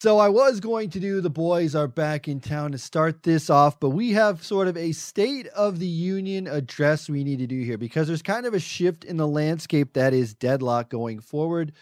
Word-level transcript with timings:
So 0.00 0.18
I 0.18 0.28
was 0.28 0.60
going 0.60 0.90
to 0.90 1.00
do 1.00 1.20
the 1.20 1.28
boys 1.28 1.74
are 1.74 1.88
back 1.88 2.28
in 2.28 2.38
town 2.38 2.70
to 2.70 2.78
start 2.78 3.24
this 3.24 3.50
off, 3.50 3.80
but 3.80 3.90
we 3.90 4.12
have 4.12 4.44
sort 4.44 4.68
of 4.68 4.76
a 4.76 4.92
state 4.92 5.48
of 5.48 5.80
the 5.80 5.88
union 5.88 6.46
address 6.46 7.10
we 7.10 7.24
need 7.24 7.40
to 7.40 7.48
do 7.48 7.60
here 7.60 7.76
because 7.76 8.06
there's 8.06 8.22
kind 8.22 8.46
of 8.46 8.54
a 8.54 8.60
shift 8.60 9.02
in 9.02 9.16
the 9.16 9.26
landscape 9.26 9.94
that 9.94 10.14
is 10.14 10.34
deadlock 10.34 10.88
going 10.88 11.18
forward. 11.18 11.72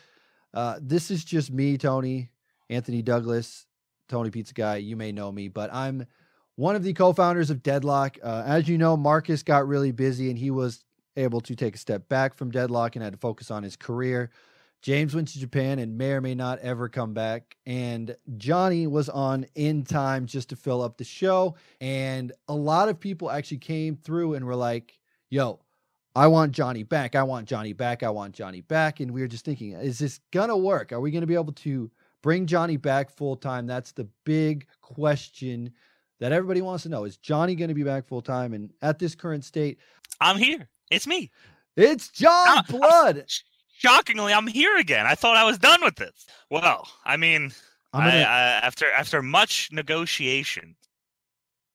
Uh, 0.54 0.78
this 0.80 1.10
is 1.10 1.26
just 1.26 1.52
me, 1.52 1.76
Tony, 1.76 2.30
Anthony 2.70 3.02
Douglas, 3.02 3.66
Tony 4.08 4.30
Pizza 4.30 4.54
Guy. 4.54 4.76
You 4.76 4.96
may 4.96 5.12
know 5.12 5.30
me, 5.30 5.48
but 5.48 5.68
I'm 5.70 6.06
one 6.54 6.74
of 6.74 6.82
the 6.82 6.94
co-founders 6.94 7.50
of 7.50 7.62
Deadlock. 7.62 8.16
Uh, 8.22 8.44
as 8.46 8.66
you 8.66 8.78
know, 8.78 8.96
Marcus 8.96 9.42
got 9.42 9.68
really 9.68 9.92
busy 9.92 10.30
and 10.30 10.38
he 10.38 10.50
was 10.50 10.86
able 11.18 11.42
to 11.42 11.54
take 11.54 11.74
a 11.74 11.78
step 11.78 12.08
back 12.08 12.34
from 12.34 12.50
Deadlock 12.50 12.96
and 12.96 13.02
had 13.02 13.12
to 13.12 13.18
focus 13.18 13.50
on 13.50 13.62
his 13.62 13.76
career. 13.76 14.30
James 14.86 15.16
went 15.16 15.26
to 15.26 15.40
Japan 15.40 15.80
and 15.80 15.98
may 15.98 16.12
or 16.12 16.20
may 16.20 16.36
not 16.36 16.60
ever 16.60 16.88
come 16.88 17.12
back. 17.12 17.56
And 17.66 18.16
Johnny 18.36 18.86
was 18.86 19.08
on 19.08 19.44
in 19.56 19.82
time 19.82 20.26
just 20.26 20.50
to 20.50 20.54
fill 20.54 20.80
up 20.80 20.96
the 20.96 21.02
show. 21.02 21.56
And 21.80 22.30
a 22.46 22.54
lot 22.54 22.88
of 22.88 23.00
people 23.00 23.28
actually 23.28 23.56
came 23.56 23.96
through 23.96 24.34
and 24.34 24.44
were 24.44 24.54
like, 24.54 24.96
yo, 25.28 25.58
I 26.14 26.28
want 26.28 26.52
Johnny 26.52 26.84
back. 26.84 27.16
I 27.16 27.24
want 27.24 27.48
Johnny 27.48 27.72
back. 27.72 28.04
I 28.04 28.10
want 28.10 28.32
Johnny 28.32 28.60
back. 28.60 29.00
And 29.00 29.10
we 29.10 29.22
were 29.22 29.26
just 29.26 29.44
thinking, 29.44 29.72
is 29.72 29.98
this 29.98 30.20
going 30.30 30.50
to 30.50 30.56
work? 30.56 30.92
Are 30.92 31.00
we 31.00 31.10
going 31.10 31.22
to 31.22 31.26
be 31.26 31.34
able 31.34 31.54
to 31.54 31.90
bring 32.22 32.46
Johnny 32.46 32.76
back 32.76 33.10
full 33.10 33.34
time? 33.34 33.66
That's 33.66 33.90
the 33.90 34.06
big 34.22 34.68
question 34.82 35.72
that 36.20 36.30
everybody 36.30 36.62
wants 36.62 36.84
to 36.84 36.90
know. 36.90 37.02
Is 37.02 37.16
Johnny 37.16 37.56
going 37.56 37.70
to 37.70 37.74
be 37.74 37.82
back 37.82 38.06
full 38.06 38.22
time? 38.22 38.54
And 38.54 38.72
at 38.82 39.00
this 39.00 39.16
current 39.16 39.44
state, 39.44 39.80
I'm 40.20 40.36
here. 40.36 40.68
It's 40.92 41.08
me. 41.08 41.32
It's 41.74 42.08
John 42.10 42.62
Blood 42.68 43.24
shockingly, 43.76 44.32
I'm 44.32 44.46
here 44.46 44.76
again. 44.76 45.06
I 45.06 45.14
thought 45.14 45.36
I 45.36 45.44
was 45.44 45.58
done 45.58 45.80
with 45.82 45.96
this. 45.96 46.26
Well, 46.50 46.88
I 47.04 47.16
mean, 47.16 47.52
gonna... 47.92 48.08
I, 48.08 48.16
I, 48.18 48.42
after 48.62 48.90
after 48.92 49.22
much 49.22 49.68
negotiation, 49.72 50.76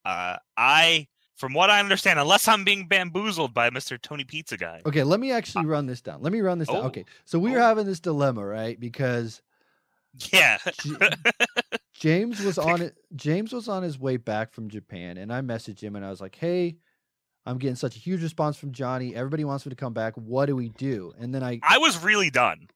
uh, 0.06 0.38
I, 0.58 1.08
from 1.36 1.54
what 1.54 1.70
I 1.70 1.80
understand, 1.80 2.20
unless 2.20 2.48
I'm 2.48 2.64
being 2.64 2.88
bamboozled 2.88 3.54
by 3.54 3.70
Mister 3.70 3.98
Tony 3.98 4.24
Pizza 4.24 4.58
Guy. 4.58 4.82
Okay, 4.86 5.04
let 5.04 5.20
me 5.20 5.32
actually 5.32 5.66
uh, 5.66 5.70
run 5.70 5.86
this 5.86 6.02
down. 6.02 6.22
Let 6.22 6.34
me 6.34 6.42
run 6.42 6.60
this 6.60 6.70
oh, 6.70 6.74
down. 6.74 6.86
Okay, 6.86 7.06
so 7.26 7.40
we 7.40 7.52
oh. 7.52 7.54
were 7.54 7.60
having 7.60 7.86
this 7.86 8.00
dilemma, 8.00 8.46
right? 8.46 8.80
Because 8.80 9.42
yeah, 10.32 10.58
James 11.94 12.42
was 12.42 12.58
on 12.58 12.82
it. 12.82 12.96
James 13.16 13.54
was 13.54 13.70
on 13.70 13.84
his 13.84 14.00
way 14.00 14.18
back 14.18 14.54
from 14.54 14.70
Japan, 14.70 15.18
and 15.18 15.32
I 15.32 15.42
messaged 15.42 15.82
him 15.82 15.96
and 15.96 16.06
I 16.06 16.10
was 16.10 16.22
like, 16.22 16.36
"Hey." 16.36 16.78
I'm 17.46 17.58
getting 17.58 17.76
such 17.76 17.96
a 17.96 18.00
huge 18.00 18.22
response 18.22 18.58
from 18.58 18.72
Johnny. 18.72 19.16
Everybody 19.16 19.46
wants 19.46 19.66
me 19.66 19.72
to 19.72 19.76
come 19.76 19.94
back. 19.94 20.14
What 20.16 20.46
do 20.46 20.56
we 20.56 20.70
do? 20.70 21.14
And 21.20 21.34
then 21.34 21.44
I 21.44 21.60
I 21.64 21.78
was 21.80 22.04
really 22.04 22.30
done. 22.30 22.68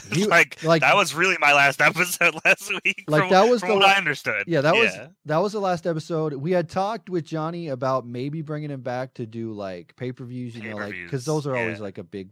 He, 0.10 0.24
like, 0.24 0.62
like 0.64 0.80
that 0.80 0.96
was 0.96 1.14
really 1.14 1.36
my 1.38 1.52
last 1.52 1.80
episode 1.80 2.34
last 2.46 2.72
week. 2.82 3.04
Like 3.08 3.22
from, 3.22 3.30
that 3.30 3.48
was 3.48 3.60
the 3.60 3.74
what 3.74 3.84
I 3.84 3.94
understood. 3.94 4.44
Yeah, 4.46 4.62
that 4.62 4.74
yeah. 4.74 4.80
was 4.80 4.98
that 5.26 5.36
was 5.38 5.52
the 5.52 5.60
last 5.60 5.86
episode. 5.86 6.32
We 6.32 6.50
had 6.52 6.68
talked 6.70 7.10
with 7.10 7.24
Johnny 7.24 7.68
about 7.68 8.06
maybe 8.06 8.40
bringing 8.40 8.70
him 8.70 8.80
back 8.80 9.14
to 9.14 9.26
do 9.26 9.52
like 9.52 9.94
pay 9.96 10.12
per 10.12 10.24
views. 10.24 10.56
You 10.56 10.70
know, 10.70 10.76
like 10.76 10.94
because 10.94 11.26
those 11.26 11.46
are 11.46 11.54
yeah. 11.54 11.60
always 11.60 11.80
like 11.80 11.98
a 11.98 12.04
big, 12.04 12.30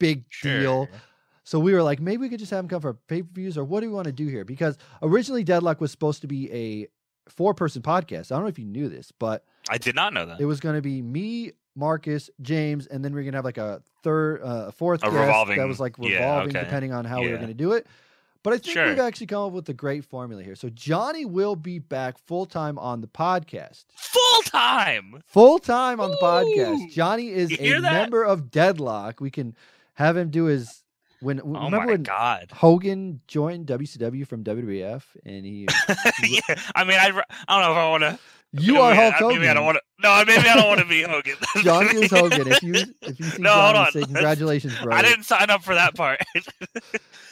big 0.00 0.24
sure. 0.30 0.60
deal. 0.60 0.88
So 1.44 1.60
we 1.60 1.72
were 1.74 1.82
like, 1.82 2.00
maybe 2.00 2.22
we 2.22 2.28
could 2.28 2.40
just 2.40 2.50
have 2.50 2.64
him 2.64 2.68
come 2.68 2.80
for 2.80 2.94
pay 2.94 3.22
per 3.22 3.28
views, 3.32 3.56
or 3.56 3.64
what 3.64 3.80
do 3.80 3.86
we 3.86 3.94
want 3.94 4.06
to 4.06 4.12
do 4.12 4.26
here? 4.26 4.44
Because 4.44 4.76
originally 5.00 5.44
Deadlock 5.44 5.80
was 5.80 5.92
supposed 5.92 6.22
to 6.22 6.26
be 6.26 6.52
a 6.52 6.88
four 7.30 7.54
person 7.54 7.82
podcast. 7.82 8.32
I 8.32 8.34
don't 8.34 8.42
know 8.42 8.48
if 8.48 8.58
you 8.58 8.64
knew 8.64 8.88
this, 8.88 9.12
but 9.12 9.44
I 9.68 9.78
did 9.78 9.94
not 9.94 10.12
know 10.12 10.26
that. 10.26 10.40
It 10.40 10.44
was 10.44 10.60
going 10.60 10.76
to 10.76 10.82
be 10.82 11.02
me, 11.02 11.52
Marcus, 11.74 12.30
James, 12.40 12.86
and 12.86 13.04
then 13.04 13.14
we 13.14 13.20
are 13.20 13.24
gonna 13.24 13.36
have 13.36 13.44
like 13.44 13.58
a 13.58 13.82
third, 14.02 14.42
uh, 14.42 14.70
fourth 14.70 15.02
a 15.04 15.10
revolving, 15.10 15.58
that 15.58 15.68
was 15.68 15.78
like 15.78 15.98
revolving 15.98 16.54
yeah, 16.54 16.60
okay. 16.60 16.64
depending 16.64 16.92
on 16.92 17.04
how 17.04 17.20
yeah. 17.20 17.26
we 17.26 17.32
were 17.32 17.38
gonna 17.38 17.54
do 17.54 17.72
it. 17.72 17.86
But 18.42 18.52
I 18.52 18.58
think 18.58 18.74
sure. 18.74 18.86
we've 18.86 19.00
actually 19.00 19.26
come 19.26 19.42
up 19.42 19.52
with 19.52 19.68
a 19.68 19.74
great 19.74 20.04
formula 20.04 20.40
here. 20.40 20.54
So 20.54 20.68
Johnny 20.68 21.24
will 21.24 21.56
be 21.56 21.80
back 21.80 22.16
full 22.16 22.46
time 22.46 22.78
on 22.78 23.00
the 23.00 23.08
podcast. 23.08 23.86
Full 23.96 24.42
time. 24.42 25.20
Full 25.26 25.58
time 25.58 25.98
on 26.00 26.12
the 26.12 26.16
podcast. 26.18 26.92
Johnny 26.92 27.28
is 27.28 27.52
a 27.58 27.80
that? 27.80 27.92
member 27.92 28.22
of 28.22 28.52
Deadlock. 28.52 29.20
We 29.20 29.32
can 29.32 29.56
have 29.94 30.16
him 30.16 30.30
do 30.30 30.44
his 30.44 30.84
when 31.20 31.40
oh 31.40 31.64
remember 31.64 31.86
when 31.86 32.04
God. 32.04 32.50
Hogan 32.52 33.20
joined 33.26 33.66
WCW 33.66 34.26
from 34.26 34.44
WWF 34.44 35.02
and 35.24 35.44
he, 35.44 35.66
he 36.22 36.40
yeah, 36.48 36.54
I 36.74 36.84
mean 36.84 36.98
I, 36.98 37.08
I 37.48 37.60
don't 37.60 37.62
know 37.62 37.72
if 37.72 37.78
I 37.78 37.90
want 37.90 38.02
to 38.02 38.18
you 38.52 38.78
are 38.78 38.94
Hulk 38.94 39.14
Hogan. 39.14 39.38
Maybe 39.38 39.48
I 39.48 39.54
don't 39.54 39.64
want 39.64 39.76
to. 39.76 39.82
No, 40.02 40.24
maybe 40.26 40.48
I 40.48 40.56
don't 40.56 40.68
want 40.68 40.80
to 40.80 40.86
be 40.86 41.02
Hogan. 41.02 41.36
John 41.62 41.96
is 41.96 42.10
Hogan. 42.10 42.48
If 42.48 42.62
you 42.62 42.74
if 43.02 43.18
you 43.18 43.26
see 43.26 43.42
no, 43.42 43.50
Johnny, 43.50 43.62
hold 43.62 43.86
on. 43.86 43.92
say 43.92 44.02
congratulations, 44.02 44.78
bro. 44.82 44.94
I 44.96 45.02
didn't 45.02 45.24
sign 45.24 45.50
up 45.50 45.62
for 45.62 45.74
that 45.74 45.94
part. 45.94 46.20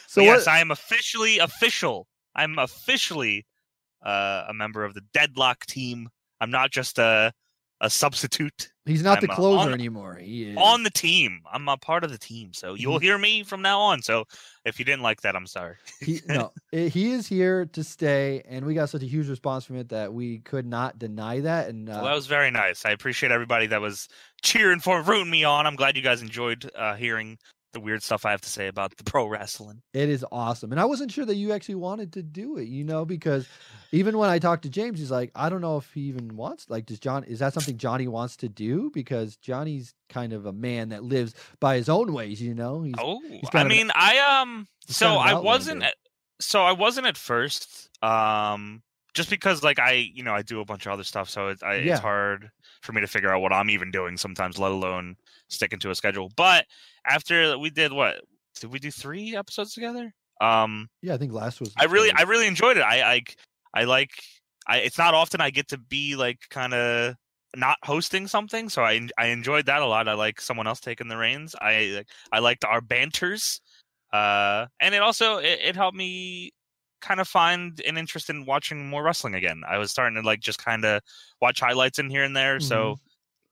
so 0.06 0.20
yes, 0.20 0.46
I 0.46 0.60
am 0.60 0.70
officially 0.70 1.38
official. 1.38 2.06
I'm 2.34 2.58
officially 2.58 3.46
uh, 4.04 4.44
a 4.48 4.54
member 4.54 4.84
of 4.84 4.94
the 4.94 5.02
Deadlock 5.12 5.66
team. 5.66 6.08
I'm 6.40 6.50
not 6.50 6.70
just 6.70 6.98
a 6.98 7.32
a 7.80 7.90
substitute. 7.90 8.70
He's 8.86 9.02
not 9.02 9.18
I'm 9.18 9.20
the 9.22 9.28
closer 9.28 9.68
on, 9.68 9.72
anymore. 9.72 10.16
He 10.16 10.50
is 10.50 10.58
on 10.58 10.82
the 10.82 10.90
team. 10.90 11.40
I'm 11.50 11.68
a 11.68 11.76
part 11.78 12.04
of 12.04 12.10
the 12.10 12.18
team, 12.18 12.52
so 12.52 12.74
you'll 12.74 12.98
hear 12.98 13.16
me 13.16 13.42
from 13.42 13.62
now 13.62 13.80
on. 13.80 14.02
So 14.02 14.26
if 14.66 14.78
you 14.78 14.84
didn't 14.84 15.00
like 15.00 15.22
that, 15.22 15.34
I'm 15.34 15.46
sorry. 15.46 15.76
he, 16.00 16.20
no, 16.28 16.52
he 16.70 17.12
is 17.12 17.26
here 17.26 17.64
to 17.64 17.82
stay, 17.82 18.42
and 18.46 18.66
we 18.66 18.74
got 18.74 18.90
such 18.90 19.02
a 19.02 19.06
huge 19.06 19.28
response 19.28 19.64
from 19.64 19.76
it 19.76 19.88
that 19.88 20.12
we 20.12 20.40
could 20.40 20.66
not 20.66 20.98
deny 20.98 21.40
that. 21.40 21.70
And 21.70 21.88
uh, 21.88 21.92
well, 21.94 22.04
that 22.04 22.14
was 22.14 22.26
very 22.26 22.50
nice. 22.50 22.84
I 22.84 22.90
appreciate 22.90 23.32
everybody 23.32 23.66
that 23.68 23.80
was 23.80 24.06
cheering 24.42 24.80
for, 24.80 25.00
rooting 25.00 25.30
me 25.30 25.44
on. 25.44 25.66
I'm 25.66 25.76
glad 25.76 25.96
you 25.96 26.02
guys 26.02 26.20
enjoyed 26.20 26.70
uh, 26.76 26.94
hearing 26.94 27.38
the 27.74 27.80
weird 27.80 28.02
stuff 28.02 28.24
I 28.24 28.30
have 28.30 28.40
to 28.40 28.48
say 28.48 28.68
about 28.68 28.96
the 28.96 29.04
pro 29.04 29.26
wrestling. 29.26 29.82
It 29.92 30.08
is 30.08 30.24
awesome. 30.32 30.72
And 30.72 30.80
I 30.80 30.86
wasn't 30.86 31.12
sure 31.12 31.24
that 31.26 31.34
you 31.34 31.52
actually 31.52 31.74
wanted 31.76 32.14
to 32.14 32.22
do 32.22 32.56
it, 32.56 32.68
you 32.68 32.84
know, 32.84 33.04
because 33.04 33.46
even 33.92 34.16
when 34.16 34.30
I 34.30 34.38
talked 34.38 34.62
to 34.62 34.70
James, 34.70 34.98
he's 34.98 35.10
like, 35.10 35.30
I 35.34 35.48
don't 35.48 35.60
know 35.60 35.76
if 35.76 35.92
he 35.92 36.02
even 36.02 36.36
wants 36.36 36.70
like 36.70 36.86
does 36.86 36.98
John 36.98 37.24
is 37.24 37.40
that 37.40 37.52
something 37.52 37.76
Johnny 37.76 38.08
wants 38.08 38.36
to 38.38 38.48
do? 38.48 38.90
Because 38.94 39.36
Johnny's 39.36 39.94
kind 40.08 40.32
of 40.32 40.46
a 40.46 40.52
man 40.52 40.88
that 40.88 41.04
lives 41.04 41.34
by 41.60 41.76
his 41.76 41.88
own 41.88 42.12
ways, 42.12 42.40
you 42.40 42.54
know. 42.54 42.82
He's, 42.82 42.94
oh 42.98 43.20
he's 43.28 43.48
I 43.52 43.64
mean, 43.64 43.90
I 43.94 44.40
um 44.40 44.66
so 44.86 45.16
I 45.16 45.34
wasn't 45.34 45.82
at, 45.82 45.94
so 46.40 46.62
I 46.62 46.72
wasn't 46.72 47.06
at 47.06 47.16
first. 47.16 47.90
Um 48.02 48.82
just 49.14 49.30
because 49.30 49.62
like 49.62 49.78
I, 49.78 50.10
you 50.12 50.22
know, 50.22 50.34
I 50.34 50.42
do 50.42 50.60
a 50.60 50.64
bunch 50.64 50.86
of 50.86 50.92
other 50.92 51.04
stuff, 51.04 51.30
so 51.30 51.48
it's 51.48 51.62
I, 51.62 51.76
yeah. 51.76 51.92
it's 51.92 52.00
hard 52.00 52.50
for 52.82 52.92
me 52.92 53.00
to 53.00 53.06
figure 53.06 53.32
out 53.32 53.40
what 53.40 53.52
I'm 53.52 53.70
even 53.70 53.90
doing 53.90 54.16
sometimes, 54.16 54.58
let 54.58 54.72
alone 54.72 55.16
sticking 55.48 55.78
to 55.80 55.90
a 55.90 55.94
schedule. 55.94 56.30
But 56.36 56.66
after 57.06 57.56
we 57.58 57.70
did 57.70 57.92
what 57.92 58.16
did 58.60 58.72
we 58.72 58.78
do 58.78 58.90
three 58.90 59.36
episodes 59.36 59.72
together? 59.72 60.12
Um, 60.40 60.88
yeah, 61.02 61.14
I 61.14 61.16
think 61.16 61.32
last 61.32 61.60
was. 61.60 61.72
I 61.76 61.84
really, 61.84 62.10
I 62.12 62.22
really 62.22 62.46
enjoyed 62.46 62.76
it. 62.76 62.82
I, 62.82 63.14
I, 63.14 63.22
I 63.72 63.84
like. 63.84 64.10
I. 64.66 64.78
It's 64.78 64.98
not 64.98 65.14
often 65.14 65.40
I 65.40 65.50
get 65.50 65.68
to 65.68 65.78
be 65.78 66.16
like 66.16 66.38
kind 66.50 66.74
of 66.74 67.14
not 67.56 67.78
hosting 67.84 68.26
something, 68.26 68.68
so 68.68 68.82
I 68.82 69.08
I 69.16 69.26
enjoyed 69.26 69.66
that 69.66 69.82
a 69.82 69.86
lot. 69.86 70.08
I 70.08 70.14
like 70.14 70.40
someone 70.40 70.66
else 70.66 70.80
taking 70.80 71.08
the 71.08 71.16
reins. 71.16 71.54
I 71.60 72.04
I 72.32 72.40
liked 72.40 72.64
our 72.64 72.80
banters, 72.80 73.60
uh, 74.12 74.66
and 74.80 74.94
it 74.94 75.02
also 75.02 75.38
it, 75.38 75.60
it 75.62 75.76
helped 75.76 75.96
me 75.96 76.52
kind 77.04 77.20
of 77.20 77.28
find 77.28 77.80
an 77.86 77.98
interest 77.98 78.30
in 78.30 78.46
watching 78.46 78.88
more 78.88 79.02
wrestling 79.02 79.34
again. 79.34 79.62
I 79.68 79.78
was 79.78 79.90
starting 79.90 80.20
to 80.20 80.26
like 80.26 80.40
just 80.40 80.58
kind 80.58 80.84
of 80.84 81.02
watch 81.40 81.60
highlights 81.60 81.98
in 81.98 82.10
here 82.10 82.24
and 82.24 82.36
there, 82.36 82.56
mm-hmm. 82.56 82.66
so 82.66 82.96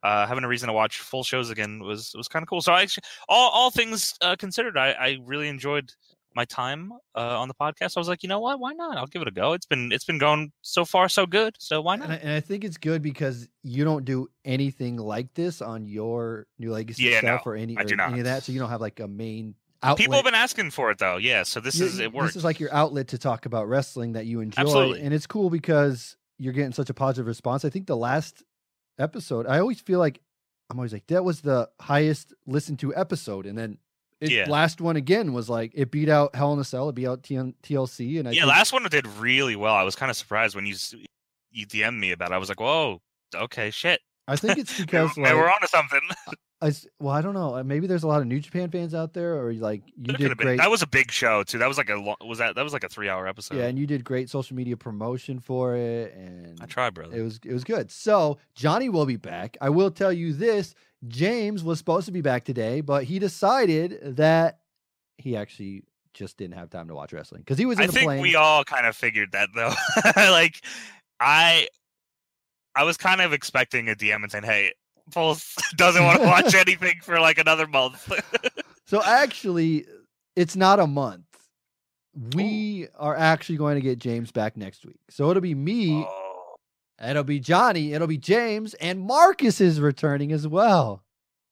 uh, 0.02 0.26
having 0.26 0.44
a 0.44 0.48
reason 0.48 0.66
to 0.68 0.72
watch 0.72 0.98
full 0.98 1.22
shows 1.22 1.50
again 1.50 1.80
was 1.80 2.12
was 2.16 2.28
kind 2.28 2.42
of 2.42 2.48
cool. 2.48 2.60
So 2.60 2.72
I 2.72 2.82
actually, 2.82 3.04
all 3.28 3.50
all 3.50 3.70
things 3.70 4.14
uh, 4.20 4.36
considered, 4.36 4.76
I, 4.76 4.92
I 4.92 5.18
really 5.24 5.48
enjoyed 5.48 5.92
my 6.34 6.44
time 6.44 6.92
uh, 7.14 7.38
on 7.38 7.48
the 7.48 7.54
podcast. 7.54 7.96
I 7.96 8.00
was 8.00 8.08
like, 8.08 8.22
you 8.22 8.28
know 8.28 8.40
what? 8.40 8.58
Why 8.58 8.72
not? 8.72 8.96
I'll 8.96 9.06
give 9.06 9.22
it 9.22 9.28
a 9.28 9.32
go. 9.32 9.52
It's 9.52 9.66
been 9.66 9.92
it's 9.92 10.04
been 10.04 10.18
going 10.18 10.52
so 10.62 10.84
far 10.84 11.08
so 11.08 11.26
good. 11.26 11.54
So 11.58 11.80
why 11.80 11.96
not? 11.96 12.04
And 12.06 12.12
I, 12.14 12.16
and 12.16 12.30
I 12.32 12.40
think 12.40 12.64
it's 12.64 12.76
good 12.76 13.02
because 13.02 13.48
you 13.62 13.84
don't 13.84 14.04
do 14.04 14.28
anything 14.44 14.96
like 14.96 15.32
this 15.34 15.62
on 15.62 15.86
your 15.86 16.46
new 16.58 16.72
legacy 16.72 17.04
yeah, 17.04 17.18
stuff 17.18 17.42
no, 17.46 17.52
or 17.52 17.56
any 17.56 17.76
or 17.76 17.80
any 17.80 18.18
of 18.20 18.24
that. 18.24 18.42
So 18.42 18.52
you 18.52 18.58
don't 18.58 18.70
have 18.70 18.80
like 18.80 19.00
a 19.00 19.08
main 19.08 19.54
Outlet. 19.82 19.98
People 19.98 20.14
have 20.14 20.24
been 20.24 20.34
asking 20.34 20.70
for 20.70 20.90
it 20.90 20.98
though. 20.98 21.16
Yeah, 21.16 21.42
so 21.42 21.58
this 21.58 21.78
you, 21.78 21.86
is 21.86 21.98
it 21.98 22.12
works. 22.12 22.30
This 22.30 22.36
is 22.36 22.44
like 22.44 22.60
your 22.60 22.72
outlet 22.72 23.08
to 23.08 23.18
talk 23.18 23.46
about 23.46 23.68
wrestling 23.68 24.12
that 24.12 24.26
you 24.26 24.40
enjoy, 24.40 24.62
Absolutely. 24.62 25.02
and 25.02 25.12
it's 25.12 25.26
cool 25.26 25.50
because 25.50 26.16
you're 26.38 26.52
getting 26.52 26.72
such 26.72 26.90
a 26.90 26.94
positive 26.94 27.26
response. 27.26 27.64
I 27.64 27.70
think 27.70 27.86
the 27.86 27.96
last 27.96 28.42
episode, 28.98 29.46
I 29.46 29.58
always 29.58 29.80
feel 29.80 29.98
like 29.98 30.20
I'm 30.70 30.78
always 30.78 30.92
like, 30.92 31.06
that 31.08 31.24
was 31.24 31.42
the 31.42 31.68
highest 31.80 32.32
listened 32.46 32.78
to 32.80 32.94
episode. 32.96 33.46
And 33.46 33.58
then 33.58 33.78
it, 34.20 34.30
yeah. 34.30 34.46
last 34.48 34.80
one 34.80 34.96
again 34.96 35.32
was 35.32 35.50
like, 35.50 35.72
it 35.74 35.90
beat 35.90 36.08
out 36.08 36.34
Hell 36.34 36.52
in 36.52 36.58
a 36.58 36.64
Cell, 36.64 36.88
it 36.88 36.94
beat 36.94 37.06
out 37.06 37.22
TLC. 37.22 38.18
And 38.18 38.28
I 38.28 38.32
yeah, 38.32 38.42
think, 38.42 38.50
last 38.50 38.72
one 38.72 38.84
did 38.88 39.06
really 39.06 39.54
well. 39.54 39.74
I 39.74 39.82
was 39.82 39.94
kind 39.94 40.10
of 40.10 40.16
surprised 40.16 40.56
when 40.56 40.64
you, 40.64 40.74
you 41.50 41.66
DM'd 41.66 42.00
me 42.00 42.12
about 42.12 42.30
it. 42.30 42.34
I 42.34 42.38
was 42.38 42.48
like, 42.48 42.60
whoa, 42.60 43.00
okay, 43.34 43.70
shit. 43.70 44.00
I 44.32 44.36
think 44.36 44.58
it's 44.58 44.80
because 44.80 45.16
like, 45.16 45.34
we're 45.34 45.50
on 45.50 45.60
to 45.60 45.68
something. 45.68 46.00
I, 46.62 46.72
well, 47.00 47.12
I 47.12 47.20
don't 47.20 47.34
know. 47.34 47.56
Uh, 47.56 47.64
maybe 47.64 47.86
there's 47.86 48.04
a 48.04 48.06
lot 48.06 48.20
of 48.20 48.26
New 48.28 48.38
Japan 48.40 48.70
fans 48.70 48.94
out 48.94 49.12
there, 49.12 49.34
or 49.36 49.52
like 49.52 49.82
you 49.96 50.14
did 50.14 50.36
great. 50.36 50.58
That 50.58 50.70
was 50.70 50.80
a 50.80 50.86
big 50.86 51.10
show 51.10 51.42
too. 51.42 51.58
That 51.58 51.68
was 51.68 51.76
like 51.76 51.90
a 51.90 51.96
long, 51.96 52.16
was 52.24 52.38
that 52.38 52.54
that 52.54 52.62
was 52.62 52.72
like 52.72 52.84
a 52.84 52.88
three 52.88 53.08
hour 53.08 53.26
episode. 53.26 53.56
Yeah, 53.56 53.66
and 53.66 53.78
you 53.78 53.86
did 53.86 54.04
great 54.04 54.30
social 54.30 54.56
media 54.56 54.76
promotion 54.76 55.40
for 55.40 55.76
it, 55.76 56.14
and 56.14 56.58
I 56.62 56.66
tried, 56.66 56.94
brother. 56.94 57.16
It 57.16 57.22
was 57.22 57.40
it 57.44 57.52
was 57.52 57.64
good. 57.64 57.90
So 57.90 58.38
Johnny 58.54 58.88
will 58.88 59.06
be 59.06 59.16
back. 59.16 59.56
I 59.60 59.70
will 59.70 59.90
tell 59.90 60.12
you 60.12 60.32
this: 60.32 60.74
James 61.08 61.64
was 61.64 61.78
supposed 61.78 62.06
to 62.06 62.12
be 62.12 62.22
back 62.22 62.44
today, 62.44 62.80
but 62.80 63.04
he 63.04 63.18
decided 63.18 64.16
that 64.16 64.60
he 65.18 65.36
actually 65.36 65.82
just 66.14 66.36
didn't 66.36 66.54
have 66.54 66.70
time 66.70 66.88
to 66.88 66.94
watch 66.94 67.12
wrestling 67.12 67.40
because 67.40 67.58
he 67.58 67.66
was 67.66 67.78
in 67.78 67.84
I 67.84 67.86
the 67.86 67.92
think 67.92 68.04
plane. 68.04 68.22
we 68.22 68.36
all 68.36 68.64
kind 68.64 68.86
of 68.86 68.94
figured 68.96 69.32
that 69.32 69.48
though. 69.54 69.74
like, 70.16 70.62
I, 71.18 71.68
I 72.74 72.84
was 72.84 72.96
kind 72.96 73.20
of 73.20 73.32
expecting 73.32 73.88
a 73.88 73.94
DM 73.94 74.22
and 74.22 74.30
saying, 74.30 74.44
"Hey, 74.44 74.72
Pulse 75.12 75.54
doesn't 75.76 76.04
want 76.04 76.20
to 76.20 76.26
watch 76.26 76.54
anything 76.66 77.00
for 77.02 77.20
like 77.20 77.38
another 77.38 77.66
month." 77.66 78.10
so 78.86 79.02
actually, 79.04 79.86
it's 80.36 80.56
not 80.56 80.80
a 80.80 80.86
month. 80.86 81.24
We 82.34 82.88
are 82.98 83.16
actually 83.16 83.56
going 83.56 83.76
to 83.76 83.80
get 83.80 83.98
James 83.98 84.30
back 84.32 84.56
next 84.56 84.84
week. 84.84 85.00
So 85.08 85.30
it'll 85.30 85.40
be 85.40 85.54
me, 85.54 86.04
Oh, 86.06 86.56
it'll 87.02 87.24
be 87.24 87.40
Johnny, 87.40 87.94
it'll 87.94 88.06
be 88.06 88.18
James, 88.18 88.74
and 88.74 89.00
Marcus 89.00 89.60
is 89.62 89.80
returning 89.80 90.30
as 90.30 90.46
well. 90.46 91.02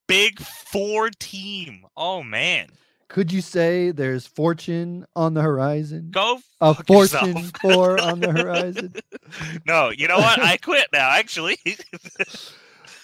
big 0.06 0.38
four 0.40 1.08
team. 1.18 1.86
Oh 1.96 2.22
man, 2.22 2.68
Could 3.10 3.32
you 3.32 3.40
say 3.40 3.90
there's 3.90 4.26
fortune 4.26 5.04
on 5.14 5.34
the 5.34 5.42
horizon? 5.42 6.08
go 6.12 6.38
A 6.60 6.74
fortune 6.74 7.36
yourself. 7.36 7.52
four 7.60 8.00
on 8.10 8.20
the 8.20 8.30
horizon. 8.32 8.94
no, 9.66 9.90
you 9.90 10.06
know 10.08 10.16
what? 10.18 10.40
I 10.40 10.56
quit 10.56 10.86
now. 10.92 11.10
Actually, 11.10 11.58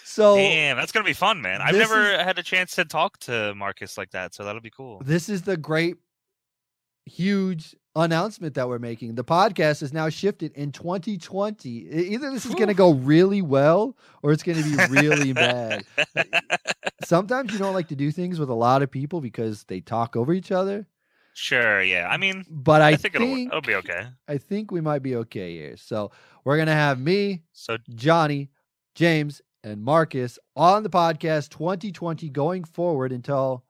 So 0.04 0.36
damn, 0.36 0.76
that's 0.78 0.92
gonna 0.92 1.04
be 1.04 1.12
fun, 1.12 1.42
man. 1.42 1.60
I've 1.60 1.74
never 1.74 2.16
had 2.22 2.38
a 2.38 2.42
chance 2.42 2.76
to 2.76 2.84
talk 2.86 3.18
to 3.20 3.54
Marcus 3.54 3.98
like 3.98 4.12
that, 4.12 4.32
so 4.34 4.44
that'll 4.44 4.62
be 4.62 4.70
cool. 4.70 5.02
this 5.04 5.28
is 5.28 5.42
the 5.42 5.56
great, 5.58 5.96
huge 7.04 7.74
announcement 8.02 8.54
that 8.54 8.68
we're 8.68 8.78
making. 8.78 9.14
The 9.14 9.24
podcast 9.24 9.82
is 9.82 9.92
now 9.92 10.08
shifted 10.08 10.52
in 10.52 10.70
2020. 10.72 11.68
E- 11.68 11.88
Either 12.14 12.30
this 12.30 12.46
is 12.46 12.54
going 12.54 12.68
to 12.68 12.74
go 12.74 12.92
really 12.92 13.42
well 13.42 13.96
or 14.22 14.32
it's 14.32 14.42
going 14.42 14.62
to 14.62 14.64
be 14.64 15.00
really 15.00 15.32
bad. 15.32 15.84
Sometimes 17.04 17.52
you 17.52 17.58
don't 17.58 17.74
like 17.74 17.88
to 17.88 17.96
do 17.96 18.10
things 18.12 18.38
with 18.38 18.48
a 18.50 18.54
lot 18.54 18.82
of 18.82 18.90
people 18.90 19.20
because 19.20 19.64
they 19.64 19.80
talk 19.80 20.16
over 20.16 20.32
each 20.32 20.52
other. 20.52 20.86
Sure, 21.34 21.82
yeah. 21.82 22.08
I 22.08 22.16
mean, 22.16 22.44
But 22.48 22.80
I, 22.80 22.90
I, 22.90 22.96
think, 22.96 23.14
it'll, 23.14 23.26
think 23.26 23.48
it'll 23.48 23.60
be 23.60 23.74
okay. 23.74 24.06
I 24.26 24.38
think 24.38 24.70
we 24.70 24.80
might 24.80 25.02
be 25.02 25.16
okay 25.16 25.52
here. 25.54 25.76
So 25.76 26.10
we're 26.44 26.56
going 26.56 26.68
to 26.68 26.72
have 26.72 26.98
me, 26.98 27.42
So 27.52 27.76
Johnny, 27.94 28.50
James, 28.94 29.42
and 29.62 29.82
Marcus 29.82 30.38
on 30.54 30.82
the 30.82 30.88
podcast 30.88 31.50
2020 31.50 32.30
going 32.30 32.64
forward 32.64 33.12
until 33.12 33.64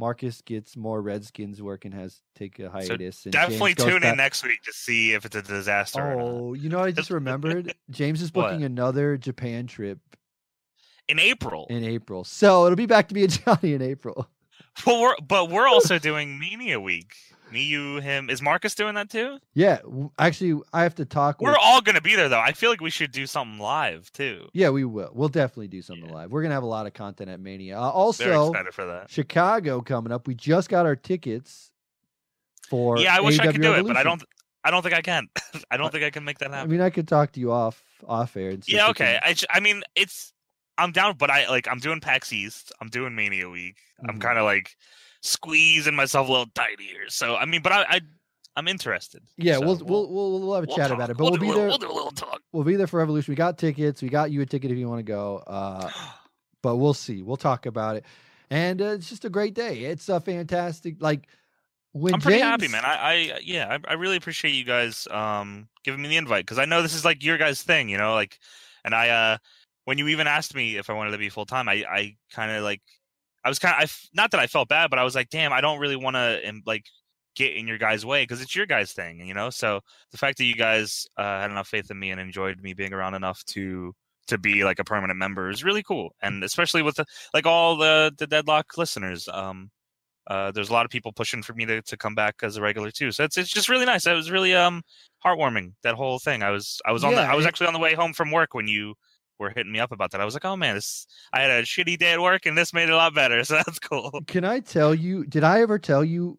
Marcus 0.00 0.40
gets 0.40 0.76
more 0.76 1.00
Redskins 1.02 1.60
work 1.62 1.84
and 1.84 1.92
has 1.94 2.22
take 2.34 2.58
a 2.58 2.70
hiatus. 2.70 3.24
and 3.26 3.32
definitely 3.32 3.74
tune 3.74 4.00
back- 4.00 4.12
in 4.12 4.16
next 4.16 4.42
week 4.42 4.62
to 4.64 4.72
see 4.72 5.12
if 5.12 5.24
it's 5.26 5.36
a 5.36 5.42
disaster. 5.42 6.00
or 6.00 6.16
not. 6.16 6.24
Oh, 6.24 6.54
you 6.54 6.68
know 6.70 6.80
I 6.80 6.90
just 6.90 7.10
remembered? 7.10 7.74
James 7.90 8.22
is 8.22 8.32
What? 8.32 8.48
booking 8.50 8.64
another 8.64 9.16
Japan 9.18 9.66
trip 9.66 9.98
In 11.08 11.18
April. 11.18 11.66
in 11.70 11.84
April. 11.84 12.24
So 12.24 12.64
it'll 12.64 12.76
be 12.76 12.86
back 12.86 13.08
to 13.08 13.14
be 13.14 13.24
a 13.24 13.28
Johnny 13.28 13.74
in 13.74 13.82
April. 13.82 14.26
Well, 14.86 15.00
we're, 15.02 15.14
but 15.26 15.50
we're 15.50 15.68
also 15.68 15.98
doing 15.98 16.38
Mania 16.38 16.80
Week. 16.80 17.12
Me, 17.52 17.62
you, 17.64 17.96
him. 18.00 18.30
Is 18.30 18.40
Marcus 18.42 18.74
doing 18.74 18.94
that 18.94 19.10
too? 19.10 19.38
Yeah, 19.54 19.78
actually, 20.18 20.60
I 20.72 20.82
have 20.82 20.94
to 20.96 21.04
talk. 21.04 21.40
We're 21.40 21.50
with, 21.50 21.58
all 21.62 21.80
gonna 21.80 22.00
be 22.00 22.14
there 22.16 22.28
though. 22.28 22.40
I 22.40 22.52
feel 22.52 22.70
like 22.70 22.80
we 22.80 22.90
should 22.90 23.12
do 23.12 23.26
something 23.26 23.58
live 23.58 24.10
too. 24.12 24.48
yeah, 24.52 24.70
we 24.70 24.84
will. 24.84 25.10
We'll 25.12 25.28
definitely 25.28 25.68
do 25.68 25.82
something 25.82 26.08
Yeah. 26.08 26.14
live. 26.14 26.32
We're 26.32 26.42
gonna 26.42 26.54
have 26.54 26.62
a 26.62 26.66
lot 26.66 26.86
of 26.86 26.94
content 26.94 27.30
at 27.30 27.40
Mania. 27.40 27.76
Uh, 27.78 27.80
Very 27.80 27.92
also, 27.92 28.50
excited 28.50 28.74
for 28.74 28.86
that. 28.86 29.10
Chicago 29.10 29.80
coming 29.80 30.12
up. 30.12 30.26
We 30.26 30.34
just 30.34 30.68
got 30.68 30.86
our 30.86 30.96
tickets 30.96 31.70
for. 32.68 32.98
Yeah, 32.98 33.16
I 33.16 33.20
wish 33.20 33.38
I 33.38 33.46
AEW 33.46 33.52
could 33.52 33.62
do 33.62 33.74
it, 33.74 33.86
but 33.86 33.96
I 33.96 34.02
don't. 34.02 34.22
I 34.64 34.70
don't 34.70 34.82
think 34.82 34.94
I 34.94 35.00
can. 35.02 35.28
I 35.70 35.76
don't 35.76 35.90
think 35.90 36.04
I 36.04 36.10
can 36.10 36.24
make 36.24 36.38
that 36.38 36.50
happen. 36.50 36.68
I 36.70 36.72
mean, 36.72 36.80
I 36.80 36.90
could 36.90 37.08
talk 37.08 37.32
to 37.32 37.40
you 37.40 37.50
off 37.52 37.82
off 38.06 38.36
air. 38.36 38.50
And 38.50 38.62
yeah, 38.68 38.88
okay. 38.90 39.18
can- 39.20 39.30
I, 39.30 39.32
j- 39.34 39.46
I 39.50 39.60
mean, 39.60 39.82
it's. 39.94 40.32
I'm 40.78 40.92
down, 40.92 41.16
but 41.18 41.30
I 41.30 41.48
like. 41.48 41.66
I'm 41.68 41.78
doing 41.78 42.00
PAX 42.00 42.32
East. 42.32 42.72
I'm 42.80 42.88
doing 42.88 43.14
Mania 43.14 43.48
Week. 43.50 43.76
I'm 44.08 44.16
Mhm. 44.16 44.20
kind 44.22 44.38
of 44.38 44.44
like 44.44 44.76
squeezing 45.22 45.94
myself 45.94 46.28
a 46.28 46.30
little 46.30 46.46
tight 46.54 46.80
here. 46.80 47.08
So 47.08 47.36
I 47.36 47.44
mean, 47.46 47.62
but 47.62 47.72
I, 47.72 47.82
I 47.88 48.00
I'm 48.56 48.68
interested. 48.68 49.22
yeah, 49.36 49.58
So 49.58 49.66
we'll, 49.66 49.76
we'll 49.84 50.10
we'll 50.12 50.40
we'll 50.40 50.54
have 50.54 50.64
a 50.64 50.66
we'll 50.66 50.76
chat 50.76 50.88
talk. 50.88 50.96
about 50.96 51.10
it. 51.10 51.16
But 51.16 51.24
We'll 51.24 51.32
we'll, 51.32 51.38
be 51.38 51.50
a 51.50 51.54
there. 51.54 51.68
We'll 51.68 51.78
do 51.78 51.90
a 51.90 51.92
little 51.92 52.10
talk. 52.10 52.42
We'll 52.52 52.64
be 52.64 52.76
there 52.76 52.86
for 52.86 53.00
Evolution. 53.00 53.32
We 53.32 53.36
got 53.36 53.58
tickets. 53.58 54.02
We 54.02 54.08
got 54.08 54.30
you 54.30 54.40
a 54.42 54.46
ticket 54.46 54.70
if 54.70 54.78
you 54.78 54.88
want 54.88 55.00
to 55.00 55.04
go. 55.04 55.42
Uh, 55.46 55.90
but 56.62 56.76
we'll 56.76 56.94
see. 56.94 57.22
We'll 57.22 57.36
talk 57.36 57.66
about 57.66 57.96
it. 57.96 58.04
And 58.50 58.82
uh, 58.82 58.86
it's 58.86 59.08
just 59.08 59.24
a 59.24 59.30
great 59.30 59.54
day. 59.54 59.84
It's 59.84 60.08
a 60.08 60.20
fantastic. 60.20 60.96
Like 61.00 61.28
when 61.92 62.14
I'm 62.14 62.20
pretty 62.20 62.38
James, 62.38 62.42
happy, 62.42 62.68
man. 62.68 62.84
I, 62.84 62.94
I 63.32 63.40
yeah, 63.42 63.78
I, 63.86 63.92
I 63.92 63.94
really 63.94 64.16
appreciate 64.16 64.52
you 64.52 64.64
guys 64.64 65.06
um 65.10 65.68
giving 65.84 66.02
me 66.02 66.08
the 66.08 66.16
invite 66.16 66.44
because 66.44 66.58
I 66.58 66.64
know 66.64 66.82
this 66.82 66.94
is 66.94 67.04
like 67.04 67.24
your 67.24 67.38
guys' 67.38 67.62
thing, 67.62 67.88
you 67.88 67.98
know, 67.98 68.14
like, 68.14 68.38
and 68.84 68.94
I 68.94 69.08
uh 69.10 69.38
when 69.84 69.98
you 69.98 70.08
even 70.08 70.26
asked 70.26 70.54
me 70.54 70.76
if 70.76 70.90
I 70.90 70.92
wanted 70.94 71.12
to 71.12 71.18
be 71.18 71.28
full 71.28 71.46
time, 71.46 71.68
I 71.68 71.84
I 71.88 72.16
kind 72.32 72.50
of 72.52 72.62
like 72.64 72.82
I 73.44 73.48
was 73.48 73.58
kind 73.58 73.74
of 73.74 73.88
I 73.88 73.92
not 74.14 74.30
that 74.32 74.40
I 74.40 74.46
felt 74.46 74.68
bad, 74.68 74.90
but 74.90 74.98
I 74.98 75.04
was 75.04 75.14
like, 75.14 75.30
damn, 75.30 75.52
I 75.52 75.60
don't 75.60 75.78
really 75.78 75.96
want 75.96 76.16
to 76.16 76.40
like 76.66 76.84
get 77.36 77.56
in 77.56 77.66
your 77.66 77.78
guys' 77.78 78.04
way 78.04 78.22
because 78.22 78.42
it's 78.42 78.54
your 78.54 78.66
guys' 78.66 78.92
thing, 78.92 79.26
you 79.26 79.34
know. 79.34 79.50
So 79.50 79.80
the 80.10 80.18
fact 80.18 80.38
that 80.38 80.44
you 80.44 80.54
guys 80.54 81.06
uh, 81.16 81.40
had 81.40 81.50
enough 81.50 81.68
faith 81.68 81.90
in 81.90 81.98
me 81.98 82.10
and 82.10 82.20
enjoyed 82.20 82.60
me 82.60 82.74
being 82.74 82.92
around 82.92 83.14
enough 83.14 83.44
to 83.46 83.94
to 84.26 84.38
be 84.38 84.64
like 84.64 84.78
a 84.78 84.84
permanent 84.84 85.18
member 85.18 85.50
is 85.50 85.64
really 85.64 85.82
cool, 85.82 86.14
and 86.22 86.44
especially 86.44 86.82
with 86.82 86.96
the, 86.96 87.04
like 87.34 87.46
all 87.46 87.76
the 87.76 88.12
the 88.18 88.26
deadlock 88.26 88.76
listeners. 88.76 89.28
Um, 89.28 89.70
uh, 90.26 90.52
there's 90.52 90.68
a 90.68 90.72
lot 90.72 90.84
of 90.84 90.92
people 90.92 91.12
pushing 91.12 91.42
for 91.42 91.54
me 91.54 91.66
to, 91.66 91.82
to 91.82 91.96
come 91.96 92.14
back 92.14 92.36
as 92.42 92.56
a 92.56 92.62
regular 92.62 92.90
too. 92.90 93.10
So 93.10 93.24
it's 93.24 93.36
it's 93.36 93.50
just 93.50 93.68
really 93.68 93.86
nice. 93.86 94.06
It 94.06 94.14
was 94.14 94.30
really 94.30 94.54
um 94.54 94.82
heartwarming 95.24 95.72
that 95.82 95.94
whole 95.94 96.18
thing. 96.18 96.42
I 96.42 96.50
was 96.50 96.80
I 96.84 96.92
was 96.92 97.04
on 97.04 97.14
the, 97.14 97.22
I 97.22 97.34
was 97.34 97.46
actually 97.46 97.66
on 97.66 97.72
the 97.72 97.80
way 97.80 97.94
home 97.94 98.12
from 98.12 98.30
work 98.30 98.54
when 98.54 98.68
you 98.68 98.94
were 99.40 99.52
hitting 99.54 99.72
me 99.72 99.80
up 99.80 99.90
about 99.90 100.12
that. 100.12 100.20
I 100.20 100.24
was 100.24 100.34
like, 100.34 100.44
oh 100.44 100.56
man, 100.56 100.76
this 100.76 101.06
I 101.32 101.40
had 101.40 101.50
a 101.50 101.62
shitty 101.62 101.98
day 101.98 102.12
at 102.12 102.20
work 102.20 102.46
and 102.46 102.56
this 102.56 102.72
made 102.72 102.84
it 102.84 102.92
a 102.92 102.96
lot 102.96 103.14
better. 103.14 103.42
So 103.50 103.54
that's 103.56 103.78
cool. 103.80 104.20
Can 104.26 104.44
I 104.44 104.60
tell 104.60 104.94
you? 104.94 105.24
Did 105.24 105.42
I 105.42 105.62
ever 105.62 105.78
tell 105.78 106.04
you 106.04 106.38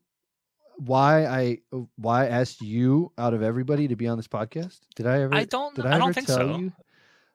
why 0.77 1.25
I 1.25 1.57
why 1.98 2.25
I 2.25 2.27
asked 2.27 2.62
you 2.62 3.12
out 3.18 3.33
of 3.33 3.42
everybody 3.44 3.88
to 3.88 3.95
be 3.95 4.07
on 4.07 4.18
this 4.18 4.27
podcast? 4.27 4.80
Did 4.95 5.07
I 5.07 5.21
ever? 5.21 5.33
I 5.36 5.44
don't 5.45 5.75
Did 5.75 5.86
I, 5.86 5.89
I, 5.89 5.92
ever 5.94 6.00
don't 6.00 6.13
think 6.13 6.27
tell 6.27 6.38
so. 6.38 6.57
you? 6.57 6.71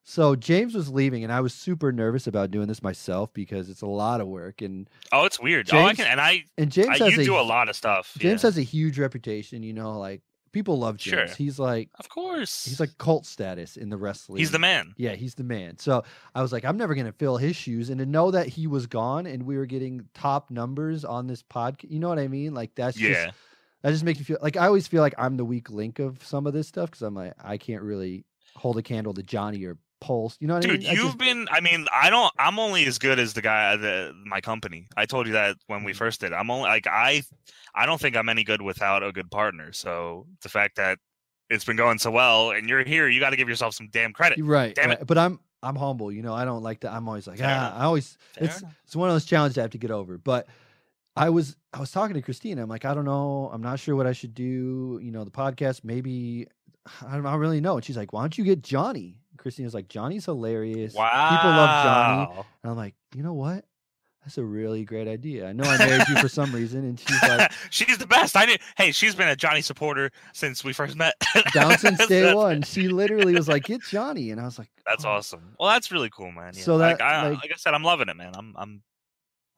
So 0.09 0.37
James 0.37 0.75
was 0.75 0.89
leaving, 0.89 1.25
and 1.25 1.33
I 1.33 1.41
was 1.41 1.53
super 1.53 1.91
nervous 1.91 2.29
about 2.29 2.53
doing 2.53 2.69
this 2.69 2.81
myself 2.81 3.33
because 3.35 3.69
it's 3.69 3.83
a 3.83 3.87
lot 3.87 4.21
of 4.21 4.29
work. 4.29 4.63
And 4.63 4.89
Oh, 5.11 5.25
it's 5.25 5.41
weird. 5.41 5.69
oh, 5.73 5.85
I 5.85 5.95
can 5.95 6.07
and 6.07 6.21
I, 6.21 6.45
and 6.57 6.71
James 6.71 7.01
I 7.01 7.05
has 7.05 7.17
you 7.17 7.23
a, 7.23 7.25
do 7.25 7.37
a 7.37 7.43
lot 7.43 7.69
of 7.69 7.75
stuff. 7.75 8.15
James 8.17 8.43
yeah. 8.43 8.47
has 8.47 8.57
a 8.57 8.63
huge 8.63 9.01
reputation. 9.01 9.65
You 9.65 9.73
know, 9.73 9.99
like 9.99 10.23
people 10.57 10.79
love 10.79 10.97
James. 10.97 11.31
Sure. 11.31 11.37
He's 11.37 11.59
like 11.59 11.91
of 11.99 12.09
course. 12.09 12.65
he's 12.65 12.81
like 12.81 12.97
cult 12.99 13.27
status 13.27 13.77
in 13.77 13.91
the 13.91 13.97
wrestling. 13.97 14.39
he's 14.39 14.51
the 14.51 14.59
man. 14.59 14.95
Yeah, 14.97 15.13
he's 15.15 15.35
the 15.35 15.45
man. 15.45 15.79
So 15.79 16.03
I 16.35 16.41
was 16.43 16.53
like, 16.53 16.65
I'm 16.65 16.77
never 16.79 16.95
gonna 16.95 17.13
fill 17.13 17.37
his 17.37 17.55
shoes, 17.57 17.91
and 17.91 17.99
to 17.99 18.07
know 18.07 18.31
that 18.31 18.47
he 18.49 18.67
was 18.67 18.87
gone 18.87 19.27
and 19.27 19.43
we 19.45 19.57
were 19.57 19.67
getting 19.67 20.09
top 20.15 20.51
numbers 20.51 21.05
on 21.05 21.27
this 21.27 21.43
podcast, 21.43 21.91
you 21.91 21.99
know 22.01 22.09
what 22.09 22.19
I 22.19 22.29
mean? 22.29 22.55
Like 22.55 22.75
that's 22.75 22.99
Yeah. 22.99 23.09
just 23.27 23.37
that 23.83 23.91
just 23.91 24.05
makes 24.05 24.19
me 24.19 24.25
feel 24.25 24.39
like 24.41 24.57
I 24.57 24.67
always 24.67 24.87
feel 24.89 25.03
like 25.03 25.15
I'm 25.19 25.37
the 25.37 25.45
weak 25.45 25.71
link 25.71 25.99
of 25.99 26.25
some 26.25 26.47
of 26.47 26.53
this 26.55 26.67
stuff 26.67 26.91
because 26.91 27.03
I'm 27.03 27.15
like 27.15 27.35
I 27.43 27.59
can't 27.59 27.83
really 27.83 28.25
hold 28.55 28.79
a 28.79 28.83
candle 28.83 29.13
to 29.15 29.23
Johnny 29.23 29.63
or 29.65 29.77
Pulse. 30.01 30.37
You 30.41 30.47
know 30.49 30.55
what 30.55 30.65
I 30.65 30.69
Dude, 30.69 30.83
mean? 30.83 30.91
You've 30.93 31.05
just- 31.07 31.19
been. 31.19 31.49
I 31.51 31.61
mean, 31.61 31.87
I 31.93 32.11
don't. 32.11 32.33
I'm 32.39 32.59
only 32.59 32.85
as 32.87 32.99
good 32.99 33.19
as 33.19 33.33
the 33.33 33.43
guy, 33.43 33.77
the 33.77 34.13
my 34.27 34.41
company. 34.41 34.89
I 34.97 35.07
told 35.07 35.27
you 35.27 35.33
that 35.35 35.57
when 35.67 35.79
Mm-hmm. 35.81 35.87
we 35.87 35.93
first 35.95 36.21
did. 36.21 36.33
I'm 36.33 36.51
only 36.51 36.69
like 36.69 36.87
I. 36.87 37.23
I 37.75 37.87
don't 37.87 38.01
think 38.01 38.17
I'm 38.17 38.29
any 38.29 38.45
good 38.45 38.63
without 38.63 39.03
a 39.03 39.13
good 39.13 39.31
partner. 39.31 39.73
So 39.73 40.27
the 40.43 40.49
fact 40.49 40.77
that 40.77 40.99
it's 41.51 41.65
been 41.65 41.77
going 41.77 41.99
so 41.99 42.11
well, 42.11 42.51
and 42.51 42.69
you're 42.69 42.83
here, 42.85 43.09
you 43.09 43.21
got 43.21 43.31
to 43.31 43.37
give 43.37 43.49
yourself 43.49 43.75
some 43.75 43.89
damn 43.93 44.13
credit. 44.13 44.39
You're 44.39 44.47
right, 44.47 44.75
Damn 44.75 44.89
right. 44.91 45.07
But 45.07 45.19
I'm 45.19 45.41
I'm 45.63 45.77
humble. 45.77 46.11
You 46.13 46.23
know, 46.23 46.35
I 46.35 46.45
don't 46.45 46.63
like 46.63 46.81
that. 46.81 46.93
I'm 46.93 47.07
always 47.09 47.27
like 47.27 47.39
Fair 47.39 47.49
ah. 47.49 47.53
enough. 47.69 47.75
I 47.81 47.85
always 47.85 48.19
Fair 48.35 48.45
it's 48.49 48.61
enough. 48.61 48.75
it's 48.85 48.97
one 48.97 49.09
of 49.09 49.15
those 49.15 49.25
challenges 49.25 49.59
I 49.59 49.63
have 49.63 49.71
to 49.73 49.79
get 49.79 49.91
over. 49.91 50.19
But 50.19 50.47
I 51.17 51.31
was 51.31 51.57
I 51.73 51.81
was 51.81 51.91
talking 51.91 52.15
to 52.15 52.23
Christina. 52.23 52.63
I'm 52.63 52.69
like, 52.69 52.85
I 52.85 52.95
don't 52.95 53.05
know. 53.07 53.51
I'm 53.53 53.63
not 53.63 53.79
sure 53.81 53.97
what 53.97 54.07
I 54.07 54.13
should 54.13 54.35
do. 54.35 54.99
You 55.03 55.11
know, 55.11 55.25
the 55.25 55.31
podcast 55.31 55.85
maybe 55.85 56.47
I 57.03 57.15
don't, 57.17 57.27
I 57.27 57.31
don't 57.33 57.41
really 57.41 57.61
know. 57.61 57.77
And 57.77 57.85
she's 57.85 57.97
like, 57.97 58.13
Why 58.13 58.23
don't 58.23 58.37
you 58.39 58.45
get 58.45 58.63
Johnny? 58.63 59.17
Christina's 59.37 59.75
like, 59.75 59.89
Johnny's 59.89 60.25
hilarious. 60.25 60.95
Wow. 60.95 61.31
People 61.37 61.51
love 61.51 61.85
Johnny. 61.85 62.45
And 62.63 62.71
I'm 62.73 62.77
like, 62.77 62.95
you 63.15 63.23
know 63.23 63.35
what? 63.35 63.65
That's 64.25 64.39
a 64.39 64.45
really 64.45 64.85
great 64.85 65.07
idea. 65.07 65.47
I 65.49 65.53
know 65.53 65.63
I 65.63 65.79
married 65.79 66.09
you 66.09 66.17
for 66.17 66.29
some 66.29 66.53
reason. 66.53 66.81
And 66.81 66.99
she's 66.99 67.23
like, 67.23 67.53
she's 67.71 67.97
the 67.97 68.09
best. 68.09 68.37
I 68.37 68.45
did. 68.45 68.61
Hey, 68.77 68.91
she's 68.91 69.15
been 69.15 69.29
a 69.29 69.37
Johnny 69.37 69.61
supporter 69.61 70.11
since 70.33 70.65
we 70.65 70.73
first 70.73 70.97
met. 70.97 71.15
down 71.55 71.79
since 71.79 72.05
day 72.09 72.35
one. 72.35 72.63
She 72.63 72.89
literally 72.89 73.35
was 73.35 73.47
like, 73.49 73.65
get 73.65 73.83
Johnny. 73.83 74.33
And 74.33 74.41
I 74.41 74.45
was 74.45 74.59
like, 74.59 74.69
That's 74.85 75.05
"Oh." 75.05 75.11
awesome. 75.11 75.55
Well, 75.61 75.69
that's 75.71 75.93
really 75.93 76.11
cool, 76.11 76.33
man. 76.33 76.55
Yeah. 76.57 76.63
So 76.65 76.75
like, 76.75 76.99
that, 76.99 77.05
I, 77.07 77.29
like- 77.29 77.43
like 77.43 77.53
I 77.53 77.57
said, 77.57 77.73
I'm 77.75 77.85
loving 77.85 78.09
it, 78.09 78.17
man. 78.17 78.33
I'm 78.35 78.53
I'm 78.59 78.83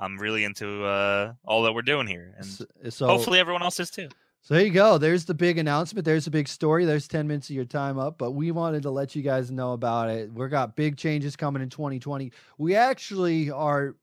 I'm 0.00 0.18
really 0.18 0.44
into 0.44 0.84
uh, 0.84 1.32
all 1.44 1.62
that 1.62 1.72
we're 1.72 1.82
doing 1.82 2.06
here, 2.06 2.34
and 2.36 2.46
so 2.92 3.06
hopefully 3.06 3.40
everyone 3.40 3.62
else 3.62 3.80
is 3.80 3.90
too. 3.90 4.08
So 4.42 4.54
there 4.54 4.64
you 4.64 4.70
go. 4.70 4.96
There's 4.98 5.24
the 5.24 5.34
big 5.34 5.58
announcement. 5.58 6.04
There's 6.04 6.24
the 6.24 6.30
big 6.30 6.48
story. 6.48 6.84
There's 6.84 7.06
10 7.06 7.26
minutes 7.26 7.50
of 7.50 7.56
your 7.56 7.64
time 7.66 7.98
up, 7.98 8.16
but 8.18 8.30
we 8.30 8.50
wanted 8.50 8.82
to 8.82 8.90
let 8.90 9.14
you 9.14 9.22
guys 9.22 9.50
know 9.50 9.72
about 9.72 10.08
it. 10.08 10.32
We've 10.32 10.50
got 10.50 10.76
big 10.76 10.96
changes 10.96 11.36
coming 11.36 11.62
in 11.62 11.68
2020. 11.68 12.32
We 12.56 12.74
actually 12.74 13.50
are 13.50 13.96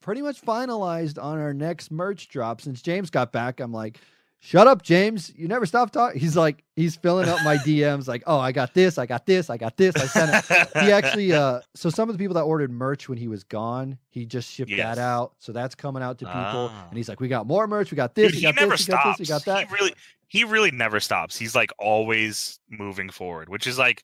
pretty 0.00 0.22
much 0.22 0.40
finalized 0.40 1.22
on 1.22 1.38
our 1.38 1.52
next 1.52 1.90
merch 1.90 2.28
drop. 2.28 2.60
Since 2.60 2.80
James 2.80 3.10
got 3.10 3.32
back, 3.32 3.60
I'm 3.60 3.72
like, 3.72 3.98
shut 4.44 4.66
up, 4.66 4.82
James. 4.82 5.32
You 5.36 5.46
never 5.46 5.64
stop 5.66 5.92
talking. 5.92 6.20
He's 6.20 6.36
like, 6.36 6.64
he's 6.74 6.96
filling 6.96 7.28
up 7.28 7.38
my 7.44 7.56
DMs, 7.58 8.08
like, 8.08 8.24
oh, 8.26 8.38
I 8.38 8.50
got 8.50 8.74
this, 8.74 8.98
I 8.98 9.06
got 9.06 9.24
this, 9.24 9.48
I 9.48 9.56
got 9.56 9.76
this. 9.76 9.94
I 9.96 10.06
sent 10.06 10.44
it. 10.50 10.68
he 10.84 10.90
actually, 10.90 11.32
uh, 11.32 11.60
so 11.74 11.88
some 11.90 12.10
of 12.10 12.18
the 12.18 12.22
people 12.22 12.34
that 12.34 12.42
ordered 12.42 12.72
merch 12.72 13.08
when 13.08 13.16
he 13.18 13.28
was 13.28 13.44
gone, 13.44 13.96
he 14.10 14.26
just 14.26 14.50
shipped 14.50 14.70
Yes. 14.70 14.96
that 14.96 15.00
out. 15.00 15.34
So 15.38 15.52
that's 15.52 15.74
coming 15.76 16.02
out 16.02 16.18
to 16.18 16.24
people. 16.26 16.70
Ah. 16.72 16.86
And 16.88 16.96
he's 16.96 17.08
like, 17.08 17.20
we 17.20 17.28
got 17.28 17.46
more 17.46 17.66
merch, 17.68 17.90
we 17.92 17.96
got 17.96 18.14
this, 18.16 18.32
Dude, 18.32 18.34
we 18.34 18.36
he 18.40 18.42
got 18.42 18.56
never 18.56 18.72
this, 18.72 18.88
we 18.88 18.92
got 18.92 19.00
stops. 19.00 19.18
this, 19.18 19.28
we 19.28 19.32
got 19.32 19.44
that. 19.44 19.68
He 19.68 19.74
really, 19.74 19.94
he 20.28 20.44
really 20.44 20.70
never 20.72 20.98
stops. 20.98 21.38
He's 21.38 21.54
like 21.54 21.70
always 21.78 22.58
moving 22.68 23.10
forward, 23.10 23.48
which 23.48 23.66
is 23.68 23.78
like 23.78 24.02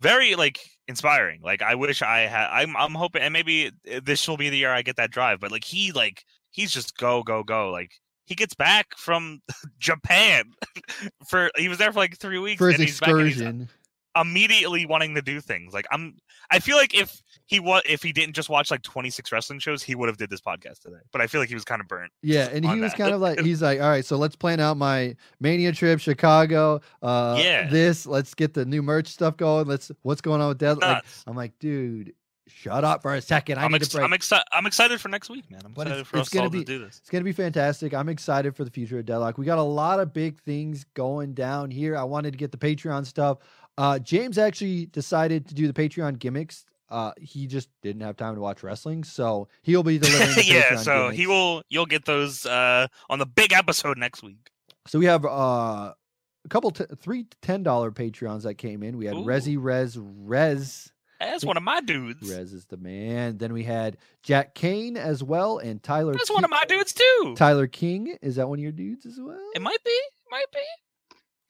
very 0.00 0.34
like 0.34 0.58
inspiring. 0.88 1.40
Like 1.42 1.62
I 1.62 1.74
wish 1.74 2.00
I 2.02 2.20
had. 2.20 2.48
I'm 2.50 2.76
I'm 2.76 2.94
hoping, 2.94 3.22
and 3.22 3.32
maybe 3.32 3.68
uh, 3.92 4.00
this 4.02 4.26
will 4.28 4.36
be 4.36 4.48
the 4.50 4.56
year 4.56 4.72
I 4.72 4.82
get 4.82 4.96
that 4.96 5.10
drive. 5.10 5.40
But 5.40 5.50
like 5.52 5.64
he 5.64 5.92
like 5.92 6.24
he's 6.50 6.72
just 6.72 6.96
go 6.96 7.22
go 7.22 7.42
go. 7.42 7.70
Like 7.70 7.92
he 8.24 8.34
gets 8.34 8.54
back 8.54 8.96
from 8.96 9.40
Japan 9.78 10.52
for 11.26 11.50
he 11.56 11.68
was 11.68 11.78
there 11.78 11.92
for 11.92 11.98
like 11.98 12.18
three 12.18 12.38
weeks 12.38 12.58
for 12.58 12.68
his 12.68 12.80
and 12.80 12.84
he's 12.88 13.00
back 13.00 13.08
and 13.10 13.20
he's 13.20 13.40
excursion. 13.40 13.68
immediately 14.16 14.86
wanting 14.86 15.14
to 15.14 15.22
do 15.22 15.40
things. 15.40 15.72
Like 15.72 15.86
I'm, 15.90 16.16
I 16.50 16.58
feel 16.58 16.76
like 16.76 16.94
if 16.94 17.22
he 17.46 17.60
was, 17.60 17.82
if 17.86 18.02
he 18.02 18.12
didn't 18.12 18.34
just 18.34 18.48
watch 18.48 18.70
like 18.70 18.82
26 18.82 19.32
wrestling 19.32 19.58
shows, 19.58 19.82
he 19.82 19.94
would 19.94 20.08
have 20.08 20.16
did 20.18 20.30
this 20.30 20.40
podcast 20.40 20.80
today. 20.82 20.98
But 21.12 21.20
I 21.20 21.26
feel 21.26 21.40
like 21.40 21.48
he 21.48 21.54
was 21.54 21.64
kind 21.64 21.80
of 21.80 21.88
burnt. 21.88 22.12
Yeah, 22.22 22.48
and 22.52 22.64
he 22.64 22.80
was 22.80 22.92
that. 22.92 22.98
kind 22.98 23.14
of 23.14 23.20
like 23.20 23.40
he's 23.40 23.62
like, 23.62 23.80
all 23.80 23.88
right, 23.88 24.04
so 24.04 24.16
let's 24.16 24.36
plan 24.36 24.60
out 24.60 24.76
my 24.76 25.16
mania 25.40 25.72
trip, 25.72 25.98
Chicago. 26.00 26.80
Uh 27.02 27.40
Yeah. 27.42 27.68
this, 27.68 28.06
let's 28.06 28.34
get 28.34 28.54
the 28.54 28.64
new 28.64 28.82
merch 28.82 29.08
stuff 29.08 29.36
going. 29.36 29.66
Let's 29.66 29.90
what's 30.02 30.20
going 30.20 30.40
on 30.40 30.48
with 30.48 30.58
that? 30.60 30.78
Like, 30.78 31.04
I'm 31.26 31.36
like, 31.36 31.58
dude, 31.58 32.12
shut 32.48 32.84
up 32.84 33.02
for 33.02 33.14
a 33.14 33.20
second. 33.22 33.58
I 33.58 33.64
I'm, 33.64 33.72
need 33.72 33.82
ex- 33.82 33.94
I'm 33.94 34.12
excited. 34.12 34.44
I'm 34.52 34.66
excited 34.66 35.00
for 35.00 35.08
next 35.08 35.30
week, 35.30 35.50
man. 35.50 35.60
I'm 35.64 35.72
But 35.72 35.82
excited 35.88 36.00
it's- 36.00 36.08
for 36.10 36.18
us 36.18 36.28
gonna 36.28 36.44
all 36.44 36.50
be- 36.50 36.58
to 36.60 36.64
do 36.64 36.78
this. 36.84 36.98
It's 36.98 37.10
gonna 37.10 37.24
be 37.24 37.32
fantastic. 37.32 37.94
I'm 37.94 38.08
excited 38.08 38.56
for 38.56 38.64
the 38.64 38.70
future 38.70 38.98
of 38.98 39.06
Deadlock. 39.06 39.38
We 39.38 39.44
got 39.46 39.58
a 39.58 39.62
lot 39.62 40.00
of 40.00 40.12
big 40.12 40.40
things 40.40 40.84
going 40.94 41.34
down 41.34 41.70
here. 41.70 41.96
I 41.96 42.04
wanted 42.04 42.32
to 42.32 42.38
get 42.38 42.50
the 42.52 42.58
Patreon 42.58 43.06
stuff. 43.06 43.38
Uh, 43.78 43.98
James 43.98 44.36
actually 44.38 44.86
decided 44.86 45.46
to 45.48 45.54
do 45.54 45.66
the 45.66 45.72
Patreon 45.72 46.18
gimmicks. 46.18 46.64
Uh, 46.90 47.12
he 47.18 47.46
just 47.46 47.70
didn't 47.80 48.02
have 48.02 48.16
time 48.18 48.34
to 48.34 48.40
watch 48.42 48.62
wrestling, 48.62 49.02
so 49.02 49.48
he'll 49.62 49.82
be 49.82 49.98
delivering. 49.98 50.34
The 50.34 50.44
yeah, 50.46 50.62
Patreon 50.72 50.78
so 50.84 51.08
he 51.08 51.26
will. 51.26 51.62
You'll 51.70 51.86
get 51.86 52.04
those 52.04 52.44
uh 52.44 52.86
on 53.08 53.18
the 53.18 53.24
big 53.24 53.52
episode 53.54 53.96
next 53.96 54.22
week. 54.22 54.50
So 54.88 54.98
we 54.98 55.06
have 55.06 55.24
uh, 55.24 55.94
a 55.94 56.48
couple, 56.50 56.70
t- 56.70 56.84
three 56.98 57.26
ten 57.40 57.62
dollar 57.62 57.90
Patreons 57.92 58.42
that 58.42 58.54
came 58.56 58.82
in. 58.82 58.98
We 58.98 59.06
had 59.06 59.14
Ooh. 59.16 59.24
Resi 59.24 59.56
Rez 59.58 59.96
Rez. 59.98 60.91
That's 61.30 61.44
one 61.44 61.56
of 61.56 61.62
my 61.62 61.80
dudes. 61.80 62.28
Rez 62.30 62.52
is 62.52 62.64
the 62.66 62.76
man. 62.76 63.38
Then 63.38 63.52
we 63.52 63.64
had 63.64 63.96
Jack 64.22 64.54
Kane 64.54 64.96
as 64.96 65.22
well, 65.22 65.58
and 65.58 65.82
Tyler. 65.82 66.12
That's 66.12 66.28
Ki- 66.28 66.34
one 66.34 66.44
of 66.44 66.50
my 66.50 66.64
dudes 66.68 66.92
too. 66.92 67.34
Tyler 67.36 67.66
King 67.66 68.16
is 68.22 68.36
that 68.36 68.48
one 68.48 68.58
of 68.58 68.62
your 68.62 68.72
dudes 68.72 69.06
as 69.06 69.18
well? 69.20 69.38
It 69.54 69.62
might 69.62 69.82
be. 69.84 69.90
It 69.90 70.30
might 70.30 70.50
be. 70.52 70.60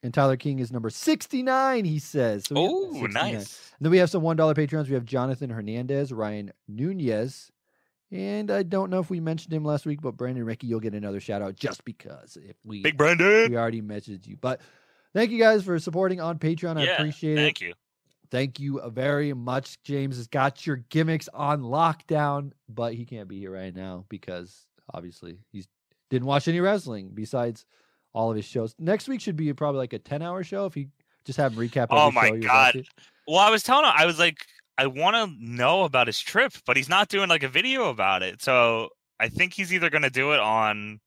And 0.05 0.13
Tyler 0.13 0.37
King 0.37 0.59
is 0.59 0.73
number 0.73 0.91
sixty 0.91 1.43
nine. 1.43 1.85
He 1.85 1.99
says. 2.01 2.45
So 2.47 2.55
Oh, 2.57 3.07
nice. 3.11 3.35
And 3.79 3.85
then 3.85 3.91
we 3.93 3.99
have 3.99 4.11
some 4.11 4.23
one 4.23 4.37
dollar 4.37 4.55
patrons. 4.55 4.89
We 4.89 4.95
have 4.95 5.05
Jonathan 5.05 5.49
Hernandez, 5.51 6.13
Ryan 6.13 6.53
Nunez, 6.69 7.53
and 8.11 8.51
I 8.51 8.65
don't 8.65 8.91
know 8.91 8.99
if 8.99 9.11
we 9.11 9.21
mentioned 9.21 9.53
him 9.55 9.65
last 9.65 9.87
week, 9.87 10.01
but 10.03 10.17
Brandon 10.17 10.45
Ricky, 10.45 10.67
you'll 10.67 10.81
get 10.81 10.95
another 10.95 11.21
shout 11.21 11.41
out 11.41 11.55
just 11.55 11.85
because 11.85 12.37
if 12.37 12.57
we 12.65 12.83
Big 12.83 12.97
Brandon. 12.97 13.49
we 13.51 13.57
already 13.57 13.81
messaged 13.81 14.27
you. 14.27 14.37
But 14.41 14.61
thank 15.15 15.31
you 15.31 15.39
guys 15.39 15.63
for 15.63 15.79
supporting 15.79 16.21
on 16.21 16.39
Patreon. 16.41 16.79
I 16.79 16.85
Yeah, 16.85 16.95
appreciate 16.95 17.39
it. 17.39 17.43
Thank 17.43 17.61
you. 17.61 17.75
Thank 18.33 18.59
you 18.59 18.81
uh, 18.81 18.89
very 18.89 19.35
much. 19.35 19.77
James 19.83 20.17
has 20.17 20.27
got 20.27 20.67
your 20.67 20.77
gimmicks 20.89 21.29
on 21.35 21.61
lockdown, 21.61 22.53
but 22.67 22.95
he 22.95 23.05
can't 23.05 23.29
be 23.29 23.39
here 23.39 23.53
right 23.53 23.77
now 23.77 24.07
because 24.09 24.67
obviously 24.95 25.37
he 25.53 25.67
didn't 26.09 26.25
watch 26.25 26.49
any 26.49 26.59
wrestling 26.59 27.11
besides 27.13 27.67
all 28.15 28.31
of 28.31 28.37
his 28.37 28.47
shows. 28.47 28.75
Next 28.79 29.07
week 29.07 29.21
should 29.21 29.37
be 29.37 29.53
probably 29.53 29.81
like 29.81 29.93
a 29.93 29.99
ten 29.99 30.23
hour 30.23 30.43
show 30.43 30.65
if 30.65 30.79
you 30.79 30.87
just 31.27 31.37
have 31.37 31.53
him 31.53 31.59
recap. 31.59 31.89
Oh 31.91 32.11
my 32.11 32.31
God. 32.31 32.83
Well, 33.29 33.37
I 33.37 33.51
was 33.51 33.63
telling 33.63 33.85
him, 33.85 33.93
I 33.95 34.07
was 34.07 34.19
like, 34.19 34.39
I 34.79 34.87
want 34.87 35.15
to 35.15 35.37
know 35.39 35.85
about 35.85 36.07
his 36.07 36.19
trip, 36.19 36.55
but 36.65 36.79
he's 36.79 36.89
not 36.89 37.09
doing 37.09 37.29
like 37.29 37.43
a 37.43 37.49
video 37.49 37.91
about 37.91 38.23
it. 38.23 38.41
So 38.41 38.89
I 39.21 39.29
think 39.29 39.53
he's 39.53 39.75
either 39.75 39.91
going 39.91 40.05
to 40.05 40.11
do 40.11 40.33
it 40.33 40.41
on 40.41 41.01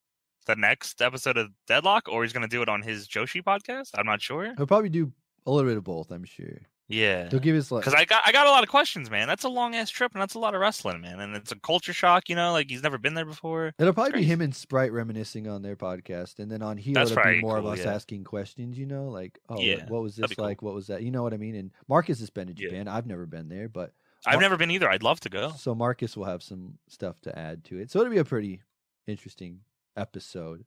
the 0.46 0.56
next 0.56 1.02
episode 1.02 1.38
of 1.38 1.50
Deadlock 1.68 2.04
or 2.08 2.22
he's 2.22 2.34
going 2.34 2.48
to 2.48 2.56
do 2.56 2.62
it 2.62 2.70
on 2.70 2.84
his 2.84 3.08
Joshi 3.08 3.42
podcast. 3.42 3.90
I'm 3.96 4.06
not 4.06 4.22
sure. 4.22 4.54
He'll 4.56 4.68
probably 4.68 4.90
do 4.90 5.12
a 5.48 5.52
little 5.52 5.68
bit 5.68 5.78
of 5.78 5.84
both. 5.84 6.12
I'm 6.12 6.24
sure. 6.24 6.62
Yeah. 6.88 7.30
He'll 7.30 7.40
give 7.40 7.56
us 7.56 7.72
like 7.72 7.82
Because 7.84 7.94
I 8.00 8.06
got 8.06 8.24
I 8.26 8.32
got 8.32 8.48
a 8.48 8.52
lot 8.52 8.64
of 8.64 8.70
questions, 8.70 9.10
man. 9.10 9.28
That's 9.28 9.44
a 9.44 9.50
long 9.50 9.76
ass 9.76 9.90
trip 9.90 10.12
and 10.14 10.22
that's 10.22 10.36
a 10.36 10.40
lot 10.40 10.54
of 10.54 10.62
wrestling, 10.62 11.02
man. 11.02 11.20
And 11.20 11.36
it's 11.36 11.52
a 11.52 11.56
culture 11.56 11.94
shock, 11.94 12.30
you 12.30 12.36
know, 12.36 12.52
like 12.52 12.70
he's 12.70 12.84
never 12.84 12.98
been 12.98 13.16
there 13.16 13.26
before. 13.26 13.74
It'll 13.80 13.94
probably 13.94 14.20
be 14.20 14.24
him 14.24 14.42
and 14.42 14.56
Sprite 14.56 14.92
reminiscing 14.92 15.48
on 15.48 15.62
their 15.62 15.76
podcast, 15.76 16.40
and 16.40 16.52
then 16.52 16.62
on 16.62 16.78
here 16.78 16.94
That's 16.94 17.12
it'll 17.12 17.24
be 17.24 17.42
more 17.42 17.58
of 17.58 17.66
us 17.66 17.80
yeah. 17.80 17.94
asking 17.94 18.24
questions. 18.24 18.78
You 18.78 18.86
know, 18.86 19.06
like, 19.06 19.40
oh, 19.50 19.60
Yeah, 19.60 19.86
what, 19.88 20.04
was 20.04 20.16
this 20.16 20.30
be 20.30 20.36
cool. 20.36 20.46
like? 20.46 20.62
What 20.62 20.76
was 20.76 20.88
that? 20.88 21.02
You 21.02 21.12
know 21.12 21.24
what 21.24 21.34
I 21.34 21.38
mean? 21.38 21.56
And 21.56 21.72
Marcus 21.88 22.20
has 22.20 22.30
been 22.30 22.48
to 22.48 22.54
Yeah. 22.56 22.70
Japan. 22.70 22.88
I've 22.88 23.08
never 23.08 23.26
been 23.26 23.50
there, 23.50 23.68
but 23.68 23.94
I've 24.26 24.40
never 24.40 24.58
been 24.58 24.72
either. 24.72 24.90
I'd 24.90 25.04
love 25.04 25.20
to 25.22 25.30
go. 25.30 25.52
so 25.58 25.76
Marcus 25.76 26.16
will 26.16 26.26
have 26.26 26.44
some 26.44 26.78
stuff 26.88 27.20
to 27.22 27.38
add 27.38 27.64
to 27.66 27.80
it. 27.80 27.92
So 27.92 28.00
it'll 28.00 28.12
be 28.12 28.18
a 28.18 28.26
pretty 28.26 28.62
interesting 29.08 29.62
episode. 29.98 30.66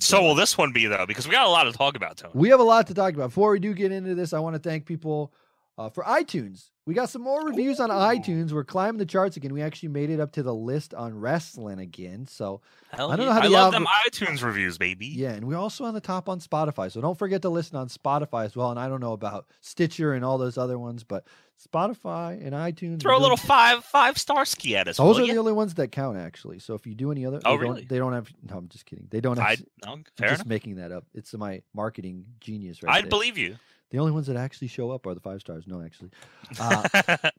So 0.00 0.22
will 0.22 0.34
this 0.34 0.56
one 0.56 0.72
be 0.72 0.86
though? 0.86 1.06
Because 1.06 1.26
we 1.26 1.32
got 1.32 1.46
a 1.46 1.50
lot 1.50 1.64
to 1.64 1.72
talk 1.72 1.96
about, 1.96 2.16
Tony. 2.16 2.32
We 2.34 2.48
have 2.50 2.60
a 2.60 2.64
lot 2.64 2.86
to 2.88 2.94
talk 2.94 3.14
about. 3.14 3.28
Before 3.28 3.50
we 3.50 3.60
do 3.60 3.74
get 3.74 3.92
into 3.92 4.14
this, 4.14 4.32
I 4.32 4.38
want 4.38 4.54
to 4.54 4.60
thank 4.60 4.86
people 4.86 5.32
uh, 5.78 5.88
for 5.88 6.04
iTunes. 6.04 6.70
We 6.84 6.94
got 6.94 7.10
some 7.10 7.22
more 7.22 7.44
reviews 7.44 7.78
on 7.78 7.90
iTunes. 7.90 8.50
We're 8.50 8.64
climbing 8.64 8.98
the 8.98 9.06
charts 9.06 9.36
again. 9.36 9.52
We 9.52 9.62
actually 9.62 9.90
made 9.90 10.10
it 10.10 10.18
up 10.18 10.32
to 10.32 10.42
the 10.42 10.54
list 10.54 10.94
on 10.94 11.16
wrestling 11.16 11.78
again. 11.78 12.26
So 12.26 12.60
Hell 12.90 13.12
I 13.12 13.16
don't 13.16 13.26
know 13.26 13.32
how 13.32 13.40
I 13.40 13.46
love 13.46 13.72
them 13.72 13.86
iTunes 14.06 14.42
reviews, 14.42 14.78
baby. 14.78 15.06
Yeah, 15.06 15.30
and 15.30 15.46
we're 15.46 15.56
also 15.58 15.84
on 15.84 15.94
the 15.94 16.00
top 16.00 16.28
on 16.28 16.40
Spotify. 16.40 16.90
So 16.90 17.00
don't 17.00 17.16
forget 17.16 17.42
to 17.42 17.50
listen 17.50 17.76
on 17.76 17.88
Spotify 17.88 18.46
as 18.46 18.56
well. 18.56 18.70
And 18.70 18.80
I 18.80 18.88
don't 18.88 19.00
know 19.00 19.12
about 19.12 19.46
Stitcher 19.60 20.12
and 20.12 20.24
all 20.24 20.38
those 20.38 20.58
other 20.58 20.76
ones, 20.76 21.04
but 21.04 21.24
Spotify 21.66 22.44
and 22.44 22.52
iTunes. 22.54 23.00
Throw 23.00 23.16
a 23.16 23.20
little 23.20 23.36
five 23.36 23.84
five 23.84 24.18
star 24.18 24.44
ski 24.44 24.76
at 24.76 24.88
us. 24.88 24.96
Those 24.96 25.18
are 25.18 25.24
ya? 25.24 25.32
the 25.34 25.38
only 25.38 25.52
ones 25.52 25.74
that 25.74 25.88
count, 25.92 26.16
actually. 26.18 26.58
So 26.58 26.74
if 26.74 26.86
you 26.86 26.94
do 26.94 27.12
any 27.12 27.24
other, 27.26 27.40
Oh, 27.44 27.52
they 27.56 27.64
don't- 27.64 27.74
really? 27.74 27.84
They 27.84 27.98
don't 27.98 28.12
have. 28.12 28.28
No, 28.48 28.56
I'm 28.58 28.68
just 28.68 28.86
kidding. 28.86 29.06
They 29.10 29.20
don't 29.20 29.38
have. 29.38 29.46
I 29.46 29.56
no, 29.86 29.92
I'm 29.92 30.04
just 30.18 30.34
enough. 30.40 30.46
making 30.46 30.76
that 30.76 30.92
up. 30.92 31.04
It's 31.14 31.32
my 31.34 31.62
marketing 31.74 32.24
genius, 32.40 32.82
right 32.82 32.94
I'd 32.96 33.04
there. 33.04 33.10
believe 33.10 33.38
you. 33.38 33.56
The 33.90 33.98
only 33.98 34.12
ones 34.12 34.26
that 34.28 34.36
actually 34.36 34.68
show 34.68 34.90
up 34.90 35.06
are 35.06 35.12
the 35.14 35.20
five 35.20 35.40
stars. 35.40 35.64
No, 35.66 35.82
actually. 35.82 36.10
Uh, 36.60 36.82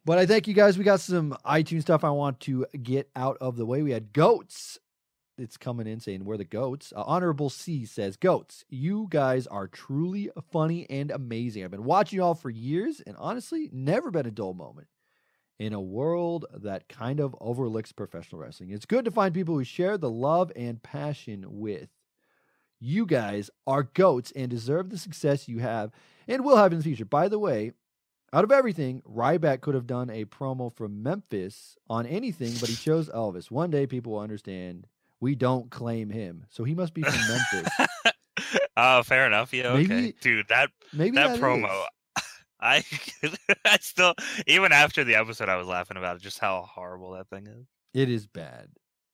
But 0.06 0.18
I 0.20 0.26
thank 0.26 0.48
you 0.48 0.54
guys. 0.54 0.78
We 0.78 0.84
got 0.84 1.00
some 1.00 1.36
iTunes 1.46 1.82
stuff 1.82 2.04
I 2.04 2.10
want 2.12 2.40
to 2.42 2.66
get 2.82 3.10
out 3.16 3.38
of 3.42 3.56
the 3.58 3.66
way. 3.66 3.82
We 3.82 3.92
had 3.92 4.14
goats. 4.14 4.78
It's 5.38 5.58
coming 5.58 5.88
in 5.88 6.00
saying 6.00 6.26
we're 6.26 6.38
the 6.38 6.44
goats. 6.44 6.94
Uh, 6.96 7.04
Honorable 7.06 7.50
C 7.50 7.86
says, 7.86 8.18
Goats, 8.18 8.66
you 8.70 9.08
guys 9.10 9.48
are 9.48 9.68
truly 9.68 10.30
funny 10.52 10.88
and 10.90 11.10
amazing. 11.10 11.64
I've 11.64 11.72
been 11.72 11.84
watching 11.84 12.18
you 12.18 12.24
all 12.24 12.36
for 12.36 12.52
years 12.52 13.02
and 13.02 13.16
honestly, 13.18 13.70
never 13.74 14.12
been 14.12 14.28
a 14.28 14.32
dull 14.32 14.54
moment. 14.54 14.88
In 15.60 15.74
a 15.74 15.82
world 15.82 16.46
that 16.54 16.90
kind 16.90 17.20
of 17.20 17.36
overlooks 17.40 17.92
professional 17.92 18.42
wrestling, 18.42 18.72
it's 18.72 18.86
good 18.86 19.06
to 19.06 19.12
find 19.12 19.34
people 19.34 19.56
who 19.56 19.64
share 19.64 19.98
the 19.98 20.10
love 20.10 20.52
and 20.56 20.82
passion 20.82 21.46
with. 21.48 21.90
You 22.80 23.06
guys 23.06 23.50
are 23.66 23.84
goats 23.84 24.32
and 24.36 24.50
deserve 24.50 24.90
the 24.90 24.98
success 24.98 25.48
you 25.48 25.60
have 25.60 25.92
and 26.28 26.44
will 26.44 26.58
have 26.58 26.74
in 26.74 26.80
the 26.80 26.84
future. 26.84 27.06
By 27.06 27.28
the 27.28 27.40
way, 27.40 27.72
out 28.34 28.44
of 28.44 28.52
everything, 28.52 29.02
Ryback 29.08 29.62
could 29.62 29.76
have 29.76 29.88
done 29.88 30.10
a 30.10 30.26
promo 30.26 30.76
from 30.76 31.02
Memphis 31.02 31.78
on 31.90 32.06
anything, 32.06 32.54
but 32.60 32.68
he 32.68 32.76
chose 32.84 33.08
Elvis. 33.10 33.50
One 33.50 33.72
day 33.72 33.88
people 33.88 34.14
will 34.14 34.20
understand 34.20 34.88
we 35.24 35.36
don't 35.36 35.72
claim 35.72 36.10
him. 36.10 36.46
So 36.50 36.66
he 36.66 36.76
must 36.76 36.94
be 36.94 37.02
from 37.02 37.14
Memphis. 37.14 37.72
Oh, 38.76 39.04
fair 39.04 39.28
enough. 39.28 39.54
Yeah, 39.54 39.68
okay, 39.74 40.14
dude. 40.20 40.48
That 40.50 40.72
Maybe 40.92 41.16
that 41.16 41.34
that 41.34 41.40
promo, 41.40 41.66
is. 42.18 42.24
I 42.60 42.84
I 43.66 43.78
still 43.80 44.16
even 44.48 44.72
after 44.72 45.04
the 45.04 45.14
episode, 45.16 45.48
I 45.48 45.58
was 45.58 45.68
laughing 45.68 45.96
about 45.98 46.20
just 46.20 46.40
how 46.40 46.64
horrible 46.64 47.12
that 47.12 47.30
thing 47.30 47.46
is. 47.46 47.68
It 47.94 48.10
is 48.10 48.26
bad. 48.26 48.70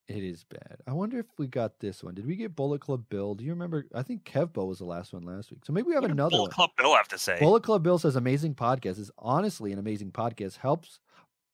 It 0.07 0.23
is 0.23 0.45
bad. 0.45 0.77
I 0.87 0.93
wonder 0.93 1.19
if 1.19 1.25
we 1.37 1.47
got 1.47 1.79
this 1.79 2.01
one. 2.01 2.15
Did 2.15 2.25
we 2.25 2.37
get 2.37 2.55
Bullet 2.55 2.79
Club 2.79 3.03
Bill? 3.09 3.35
Do 3.35 3.43
you 3.43 3.51
remember? 3.51 3.85
I 3.93 4.01
think 4.01 4.23
Kevbo 4.23 4.65
was 4.65 4.79
the 4.79 4.85
last 4.85 5.11
one 5.11 5.23
last 5.23 5.51
week. 5.51 5.65
So 5.65 5.73
maybe 5.73 5.87
we 5.87 5.93
have 5.93 6.03
What 6.03 6.11
another 6.11 6.29
Bullet 6.31 6.43
one. 6.43 6.51
Club 6.51 6.69
Bill 6.77 6.95
have 6.95 7.09
to 7.09 7.17
say? 7.17 7.37
Bullet 7.39 7.63
Club 7.63 7.83
Bill 7.83 7.99
says 7.99 8.15
amazing 8.15 8.55
podcast 8.55 8.97
is 8.97 9.11
honestly 9.17 9.73
an 9.73 9.79
amazing 9.79 10.11
podcast. 10.11 10.55
Helps 10.57 11.01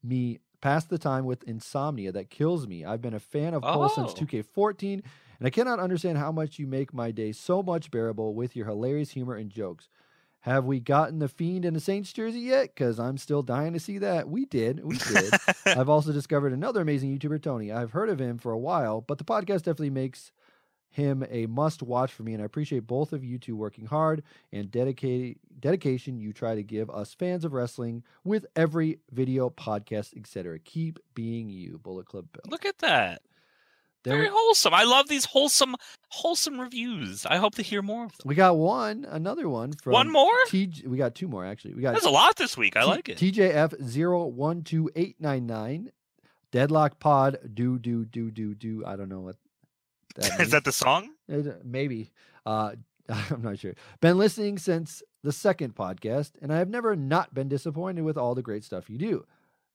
me 0.04 0.40
pass 0.62 0.86
the 0.86 0.98
time 0.98 1.26
with 1.26 1.44
insomnia 1.44 2.12
that 2.12 2.30
kills 2.30 2.68
me. 2.68 2.84
I've 2.86 3.02
been 3.02 3.14
a 3.14 3.20
fan 3.20 3.54
of 3.54 3.64
Cole 3.64 3.90
since 3.90 4.12
Oh. 4.12 4.16
2K14, 4.16 5.04
and 5.40 5.48
I 5.48 5.50
cannot 5.50 5.80
understand 5.80 6.18
how 6.18 6.32
much 6.32 6.60
you 6.60 6.68
make 6.68 6.94
my 6.94 7.12
day 7.12 7.32
so 7.32 7.62
much 7.64 7.92
bearable 7.92 8.34
with 8.34 8.56
your 8.56 8.66
hilarious 8.66 9.12
humor 9.12 9.36
and 9.36 9.50
jokes. 9.50 9.90
Have 10.42 10.66
we 10.66 10.80
gotten 10.80 11.18
the 11.18 11.28
Fiend 11.28 11.66
in 11.66 11.74
the 11.74 11.80
Saints 11.80 12.14
jersey 12.14 12.42
yet? 12.42 12.76
Because 12.76 13.00
I'm 13.00 13.18
still 13.18 13.42
dying 13.42 13.74
to 13.74 13.80
see 13.80 13.98
that. 13.98 14.30
We 14.30 14.46
did. 14.46 14.84
We 14.86 14.98
did. 15.00 15.34
I've 15.66 15.90
also 15.90 16.12
discovered 16.12 16.54
another 16.54 16.82
amazing 16.82 17.18
YouTuber, 17.18 17.42
Tony. 17.42 17.72
I've 17.72 17.92
heard 17.94 18.10
of 18.10 18.20
him 18.22 18.38
for 18.38 18.52
a 18.52 18.58
while, 18.60 19.02
but 19.02 19.18
the 19.18 19.24
podcast 19.24 19.64
definitely 19.64 19.90
makes 19.90 20.32
him 20.96 21.24
a 21.30 21.46
must 21.46 21.84
watch 21.84 22.12
for 22.12 22.24
me. 22.24 22.34
And 22.34 22.42
I 22.42 22.46
appreciate 22.46 22.88
both 22.88 23.14
of 23.14 23.24
you 23.24 23.38
two 23.38 23.56
working 23.56 23.86
hard 23.86 24.24
and 24.52 24.72
dedicate, 24.72 25.38
dedication 25.60 26.18
you 26.18 26.34
try 26.34 26.56
to 26.56 26.64
give 26.64 26.90
us 26.90 27.14
fans 27.14 27.46
of 27.46 27.54
wrestling 27.54 28.04
with 28.24 28.46
every 28.56 29.00
video, 29.12 29.50
podcast, 29.50 30.16
etc. 30.18 30.60
Keep 30.60 31.00
being 31.14 31.50
you, 31.50 31.78
Bullet 31.84 32.06
Club 32.06 32.28
Bill. 32.32 32.44
Look 32.50 32.66
at 32.66 32.78
that. 32.80 33.22
There 34.04 34.14
Very 34.14 34.28
we, 34.28 34.34
wholesome. 34.36 34.74
I 34.74 34.84
love 34.84 35.08
these 35.08 35.26
wholesome, 35.26 35.76
wholesome 36.10 36.62
reviews. 36.62 37.26
I 37.26 37.38
hope 37.38 37.56
to 37.56 37.64
hear 37.64 37.82
more 37.82 38.06
of 38.06 38.12
them. 38.18 38.28
we 38.28 38.36
got 38.36 38.56
one, 38.56 39.06
another 39.10 39.50
one 39.50 39.74
from 39.74 39.94
One 39.94 40.12
more? 40.12 40.32
T, 40.48 40.72
we 40.86 40.96
got 40.98 41.16
two 41.16 41.28
more 41.28 41.44
actually. 41.44 41.74
We 41.74 41.82
got 41.82 41.94
There's 41.94 42.04
a 42.06 42.12
lot 42.12 42.36
this 42.36 42.56
week. 42.56 42.78
I 42.78 42.82
T- 42.82 42.88
like 42.88 43.10
it. 43.10 43.18
TJF 43.18 43.84
zero 43.84 44.26
one 44.28 44.62
two 44.64 44.92
eight 44.96 45.16
nine 45.20 45.48
nine. 45.48 45.92
Deadlock 46.52 47.00
Pod 47.00 47.40
do 47.54 47.80
do 47.80 48.06
do 48.06 48.30
do 48.32 48.54
do. 48.54 48.84
I 48.86 48.96
don't 48.96 49.10
know 49.10 49.22
what 49.22 49.36
that 50.16 50.40
Is 50.40 50.52
that 50.52 50.64
the 50.64 50.72
song? 50.72 51.12
Maybe. 51.64 52.12
Uh, 52.46 52.76
I'm 53.10 53.42
not 53.42 53.60
sure. 53.60 53.76
Been 54.02 54.18
listening 54.18 54.58
since 54.58 55.04
the 55.24 55.32
second 55.32 55.76
podcast, 55.76 56.32
and 56.42 56.52
I 56.54 56.58
have 56.58 56.70
never 56.70 56.96
not 56.96 57.34
been 57.34 57.48
disappointed 57.50 58.04
with 58.04 58.18
all 58.18 58.36
the 58.36 58.42
great 58.42 58.64
stuff 58.64 58.90
you 58.90 58.98
do. 58.98 59.26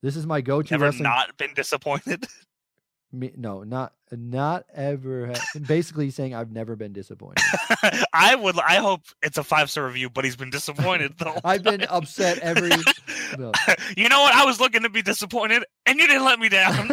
This 0.03 0.17
is 0.17 0.27
my 0.27 0.41
go-to 0.41 0.75
Never 0.75 0.87
wrestling. 0.87 1.03
not 1.05 1.37
been 1.37 1.53
disappointed. 1.55 2.27
me, 3.13 3.33
no, 3.37 3.63
not 3.65 3.93
not 4.11 4.65
ever. 4.75 5.33
Basically 5.67 6.11
saying 6.11 6.35
I've 6.35 6.51
never 6.51 6.75
been 6.77 6.93
disappointed. 6.93 7.45
I 8.13 8.35
would. 8.35 8.59
I 8.59 8.77
hope 8.77 9.03
it's 9.23 9.37
a 9.39 9.45
five 9.45 9.71
star 9.71 9.87
review, 9.87 10.09
but 10.11 10.25
he's 10.25 10.37
been 10.37 10.51
disappointed 10.51 11.15
though. 11.19 11.37
I've 11.45 11.63
been 11.63 11.83
upset 11.83 12.39
every. 12.39 12.71
No. 13.39 13.53
you 13.97 14.09
know 14.09 14.21
what? 14.23 14.35
I 14.35 14.45
was 14.45 14.59
looking 14.61 14.83
to 14.83 14.89
be 14.89 15.03
disappointed, 15.03 15.65
and 15.87 15.99
you 15.99 16.07
didn't 16.07 16.25
let 16.25 16.39
me 16.41 16.49
down. 16.49 16.91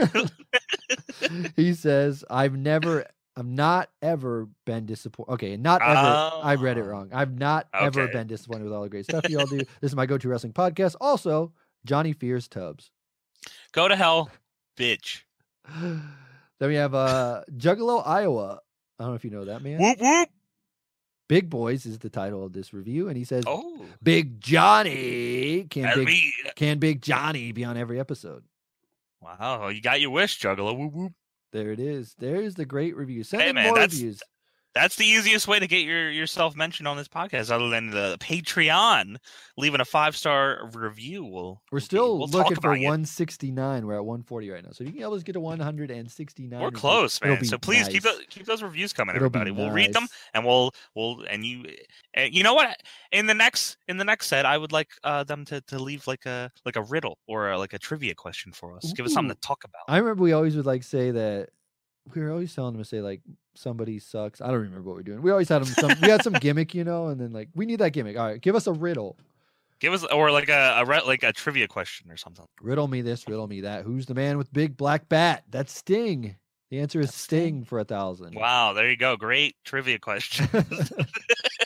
he 1.55 1.73
says 1.73 2.23
I've 2.29 2.55
never. 2.55 3.05
I'm 3.37 3.53
not 3.55 3.89
ever 4.01 4.47
been 4.65 4.87
disappointed. 4.87 5.31
Okay, 5.33 5.57
not 5.57 5.81
ever. 5.83 5.95
I 6.43 6.55
read 6.55 6.77
it 6.79 6.81
Oh. 6.81 6.85
wrong. 6.85 7.09
I've 7.13 7.37
not 7.37 7.67
ever 7.71 8.07
been 8.07 8.25
disappointed 8.25 8.63
with 8.63 8.73
all 8.73 8.81
the 8.81 8.89
great 8.89 9.05
stuff 9.05 9.29
y'all 9.29 9.45
do. 9.45 9.57
This 9.81 9.91
is 9.91 9.95
my 9.95 10.07
go-to 10.07 10.27
wrestling 10.27 10.53
podcast. 10.53 10.95
Also, 10.99 11.53
Johnny 11.85 12.13
Fears 12.13 12.47
Tubbs. 12.47 12.89
Go 13.73 13.87
to 13.87 13.95
hell, 13.95 14.31
bitch. 14.75 15.21
then 15.79 16.01
we 16.59 16.75
have 16.75 16.95
uh 16.95 17.43
Juggalo, 17.55 18.01
Iowa. 18.05 18.59
I 18.99 19.03
don't 19.03 19.11
know 19.11 19.15
if 19.15 19.23
you 19.23 19.29
know 19.29 19.45
that 19.45 19.61
man. 19.61 19.79
Whoop 19.79 19.99
whoop. 20.01 20.29
Big 21.29 21.49
Boys 21.49 21.85
is 21.85 21.99
the 21.99 22.09
title 22.09 22.43
of 22.43 22.53
this 22.53 22.73
review, 22.73 23.09
and 23.09 23.17
he 23.17 23.23
says, 23.25 23.43
Oh, 23.45 23.85
"Big 24.01 24.39
Johnny 24.41 25.65
can 25.69 26.05
big 26.05 26.17
can 26.55 26.79
Big 26.79 27.01
Johnny 27.03 27.51
be 27.51 27.63
on 27.65 27.77
every 27.77 27.99
episode." 27.99 28.43
Wow, 29.21 29.67
you 29.67 29.81
got 29.81 29.99
your 30.01 30.09
wish, 30.09 30.39
Juggalo. 30.39 30.75
Whoop 30.77 30.93
whoop. 30.93 31.13
There 31.51 31.71
it 31.71 31.79
is. 31.79 32.15
There's 32.17 32.55
the 32.55 32.65
great 32.65 32.95
review. 32.95 33.23
Send 33.23 33.43
Hey, 33.43 33.53
man, 33.53 33.69
more 33.69 33.79
reviews. 33.79 34.21
That's 34.77 34.95
the 34.95 35.05
easiest 35.05 35.47
way 35.47 35.59
to 35.59 35.67
get 35.67 35.85
your 35.85 36.11
yourself 36.11 36.55
mentioned 36.55 36.87
on 36.87 36.97
this 36.97 37.07
podcast, 37.07 37.49
other 37.49 37.69
than 37.69 37.89
the 37.89 38.17
Patreon. 38.19 39.17
Leaving 39.57 39.81
a 39.81 39.85
five 39.85 40.15
star 40.15 40.69
review 40.73 41.25
will. 41.25 41.63
We're 41.71 41.79
still 41.79 42.19
we'll 42.19 42.27
looking 42.27 42.55
for 42.55 42.69
about 42.69 42.79
you. 42.79 42.85
169. 42.87 43.87
We're 43.87 43.95
at 43.95 44.05
140 44.05 44.49
right 44.51 44.63
now, 44.63 44.69
so 44.71 44.83
if 44.83 44.89
you 44.89 44.93
can 44.93 45.01
help 45.01 45.15
us 45.15 45.23
get 45.23 45.33
to 45.33 45.39
169. 45.39 46.61
We're 46.61 46.69
close, 46.69 47.19
man. 47.21 47.43
So 47.43 47.57
please 47.57 47.87
keep 47.87 48.03
those 48.03 48.21
keep 48.29 48.45
those 48.45 48.61
reviews 48.61 48.93
coming, 48.93 49.15
It'll 49.15 49.25
everybody. 49.25 49.51
We'll 49.51 49.71
read 49.71 49.93
them 49.93 50.07
and 50.35 50.45
we'll 50.45 50.71
we'll 50.93 51.23
and 51.29 51.43
you 51.43 51.65
and 52.13 52.33
you 52.33 52.43
know 52.43 52.53
what? 52.53 52.77
In 53.11 53.25
the 53.25 53.33
next 53.33 53.77
in 53.87 53.97
the 53.97 54.05
next 54.05 54.27
set, 54.27 54.45
I 54.45 54.57
would 54.57 54.71
like 54.71 54.91
uh, 55.03 55.23
them 55.23 55.43
to, 55.45 55.61
to 55.61 55.79
leave 55.79 56.05
like 56.05 56.25
a 56.27 56.51
like 56.65 56.75
a 56.75 56.83
riddle 56.83 57.17
or 57.27 57.49
a, 57.49 57.57
like 57.57 57.73
a 57.73 57.79
trivia 57.79 58.13
question 58.13 58.51
for 58.51 58.75
us. 58.75 58.93
Give 58.93 59.05
us 59.05 59.13
something 59.13 59.33
to 59.33 59.41
talk 59.41 59.63
about. 59.63 59.81
I 59.87 59.97
remember 59.97 60.23
we 60.23 60.33
always 60.33 60.55
would 60.55 60.65
like 60.65 60.83
say 60.83 61.11
that 61.11 61.49
we 62.13 62.21
were 62.21 62.31
always 62.31 62.53
telling 62.53 62.73
them 62.73 62.81
to 62.81 62.87
say 62.87 63.01
like 63.01 63.21
somebody 63.55 63.99
sucks. 63.99 64.41
I 64.41 64.47
don't 64.47 64.61
remember 64.61 64.81
what 64.81 64.95
we're 64.95 65.03
doing. 65.03 65.21
We 65.21 65.31
always 65.31 65.49
had 65.49 65.63
them 65.63 65.67
some 65.67 65.99
we 66.01 66.09
had 66.09 66.23
some 66.23 66.33
gimmick, 66.33 66.73
you 66.73 66.83
know, 66.83 67.07
and 67.07 67.19
then 67.19 67.31
like 67.31 67.49
we 67.55 67.65
need 67.65 67.79
that 67.79 67.91
gimmick. 67.91 68.17
All 68.17 68.25
right, 68.25 68.41
give 68.41 68.55
us 68.55 68.67
a 68.67 68.73
riddle. 68.73 69.17
Give 69.79 69.93
us 69.93 70.03
or 70.05 70.31
like 70.31 70.49
a, 70.49 70.83
a 70.83 71.05
like 71.05 71.23
a 71.23 71.33
trivia 71.33 71.67
question 71.67 72.11
or 72.11 72.17
something. 72.17 72.45
Riddle 72.61 72.87
me 72.87 73.01
this, 73.01 73.27
riddle 73.27 73.47
me 73.47 73.61
that. 73.61 73.83
Who's 73.83 74.05
the 74.05 74.15
man 74.15 74.37
with 74.37 74.51
big 74.51 74.75
black 74.75 75.07
bat? 75.07 75.43
That's 75.49 75.73
Sting. 75.73 76.35
The 76.71 76.79
answer 76.79 76.99
is 76.99 77.07
That's 77.07 77.17
Sting. 77.17 77.39
Sting 77.39 77.63
for 77.65 77.79
a 77.79 77.85
thousand. 77.85 78.35
Wow, 78.35 78.73
there 78.73 78.89
you 78.89 78.97
go. 78.97 79.15
Great 79.15 79.55
trivia 79.63 79.99
question. 79.99 80.47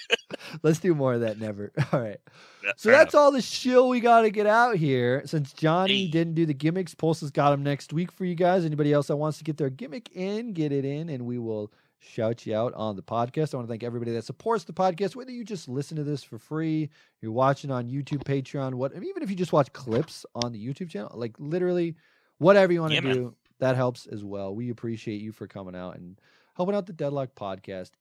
Let's 0.63 0.79
do 0.79 0.93
more 0.95 1.13
of 1.13 1.21
that. 1.21 1.39
Never. 1.39 1.71
All 1.93 1.99
right. 2.01 2.19
Yeah, 2.63 2.71
So 2.77 2.91
that's 2.91 3.13
enough. 3.13 3.21
all 3.21 3.31
the 3.31 3.41
shill 3.41 3.89
we 3.89 3.99
got 3.99 4.21
to 4.21 4.29
get 4.29 4.45
out 4.47 4.75
here. 4.75 5.23
Since 5.25 5.53
Johnny 5.53 6.05
Hey. 6.05 6.11
didn't 6.11 6.35
do 6.35 6.45
the 6.45 6.53
gimmicks, 6.53 6.93
Pulse 6.93 7.21
has 7.21 7.31
got 7.31 7.51
them 7.51 7.63
next 7.63 7.91
week 7.93 8.11
for 8.11 8.25
you 8.25 8.35
guys. 8.35 8.65
Anybody 8.65 8.93
else 8.93 9.07
that 9.07 9.17
wants 9.17 9.37
to 9.39 9.43
get 9.43 9.57
their 9.57 9.69
gimmick 9.69 10.09
in, 10.15 10.53
get 10.53 10.71
it 10.71 10.85
in, 10.85 11.09
and 11.09 11.25
we 11.25 11.37
will 11.39 11.71
shout 11.99 12.45
you 12.45 12.55
out 12.55 12.73
on 12.73 12.95
the 12.95 13.01
podcast. 13.03 13.53
I 13.53 13.57
want 13.57 13.67
to 13.67 13.71
thank 13.71 13.83
everybody 13.83 14.11
that 14.13 14.25
supports 14.25 14.63
the 14.63 14.73
podcast, 14.73 15.15
whether 15.15 15.31
you 15.31 15.43
just 15.43 15.67
listen 15.67 15.97
to 15.97 16.03
this 16.03 16.23
for 16.23 16.37
free, 16.39 16.89
you're 17.21 17.31
watching 17.31 17.69
on 17.71 17.87
YouTube, 17.89 18.23
Patreon, 18.23 18.73
what, 18.73 18.91
even 18.95 19.21
if 19.21 19.29
you 19.29 19.35
just 19.35 19.53
watch 19.53 19.71
clips 19.73 20.25
on 20.35 20.51
the 20.51 20.57
YouTube 20.63 20.89
channel, 20.89 21.11
like 21.13 21.35
literally 21.39 21.95
whatever 22.39 22.73
you 22.73 22.81
want 22.81 22.93
to 22.93 23.01
man. 23.01 23.13
do, 23.15 23.35
that 23.59 23.75
helps 23.75 24.07
as 24.07 24.23
well. 24.23 24.55
We 24.55 24.71
appreciate 24.71 25.21
you 25.21 25.31
for 25.31 25.45
coming 25.45 25.75
out 25.75 25.95
and 25.97 26.19
helping 26.55 26.73
out 26.75 26.87
the 26.87 26.93
Deadlock 26.93 27.35
podcast 27.35 27.91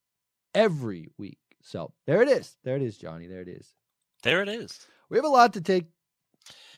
every 0.54 1.08
week. 1.18 1.38
So 1.62 1.92
there 2.06 2.22
it 2.22 2.28
is. 2.28 2.56
There 2.64 2.76
it 2.76 2.82
is, 2.82 2.96
Johnny. 2.96 3.26
There 3.26 3.40
it 3.42 3.48
is. 3.48 3.74
There 4.22 4.42
it 4.42 4.48
is. 4.48 4.86
We 5.08 5.16
have 5.18 5.24
a 5.24 5.28
lot 5.28 5.52
to 5.54 5.60
take 5.60 5.86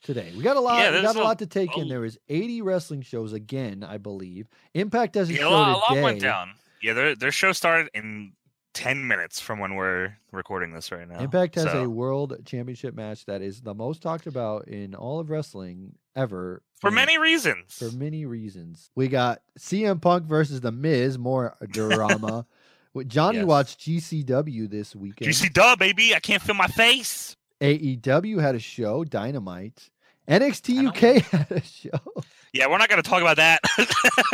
today. 0.02 0.32
We 0.36 0.42
got 0.42 0.56
a 0.56 0.60
lot. 0.60 0.78
Yeah, 0.80 0.96
we 0.96 1.02
got 1.02 1.16
a 1.16 1.20
a- 1.20 1.24
lot 1.24 1.38
to 1.40 1.46
take 1.46 1.76
in. 1.76 1.84
oh. 1.84 1.88
There 1.88 2.00
was 2.00 2.18
80 2.28 2.62
wrestling 2.62 3.02
shows 3.02 3.32
again, 3.32 3.84
I 3.84 3.98
believe. 3.98 4.48
Impact 4.74 5.14
has 5.16 5.28
a 5.28 5.32
Yeah, 5.32 5.38
show 5.40 5.48
a 5.48 5.50
lot, 5.50 5.68
a 5.90 5.94
lot 5.94 6.02
went 6.02 6.20
down. 6.20 6.52
Yeah, 6.82 6.94
their 6.94 7.14
their 7.14 7.30
show 7.32 7.52
started 7.52 7.90
in 7.94 8.32
ten 8.74 9.06
minutes 9.06 9.38
from 9.38 9.60
when 9.60 9.74
we're 9.76 10.16
recording 10.32 10.72
this 10.72 10.90
right 10.90 11.06
now. 11.06 11.20
Impact 11.20 11.54
has 11.56 11.64
So, 11.64 11.84
a 11.84 11.88
world 11.88 12.34
championship 12.44 12.94
match 12.94 13.24
that 13.26 13.42
is 13.42 13.60
the 13.60 13.74
most 13.74 14.02
talked 14.02 14.26
about 14.26 14.66
in 14.66 14.94
all 14.96 15.20
of 15.20 15.30
wrestling 15.30 15.94
ever. 16.16 16.62
for 16.80 16.88
and 16.88 16.96
many 16.96 17.18
reasons. 17.18 17.74
for 17.78 17.94
many 17.96 18.24
reasons. 18.26 18.90
We 18.96 19.06
got 19.08 19.42
CM 19.58 20.00
Punk 20.02 20.24
versus 20.24 20.60
The 20.60 20.72
Miz, 20.72 21.18
more 21.18 21.56
drama. 21.68 22.46
What- 22.92 23.08
Johnny 23.08 23.38
Yes. 23.38 23.46
watched 23.46 23.80
GCW 23.80 24.68
this 24.70 24.94
weekend. 24.94 25.30
GCW, 25.32 25.78
baby, 25.78 26.14
I 26.14 26.20
can't 26.20 26.42
feel 26.42 26.54
my 26.54 26.66
face. 26.68 27.36
AEW 27.60 28.40
had 28.40 28.54
a 28.54 28.58
show, 28.58 29.04
Dynamite. 29.04 29.88
NXT 30.28 30.86
UK 30.88 31.22
had 31.30 31.50
a 31.50 31.62
show. 31.62 31.90
Yeah, 32.52 32.66
we're 32.68 32.78
not 32.78 32.88
gonna 32.88 33.02
talk 33.02 33.22
about 33.22 33.36
that. 33.38 33.60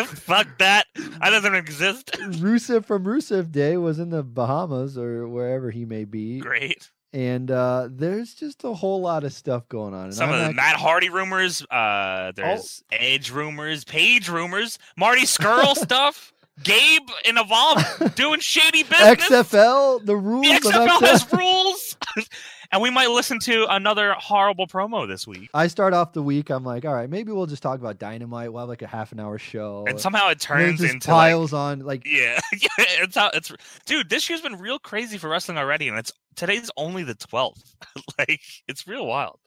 Fuck 0.07 0.59
that. 0.59 0.87
That 0.95 1.31
doesn't 1.31 1.55
exist. 1.55 2.11
Rusev 2.13 2.85
from 2.85 3.05
Rusev 3.05 3.51
Day 3.53 3.77
was 3.77 3.99
in 3.99 4.11
the 4.11 4.23
Bahamas 4.23 4.99
or 4.99 5.29
wherever 5.29 5.71
he 5.71 5.85
may 5.85 6.05
be. 6.05 6.41
Great. 6.41 6.91
And 7.15 7.51
uh, 7.51 7.89
there's 7.91 8.35
just 8.35 8.65
a 8.65 8.75
whole 8.75 9.01
lot 9.01 9.25
of 9.25 9.33
stuff 9.33 9.67
going 9.69 9.95
on. 9.95 10.07
And 10.07 10.15
Some 10.15 10.29
I'm 10.29 10.35
of 10.35 10.41
the 10.41 10.47
not- 10.49 10.57
Matt 10.57 10.77
Hardy 10.77 11.09
rumors. 11.09 11.65
Uh, 11.71 12.33
there's 12.37 12.83
Edge 12.93 13.31
rumors, 13.31 13.85
Page 13.85 14.29
rumors, 14.29 14.79
Marty 14.97 15.23
Scurll 15.23 15.75
stuff. 15.77 16.33
Gabe 16.63 17.09
and 17.27 17.39
Evolve 17.39 18.15
doing 18.15 18.41
shady 18.41 18.83
business. 18.83 19.29
XFL, 19.29 20.05
the 20.05 20.17
rules 20.17 20.43
The 20.47 20.69
of 20.69 20.75
XFL 20.75 20.89
XFL. 20.89 21.07
has 21.07 21.33
rules. 21.33 21.97
and 22.73 22.83
we 22.83 22.91
might 22.91 23.09
listen 23.11 23.39
to 23.41 23.67
another 23.71 24.15
horrible 24.19 24.67
promo 24.67 25.07
this 25.07 25.27
week. 25.27 25.49
I 25.55 25.69
start 25.69 25.95
off 25.95 26.13
the 26.13 26.23
week. 26.23 26.51
I'm 26.51 26.65
like, 26.65 26.85
all 26.85 26.95
right, 26.95 27.09
maybe 27.09 27.33
we'll 27.33 27.47
just 27.47 27.63
talk 27.63 27.79
about 27.81 27.99
Dynamite. 27.99 28.53
We'll 28.53 28.61
have 28.61 28.69
like 28.69 28.83
a 28.83 28.87
half 28.87 29.13
an 29.13 29.21
hour 29.21 29.39
show. 29.39 29.85
And 29.89 30.01
somehow 30.01 30.29
it 30.29 30.33
it 30.33 30.41
turns 30.41 30.81
just 30.81 30.93
into 30.95 31.11
like, 31.11 31.17
piles 31.31 31.53
on. 31.53 31.81
Like, 31.81 32.03
yeah, 32.07 32.39
yeah. 32.53 32.69
It's 32.79 33.17
how 33.17 33.31
it's, 33.35 33.53
dude. 33.87 34.09
This 34.11 34.29
year's 34.29 34.41
been 34.43 34.59
real 34.59 34.79
crazy 34.79 35.19
for 35.19 35.29
wrestling 35.29 35.59
already, 35.59 35.89
and 35.89 35.99
it's 35.99 36.13
today's 36.37 36.71
only 36.77 37.05
the 37.05 37.15
twelfth. 37.15 37.75
like, 38.19 38.41
it's 38.67 38.87
real 38.87 39.07
wild. 39.07 39.39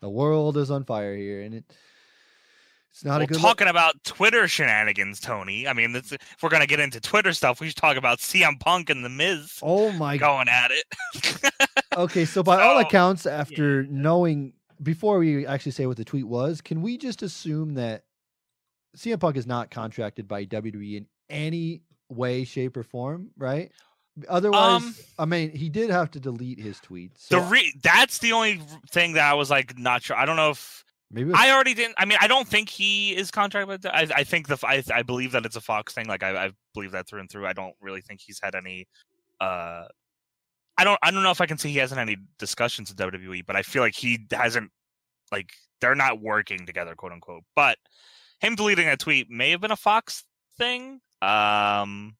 the 0.00 0.10
world 0.10 0.56
is 0.56 0.70
on 0.70 0.84
fire 0.84 1.16
here, 1.16 1.42
and 1.42 1.54
it 1.54 1.64
it's 2.92 3.04
not 3.04 3.14
Well, 3.14 3.22
a 3.22 3.26
good. 3.26 3.34
look. 3.34 3.42
talking 3.42 3.68
about 3.68 4.02
Twitter 4.04 4.46
shenanigans, 4.48 5.20
Tony. 5.20 5.66
I 5.68 5.72
mean, 5.72 5.94
if 5.96 6.12
we're 6.42 6.48
gonna 6.48 6.66
get 6.66 6.80
into 6.80 7.00
Twitter 7.00 7.32
stuff, 7.32 7.60
we 7.60 7.68
should 7.68 7.76
talk 7.76 7.96
about 7.96 8.18
CM 8.18 8.58
Punk 8.60 8.90
and 8.90 9.04
the 9.04 9.08
Miz 9.08 9.58
oh 9.62 9.92
my 9.92 10.16
god. 10.16 10.26
going 10.26 10.48
at 10.48 10.70
it. 10.70 11.52
Okay, 11.96 12.24
so 12.24 12.42
by 12.44 12.62
all 12.62 12.78
accounts, 12.78 13.26
after 13.26 13.82
knowing 13.84 14.52
before 14.80 15.18
we 15.18 15.44
actually 15.44 15.72
say 15.72 15.86
what 15.86 15.96
the 15.96 16.04
tweet 16.04 16.26
was, 16.26 16.60
can 16.60 16.82
we 16.82 16.96
just 16.96 17.22
assume 17.22 17.74
that 17.74 18.04
CM 18.96 19.18
Punk 19.18 19.36
is 19.36 19.44
not 19.46 19.70
contracted 19.72 20.28
by 20.28 20.44
WWE 20.46 20.98
in 20.98 21.06
any 21.28 21.82
way, 22.08 22.44
shape, 22.44 22.76
or 22.76 22.84
form, 22.84 23.30
right? 23.36 23.72
Otherwise, 24.28 24.82
Um, 24.82 24.94
I 25.18 25.24
mean, 25.24 25.50
he 25.50 25.68
did 25.68 25.90
have 25.90 26.10
to 26.12 26.20
delete 26.20 26.60
his 26.60 26.78
tweets. 26.78 27.18
So 27.18 27.40
the 27.40 27.46
re- 27.46 27.74
that's 27.82 28.18
the 28.18 28.32
only 28.32 28.60
thing 28.90 29.14
that 29.14 29.28
I 29.28 29.34
was 29.34 29.50
like 29.50 29.76
not 29.76 30.02
sure. 30.02 30.16
I 30.16 30.24
don't 30.26 30.36
know 30.36 30.50
if 30.50 30.84
maybe 31.10 31.32
I 31.34 31.50
already 31.50 31.74
didn't. 31.74 31.94
I 31.98 32.04
mean, 32.04 32.18
I 32.20 32.26
don't 32.26 32.46
think 32.46 32.68
he 32.68 33.16
is 33.16 33.30
contracted 33.30 33.68
with. 33.68 33.86
I, 33.86 34.08
I 34.14 34.24
think 34.24 34.48
the 34.48 34.58
I, 34.64 34.82
I 34.92 35.02
believe 35.02 35.32
that 35.32 35.44
it's 35.44 35.56
a 35.56 35.60
Fox 35.60 35.92
thing. 35.92 36.06
Like 36.06 36.22
I, 36.22 36.46
I 36.46 36.50
believe 36.74 36.92
that 36.92 37.08
through 37.08 37.20
and 37.20 37.30
through. 37.30 37.46
I 37.46 37.52
don't 37.52 37.74
really 37.80 38.00
think 38.00 38.20
he's 38.20 38.40
had 38.42 38.54
any. 38.54 38.86
uh 39.40 39.84
I 40.78 40.84
don't. 40.84 40.98
I 41.02 41.10
don't 41.10 41.22
know 41.22 41.30
if 41.30 41.40
I 41.40 41.46
can 41.46 41.58
say 41.58 41.68
he 41.68 41.78
hasn't 41.78 42.00
any 42.00 42.16
discussions 42.38 42.90
with 42.90 42.98
WWE, 42.98 43.44
but 43.46 43.56
I 43.56 43.62
feel 43.62 43.82
like 43.82 43.94
he 43.94 44.26
hasn't. 44.32 44.70
Like 45.30 45.52
they're 45.80 45.94
not 45.94 46.20
working 46.20 46.66
together, 46.66 46.94
quote 46.94 47.12
unquote. 47.12 47.42
But 47.54 47.78
him 48.40 48.54
deleting 48.54 48.88
a 48.88 48.96
tweet 48.96 49.30
may 49.30 49.50
have 49.50 49.60
been 49.60 49.70
a 49.70 49.76
Fox 49.76 50.24
thing. 50.56 51.00
Um. 51.22 52.16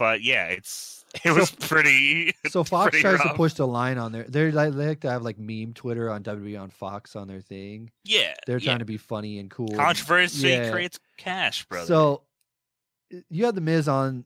But 0.00 0.22
yeah, 0.24 0.46
it's 0.46 1.04
it 1.14 1.20
So- 1.22 1.34
was 1.34 1.50
pretty. 1.52 2.34
so 2.50 2.64
Fox 2.64 2.90
pretty 2.90 3.02
tries 3.02 3.20
to 3.22 3.34
push 3.34 3.52
the 3.54 3.66
line 3.68 3.98
on 3.98 4.10
there. 4.12 4.24
They're 4.28 4.50
like 4.50 4.72
they 4.74 4.88
like 4.88 5.00
to 5.00 5.10
have 5.10 5.22
like 5.22 5.38
meme 5.38 5.74
Twitter 5.74 6.10
on 6.10 6.24
WWE 6.24 6.60
on 6.60 6.70
Fox 6.70 7.14
on 7.14 7.28
their 7.28 7.40
thing. 7.40 7.90
Yeah, 8.04 8.34
They're 8.46 8.58
yeah. 8.58 8.64
trying 8.64 8.78
to 8.80 8.84
be 8.84 8.96
funny 8.96 9.38
and 9.38 9.48
cool. 9.50 9.68
and- 9.68 9.76
controversy 9.78 10.48
Yeah. 10.48 10.70
creates 10.72 10.98
cash, 11.18 11.64
brother. 11.66 11.86
So 11.86 12.22
you 13.28 13.44
had 13.44 13.54
the 13.54 13.60
Miz 13.60 13.86
on 13.88 14.24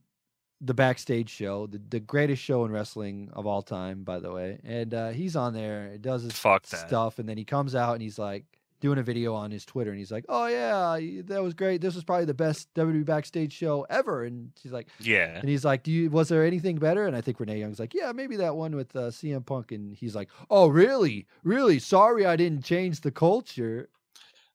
the 0.60 0.74
backstage 0.74 1.28
show, 1.28 1.66
the, 1.66 1.80
the 1.90 2.00
greatest 2.00 2.42
show 2.42 2.64
in 2.64 2.70
wrestling 2.70 3.28
of 3.34 3.46
all 3.46 3.60
time, 3.62 4.02
by 4.04 4.18
the 4.20 4.30
way. 4.32 4.58
And 4.64 4.94
uh, 4.94 5.08
he's 5.10 5.36
on 5.36 5.52
there, 5.52 5.88
It 5.88 6.00
does 6.02 6.22
his 6.22 6.32
Fuck 6.32 6.62
that. 6.68 6.86
stuff, 6.88 7.18
and 7.18 7.28
then 7.28 7.36
he 7.36 7.44
comes 7.44 7.74
out 7.74 7.94
and 7.94 8.00
he's 8.02 8.18
like 8.18 8.44
doing 8.84 8.98
a 8.98 9.02
video 9.02 9.34
on 9.34 9.50
his 9.50 9.64
Twitter, 9.64 9.90
and 9.90 9.98
he's 9.98 10.12
like, 10.12 10.26
"Oh 10.28 10.46
yeah, 10.46 10.98
that 11.24 11.42
was 11.42 11.54
great. 11.54 11.80
This 11.80 11.94
was 11.94 12.04
probably 12.04 12.26
the 12.26 12.34
best 12.34 12.68
WWE 12.74 13.04
backstage 13.04 13.52
show 13.52 13.86
ever." 13.88 14.24
And 14.24 14.52
she's 14.62 14.72
like, 14.72 14.88
Yeah. 15.00 15.38
and 15.38 15.48
he's 15.48 15.64
like, 15.64 15.82
"Do 15.82 15.90
you 15.90 16.10
was 16.10 16.28
there 16.28 16.44
anything 16.44 16.76
better?" 16.76 17.06
And 17.06 17.16
I 17.16 17.22
think 17.22 17.40
Renee 17.40 17.58
Young's 17.58 17.80
like, 17.80 17.94
"Yeah, 17.94 18.12
maybe 18.12 18.36
that 18.36 18.54
one 18.56 18.76
with 18.76 18.94
uh, 18.94 19.10
CM 19.10 19.44
Punk." 19.46 19.72
And 19.72 19.96
he's 19.96 20.14
like, 20.14 20.28
"Oh 20.50 20.68
really, 20.68 21.26
really? 21.44 21.78
Sorry, 21.78 22.26
I 22.26 22.36
didn't 22.36 22.62
change 22.62 23.00
the 23.00 23.10
culture." 23.10 23.88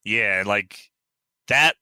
Yeah, 0.04 0.44
like 0.46 0.90
that 1.48 1.74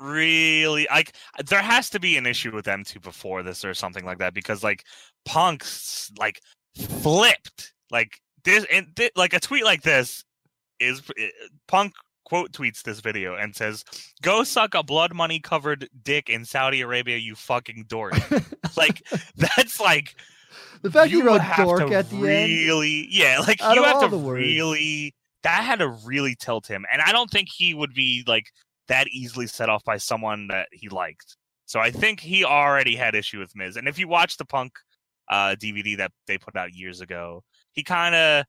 really 0.00 0.86
like 0.90 1.12
there 1.46 1.60
has 1.60 1.90
to 1.90 2.00
be 2.00 2.16
an 2.16 2.24
issue 2.24 2.50
with 2.54 2.64
them 2.64 2.82
two 2.82 3.00
before 3.00 3.42
this 3.42 3.62
or 3.64 3.74
something 3.74 4.06
like 4.06 4.18
that 4.18 4.32
because 4.32 4.64
like 4.64 4.84
Punk's 5.26 6.10
like 6.18 6.40
flipped 7.02 7.74
like 7.90 8.18
this 8.44 8.64
and 8.72 8.86
thi- 8.96 9.10
like 9.16 9.34
a 9.34 9.40
tweet 9.40 9.64
like 9.64 9.82
this 9.82 10.24
is 10.80 11.00
uh, 11.10 11.24
Punk 11.68 11.92
quote 12.24 12.52
tweets 12.52 12.82
this 12.82 13.00
video 13.00 13.34
and 13.34 13.56
says 13.56 13.84
go 14.22 14.44
suck 14.44 14.74
a 14.74 14.82
blood 14.82 15.12
money 15.12 15.40
covered 15.40 15.88
dick 16.02 16.28
in 16.28 16.44
Saudi 16.44 16.80
Arabia 16.80 17.16
you 17.16 17.34
fucking 17.34 17.86
dork 17.88 18.14
like 18.76 19.02
that's 19.36 19.80
like 19.80 20.14
The 20.82 20.90
fact 20.90 21.10
he 21.10 21.18
you 21.18 21.24
wrote 21.24 21.40
have 21.40 21.66
"dork" 21.66 21.90
at 21.90 22.08
the 22.10 22.16
end. 22.16 22.26
really, 22.26 23.06
yeah, 23.10 23.40
like 23.40 23.60
Out 23.62 23.76
you 23.76 23.82
have 23.84 24.10
to 24.10 24.16
really. 24.16 25.14
That 25.42 25.64
had 25.64 25.78
to 25.78 25.88
really 25.88 26.34
tilt 26.34 26.66
him, 26.66 26.84
and 26.92 27.00
I 27.00 27.12
don't 27.12 27.30
think 27.30 27.48
he 27.50 27.72
would 27.72 27.94
be 27.94 28.24
like 28.26 28.46
that 28.88 29.08
easily 29.08 29.46
set 29.46 29.68
off 29.68 29.84
by 29.84 29.96
someone 29.96 30.48
that 30.48 30.68
he 30.72 30.88
liked. 30.88 31.36
So 31.64 31.80
I 31.80 31.90
think 31.90 32.20
he 32.20 32.44
already 32.44 32.96
had 32.96 33.14
issue 33.14 33.38
with 33.38 33.54
Miz. 33.54 33.76
And 33.76 33.88
if 33.88 33.98
you 33.98 34.08
watch 34.08 34.36
the 34.36 34.44
Punk 34.44 34.72
uh, 35.30 35.54
DVD 35.58 35.96
that 35.98 36.12
they 36.26 36.36
put 36.36 36.56
out 36.56 36.74
years 36.74 37.00
ago, 37.00 37.42
he 37.72 37.82
kind 37.82 38.14
of 38.14 38.44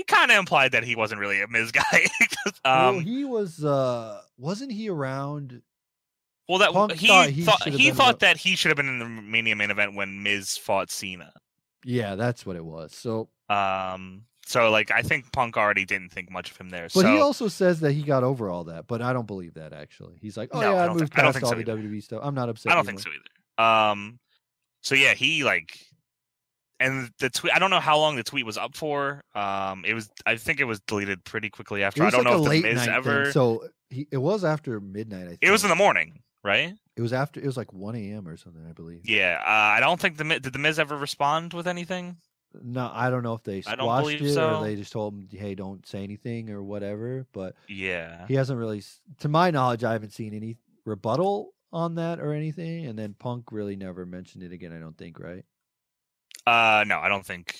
he 0.00 0.04
kind 0.04 0.30
of 0.30 0.38
implied 0.38 0.72
that 0.72 0.82
he 0.84 0.96
wasn't 0.96 1.20
really 1.20 1.40
a 1.42 1.46
Miz 1.48 1.70
guy. 1.72 1.82
'Cause, 2.20 2.52
well, 2.64 2.88
um, 2.90 3.00
he 3.00 3.24
was. 3.24 3.62
uh 3.64 4.20
Wasn't 4.38 4.72
he 4.72 4.88
around? 4.88 5.60
well, 6.48 6.58
that 6.58 6.72
Punk 6.72 6.92
he 6.92 7.06
thought 7.06 7.28
he 7.30 7.42
thought, 7.44 7.68
he 7.68 7.90
thought 7.90 8.18
the- 8.20 8.26
that 8.26 8.36
he 8.38 8.56
should 8.56 8.70
have 8.70 8.76
been 8.76 8.88
in 8.88 8.98
the 8.98 9.04
Mania 9.06 9.54
main 9.56 9.70
event 9.70 9.94
when 9.94 10.22
Miz 10.22 10.56
fought 10.56 10.90
Cena. 10.90 11.32
Yeah, 11.84 12.14
that's 12.14 12.44
what 12.44 12.56
it 12.56 12.64
was. 12.64 12.94
So, 12.94 13.28
Um, 13.48 14.22
so 14.46 14.70
like 14.70 14.90
I 14.90 15.02
think 15.02 15.30
Punk 15.32 15.56
already 15.56 15.84
didn't 15.84 16.10
think 16.10 16.30
much 16.30 16.50
of 16.50 16.56
him 16.56 16.70
there. 16.70 16.84
but 16.84 16.92
so 16.92 17.12
he 17.12 17.18
also 17.18 17.46
says 17.48 17.80
that 17.80 17.92
he 17.92 18.02
got 18.02 18.24
over 18.24 18.50
all 18.50 18.64
that. 18.64 18.86
But 18.86 19.00
I 19.02 19.12
don't 19.12 19.26
believe 19.26 19.54
that 19.54 19.72
actually. 19.72 20.16
He's 20.20 20.36
like, 20.36 20.48
oh 20.52 20.60
No, 20.60 20.72
yeah, 20.74 20.82
I 20.82 20.86
don't 20.86 20.96
moved 20.98 21.12
past 21.12 21.34
think 21.34 21.44
all 21.44 21.50
so 21.50 21.54
the 21.56 21.60
either. 21.62 21.76
WWE 21.76 22.02
stuff. 22.02 22.20
I'm 22.22 22.34
not 22.34 22.48
upset. 22.48 22.72
I 22.72 22.74
don't 22.74 22.86
think 22.86 23.00
so 23.00 23.10
either. 23.10 23.64
Um, 23.64 24.18
so 24.82 24.94
yeah, 24.94 25.14
he 25.14 25.44
like, 25.44 25.78
and 26.80 27.10
the 27.20 27.30
tweet. 27.30 27.54
I 27.54 27.58
don't 27.60 27.70
know 27.70 27.78
how 27.80 27.98
long 27.98 28.16
the 28.16 28.24
tweet 28.24 28.44
was 28.44 28.58
up 28.58 28.74
for. 28.74 29.22
Um, 29.34 29.84
it 29.84 29.94
was. 29.94 30.10
I 30.26 30.36
think 30.36 30.58
it 30.60 30.64
was 30.64 30.80
deleted 30.80 31.22
pretty 31.24 31.50
quickly 31.50 31.84
after. 31.84 32.02
I 32.02 32.10
don't 32.10 32.24
like 32.24 32.32
know 32.34 32.44
if 32.52 32.62
the 32.62 32.62
Miz 32.74 32.88
ever. 32.88 33.24
thing. 33.24 33.32
So 33.32 33.68
he, 33.90 34.08
it 34.10 34.16
was 34.18 34.44
after 34.44 34.80
midnight. 34.80 35.24
I 35.24 35.28
think 35.28 35.38
it 35.42 35.50
was 35.50 35.62
in 35.62 35.68
the 35.70 35.76
morning, 35.76 36.20
right? 36.42 36.74
It 36.96 37.02
was 37.02 37.12
after. 37.12 37.38
It 37.40 37.46
was 37.46 37.56
like 37.56 37.72
1 37.72 37.94
a.m. 37.94 38.26
or 38.26 38.36
something. 38.36 38.66
I 38.68 38.72
believe. 38.72 39.02
Yeah. 39.08 39.40
Uh, 39.40 39.48
I 39.76 39.80
don't 39.80 40.00
think 40.00 40.16
the 40.16 40.24
did 40.24 40.52
the 40.52 40.58
Miz 40.58 40.78
ever 40.78 40.96
respond 40.96 41.52
with 41.54 41.68
anything. 41.68 42.16
No, 42.62 42.90
I 42.92 43.10
don't 43.10 43.22
know 43.22 43.34
if 43.34 43.44
they 43.44 43.60
squashed 43.60 44.10
it 44.20 44.34
so. 44.34 44.56
or 44.56 44.64
they 44.64 44.74
just 44.74 44.90
told 44.90 45.14
him, 45.14 45.28
"Hey, 45.30 45.54
don't 45.54 45.86
say 45.86 46.02
anything" 46.02 46.50
or 46.50 46.62
whatever. 46.62 47.24
But 47.32 47.54
Yeah. 47.68 48.26
he 48.26 48.34
hasn't 48.34 48.58
really, 48.58 48.82
to 49.20 49.28
my 49.28 49.52
knowledge, 49.52 49.84
I 49.84 49.92
haven't 49.92 50.12
seen 50.12 50.34
any 50.34 50.58
rebuttal 50.84 51.52
on 51.72 51.94
that 51.94 52.18
or 52.18 52.32
anything. 52.32 52.86
And 52.86 52.98
then 52.98 53.14
Punk 53.16 53.52
really 53.52 53.76
never 53.76 54.04
mentioned 54.04 54.42
it 54.42 54.50
again. 54.50 54.72
I 54.72 54.80
don't 54.80 54.98
think, 54.98 55.20
right? 55.20 55.44
Uh, 56.46 56.84
no, 56.86 56.98
I 56.98 57.08
don't 57.08 57.24
think. 57.24 57.56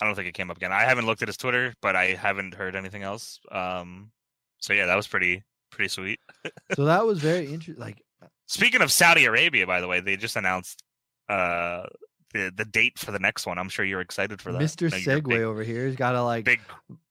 I 0.00 0.06
don't 0.06 0.14
think 0.14 0.28
it 0.28 0.34
came 0.34 0.50
up 0.50 0.56
again. 0.56 0.72
I 0.72 0.82
haven't 0.82 1.06
looked 1.06 1.22
at 1.22 1.28
his 1.28 1.36
Twitter, 1.36 1.74
but 1.82 1.96
I 1.96 2.14
haven't 2.14 2.54
heard 2.54 2.76
anything 2.76 3.02
else. 3.02 3.40
Um, 3.50 4.12
so 4.58 4.72
yeah, 4.72 4.86
that 4.86 4.94
was 4.96 5.08
pretty 5.08 5.42
pretty 5.70 5.88
sweet. 5.88 6.20
so 6.74 6.84
that 6.84 7.04
was 7.04 7.18
very 7.18 7.46
interesting. 7.46 7.82
Like, 7.82 8.02
Speaking 8.46 8.80
of 8.80 8.90
Saudi 8.90 9.26
Arabia, 9.26 9.66
by 9.66 9.80
the 9.80 9.86
way, 9.86 10.00
they 10.00 10.16
just 10.16 10.36
announced 10.36 10.82
uh 11.28 11.82
the 12.32 12.52
the 12.54 12.64
date 12.64 12.98
for 12.98 13.10
the 13.10 13.18
next 13.18 13.46
one. 13.46 13.58
I'm 13.58 13.68
sure 13.68 13.84
you're 13.84 14.00
excited 14.00 14.40
for 14.40 14.52
that. 14.52 14.60
Mr. 14.60 14.90
Know 14.90 14.96
Segway 14.98 15.28
big, 15.28 15.40
over 15.42 15.62
here, 15.62 15.86
he's 15.86 15.96
got 15.96 16.12
to 16.12 16.22
like 16.22 16.44
big 16.44 16.60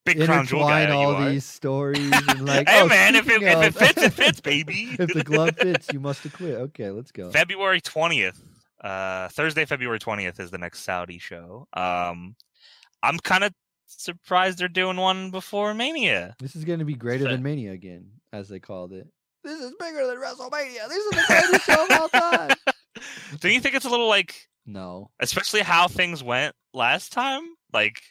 big 0.05 0.23
crown 0.25 0.45
jewel 0.45 0.67
guy. 0.67 0.89
all 0.89 1.25
these 1.25 1.45
stories 1.45 2.11
and 2.29 2.45
like, 2.45 2.67
hey 2.67 2.81
oh, 2.81 2.87
man, 2.87 3.15
if 3.15 3.27
it, 3.27 3.35
speaking 3.35 3.47
if 3.47 3.63
it 3.63 3.73
fits, 3.75 4.03
it 4.03 4.13
fits, 4.13 4.41
baby. 4.41 4.95
if 4.99 5.13
the 5.13 5.23
glove 5.23 5.55
fits, 5.57 5.87
you 5.91 5.99
must 5.99 6.25
acquit. 6.25 6.55
Okay, 6.55 6.89
let's 6.89 7.11
go. 7.11 7.31
February 7.31 7.81
twentieth, 7.81 8.41
uh, 8.83 9.29
Thursday, 9.29 9.65
February 9.65 9.99
twentieth 9.99 10.39
is 10.39 10.51
the 10.51 10.57
next 10.57 10.79
Saudi 10.83 11.19
show. 11.19 11.67
Um, 11.73 12.35
I'm 13.03 13.17
kind 13.19 13.43
of 13.43 13.53
surprised 13.87 14.57
they're 14.59 14.67
doing 14.67 14.97
one 14.97 15.31
before 15.31 15.73
Mania. 15.73 16.35
This 16.39 16.55
is 16.55 16.65
going 16.65 16.79
to 16.79 16.85
be 16.85 16.95
greater 16.95 17.25
So- 17.25 17.31
than 17.31 17.43
Mania 17.43 17.71
again, 17.71 18.07
as 18.33 18.49
they 18.49 18.59
called 18.59 18.93
it. 18.93 19.07
This 19.43 19.59
is 19.61 19.73
bigger 19.79 20.05
than 20.05 20.17
WrestleMania. 20.17 20.89
This 20.89 20.97
is 20.97 21.09
the 21.11 21.23
greatest 21.27 21.65
show 21.65 21.85
of 21.85 21.91
all 22.01 22.09
time. 22.09 22.57
Do 23.39 23.49
you 23.49 23.61
think 23.61 23.75
it's 23.75 23.85
a 23.85 23.89
little 23.89 24.07
like, 24.09 24.47
No, 24.65 25.09
especially 25.21 25.61
how 25.61 25.87
things 25.87 26.21
went 26.23 26.53
last 26.73 27.13
time? 27.13 27.43
Like, 27.71 28.01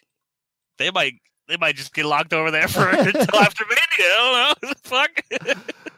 they 0.79 0.89
might 0.89 1.13
they 1.47 1.57
might 1.57 1.75
just 1.75 1.93
get 1.93 2.05
locked 2.05 2.33
over 2.33 2.49
there 2.49 2.67
for 2.67 2.87
until 2.89 3.35
after 3.39 3.65
Mania. 3.65 3.77
I 3.99 4.53
don't 4.61 4.63
know. 4.63 4.73
Fuck. 4.83 5.57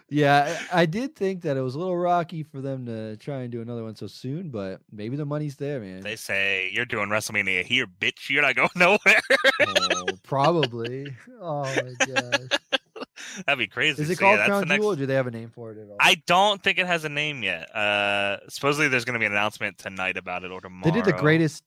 Yeah, 0.10 0.60
I 0.72 0.86
did 0.86 1.16
think 1.16 1.42
that 1.44 1.58
it 1.58 1.62
was 1.62 1.76
a 1.76 1.80
little 1.80 1.98
rocky 1.98 2.44
for 2.44 2.62
them 2.62 2.86
to 2.88 3.18
try 3.18 3.42
and 3.42 3.52
do 3.52 3.62
another 3.62 3.84
one 3.84 3.96
so 3.96 4.08
soon, 4.08 4.50
but 4.50 4.82
maybe 4.92 5.16
the 5.16 5.26
money's 5.26 5.56
there, 5.58 5.80
man. 5.80 6.02
They 6.02 6.16
say 6.16 6.70
you're 6.74 6.86
doing 6.86 7.10
WrestleMania 7.10 7.64
here, 7.64 7.86
bitch. 7.88 8.30
You're 8.30 8.42
not 8.42 8.56
going 8.56 8.70
nowhere. 8.76 9.22
oh, 9.68 10.06
probably. 10.24 11.16
Oh 11.42 11.64
my 11.64 12.06
gosh. 12.06 12.60
That'd 13.46 13.60
be 13.60 13.68
crazy. 13.68 14.02
Is 14.02 14.10
it 14.10 14.18
So, 14.18 14.22
called 14.22 14.40
that's 14.40 14.48
the 14.48 14.52
Crown 14.52 14.68
next- 14.68 14.82
Jewel, 14.82 14.94
or 14.94 14.96
do 14.96 15.06
they 15.06 15.14
have 15.14 15.28
a 15.28 15.32
name 15.32 15.50
for 15.50 15.72
it 15.72 15.78
at 15.78 15.90
all? 15.90 15.98
I 16.00 16.16
don't 16.26 16.62
think 16.62 16.80
it 16.80 16.88
has 16.88 17.06
a 17.06 17.10
name 17.10 17.44
yet. 17.44 17.74
Uh, 17.76 18.38
supposedly 18.50 18.88
there's 18.88 19.06
going 19.06 19.14
to 19.14 19.20
be 19.20 19.26
an 19.26 19.32
announcement 19.34 19.78
tonight 19.78 20.18
about 20.18 20.44
it 20.44 20.52
or 20.52 20.60
tomorrow. 20.62 20.92
They 20.92 20.98
did 20.98 21.06
the 21.06 21.14
greatest 21.18 21.64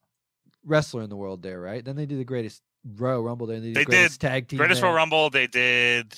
wrestler 0.64 1.02
in 1.02 1.11
the 1.11 1.16
world 1.16 1.42
there, 1.42 1.61
right? 1.61 1.85
Then 1.85 1.96
they 1.96 2.07
did 2.07 2.18
the 2.18 2.24
greatest 2.24 2.62
Royal 2.96 3.22
Rumble. 3.22 3.46
Then 3.46 3.61
they 3.62 3.68
did 3.68 3.76
They 3.76 3.85
the 3.85 3.90
greatest 3.90 4.20
tag 4.20 4.48
team. 4.48 4.57
greatest 4.59 4.81
there. 4.81 4.88
Royal 4.88 4.96
Rumble. 4.96 5.31
They 5.31 5.46
did. 5.46 6.14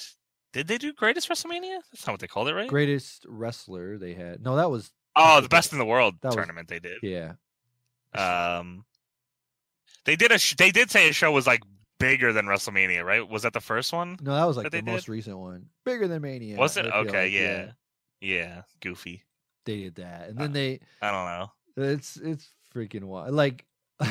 Did 0.55 0.69
they 0.69 0.79
do 0.79 0.93
greatest 0.93 1.29
WrestleMania? 1.29 1.81
That's 1.93 2.07
not 2.07 2.13
what 2.15 2.21
they 2.21 2.29
called 2.29 2.49
it, 2.49 2.55
right? 2.55 2.69
Greatest 2.69 3.27
wrestler 3.29 3.99
they 3.99 4.15
had. 4.15 4.41
No, 4.41 4.55
that 4.57 4.71
was 4.71 4.93
oh, 5.17 5.41
the 5.41 5.49
best 5.49 5.73
in 5.73 5.79
the 5.79 5.85
world 5.85 6.15
That 6.23 6.29
was- 6.29 6.37
tournament. 6.37 6.69
They 6.69 6.79
did. 6.79 6.99
yeah. 7.03 7.33
Um, 8.15 8.85
they 10.05 10.15
did 10.15 10.31
a. 10.31 10.39
Sh- 10.39 10.55
they 10.57 10.71
did 10.71 10.91
say 10.93 11.09
a 11.09 11.13
show 11.13 11.33
was 11.33 11.47
like 11.47 11.63
bigger 11.99 12.33
than 12.33 12.47
WrestleMania, 12.47 13.05
right? 13.05 13.29
Was 13.29 13.43
that 13.43 13.53
the 13.53 13.61
first 13.61 13.93
one? 13.93 14.17
No, 14.23 14.35
that 14.37 14.45
was 14.45 14.57
like 14.57 14.71
that 14.71 14.73
the 14.73 14.83
most 14.83 15.09
recent 15.09 15.37
one. 15.37 15.67
Bigger 15.85 16.07
than 16.07 16.23
Mania. 16.23 16.57
was 16.57 16.77
it? 16.77 16.87
Okay, 16.87 17.25
like, 17.25 17.33
yeah. 17.33 17.73
yeah, 18.21 18.63
Goofy. 18.81 19.25
They 19.67 19.79
did 19.81 19.97
that, 19.97 20.29
and 20.29 20.39
Uh, 20.39 20.43
then 20.43 20.53
they. 20.53 20.81
I 21.03 21.11
don't 21.11 21.27
know. 21.27 21.93
It's 21.93 22.17
it's 22.17 22.49
freaking 22.75 23.05
wild. 23.05 23.35
Like. 23.35 23.65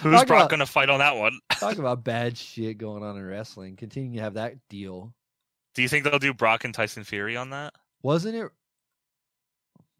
Who's 0.00 0.10
Brock 0.10 0.24
about, 0.26 0.50
going 0.50 0.58
to 0.58 0.66
fight 0.66 0.90
on 0.90 0.98
that 0.98 1.14
one? 1.16 1.38
talk 1.52 1.78
about 1.78 2.02
bad 2.02 2.36
shit 2.36 2.78
going 2.78 3.04
on 3.04 3.16
in 3.16 3.24
wrestling. 3.24 3.76
Continuing 3.76 4.16
to 4.16 4.22
have 4.22 4.34
that 4.34 4.56
deal. 4.68 5.14
Do 5.74 5.82
you 5.82 5.88
think 5.88 6.04
they'll 6.04 6.18
do 6.18 6.32
Brock 6.34 6.64
and 6.64 6.72
Tyson 6.74 7.04
Fury 7.04 7.36
on 7.36 7.50
that? 7.50 7.74
Wasn't 8.02 8.34
it? 8.36 8.48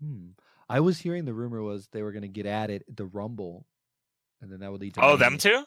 Hmm. 0.02 0.28
I 0.68 0.80
was 0.80 0.98
hearing 0.98 1.24
the 1.24 1.34
rumor 1.34 1.62
was 1.62 1.88
they 1.92 2.02
were 2.02 2.12
going 2.12 2.22
to 2.22 2.28
get 2.28 2.46
at 2.46 2.70
it 2.70 2.84
at 2.88 2.96
the 2.96 3.04
Rumble, 3.06 3.66
and 4.40 4.50
then 4.50 4.60
that 4.60 4.72
would 4.72 4.80
lead 4.80 4.94
to. 4.94 5.04
Oh, 5.04 5.16
them 5.16 5.32
Mania. 5.34 5.38
two? 5.38 5.64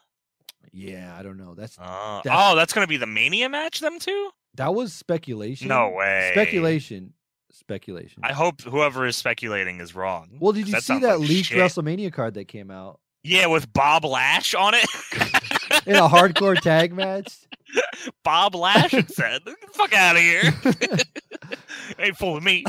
Yeah, 0.74 1.16
I 1.18 1.24
don't 1.24 1.38
know. 1.38 1.54
That's 1.56 1.78
Oh, 1.80 2.22
That's- 2.24 2.52
oh, 2.52 2.56
that's 2.56 2.74
going 2.74 2.84
to 2.86 2.90
be 2.90 2.98
the 2.98 3.06
Mania 3.08 3.50
match. 3.50 3.80
Them 3.80 4.00
two? 4.00 4.32
that 4.56 4.74
was 4.74 4.92
speculation. 4.92 5.68
No 5.68 5.90
way. 5.90 6.32
Speculation. 6.34 7.14
Speculation. 7.52 8.24
I 8.24 8.34
hope 8.34 8.62
whoever 8.62 9.06
is 9.06 9.16
speculating 9.16 9.80
is 9.80 9.94
wrong. 9.96 10.38
well, 10.40 10.52
did 10.52 10.68
you 10.68 10.74
That 10.74 10.84
see 10.84 11.00
that 11.00 11.20
like 11.20 11.30
leaked 11.30 11.50
shit. 11.50 11.60
WrestleMania 11.60 12.12
card 12.12 12.34
that 12.34 12.48
came 12.48 12.72
out 12.72 13.00
Yeah, 13.24 13.46
with 13.48 13.72
Bob 13.72 14.04
Lash 14.04 14.54
on 14.56 14.74
it. 14.74 14.86
in 15.88 15.96
a 15.96 16.08
hardcore 16.08 16.60
tag 16.60 16.94
match? 16.94 17.34
Bob 18.24 18.56
Lash 18.56 18.92
said, 18.92 19.44
"Get 19.46 19.62
the 19.62 19.68
"Fuck 19.74 19.94
out 19.94 20.16
of 20.16 20.22
here! 20.22 20.54
Ain't 22.00 22.18
fooling 22.18 22.44
me." 22.44 22.64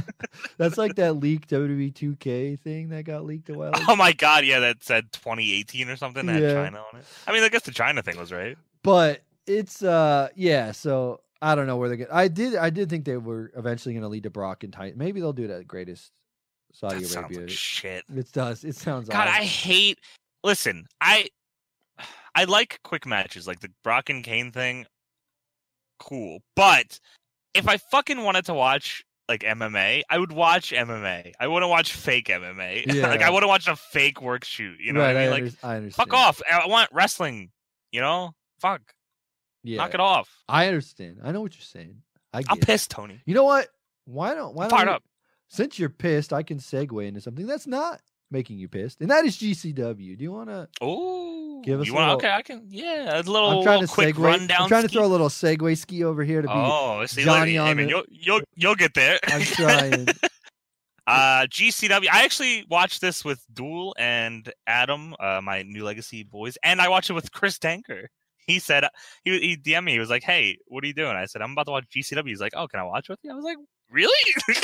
That's 0.58 0.76
like 0.78 0.96
that 0.96 1.14
leaked 1.14 1.50
WWE 1.50 1.92
2K 1.92 2.58
thing 2.60 2.88
that 2.90 3.04
got 3.04 3.24
leaked 3.24 3.48
a 3.48 3.54
while 3.54 3.68
ago. 3.70 3.82
Oh 3.88 3.96
my 3.96 4.12
god, 4.12 4.44
yeah, 4.44 4.60
that 4.60 4.82
said 4.84 5.12
2018 5.12 5.88
or 5.88 5.96
something. 5.96 6.26
That 6.26 6.34
had 6.34 6.42
Yeah. 6.42 6.54
China 6.54 6.84
on 6.92 7.00
it. 7.00 7.06
I 7.26 7.32
mean, 7.32 7.42
I 7.42 7.48
guess 7.48 7.62
the 7.62 7.70
China 7.72 8.02
thing 8.02 8.18
was 8.18 8.32
right. 8.32 8.56
But 8.82 9.22
it's 9.46 9.82
uh 9.82 10.28
yeah, 10.34 10.72
so 10.72 11.20
I 11.40 11.54
don't 11.54 11.66
know 11.66 11.76
where 11.76 11.88
they're 11.88 11.96
going. 11.98 12.10
I 12.12 12.28
did 12.28 12.54
I 12.56 12.70
did 12.70 12.90
think 12.90 13.04
they 13.04 13.16
were 13.16 13.50
eventually 13.56 13.94
going 13.94 14.02
to 14.02 14.08
lead 14.08 14.24
to 14.24 14.30
Brock 14.30 14.64
and 14.64 14.72
Titan. 14.72 14.98
Maybe 14.98 15.20
they'll 15.20 15.32
do 15.32 15.44
it 15.44 15.50
at 15.50 15.66
Greatest 15.66 16.12
Saudi 16.72 17.04
That 17.04 17.16
Arabia. 17.18 17.40
like 17.40 17.50
shit. 17.50 18.04
it 18.14 18.30
does. 18.32 18.64
It 18.64 18.76
sounds 18.76 19.08
God. 19.08 19.28
I 19.28 19.44
hate. 19.44 19.98
Listen, 20.42 20.86
I 21.00 21.28
I 22.34 22.44
like 22.44 22.80
quick 22.84 23.06
matches, 23.06 23.46
like 23.46 23.60
the 23.60 23.70
Brock 23.82 24.10
and 24.10 24.24
Kane 24.24 24.50
thing. 24.52 24.86
Cool, 26.00 26.40
but 26.56 26.98
if 27.54 27.68
I 27.68 27.76
fucking 27.76 28.22
wanted 28.22 28.46
to 28.46 28.54
watch 28.54 29.04
like 29.28 29.40
MMA, 29.42 30.02
I 30.10 30.18
would 30.18 30.32
watch 30.32 30.72
MMA. 30.72 31.32
I 31.38 31.46
wouldn't 31.46 31.70
watch 31.70 31.92
fake 31.94 32.26
MMA. 32.28 33.02
like 33.02 33.22
I 33.22 33.30
wouldn't 33.30 33.48
watch 33.48 33.68
a 33.68 33.76
fake 33.76 34.20
work 34.20 34.44
shoot. 34.44 34.78
You 34.80 34.92
know 34.92 35.00
right, 35.00 35.14
what 35.14 35.16
I 35.16 35.20
mean? 35.24 35.28
I, 35.28 35.44
Like 35.44 35.54
I 35.62 35.76
understand. 35.76 35.94
fuck 36.10 36.12
off. 36.18 36.42
I 36.50 36.66
want 36.66 36.90
wrestling. 36.92 37.50
You 37.92 38.00
know, 38.00 38.34
fuck, 38.60 38.82
Yeah, 39.62 39.76
knock 39.78 39.94
it 39.94 40.00
off. 40.00 40.28
I 40.48 40.66
understand. 40.66 41.20
I 41.22 41.30
know 41.30 41.40
what 41.42 41.54
you're 41.54 41.62
saying. 41.62 42.02
I 42.32 42.40
it. 42.40 42.60
pissed, 42.60 42.90
Tony. 42.90 43.20
You 43.24 43.34
know 43.34 43.44
what? 43.44 43.68
Why 44.04 44.34
don't 44.34 44.54
why 44.54 44.64
I'm 44.64 44.70
don't 44.70 44.78
fired 44.78 44.88
we- 44.88 44.94
up. 44.94 45.04
Since 45.48 45.78
you're 45.78 45.90
pissed, 45.90 46.32
I 46.32 46.42
can 46.42 46.58
segue 46.58 47.06
into 47.06 47.20
something 47.20 47.46
that's 47.46 47.68
not 47.68 48.00
making 48.30 48.58
you 48.58 48.68
pissed, 48.68 49.00
and 49.00 49.10
that 49.10 49.24
is 49.24 49.36
GCW. 49.36 50.16
Do 50.18 50.22
you 50.24 50.32
want 50.32 50.48
to? 50.50 50.68
Oh, 50.80 51.62
Give 51.64 51.80
us 51.80 51.86
you 51.86 51.92
a 51.92 51.96
want? 51.96 52.06
little- 52.08 52.18
Okay, 52.18 52.30
I 52.30 52.42
can. 52.42 52.62
Yeah, 52.68 53.20
a 53.20 53.22
little, 53.22 53.58
I'm 53.58 53.62
trying 53.64 53.80
to 53.80 53.86
quick 53.86 54.14
segue. 54.16 54.22
rundown. 54.24 54.62
I'm 54.62 54.68
trying 54.68 54.82
to 54.82 54.88
throw 54.88 55.04
a 55.04 55.08
little 55.08 55.28
segue 55.28 55.76
ski 55.78 56.04
over 56.04 56.22
here 56.24 56.42
to 56.42 56.48
be. 56.48 56.54
Oh, 56.54 57.04
see, 57.06 57.24
Johnny 57.24 57.56
on 57.58 57.66
hey, 57.68 57.74
man, 57.74 57.88
you'll 57.88 58.04
you'll 58.10 58.40
you'll 58.54 58.74
get 58.74 58.94
there. 58.94 59.18
I'm 59.28 59.40
trying. 59.42 60.08
Uh, 61.06 61.46
GCW. 61.50 62.06
I 62.10 62.24
actually 62.24 62.64
watched 62.70 63.00
this 63.02 63.24
with 63.24 63.44
Duel 63.52 63.94
and 63.98 64.50
Adam, 64.66 65.14
uh, 65.20 65.40
my 65.42 65.62
New 65.62 65.84
Legacy 65.84 66.22
boys, 66.22 66.56
and 66.62 66.80
I 66.80 66.88
watched 66.88 67.10
it 67.10 67.12
with 67.12 67.30
Chris 67.30 67.58
Danker. 67.58 68.04
He 68.46 68.58
said 68.58 68.84
he 69.24 69.38
he 69.40 69.56
DM'd 69.56 69.84
me. 69.84 69.92
He 69.92 69.98
was 69.98 70.10
like, 70.10 70.22
"Hey, 70.22 70.58
what 70.66 70.82
are 70.82 70.86
you 70.86 70.94
doing?" 70.94 71.14
I 71.16 71.26
said, 71.26 71.40
"I'm 71.42 71.52
about 71.52 71.66
to 71.66 71.72
watch 71.72 71.84
GCW." 71.94 72.26
He's 72.28 72.40
like, 72.40 72.52
"Oh, 72.56 72.66
can 72.68 72.80
I 72.80 72.84
watch 72.84 73.08
with 73.08 73.18
you?" 73.22 73.32
I 73.32 73.34
was 73.34 73.44
like, 73.44 73.56
"Really?" 73.90 74.12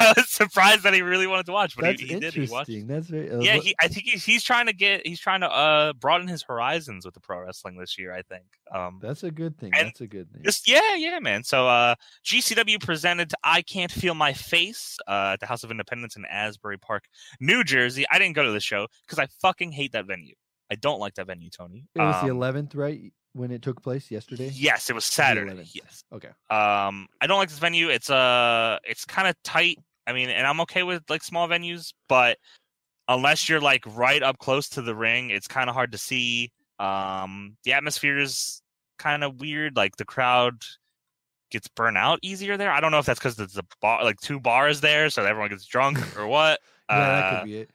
I 0.00 0.12
was 0.16 0.28
surprised 0.30 0.82
that 0.84 0.94
he 0.94 1.02
really 1.02 1.26
wanted 1.26 1.46
to 1.46 1.52
watch, 1.52 1.74
but 1.76 1.82
That's 1.84 2.00
he, 2.00 2.08
he 2.08 2.20
did. 2.20 2.34
He 2.34 2.46
watched. 2.46 2.70
That's 2.86 3.06
very. 3.08 3.30
uh, 3.30 3.40
Yeah, 3.40 3.56
he, 3.56 3.74
I 3.80 3.88
think 3.88 4.06
he's, 4.06 4.24
he's 4.24 4.44
trying 4.44 4.66
to 4.66 4.72
get 4.72 5.06
he's 5.06 5.20
trying 5.20 5.40
to 5.40 5.50
uh 5.50 5.92
broaden 5.94 6.28
his 6.28 6.42
horizons 6.42 7.04
with 7.04 7.14
the 7.14 7.20
pro 7.20 7.40
wrestling 7.40 7.76
this 7.78 7.98
year. 7.98 8.12
I 8.14 8.22
think. 8.22 8.44
Um, 8.72 8.98
that's 9.02 9.22
a 9.22 9.30
good 9.30 9.58
thing. 9.58 9.72
That's 9.74 10.00
a 10.00 10.06
good 10.06 10.30
thing. 10.32 10.42
just 10.44 10.68
yeah, 10.68 10.94
yeah, 10.96 11.18
man. 11.20 11.44
So 11.44 11.66
uh 11.68 11.94
GCW 12.24 12.80
presented 12.82 13.32
I 13.42 13.62
Can't 13.62 13.90
Feel 13.92 14.14
My 14.14 14.32
Face 14.32 14.96
uh 15.08 15.30
at 15.34 15.40
the 15.40 15.46
House 15.46 15.64
of 15.64 15.70
Independence 15.70 16.16
in 16.16 16.24
Asbury 16.26 16.78
Park, 16.78 17.04
New 17.40 17.64
Jersey. 17.64 18.04
I 18.10 18.18
didn't 18.18 18.34
go 18.36 18.42
to 18.44 18.52
the 18.52 18.60
show 18.60 18.86
because 19.06 19.18
I 19.18 19.26
fucking 19.40 19.72
hate 19.72 19.92
that 19.92 20.06
venue. 20.06 20.34
I 20.70 20.74
don't 20.74 21.00
like 21.00 21.14
that 21.14 21.26
venue, 21.26 21.48
Tony. 21.48 21.86
it 21.94 21.98
was 22.00 22.22
the 22.22 22.30
Um, 22.30 22.36
11th, 22.38 22.76
right? 22.76 23.10
When 23.38 23.52
it 23.52 23.62
took 23.62 23.80
place 23.82 24.10
yesterday. 24.10 24.50
Yes, 24.52 24.90
it 24.90 24.94
was 24.94 25.04
Saturday. 25.04 25.64
Yes. 25.72 26.02
Okay. 26.12 26.28
Um 26.50 27.06
I 27.20 27.26
don't 27.28 27.38
like 27.38 27.48
this 27.48 27.58
venue. 27.60 27.88
It's 27.88 28.10
uh 28.10 28.78
it's 28.84 29.04
kind 29.04 29.28
of 29.28 29.36
tight. 29.44 29.78
I 30.08 30.12
mean, 30.12 30.28
and 30.28 30.44
I'm 30.46 30.60
okay 30.62 30.82
with 30.82 31.02
like 31.08 31.22
small 31.22 31.46
venues, 31.46 31.92
but 32.08 32.38
unless 33.06 33.48
you're 33.48 33.60
like 33.60 33.84
right 33.86 34.22
up 34.22 34.38
close 34.38 34.68
to 34.70 34.82
the 34.82 34.94
ring, 34.94 35.30
it's 35.30 35.46
kind 35.46 35.70
of 35.70 35.74
hard 35.74 35.92
to 35.92 35.98
see. 35.98 36.50
Um 36.80 37.56
the 37.62 37.74
atmosphere 37.74 38.18
is 38.18 38.60
kind 38.98 39.22
of 39.22 39.38
weird. 39.40 39.76
Like 39.76 39.96
the 39.96 40.04
crowd 40.04 40.64
gets 41.52 41.68
burnt 41.68 41.96
out 41.96 42.18
easier 42.22 42.56
there. 42.56 42.72
I 42.72 42.80
don't 42.80 42.90
know 42.90 42.98
if 42.98 43.06
that's 43.06 43.20
because 43.20 43.36
there's 43.36 43.56
a 43.56 43.64
bar, 43.80 44.02
like 44.02 44.20
two 44.20 44.40
bars 44.40 44.80
there, 44.80 45.10
so 45.10 45.24
everyone 45.24 45.50
gets 45.50 45.64
drunk 45.64 45.98
or 46.18 46.26
what. 46.26 46.58
Yeah, 46.90 46.96
that 46.96 47.24
Uh, 47.24 47.40
could 47.40 47.44
be 47.44 47.56
it. 47.58 47.70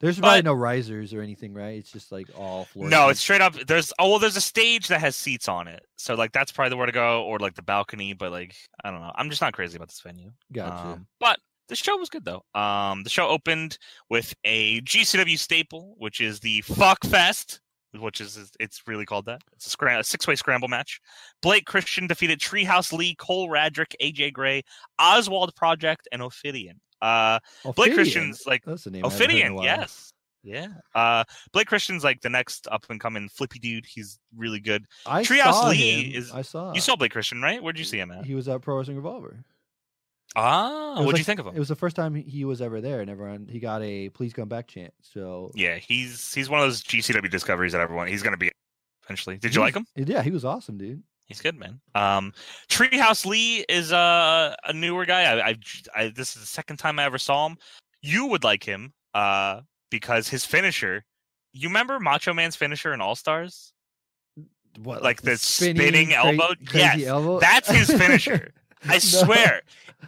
There's 0.00 0.18
probably 0.18 0.38
but- 0.38 0.44
no 0.44 0.54
risers 0.54 1.12
or 1.12 1.22
anything, 1.22 1.54
right? 1.54 1.76
It's 1.78 1.90
just 1.90 2.12
like 2.12 2.28
all 2.36 2.66
floor. 2.66 2.88
No, 2.88 3.08
it's 3.08 3.20
straight 3.20 3.40
up. 3.40 3.54
There's 3.66 3.92
oh 3.98 4.10
well, 4.10 4.18
there's 4.18 4.36
a 4.36 4.40
stage 4.40 4.88
that 4.88 5.00
has 5.00 5.16
seats 5.16 5.48
on 5.48 5.66
it, 5.66 5.84
so 5.96 6.14
like 6.14 6.32
that's 6.32 6.52
probably 6.52 6.70
the 6.70 6.76
where 6.76 6.86
to 6.86 6.92
go, 6.92 7.24
or 7.24 7.38
like 7.38 7.54
the 7.54 7.62
balcony. 7.62 8.12
But 8.12 8.30
like 8.30 8.54
I 8.84 8.90
don't 8.90 9.00
know, 9.00 9.12
I'm 9.14 9.28
just 9.30 9.42
not 9.42 9.52
crazy 9.54 9.76
about 9.76 9.88
this 9.88 10.00
venue. 10.00 10.30
gotcha. 10.52 10.86
Um, 10.86 11.06
but 11.18 11.38
the 11.68 11.74
show 11.76 11.96
was 11.96 12.08
good 12.08 12.24
though. 12.24 12.42
Um, 12.54 13.02
the 13.02 13.10
show 13.10 13.28
opened 13.28 13.78
with 14.08 14.34
a 14.44 14.80
GCW 14.82 15.38
staple, 15.38 15.94
which 15.98 16.20
is 16.20 16.38
the 16.40 16.60
Fuck 16.62 17.04
Fest, 17.04 17.60
which 17.98 18.20
is 18.20 18.52
it's 18.60 18.82
really 18.86 19.04
called 19.04 19.26
that. 19.26 19.40
It's 19.54 19.66
a, 19.66 19.70
scram- 19.70 20.00
a 20.00 20.04
six-way 20.04 20.36
scramble 20.36 20.68
match. 20.68 21.00
Blake 21.42 21.66
Christian 21.66 22.06
defeated 22.06 22.38
Treehouse 22.38 22.92
Lee, 22.92 23.16
Cole 23.16 23.48
Radrick, 23.48 23.94
AJ 24.00 24.32
Gray, 24.32 24.62
Oswald 24.98 25.54
Project, 25.56 26.06
and 26.12 26.22
Ophidian. 26.22 26.80
Uh, 27.00 27.38
Blake 27.76 27.94
Christian's 27.94 28.44
like 28.46 28.64
That's 28.64 28.84
the 28.84 28.90
name. 28.90 29.04
I 29.04 29.08
haven't 29.08 29.30
heard 29.30 29.36
in 29.40 29.46
a 29.52 29.54
Ophidian, 29.54 29.64
yes. 29.80 30.12
Yeah. 30.44 30.68
Uh 30.94 31.24
Blake 31.52 31.66
Christian's 31.66 32.04
like 32.04 32.20
the 32.22 32.30
next 32.30 32.66
up 32.70 32.86
and 32.90 33.00
coming 33.00 33.28
flippy 33.28 33.58
dude. 33.58 33.86
He's 33.86 34.18
really 34.36 34.60
good. 34.60 34.86
I 35.06 35.22
Treehouse 35.22 35.52
saw 35.52 35.68
Lee 35.68 36.10
him. 36.12 36.22
is- 36.22 36.30
I 36.32 36.42
saw. 36.42 36.72
You 36.72 36.80
saw 36.80 36.96
Blake 36.96 37.12
Christian, 37.12 37.42
right? 37.42 37.62
Where'd 37.62 37.78
you 37.78 37.84
see 37.84 37.98
him 37.98 38.10
at? 38.10 38.24
He 38.24 38.34
was 38.34 38.48
at 38.48 38.62
Pro 38.62 38.76
Wrestling 38.78 38.96
Revolver. 38.96 39.44
Ah, 40.36 41.02
what'd 41.02 41.18
you 41.18 41.24
think 41.24 41.40
of 41.40 41.46
him? 41.46 41.56
It 41.56 41.58
was 41.58 41.68
the 41.68 41.76
first 41.76 41.96
time 41.96 42.14
he- 42.14 42.44
was 42.44 42.60
ever 42.60 42.80
there, 42.80 43.00
and 43.00 43.10
everyone 43.10 43.46
he 43.50 43.60
got 43.60 43.82
a 43.82 44.10
"Please 44.10 44.32
come 44.32 44.48
back" 44.48 44.68
chant. 44.68 44.92
So 45.00 45.50
Yeah, 45.54 45.76
he's 45.76 46.32
he's 46.34 46.50
one 46.50 46.60
of 46.60 46.66
those 46.66 46.82
GCW 46.82 47.30
discoveries 47.30 47.72
that 47.72 47.80
everyone 47.80 48.08
he's 48.08 48.22
gonna 48.22 48.36
be 48.36 48.50
eventually. 49.04 49.38
Did 49.38 49.54
you 49.54 49.60
he 49.62 49.64
like 49.66 49.74
him? 49.74 49.86
Yeah, 49.96 50.22
he 50.22 50.30
was 50.30 50.44
awesome, 50.44 50.76
dude. 50.78 51.02
He's 51.28 51.40
good, 51.42 51.56
man. 51.58 51.80
Um, 51.94 52.32
Treehouse 52.68 53.26
Lee 53.26 53.64
is 53.68 53.92
uh, 53.92 54.56
a 54.64 54.72
newer 54.72 55.04
guy. 55.04 55.22
I, 55.24 55.48
I, 55.50 55.56
I 55.94 56.08
this 56.08 56.34
is 56.34 56.40
the 56.40 56.46
second 56.46 56.78
time 56.78 56.98
I 56.98 57.04
ever 57.04 57.18
saw 57.18 57.46
him. 57.46 57.56
You 58.02 58.26
would 58.26 58.44
like 58.44 58.64
him, 58.64 58.92
uh, 59.14 59.60
because 59.90 60.28
his 60.28 60.44
finisher. 60.44 61.04
You 61.52 61.68
remember 61.68 61.98
Macho 62.00 62.32
Man's 62.34 62.56
finisher 62.56 62.92
in 62.94 63.00
All 63.00 63.14
Stars? 63.16 63.72
What, 64.82 65.02
Like 65.02 65.22
the 65.22 65.36
spinning 65.36 65.76
spinning 65.82 66.06
cra- 66.08 66.16
elbow? 66.26 66.54
crazy 66.66 67.00
Yes, 67.00 67.06
elbow? 67.08 67.40
that's 67.40 67.68
his 67.68 67.90
finisher. 67.90 68.52
I 68.84 68.92
No. 68.94 68.98
swear, 69.00 69.62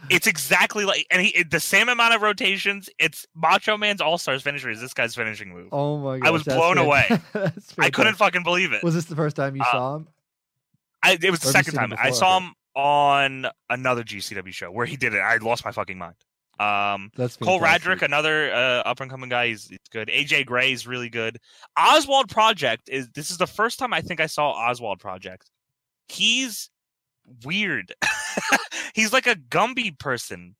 it's 0.09 0.27
exactly 0.27 0.85
like, 0.85 1.05
and 1.11 1.21
he 1.21 1.43
the 1.43 1.59
same 1.59 1.89
amount 1.89 2.13
of 2.13 2.21
rotations. 2.21 2.89
It's 2.99 3.27
Macho 3.35 3.75
Man's 3.77 3.99
All 3.99 4.17
Stars 4.17 4.41
finisher 4.43 4.69
is 4.69 4.79
this 4.79 4.93
guy's 4.93 5.13
finishing 5.13 5.49
move. 5.53 5.67
Oh 5.73 5.97
my 5.97 6.19
god! 6.19 6.27
I 6.27 6.31
was 6.31 6.43
blown 6.43 6.77
away. 6.77 7.09
I 7.79 7.89
couldn't 7.89 8.15
fucking 8.15 8.43
believe 8.43 8.71
it. 8.71 8.81
Was 8.81 8.95
this 8.95 9.05
the 9.05 9.15
first 9.15 9.35
time 9.35 9.55
you 9.57 9.61
Uh, 9.61 9.71
saw 9.71 9.95
him? 9.97 10.07
I, 11.03 11.17
it 11.21 11.31
was 11.31 11.39
the 11.39 11.49
Or 11.49 11.53
have 11.53 11.65
you 11.67 11.71
second 11.71 11.89
time 11.89 11.93
I 11.99 12.11
saw 12.11 12.39
him 12.39 12.53
on 12.75 13.47
another 13.69 14.03
GCW 14.03 14.53
show 14.53 14.71
where 14.71 14.85
he 14.85 14.95
did 14.95 15.13
it. 15.13 15.19
I 15.19 15.37
lost 15.37 15.65
my 15.65 15.71
fucking 15.71 15.97
mind. 15.97 16.15
Um, 16.59 17.09
That's 17.15 17.37
Cole 17.37 17.59
fantastic. 17.59 17.99
Radrick, 17.99 18.01
another 18.03 18.53
uh, 18.53 18.81
up 18.85 18.99
and 18.99 19.09
coming 19.09 19.29
guy, 19.29 19.47
he's, 19.47 19.67
he's 19.67 19.79
good. 19.91 20.09
AJ 20.09 20.45
Gray 20.45 20.71
is 20.71 20.85
really 20.85 21.09
good. 21.09 21.39
Oswald 21.77 22.29
Project 22.29 22.87
is 22.89 23.09
this 23.15 23.31
is 23.31 23.37
the 23.37 23.47
first 23.47 23.79
time 23.79 23.93
I 23.93 24.01
think 24.01 24.19
I 24.19 24.27
saw 24.27 24.51
Oswald 24.51 24.99
Project. 24.99 25.49
He's 26.07 26.69
weird. 27.43 27.93
he's 28.93 29.11
like 29.11 29.27
a 29.27 29.35
Gumby 29.35 29.97
person. 29.97 30.55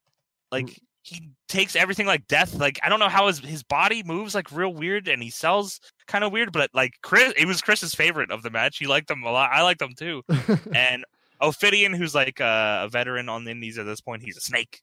Like 0.52 0.76
he 1.04 1.30
takes 1.48 1.76
everything 1.76 2.06
like 2.06 2.28
death. 2.28 2.54
Like 2.56 2.80
I 2.84 2.90
don't 2.90 3.00
know 3.00 3.10
how 3.10 3.28
his 3.28 3.40
his 3.40 3.64
body 3.64 4.04
moves 4.04 4.36
like 4.36 4.52
real 4.52 4.74
weird, 4.74 5.08
and 5.08 5.22
he 5.22 5.30
sells 5.30 5.80
kind 6.08 6.24
of 6.24 6.32
weird. 6.32 6.52
But 6.52 6.70
like 6.74 6.94
Chris, 7.02 7.34
it 7.38 7.46
was 7.46 7.62
Chris's 7.62 7.96
favorite 7.96 8.32
of 8.32 8.44
the 8.44 8.50
match. 8.50 8.78
He 8.78 8.88
liked 8.88 9.08
them 9.08 9.24
a 9.24 9.32
lot. 9.32 9.52
I 9.52 9.62
liked 9.64 9.80
them 9.80 9.94
too. 9.96 10.24
and 10.76 11.04
Ophidian, 11.42 11.94
who's 11.94 12.14
like 12.14 12.40
uh, 12.40 12.82
a 12.84 12.90
veteran 12.90 13.30
on 13.30 13.46
the 13.46 13.52
Indies 13.52 13.78
at 13.78 13.86
this 13.86 14.02
point, 14.02 14.24
he's 14.24 14.38
a 14.38 14.42
snake. 14.42 14.82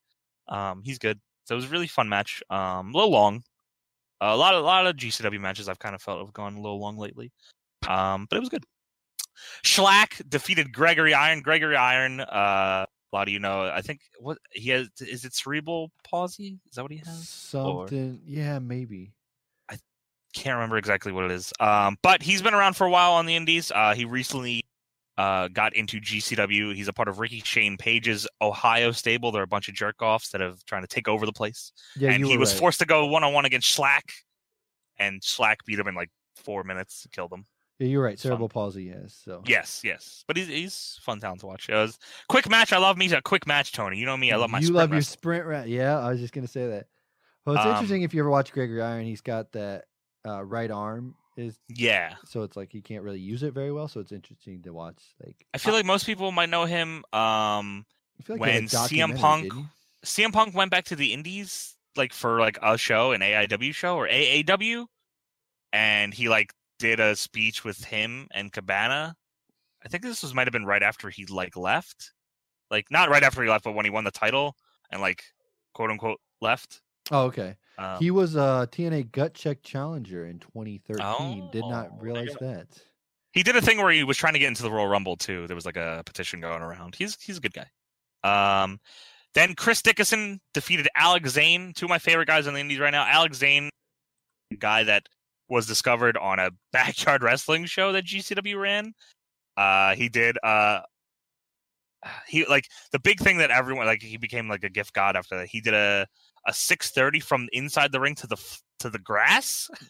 Um, 0.48 0.82
he's 0.84 0.98
good. 0.98 1.20
So 1.44 1.54
it 1.54 1.56
was 1.56 1.66
a 1.66 1.70
really 1.70 1.86
fun 1.86 2.08
match. 2.08 2.42
Um, 2.50 2.94
a 2.94 2.96
little 2.96 3.10
long. 3.10 3.42
a 4.20 4.36
lot 4.36 4.54
of 4.54 4.62
a 4.62 4.66
lot 4.66 4.86
of 4.86 4.96
GCW 4.96 5.40
matches 5.40 5.68
I've 5.68 5.78
kind 5.78 5.94
of 5.94 6.02
felt 6.02 6.20
have 6.20 6.32
gone 6.32 6.56
a 6.56 6.60
little 6.60 6.80
long 6.80 6.98
lately. 6.98 7.30
Um, 7.86 8.26
but 8.28 8.36
it 8.36 8.40
was 8.40 8.48
good. 8.48 8.64
Shlak 9.64 10.28
defeated 10.28 10.72
Gregory 10.72 11.14
Iron. 11.14 11.40
Gregory 11.40 11.76
Iron, 11.76 12.20
uh, 12.20 12.84
a 12.84 12.86
lot 13.16 13.28
of 13.28 13.32
you 13.32 13.38
know. 13.38 13.62
I 13.62 13.82
think 13.82 14.00
what 14.18 14.38
he 14.52 14.70
has 14.70 14.88
is 15.00 15.24
it 15.24 15.34
cerebral 15.34 15.90
palsy? 16.04 16.58
Is 16.68 16.76
that 16.76 16.82
what 16.82 16.92
he 16.92 16.98
has? 16.98 17.28
Something. 17.28 18.20
Yeah, 18.24 18.58
maybe. 18.58 19.12
I 19.70 19.78
can't 20.34 20.56
remember 20.56 20.78
exactly 20.78 21.12
what 21.12 21.24
it 21.24 21.30
is. 21.30 21.52
Um, 21.60 21.96
but 22.02 22.22
he's 22.22 22.42
been 22.42 22.54
around 22.54 22.74
for 22.74 22.86
a 22.86 22.90
while 22.90 23.12
on 23.12 23.26
the 23.26 23.36
Indies. 23.36 23.72
Uh, 23.74 23.94
he 23.94 24.04
recently 24.04 24.64
uh, 25.16 25.48
got 25.48 25.74
into 25.74 26.00
GCW. 26.00 26.74
He's 26.74 26.88
a 26.88 26.92
part 26.92 27.08
of 27.08 27.18
Ricky 27.18 27.40
Shane 27.44 27.76
Page's 27.76 28.26
Ohio 28.40 28.92
stable. 28.92 29.32
They're 29.32 29.42
a 29.42 29.48
bunch 29.48 29.68
of 29.68 29.74
jerk 29.74 30.00
offs 30.00 30.30
that 30.30 30.40
have 30.40 30.64
trying 30.64 30.82
to 30.82 30.88
take 30.88 31.08
over 31.08 31.26
the 31.26 31.32
place. 31.32 31.72
Yeah, 31.96 32.12
and 32.12 32.24
he 32.24 32.36
was 32.36 32.52
right. 32.52 32.60
forced 32.60 32.78
to 32.80 32.86
go 32.86 33.06
one 33.06 33.24
on 33.24 33.32
one 33.32 33.44
against 33.44 33.76
Shlak, 33.76 34.02
and 34.98 35.20
Shlak 35.20 35.56
beat 35.66 35.78
him 35.78 35.88
in 35.88 35.94
like 35.94 36.10
four 36.36 36.62
minutes, 36.62 37.06
killed 37.12 37.32
him. 37.32 37.46
Yeah, 37.78 37.86
you're 37.86 38.02
right. 38.02 38.18
fun. 38.18 38.30
Cerebral 38.30 38.48
palsy. 38.48 38.84
Yes. 38.84 39.20
So 39.24 39.42
Yes, 39.46 39.82
yes. 39.84 40.24
But 40.26 40.36
he's 40.36 40.48
he's 40.48 40.98
fun 41.02 41.20
talent 41.20 41.40
to 41.40 41.46
watch. 41.46 41.68
It 41.68 41.74
was 41.74 41.98
quick 42.28 42.48
match. 42.48 42.72
I 42.72 42.78
love 42.78 42.96
me 42.96 43.12
a 43.12 43.22
quick 43.22 43.46
match, 43.46 43.72
Tony. 43.72 43.98
You 43.98 44.06
know 44.06 44.16
me. 44.16 44.32
I 44.32 44.36
love 44.36 44.50
my. 44.50 44.58
You 44.58 44.66
sprint 44.66 44.76
love 44.76 44.90
your 44.90 44.96
wrestling. 44.98 45.12
sprint 45.18 45.46
round. 45.46 45.70
Yeah, 45.70 45.98
I 45.98 46.10
was 46.10 46.20
just 46.20 46.32
gonna 46.34 46.48
say 46.48 46.66
that. 46.68 46.86
Well, 47.46 47.56
it's 47.56 47.64
Um, 47.64 47.72
interesting 47.72 48.02
if 48.02 48.12
you 48.14 48.20
ever 48.20 48.30
watch 48.30 48.52
Gregory 48.52 48.82
Iron. 48.82 49.04
He's 49.06 49.20
got 49.20 49.52
that 49.52 49.84
uh, 50.26 50.44
right 50.44 50.70
arm 50.70 51.14
is 51.36 51.56
Yeah, 51.68 52.14
so 52.26 52.42
it's 52.42 52.56
like 52.56 52.72
he 52.72 52.80
can't 52.82 53.04
really 53.04 53.20
use 53.20 53.42
it 53.44 53.54
very 53.54 53.70
well. 53.70 53.86
So 53.86 54.00
it's 54.00 54.12
interesting 54.12 54.60
to 54.62 54.72
watch. 54.72 55.00
Like 55.24 55.46
I 55.54 55.58
feel 55.58 55.72
like 55.72 55.86
most 55.86 56.04
people 56.04 56.32
might 56.32 56.48
know 56.50 56.64
him. 56.64 57.04
Um, 57.12 57.86
like 58.28 58.40
he 58.40 58.50
had 58.50 58.62
a 58.64 58.64
when 58.64 58.66
CM 58.66 59.16
Punk? 59.18 59.52
CM 60.04 60.32
Punk 60.32 60.54
went 60.54 60.70
back 60.72 60.86
to 60.86 60.96
the 60.96 61.12
Indies 61.12 61.76
like 61.96 62.12
for 62.12 62.40
like 62.40 62.58
a 62.60 62.76
show, 62.76 63.12
an 63.12 63.20
AIW 63.20 63.72
show 63.72 63.96
or 63.96 64.08
AAW, 64.08 64.86
and 65.72 66.12
he 66.12 66.28
like 66.28 66.52
did 66.78 67.00
a 67.00 67.16
speech 67.16 67.64
with 67.64 67.84
him 67.84 68.28
and 68.32 68.52
Cabana. 68.52 69.14
I 69.84 69.88
think 69.88 70.02
this 70.02 70.22
was 70.22 70.34
might 70.34 70.46
have 70.46 70.52
been 70.52 70.66
right 70.66 70.82
after 70.82 71.08
he 71.10 71.26
like 71.26 71.56
left, 71.56 72.12
like 72.70 72.86
not 72.90 73.10
right 73.10 73.22
after 73.22 73.42
he 73.42 73.48
left, 73.48 73.64
but 73.64 73.74
when 73.74 73.84
he 73.84 73.90
won 73.90 74.04
the 74.04 74.10
title 74.10 74.54
and 74.90 75.00
like 75.00 75.22
quote 75.74 75.90
unquote 75.90 76.20
left. 76.40 76.80
Oh, 77.10 77.22
okay. 77.26 77.56
Um, 77.78 77.98
he 78.00 78.10
was 78.10 78.34
a 78.34 78.68
TNA 78.72 79.12
Gut 79.12 79.34
Check 79.34 79.62
Challenger 79.62 80.26
in 80.26 80.40
2013. 80.40 81.50
Did 81.52 81.62
Oh, 81.62 81.70
not 81.70 82.02
realize 82.02 82.34
that. 82.40 82.66
he 83.32 83.42
did 83.44 83.54
a 83.56 83.62
thing 83.62 83.78
where 83.78 83.92
he 83.92 84.02
was 84.04 84.16
trying 84.16 84.32
to 84.32 84.38
get 84.40 84.48
into 84.48 84.62
the 84.62 84.70
Royal 84.70 84.88
Rumble 84.88 85.16
too. 85.16 85.46
There 85.46 85.54
was 85.54 85.64
like 85.64 85.76
a 85.76 86.02
petition 86.04 86.40
going 86.40 86.60
around. 86.62 86.96
He's 86.96 87.16
he's 87.22 87.38
a 87.38 87.40
good 87.40 87.54
guy. 87.54 88.62
Um, 88.62 88.80
Then 89.34 89.54
Chris 89.54 89.80
Dickinson 89.80 90.40
defeated 90.54 90.88
Alex 90.96 91.30
Zayne, 91.30 91.72
two 91.72 91.86
of 91.86 91.90
my 91.90 91.98
favorite 92.00 92.26
guys 92.26 92.46
in 92.48 92.54
the 92.54 92.60
Indies 92.60 92.80
right 92.80 92.90
now. 92.90 93.06
Alex 93.06 93.38
Zayne, 93.38 93.70
guy 94.58 94.82
that 94.84 95.06
was 95.48 95.66
discovered 95.66 96.16
on 96.16 96.38
a 96.38 96.50
backyard 96.72 97.22
wrestling 97.22 97.64
show 97.66 97.92
that 97.92 98.04
GCW 98.04 98.60
ran. 98.60 98.94
Uh, 99.56 99.94
he 99.94 100.08
did 100.08 100.38
uh, 100.42 100.80
he 102.28 102.44
like 102.46 102.68
the 102.92 102.98
big 102.98 103.20
thing 103.20 103.38
that 103.38 103.50
everyone 103.50 103.86
like 103.86 104.02
he 104.02 104.16
became 104.16 104.48
like 104.48 104.64
a 104.64 104.70
gift 104.70 104.92
god 104.92 105.16
after 105.16 105.36
that. 105.38 105.48
He 105.48 105.60
did 105.60 105.74
a 105.74 106.06
a 106.46 106.54
630 106.54 107.20
from 107.20 107.48
inside 107.52 107.92
the 107.92 108.00
ring 108.00 108.14
to 108.16 108.26
the 108.26 108.36
to 108.80 108.90
the 108.90 108.98
grass. 108.98 109.68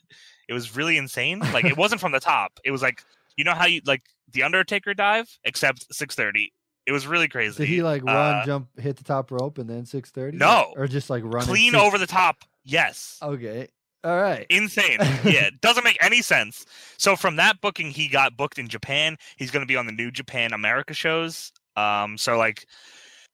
It 0.48 0.54
was 0.54 0.74
really 0.74 0.96
insane. 0.96 1.40
Like 1.40 1.66
it 1.66 1.76
wasn't 1.76 2.00
from 2.00 2.12
the 2.12 2.20
top. 2.20 2.58
It 2.64 2.70
was 2.70 2.80
like 2.80 3.02
you 3.36 3.44
know 3.44 3.52
how 3.52 3.66
you 3.66 3.82
like 3.84 4.00
the 4.32 4.44
Undertaker 4.44 4.94
dive, 4.94 5.28
except 5.44 5.94
630. 5.94 6.54
It 6.86 6.92
was 6.92 7.06
really 7.06 7.28
crazy. 7.28 7.58
Did 7.66 7.68
he 7.68 7.82
like 7.82 8.02
run, 8.02 8.36
Uh, 8.36 8.46
jump, 8.46 8.68
hit 8.80 8.96
the 8.96 9.04
top 9.04 9.30
rope, 9.30 9.58
and 9.58 9.68
then 9.68 9.84
six 9.84 10.10
thirty? 10.10 10.38
No. 10.38 10.72
or 10.74 10.86
just 10.86 11.10
like 11.10 11.22
run 11.22 11.44
clean 11.44 11.74
over 11.74 11.98
the 11.98 12.06
top? 12.06 12.36
Yes. 12.64 13.18
Okay, 13.22 13.68
all 14.04 14.16
right. 14.16 14.46
insane. 14.50 14.98
Yeah, 15.24 15.46
it 15.46 15.60
doesn't 15.60 15.84
make 15.84 15.98
any 16.00 16.22
sense. 16.22 16.64
So 16.96 17.16
from 17.16 17.36
that 17.36 17.60
booking, 17.60 17.90
he 17.90 18.08
got 18.08 18.36
booked 18.36 18.58
in 18.58 18.68
Japan. 18.68 19.16
He's 19.36 19.50
going 19.50 19.62
to 19.62 19.66
be 19.66 19.76
on 19.76 19.86
the 19.86 19.92
New 19.92 20.10
Japan 20.10 20.52
America 20.52 20.94
shows. 20.94 21.52
Um, 21.76 22.16
so 22.18 22.36
like 22.36 22.66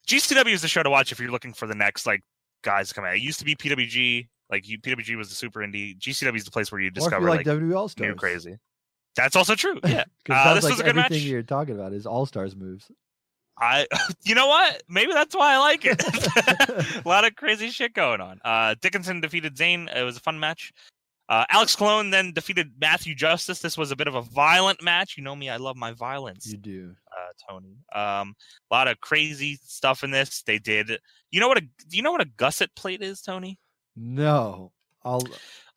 GCW 0.07 0.53
is 0.53 0.63
the 0.63 0.69
show 0.69 0.83
to 0.83 0.91
watch 0.91 1.13
if 1.13 1.21
you're 1.21 1.31
looking 1.31 1.53
for 1.53 1.67
the 1.67 1.75
next 1.75 2.07
like 2.07 2.23
guys 2.63 2.89
to 2.89 2.95
come 2.95 3.05
out. 3.05 3.15
It 3.15 3.23
used 3.23 3.39
to 3.39 3.45
be 3.45 3.55
PWG. 3.55 4.29
Like 4.51 4.69
you, 4.69 4.79
PWG 4.79 5.17
was 5.17 5.29
the 5.31 5.35
super 5.35 5.61
indie. 5.61 5.99
GCW 5.99 6.37
is 6.37 6.45
the 6.45 6.51
place 6.51 6.71
where 6.71 6.81
you 6.81 6.91
discover 6.91 7.29
like, 7.29 7.47
like, 7.47 7.57
WWE 7.57 7.77
All 7.77 7.89
Stars, 7.89 8.09
new 8.09 8.15
crazy. 8.15 8.59
That's 9.17 9.37
also 9.37 9.55
true. 9.55 9.79
Yeah, 9.85 10.05
Uh, 10.29 10.55
this 10.55 10.65
like 10.65 10.73
was 10.73 10.81
a 10.81 10.83
good 10.83 10.91
everything 10.91 11.19
match. 11.19 11.23
you're 11.23 11.43
talking 11.43 11.75
about 11.75 11.93
is 11.93 12.07
All 12.07 12.27
Stars 12.27 12.55
moves. 12.57 12.91
I. 13.59 13.87
You 14.27 14.35
know 14.35 14.47
what? 14.47 14.83
Maybe 14.89 15.13
that's 15.13 15.35
why 15.37 15.55
I 15.55 15.59
like 15.59 15.85
it. 15.85 16.03
a 17.05 17.09
lot 17.09 17.25
of 17.27 17.37
crazy 17.37 17.69
shit 17.69 17.93
going 17.93 18.23
on. 18.23 18.41
Uh, 18.43 18.75
Dickinson 18.81 19.21
defeated 19.21 19.57
Zayne. 19.59 19.89
It 19.95 20.03
was 20.03 20.17
a 20.17 20.21
fun 20.21 20.41
match. 20.41 20.73
Uh, 21.29 21.45
Alex 21.51 21.77
Colon 21.77 22.11
then 22.11 22.33
defeated 22.33 22.73
Matthew 22.81 23.15
Justice. 23.15 23.59
This 23.61 23.77
was 23.77 23.91
a 23.91 23.97
bit 23.97 24.09
of 24.09 24.15
a 24.15 24.23
violent 24.23 24.83
match. 24.83 25.17
You 25.19 25.23
know 25.25 25.37
me, 25.37 25.51
I 25.51 25.57
love 25.57 25.77
my 25.77 25.93
violence, 25.93 26.47
You 26.47 26.57
do. 26.59 26.95
uh, 27.13 27.33
Tony. 27.51 27.77
Um, 27.95 28.35
a 28.71 28.75
lot 28.75 28.89
of 28.89 29.01
crazy 29.01 29.59
stuff 29.63 30.05
in 30.05 30.11
this. 30.11 30.43
They 30.43 30.59
did. 30.59 30.99
You 31.31 31.41
know 31.41 31.49
what 31.49 31.59
a 31.59 31.63
do 31.63 31.97
you 31.97 32.03
know 32.03 32.13
what 32.13 32.21
a 32.23 32.31
gusset 32.39 32.75
plate 32.77 33.03
is, 33.03 33.21
Tony? 33.21 33.59
No, 33.97 34.73
I'll. 35.05 35.23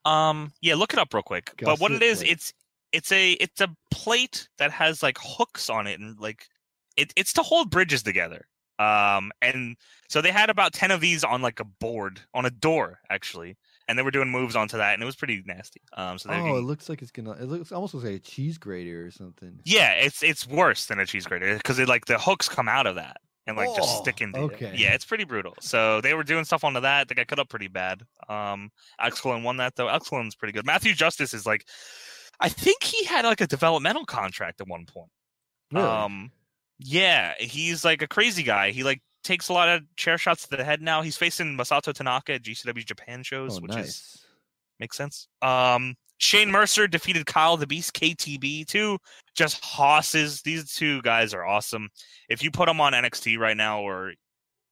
Um, 0.06 0.52
yeah, 0.62 0.76
look 0.76 0.94
it 0.94 1.00
up 1.00 1.14
real 1.14 1.24
quick. 1.24 1.52
but 1.62 1.80
what 1.80 1.92
it 1.92 2.02
is, 2.02 2.20
plate. 2.20 2.32
it's 2.32 2.54
it's 2.94 3.12
a 3.12 3.32
it's 3.34 3.60
a 3.62 3.70
plate 3.92 4.48
that 4.58 4.72
has 4.72 5.04
like 5.04 5.18
hooks 5.22 5.70
on 5.70 5.86
it 5.88 6.00
and 6.00 6.18
like 6.20 6.48
it, 6.98 7.14
it's 7.16 7.34
to 7.34 7.44
hold 7.44 7.70
bridges 7.70 8.04
together. 8.04 8.48
Um, 8.80 9.32
and 9.42 9.76
so 10.08 10.22
they 10.22 10.32
had 10.32 10.50
about 10.52 10.74
ten 10.74 10.92
of 10.92 11.02
these 11.02 11.24
on 11.24 11.42
like 11.42 11.60
a 11.60 11.64
board 11.66 12.20
on 12.34 12.46
a 12.46 12.52
door 12.52 13.00
actually, 13.10 13.58
and 13.88 13.98
they 13.98 14.04
were 14.04 14.12
doing 14.12 14.30
moves 14.30 14.56
onto 14.56 14.78
that, 14.78 14.94
and 14.94 15.02
it 15.02 15.06
was 15.06 15.16
pretty 15.16 15.42
nasty. 15.48 15.82
Um, 15.94 16.20
so 16.20 16.30
they 16.30 16.36
Oh, 16.36 16.58
it 16.58 16.62
looks 16.62 16.88
like 16.88 17.02
it's 17.02 17.10
gonna. 17.12 17.32
It 17.32 17.46
looks 17.46 17.72
almost 17.72 17.96
like 17.96 18.06
a 18.06 18.20
cheese 18.20 18.58
grater 18.60 19.06
or 19.06 19.10
something. 19.12 19.60
yeah, 19.66 19.94
it's 19.94 20.22
it's 20.22 20.46
worse 20.48 20.86
than 20.86 21.00
a 21.00 21.06
cheese 21.08 21.26
grater 21.26 21.56
because 21.56 21.80
it 21.80 21.88
like 21.88 22.06
the 22.06 22.20
hooks 22.20 22.48
come 22.48 22.68
out 22.68 22.86
of 22.86 22.96
that 22.96 23.18
and 23.48 23.58
like 23.58 23.76
just 23.76 23.98
Oh, 23.98 24.02
stick 24.04 24.22
into 24.22 24.46
it. 24.46 24.76
Yeah, 24.78 24.94
it's 24.94 25.06
pretty 25.06 25.24
brutal. 25.24 25.56
So 25.60 26.00
they 26.02 26.14
were 26.14 26.24
doing 26.24 26.46
stuff 26.46 26.64
onto 26.64 26.82
that. 26.82 27.08
They 27.08 27.16
got 27.16 27.28
cut 27.28 27.40
up 27.40 27.50
pretty 27.50 27.70
bad. 27.70 28.04
Um, 28.30 28.70
Alex 29.00 29.24
won 29.26 29.58
that 29.58 29.76
though. 29.76 29.90
Alex 29.90 30.10
pretty 30.36 30.52
good. 30.52 30.66
Matthew 30.68 30.94
Justice 30.94 31.34
is 31.34 31.46
like, 31.48 31.66
I 32.40 32.50
think 32.50 32.84
he 32.84 33.06
had 33.06 33.26
like 33.26 33.42
a 33.42 33.48
developmental 33.48 34.06
contract 34.06 34.62
at 34.62 34.68
one 34.68 34.86
point. 34.86 35.10
Really? 35.72 35.88
Um, 35.88 36.32
yeah, 36.80 37.34
he's 37.40 37.84
like 37.84 38.02
a 38.02 38.08
crazy 38.08 38.44
guy. 38.44 38.72
He 38.72 38.84
like 38.84 39.02
takes 39.24 39.50
a 39.50 39.54
lot 39.54 39.70
of 39.70 39.84
chair 39.96 40.18
shots 40.18 40.48
to 40.48 40.58
the 40.58 40.64
head 40.64 40.82
now. 40.82 41.02
He's 41.02 41.18
facing 41.18 41.58
Masato 41.58 41.94
Tanaka 41.94 42.34
at 42.34 42.44
GCW 42.44 42.86
Japan 42.86 43.24
shows, 43.24 43.58
oh, 43.58 43.62
which 43.62 43.76
is 43.76 44.26
makes 44.80 44.98
sense. 44.98 45.28
Um, 45.42 45.96
Shane 46.20 46.52
Mercer 46.52 46.88
defeated 46.88 47.26
Kyle 47.26 47.58
the 47.58 47.68
Beast 47.68 47.94
KTB. 47.94 48.68
too. 48.68 48.98
just 49.36 49.64
hosses. 49.64 50.42
These 50.42 50.74
two 50.74 51.02
guys 51.02 51.34
are 51.34 51.46
awesome. 51.46 51.90
If 52.30 52.44
you 52.44 52.52
put 52.52 52.68
them 52.68 52.82
on 52.82 52.94
NXT 52.94 53.38
right 53.38 53.58
now 53.58 53.82
or 53.82 54.14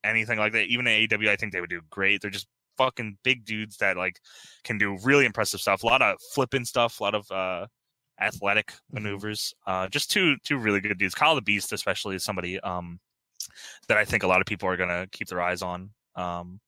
anything 0.04 0.40
like 0.40 0.54
that, 0.54 0.66
even 0.66 0.88
at 0.88 1.10
AEW, 1.10 1.30
I 1.30 1.36
think 1.36 1.54
they 1.54 1.62
would 1.62 1.70
do 1.70 1.82
great. 1.90 2.22
They're 2.22 2.32
just 2.32 2.48
fucking 2.78 3.18
big 3.24 3.46
dudes 3.46 3.78
that 3.78 3.98
like 3.98 4.20
can 4.64 4.78
do 4.78 4.98
really 5.04 5.26
impressive 5.26 5.62
stuff. 5.62 5.84
A 5.84 5.88
lot 5.88 6.02
of 6.02 6.18
flipping 6.34 6.66
stuff. 6.66 7.00
A 7.00 7.04
lot 7.04 7.16
of 7.16 7.32
uh 7.32 7.68
athletic 8.20 8.74
maneuvers. 8.92 9.54
Uh, 9.68 9.88
just 9.88 10.10
two 10.12 10.36
two 10.44 10.58
really 10.58 10.80
good 10.80 10.98
dudes. 10.98 11.16
Kyle 11.16 11.36
the 11.36 11.42
Beast, 11.42 11.74
especially, 11.74 12.16
is 12.16 12.24
somebody 12.24 12.60
um 12.62 13.00
that 13.88 13.98
I 13.98 14.06
think 14.06 14.24
a 14.24 14.28
lot 14.28 14.42
of 14.42 14.48
people 14.48 14.68
are 14.70 14.78
gonna 14.78 15.08
keep 15.12 15.28
their 15.28 15.42
eyes 15.42 15.62
on. 15.62 15.92
Um, 16.16 16.60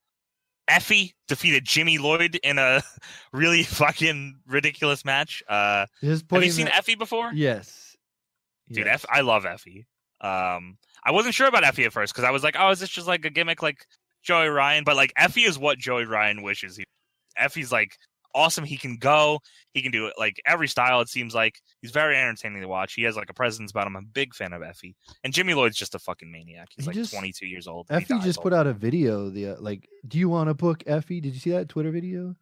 Effy 0.70 1.14
defeated 1.30 1.64
Jimmy 1.64 1.98
Lloyd 1.98 2.38
in 2.44 2.58
a 2.60 2.84
really 3.32 3.64
fucking 3.64 4.36
ridiculous 4.46 5.06
match. 5.06 5.42
Uh, 5.48 5.86
have 6.02 6.44
you 6.44 6.52
seen 6.52 6.66
that- 6.66 6.84
Effy 6.84 6.98
before? 6.98 7.32
Yes. 7.34 7.96
Dude, 8.70 8.86
Yes. 8.86 9.06
I 9.10 9.22
love 9.22 9.46
Effy. 9.46 9.86
Um, 10.20 10.78
I 11.06 11.12
wasn't 11.12 11.36
sure 11.36 11.48
about 11.48 11.64
Effy 11.64 11.86
at 11.86 11.94
first 11.94 12.14
because 12.14 12.26
I 12.28 12.32
was 12.32 12.44
like, 12.44 12.58
oh, 12.60 12.70
is 12.72 12.80
this 12.82 12.90
just 12.90 13.08
like 13.08 13.24
a 13.24 13.30
gimmick 13.30 13.62
like 13.64 13.86
Joey 14.24 14.50
Ryan? 14.50 14.84
But 14.84 14.98
like 14.98 15.14
Effy 15.18 15.48
is 15.48 15.58
what 15.58 15.78
Joey 15.78 16.04
Ryan 16.04 16.42
wishes 16.42 16.76
he. 16.76 16.84
Effy's 17.40 17.72
like 17.72 17.98
awesome. 18.38 18.64
He 18.64 18.78
can 18.78 18.98
go. 18.98 19.40
He 19.74 19.82
can 19.82 19.92
do 19.92 20.08
it 20.08 20.14
like 20.18 20.42
every 20.46 20.68
style. 20.68 21.02
It 21.02 21.10
seems 21.10 21.34
like 21.36 21.60
he's 21.82 21.92
very 21.92 22.16
entertaining 22.16 22.62
to 22.62 22.68
watch. 22.68 22.94
He 22.94 23.04
has 23.04 23.16
like 23.18 23.30
a 23.30 23.34
presence 23.34 23.72
about 23.72 23.88
him. 23.88 23.96
I'm 23.98 24.04
a 24.04 24.08
big 24.08 24.34
fan 24.36 24.54
of 24.54 24.62
Effy. 24.62 24.96
And 25.24 25.34
Jimmy 25.34 25.54
Lloyd's 25.54 25.76
just 25.78 25.96
a 25.96 26.00
fucking 26.00 26.32
maniac. 26.32 26.70
He's 26.76 26.86
He 26.86 26.90
like 26.90 26.96
just- 26.96 27.14
22 27.14 27.46
years 27.48 27.68
old. 27.68 27.88
Effy 27.88 28.22
just 28.24 28.38
all 28.40 28.44
put 28.44 28.54
out 28.54 28.68
a 28.68 28.74
video. 28.74 29.30
The 29.30 29.50
uh, 29.50 29.56
like, 29.60 29.88
do 30.08 30.18
you 30.20 30.30
want 30.30 30.50
to 30.50 30.54
book 30.54 30.84
Effy? 30.86 31.22
Did 31.22 31.34
you 31.34 31.40
see 31.40 31.52
that 31.52 31.70
Twitter 31.70 31.92
video? 31.92 32.36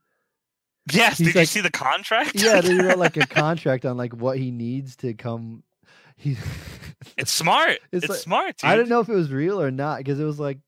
Yes. 0.92 1.18
He's 1.18 1.34
Did 1.34 1.40
you 1.40 1.46
see 1.46 1.62
the 1.62 1.72
contract? 1.72 2.32
Yeah, 2.36 2.62
they 2.62 2.76
wrote 2.76 2.98
like 3.00 3.18
a 3.18 3.26
contract 3.28 3.86
on 3.86 3.98
like 3.98 4.14
what 4.14 4.38
he 4.38 4.52
needs 4.52 4.96
to 4.98 5.14
come. 5.14 5.64
He. 6.18 6.38
it's 7.18 7.32
smart. 7.32 7.80
It's 7.92 8.04
It's, 8.04 8.10
like- 8.10 8.20
smart. 8.20 8.58
Dude. 8.58 8.70
I 8.70 8.76
don't 8.76 8.90
know 8.90 9.00
if 9.00 9.10
it 9.10 9.16
was 9.16 9.32
real 9.32 9.60
or 9.62 9.72
not 9.72 9.98
because 9.98 10.20
it 10.20 10.24
was 10.26 10.40
like 10.40 10.60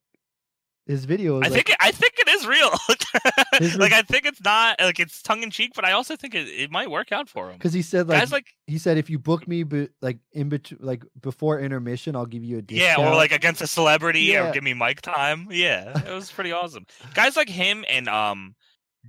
his 0.87 1.05
video. 1.05 1.35
I 1.37 1.41
like, 1.41 1.51
think 1.51 1.69
it, 1.69 1.75
I 1.79 1.91
think 1.91 2.13
it 2.17 2.27
is 2.29 2.47
real. 2.47 2.71
Like 3.79 3.91
I 3.91 4.03
think 4.03 4.25
it's 4.27 4.41
not 4.43 4.79
like 4.79 4.99
it's 4.99 5.21
tongue 5.23 5.41
in 5.41 5.49
cheek, 5.49 5.71
but 5.75 5.83
I 5.83 5.93
also 5.93 6.15
think 6.15 6.35
it, 6.35 6.47
it 6.47 6.69
might 6.69 6.91
work 6.91 7.11
out 7.11 7.27
for 7.27 7.49
him. 7.49 7.57
because 7.57 7.73
he 7.73 7.81
said 7.81 8.07
like, 8.07 8.19
Guys 8.19 8.31
like 8.31 8.45
he 8.67 8.77
said 8.77 8.97
if 8.99 9.09
you 9.09 9.17
book 9.17 9.47
me 9.47 9.63
but 9.63 9.89
like 10.01 10.19
in 10.33 10.47
between 10.49 10.79
like 10.81 11.03
before 11.19 11.59
intermission 11.59 12.15
I'll 12.15 12.27
give 12.27 12.43
you 12.43 12.59
a 12.59 12.61
discount. 12.61 12.99
yeah, 12.99 13.09
or 13.11 13.15
like 13.15 13.31
against 13.31 13.61
a 13.61 13.67
celebrity 13.67 14.21
Yeah. 14.21 14.49
or 14.49 14.53
give 14.53 14.63
me 14.63 14.73
mic 14.75 15.01
time. 15.01 15.47
Yeah, 15.49 15.97
it 16.07 16.13
was 16.13 16.31
pretty 16.31 16.51
awesome. 16.51 16.85
Guys 17.15 17.35
like 17.35 17.49
him 17.49 17.83
and 17.89 18.07
um 18.07 18.55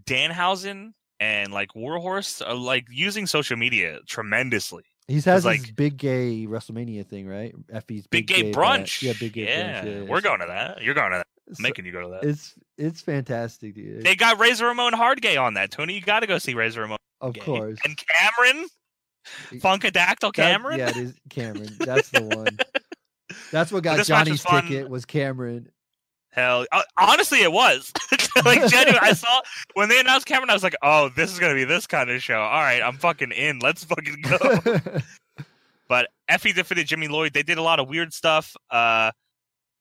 Danhausen 0.06 0.92
and 1.20 1.52
like 1.52 1.74
Warhorse 1.74 2.40
are 2.40 2.54
like 2.54 2.86
using 2.90 3.26
social 3.26 3.56
media 3.56 3.98
tremendously. 4.06 4.84
he 5.08 5.20
has 5.20 5.44
like- 5.44 5.74
big 5.76 5.96
gay 5.98 6.46
WrestleMania 6.46 7.06
thing, 7.06 7.26
right? 7.26 7.54
Effy's 7.72 8.06
Big, 8.06 8.26
gay 8.26 8.50
bash. 8.50 8.54
brunch. 8.54 9.02
Yeah, 9.02 9.12
big 9.18 9.32
gay 9.34 9.44
yeah, 9.46 9.82
brunch. 9.84 9.94
Yeah, 9.94 10.02
we're 10.10 10.20
going 10.20 10.40
to 10.40 10.46
that. 10.46 10.82
You're 10.82 10.94
going 10.94 11.10
to 11.12 11.18
that. 11.18 11.26
I'm 11.48 11.54
So- 11.54 11.62
making 11.62 11.86
you 11.86 11.92
go 11.92 12.02
to 12.02 12.08
that. 12.08 12.24
It's 12.28 12.54
it's 12.76 13.00
fantastic, 13.00 13.74
dude. 13.74 14.04
They 14.04 14.14
got 14.16 14.38
Razor 14.38 14.66
Ramon 14.66 14.92
Hardgay 14.92 15.40
on 15.40 15.54
that, 15.54 15.70
Tony. 15.70 15.94
You 15.94 16.00
got 16.00 16.20
to 16.20 16.26
go 16.26 16.38
see 16.38 16.54
Razor 16.54 16.82
Ramon. 16.82 16.98
of 17.20 17.38
course. 17.38 17.78
And 17.84 17.96
Cameron, 17.96 18.66
Funkadactyl 19.54 20.20
That- 20.20 20.34
Cameron. 20.34 20.78
yeah, 20.78 20.90
it 20.90 20.96
is 20.96 21.14
Cameron. 21.30 21.76
That's 21.80 22.10
the 22.10 22.22
one. 22.22 22.58
That's 23.52 23.72
what 23.72 23.82
got 23.82 24.04
Johnny's 24.06 24.44
was 24.44 24.62
ticket 24.62 24.88
was 24.88 25.04
Cameron. 25.04 25.70
Hell, 26.30 26.66
uh, 26.70 26.82
honestly, 26.98 27.42
it 27.42 27.50
was 27.50 27.90
like 28.44 28.66
genuine. 28.70 28.98
I 29.02 29.12
saw 29.12 29.40
when 29.74 29.88
they 29.88 29.98
announced 29.98 30.26
Cameron, 30.26 30.50
I 30.50 30.54
was 30.54 30.62
like, 30.62 30.76
"Oh, 30.82 31.08
this 31.16 31.32
is 31.32 31.38
gonna 31.38 31.54
be 31.54 31.64
this 31.64 31.86
kind 31.86 32.10
of 32.10 32.22
show." 32.22 32.38
All 32.40 32.60
right, 32.60 32.80
I'm 32.82 32.96
fucking 32.98 33.32
in. 33.32 33.58
Let's 33.58 33.84
fucking 33.84 34.22
go. 34.22 34.78
but 35.88 36.08
Effy 36.30 36.54
defeated 36.54 36.86
Jimmy 36.86 37.08
Lloyd. 37.08 37.32
They 37.32 37.42
did 37.42 37.58
a 37.58 37.62
lot 37.62 37.80
of 37.80 37.88
weird 37.88 38.12
stuff. 38.12 38.54
Uh, 38.70 39.10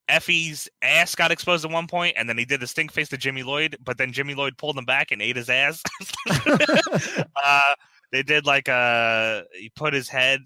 Effy's 0.10 0.70
ass 0.82 1.16
got 1.16 1.32
exposed 1.32 1.66
at 1.66 1.72
one 1.72 1.88
point, 1.88 2.16
and 2.18 2.30
then 2.30 2.38
he 2.38 2.46
did 2.46 2.60
the 2.60 2.68
stink 2.68 2.92
face 2.92 3.10
to 3.10 3.18
Jimmy 3.18 3.44
Lloyd. 3.44 3.78
But 3.84 3.98
then 3.98 4.12
Jimmy 4.12 4.36
Lloyd 4.36 4.58
pulled 4.58 4.78
him 4.78 4.86
back 4.86 5.12
and 5.12 5.22
ate 5.22 5.36
his 5.36 5.50
ass. 5.50 5.82
uh, 7.36 7.76
they 8.12 8.24
did 8.24 8.46
like 8.46 8.70
uh 8.70 9.44
he 9.54 9.70
put 9.76 9.94
his 9.94 10.10
head. 10.10 10.42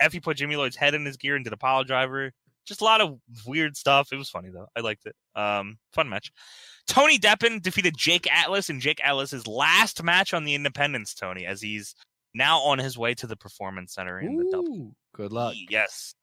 Effy 0.00 0.22
put 0.22 0.36
Jimmy 0.36 0.56
Lloyd's 0.56 0.76
head 0.76 0.94
in 0.94 1.04
his 1.04 1.16
gear 1.16 1.36
and 1.36 1.44
did 1.44 1.52
a 1.52 1.58
pile 1.58 1.84
driver. 1.84 2.32
Just 2.66 2.82
a 2.82 2.84
lot 2.84 3.00
of 3.00 3.18
weird 3.46 3.76
stuff. 3.76 4.12
It 4.12 4.16
was 4.16 4.30
funny 4.30 4.50
though. 4.50 4.68
I 4.76 4.80
liked 4.80 5.06
it. 5.06 5.16
Um, 5.34 5.78
fun 5.92 6.08
match. 6.08 6.30
Tony 6.86 7.18
Deppen 7.18 7.62
defeated 7.62 7.96
Jake 7.96 8.30
Atlas 8.32 8.70
in 8.70 8.80
Jake 8.80 9.00
Atlas's 9.02 9.46
last 9.46 10.02
match 10.02 10.34
on 10.34 10.44
the 10.44 10.54
Independence. 10.54 11.14
Tony, 11.14 11.46
as 11.46 11.60
he's 11.60 11.94
now 12.34 12.60
on 12.60 12.78
his 12.78 12.96
way 12.96 13.14
to 13.14 13.26
the 13.26 13.36
Performance 13.36 13.94
Center 13.94 14.20
in 14.20 14.36
the 14.36 14.48
double. 14.50 14.92
Good 15.14 15.32
luck. 15.32 15.54
Yes. 15.68 16.14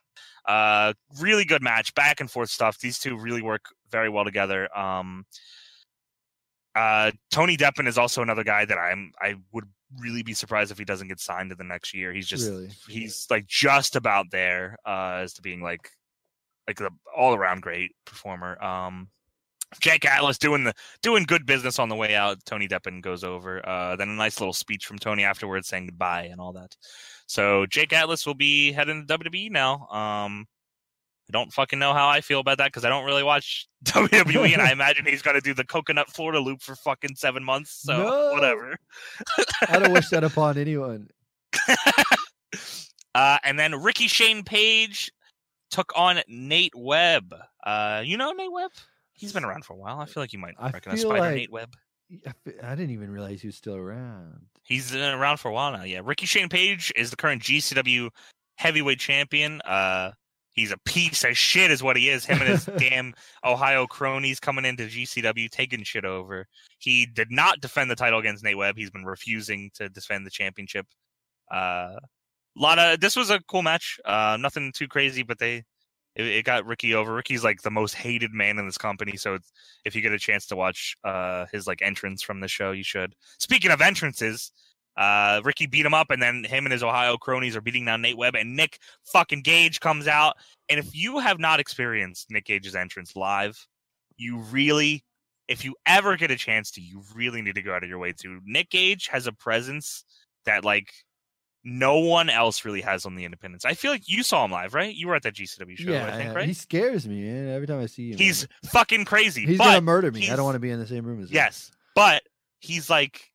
Uh, 0.48 0.94
really 1.20 1.44
good 1.44 1.62
match, 1.62 1.94
back 1.94 2.22
and 2.22 2.32
forth 2.32 2.50
stuff. 2.50 2.80
These 2.80 3.00
two 3.00 3.18
really 3.18 3.42
work 3.42 3.66
very 3.92 4.10
well 4.10 4.24
together. 4.24 4.76
Um, 4.78 5.26
uh, 6.74 7.12
Tony 7.32 7.58
Deppen 7.58 7.88
is 7.88 7.98
also 7.98 8.22
another 8.22 8.44
guy 8.44 8.64
that 8.64 8.78
I'm 8.78 9.12
I 9.20 9.36
would 9.52 9.66
really 10.00 10.24
be 10.24 10.34
surprised 10.34 10.72
if 10.72 10.78
he 10.78 10.86
doesn't 10.86 11.08
get 11.08 11.20
signed 11.20 11.50
to 11.50 11.56
the 11.56 11.64
next 11.64 11.94
year. 11.94 12.14
He's 12.14 12.28
just 12.28 12.50
Really? 12.50 12.70
he's 12.88 13.28
like 13.30 13.48
just 13.48 13.96
about 13.96 14.28
there 14.32 14.78
uh, 14.86 15.20
as 15.24 15.34
to 15.34 15.42
being 15.42 15.62
like 15.62 15.90
like 16.68 16.78
the 16.78 16.92
all 17.16 17.34
around 17.34 17.62
great 17.62 17.92
performer. 18.06 18.62
Um, 18.64 19.10
Jake 19.80 20.06
Atlas 20.06 20.38
doing 20.38 20.64
the 20.64 20.74
doing 21.02 21.24
good 21.24 21.46
business 21.46 21.78
on 21.80 21.90
the 21.90 21.96
way 21.96 22.16
out. 22.16 22.38
Tony 22.46 22.68
Deppen 22.68 23.02
goes 23.02 23.24
over. 23.24 23.68
Uh, 23.68 23.96
then 23.96 24.10
a 24.10 24.14
nice 24.14 24.40
little 24.40 24.54
speech 24.54 24.86
from 24.86 24.98
Tony 24.98 25.24
afterwards 25.24 25.68
saying 25.68 25.88
goodbye 25.88 26.30
and 26.32 26.40
all 26.40 26.54
that. 26.54 26.76
So 27.28 27.66
Jake 27.66 27.92
Atlas 27.94 28.26
will 28.26 28.34
be 28.34 28.72
heading 28.72 29.06
to 29.06 29.18
WWE 29.18 29.52
now. 29.52 29.88
Um, 29.88 30.46
I 31.30 31.34
don't 31.34 31.52
fucking 31.52 31.78
know 31.78 31.94
how 31.94 32.08
I 32.08 32.22
feel 32.22 32.40
about 32.40 32.60
that 32.60 32.68
because 32.68 32.86
I 32.86 32.90
don't 32.90 33.04
really 33.04 33.24
watch 33.24 33.68
WWE, 33.84 34.54
and 34.54 34.62
I 34.62 34.72
imagine 34.72 35.06
he's 35.06 35.22
going 35.22 35.36
to 35.36 35.42
do 35.42 35.54
the 35.54 35.66
coconut 35.66 36.10
Florida 36.10 36.40
loop 36.40 36.62
for 36.62 36.74
fucking 36.78 37.16
seven 37.18 37.44
months. 37.44 37.82
So 37.84 37.98
No. 37.98 38.32
whatever. 38.32 38.78
I 39.68 39.80
don't 39.80 39.92
wish 39.92 40.08
that 40.10 40.24
upon 40.24 40.58
anyone. 40.58 41.10
uh, 43.14 43.38
and 43.44 43.60
then 43.60 43.76
Ricky 43.76 44.08
Shane 44.08 44.44
Page 44.44 45.12
took 45.72 45.92
on 45.96 46.22
Nate 46.30 46.74
Webb. 46.76 47.36
Uh, 47.66 48.02
you 48.06 48.16
know 48.18 48.32
Nate 48.32 48.52
Webb? 48.52 48.72
He's 49.18 49.34
been 49.34 49.44
around 49.44 49.66
for 49.66 49.74
a 49.74 49.78
while. 49.78 50.00
I 50.00 50.06
feel 50.06 50.24
like 50.24 50.32
you 50.32 50.40
might 50.40 50.56
I 50.60 50.70
recognize 50.70 51.02
Spider 51.02 51.20
like- 51.20 51.36
Nate 51.36 51.52
Webb. 51.52 51.76
I 52.64 52.76
didn't 52.76 52.92
even 52.92 53.12
realize 53.12 53.42
he 53.42 53.48
was 53.50 53.58
still 53.58 53.76
around. 53.76 54.46
He's 54.64 54.92
been 54.92 55.14
around 55.14 55.38
for 55.38 55.50
a 55.50 55.54
while 55.54 55.74
now. 55.74 55.84
Yeah, 55.84 56.00
Ricky 56.04 56.26
Shane 56.26 56.48
Page 56.48 56.94
is 56.96 57.10
the 57.10 57.18
current 57.18 57.42
GCW 57.42 58.10
heavyweight 58.56 59.00
champion. 59.00 59.60
Uh, 59.62 60.12
he's 60.54 60.72
a 60.72 60.78
piece 60.86 61.26
of 61.26 61.36
shit, 61.38 61.70
is 61.70 61.84
what 61.84 61.98
he 61.98 62.08
is. 62.10 62.24
Him 62.24 62.40
and 62.40 62.50
his 62.50 62.66
damn 62.78 63.14
Ohio 63.44 63.88
cronies 63.88 64.40
coming 64.40 64.64
into 64.64 64.86
GCW, 64.86 65.50
taking 65.50 65.84
shit 65.84 66.06
over. 66.06 66.46
He 66.80 67.06
did 67.06 67.30
not 67.30 67.60
defend 67.60 67.92
the 67.92 67.96
title 67.96 68.20
against 68.20 68.42
Nate 68.44 68.58
Webb. 68.58 68.78
He's 68.78 68.92
been 68.92 69.06
refusing 69.06 69.70
to 69.74 69.90
defend 69.90 70.26
the 70.26 70.32
championship. 70.32 70.86
Uh, 71.52 71.96
lot 72.56 72.80
of 72.80 73.00
this 73.02 73.16
was 73.18 73.30
a 73.30 73.42
cool 73.50 73.64
match. 73.64 74.00
Uh, 74.06 74.38
nothing 74.40 74.72
too 74.74 74.88
crazy, 74.88 75.24
but 75.24 75.40
they 75.40 75.64
it, 76.18 76.26
it 76.26 76.46
got 76.46 76.66
Ricky 76.66 76.94
over. 76.94 77.14
Ricky's 77.14 77.44
like 77.44 77.62
the 77.62 77.72
most 77.72 77.94
hated 77.94 78.34
man 78.34 78.58
in 78.60 78.66
this 78.66 78.78
company, 78.78 79.16
so 79.16 79.38
if 79.86 79.96
you 79.96 80.02
get 80.02 80.12
a 80.12 80.20
chance 80.20 80.46
to 80.48 80.56
watch 80.56 80.98
uh 81.04 81.46
his 81.52 81.68
like 81.68 81.82
entrance 81.82 82.22
from 82.22 82.42
the 82.42 82.48
show, 82.48 82.72
you 82.72 82.84
should. 82.84 83.16
Speaking 83.40 83.72
of 83.72 83.82
entrances, 83.82 84.52
uh 84.98 85.42
Ricky 85.44 85.68
beat 85.68 85.86
him 85.86 85.94
up, 85.94 86.10
and 86.10 86.22
then 86.22 86.44
him 86.44 86.66
and 86.66 86.74
his 86.74 86.84
Ohio 86.84 87.18
cronies 87.18 87.56
are 87.56 87.62
beating 87.62 87.86
down 87.86 88.02
Nate 88.02 88.18
Webb, 88.18 88.36
and 88.36 88.56
Nick 88.56 88.80
fucking 89.06 89.44
Gage 89.44 89.80
comes 89.80 90.08
out. 90.08 90.36
And 90.70 90.80
if 90.80 90.96
you 90.96 91.20
have 91.20 91.40
not 91.40 91.60
experienced 91.60 92.32
Nick 92.32 92.46
Gage's 92.46 92.76
entrance 92.76 93.16
live, 93.16 93.68
you 94.18 94.40
really, 94.40 95.04
if 95.48 95.64
you 95.64 95.76
ever 95.86 96.18
get 96.18 96.32
a 96.32 96.36
chance 96.36 96.72
to, 96.72 96.82
you 96.82 97.04
really 97.16 97.42
need 97.42 97.56
to 97.56 97.62
go 97.62 97.74
out 97.74 97.84
of 97.84 97.90
your 97.90 98.00
way 98.00 98.14
to. 98.22 98.42
Nick 98.44 98.70
Gage 98.72 99.08
has 99.08 99.28
a 99.28 99.32
presence 99.32 100.04
that 100.46 100.66
like 100.66 100.92
no 101.70 102.00
one 102.00 102.30
else 102.30 102.64
really 102.64 102.80
has 102.80 103.06
on 103.06 103.16
the 103.16 103.26
independents. 103.26 103.66
I 103.66 103.74
feel 103.74 103.92
like 103.92 104.08
you 104.08 104.24
saw 104.24 104.46
him 104.46 104.52
live, 104.52 104.74
right? 104.74 104.96
You 104.96 105.10
were 105.10 105.16
at 105.16 105.24
that 105.24 105.34
GCW 105.36 105.78
show, 105.78 105.92
yeah, 105.92 106.06
I 106.08 106.18
think, 106.18 106.30
I- 106.30 106.34
right? 106.34 106.48
he 106.48 106.54
scares 106.54 107.06
me, 107.08 107.22
man. 107.22 107.50
Every 107.50 107.68
time 107.68 107.80
I 107.82 107.88
see 107.88 108.12
him, 108.12 108.18
He's 108.18 108.44
like, 108.64 108.72
fucking 108.72 109.04
crazy. 109.06 109.46
he's 109.46 109.58
gonna 109.58 109.82
murder 109.82 110.12
me. 110.12 110.30
I 110.30 110.36
don't 110.38 110.46
want 110.46 110.56
to 110.56 110.60
be 110.60 110.72
in 110.72 110.80
the 110.80 110.88
same 110.88 111.06
room 111.06 111.22
as 111.22 111.30
him. 111.30 111.36
Yes, 111.36 111.70
but 111.94 112.24
he's 112.62 112.90
like, 112.90 113.32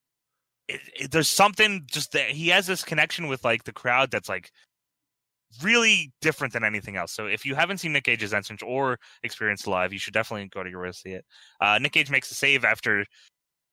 it, 0.68 0.80
it- 0.98 1.10
there's 1.10 1.28
something 1.28 1.82
just 1.86 2.12
that 2.12 2.30
he 2.30 2.48
has 2.48 2.66
this 2.66 2.82
connection 2.82 3.28
with 3.28 3.44
like 3.44 3.64
the 3.64 3.72
crowd 3.72 4.10
that's 4.10 4.28
like 4.30 4.50
really 5.62 6.10
different 6.22 6.54
than 6.54 6.64
anything 6.64 6.96
else. 6.96 7.12
So 7.12 7.26
if 7.26 7.44
you 7.44 7.54
haven't 7.54 7.78
seen 7.78 7.92
Nick 7.92 8.04
Gage's 8.04 8.32
entrance 8.32 8.62
or 8.62 8.98
experienced 9.22 9.66
live, 9.66 9.92
you 9.92 9.98
should 9.98 10.14
definitely 10.14 10.48
go 10.48 10.62
to 10.62 10.70
your 10.70 10.80
way 10.80 10.88
to 10.88 10.94
see 10.94 11.10
it. 11.10 11.26
Uh, 11.60 11.78
Nick 11.78 11.92
Gage 11.92 12.10
makes 12.10 12.30
a 12.30 12.34
save 12.34 12.64
after 12.64 13.04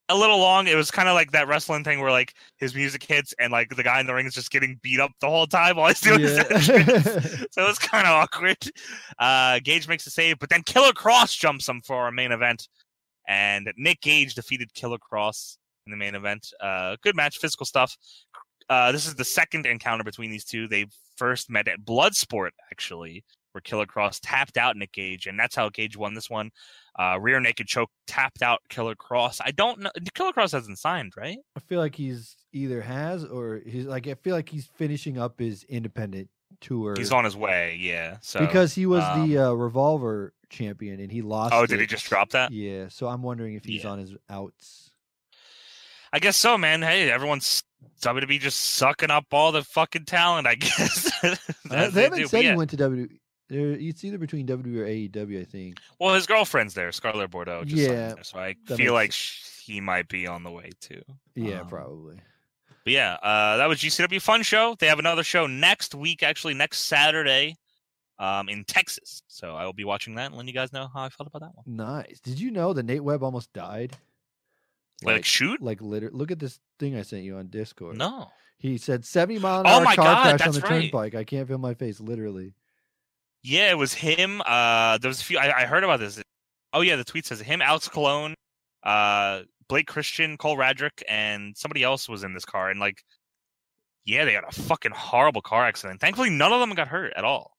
a 0.10 0.16
little 0.16 0.40
long. 0.40 0.68
It 0.68 0.76
was 0.76 0.92
kind 0.92 1.08
of 1.08 1.14
like 1.14 1.32
that 1.32 1.48
wrestling 1.48 1.84
thing 1.84 2.00
where 2.00 2.12
like 2.12 2.34
his 2.58 2.76
music 2.76 3.04
hits 3.04 3.34
and 3.40 3.52
like 3.52 3.70
the 3.76 3.84
guy 3.84 4.00
in 4.00 4.08
the 4.08 4.14
ring 4.14 4.26
is 4.26 4.34
just 4.34 4.52
getting 4.52 4.80
beat 4.82 5.00
up 5.00 5.12
the 5.22 5.30
whole 5.30 5.48
time 5.48 5.78
while 5.78 5.88
he's 5.88 6.02
doing 6.02 6.20
his. 6.20 6.38
Yeah. 6.38 7.20
so 7.52 7.68
it's 7.68 7.80
kind 7.80 8.08
of 8.08 8.14
awkward. 8.14 8.58
Uh, 9.20 9.60
Gage 9.64 9.88
makes 9.88 10.08
a 10.08 10.10
save, 10.10 10.40
but 10.40 10.50
then 10.50 10.64
Killer 10.64 10.94
Cross 10.94 11.36
jumps 11.36 11.70
him 11.70 11.82
for 11.82 11.96
our 11.96 12.12
main 12.12 12.32
event, 12.32 12.68
and 13.28 13.72
Nick 13.78 14.02
Gage 14.02 14.34
defeated 14.34 14.74
Killer 14.74 14.98
Cross 14.98 15.58
in 15.86 15.92
the 15.92 15.98
main 15.98 16.16
event. 16.16 16.52
Uh, 16.60 16.98
good 17.04 17.16
match, 17.16 17.38
physical 17.38 17.66
stuff. 17.66 17.96
Uh, 18.68 18.92
this 18.92 19.08
is 19.08 19.16
the 19.16 19.26
second 19.26 19.66
encounter 19.66 20.04
between 20.04 20.32
these 20.32 20.46
two. 20.46 20.68
They 20.68 20.86
first 21.18 21.50
met 21.50 21.68
at 21.68 21.82
Bloodsport, 21.82 22.52
actually, 22.72 23.24
where 23.52 23.62
Killer 23.62 23.86
Cross 23.86 24.20
tapped 24.22 24.58
out 24.58 24.76
Nick 24.78 24.92
Gage, 24.92 25.28
and 25.28 25.40
that's 25.40 25.56
how 25.56 25.70
Gage 25.70 25.98
won 25.98 26.14
this 26.14 26.30
one. 26.30 26.52
Uh, 26.98 27.18
rear 27.20 27.40
naked 27.40 27.68
choke 27.68 27.90
tapped 28.08 28.42
out 28.42 28.60
Killer 28.70 28.96
Cross. 28.96 29.40
I 29.44 29.52
don't 29.52 29.80
know. 29.80 29.92
Killer 30.14 30.34
Cross 30.34 30.52
hasn't 30.52 30.78
signed, 30.80 31.14
right? 31.16 31.38
I 31.56 31.60
feel 31.62 31.80
like 31.80 31.96
he's 31.96 32.36
either 32.52 32.82
has 32.82 33.24
or 33.24 33.62
he's 33.66 33.86
like 33.86 34.08
I 34.08 34.16
feel 34.16 34.36
like 34.36 34.50
he's 34.50 34.66
finishing 34.76 35.18
up 35.18 35.40
his 35.40 35.64
independent 35.64 36.30
tour. 36.62 36.96
He's 36.98 37.12
on 37.12 37.24
his 37.26 37.38
way. 37.38 37.78
Yeah. 37.80 38.18
So 38.22 38.40
because 38.40 38.74
he 38.74 38.86
was 38.86 39.04
um, 39.04 39.30
the 39.30 39.38
uh, 39.38 39.52
revolver 39.52 40.34
champion 40.50 41.00
and 41.00 41.12
he 41.12 41.22
lost. 41.22 41.54
Oh, 41.54 41.66
did 41.66 41.80
he 41.80 41.86
just 41.86 42.06
drop 42.08 42.32
that? 42.32 42.52
Yeah, 42.52 42.88
so 42.90 43.08
I'm 43.08 43.22
wondering 43.22 43.54
if 43.56 43.64
he's 43.64 43.84
Yeah. 43.84 43.92
on 43.92 44.00
his 44.00 44.16
outs. 44.30 44.92
I 46.12 46.20
guess 46.20 46.36
so, 46.36 46.58
man. 46.58 46.82
Hey, 46.82 47.12
everyone's 47.12 47.64
WWE 48.02 48.40
just 48.40 48.60
sucking 48.60 49.12
up 49.12 49.26
all 49.32 49.52
the 49.52 49.64
fucking 49.64 50.06
talent. 50.06 50.48
I 50.48 50.56
guess. 50.56 51.10
Uh, 51.70 51.86
they 51.86 51.90
they 51.92 52.04
haven't 52.04 52.20
do, 52.20 52.28
said 52.28 52.44
yeah. 52.44 52.52
he 52.52 52.58
went 52.58 52.70
to 52.72 52.78
W. 52.78 53.08
There, 53.50 53.72
it's 53.72 54.04
either 54.04 54.18
between 54.20 54.46
W 54.46 54.82
or 54.82 54.86
AEW, 54.86 55.42
I 55.42 55.44
think. 55.44 55.80
Well, 56.00 56.14
his 56.14 56.28
girlfriend's 56.28 56.74
there, 56.76 56.92
Scarlett 56.92 57.32
Bordeaux. 57.32 57.64
Just 57.66 57.82
Yeah, 57.82 58.14
there, 58.14 58.24
so 58.24 58.38
I 58.40 58.56
feel 58.76 58.94
like 58.94 59.12
sh- 59.12 59.62
he 59.64 59.82
might 59.82 60.08
be 60.08 60.28
on 60.28 60.44
the 60.44 60.52
way 60.52 60.70
too. 60.80 61.02
Yeah, 61.36 61.62
Um, 61.62 61.68
probably. 61.68 62.20
But 62.84 62.94
yeah, 62.94 63.14
uh, 63.16 63.58
that 63.58 63.68
was 63.68 63.80
GCW 63.80 64.22
Fun 64.22 64.44
Show. 64.44 64.76
They 64.80 64.88
have 64.88 65.00
another 65.00 65.24
show 65.24 65.48
next 65.48 65.96
week, 65.96 66.22
actually 66.24 66.54
next 66.54 66.82
Saturday, 66.86 67.58
um, 68.20 68.50
in 68.50 68.64
Texas. 68.66 69.24
So 69.28 69.56
I 69.56 69.66
will 69.66 69.74
be 69.74 69.84
watching 69.84 70.16
that 70.16 70.28
and 70.28 70.36
letting 70.36 70.48
you 70.48 70.54
guys 70.54 70.72
know 70.72 70.88
how 70.94 71.02
I 71.04 71.10
felt 71.10 71.28
about 71.28 71.42
that 71.42 71.56
one. 71.56 71.66
Nice. 71.66 72.20
Did 72.20 72.40
you 72.40 72.52
know 72.52 72.74
that 72.74 72.84
Nate 72.84 73.04
Webb 73.04 73.24
almost 73.24 73.52
died? 73.54 73.98
Like, 75.04 75.26
shoot? 75.26 75.62
like 75.62 75.82
literally. 75.82 76.16
Look 76.16 76.30
at 76.32 76.40
this 76.40 76.60
thing 76.78 76.96
I 76.96 77.02
sent 77.04 77.24
you 77.24 77.38
on 77.38 77.48
Discord. 77.48 77.98
No. 77.98 78.30
He 78.58 78.78
said 78.78 79.06
70 79.06 79.40
mile 79.40 79.62
an 79.62 79.68
Oh 79.68 79.70
hour 79.70 79.84
my 79.84 79.96
car 79.96 80.06
God, 80.06 80.24
crash 80.38 80.48
on 80.48 80.54
the 80.54 80.60
right. 80.62 80.70
turnpike. 80.92 81.16
I 81.16 81.24
can't 81.24 81.48
feel 81.48 81.58
my 81.58 81.74
face, 81.74 82.00
literally. 82.02 82.54
Yeah, 83.44 83.70
it 83.72 83.78
was 83.78 83.94
him. 83.94 84.42
Uh, 84.46 84.98
there 84.98 85.10
was 85.10 85.22
a 85.22 85.24
few. 85.24 85.38
I, 85.38 85.62
I 85.62 85.66
heard 85.66 85.84
about 85.84 86.00
this. 86.00 86.22
Oh 86.74 86.82
yeah, 86.82 86.96
the 86.96 87.04
tweet 87.04 87.26
says 87.26 87.40
him, 87.40 87.62
Alex 87.62 87.88
Colon, 87.88 88.36
uh, 88.84 89.42
Blake 89.68 89.88
Christian, 89.88 90.38
Cole 90.38 90.58
Radrick, 90.58 91.02
and 91.08 91.56
somebody 91.58 91.84
else 91.84 92.10
was 92.10 92.24
in 92.24 92.34
this 92.34 92.46
car. 92.46 92.70
And 92.70 92.80
like, 92.80 93.04
yeah, 94.06 94.26
they 94.26 94.34
had 94.34 94.44
a 94.44 94.52
fucking 94.52 94.92
horrible 94.92 95.42
car 95.42 95.66
accident. 95.66 96.02
Thankfully, 96.02 96.30
none 96.30 96.52
of 96.52 96.60
them 96.60 96.74
got 96.76 96.88
hurt 96.90 97.14
at 97.16 97.24
all. 97.24 97.56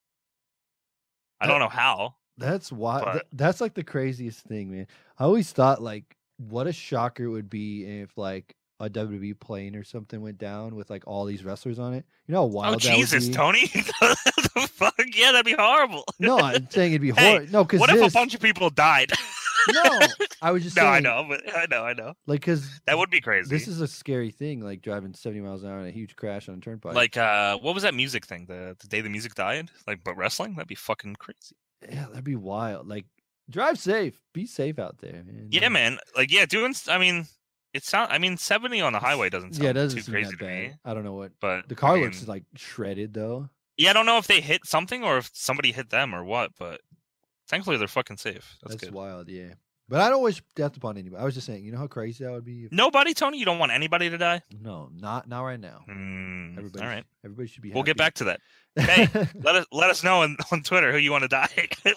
I 1.41 1.47
don't 1.47 1.61
know 1.61 1.69
how. 1.69 2.17
That's 2.37 2.71
why. 2.71 3.03
But- 3.03 3.27
that's 3.33 3.61
like 3.61 3.75
the 3.75 3.85
craziest 3.85 4.41
thing, 4.41 4.71
man. 4.71 4.87
I 5.19 5.25
always 5.25 5.51
thought 5.53 5.83
like, 5.83 6.17
what 6.37 6.67
a 6.67 6.73
shocker 6.73 7.25
it 7.25 7.29
would 7.29 7.51
be 7.51 7.85
if 7.85 8.17
like 8.17 8.55
a 8.79 8.89
WWE 8.89 9.39
plane 9.39 9.77
or 9.77 9.85
something 9.85 10.21
went 10.21 10.39
down 10.39 10.75
with 10.75 10.91
like 10.91 11.05
all 11.07 11.25
these 11.25 11.45
wrestlers 11.45 11.79
on 11.79 11.95
it. 11.95 12.05
You 12.27 12.35
know 12.35 12.43
how 12.43 12.47
wild 12.47 12.77
Oh 12.77 12.79
that 12.79 12.97
would 12.97 12.97
Jesus? 12.97 13.29
Tony! 13.29 13.71
the 14.55 14.69
fuck? 14.69 14.95
Yeah, 15.15 15.33
that'd 15.33 15.47
be 15.47 15.53
horrible. 15.59 16.05
No, 16.19 16.39
I'm 16.39 16.69
saying 16.71 16.93
it'd 16.93 17.03
be 17.03 17.11
Hey, 17.13 17.31
horrible. 17.33 17.53
No, 17.53 17.65
because 17.65 17.81
What 17.81 17.91
this. 17.91 18.01
if 18.03 18.11
a 18.11 18.13
bunch 18.13 18.35
of 18.35 18.41
people 18.41 18.71
died? 18.71 19.11
no, 19.73 20.01
I 20.43 20.51
was 20.53 20.63
just 20.63 20.77
no, 20.77 20.83
saying. 20.83 20.95
I 20.95 21.01
know, 21.01 21.27
but 21.29 21.43
I 21.57 21.67
know, 21.71 21.85
I 21.85 21.93
know. 21.95 22.15
Like, 22.27 22.41
because 22.41 22.81
That 22.87 22.99
would 22.99 23.11
be 23.11 23.21
crazy. 23.21 23.49
this 23.49 23.67
is 23.69 23.81
a 23.81 23.87
scary 23.89 24.31
thing. 24.31 24.61
Like 24.61 24.83
driving 24.83 25.15
70 25.15 25.41
miles 25.41 25.63
an 25.63 25.71
hour 25.71 25.81
in 25.81 25.87
a 25.87 25.91
huge 25.91 26.17
crash 26.17 26.49
on 26.49 26.57
a 26.57 26.61
turnpike. 26.61 26.95
like, 26.95 27.17
uh, 27.17 27.59
what 27.59 27.75
was 27.75 27.83
that 27.85 27.95
music 27.95 28.27
thing? 28.27 28.47
The 28.47 28.77
the 28.81 28.87
day 28.89 29.01
the 29.01 29.09
music 29.11 29.35
died? 29.35 29.71
Like, 29.87 30.05
but 30.05 30.17
wrestling? 30.17 30.55
That'd 30.55 30.69
be 30.69 30.75
fucking 30.75 31.17
crazy. 31.17 31.57
yeah, 31.89 32.07
that'd 32.09 32.25
be 32.25 32.37
wild. 32.37 32.87
Like, 32.89 33.07
drive 33.49 33.79
safe. 33.79 34.21
Be 34.35 34.47
safe 34.47 34.79
out 34.79 34.99
there, 34.99 35.23
man. 35.25 35.49
Yeah, 35.51 35.69
man. 35.69 35.99
Like, 36.17 36.31
yeah, 36.33 36.47
doing. 36.47 36.75
I 36.89 36.99
mean, 36.99 37.27
it 37.75 37.85
sound. 37.85 38.13
I 38.13 38.19
mean, 38.19 38.37
seventy 38.37 38.81
on 38.81 38.93
the 38.93 38.99
highway 39.01 39.29
doesn't 39.31 39.55
sound 39.55 39.65
Yeah, 39.65 39.71
it 39.71 39.75
doesn't 39.75 39.99
too 39.99 40.03
seem 40.05 40.13
crazy 40.13 40.37
to 40.37 40.45
me. 40.45 40.73
I 40.85 40.95
don't 40.95 41.05
know 41.05 41.15
what. 41.15 41.33
But 41.41 41.69
The 41.69 41.75
car 41.75 41.97
I 41.97 42.01
looks 42.01 42.27
like 42.29 42.45
shredded 42.57 43.15
though. 43.15 43.49
Yeah, 43.81 43.91
I 43.91 43.93
don't 43.95 44.05
know 44.05 44.19
if 44.19 44.27
they 44.27 44.43
hit 44.43 44.67
something 44.67 45.03
or 45.03 45.17
if 45.17 45.31
somebody 45.33 45.73
hit 45.73 45.89
them 45.89 46.15
or 46.15 46.23
what. 46.23 46.51
But 46.59 46.83
thankfully, 47.49 47.79
they're 47.79 47.89
fucking 47.89 48.19
safe. 48.19 48.59
That's, 48.63 48.75
That's, 48.75 48.85
good. 48.85 48.93
wild. 48.93 49.31
Yeah, 49.31 49.55
but 49.89 50.03
I 50.03 50.11
don't 50.11 50.23
wish 50.23 50.43
death 50.55 50.77
upon 50.77 50.99
anybody. 50.99 51.19
I 51.19 51.25
was 51.25 51.33
just 51.33 51.47
saying, 51.47 51.65
you 51.65 51.73
know 51.73 51.79
how 51.79 51.87
crazy 51.87 52.23
that 52.25 52.31
would 52.31 52.45
be. 52.45 52.67
If, 52.67 52.73
Nobody, 52.73 53.15
Tony. 53.15 53.39
You 53.39 53.47
don't 53.47 53.59
want 53.59 53.73
anybody 53.73 54.11
to 54.11 54.19
die. 54.19 54.43
no, 54.61 54.91
not 54.95 55.27
not 55.29 55.45
right 55.45 55.59
now. 55.59 55.81
Hmm, 55.87 56.59
Everybody, 56.59 56.85
all 56.85 56.91
right, 56.91 57.05
everybody 57.25 57.49
should 57.49 57.63
be. 57.63 57.73
we'll 57.73 57.83
get 57.83 57.97
back 57.97 58.13
to 58.17 58.25
that. 58.25 58.41
Hey, 58.77 59.09
let 59.43 59.57
us 59.57 59.67
let 59.73 59.89
us 59.89 60.05
know 60.05 60.25
on, 60.25 60.37
on 60.53 60.63
Twitter 60.63 60.93
who 60.93 60.99
you 60.99 61.11
want 61.11 61.23
to 61.23 61.29
die. 61.29 61.69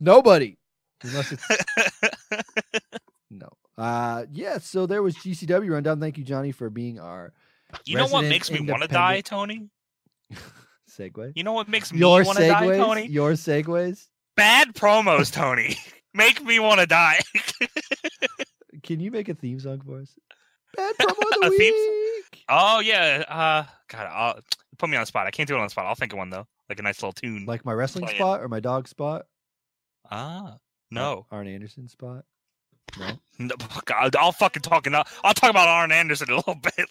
Nobody, 0.00 0.58
unless 1.02 1.32
it's 1.32 1.46
no. 3.30 3.48
Uh, 3.78 4.26
yeah. 4.30 4.58
So 4.58 4.84
there 4.84 5.02
was 5.02 5.16
GCW 5.16 5.70
rundown. 5.70 5.98
Thank 5.98 6.18
you, 6.18 6.24
Johnny, 6.24 6.52
for 6.52 6.68
being 6.68 7.00
our 7.00 7.32
you 7.86 7.96
know 7.96 8.06
what 8.06 8.26
makes 8.26 8.50
me 8.50 8.60
want 8.60 8.82
to 8.82 8.88
die, 8.88 9.22
Tony? 9.22 9.70
Segue. 10.98 11.32
You 11.34 11.44
know 11.44 11.52
what 11.52 11.68
makes 11.68 11.92
me 11.92 11.98
Your 11.98 12.24
want 12.24 12.38
to 12.38 12.48
die. 12.48 12.76
Tony? 12.76 13.06
Your 13.06 13.32
segues. 13.32 14.08
Bad 14.36 14.74
promos, 14.74 15.32
Tony. 15.32 15.76
make 16.14 16.42
me 16.44 16.58
want 16.58 16.80
to 16.80 16.86
die. 16.86 17.20
Can 18.82 19.00
you 19.00 19.10
make 19.10 19.28
a 19.28 19.34
theme 19.34 19.60
song 19.60 19.80
for 19.84 20.00
us? 20.00 20.14
Bad 20.76 20.94
promo 20.96 21.10
of 21.10 21.40
the 21.42 21.50
week. 21.50 22.44
oh 22.48 22.80
yeah. 22.80 23.24
Uh, 23.28 23.64
God, 23.88 24.08
I'll, 24.10 24.40
put 24.78 24.90
me 24.90 24.96
on 24.96 25.02
the 25.02 25.06
spot. 25.06 25.26
I 25.26 25.30
can't 25.30 25.48
do 25.48 25.54
it 25.54 25.58
on 25.58 25.66
the 25.66 25.70
spot. 25.70 25.86
I'll 25.86 25.94
think 25.94 26.12
of 26.12 26.18
one 26.18 26.30
though, 26.30 26.46
like 26.68 26.80
a 26.80 26.82
nice 26.82 27.00
little 27.00 27.12
tune. 27.12 27.44
Like 27.46 27.64
my 27.64 27.72
wrestling 27.72 28.08
spot 28.08 28.42
or 28.42 28.48
my 28.48 28.60
dog 28.60 28.88
spot? 28.88 29.26
ah, 30.10 30.56
No. 30.90 31.26
Arn 31.30 31.46
Anderson 31.46 31.88
spot. 31.88 32.24
No. 32.98 33.10
no 33.38 33.54
God, 33.84 34.14
I'll 34.16 34.32
fucking 34.32 34.62
talk. 34.62 34.86
I'll, 34.86 35.04
I'll 35.24 35.34
talk 35.34 35.50
about 35.50 35.68
Arn 35.68 35.90
Anderson 35.92 36.28
in 36.28 36.34
a 36.34 36.36
little 36.36 36.54
bit. 36.76 36.88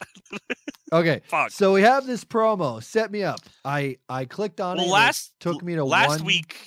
Okay. 0.92 1.22
Fuck. 1.28 1.52
So 1.52 1.74
we 1.74 1.82
have 1.82 2.06
this 2.06 2.24
promo. 2.24 2.84
Set 2.84 3.12
me 3.12 3.24
up. 3.24 3.40
I 3.64 3.98
I 4.10 4.26
clicked 4.26 4.60
on 4.60 4.78
Well, 4.78 4.88
it. 4.88 4.90
last- 4.90 5.34
it 5.40 5.40
took 5.40 5.64
me 5.64 5.76
to 5.76 5.86
Last 5.86 6.20
one, 6.20 6.26
week, 6.26 6.58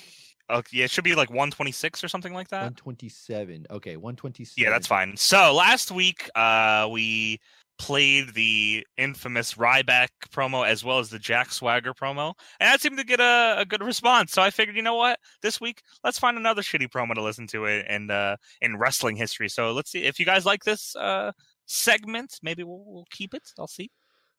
uh, 0.49 0.61
yeah, 0.71 0.85
it 0.85 0.91
should 0.91 1.03
be 1.03 1.13
like 1.15 1.29
126 1.29 2.03
or 2.03 2.07
something 2.07 2.33
like 2.33 2.47
that. 2.49 2.61
127. 2.63 3.67
Okay, 3.69 3.95
127. 3.97 4.63
Yeah, 4.63 4.69
that's 4.71 4.87
fine. 4.87 5.15
So 5.17 5.53
last 5.53 5.91
week, 5.91 6.29
uh, 6.35 6.87
we 6.91 7.39
played 7.77 8.33
the 8.33 8.85
infamous 8.97 9.53
Ryback 9.55 10.07
promo 10.29 10.67
as 10.67 10.83
well 10.83 10.99
as 10.99 11.09
the 11.09 11.19
Jack 11.19 11.51
Swagger 11.51 11.93
promo, 11.93 12.33
and 12.59 12.67
that 12.67 12.81
seemed 12.81 12.97
to 12.97 13.03
get 13.05 13.19
a, 13.19 13.55
a 13.59 13.65
good 13.65 13.83
response. 13.83 14.31
So 14.31 14.41
I 14.41 14.49
figured, 14.49 14.75
you 14.75 14.81
know 14.81 14.95
what, 14.95 15.19
this 15.41 15.61
week 15.61 15.81
let's 16.03 16.19
find 16.19 16.37
another 16.37 16.61
shitty 16.61 16.89
promo 16.89 17.13
to 17.13 17.23
listen 17.23 17.47
to 17.47 17.65
it 17.65 17.85
and 17.87 18.11
uh, 18.11 18.37
in 18.61 18.77
wrestling 18.77 19.15
history. 19.15 19.49
So 19.49 19.71
let's 19.71 19.91
see 19.91 20.03
if 20.03 20.19
you 20.19 20.25
guys 20.25 20.45
like 20.45 20.63
this 20.63 20.95
uh, 20.95 21.31
segment. 21.65 22.39
Maybe 22.41 22.63
we'll, 22.63 22.83
we'll 22.85 23.07
keep 23.11 23.33
it. 23.33 23.43
I'll 23.59 23.67
see. 23.67 23.89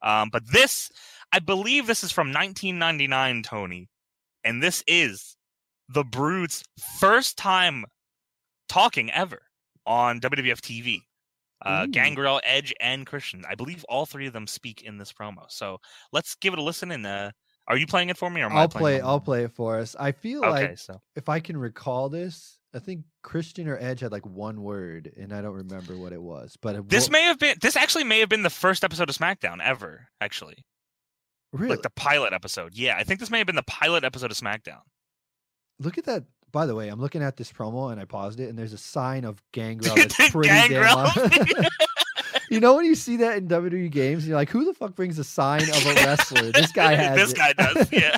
Um, 0.03 0.31
but 0.31 0.43
this, 0.53 0.91
I 1.33 1.41
believe, 1.41 1.87
this 1.87 2.05
is 2.05 2.13
from 2.13 2.29
1999, 2.29 3.43
Tony, 3.43 3.89
and 4.45 4.63
this 4.63 4.85
is 4.87 5.37
the 5.89 6.05
Brood's 6.05 6.65
first 6.99 7.37
time 7.37 7.85
talking 8.69 9.11
ever 9.11 9.43
on 9.87 10.21
WWF 10.21 10.61
TV. 10.61 11.01
Uh, 11.65 11.85
Ooh. 11.87 11.91
Gangrel, 11.91 12.41
Edge, 12.45 12.73
and 12.81 13.05
Christian. 13.07 13.45
I 13.49 13.55
believe 13.55 13.85
all 13.89 14.07
three 14.07 14.27
of 14.27 14.33
them 14.33 14.47
speak 14.47 14.83
in 14.83 14.99
this 14.99 15.13
promo. 15.13 15.45
So 15.49 15.79
let's 16.13 16.35
give 16.37 16.53
it 16.53 16.59
a 16.59 16.63
listen. 16.63 16.91
And 16.93 17.07
uh, 17.07 17.31
are 17.67 17.77
you 17.77 17.87
playing 17.87 18.09
it 18.11 18.17
for 18.17 18.31
me, 18.31 18.43
or 18.43 18.51
I'll 18.53 18.69
play. 18.69 18.97
it? 18.97 19.03
I'll 19.05 19.21
play 19.21 19.45
it 19.45 19.53
for 19.53 19.79
us. 19.79 19.97
I 19.99 20.13
feel 20.13 20.41
Okay, 20.45 20.51
like 20.69 20.79
so 20.79 21.01
if 21.17 21.29
I 21.29 21.41
can 21.41 21.57
recall 21.57 22.09
this, 22.09 22.59
I 22.75 22.79
think 22.79 23.05
Christian 23.23 23.67
or 23.69 23.77
Edge 23.79 24.01
had 24.01 24.13
like 24.13 24.25
one 24.27 24.63
word, 24.63 25.11
and 25.17 25.33
I 25.33 25.41
don't 25.43 25.55
remember 25.55 25.97
what 25.97 26.13
it 26.13 26.23
was. 26.23 26.57
But 26.61 26.77
it 26.77 26.89
this 26.89 27.11
may 27.11 27.23
have 27.25 27.39
been. 27.39 27.57
This 27.61 27.77
actually 27.77 28.05
may 28.05 28.21
have 28.21 28.29
been 28.29 28.43
the 28.43 28.51
first 28.51 28.85
episode 28.85 29.09
of 29.11 29.17
SmackDown 29.17 29.59
ever. 29.63 30.07
Actually, 30.21 30.65
really 31.53 31.71
like 31.71 31.83
the 31.83 31.91
pilot 31.91 32.33
episode. 32.33 32.75
Yeah, 32.75 32.97
I 32.97 33.05
think 33.05 33.21
this 33.21 33.31
may 33.31 33.39
have 33.39 33.47
been 33.47 33.57
the 33.57 33.63
pilot 33.65 34.05
episode 34.05 34.31
of 34.31 34.37
SmackDown. 34.37 34.81
look 35.81 35.99
at 35.99 36.05
that. 36.05 36.25
By 36.53 36.67
the 36.67 36.75
way, 36.75 36.89
I'm 36.89 37.01
looking 37.01 37.23
at 37.23 37.37
this 37.37 37.53
promo 37.53 37.93
and 37.93 38.01
I 38.01 38.05
paused 38.05 38.41
it, 38.41 38.49
and 38.49 38.59
there's 38.59 38.73
a 38.73 38.79
sign 38.79 39.25
of 39.25 39.43
Gangrel 39.53 39.95
that's 39.97 40.31
pretty 40.31 40.49
Gangrel. 40.49 41.07
damn. 41.15 41.65
you 42.51 42.61
know 42.61 42.75
when 42.75 42.85
you 42.87 42.95
see 42.95 43.17
that 43.19 43.37
in 43.39 43.49
WWE 43.49 43.91
games, 43.91 44.27
you're 44.27 44.37
like, 44.37 44.49
who 44.51 44.65
the 44.65 44.73
fuck 44.75 44.95
brings 44.95 45.19
a 45.19 45.25
sign 45.25 45.63
of 45.63 45.87
a 45.87 45.95
wrestler? 45.95 46.51
This 46.53 46.73
guy 46.73 46.95
has 46.95 47.17
this 47.17 47.33
it. 47.33 47.37
guy 47.37 47.53
does. 47.53 47.93
Yeah. 47.93 48.17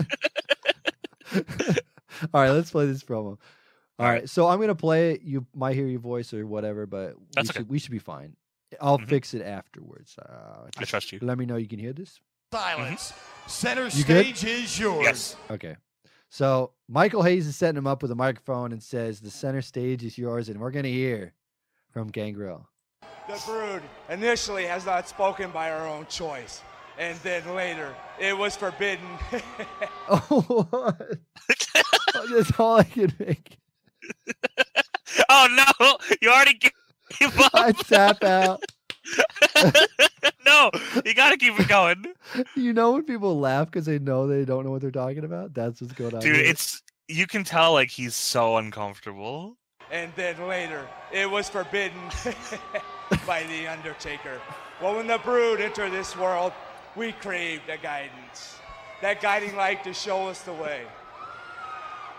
All 2.35 2.41
right, 2.43 2.51
let's 2.51 2.71
play 2.71 2.87
this 2.87 3.03
promo. 3.03 3.17
All 3.17 3.39
All 3.99 4.07
right. 4.07 4.13
right. 4.21 4.29
so 4.29 4.47
I'm 4.49 4.61
gonna 4.61 4.75
play 4.75 5.13
it. 5.13 5.23
You 5.23 5.47
might 5.55 5.75
hear 5.75 5.87
your 5.87 6.01
voice 6.01 6.33
or 6.35 6.47
whatever, 6.47 6.87
but 6.87 7.19
we 7.19 7.27
That's 7.35 7.51
okay. 7.51 7.61
should 7.61 7.69
we 7.71 7.79
should 7.79 7.93
be 7.93 7.99
fine. 7.99 8.37
I'll 8.81 8.99
Mhm. 8.99 9.09
fix 9.09 9.35
it 9.35 9.43
afterwards. 9.43 10.17
Uh, 10.19 10.69
I 10.79 10.85
trust 10.85 11.13
you. 11.13 11.19
Let 11.23 11.39
me 11.39 11.47
know 11.47 11.57
you 11.57 11.67
can 11.69 11.79
hear 11.79 11.93
this. 11.93 12.21
Silence. 12.53 13.13
Center 13.47 13.89
You 13.89 14.05
good? 14.05 14.37
stage 14.37 14.45
is 14.45 14.79
yours. 14.79 15.03
Yes. 15.05 15.37
Okay. 15.51 15.77
So 16.31 16.73
Michael 16.89 17.23
Hayes 17.25 17.47
is 17.49 17.57
setting 17.57 17.77
him 17.77 17.89
up 17.89 18.03
with 18.03 18.13
a 18.13 18.15
microphone 18.15 18.71
and 18.73 18.83
says, 18.83 19.21
"The 19.21 19.31
center 19.31 19.61
stage 19.63 20.05
is 20.05 20.17
yours," 20.17 20.49
and 20.49 20.61
we're 20.61 20.71
gonna 20.71 20.89
hear 20.89 21.35
from 21.93 22.09
Gangrel. 22.09 22.69
The 23.29 23.43
brood 23.45 23.83
initially 24.09 24.65
has 24.67 24.87
not 24.87 25.09
spoken 25.09 25.51
by 25.51 25.71
our 25.73 25.87
own 25.87 26.07
choice, 26.07 26.63
and 26.99 27.19
then 27.19 27.55
later 27.55 27.95
it 28.19 28.37
was 28.37 28.57
forbidden. 28.57 29.07
Oh, 30.09 30.67
what? 30.71 31.19
that's 32.31 32.59
all 32.61 32.77
I 32.79 32.85
can 32.85 33.13
make. 33.19 33.59
oh 35.29 35.49
no! 35.81 35.97
You 36.23 36.31
already 36.31 36.59
gave 36.59 37.39
I 37.55 37.71
up. 37.71 37.77
tap 37.87 38.23
out. 38.23 38.63
no, 40.45 40.71
you 41.05 41.15
got 41.15 41.31
to 41.31 41.37
keep 41.37 41.59
it 41.59 41.69
going, 41.69 42.07
You 42.57 42.73
know 42.73 42.93
when 42.93 43.05
people 43.05 43.39
laugh 43.39 43.71
because 43.71 43.87
they 43.87 43.99
know 43.99 44.27
they 44.27 44.45
don't 44.45 44.65
know 44.65 44.71
what 44.71 44.81
they're 44.83 44.91
talking 44.91 45.25
about? 45.25 45.55
That's 45.55 45.81
what's 45.81 45.93
going 45.93 46.15
on. 46.15 46.21
dude. 46.21 46.37
here. 46.37 46.45
It's 46.45 46.83
you 47.09 47.27
can 47.27 47.45
tell 47.45 47.73
like 47.73 47.91
he's 47.91 48.15
so 48.15 48.57
uncomfortable. 48.57 49.57
and 49.91 50.13
then 50.17 50.47
later 50.47 50.87
it 51.13 51.29
was 51.29 51.49
forbidden 51.49 51.99
by 53.27 53.43
the 53.45 53.67
Undertaker. 53.67 54.41
Well, 54.81 54.97
when 54.97 55.07
the 55.07 55.19
brood 55.19 55.61
entered 55.61 55.93
this 55.93 56.17
world, 56.17 56.53
we 56.97 57.13
craved 57.13 57.69
a 57.69 57.77
guidance, 57.77 58.57
that 59.03 59.21
guiding 59.21 59.57
light 59.57 59.85
to 59.85 59.93
show 59.93 60.29
us 60.29 60.43
the 60.43 60.53
way, 60.53 60.83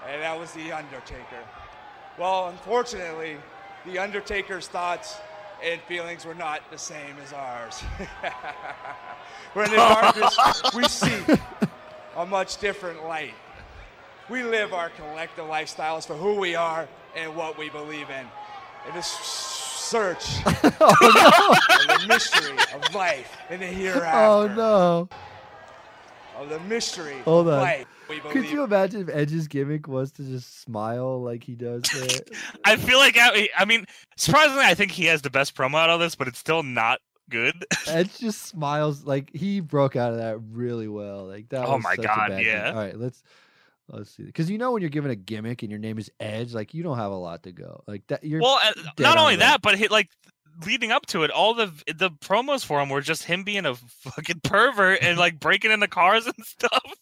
and 0.08 0.22
that 0.22 0.38
was 0.38 0.52
the 0.52 0.72
Undertaker. 0.72 1.44
Well, 2.20 2.50
unfortunately, 2.50 3.38
the 3.86 3.98
Undertaker's 3.98 4.68
thoughts 4.68 5.16
and 5.64 5.82
feelings 5.82 6.26
were 6.26 6.36
not 6.36 6.62
the 6.72 6.78
same 6.78 7.16
as 7.24 7.34
ours. 7.34 7.84
When 9.54 9.66
in 9.66 9.72
the 9.72 9.78
darkness, 9.78 10.74
we 10.74 10.84
see 10.86 11.22
a 12.16 12.26
much 12.26 12.58
different 12.58 13.04
light. 13.04 13.34
We 14.30 14.44
live 14.44 14.74
our 14.74 14.90
collective 14.92 15.46
lifestyles 15.46 16.08
for 16.08 16.14
who 16.14 16.40
we 16.40 16.56
are 16.56 16.88
and 17.18 17.36
what 17.36 17.58
we 17.58 17.70
believe 17.70 18.10
in. 18.10 18.26
In 18.88 18.96
this 18.96 19.08
search 19.08 20.38
oh, 20.46 21.66
of 21.70 22.02
the 22.02 22.06
mystery 22.08 22.58
of 22.74 22.96
life 22.96 23.36
and 23.50 23.62
the 23.62 23.68
oh, 23.68 23.74
hereafter. 23.74 24.54
oh 24.54 24.56
no! 24.56 25.10
Of 26.42 26.50
the 26.50 26.60
mystery 26.62 27.20
Hold 27.24 27.50
on. 27.50 27.86
Could 28.32 28.50
you 28.50 28.64
imagine 28.64 29.02
if 29.02 29.10
Edge's 29.10 29.48
gimmick 29.48 29.88
was 29.88 30.12
to 30.14 30.24
just 30.24 30.62
smile 30.62 31.22
like 31.22 31.44
he 31.44 31.54
does? 31.54 31.84
I 32.66 32.78
feel 32.78 32.98
like 32.98 33.16
I, 33.16 33.48
I 33.56 33.66
mean, 33.66 33.86
surprisingly, 34.18 34.64
I 34.64 34.74
think 34.74 34.90
he 34.90 35.06
has 35.06 35.22
the 35.22 35.30
best 35.30 35.56
promo 35.56 35.76
out 35.76 35.92
of 35.92 36.00
this, 36.00 36.16
but 36.16 36.28
it's 36.28 36.40
still 36.40 36.64
not 36.64 37.00
good. 37.30 37.64
Edge 37.88 38.18
just 38.18 38.42
smiles 38.42 39.06
like 39.06 39.30
he 39.36 39.60
broke 39.60 39.96
out 39.96 40.14
of 40.14 40.18
that 40.18 40.40
really 40.52 40.88
well. 40.88 41.26
Like 41.28 41.48
that. 41.50 41.64
Oh 41.64 41.76
was 41.76 41.84
my 41.84 41.96
such 41.96 42.06
a 42.06 42.08
God, 42.08 42.42
yeah. 42.42 42.70
All 42.70 42.76
right, 42.76 42.98
let's 42.98 43.22
let's 43.90 44.10
see. 44.10 44.24
Because 44.24 44.50
you 44.50 44.58
know 44.58 44.72
when 44.72 44.82
you're 44.82 44.90
given 44.90 45.12
a 45.12 45.16
gimmick 45.16 45.62
and 45.62 45.70
your 45.70 45.80
name 45.80 46.00
is 46.00 46.10
Edge, 46.20 46.56
like 46.56 46.74
you 46.74 46.82
don't 46.82 46.98
have 46.98 47.12
a 47.12 47.16
lot 47.16 47.44
to 47.44 47.52
go. 47.52 47.84
Like 47.86 48.06
that. 48.08 48.24
You're 48.24 48.42
well, 48.42 48.60
not 48.98 49.18
on 49.18 49.20
only 49.20 49.34
right. 49.34 49.40
that, 49.40 49.62
but 49.62 49.78
he, 49.78 49.90
like 49.90 50.10
leading 50.66 50.92
up 50.92 51.06
to 51.08 51.24
it, 51.24 51.32
all 51.32 51.54
the 51.54 51.72
the 51.88 52.10
promos 52.10 52.66
for 52.66 52.80
him 52.82 52.90
were 52.90 53.02
just 53.02 53.24
him 53.24 53.44
being 53.44 53.66
a 53.66 53.76
fucking 53.76 54.42
pervert 54.44 55.00
and 55.02 55.18
like 55.18 55.40
breaking 55.40 55.72
into 55.72 55.88
cars 55.88 56.26
and 56.26 56.36
stuff. 56.46 56.94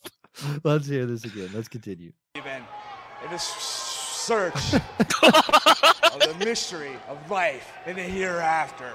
Let's 0.64 0.88
hear 0.88 1.06
this 1.06 1.24
again. 1.24 1.50
Let's 1.54 1.68
continue. 1.68 2.12
in. 2.36 2.44
In 2.46 3.32
this 3.32 3.44
search 3.44 4.74
of 4.74 6.20
the 6.20 6.36
mystery 6.40 6.96
of 7.08 7.32
life 7.32 7.68
and 7.86 7.98
the 7.98 8.04
hereafter. 8.04 8.94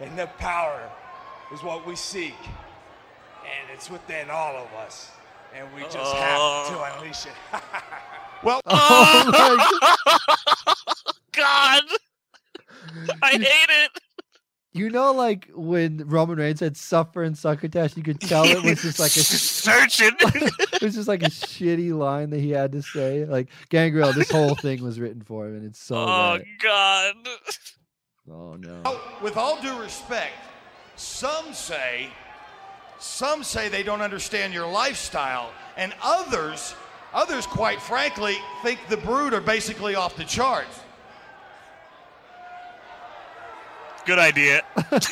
And 0.00 0.18
the 0.18 0.26
power 0.38 0.90
is 1.52 1.62
what 1.62 1.86
we 1.86 1.94
seek. 1.96 2.34
And 3.42 3.70
it's 3.74 3.90
within 3.90 4.30
all 4.30 4.56
of 4.56 4.72
us. 4.74 5.10
And 5.54 5.66
we 5.74 5.82
just 5.82 5.96
have 5.96 6.68
to 6.68 6.74
oh. 6.74 6.94
unleash 6.96 7.26
it. 7.26 7.32
Well, 8.42 8.60
Oh 8.66 9.56
my 9.56 10.74
God, 11.32 11.82
I 13.22 13.30
hate 13.30 13.42
it. 13.42 13.90
You 14.72 14.90
know, 14.90 15.12
like 15.12 15.48
when 15.54 16.06
Roman 16.06 16.38
Reigns 16.38 16.58
said 16.58 16.76
"suffer 16.76 17.22
and 17.22 17.36
succotash," 17.36 17.96
you 17.96 18.02
could 18.02 18.20
tell 18.20 18.44
it 18.44 18.62
was 18.62 18.82
just 18.82 18.98
like 18.98 19.16
a 19.16 19.20
searching. 19.20 20.12
it 20.20 20.82
was 20.82 20.94
just 20.94 21.08
like 21.08 21.22
a 21.22 21.30
shitty 21.30 21.96
line 21.96 22.30
that 22.30 22.40
he 22.40 22.50
had 22.50 22.72
to 22.72 22.82
say. 22.82 23.24
Like 23.24 23.48
Gangrel, 23.70 24.12
this 24.12 24.30
whole 24.30 24.54
thing 24.54 24.82
was 24.82 25.00
written 25.00 25.22
for 25.22 25.46
him, 25.48 25.56
and 25.56 25.66
it's 25.66 25.80
so. 25.80 25.96
oh 25.96 26.38
bad. 26.38 26.44
God. 26.62 27.14
Oh 28.30 28.56
no. 28.56 29.00
with 29.22 29.38
all 29.38 29.60
due 29.62 29.80
respect, 29.80 30.34
some 30.96 31.54
say, 31.54 32.08
some 32.98 33.42
say 33.42 33.70
they 33.70 33.82
don't 33.82 34.02
understand 34.02 34.52
your 34.52 34.70
lifestyle, 34.70 35.50
and 35.78 35.94
others, 36.02 36.74
others, 37.14 37.46
quite 37.46 37.80
frankly, 37.80 38.36
think 38.62 38.78
the 38.90 38.98
Brood 38.98 39.32
are 39.32 39.40
basically 39.40 39.94
off 39.94 40.14
the 40.14 40.24
charts. 40.24 40.80
Good 44.08 44.18
idea. 44.18 44.62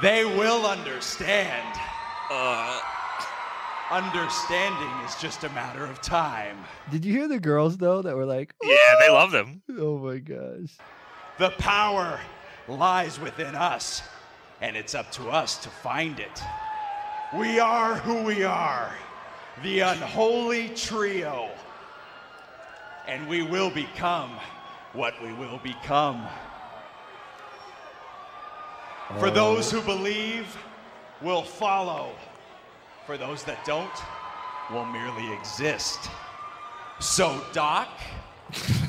They 0.00 0.24
will 0.24 0.64
understand. 0.64 1.78
Uh, 2.30 2.80
Understanding 3.90 4.90
is 5.06 5.16
just 5.16 5.44
a 5.44 5.48
matter 5.50 5.84
of 5.84 6.00
time. 6.00 6.56
Did 6.90 7.04
you 7.04 7.12
hear 7.12 7.26
the 7.26 7.40
girls 7.40 7.76
though 7.78 8.00
that 8.02 8.14
were 8.14 8.24
like, 8.26 8.54
yeah, 8.62 8.94
they 9.00 9.10
love 9.10 9.32
them. 9.32 9.62
"Oh 9.78 9.98
my 9.98 10.18
gosh"? 10.18 10.76
The 11.38 11.50
power 11.58 12.20
lies 12.68 13.18
within 13.18 13.54
us, 13.54 14.02
and 14.60 14.76
it's 14.76 14.94
up 14.94 15.10
to 15.12 15.30
us 15.30 15.56
to 15.58 15.68
find 15.68 16.20
it. 16.20 16.42
We 17.34 17.58
are 17.60 17.96
who 17.96 18.22
we 18.22 18.44
are, 18.44 18.92
the 19.62 19.80
unholy 19.80 20.68
trio. 20.70 21.50
And 23.06 23.26
we 23.26 23.42
will 23.42 23.70
become 23.70 24.32
what 24.92 25.14
we 25.22 25.32
will 25.34 25.58
become. 25.62 26.26
For 29.18 29.30
those 29.30 29.70
who 29.70 29.80
believe, 29.80 30.56
will 31.22 31.42
follow. 31.42 32.12
For 33.06 33.16
those 33.16 33.42
that 33.44 33.64
don't, 33.64 33.90
will 34.70 34.84
merely 34.84 35.32
exist. 35.32 36.10
So, 37.00 37.40
Doc, 37.52 37.88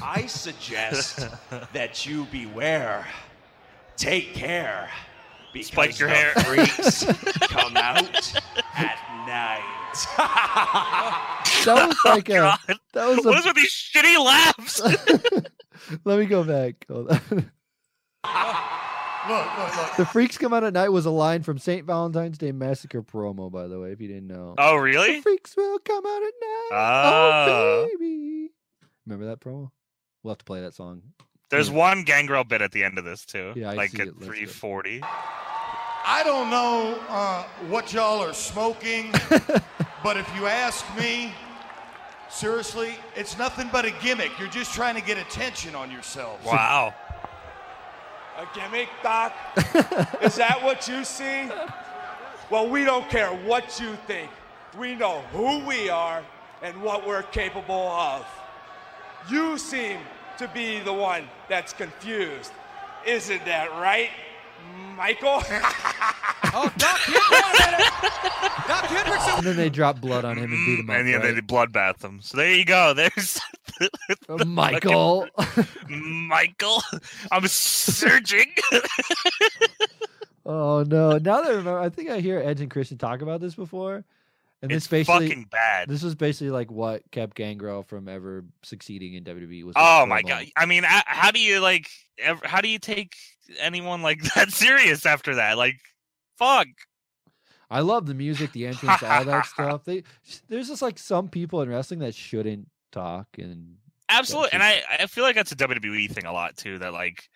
I 0.03 0.25
suggest 0.25 1.27
that 1.73 2.05
you 2.05 2.25
beware. 2.25 3.07
Take 3.97 4.33
care. 4.33 4.89
Because 5.53 5.67
Spike 5.67 5.99
your 5.99 6.09
the 6.09 6.15
hair. 6.15 6.31
freaks 6.43 7.05
come 7.41 7.75
out 7.77 8.33
at 8.75 8.99
night. 9.25 9.63
That 11.65 11.87
was 11.87 11.97
like 12.05 12.29
oh, 12.29 12.33
a. 12.33 12.37
God. 12.39 12.59
That 12.93 13.07
was 13.07 13.25
What 13.25 13.39
is 13.39 13.45
a. 13.45 13.49
with 13.49 13.55
these 13.55 13.91
shitty 13.95 14.23
laughs? 14.23 14.81
Let 16.05 16.19
me 16.19 16.25
go 16.25 16.43
back. 16.43 16.85
Hold 16.89 17.11
on. 17.11 17.21
Look, 19.27 19.57
look, 19.57 19.77
look. 19.77 19.95
The 19.97 20.05
freaks 20.05 20.37
come 20.37 20.53
out 20.53 20.63
at 20.63 20.73
night 20.73 20.89
was 20.89 21.05
a 21.05 21.11
line 21.11 21.43
from 21.43 21.59
St. 21.59 21.85
Valentine's 21.85 22.37
Day 22.37 22.51
Massacre 22.51 23.03
promo, 23.03 23.51
by 23.51 23.67
the 23.67 23.79
way, 23.79 23.91
if 23.91 24.01
you 24.01 24.07
didn't 24.07 24.27
know. 24.27 24.55
oh, 24.57 24.75
really? 24.77 25.17
The 25.17 25.21
freaks 25.21 25.55
will 25.55 25.77
come 25.79 26.03
out 26.05 26.17
at 26.23 26.33
night. 26.41 26.69
Ah. 26.71 27.45
Oh, 27.49 27.87
baby. 27.91 28.49
Remember 29.05 29.25
that 29.27 29.39
promo? 29.39 29.69
We'll 30.23 30.31
have 30.31 30.39
to 30.39 30.45
play 30.45 30.61
that 30.61 30.73
song. 30.73 31.01
There's 31.51 31.69
Yeah. 31.69 31.75
one 31.75 32.03
gangrel 32.03 32.43
bit 32.43 32.61
at 32.61 32.71
the 32.71 32.83
end 32.83 32.97
of 32.97 33.05
this 33.05 33.25
too. 33.25 33.53
Yeah, 33.55 33.71
I 33.71 33.73
like 33.75 33.91
see 33.91 34.01
at 34.01 34.07
it. 34.07 34.13
Let's 34.15 34.25
340. 34.27 35.01
I 35.03 36.21
don't 36.23 36.49
know 36.49 36.99
uh, 37.09 37.43
what 37.67 37.93
y'all 37.93 38.19
are 38.23 38.33
smoking, 38.33 39.11
but 40.03 40.17
if 40.17 40.27
you 40.35 40.47
ask 40.47 40.85
me, 40.97 41.33
seriously, 42.29 42.95
it's 43.15 43.37
nothing 43.37 43.69
but 43.71 43.85
a 43.85 43.91
gimmick. 44.01 44.31
You're 44.39 44.49
just 44.49 44.73
trying 44.73 44.95
to 44.95 45.01
get 45.01 45.17
attention 45.17 45.75
on 45.75 45.91
yourselves. 45.91 46.45
Wow. 46.45 46.93
A 48.37 48.47
gimmick, 48.57 48.87
Doc? 49.03 49.33
Is 50.21 50.35
that 50.35 50.59
what 50.63 50.87
you 50.87 51.03
see? 51.03 51.49
Well, 52.49 52.69
we 52.69 52.85
don't 52.85 53.09
care 53.09 53.27
what 53.29 53.81
you 53.81 53.97
think. 54.07 54.31
We 54.77 54.95
know 54.95 55.19
who 55.33 55.59
we 55.65 55.89
are 55.89 56.23
and 56.61 56.81
what 56.81 57.05
we're 57.05 57.23
capable 57.23 57.89
of. 57.89 58.25
You 59.29 59.57
seem 59.57 59.99
to 60.37 60.47
be 60.47 60.79
the 60.79 60.93
one 60.93 61.25
that's 61.49 61.73
confused. 61.73 62.53
Isn't 63.05 63.43
that 63.43 63.71
right, 63.71 64.09
Michael? 64.97 65.43
Oh, 66.51 66.71
Doc, 66.77 66.97
Hen- 67.01 67.13
wait. 67.31 68.67
Doc 68.67 68.85
Hendrickson. 68.85 69.37
And 69.37 69.45
then 69.45 69.55
they 69.55 69.69
drop 69.69 70.01
blood 70.01 70.25
on 70.25 70.35
him 70.39 70.51
and 70.51 70.65
beat 70.65 70.79
him 70.79 70.89
up. 70.89 70.95
and 70.95 71.07
yeah, 71.07 71.19
they 71.19 71.33
bloodbath 71.41 72.03
him. 72.03 72.21
So 72.21 72.37
there 72.37 72.51
you 72.51 72.65
go. 72.65 72.93
There's 72.95 73.39
Uh, 74.27 74.43
Michael. 74.45 75.27
Michael. 75.87 76.81
I'm 77.31 77.45
searching. 77.47 78.47
oh 80.45 80.83
no! 80.87 81.11
Now 81.19 81.41
that 81.41 81.45
I 81.45 81.49
remember, 81.49 81.79
I 81.79 81.89
think 81.89 82.09
I 82.09 82.19
hear 82.19 82.39
Edge 82.39 82.61
and 82.61 82.71
Christian 82.71 82.97
talk 82.97 83.21
about 83.21 83.41
this 83.41 83.53
before, 83.53 84.03
and 84.61 84.71
it's 84.71 84.85
this 84.85 85.05
basically 85.05 85.29
fucking 85.29 85.45
bad. 85.49 85.87
this 85.87 86.03
was 86.03 86.15
basically 86.15 86.51
like 86.51 86.69
what 86.69 87.01
kept 87.11 87.35
Gangrel 87.35 87.83
from 87.83 88.07
ever 88.07 88.45
succeeding 88.63 89.13
in 89.13 89.23
WWE. 89.23 89.63
Was 89.65 89.75
Oh 89.77 90.05
my 90.05 90.21
god! 90.21 90.45
I 90.55 90.65
mean, 90.65 90.83
how 90.85 91.31
do 91.31 91.39
you 91.39 91.59
like? 91.59 91.89
How 92.43 92.61
do 92.61 92.67
you 92.67 92.79
take 92.79 93.15
anyone 93.59 94.01
like 94.01 94.21
that 94.35 94.51
serious 94.51 95.05
after 95.05 95.35
that? 95.35 95.57
Like, 95.57 95.79
fuck. 96.37 96.67
I 97.71 97.81
love 97.81 98.07
the 98.07 98.15
music, 98.15 98.51
the 98.51 98.65
entrance, 98.67 99.03
all 99.03 99.25
that 99.25 99.45
stuff. 99.45 99.85
They 99.85 100.03
there's 100.47 100.67
just 100.67 100.81
like 100.81 100.99
some 100.99 101.29
people 101.29 101.61
in 101.61 101.69
wrestling 101.69 101.99
that 101.99 102.15
shouldn't 102.15 102.67
talk, 102.91 103.27
and 103.37 103.75
Absolutely, 104.09 104.49
and 104.53 104.63
I 104.63 104.81
I 104.99 105.05
feel 105.05 105.23
like 105.23 105.35
that's 105.35 105.51
a 105.51 105.55
WWE 105.55 106.11
thing 106.11 106.25
a 106.25 106.33
lot 106.33 106.57
too. 106.57 106.79
That 106.79 106.93
like, 106.93 107.29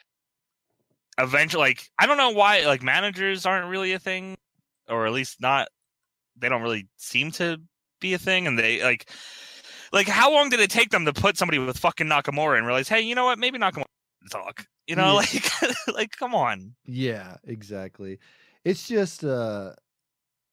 eventually, 1.19 1.61
like 1.61 1.87
I 1.99 2.07
don't 2.07 2.17
know 2.17 2.31
why 2.31 2.65
like 2.65 2.81
managers 2.81 3.45
aren't 3.45 3.69
really 3.69 3.93
a 3.93 3.99
thing, 3.99 4.35
or 4.89 5.05
at 5.05 5.13
least 5.13 5.39
not. 5.39 5.67
They 6.37 6.49
don't 6.49 6.61
really 6.61 6.87
seem 6.97 7.31
to 7.33 7.61
be 7.99 8.13
a 8.13 8.17
thing, 8.17 8.47
and 8.47 8.57
they 8.57 8.83
like, 8.83 9.09
like 9.91 10.07
how 10.07 10.31
long 10.33 10.49
did 10.49 10.59
it 10.59 10.69
take 10.69 10.89
them 10.89 11.05
to 11.05 11.13
put 11.13 11.37
somebody 11.37 11.59
with 11.59 11.77
fucking 11.77 12.07
Nakamura 12.07 12.57
and 12.57 12.65
realize, 12.65 12.89
hey, 12.89 13.01
you 13.01 13.15
know 13.15 13.25
what? 13.25 13.39
Maybe 13.39 13.57
Nakamura 13.59 13.85
can 14.21 14.29
talk. 14.29 14.65
You 14.87 14.95
know, 14.95 15.19
Yeah. 15.33 15.39
like 15.61 15.73
like 15.95 16.11
come 16.17 16.35
on. 16.35 16.75
yeah, 16.85 17.37
exactly. 17.45 18.19
It's 18.65 18.87
just 18.87 19.23
uh, 19.23 19.73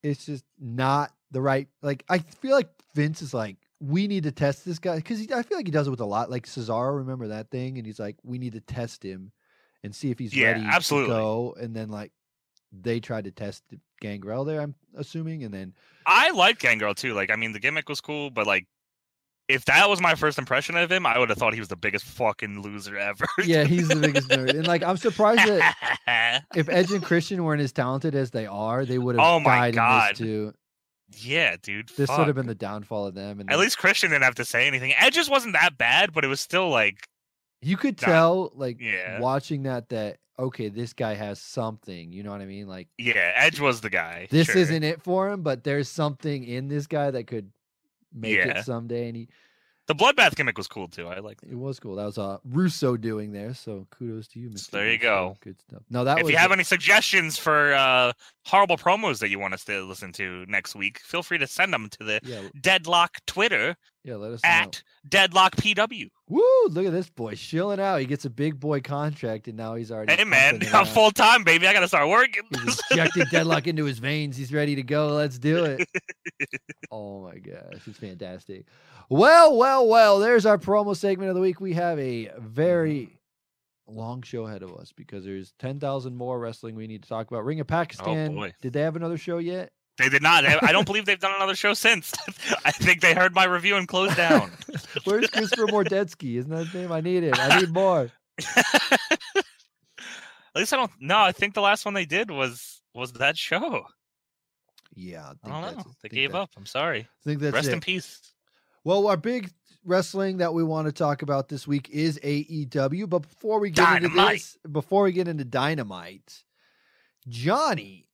it's 0.03 0.27
just 0.27 0.45
not 0.59 1.13
the 1.31 1.41
right. 1.41 1.69
Like 1.83 2.05
I 2.09 2.19
feel 2.19 2.55
like 2.57 2.69
Vince 2.95 3.23
is 3.23 3.35
like. 3.35 3.57
We 3.83 4.09
need 4.09 4.25
to 4.25 4.31
test 4.31 4.67
this 4.67 4.79
guy 4.79 4.97
because 4.97 5.23
I 5.33 5.43
feel 5.43 5.57
like 5.57 5.67
he 5.67 5.71
does 5.73 5.87
it 5.87 5.91
with 5.91 6.01
a 6.01 6.05
lot. 6.05 6.31
Like 6.31 6.45
Cesaro, 6.45 6.97
remember 6.99 7.29
that 7.29 7.51
thing? 7.51 7.79
And 7.79 7.87
he's 7.87 7.99
like, 7.99 8.17
we 8.23 8.37
need 8.37 8.53
to 8.53 8.61
test 8.61 9.03
him 9.03 9.33
and 9.83 9.95
see 9.95 10.11
if 10.11 10.19
he's 10.19 10.37
Yeah, 10.37 10.49
ready 10.53 10.67
absolutely. 10.67 11.09
to 11.09 11.15
go. 11.15 11.57
And 11.59 11.75
then 11.75 11.89
like 11.89 12.13
they 12.73 13.01
tried 13.01 13.25
to 13.25 13.31
test 13.31 13.63
Gangrel 14.01 14.45
there, 14.45 14.61
I'm 14.61 14.75
assuming, 14.97 15.45
and 15.45 15.53
then 15.53 15.75
I 16.07 16.31
liked 16.31 16.61
Gangrel 16.63 16.95
too. 16.95 17.15
Like, 17.15 17.31
I 17.31 17.37
mean, 17.37 17.53
the 17.53 17.61
gimmick 17.61 17.89
was 17.89 18.01
cool, 18.01 18.31
but 18.31 18.47
like, 18.47 18.67
if 19.49 19.65
that 19.65 19.89
was 19.91 20.01
my 20.01 20.15
first 20.15 20.39
impression 20.39 20.77
of 20.77 20.93
him, 20.93 21.05
I 21.05 21.19
would 21.19 21.29
have 21.29 21.37
thought 21.39 21.55
he 21.55 21.61
was 21.61 21.69
the 21.69 21.77
biggest 21.77 22.05
fucking 22.05 22.63
loser 22.63 22.97
ever. 22.99 23.27
yeah, 23.45 23.65
he's 23.65 23.89
the 23.89 23.97
biggest 23.97 24.29
nerd. 24.29 24.51
And 24.51 24.67
like 24.67 24.83
I'm 24.85 24.97
surprised 24.97 25.41
that 25.49 26.43
if 26.55 26.69
Edge 26.69 26.93
and 26.93 27.03
Christian 27.03 27.43
weren't 27.43 27.61
as 27.61 27.73
talented 27.73 28.15
as 28.15 28.31
they 28.31 28.47
are, 28.47 28.85
they 28.85 28.99
would 28.99 29.17
have 29.17 29.25
Oh 29.27 29.41
my 29.41 29.57
died 29.57 29.69
in 29.71 29.75
God. 29.75 30.11
this 30.13 30.19
too. 30.19 30.53
yeah, 31.19 31.57
dude. 31.61 31.89
This 31.97 32.09
fuck. 32.09 32.19
would 32.19 32.27
have 32.29 32.37
been 32.37 32.47
the 32.47 32.55
downfall 32.55 33.09
of 33.09 33.15
them. 33.15 33.41
And 33.41 33.51
At 33.51 33.55
then 33.57 33.61
least 33.65 33.79
Christian 33.79 34.11
didn't 34.11 34.23
have 34.23 34.37
to 34.37 34.45
say 34.45 34.69
anything. 34.69 34.93
Edge 34.97 35.15
just 35.15 35.31
wasn't 35.31 35.55
that 35.55 35.77
bad, 35.77 36.13
but 36.13 36.25
it 36.25 36.29
was 36.29 36.41
still 36.41 36.69
like, 36.69 37.09
you 37.61 37.77
could 37.77 38.01
not- 38.01 38.07
tell, 38.09 38.53
like 38.55 38.81
yeah. 38.81 39.19
watching 39.19 39.65
that, 39.65 39.89
that 39.89 40.19
okay, 40.41 40.69
this 40.69 40.93
guy 40.93 41.15
has 41.15 41.41
something. 41.41 42.13
You 42.13 42.23
know 42.23 42.31
what 42.33 42.41
I 42.41 42.47
mean? 42.47 42.67
Like 42.67 42.89
yeah, 42.99 43.33
Edge 43.35 43.61
was 43.61 43.81
the 43.81 43.91
guy. 43.91 44.27
this 44.31 44.47
sure. 44.49 44.57
isn't 44.57 44.83
it 44.83 45.03
for 45.03 45.31
him, 45.31 45.43
but 45.43 45.65
there's 45.65 45.89
something 45.89 46.45
in 46.45 46.69
this 46.69 46.87
guy 46.87 47.11
that 47.11 47.27
could 47.27 47.51
make 48.13 48.37
Yeah. 48.37 48.59
it 48.59 48.65
someday. 48.65 49.09
And 49.09 49.17
he, 49.17 49.29
the 49.87 49.95
bloodbath 49.95 50.37
gimmick 50.37 50.57
was 50.57 50.69
cool 50.69 50.87
too. 50.89 51.09
I 51.09 51.19
like. 51.19 51.39
it 51.43 51.57
was 51.57 51.81
cool. 51.81 51.97
That 51.97 52.05
was 52.05 52.17
uh 52.19 52.39
Russo 52.45 52.97
doing 52.97 53.33
there. 53.33 53.55
So 53.55 53.87
kudos 53.91 54.29
to 54.29 54.39
you, 54.39 54.51
Mr. 54.51 54.71
there 54.71 54.87
you 54.87 54.93
Russo. 54.93 55.01
go. 55.03 55.37
Good 55.43 55.61
stuff. 55.61 55.83
No, 55.91 56.05
that 56.05 56.19
If 56.19 56.25
was 56.25 56.33
you 56.33 56.39
have 56.39 56.53
any 56.53 56.63
suggestions 56.65 57.37
for 57.37 57.73
uh, 57.75 58.13
horrible 58.47 58.77
promos 58.77 59.19
that 59.19 59.31
you 59.31 59.39
want 59.41 59.55
us 59.55 59.65
to 59.65 59.83
listen 59.83 60.13
to 60.13 60.45
next 60.49 60.75
week, 60.77 61.01
feel 61.01 61.23
free 61.25 61.39
to 61.39 61.47
send 61.47 61.73
them 61.73 61.89
to 61.99 62.05
the 62.05 62.21
yeah, 62.23 62.43
Deadlock 62.61 63.19
Twitter 63.27 63.77
yeah. 64.05 64.15
Let 64.15 64.33
us 64.33 64.43
know. 64.45 64.49
at 64.51 64.83
Deadlock 65.09 65.57
PW. 65.57 66.09
Woo! 66.31 66.69
Look 66.69 66.87
at 66.87 66.93
this 66.93 67.11
boy 67.11 67.35
chilling 67.35 67.81
out. 67.81 67.99
He 67.99 68.07
gets 68.07 68.25
a 68.25 68.31
big 68.31 68.61
boy 68.61 68.81
contract, 68.81 69.49
and 69.49 69.57
now 69.57 69.75
he's 69.75 69.91
already. 69.91 70.15
Hey 70.15 70.23
man, 70.23 70.63
I'm 70.73 70.87
full 70.87 71.11
time, 71.11 71.43
baby. 71.43 71.67
I 71.67 71.73
gotta 71.73 71.89
start 71.89 72.09
working. 72.09 72.45
He's 72.65 72.81
injected 72.93 73.29
deadlock 73.31 73.67
into 73.67 73.85
his 73.85 73.99
veins. 73.99 74.37
He's 74.37 74.53
ready 74.53 74.77
to 74.77 74.83
go. 74.85 75.09
Let's 75.09 75.41
do 75.41 75.65
it. 75.65 75.89
oh 76.93 77.23
my 77.23 77.39
gosh, 77.39 77.83
it's 77.85 77.99
fantastic. 77.99 78.67
Well, 79.09 79.57
well, 79.57 79.89
well. 79.89 80.21
There's 80.21 80.47
our 80.47 80.57
promo 80.57 80.97
segment 80.97 81.31
of 81.31 81.35
the 81.35 81.41
week. 81.41 81.61
We 81.61 81.73
have 81.73 81.99
a 81.99 82.31
very 82.39 83.11
mm-hmm. 83.89 83.99
long 83.99 84.23
show 84.23 84.47
ahead 84.47 84.63
of 84.63 84.73
us 84.77 84.93
because 84.95 85.25
there's 85.25 85.53
10,000 85.59 86.15
more 86.15 86.39
wrestling 86.39 86.77
we 86.77 86.87
need 86.87 87.03
to 87.03 87.09
talk 87.09 87.29
about. 87.29 87.45
Ring 87.45 87.59
of 87.59 87.67
oh, 87.67 87.75
Pakistan. 87.75 88.37
boy. 88.37 88.55
Did 88.63 88.73
they 88.73 88.83
have 88.83 88.95
another 88.95 89.19
show 89.19 89.39
yet? 89.39 89.73
They 90.01 90.09
did 90.09 90.23
not. 90.23 90.45
I 90.47 90.73
don't 90.73 90.87
believe 90.87 91.05
they've 91.05 91.21
done 91.21 91.35
another 91.35 91.55
show 91.55 91.75
since. 91.75 92.13
I 92.65 92.71
think 92.71 93.03
they 93.03 93.15
heard 93.15 93.35
my 93.35 93.45
review 93.45 93.77
and 93.77 93.87
closed 93.87 94.17
down. 94.17 94.51
Where's 95.05 95.29
Christopher 95.29 95.67
Mordetzky? 95.67 96.39
Isn't 96.39 96.51
that 96.51 96.67
his 96.67 96.75
name? 96.75 96.93
I 96.93 97.01
need 97.01 97.23
it. 97.23 97.39
I 97.39 97.61
need 97.61 97.71
more. 97.71 98.11
At 98.57 99.45
least 100.57 100.73
I 100.73 100.77
don't. 100.77 100.91
No, 101.01 101.19
I 101.19 101.33
think 101.33 101.55
the 101.55 101.61
last 101.61 101.85
one 101.85 101.95
they 101.95 102.07
did 102.07 102.31
was 102.31 102.81
was 102.95 103.13
that 103.15 103.37
show. 103.37 103.85
Yeah, 104.95 105.23
I, 105.23 105.29
think 105.29 105.39
I 105.45 105.49
don't 105.49 105.63
that's 105.63 105.87
know. 105.87 105.91
it. 105.93 105.97
They 106.03 106.09
gave 106.09 106.35
up. 106.35 106.51
I'm 106.57 106.67
sorry. 106.67 107.01
I 107.01 107.25
think 107.25 107.41
that's 107.41 107.55
Rest 107.55 107.69
it. 107.69 107.75
in 107.75 107.81
peace. 107.81 108.21
Well, 108.83 109.07
our 109.07 109.17
big 109.17 109.51
wrestling 109.85 110.39
that 110.39 110.53
we 110.53 110.65
want 110.65 110.87
to 110.87 110.93
talk 110.93 111.23
about 111.23 111.49
this 111.49 111.67
week 111.67 111.89
is 111.91 112.19
AEW. 112.25 113.09
But 113.09 113.21
before 113.21 113.61
we 113.61 113.71
get 113.71 114.03
into 114.03 114.09
this, 114.09 114.57
before 114.71 115.05
we 115.05 115.13
get 115.13 115.29
into 115.29 115.45
Dynamite, 115.45 116.43
Johnny, 117.29 118.09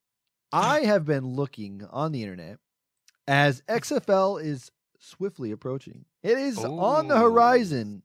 I 0.52 0.80
have 0.80 1.04
been 1.04 1.34
looking 1.34 1.86
on 1.90 2.12
the 2.12 2.22
internet 2.22 2.58
as 3.26 3.62
XFL 3.62 4.42
is 4.42 4.70
swiftly 5.00 5.50
approaching. 5.50 6.04
It 6.22 6.38
is 6.38 6.58
on 6.58 7.08
the 7.08 7.18
horizon. 7.18 8.02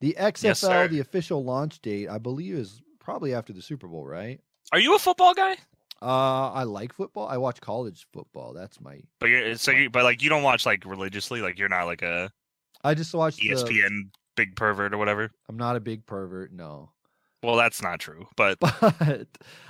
The 0.00 0.16
XFL, 0.18 0.56
sir. 0.56 0.88
the 0.88 1.00
official 1.00 1.42
launch 1.42 1.80
date, 1.80 2.08
I 2.08 2.18
believe, 2.18 2.54
is 2.54 2.80
probably 3.00 3.34
after 3.34 3.52
the 3.52 3.62
Super 3.62 3.88
Bowl, 3.88 4.06
right? 4.06 4.40
Are 4.70 4.78
you 4.78 4.94
a 4.94 4.98
football 4.98 5.34
guy? 5.34 5.56
Uh, 6.00 6.52
I 6.52 6.62
like 6.62 6.92
football. 6.92 7.26
I 7.26 7.38
watch 7.38 7.60
college 7.60 8.06
football. 8.12 8.52
That's 8.52 8.80
my. 8.80 9.00
But 9.18 9.26
you're 9.30 9.56
so 9.56 9.72
you 9.72 9.90
but 9.90 10.04
like 10.04 10.22
you 10.22 10.28
don't 10.28 10.44
watch 10.44 10.64
like 10.64 10.84
religiously. 10.84 11.40
Like 11.40 11.58
you're 11.58 11.68
not 11.68 11.86
like 11.86 12.02
a 12.02 12.30
I 12.84 12.94
just 12.94 13.12
watch 13.14 13.36
the. 13.36 13.48
ESPN 13.48 14.10
big 14.36 14.54
pervert 14.54 14.94
or 14.94 14.98
whatever. 14.98 15.32
I'm 15.48 15.56
not 15.56 15.74
a 15.74 15.80
big 15.80 16.06
pervert. 16.06 16.52
No. 16.52 16.90
Well, 17.42 17.56
that's 17.56 17.80
not 17.82 18.00
true. 18.00 18.26
But 18.36 18.58
but 18.60 19.26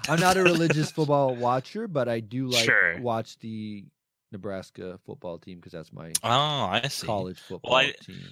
I'm 0.09 0.21
not 0.21 0.37
a 0.37 0.43
religious 0.43 0.91
football 0.91 1.35
watcher, 1.37 1.87
but 1.89 2.09
I 2.09 2.21
do 2.21 2.47
like 2.49 2.65
Sure. 2.65 2.99
watch 3.01 3.39
the 3.41 3.85
Nebraska 4.33 4.99
football 5.05 5.39
team 5.39 5.59
because 5.59 5.73
that's 5.73 5.93
my 5.93 6.13
oh, 6.23 6.29
I 6.31 6.87
see. 6.89 7.07
college 7.07 7.39
football 7.41 7.75
I- 7.75 7.93
team. 8.03 8.23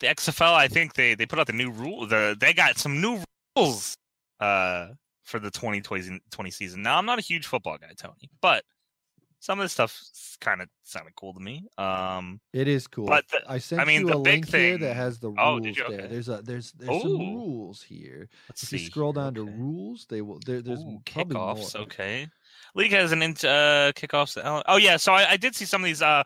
the 0.00 0.06
XFL, 0.08 0.52
I 0.54 0.68
think 0.68 0.94
they 0.94 1.14
they 1.14 1.26
put 1.26 1.38
out 1.38 1.46
the 1.46 1.52
new 1.52 1.70
rule. 1.70 2.06
The 2.06 2.36
they 2.38 2.52
got 2.52 2.78
some 2.78 3.00
new 3.00 3.22
rules 3.56 3.94
uh 4.40 4.88
for 5.24 5.38
the 5.38 5.50
2020 5.50 6.50
season. 6.50 6.82
Now 6.82 6.96
I'm 6.98 7.04
not 7.06 7.18
a 7.18 7.22
huge 7.22 7.46
football 7.46 7.76
guy, 7.78 7.92
Tony, 7.98 8.30
but 8.40 8.64
some 9.40 9.58
of 9.60 9.64
this 9.64 9.72
stuff 9.72 10.00
kind 10.40 10.60
of 10.62 10.68
sounded 10.84 11.14
cool 11.16 11.32
to 11.34 11.40
me. 11.40 11.64
Um, 11.78 12.40
It 12.52 12.68
is 12.68 12.86
cool. 12.86 13.06
But 13.06 13.24
the- 13.28 13.42
I 13.48 13.58
sent 13.58 13.86
mean, 13.86 14.06
you 14.06 14.14
a 14.14 14.16
link 14.16 14.48
here 14.48 14.78
that 14.78 14.94
has 14.94 15.18
the 15.20 15.28
rules 15.30 15.38
Oh, 15.40 15.58
you? 15.64 15.74
there. 15.74 15.84
Okay. 15.86 16.06
There's 16.08 16.28
a 16.28 16.42
there's 16.42 16.72
there's 16.72 17.02
some 17.02 17.18
rules 17.18 17.82
here. 17.82 18.28
let's 18.48 18.62
If 18.62 18.68
see. 18.70 18.78
you 18.78 18.86
scroll 18.86 19.12
down 19.12 19.34
to 19.34 19.44
rules, 19.44 20.06
they 20.08 20.22
will 20.22 20.40
there, 20.44 20.60
there's 20.62 20.80
Ooh, 20.80 21.00
probably 21.04 21.34
kickoffs. 21.36 21.74
more. 21.74 21.82
Okay, 21.84 22.28
league 22.74 22.92
has 22.92 23.12
an 23.12 23.22
int- 23.22 23.44
uh, 23.44 23.92
kickoffs. 23.94 24.40
Oh, 24.42 24.62
oh 24.66 24.76
yeah, 24.76 24.96
so 24.96 25.12
I, 25.12 25.30
I 25.32 25.36
did 25.36 25.54
see 25.54 25.64
some 25.64 25.82
of 25.82 25.86
these. 25.86 26.02
Uh, 26.02 26.22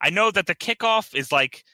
I 0.00 0.10
know 0.10 0.30
that 0.30 0.46
the 0.46 0.54
kickoff 0.54 1.14
is 1.14 1.30
like 1.32 1.64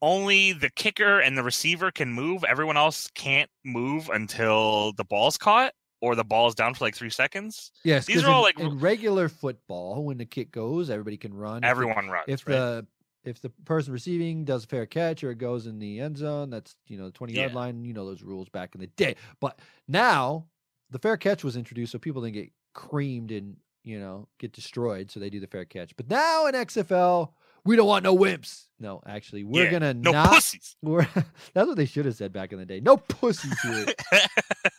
only 0.00 0.52
the 0.52 0.70
kicker 0.70 1.18
and 1.20 1.36
the 1.36 1.42
receiver 1.42 1.90
can 1.90 2.12
move. 2.12 2.44
Everyone 2.44 2.76
else 2.76 3.08
can't 3.14 3.50
move 3.64 4.08
until 4.10 4.92
the 4.92 5.04
ball's 5.04 5.36
caught 5.36 5.72
or 6.00 6.14
the 6.14 6.24
ball's 6.24 6.54
down 6.54 6.74
for 6.74 6.84
like 6.84 6.94
three 6.94 7.10
seconds. 7.10 7.72
Yes, 7.84 8.06
these 8.06 8.22
are 8.24 8.30
all, 8.30 8.46
in, 8.46 8.56
like, 8.56 8.58
in 8.60 8.78
regular 8.78 9.28
football, 9.28 10.04
when 10.04 10.18
the 10.18 10.24
kick 10.26 10.52
goes, 10.52 10.90
everybody 10.90 11.16
can 11.16 11.34
run. 11.34 11.64
If 11.64 11.70
Everyone 11.70 12.08
runs. 12.08 12.24
if 12.28 12.46
right? 12.46 12.54
the 12.54 12.86
if 13.24 13.40
the 13.42 13.50
person 13.64 13.92
receiving 13.92 14.44
does 14.44 14.64
a 14.64 14.66
fair 14.68 14.86
catch 14.86 15.22
or 15.24 15.30
it 15.32 15.38
goes 15.38 15.66
in 15.66 15.78
the 15.80 16.00
end 16.00 16.16
zone, 16.16 16.50
that's 16.50 16.76
you 16.86 16.96
know 16.98 17.06
the 17.06 17.12
twenty 17.12 17.34
yard 17.34 17.52
Yeah. 17.52 17.56
line. 17.58 17.84
You 17.84 17.92
know 17.92 18.06
those 18.06 18.22
rules 18.22 18.48
back 18.48 18.74
in 18.74 18.80
the 18.80 18.86
day. 18.86 19.16
But 19.40 19.58
now 19.86 20.46
the 20.90 20.98
fair 20.98 21.16
catch 21.16 21.42
was 21.44 21.56
introduced, 21.56 21.92
so 21.92 21.98
people 21.98 22.22
didn't 22.22 22.34
get 22.34 22.50
creamed 22.74 23.30
and 23.32 23.56
you 23.84 23.98
know 23.98 24.28
get 24.38 24.52
destroyed. 24.52 25.10
So 25.10 25.18
they 25.20 25.30
do 25.30 25.40
the 25.40 25.46
fair 25.46 25.64
catch. 25.64 25.96
But 25.96 26.08
now 26.08 26.46
in 26.46 26.54
XFL, 26.54 27.32
we 27.64 27.74
don't 27.76 27.88
want 27.88 28.04
no 28.04 28.16
wimps. 28.16 28.68
No, 28.78 29.02
actually, 29.04 29.42
we're 29.44 29.64
Yeah, 29.64 29.72
gonna 29.72 29.94
no 29.94 30.12
not. 30.12 30.32
pussies. 30.32 30.76
That's 30.82 31.66
what 31.66 31.76
they 31.76 31.86
should 31.86 32.06
have 32.06 32.14
said 32.14 32.32
back 32.32 32.52
in 32.52 32.58
the 32.58 32.64
day. 32.66 32.80
No 32.80 32.96
pussies 32.96 33.60
here. 33.60 33.86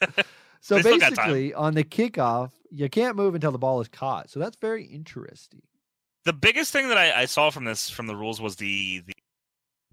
So 0.62 0.76
They 0.76 0.82
still 0.82 1.00
got 1.00 1.14
time. 1.16 1.28
basically, 1.28 1.54
on 1.54 1.74
the 1.74 1.84
kickoff, 1.84 2.52
you 2.72 2.90
can't 2.90 3.16
move 3.16 3.36
until 3.36 3.52
the 3.52 3.58
ball 3.58 3.82
is 3.82 3.88
caught. 3.88 4.30
So 4.30 4.40
that's 4.40 4.58
very 4.58 4.84
interesting. 4.86 5.62
the 6.26 6.34
biggest 6.34 6.72
thing 6.72 6.90
that 6.90 6.98
I, 6.98 7.22
I 7.22 7.26
saw 7.26 7.50
from 7.50 7.66
this 7.66 7.90
from 7.90 8.08
the 8.08 8.16
rules 8.16 8.42
was 8.42 8.58
the 8.58 9.02
the, 9.06 9.14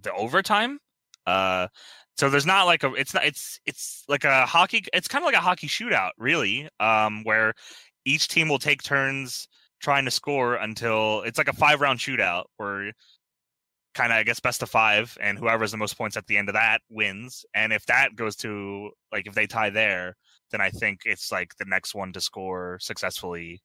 the 0.03 0.13
overtime. 0.13 0.79
Uh, 1.27 1.69
so 2.17 2.31
there's 2.31 2.47
not 2.47 2.65
like 2.67 2.83
a 2.85 2.93
it's 2.95 3.15
not 3.15 3.25
it's 3.25 3.61
it's 3.67 4.05
like 4.09 4.25
a 4.25 4.47
hockey 4.47 4.85
it's 4.93 5.09
kind 5.09 5.23
of 5.23 5.27
like 5.27 5.35
a 5.35 5.41
hockey 5.41 5.67
shootout 5.69 6.11
really 6.19 6.69
um 6.81 7.23
where 7.25 7.53
each 8.05 8.29
team 8.29 8.49
will 8.49 8.59
take 8.59 8.83
turns 8.83 9.49
trying 9.81 10.05
to 10.07 10.11
score 10.11 10.55
until 10.55 11.23
it's 11.23 11.37
like 11.39 11.49
a 11.49 11.53
five 11.53 11.81
round 11.81 11.99
shootout 11.99 12.45
where 12.57 12.93
kind 13.95 14.13
of 14.13 14.19
I 14.19 14.23
guess 14.23 14.41
best 14.41 14.63
of 14.63 14.71
five 14.71 15.17
and 15.21 15.39
whoever 15.39 15.63
has 15.65 15.73
the 15.73 15.77
most 15.79 15.99
points 15.99 16.17
at 16.17 16.27
the 16.27 16.37
end 16.39 16.49
of 16.49 16.55
that 16.55 16.81
wins 16.89 17.45
and 17.55 17.73
if 17.73 17.85
that 17.87 18.15
goes 18.17 18.37
to 18.37 18.91
like 19.13 19.27
if 19.27 19.35
they 19.35 19.47
tie 19.47 19.71
there 19.71 20.17
then 20.51 20.61
I 20.61 20.71
think 20.71 21.01
it's 21.05 21.31
like 21.33 21.57
the 21.57 21.65
next 21.67 21.95
one 21.95 22.13
to 22.13 22.21
score 22.21 22.79
successfully 22.81 23.63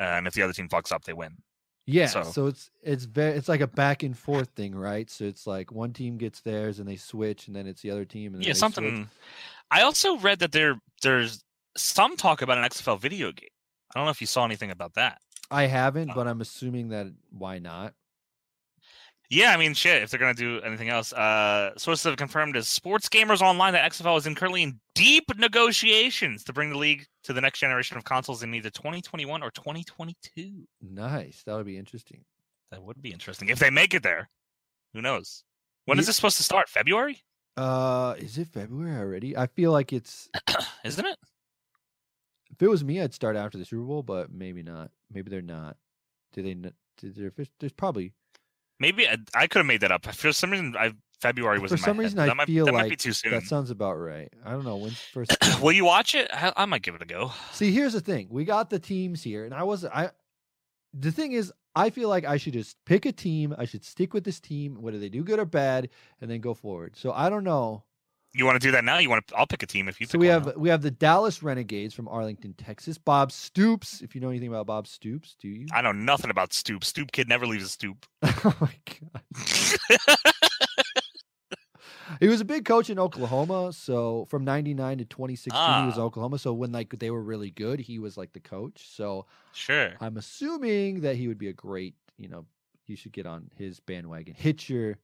uh, 0.00 0.04
and 0.04 0.26
if 0.26 0.34
the 0.34 0.42
other 0.42 0.52
team 0.52 0.68
fucks 0.68 0.92
up 0.92 1.04
they 1.04 1.12
win. 1.12 1.36
Yeah, 1.86 2.06
So- 2.06 2.22
so, 2.22 2.46
it's 2.46 2.70
it's 2.82 3.04
very 3.04 3.32
it's 3.36 3.48
like 3.48 3.60
a 3.60 3.66
back 3.66 4.02
and 4.04 4.16
forth 4.16 4.50
thing, 4.54 4.74
right? 4.74 5.10
So 5.10 5.24
it's 5.24 5.46
like 5.46 5.72
one 5.72 5.92
team 5.92 6.16
gets 6.16 6.40
theirs 6.40 6.78
and 6.78 6.88
they 6.88 6.96
switch, 6.96 7.48
and 7.48 7.56
then 7.56 7.66
it's 7.66 7.82
the 7.82 7.90
other 7.90 8.04
team. 8.04 8.34
And 8.34 8.42
then 8.42 8.46
yeah 8.48 8.54
something 8.54 8.96
switch. 8.96 9.08
i 9.70 9.82
also 9.82 10.16
read 10.18 10.38
that 10.40 10.52
there 10.52 10.78
there's 11.02 11.42
some 11.76 12.16
talk 12.16 12.42
about 12.42 12.58
an 12.58 12.64
xfl 12.64 13.00
video 13.00 13.32
game 13.32 13.48
i 13.94 13.98
don't 13.98 14.04
know 14.06 14.10
if 14.10 14.20
you 14.20 14.26
saw 14.26 14.44
anything 14.44 14.70
about 14.70 14.94
that 14.94 15.18
I 15.50 15.66
haven't, 15.66 16.10
Uh 16.10 16.14
but 16.14 16.26
I'm 16.28 16.40
assuming 16.40 16.88
that 16.90 17.08
why 17.30 17.58
not? 17.58 17.92
Yeah 19.32 19.50
i 19.52 19.56
mean 19.56 19.72
shit 19.74 20.02
if 20.02 20.10
they're 20.10 20.20
gonna 20.20 20.34
do 20.34 20.60
anything 20.60 20.88
else 20.90 21.12
uh 21.14 21.70
sources 21.78 22.04
have 22.04 22.16
confirmed 22.16 22.56
as 22.56 22.68
sports 22.68 23.08
gamers 23.08 23.40
online 23.40 23.72
that 23.72 23.90
xfl 23.92 24.16
is 24.18 24.26
in 24.26 24.34
currently 24.34 24.62
in 24.62 24.78
deep 24.94 25.24
negotiations 25.38 26.44
to 26.44 26.52
bring 26.52 26.68
the 26.70 26.76
league 26.78 27.06
to 27.24 27.32
the 27.32 27.40
next 27.40 27.58
generation 27.60 27.96
of 27.96 28.04
consoles 28.04 28.42
in 28.42 28.54
either 28.54 28.70
2021 28.70 29.42
or 29.42 29.50
2022 29.52 30.66
Nice, 30.82 31.42
that 31.46 31.54
would 31.54 31.66
be 31.66 31.78
interesting. 31.78 32.24
that 32.70 32.82
would 32.82 33.00
be 33.00 33.10
interesting 33.12 33.48
if 33.48 33.58
they 33.58 33.70
make 33.70 33.94
it 33.94 34.02
there 34.02 34.28
who 34.92 35.00
knows 35.00 35.44
when 35.86 35.98
is 35.98 36.04
Ye- 36.04 36.08
this 36.10 36.16
supposed 36.16 36.36
to 36.36 36.42
start 36.42 36.68
february 36.68 37.22
Uh, 37.56 38.14
is 38.18 38.38
it 38.38 38.48
February 38.48 38.96
already? 38.96 39.36
I 39.36 39.46
feel 39.46 39.72
like 39.72 39.92
it's. 39.92 40.28
isn't 40.84 41.04
it 41.06 41.18
If 42.50 42.62
it 42.62 42.68
was 42.68 42.82
me, 42.82 42.98
I'd 43.00 43.12
start 43.12 43.36
after 43.36 43.58
the 43.58 43.64
Super 43.66 43.82
Bowl, 43.84 44.02
but 44.02 44.30
maybe 44.32 44.62
not. 44.62 44.90
Maybe 45.12 45.28
they're 45.30 45.42
not. 45.42 45.76
Do 46.32 46.42
they? 46.42 46.54
Did 46.54 47.14
there? 47.14 47.32
There's 47.60 47.72
probably 47.72 48.14
maybe 48.82 49.08
i, 49.08 49.16
I 49.34 49.46
could 49.46 49.60
have 49.60 49.66
made 49.66 49.80
that 49.80 49.92
up 49.92 50.04
for 50.06 50.32
some 50.32 50.50
reason 50.50 50.76
I, 50.76 50.92
february 51.20 51.58
was 51.60 51.70
for 51.70 51.76
some 51.78 51.96
head. 51.96 52.02
reason 52.02 52.16
that 52.18 52.30
I 52.30 52.34
might, 52.34 52.46
feel 52.46 52.66
that 52.66 52.74
like 52.74 52.82
might 52.84 52.90
be 52.90 52.96
too 52.96 53.12
soon 53.12 53.30
that 53.30 53.44
sounds 53.44 53.70
about 53.70 53.94
right. 53.94 54.28
I 54.44 54.50
don't 54.50 54.64
know 54.64 54.76
when's 54.76 54.94
the 54.94 55.06
first. 55.12 55.36
Will 55.62 55.72
you 55.72 55.84
watch 55.84 56.14
it? 56.14 56.28
I, 56.32 56.52
I 56.56 56.64
might 56.66 56.82
give 56.82 56.94
it 56.96 57.02
a 57.02 57.06
go. 57.06 57.30
See, 57.52 57.70
here's 57.72 57.92
the 57.92 58.00
thing. 58.00 58.26
We 58.28 58.44
got 58.44 58.70
the 58.70 58.80
teams 58.80 59.22
here, 59.22 59.44
and 59.44 59.54
I 59.54 59.62
was 59.62 59.84
I. 59.84 60.10
The 60.92 61.12
thing 61.12 61.32
is, 61.32 61.52
I 61.74 61.90
feel 61.90 62.08
like 62.08 62.24
I 62.24 62.36
should 62.36 62.54
just 62.54 62.76
pick 62.84 63.06
a 63.06 63.12
team. 63.12 63.54
I 63.56 63.64
should 63.66 63.84
stick 63.84 64.12
with 64.12 64.24
this 64.24 64.40
team, 64.40 64.82
whether 64.82 64.98
they 64.98 65.08
do 65.08 65.22
good 65.22 65.38
or 65.38 65.46
bad, 65.46 65.88
and 66.20 66.30
then 66.30 66.40
go 66.40 66.54
forward. 66.54 66.96
So 66.96 67.12
I 67.12 67.30
don't 67.30 67.44
know. 67.44 67.84
You 68.34 68.46
want 68.46 68.60
to 68.60 68.66
do 68.66 68.72
that 68.72 68.84
now? 68.84 68.98
You 68.98 69.10
want 69.10 69.26
to? 69.26 69.36
I'll 69.36 69.46
pick 69.46 69.62
a 69.62 69.66
team 69.66 69.88
if 69.88 70.00
you. 70.00 70.06
So 70.06 70.12
pick 70.12 70.20
we 70.20 70.26
have 70.28 70.56
we 70.56 70.70
have 70.70 70.80
the 70.80 70.90
Dallas 70.90 71.42
Renegades 71.42 71.92
from 71.92 72.08
Arlington, 72.08 72.54
Texas. 72.54 72.96
Bob 72.96 73.30
Stoops. 73.30 74.00
If 74.00 74.14
you 74.14 74.20
know 74.22 74.30
anything 74.30 74.48
about 74.48 74.66
Bob 74.66 74.86
Stoops, 74.86 75.36
do 75.38 75.48
you? 75.48 75.66
I 75.72 75.82
know 75.82 75.92
nothing 75.92 76.30
about 76.30 76.52
Stoop. 76.54 76.82
Stoop 76.84 77.12
kid 77.12 77.28
never 77.28 77.46
leaves 77.46 77.64
a 77.64 77.68
stoop. 77.68 78.06
oh 78.22 78.54
my 78.60 78.74
god. 79.10 80.16
He 82.20 82.28
was 82.28 82.40
a 82.40 82.44
big 82.44 82.64
coach 82.64 82.90
in 82.90 82.98
Oklahoma. 82.98 83.72
So 83.72 84.26
from 84.28 84.44
'99 84.44 84.98
to 84.98 85.04
2016, 85.04 85.80
he 85.80 85.86
was 85.86 85.98
Ah. 85.98 86.02
Oklahoma. 86.02 86.38
So 86.38 86.52
when 86.52 86.70
like 86.70 86.98
they 86.98 87.10
were 87.10 87.22
really 87.22 87.50
good, 87.50 87.80
he 87.80 87.98
was 87.98 88.16
like 88.16 88.32
the 88.32 88.40
coach. 88.40 88.86
So 88.90 89.26
sure. 89.52 89.92
I'm 90.00 90.16
assuming 90.16 91.00
that 91.00 91.16
he 91.16 91.26
would 91.26 91.38
be 91.38 91.48
a 91.48 91.52
great, 91.52 91.94
you 92.18 92.28
know, 92.28 92.44
you 92.86 92.96
should 92.96 93.12
get 93.12 93.26
on 93.26 93.50
his 93.56 93.80
bandwagon. 93.80 94.34
Hit 94.34 94.68
your 94.68 94.98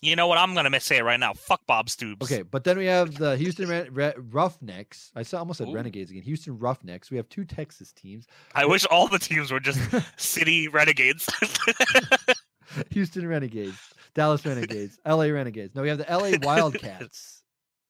You 0.00 0.16
know 0.16 0.26
what? 0.26 0.38
I'm 0.38 0.54
gonna 0.54 0.80
say 0.80 0.96
it 0.98 1.04
right 1.04 1.20
now. 1.20 1.32
Fuck 1.32 1.64
Bob 1.66 1.88
Stoops. 1.88 2.24
okay, 2.30 2.42
but 2.42 2.64
then 2.64 2.76
we 2.78 2.86
have 2.86 3.14
the 3.14 3.36
Houston 3.36 3.68
Ren- 3.68 3.92
Re- 3.92 4.14
Roughnecks. 4.16 5.12
I 5.14 5.22
saw, 5.22 5.38
almost 5.38 5.58
said 5.58 5.68
Ooh. 5.68 5.74
Renegades 5.74 6.10
again. 6.10 6.22
Houston 6.24 6.58
Roughnecks. 6.58 7.10
We 7.10 7.16
have 7.18 7.28
two 7.28 7.44
Texas 7.44 7.92
teams. 7.92 8.26
I 8.54 8.64
wish 8.64 8.84
all 8.86 9.06
the 9.06 9.18
teams 9.20 9.52
were 9.52 9.60
just 9.60 9.78
city 10.16 10.66
renegades. 10.68 11.28
Houston 12.90 13.26
Renegades, 13.28 13.76
Dallas 14.14 14.44
Renegades, 14.46 14.98
LA 15.06 15.24
Renegades. 15.26 15.74
No, 15.74 15.82
we 15.82 15.88
have 15.88 15.98
the 15.98 16.06
LA 16.08 16.32
Wildcats. 16.42 17.42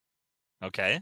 okay. 0.65 1.01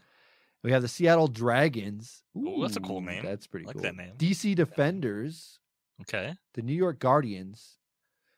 We 0.63 0.73
have 0.73 0.83
the 0.83 0.89
Seattle 0.89 1.29
Dragons. 1.29 2.23
Ooh, 2.37 2.59
that's 2.61 2.77
a 2.77 2.81
cool 2.81 2.99
Ooh, 2.99 3.07
name. 3.07 3.25
That's 3.25 3.47
pretty 3.47 3.65
I 3.65 3.69
like 3.69 3.75
cool. 3.77 3.83
that 3.85 3.97
name. 3.97 4.13
DC 4.19 4.55
Defenders, 4.55 5.59
Okay. 6.03 6.35
the 6.55 6.63
New 6.63 6.75
York 6.75 6.99
Guardians, 6.99 7.79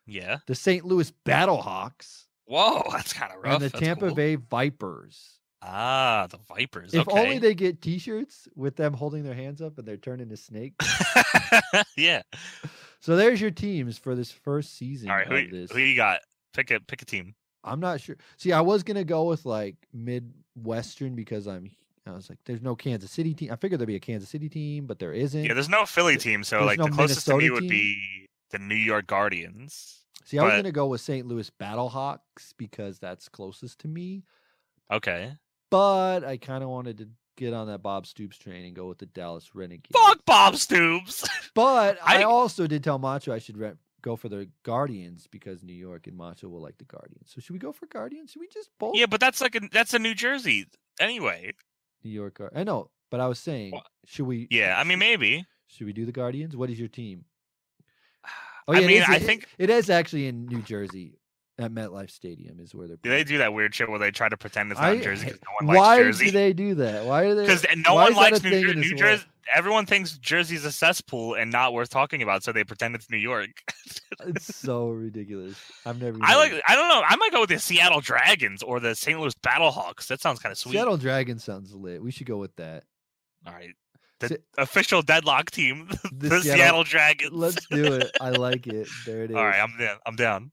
Yeah. 0.06 0.38
the 0.46 0.54
St. 0.54 0.84
Louis 0.84 1.12
Battlehawks, 1.26 2.26
Whoa, 2.52 2.82
that's 2.92 3.14
kind 3.14 3.32
of 3.32 3.42
rough. 3.42 3.54
and 3.54 3.62
the 3.62 3.68
That's 3.70 3.82
Tampa 3.82 4.08
cool. 4.08 4.14
Bay 4.14 4.34
Vipers. 4.34 5.38
Ah, 5.62 6.26
the 6.28 6.38
Vipers. 6.54 6.92
If 6.92 7.08
okay. 7.08 7.18
only 7.18 7.38
they 7.38 7.54
get 7.54 7.80
T-shirts 7.80 8.46
with 8.54 8.76
them 8.76 8.92
holding 8.92 9.22
their 9.22 9.34
hands 9.34 9.62
up 9.62 9.78
and 9.78 9.88
they're 9.88 9.96
turning 9.96 10.28
to 10.28 10.36
snakes. 10.36 10.86
yeah. 11.96 12.20
so 13.00 13.16
there's 13.16 13.40
your 13.40 13.52
teams 13.52 13.96
for 13.96 14.14
this 14.14 14.30
first 14.30 14.76
season 14.76 15.08
All 15.08 15.16
right. 15.16 15.26
Who, 15.26 15.48
this. 15.48 15.70
who 15.70 15.78
you 15.78 15.96
got? 15.96 16.20
Pick 16.52 16.70
a 16.70 16.80
pick 16.80 17.00
a 17.00 17.06
team. 17.06 17.34
I'm 17.64 17.80
not 17.80 18.02
sure. 18.02 18.16
See, 18.36 18.52
I 18.52 18.60
was 18.60 18.82
gonna 18.82 19.04
go 19.04 19.24
with 19.24 19.46
like 19.46 19.76
Midwestern 19.94 21.14
because 21.14 21.46
I'm. 21.46 21.70
I 22.04 22.10
was 22.10 22.28
like, 22.28 22.40
there's 22.44 22.60
no 22.60 22.74
Kansas 22.74 23.12
City 23.12 23.32
team. 23.32 23.52
I 23.52 23.56
figured 23.56 23.80
there'd 23.80 23.86
be 23.86 23.94
a 23.94 24.00
Kansas 24.00 24.28
City 24.28 24.48
team, 24.48 24.86
but 24.86 24.98
there 24.98 25.12
isn't. 25.14 25.44
Yeah, 25.44 25.54
there's 25.54 25.68
no 25.68 25.86
Philly 25.86 26.16
team, 26.18 26.42
so 26.42 26.56
there's 26.56 26.66
like 26.66 26.78
no 26.80 26.86
the 26.86 26.90
closest 26.90 27.26
to 27.26 27.36
me 27.36 27.48
would 27.48 27.60
team? 27.60 27.70
be 27.70 28.28
the 28.50 28.58
New 28.58 28.74
York 28.74 29.06
Guardians. 29.06 30.01
See, 30.24 30.38
I 30.38 30.44
was 30.44 30.52
but- 30.52 30.56
gonna 30.58 30.72
go 30.72 30.86
with 30.86 31.00
St. 31.00 31.26
Louis 31.26 31.50
Battlehawks 31.60 32.54
because 32.56 32.98
that's 32.98 33.28
closest 33.28 33.80
to 33.80 33.88
me, 33.88 34.24
Okay. 34.90 35.36
but 35.70 36.24
I 36.24 36.36
kind 36.36 36.62
of 36.62 36.70
wanted 36.70 36.98
to 36.98 37.08
get 37.36 37.52
on 37.54 37.66
that 37.68 37.82
Bob 37.82 38.06
Stoops 38.06 38.36
train 38.38 38.64
and 38.64 38.74
go 38.76 38.86
with 38.86 38.98
the 38.98 39.06
Dallas 39.06 39.54
Renegades. 39.54 39.90
Fuck 39.98 40.24
Bob 40.26 40.56
Stoops. 40.56 41.26
But 41.54 41.98
I, 42.02 42.20
I- 42.20 42.22
also 42.24 42.66
did 42.66 42.82
tell 42.84 42.98
Macho 42.98 43.32
I 43.32 43.38
should 43.38 43.58
re- 43.58 43.72
go 44.00 44.16
for 44.16 44.28
the 44.30 44.48
Guardians 44.62 45.26
because 45.30 45.62
New 45.62 45.74
York 45.74 46.06
and 46.06 46.16
Macho 46.16 46.48
will 46.48 46.62
like 46.62 46.78
the 46.78 46.84
Guardians. 46.84 47.30
So 47.34 47.40
should 47.42 47.52
we 47.52 47.58
go 47.58 47.72
for 47.72 47.86
Guardians? 47.86 48.30
Should 48.30 48.40
we 48.40 48.48
just 48.48 48.70
both? 48.78 48.96
yeah, 48.96 49.06
but 49.06 49.20
that's 49.20 49.40
like 49.42 49.54
a, 49.54 49.60
that's 49.70 49.92
a 49.92 49.98
New 49.98 50.14
Jersey 50.14 50.66
anyway. 50.98 51.52
New 52.04 52.10
York. 52.10 52.40
I 52.54 52.64
know, 52.64 52.90
but 53.10 53.20
I 53.20 53.26
was 53.28 53.38
saying, 53.38 53.72
Wha- 53.72 53.82
should 54.06 54.26
we? 54.26 54.48
Yeah, 54.50 54.76
I 54.78 54.84
mean 54.84 54.98
maybe. 54.98 55.44
should 55.66 55.86
we 55.86 55.92
do 55.92 56.06
the 56.06 56.12
Guardians? 56.12 56.56
What 56.56 56.70
is 56.70 56.78
your 56.78 56.88
team? 56.88 57.24
I 58.76 58.80
mean, 58.86 59.02
is- 59.02 59.08
I 59.08 59.16
it- 59.16 59.22
think- 59.22 59.46
it 59.58 59.70
is 59.70 59.90
actually 59.90 60.26
in 60.26 60.46
New 60.46 60.62
Jersey 60.62 61.18
at 61.58 61.70
MetLife 61.70 62.10
Stadium 62.10 62.58
is 62.60 62.74
where 62.74 62.88
they're. 62.88 62.96
Do 62.96 63.10
they 63.10 63.24
do 63.24 63.38
that 63.38 63.52
weird 63.52 63.74
shit 63.74 63.88
where 63.88 63.98
they 63.98 64.10
try 64.10 64.28
to 64.28 64.36
pretend 64.36 64.70
it's 64.72 64.80
not 64.80 64.90
I- 64.90 65.00
Jersey 65.00 65.26
because 65.26 65.40
no 65.42 65.66
one 65.66 65.76
Why 65.76 66.00
likes 66.02 66.18
do 66.18 66.30
they 66.30 66.52
do 66.52 66.74
that? 66.76 67.04
Why 67.04 67.24
do 67.24 67.34
they? 67.34 67.42
Because 67.42 67.66
no 67.76 67.94
one 67.94 68.08
is 68.12 68.14
that 68.14 68.18
a 68.18 68.20
likes 68.32 68.42
New, 68.42 68.50
Jer- 68.62 68.74
New? 68.74 68.94
Jersey. 68.96 69.24
Everyone 69.54 69.86
thinks 69.86 70.16
Jersey's 70.18 70.64
a 70.64 70.70
cesspool 70.72 71.34
and 71.34 71.50
not 71.50 71.72
worth 71.74 71.90
talking 71.90 72.22
about, 72.22 72.44
so 72.44 72.52
they 72.52 72.62
pretend 72.64 72.94
it's 72.94 73.10
New 73.10 73.16
York. 73.18 73.50
It's 74.26 74.54
so 74.54 74.88
ridiculous. 74.88 75.56
I've 75.84 76.00
never. 76.00 76.18
I 76.22 76.36
like. 76.36 76.52
I 76.68 76.76
don't 76.76 76.88
know. 76.88 77.02
I 77.04 77.16
might 77.16 77.32
go 77.32 77.40
with 77.40 77.48
the 77.48 77.58
Seattle 77.58 78.00
Dragons 78.00 78.62
or 78.62 78.78
the 78.78 78.94
St. 78.94 79.18
Louis 79.18 79.34
Battlehawks. 79.42 80.06
That 80.06 80.20
sounds 80.20 80.38
kind 80.38 80.52
of 80.52 80.58
sweet. 80.58 80.72
Seattle 80.74 80.96
Dragons 80.98 81.42
sounds 81.42 81.74
lit. 81.74 82.00
We 82.02 82.12
should 82.12 82.26
go 82.28 82.36
with 82.36 82.54
that. 82.56 82.84
All 83.46 83.52
right. 83.52 83.70
The 84.22 84.28
Si- 84.28 84.36
official 84.58 85.02
deadlock 85.02 85.50
team, 85.50 85.88
The 86.12 86.28
the, 86.28 86.40
Seattle- 86.40 86.56
Seattle, 86.56 86.84
Dragons. 86.84 87.32
Let's 87.32 87.66
do 87.66 87.84
it. 87.94 88.10
I 88.20 88.30
like 88.30 88.66
it. 88.66 88.88
There 89.06 89.24
it 89.24 89.30
is. 89.30 89.36
All 89.36 89.44
right, 89.44 89.60
I'm 89.60 89.76
down. 89.78 89.96
I'm 90.06 90.16
down. 90.16 90.52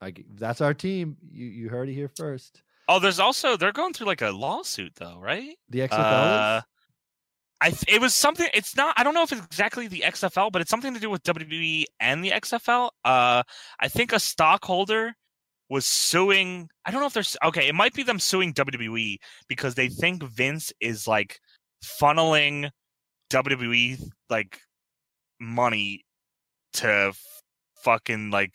I 0.00 0.14
that's 0.34 0.60
our 0.60 0.74
team. 0.74 1.16
You 1.30 1.46
you 1.46 1.68
heard 1.68 1.88
it 1.88 1.94
here 1.94 2.10
first. 2.16 2.62
Oh, 2.88 3.00
there's 3.00 3.18
also 3.20 3.56
they're 3.56 3.72
going 3.72 3.92
through 3.92 4.06
like 4.06 4.22
a 4.22 4.30
lawsuit 4.30 4.92
though, 4.96 5.18
right? 5.20 5.56
The 5.68 5.80
XFL. 5.80 5.92
Uh. 5.98 6.60
I 7.60 7.70
th- 7.70 7.84
it 7.88 8.00
was 8.00 8.14
something. 8.14 8.46
It's 8.54 8.76
not. 8.76 8.94
I 8.96 9.02
don't 9.02 9.14
know 9.14 9.24
if 9.24 9.32
it's 9.32 9.44
exactly 9.44 9.88
the 9.88 10.04
XFL, 10.06 10.52
but 10.52 10.62
it's 10.62 10.70
something 10.70 10.94
to 10.94 11.00
do 11.00 11.10
with 11.10 11.24
WWE 11.24 11.84
and 11.98 12.22
the 12.24 12.30
XFL. 12.30 12.90
Uh, 13.04 13.42
I 13.80 13.88
think 13.88 14.12
a 14.12 14.20
stockholder 14.20 15.14
was 15.68 15.84
suing. 15.84 16.68
I 16.84 16.92
don't 16.92 17.00
know 17.00 17.08
if 17.08 17.14
there's 17.14 17.36
okay. 17.44 17.66
It 17.66 17.74
might 17.74 17.94
be 17.94 18.04
them 18.04 18.20
suing 18.20 18.54
WWE 18.54 19.16
because 19.48 19.74
they 19.74 19.88
think 19.88 20.22
Vince 20.22 20.72
is 20.80 21.08
like 21.08 21.40
funneling 21.84 22.70
WWE 23.30 24.02
like 24.30 24.60
money 25.40 26.04
to 26.74 26.88
f- 26.88 27.42
fucking 27.82 28.30
like 28.30 28.54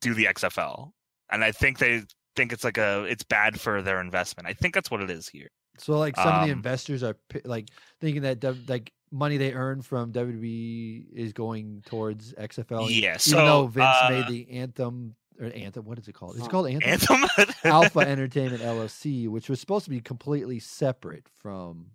do 0.00 0.14
the 0.14 0.24
XFL, 0.26 0.90
and 1.30 1.42
I 1.44 1.52
think 1.52 1.78
they 1.78 2.02
think 2.36 2.52
it's 2.52 2.64
like 2.64 2.78
a 2.78 3.04
it's 3.04 3.24
bad 3.24 3.60
for 3.60 3.82
their 3.82 4.00
investment. 4.00 4.48
I 4.48 4.52
think 4.52 4.74
that's 4.74 4.90
what 4.90 5.00
it 5.02 5.10
is 5.10 5.28
here. 5.28 5.48
So 5.78 5.98
like 5.98 6.16
some 6.16 6.28
of 6.28 6.46
the 6.46 6.52
Um, 6.52 6.58
investors 6.58 7.02
are 7.02 7.16
like 7.44 7.68
thinking 8.00 8.22
that 8.22 8.42
like 8.68 8.92
money 9.10 9.36
they 9.36 9.52
earn 9.52 9.82
from 9.82 10.12
WWE 10.12 11.06
is 11.12 11.32
going 11.32 11.82
towards 11.86 12.32
XFL. 12.34 12.88
Yeah, 12.90 13.16
even 13.26 13.44
though 13.44 13.66
Vince 13.66 13.86
uh, 13.86 14.08
made 14.10 14.26
the 14.28 14.50
Anthem 14.52 15.14
or 15.38 15.46
Anthem, 15.54 15.84
what 15.84 15.98
is 15.98 16.08
it 16.08 16.14
called? 16.14 16.36
It's 16.36 16.48
called 16.48 16.68
Anthem. 16.68 17.24
Anthem 17.36 17.54
Alpha 17.64 18.00
Entertainment 18.00 18.62
LLC, 18.62 19.28
which 19.28 19.50
was 19.50 19.60
supposed 19.60 19.84
to 19.84 19.90
be 19.90 20.00
completely 20.00 20.58
separate 20.58 21.26
from 21.38 21.88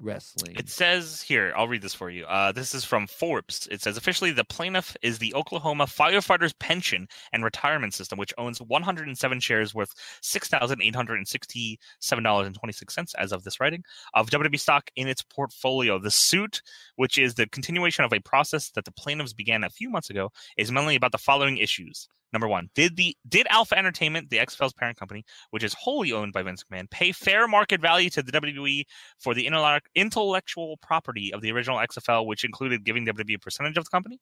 wrestling. 0.00 0.56
It 0.56 0.68
says 0.68 1.22
here, 1.22 1.52
I'll 1.56 1.68
read 1.68 1.82
this 1.82 1.94
for 1.94 2.10
you. 2.10 2.24
Uh, 2.26 2.52
this 2.52 2.74
is 2.74 2.84
from 2.84 3.06
Forbes. 3.06 3.66
It 3.70 3.80
says 3.80 3.96
officially 3.96 4.30
the 4.30 4.44
plaintiff 4.44 4.94
is 5.02 5.18
the 5.18 5.34
Oklahoma 5.34 5.86
Firefighters 5.86 6.52
Pension 6.58 7.08
and 7.32 7.42
Retirement 7.44 7.94
System, 7.94 8.18
which 8.18 8.34
owns 8.38 8.60
107 8.60 9.40
shares 9.40 9.74
worth 9.74 9.92
$6,867.26 10.22 13.14
as 13.18 13.32
of 13.32 13.44
this 13.44 13.60
writing 13.60 13.82
of 14.14 14.30
WWE 14.30 14.60
stock 14.60 14.90
in 14.96 15.08
its 15.08 15.22
portfolio. 15.22 15.98
The 15.98 16.10
suit, 16.10 16.62
which 16.96 17.18
is 17.18 17.34
the 17.34 17.46
continuation 17.46 18.04
of 18.04 18.12
a 18.12 18.20
process 18.20 18.70
that 18.70 18.84
the 18.84 18.92
plaintiffs 18.92 19.32
began 19.32 19.64
a 19.64 19.70
few 19.70 19.88
months 19.90 20.10
ago, 20.10 20.30
is 20.56 20.72
mainly 20.72 20.96
about 20.96 21.12
the 21.12 21.18
following 21.18 21.58
issues. 21.58 22.08
Number 22.32 22.48
one, 22.48 22.68
did 22.74 22.96
the 22.96 23.16
did 23.28 23.46
Alpha 23.48 23.76
Entertainment, 23.76 24.28
the 24.30 24.38
XFL's 24.38 24.74
parent 24.74 24.98
company, 24.98 25.24
which 25.50 25.64
is 25.64 25.74
wholly 25.74 26.12
owned 26.12 26.32
by 26.32 26.42
Vince 26.42 26.64
McMahon, 26.64 26.90
pay 26.90 27.12
fair 27.12 27.48
market 27.48 27.80
value 27.80 28.10
to 28.10 28.22
the 28.22 28.32
WWE 28.32 28.84
for 29.18 29.34
the 29.34 29.48
intellectual 29.94 30.76
property 30.78 31.32
of 31.32 31.40
the 31.40 31.50
original 31.52 31.78
XFL, 31.78 32.26
which 32.26 32.44
included 32.44 32.84
giving 32.84 33.06
WWE 33.06 33.36
a 33.36 33.38
percentage 33.38 33.78
of 33.78 33.84
the 33.84 33.90
company? 33.90 34.20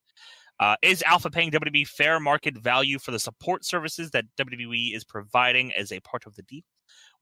Uh, 0.58 0.76
is 0.82 1.02
Alpha 1.02 1.30
paying 1.30 1.50
WWE 1.50 1.86
fair 1.86 2.18
market 2.18 2.56
value 2.56 2.98
for 2.98 3.10
the 3.10 3.18
support 3.18 3.64
services 3.64 4.10
that 4.12 4.24
WWE 4.38 4.94
is 4.94 5.04
providing 5.04 5.72
as 5.74 5.92
a 5.92 6.00
part 6.00 6.26
of 6.26 6.34
the 6.36 6.42
deal? 6.42 6.62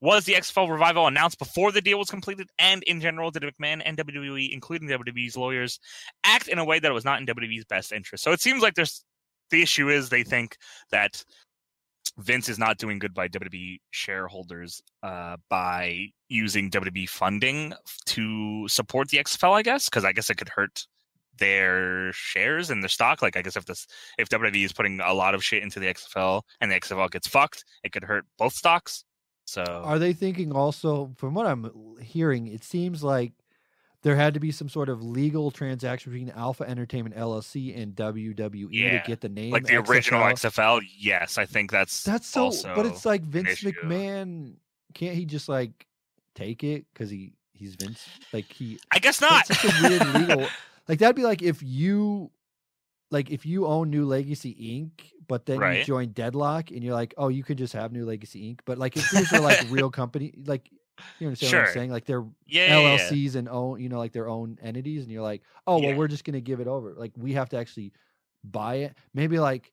Was 0.00 0.24
the 0.24 0.34
XFL 0.34 0.70
revival 0.70 1.06
announced 1.06 1.38
before 1.38 1.72
the 1.72 1.80
deal 1.80 1.98
was 1.98 2.10
completed? 2.10 2.48
And 2.58 2.82
in 2.82 3.00
general, 3.00 3.30
did 3.30 3.42
McMahon 3.42 3.80
and 3.84 3.96
WWE, 3.96 4.52
including 4.52 4.88
WWE's 4.88 5.36
lawyers, 5.36 5.80
act 6.24 6.48
in 6.48 6.58
a 6.58 6.64
way 6.64 6.78
that 6.78 6.92
was 6.92 7.04
not 7.04 7.20
in 7.20 7.26
WWE's 7.26 7.64
best 7.64 7.90
interest? 7.90 8.22
So 8.22 8.32
it 8.32 8.40
seems 8.40 8.62
like 8.62 8.74
there's 8.74 9.04
the 9.50 9.62
issue 9.62 9.88
is 9.88 10.08
they 10.08 10.22
think 10.22 10.56
that 10.90 11.24
Vince 12.18 12.48
is 12.48 12.58
not 12.58 12.78
doing 12.78 12.98
good 12.98 13.14
by 13.14 13.28
WWE 13.28 13.80
shareholders 13.90 14.82
uh, 15.02 15.36
by 15.48 16.06
using 16.28 16.70
WWE 16.70 17.08
funding 17.08 17.74
to 18.06 18.68
support 18.68 19.08
the 19.08 19.18
XFL. 19.18 19.52
I 19.52 19.62
guess 19.62 19.88
because 19.88 20.04
I 20.04 20.12
guess 20.12 20.30
it 20.30 20.36
could 20.36 20.48
hurt 20.48 20.86
their 21.38 22.12
shares 22.12 22.70
and 22.70 22.82
their 22.82 22.88
stock. 22.88 23.22
Like 23.22 23.36
I 23.36 23.42
guess 23.42 23.56
if 23.56 23.64
this 23.64 23.86
if 24.18 24.28
WWE 24.28 24.64
is 24.64 24.72
putting 24.72 25.00
a 25.00 25.12
lot 25.12 25.34
of 25.34 25.44
shit 25.44 25.62
into 25.62 25.80
the 25.80 25.86
XFL 25.86 26.42
and 26.60 26.70
the 26.70 26.80
XFL 26.80 27.10
gets 27.10 27.26
fucked, 27.26 27.64
it 27.82 27.92
could 27.92 28.04
hurt 28.04 28.24
both 28.38 28.52
stocks. 28.52 29.04
So 29.46 29.62
Are 29.62 29.98
they 29.98 30.12
thinking 30.12 30.52
also, 30.52 31.12
from 31.16 31.34
what 31.34 31.46
I'm 31.46 31.70
hearing, 32.00 32.46
it 32.46 32.64
seems 32.64 33.04
like 33.04 33.32
there 34.04 34.14
had 34.14 34.34
to 34.34 34.40
be 34.40 34.52
some 34.52 34.68
sort 34.68 34.90
of 34.90 35.02
legal 35.02 35.50
transaction 35.50 36.12
between 36.12 36.30
Alpha 36.30 36.68
Entertainment 36.68 37.16
LLC 37.16 37.76
and 37.76 37.96
WWE 37.96 38.68
Yeah, 38.70 39.00
to 39.00 39.08
get 39.08 39.22
the 39.22 39.30
name 39.30 39.50
like 39.50 39.64
the 39.64 39.76
original 39.76 40.20
XFL. 40.20 40.80
XFL, 40.80 40.82
yes, 40.98 41.38
I 41.38 41.46
think 41.46 41.72
that's 41.72 42.04
That's 42.04 42.28
so, 42.28 42.52
but 42.76 42.84
it's 42.84 43.06
like 43.06 43.22
Vince. 43.22 43.62
McMahon. 43.62 44.56
Can't 44.92 45.16
he 45.16 45.24
just 45.24 45.48
like 45.48 45.86
take 46.34 46.62
it 46.62 46.84
because 46.92 47.08
he 47.08 47.32
he's 47.54 47.76
Vince? 47.76 48.06
Like 48.32 48.44
he 48.52 48.78
I 48.92 48.98
guess 48.98 49.22
not. 49.22 49.48
That's 49.48 49.62
such 49.62 49.74
a 49.74 49.88
weird 49.88 50.06
legal. 50.14 50.46
Like 50.86 50.98
that'd 50.98 51.16
be 51.16 51.22
like 51.22 51.40
if 51.40 51.62
you, 51.62 52.30
like 53.10 53.30
if 53.30 53.46
you 53.46 53.66
own 53.66 53.88
New 53.88 54.04
Legacy 54.04 54.54
Inc., 54.54 55.12
but 55.26 55.46
then 55.46 55.58
you 55.78 55.82
join 55.82 56.08
Deadlock, 56.08 56.70
and 56.70 56.84
you're 56.84 56.92
like, 56.92 57.14
oh, 57.16 57.28
you 57.28 57.42
could 57.42 57.56
just 57.56 57.72
have 57.72 57.90
New 57.90 58.04
Legacy 58.04 58.52
Inc. 58.52 58.60
But 58.66 58.76
like 58.76 58.94
if 58.94 59.10
these 59.14 59.32
are 59.32 59.40
like 59.40 59.64
real 59.70 59.90
company, 59.90 60.34
like 60.44 60.68
you 61.18 61.26
understand 61.26 61.52
what 61.52 61.68
I'm 61.68 61.74
saying? 61.74 61.90
Like 61.90 62.04
they're 62.04 62.24
yeah, 62.46 62.78
yeah, 62.78 62.94
yeah. 62.94 62.98
LLCs 62.98 63.34
and 63.36 63.48
own, 63.48 63.80
you 63.80 63.88
know, 63.88 63.98
like 63.98 64.12
their 64.12 64.28
own 64.28 64.58
entities, 64.62 65.02
and 65.02 65.12
you're 65.12 65.22
like, 65.22 65.42
oh, 65.66 65.78
well, 65.78 65.90
Yeah. 65.90 65.96
we're 65.96 66.08
just 66.08 66.24
gonna 66.24 66.40
give 66.40 66.60
it 66.60 66.66
over. 66.68 66.94
Like 66.96 67.12
we 67.16 67.32
have 67.34 67.48
to 67.50 67.56
actually 67.58 67.92
buy 68.44 68.76
it. 68.76 68.96
Maybe 69.14 69.38
like, 69.38 69.72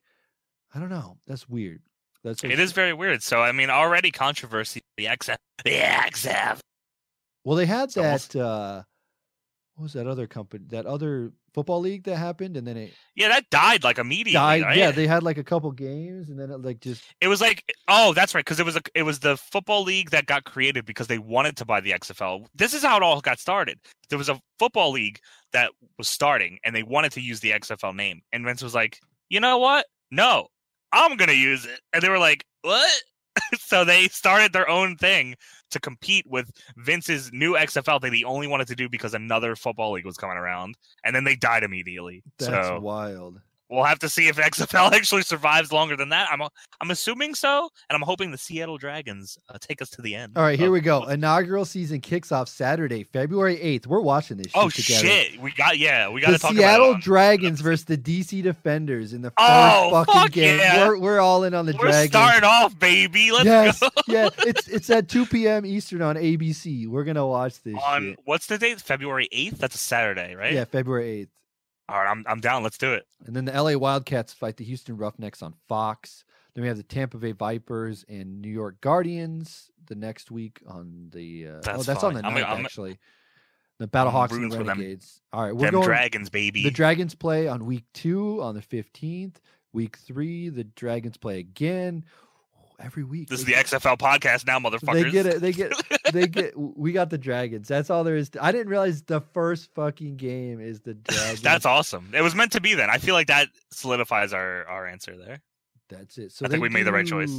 I 0.74 0.80
don't 0.80 0.90
know. 0.90 1.18
That's 1.28 1.48
weird. 1.50 1.82
That's 2.24 2.44
It 2.44 2.60
is 2.60 2.72
very 2.72 2.94
weird. 2.94 3.24
So 3.24 3.42
I 3.42 3.52
mean, 3.52 3.70
already 3.70 4.12
controversy. 4.12 4.82
The 4.98 5.06
XF, 5.06 5.38
the 5.64 5.72
XF. 5.72 6.60
Well, 7.44 7.58
they 7.58 7.66
had 7.66 7.86
It's 7.86 7.98
almost- 7.98 8.34
that. 8.34 8.46
uh 8.46 8.84
What 9.76 9.84
was 9.84 9.94
that 9.94 10.08
other 10.08 10.28
company? 10.28 10.66
That 10.70 10.86
other 10.86 11.32
football 11.54 11.80
league 11.80 12.04
that 12.04 12.18
happened, 12.18 12.58
and 12.58 12.66
then 12.68 12.78
it 12.78 12.94
Yeah, 13.16 13.30
that 13.30 13.50
died 13.50 13.84
like 13.84 13.98
immediately. 13.98 14.34
died. 14.34 14.62
right? 14.64 14.78
Yeah, 14.78 14.92
they 14.92 15.08
had 15.08 15.24
like 15.24 15.38
a 15.38 15.44
couple 15.44 15.72
games, 15.72 16.30
and 16.30 16.40
then 16.40 16.52
it 16.52 16.62
like 16.62 16.80
just 16.80 17.04
It 17.22 17.28
was 17.28 17.42
like, 17.42 17.64
oh, 17.88 18.14
that's 18.14 18.34
right, 18.34 18.44
because 18.46 18.60
it 18.60 18.66
was 18.66 18.76
a, 18.76 18.82
it 18.96 19.04
was 19.04 19.20
the 19.20 19.38
football 19.38 19.84
league 19.84 20.12
that 20.12 20.26
got 20.26 20.44
created 20.44 20.86
because 20.86 21.08
they 21.08 21.20
wanted 21.20 21.58
to 21.58 21.66
buy 21.66 21.82
the 21.82 21.92
XFL. 21.92 22.46
This 22.56 22.74
is 22.74 22.84
how 22.84 22.98
it 22.98 23.04
all 23.04 23.22
got 23.22 23.40
started. 23.40 23.80
There 24.10 24.18
was 24.18 24.30
a 24.30 24.40
football 24.60 24.92
league 24.92 25.20
that 25.54 25.72
was 25.98 26.08
starting, 26.08 26.60
and 26.64 26.76
they 26.76 26.84
wanted 26.84 27.12
to 27.14 27.22
use 27.22 27.40
the 27.40 27.52
XFL 27.52 27.96
name, 27.96 28.22
and 28.32 28.46
Vince 28.46 28.62
was 28.62 28.76
like, 28.76 29.00
you 29.30 29.40
know 29.40 29.58
what? 29.58 29.86
No, 30.12 30.48
I'm 30.92 31.18
gonna 31.18 31.34
use 31.34 31.66
it, 31.66 31.80
and 31.94 32.02
they 32.02 32.10
were 32.10 32.20
like, 32.20 32.46
what? 32.62 33.02
so 33.60 33.84
they 33.86 34.08
started 34.08 34.54
their 34.54 34.70
own 34.70 34.96
thing 34.98 35.36
to 35.72 35.80
compete 35.80 36.26
with 36.28 36.52
Vince's 36.78 37.32
new 37.32 37.54
XFL 37.54 38.02
that 38.02 38.14
he 38.14 38.26
only 38.26 38.48
wanted 38.48 38.68
to 38.68 38.76
do 38.76 38.90
because 38.90 39.14
another 39.14 39.56
football 39.56 39.94
league 39.94 40.06
was 40.06 40.18
coming 40.18 40.38
around, 40.38 40.76
and 41.04 41.16
then 41.16 41.24
they 41.24 41.36
died 41.36 41.64
immediately. 41.64 42.24
that's 42.38 42.68
so 42.68 42.80
wild. 42.80 43.40
We'll 43.72 43.86
have 43.86 44.00
to 44.00 44.10
see 44.10 44.28
if 44.28 44.36
XFL 44.52 44.92
actually 44.92 45.22
survives 45.24 45.72
longer 45.72 45.96
than 45.96 46.10
that. 46.10 46.28
I'm 46.32 46.42
I'm 46.82 46.92
assuming 46.92 47.34
so, 47.36 47.70
and 47.90 47.96
I'm 47.96 48.02
hoping 48.02 48.32
the 48.32 48.38
Seattle 48.38 48.78
Dragons 48.78 49.38
uh, 49.50 49.58
take 49.62 49.82
us 49.82 49.90
to 49.92 50.02
the 50.02 50.14
end. 50.14 50.34
All 50.36 50.44
right, 50.44 50.60
here 50.60 50.68
of- 50.68 50.74
we 50.74 50.82
go. 50.82 51.06
Inaugural 51.06 51.64
season 51.66 52.02
kicks 52.02 52.32
off 52.32 52.50
Saturday, 52.50 53.04
February 53.06 53.56
8th. 53.58 53.88
We're 53.88 54.02
watching 54.02 54.38
this 54.38 54.48
shit 54.48 54.54
Oh 54.62 54.70
together. 54.70 55.08
shit, 55.08 55.42
we 55.42 55.52
got 55.54 55.78
yeah, 55.78 56.10
we 56.10 56.20
got 56.22 56.32
The 56.32 56.38
talk 56.40 56.52
Seattle 56.54 56.90
about 56.90 57.00
it. 57.00 57.04
Dragons 57.04 57.62
versus 57.62 57.86
the 57.86 57.98
DC 57.98 58.44
Defenders 58.44 59.14
in 59.14 59.22
the 59.22 59.30
first 59.30 59.36
Oh, 59.40 59.90
fucking 60.06 60.14
fuck 60.14 60.32
game. 60.32 60.60
yeah. 60.60 60.88
We're, 60.90 60.98
we're 61.00 61.20
all 61.22 61.44
in 61.46 61.54
on 61.54 61.66
the 61.66 61.72
We're 61.74 61.88
Dragons. 61.88 62.12
starting 62.12 62.44
off, 62.44 62.78
baby. 62.78 63.32
Let's 63.32 63.46
yes, 63.46 63.80
go. 63.80 63.90
yeah. 64.08 64.30
It's 64.40 64.68
it's 64.68 64.90
at 64.90 65.08
2 65.08 65.26
p.m. 65.28 65.66
Eastern 65.66 66.02
on 66.02 66.18
ABC. 66.18 66.88
We're 66.88 67.06
gonna 67.06 67.26
watch 67.26 67.62
this 67.64 67.76
On 67.88 68.02
shit. 68.02 68.20
what's 68.26 68.48
the 68.48 68.58
date? 68.58 68.82
February 68.82 69.30
eighth. 69.32 69.60
That's 69.60 69.76
a 69.76 69.78
Saturday, 69.78 70.36
right? 70.36 70.52
Yeah, 70.54 70.66
February 70.66 71.24
8th. 71.26 71.30
All 71.92 72.00
right, 72.00 72.10
I'm 72.10 72.24
I'm 72.28 72.40
down. 72.40 72.64
Let's 72.64 72.78
do 72.78 72.94
it. 72.94 73.06
And 73.26 73.36
then 73.36 73.46
the 73.46 73.52
LA 73.52 73.76
Wildcats 73.78 74.34
fight 74.34 74.58
the 74.58 74.64
Houston 74.66 74.98
Roughnecks 74.98 75.42
on 75.42 75.54
Fox. 75.68 76.24
Then 76.54 76.62
we 76.64 76.68
have 76.68 76.78
the 76.78 76.84
Tampa 76.84 77.18
Bay 77.18 77.34
Vipers 77.34 78.06
and 78.10 78.42
New 78.42 78.50
York 78.50 78.80
Guardians 78.82 79.70
the 79.88 79.96
next 79.96 80.32
week 80.32 80.62
on 80.68 81.10
the. 81.12 81.48
Uh, 81.48 81.52
oh, 81.52 81.60
That's 81.62 81.86
that's 81.86 82.04
on 82.04 82.14
the 82.14 82.22
night 82.22 82.34
I'm- 82.44 82.46
I'm- 82.58 82.66
actually. 82.66 82.98
The 83.78 83.88
Battlehawks 83.88 84.32
and 84.34 84.52
the 84.52 84.58
them- 84.58 84.68
Renegades. 84.68 85.22
All 85.34 85.44
right, 85.44 85.56
we're 85.56 85.72
going. 85.72 85.84
Dragons, 85.84 86.30
baby. 86.30 86.62
The 86.64 86.70
Dragons 86.72 87.16
play 87.16 87.48
on 87.48 87.66
week 87.66 87.86
two 87.94 88.42
on 88.42 88.54
the 88.56 88.62
fifteenth. 88.62 89.42
Week 89.74 89.98
three, 89.98 90.50
the 90.50 90.64
Dragons 90.66 91.18
play 91.18 91.40
again. 91.40 92.04
Every 92.84 93.04
week. 93.04 93.30
this 93.30 93.40
is 93.40 93.46
the 93.46 93.54
XFL 93.54 93.98
podcast 93.98 94.46
now, 94.48 94.60
motherfuckers. 94.60 95.04
They 95.04 95.12
get 95.12 95.26
it. 95.26 95.42
They 95.42 95.52
get. 95.52 95.74
They 96.12 96.28
get. 96.28 96.54
We 96.58 96.92
got 96.92 97.10
the 97.10 97.18
Dragons. 97.18 97.68
That's 97.68 97.90
all 97.90 98.04
there 98.04 98.16
is. 98.16 98.30
To, 98.32 98.44
I 98.44 98.52
didn't 98.52 98.70
realize 98.70 99.04
the 99.04 99.22
first 99.22 99.70
fucking 99.76 100.18
game 100.18 100.60
is 100.60 100.80
the 100.82 100.94
Dragons. 100.96 101.42
That's 101.42 101.66
awesome. 101.66 102.12
It 102.14 102.22
was 102.22 102.34
meant 102.36 102.52
to 102.54 102.62
be 102.62 102.74
then. 102.76 102.90
I 102.90 102.98
feel 102.98 103.14
like 103.16 103.28
that 103.28 103.48
solidifies 103.72 104.34
our 104.34 104.66
our 104.68 104.88
answer 104.88 105.16
there. 105.18 105.42
That's 105.90 106.18
it. 106.18 106.32
So 106.32 106.46
I 106.46 106.50
think 106.50 106.62
we 106.62 106.70
made 106.70 106.84
the 106.84 106.92
right 106.94 107.06
choice. 107.06 107.32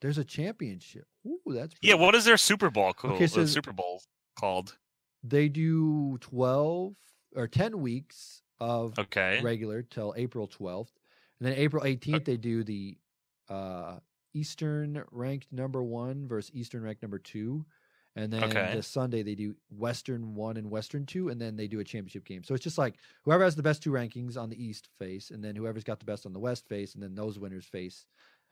There's 0.00 0.18
a 0.18 0.24
championship. 0.24 1.04
Ooh, 1.26 1.38
that's 1.48 1.74
Yeah, 1.80 1.92
pretty- 1.92 2.04
what 2.04 2.14
is 2.14 2.24
their 2.24 2.36
Super 2.36 2.70
Bowl 2.70 2.92
called? 2.92 3.14
Okay, 3.14 3.26
so- 3.26 3.40
the 3.42 3.48
Super 3.48 3.72
Bowl 3.72 4.02
called? 4.38 4.76
They 5.22 5.48
do 5.48 6.18
twelve 6.20 6.94
or 7.36 7.46
ten 7.46 7.80
weeks 7.80 8.42
of 8.58 8.98
Okay. 8.98 9.40
regular 9.42 9.82
till 9.82 10.14
April 10.16 10.46
twelfth, 10.48 10.92
and 11.38 11.48
then 11.48 11.56
April 11.58 11.84
eighteenth 11.84 12.24
they 12.24 12.36
do 12.36 12.64
the 12.64 12.96
uh 13.48 13.98
Eastern 14.34 15.02
ranked 15.10 15.52
number 15.52 15.82
one 15.82 16.26
versus 16.28 16.50
Eastern 16.54 16.82
ranked 16.82 17.02
number 17.02 17.18
two, 17.18 17.64
And 18.14 18.30
then 18.30 18.44
Okay. 18.44 18.74
this 18.74 18.86
Sunday 18.86 19.22
they 19.22 19.34
do 19.34 19.54
Western 19.70 20.34
one 20.34 20.58
and 20.58 20.70
Western 20.70 21.06
two, 21.06 21.30
and 21.30 21.40
then 21.40 21.56
they 21.56 21.66
do 21.66 21.80
a 21.80 21.84
championship 21.84 22.26
game. 22.26 22.44
So 22.44 22.52
it's 22.54 22.62
just 22.62 22.76
like 22.76 22.96
whoever 23.22 23.42
has 23.42 23.56
the 23.56 23.62
best 23.62 23.82
two 23.82 23.90
rankings 23.90 24.36
on 24.36 24.50
the 24.50 24.62
East 24.62 24.88
face, 24.98 25.30
and 25.30 25.42
then 25.42 25.56
whoever's 25.56 25.82
got 25.84 25.98
the 25.98 26.04
best 26.04 26.26
on 26.26 26.34
the 26.34 26.38
West 26.38 26.68
face, 26.68 26.92
and 26.94 27.02
then 27.02 27.14
those 27.14 27.38
winners 27.38 27.64
face 27.64 28.04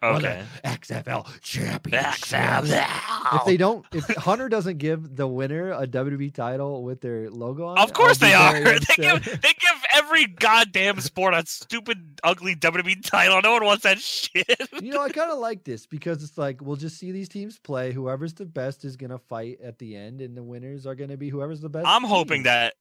Okay. 0.02 0.42
XFL 0.64 1.26
championship. 1.42 2.00
XFL. 2.22 3.36
If 3.36 3.44
they 3.44 3.58
don't, 3.58 3.84
if 3.92 4.06
Hunter 4.16 4.48
doesn't 4.48 4.78
give 4.78 5.14
the 5.14 5.28
winner 5.28 5.72
a 5.72 5.86
WWE 5.86 6.32
title 6.32 6.82
with 6.82 7.02
their 7.02 7.28
logo 7.28 7.66
on, 7.66 7.76
Of 7.76 7.92
course 7.92 8.16
they 8.16 8.32
are. 8.32 8.54
They 8.64 8.96
give 8.96 9.24
they 9.42 9.52
give 9.60 9.69
every 9.94 10.26
goddamn 10.26 11.00
sport 11.00 11.34
a 11.34 11.44
stupid, 11.46 12.20
ugly 12.24 12.54
WWE 12.54 13.04
title. 13.04 13.40
No 13.42 13.52
one 13.52 13.64
wants 13.64 13.82
that 13.84 13.98
shit. 13.98 14.68
you 14.80 14.92
know, 14.92 15.02
I 15.02 15.10
kind 15.10 15.30
of 15.30 15.38
like 15.38 15.64
this 15.64 15.86
because 15.86 16.22
it's 16.22 16.38
like 16.38 16.60
we'll 16.60 16.76
just 16.76 16.98
see 16.98 17.12
these 17.12 17.28
teams 17.28 17.58
play. 17.58 17.92
Whoever's 17.92 18.34
the 18.34 18.46
best 18.46 18.84
is 18.84 18.96
gonna 18.96 19.18
fight 19.18 19.58
at 19.62 19.78
the 19.78 19.96
end, 19.96 20.20
and 20.20 20.36
the 20.36 20.42
winners 20.42 20.86
are 20.86 20.94
gonna 20.94 21.16
be 21.16 21.28
whoever's 21.28 21.60
the 21.60 21.68
best. 21.68 21.86
I'm 21.86 22.04
hoping 22.04 22.44
that 22.44 22.74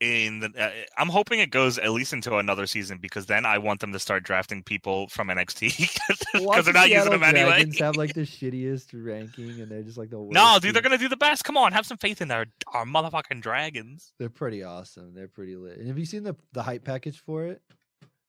in 0.00 0.40
the 0.40 0.50
uh, 0.58 0.70
I'm 0.96 1.08
hoping 1.08 1.40
it 1.40 1.50
goes 1.50 1.78
at 1.78 1.92
least 1.92 2.12
into 2.14 2.36
another 2.36 2.66
season 2.66 2.98
because 2.98 3.26
then 3.26 3.44
I 3.44 3.58
want 3.58 3.80
them 3.80 3.92
to 3.92 3.98
start 3.98 4.22
drafting 4.22 4.62
people 4.62 5.08
from 5.08 5.28
NXT 5.28 5.76
because 5.78 6.18
they're 6.32 6.62
the 6.62 6.72
not 6.72 6.88
using 6.88 7.04
Seattle 7.04 7.18
them 7.18 7.22
anyway. 7.22 7.50
Dragons 7.50 7.78
have 7.80 7.96
like 7.96 8.14
the 8.14 8.20
shittiest 8.22 8.88
ranking, 8.94 9.60
and 9.60 9.70
they're 9.70 9.82
just 9.82 9.98
like 9.98 10.10
the 10.10 10.18
worst 10.18 10.32
No, 10.32 10.58
dude, 10.60 10.74
they're 10.74 10.82
gonna 10.82 10.98
do 10.98 11.08
the 11.08 11.16
best. 11.16 11.44
Come 11.44 11.56
on, 11.56 11.72
have 11.72 11.86
some 11.86 11.98
faith 11.98 12.22
in 12.22 12.30
our 12.30 12.46
our 12.72 12.86
motherfucking 12.86 13.42
dragons. 13.42 14.12
They're 14.18 14.30
pretty 14.30 14.62
awesome. 14.62 15.14
They're 15.14 15.28
pretty 15.28 15.56
lit. 15.56 15.78
And 15.78 15.86
have 15.88 15.98
you 15.98 16.06
seen 16.06 16.22
the 16.22 16.34
the 16.52 16.62
hype 16.62 16.84
package 16.84 17.18
for 17.18 17.46
it? 17.46 17.60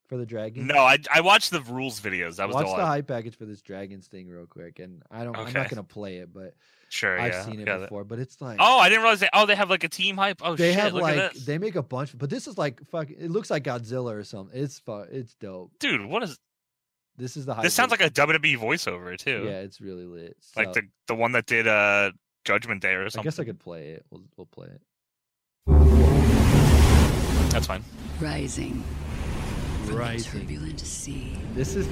For 0.07 0.17
the 0.17 0.26
dragons? 0.26 0.67
No, 0.67 0.80
I 0.80 0.97
I 1.13 1.22
watched 1.22 1.51
the 1.51 1.61
rules 1.61 2.01
videos. 2.01 2.36
That 2.36 2.47
was 2.47 2.55
Watch 2.55 2.65
all 2.65 2.76
the 2.76 2.86
hype 2.86 3.07
package 3.07 3.38
for 3.38 3.45
this 3.45 3.61
dragons 3.61 4.07
thing 4.07 4.28
real 4.28 4.45
quick. 4.45 4.80
And 4.80 5.01
I 5.09 5.24
don't. 5.24 5.38
I'm 5.38 5.53
not 5.53 5.69
gonna 5.69 5.84
play 5.84 6.17
it, 6.17 6.34
but 6.34 6.53
sure. 6.92 7.20
I've 7.20 7.34
yeah, 7.34 7.44
seen 7.46 7.60
it 7.60 7.68
yeah, 7.68 7.78
that- 7.78 7.86
before. 7.89 8.04
But 8.04 8.20
it's 8.20 8.39
like 8.42 8.58
Oh, 8.60 8.80
I 8.80 8.89
didn't 8.89 9.02
realize 9.04 9.20
they. 9.22 9.30
Oh, 9.34 9.46
they 9.46 9.56
have 9.56 9.70
like 9.70 9.84
a 9.84 9.89
team 9.89 10.18
hype. 10.18 10.42
Oh 10.44 10.56
they 10.56 10.72
shit! 10.74 10.80
have 10.80 10.94
look 10.94 11.04
like 11.04 11.18
at 11.18 11.34
this, 11.34 11.46
they 11.46 11.58
make 11.58 11.76
a 11.76 11.84
bunch. 11.84 12.18
But 12.18 12.30
this 12.30 12.48
is 12.48 12.58
like 12.58 12.82
fucking. 12.89 13.16
It 13.20 13.32
looks 13.32 13.50
like 13.50 13.64
Godzilla 13.64 14.14
or 14.14 14.24
something. 14.24 14.60
It's 14.62 14.80
fun. 14.80 15.08
It's 15.12 15.34
dope. 15.36 15.72
dude. 15.80 16.06
What 16.06 16.24
is 16.24 16.38
This 17.18 17.38
is 17.38 17.46
the 17.46 17.54
hype. 17.54 17.64
this? 17.64 17.74
Sounds 17.74 17.92
like 17.92 18.02
a 18.02 18.10
WWE 18.10 18.58
voiceover 18.58 19.18
too. 19.18 19.44
Yeah, 19.46 19.60
it's 19.62 19.80
really 19.82 20.06
lit. 20.06 20.36
like 20.56 20.74
the 20.74 20.84
the 21.08 21.16
one 21.16 21.32
that 21.34 21.46
did 21.46 21.68
uh 21.68 22.12
Judgment 22.46 22.82
Day 22.82 22.94
or 22.94 23.10
something. 23.10 23.22
I 23.22 23.30
guess 23.30 23.39
I 23.39 23.44
could 23.44 23.60
play 23.60 23.89
it. 23.89 24.06
We'll 24.10 24.24
we'll 24.38 24.48
play 24.48 24.68
it. 24.68 24.82
That's 27.52 27.68
fine. 27.68 27.84
Rising 28.20 28.84
Rising. 29.88 30.42
turbulent 30.42 30.80
sea 30.80 31.36
This 31.54 31.76
is 31.76 31.88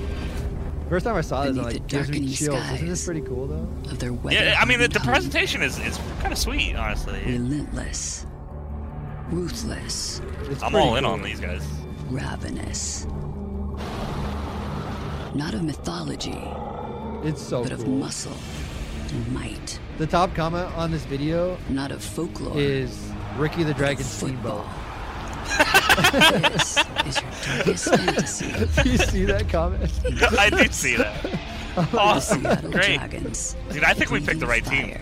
first 0.89 1.05
time 1.05 1.15
I 1.15 1.21
saw 1.21 1.45
this. 1.45 1.57
I'm 1.57 1.63
like, 1.63 1.73
the 1.73 1.79
gives 1.81 2.09
me 2.09 2.15
darkening 2.19 2.33
chills. 2.33 2.71
Isn't 2.73 2.87
this 2.89 3.05
pretty 3.05 3.21
cool 3.21 3.47
though? 3.47 3.67
of 3.91 3.99
their. 3.99 4.11
Yeah, 4.31 4.57
I 4.59 4.65
mean 4.65 4.79
the, 4.79 4.87
the 4.87 4.99
presentation 4.99 5.61
is 5.61 5.77
is 5.79 5.99
kind 6.19 6.31
of 6.33 6.37
sweet, 6.39 6.75
honestly. 6.75 7.21
relentless, 7.25 8.25
ruthless, 9.29 10.21
It's 10.49 10.61
I'm 10.63 10.75
all 10.75 10.95
in 10.95 11.05
on 11.05 11.21
these 11.21 11.39
guys. 11.39 11.63
ravenous. 12.09 13.05
Not 15.35 15.53
of 15.53 15.63
mythology, 15.63 16.41
It's 17.23 17.41
so 17.41 17.61
but 17.63 17.71
of 17.71 17.87
muscle 17.87 18.35
and 19.11 19.31
might. 19.33 19.79
The 19.99 20.07
top 20.07 20.33
comment 20.33 20.73
on 20.75 20.91
this 20.91 21.05
video 21.05 21.57
Not 21.69 21.91
of 21.91 22.03
folklore. 22.03 22.57
is 22.57 23.11
Ricky 23.37 23.63
the 23.63 23.65
but 23.65 23.71
of 23.71 23.77
Dragon 23.77 24.03
football. 24.05 24.65
Steamboat. 25.45 25.75
this 26.01 26.77
is 26.77 27.21
your 27.21 27.31
darkest 27.63 27.89
fantasy. 27.89 28.81
Do 28.83 28.89
you 28.89 28.97
see 28.97 29.25
that 29.25 29.49
comment? 29.49 29.91
I 30.39 30.49
did 30.49 30.73
see 30.73 30.95
that. 30.97 31.39
Awesome, 31.93 32.41
great, 32.71 32.97
Dragons. 32.97 33.55
dude. 33.71 33.83
I 33.83 33.93
think 33.93 34.11
we 34.11 34.19
picked 34.19 34.39
the 34.39 34.47
right 34.47 34.65
team. 34.65 34.91
Fire. 34.95 35.01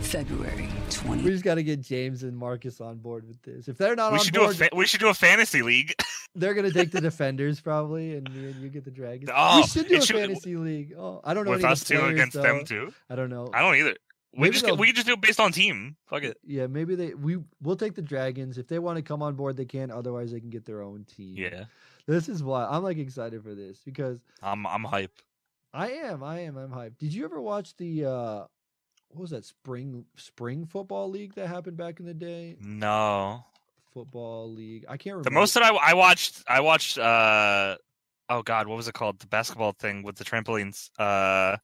February 0.00 0.68
20. 0.90 1.22
We 1.22 1.30
just 1.30 1.44
got 1.44 1.54
to 1.54 1.62
get 1.62 1.80
James 1.80 2.22
and 2.22 2.36
Marcus 2.36 2.80
on 2.80 2.98
board 2.98 3.26
with 3.26 3.40
this. 3.42 3.68
If 3.68 3.78
they're 3.78 3.96
not 3.96 4.12
We 4.12 4.18
on 4.18 4.24
should 4.24 4.34
do 4.34 4.42
a 4.42 4.44
board, 4.46 4.56
fa- 4.56 4.68
we 4.74 4.84
should 4.86 5.00
do 5.00 5.08
a 5.08 5.14
fantasy 5.14 5.62
league. 5.62 5.94
they're 6.34 6.52
gonna 6.54 6.70
take 6.72 6.90
the 6.90 7.00
defenders 7.00 7.60
probably, 7.60 8.16
and 8.16 8.28
me 8.34 8.50
and 8.50 8.56
you 8.56 8.68
get 8.68 8.84
the 8.84 8.90
Dragons. 8.90 9.30
Oh, 9.34 9.60
we 9.60 9.66
should 9.66 9.88
do 9.88 9.96
a 9.98 10.02
should- 10.02 10.16
fantasy 10.16 10.56
league. 10.56 10.94
Oh, 10.98 11.20
I 11.24 11.32
don't 11.34 11.44
know 11.44 11.52
with 11.52 11.64
us 11.64 11.84
two 11.84 11.98
against 12.04 12.34
though. 12.34 12.42
them 12.42 12.64
two. 12.64 12.92
I 13.08 13.14
don't 13.14 13.30
know. 13.30 13.48
I 13.54 13.60
don't 13.62 13.76
either. 13.76 13.94
We 14.34 14.42
Maybe 14.44 14.52
just 14.54 14.64
they'll- 14.64 14.76
we 14.76 14.86
can 14.86 14.94
just 14.94 15.06
do 15.06 15.12
it 15.12 15.20
based 15.20 15.38
on 15.40 15.52
team. 15.52 15.96
Fuck 16.06 16.22
it. 16.22 16.38
Yeah, 16.44 16.66
maybe 16.66 16.94
they 16.94 17.12
we 17.14 17.38
we'll 17.60 17.76
take 17.76 17.94
the 17.94 18.00
Dragons 18.02 18.56
if 18.56 18.66
they 18.66 18.78
want 18.78 18.96
to 18.96 19.02
come 19.02 19.22
on 19.22 19.34
board. 19.34 19.56
They 19.58 19.66
can. 19.66 19.90
Otherwise, 19.90 20.32
they 20.32 20.40
can 20.40 20.48
get 20.50 20.64
their 20.64 20.80
own 20.82 21.04
team. 21.04 21.36
Yeah, 21.36 21.64
This 22.06 22.28
is 22.30 22.42
why 22.42 22.64
I'm 22.66 22.82
like 22.82 22.96
excited 22.96 23.42
for 23.42 23.54
this 23.54 23.80
because 23.84 24.20
I'm 24.42 24.66
I'm 24.66 24.84
hype. 24.84 25.12
I 25.74 25.90
am, 25.90 26.22
I 26.22 26.40
am, 26.40 26.56
I'm 26.56 26.70
hyped. 26.70 26.98
Did 26.98 27.12
you 27.14 27.24
ever 27.24 27.40
watch 27.40 27.76
the 27.76 28.04
uh 28.06 28.44
what 29.08 29.20
was 29.20 29.30
that 29.30 29.44
spring 29.44 30.06
spring 30.16 30.64
football 30.64 31.10
league 31.10 31.34
that 31.34 31.48
happened 31.48 31.76
back 31.76 32.00
in 32.00 32.06
the 32.06 32.14
day? 32.14 32.56
No, 32.60 33.44
Football 33.92 34.50
league. 34.52 34.86
I 34.88 34.96
can't 34.96 35.16
remember. 35.16 35.28
the 35.28 35.34
most 35.34 35.52
that 35.54 35.62
I 35.62 35.74
I 35.74 35.92
watched 35.92 36.42
I 36.48 36.60
watched. 36.60 36.96
uh 36.96 37.76
Oh 38.30 38.40
God, 38.42 38.66
what 38.66 38.76
was 38.76 38.88
it 38.88 38.94
called? 38.94 39.18
The 39.18 39.26
basketball 39.26 39.72
thing 39.72 40.02
with 40.02 40.16
the 40.16 40.24
trampolines. 40.24 40.88
Uh 40.98 41.58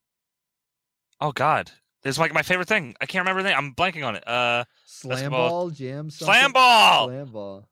Oh 1.20 1.32
God, 1.32 1.70
there's 2.02 2.18
like 2.18 2.32
my 2.32 2.42
favorite 2.42 2.68
thing. 2.68 2.94
I 3.00 3.06
can't 3.06 3.22
remember 3.22 3.42
the 3.42 3.48
name. 3.50 3.58
I'm 3.58 3.74
blanking 3.74 4.06
on 4.06 4.16
it. 4.16 4.26
Uh 4.26 4.64
slam 4.86 5.10
basketball- 5.16 5.48
ball, 5.48 5.70
jam, 5.70 6.10
something? 6.10 6.34
Slam 6.34 6.52
ball, 6.52 7.06
slam 7.08 7.26
ball. 7.32 7.68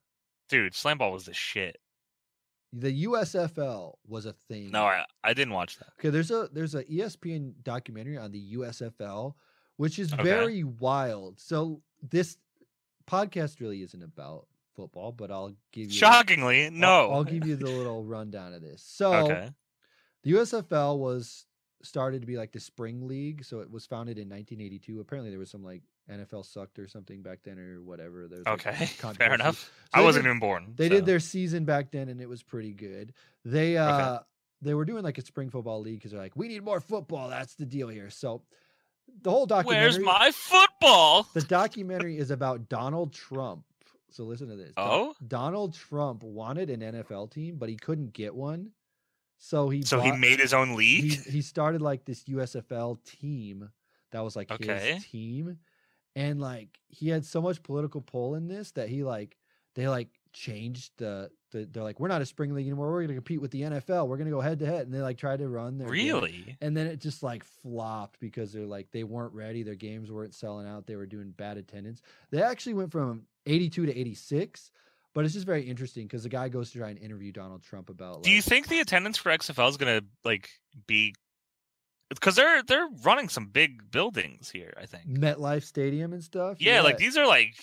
dude. 0.48 0.74
Slam 0.74 0.98
ball 0.98 1.12
was 1.12 1.24
the 1.26 1.34
shit. 1.34 1.78
The 2.72 3.04
USFL 3.06 3.94
was 4.06 4.26
a 4.26 4.34
thing. 4.48 4.70
No, 4.70 4.84
I 4.84 5.04
I 5.24 5.32
didn't 5.34 5.54
watch 5.54 5.78
that. 5.78 5.88
Okay, 5.98 6.10
there's 6.10 6.30
a 6.30 6.48
there's 6.52 6.74
a 6.74 6.84
ESPN 6.84 7.54
documentary 7.62 8.18
on 8.18 8.32
the 8.32 8.54
USFL, 8.56 9.34
which 9.76 9.98
is 9.98 10.12
Okay. 10.12 10.22
very 10.22 10.64
wild. 10.64 11.40
So 11.40 11.80
this 12.02 12.36
podcast 13.08 13.60
really 13.60 13.82
isn't 13.82 14.02
about 14.02 14.46
football, 14.74 15.12
but 15.12 15.30
I'll 15.30 15.54
give 15.72 15.86
you 15.86 15.90
Shockingly, 15.92 16.66
I'll- 16.66 16.72
no. 16.72 17.10
I'll, 17.12 17.24
give 17.24 17.46
you 17.46 17.56
the 17.56 17.64
little 17.70 18.04
rundown 18.04 18.52
of 18.52 18.60
this. 18.60 18.82
So 18.82 19.12
okay. 19.30 19.48
the 20.24 20.32
USFL 20.32 20.98
was 20.98 21.45
started 21.86 22.20
to 22.20 22.26
be 22.26 22.36
like 22.36 22.52
the 22.52 22.60
spring 22.60 23.06
league. 23.06 23.44
So 23.44 23.60
it 23.60 23.70
was 23.70 23.86
founded 23.86 24.18
in 24.18 24.28
1982. 24.28 25.00
Apparently 25.00 25.30
there 25.30 25.38
was 25.38 25.50
some 25.50 25.62
like 25.64 25.82
NFL 26.10 26.44
sucked 26.44 26.78
or 26.78 26.86
something 26.88 27.22
back 27.22 27.40
then 27.44 27.58
or 27.58 27.80
whatever. 27.82 28.28
There's 28.28 28.44
like, 28.46 28.66
Okay, 28.66 28.86
fair 29.14 29.34
enough. 29.34 29.58
So 29.64 29.70
I 29.94 30.02
wasn't 30.02 30.24
did- 30.24 30.30
even 30.30 30.40
born. 30.40 30.72
They 30.76 30.88
so. 30.88 30.94
did 30.96 31.06
their 31.06 31.20
season 31.20 31.64
back 31.64 31.90
then, 31.90 32.08
and 32.08 32.20
it 32.20 32.28
was 32.28 32.42
pretty 32.42 32.72
good. 32.72 33.12
They 33.44 33.76
uh 33.76 34.20
they 34.62 34.74
were 34.74 34.84
doing 34.84 35.02
like 35.04 35.18
a 35.18 35.22
spring 35.22 35.50
football 35.50 35.80
league 35.80 35.98
because 35.98 36.12
they're 36.12 36.20
like, 36.20 36.36
we 36.36 36.48
need 36.48 36.64
more 36.64 36.80
football. 36.80 37.28
That's 37.28 37.54
the 37.54 37.66
deal 37.66 37.88
here. 37.88 38.10
So 38.10 38.42
the 39.22 39.30
whole 39.30 39.46
documentary, 39.46 39.84
Where's 39.84 39.98
my 39.98 40.30
football? 40.32 41.26
the 41.34 41.42
documentary 41.42 42.18
is 42.18 42.30
about 42.30 42.68
Donald 42.68 43.12
Trump. 43.12 43.64
So 44.10 44.24
listen 44.24 44.48
to 44.48 44.56
this. 44.56 44.72
Oh? 44.76 45.14
Donald 45.28 45.74
Trump 45.74 46.22
wanted 46.22 46.70
an 46.70 46.80
NFL 46.80 47.30
team, 47.32 47.56
but 47.56 47.68
he 47.68 47.76
couldn't 47.76 48.12
get 48.14 48.34
one. 48.34 48.70
So 49.38 49.68
he 49.68 49.82
So 49.82 50.00
he 50.00 50.12
made 50.12 50.40
his 50.40 50.54
own 50.54 50.74
league. 50.74 51.24
he 51.26 51.42
started 51.42 51.82
like 51.82 52.04
this 52.04 52.24
USFL 52.24 52.98
team 53.04 53.70
that 54.12 54.24
was 54.24 54.36
like 54.36 54.50
Okay. 54.50 54.92
his 54.94 55.04
team, 55.04 55.58
and 56.14 56.40
like 56.40 56.78
he 56.88 57.08
had 57.08 57.24
so 57.24 57.42
much 57.42 57.62
political 57.62 58.00
pull 58.00 58.34
in 58.34 58.48
this 58.48 58.72
that 58.72 58.88
he 58.88 59.04
like 59.04 59.36
they 59.74 59.88
like 59.88 60.08
changed 60.32 60.92
the, 60.98 61.30
the 61.50 61.66
they're 61.70 61.82
like 61.82 62.00
we're 62.00 62.08
not 62.08 62.22
a 62.22 62.26
spring 62.26 62.54
league 62.54 62.66
anymore. 62.66 62.88
We're 62.90 63.00
going 63.00 63.08
to 63.08 63.14
compete 63.14 63.40
with 63.40 63.50
the 63.50 63.62
NFL. 63.62 64.08
We're 64.08 64.16
going 64.16 64.26
to 64.28 64.34
go 64.34 64.40
head 64.40 64.58
to 64.60 64.66
head, 64.66 64.86
and 64.86 64.94
they 64.94 65.00
like 65.00 65.18
tried 65.18 65.38
to 65.40 65.48
run 65.48 65.76
their 65.78 65.88
game. 65.88 66.06
Really? 66.06 66.56
And 66.62 66.74
then 66.76 66.86
it 66.86 67.00
just 67.00 67.22
like 67.22 67.44
flopped 67.44 68.18
because 68.20 68.52
they're 68.52 68.66
like 68.66 68.90
they 68.90 69.04
weren't 69.04 69.34
ready. 69.34 69.62
Their 69.62 69.74
games 69.74 70.10
weren't 70.10 70.34
selling 70.34 70.66
out. 70.66 70.86
They 70.86 70.96
were 70.96 71.06
doing 71.06 71.30
bad 71.30 71.58
attendance. 71.58 72.00
They 72.30 72.42
actually 72.42 72.74
went 72.74 72.92
from 72.92 73.26
82 73.44 73.86
to 73.86 73.98
86. 73.98 74.70
But 75.16 75.24
it's 75.24 75.32
just 75.32 75.46
very 75.46 75.62
interesting 75.62 76.06
because 76.06 76.24
the 76.24 76.28
guy 76.28 76.50
goes 76.50 76.72
to 76.72 76.78
try 76.78 76.90
and 76.90 76.98
interview 76.98 77.32
Donald 77.32 77.62
Trump 77.62 77.88
about. 77.88 78.22
Do 78.22 78.30
you 78.30 78.42
think 78.42 78.68
the 78.68 78.80
attendance 78.80 79.16
for 79.16 79.30
XFL 79.30 79.70
is 79.70 79.78
gonna 79.78 80.02
like 80.24 80.50
be? 80.86 81.14
Because 82.10 82.36
they're 82.36 82.62
they're 82.62 82.86
running 83.02 83.30
some 83.30 83.46
big 83.46 83.90
buildings 83.90 84.50
here. 84.50 84.74
I 84.78 84.84
think. 84.84 85.08
MetLife 85.08 85.64
Stadium 85.64 86.12
and 86.12 86.22
stuff? 86.22 86.58
Yeah, 86.60 86.82
like 86.82 86.98
these 86.98 87.16
are 87.16 87.26
like 87.26 87.54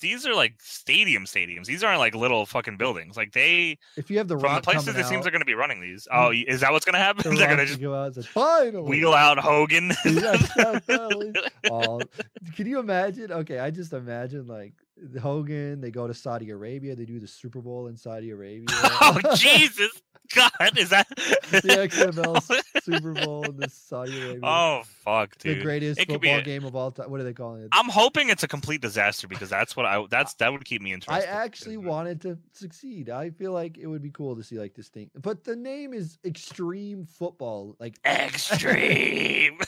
these 0.00 0.26
are 0.26 0.34
like 0.34 0.54
stadium 0.62 1.26
stadiums. 1.26 1.66
These 1.66 1.84
aren't 1.84 1.98
like 1.98 2.14
little 2.14 2.46
fucking 2.46 2.78
buildings. 2.78 3.14
Like 3.14 3.32
they 3.32 3.76
If 3.98 4.10
you 4.10 4.16
have 4.16 4.28
the 4.28 4.38
from 4.38 4.54
the 4.54 4.62
places 4.62 4.96
it 4.96 5.04
seems 5.04 5.24
they're 5.24 5.32
gonna 5.32 5.44
be 5.44 5.52
running 5.52 5.82
these. 5.82 6.08
Oh, 6.10 6.32
is 6.32 6.62
that 6.62 6.72
what's 6.72 6.86
gonna 6.86 6.96
the 6.98 7.04
happen? 7.04 7.34
they're 7.34 7.46
gonna 7.48 7.66
just 7.66 7.78
go 7.78 7.94
out 7.94 8.16
and 8.16 8.24
say, 8.24 8.30
finally. 8.30 8.88
wheel 8.88 9.12
out 9.12 9.38
Hogan. 9.38 9.92
Oh, 11.70 12.00
can 12.56 12.66
you 12.66 12.78
imagine? 12.78 13.32
Okay, 13.32 13.58
I 13.58 13.70
just 13.70 13.92
imagine 13.92 14.46
like 14.46 14.72
Hogan. 15.20 15.80
They 15.80 15.90
go 15.90 16.06
to 16.06 16.14
Saudi 16.14 16.50
Arabia. 16.50 16.94
They 16.96 17.04
do 17.04 17.20
the 17.20 17.26
Super 17.26 17.60
Bowl 17.60 17.86
in 17.88 17.96
Saudi 17.96 18.30
Arabia. 18.30 18.66
oh 18.72 19.18
Jesus 19.34 19.90
God! 20.34 20.76
Is 20.76 20.90
that 20.90 21.08
the 21.50 21.88
XFL 21.88 22.42
Super 22.82 23.12
Bowl 23.14 23.44
in 23.44 23.56
the 23.56 23.68
Saudi 23.70 24.20
Arabia. 24.20 24.40
Oh 24.42 24.82
fuck, 24.84 25.38
dude! 25.38 25.58
the 25.58 25.62
greatest 25.62 26.00
It 26.00 26.08
football 26.08 26.38
a- 26.38 26.42
game 26.42 26.64
of 26.64 26.76
all 26.76 26.90
time. 26.90 27.10
What 27.10 27.20
are 27.20 27.24
they 27.24 27.32
calling 27.32 27.62
it? 27.62 27.68
I'm 27.72 27.88
hoping 27.88 28.28
it's 28.28 28.42
a 28.42 28.48
complete 28.48 28.80
disaster 28.82 29.26
because 29.26 29.48
that's 29.48 29.76
what 29.76 29.86
I 29.86 30.04
that's 30.10 30.34
that 30.34 30.52
would 30.52 30.64
keep 30.64 30.82
me 30.82 30.92
interested. 30.92 31.28
I 31.28 31.32
actually 31.32 31.78
wanted 31.78 32.20
to 32.22 32.38
succeed. 32.52 33.08
I 33.08 33.30
feel 33.30 33.52
like 33.52 33.78
it 33.78 33.86
would 33.86 34.02
be 34.02 34.10
cool 34.10 34.36
to 34.36 34.42
see 34.42 34.58
like 34.58 34.74
this 34.74 34.88
thing. 34.88 35.10
But 35.14 35.44
the 35.44 35.56
name 35.56 35.94
is 35.94 36.18
Extreme 36.24 37.06
Football. 37.06 37.76
Like 37.78 37.98
extreme. 38.04 39.58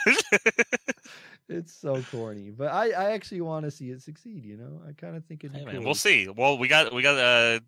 It's 1.51 1.75
so 1.75 2.01
corny, 2.11 2.51
but 2.51 2.69
I, 2.69 2.91
I 2.91 3.11
actually 3.13 3.41
want 3.41 3.65
to 3.65 3.71
see 3.71 3.91
it 3.91 4.01
succeed. 4.03 4.45
You 4.45 4.57
know, 4.57 4.81
I 4.89 4.93
kind 4.93 5.17
of 5.17 5.25
think 5.27 5.43
it'd 5.45 5.57
Hey, 5.57 5.65
cool. 5.69 5.83
we'll 5.85 5.95
see. 5.95 6.29
Well, 6.29 6.57
we 6.57 6.69
got 6.69 6.93
we 6.95 7.03
got 7.03 7.19
uh 7.19 7.61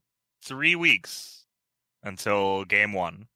three 0.45 0.77
weeks 0.77 1.45
until 2.05 2.65
game 2.65 2.93
one. 2.93 3.27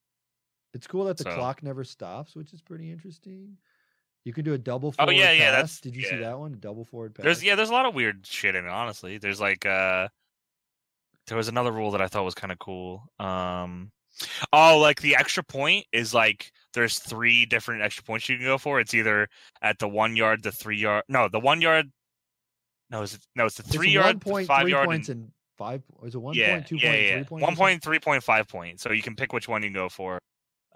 It's 0.72 0.86
cool 0.86 1.04
that 1.06 1.16
the 1.16 1.24
So- 1.24 1.34
clock 1.34 1.62
never 1.62 1.82
stops, 1.84 2.34
which 2.36 2.52
is 2.52 2.60
pretty 2.62 2.90
interesting. 2.90 3.56
You 4.24 4.32
can 4.32 4.44
do 4.44 4.54
a 4.54 4.58
double 4.58 4.88
Oh, 4.90 4.92
forward 5.04 5.16
yeah, 5.16 5.32
yeah, 5.32 5.50
pass. 5.50 5.52
that's- 5.52 5.80
Did 5.80 5.96
you 5.96 6.02
see 6.02 6.16
that 6.16 6.38
one? 6.38 6.52
A 6.52 6.56
double 6.56 6.84
forward 6.84 7.14
pass. 7.14 7.24
There's 7.24 7.42
yeah, 7.44 7.54
there's 7.54 7.70
a 7.70 7.72
lot 7.72 7.86
of 7.86 7.94
weird 7.94 8.26
shit 8.26 8.54
in 8.54 8.64
it. 8.64 8.70
Honestly, 8.70 9.18
there's 9.18 9.40
like 9.40 9.66
uh, 9.66 10.08
there 11.26 11.36
was 11.36 11.48
another 11.48 11.72
rule 11.72 11.90
that 11.92 12.00
I 12.02 12.06
thought 12.08 12.24
was 12.24 12.34
kind 12.34 12.52
of 12.52 12.58
cool. 12.60 13.10
Um, 13.18 13.90
oh, 14.52 14.78
like 14.78 15.00
the 15.00 15.16
extra 15.16 15.42
point 15.42 15.86
is 15.92 16.14
like 16.14 16.52
there's 16.76 16.98
three 16.98 17.46
different 17.46 17.82
extra 17.82 18.04
points 18.04 18.28
you 18.28 18.36
can 18.36 18.44
go 18.44 18.58
for. 18.58 18.78
It's 18.78 18.94
either 18.94 19.28
at 19.62 19.78
the 19.78 19.88
one 19.88 20.14
yard, 20.14 20.42
the 20.42 20.52
three 20.52 20.76
yard, 20.76 21.04
no, 21.08 21.28
the 21.28 21.40
one 21.40 21.60
yard. 21.60 21.90
No, 22.90 23.02
is 23.02 23.14
it 23.14 23.20
no? 23.34 23.46
It's 23.46 23.56
the 23.56 23.64
three 23.64 23.96
one 23.96 24.04
yard, 24.04 24.20
point, 24.20 24.46
five 24.46 24.62
three 24.62 24.72
yard, 24.72 24.86
points, 24.86 25.08
and 25.08 25.22
and 25.22 25.32
five. 25.56 25.82
Is 26.04 26.14
it 26.14 26.18
one 26.18 26.34
yeah, 26.34 26.52
point, 26.52 26.66
two 26.66 26.76
yeah, 26.76 26.90
point, 26.90 27.02
yeah, 27.02 27.14
three 27.14 27.24
point? 27.24 27.42
one 27.42 27.56
point, 27.56 27.82
three 27.82 27.98
point, 27.98 28.22
five 28.22 28.46
point. 28.46 28.78
So 28.78 28.92
you 28.92 29.02
can 29.02 29.16
pick 29.16 29.32
which 29.32 29.48
one 29.48 29.62
you 29.62 29.68
can 29.70 29.74
go 29.74 29.88
for. 29.88 30.20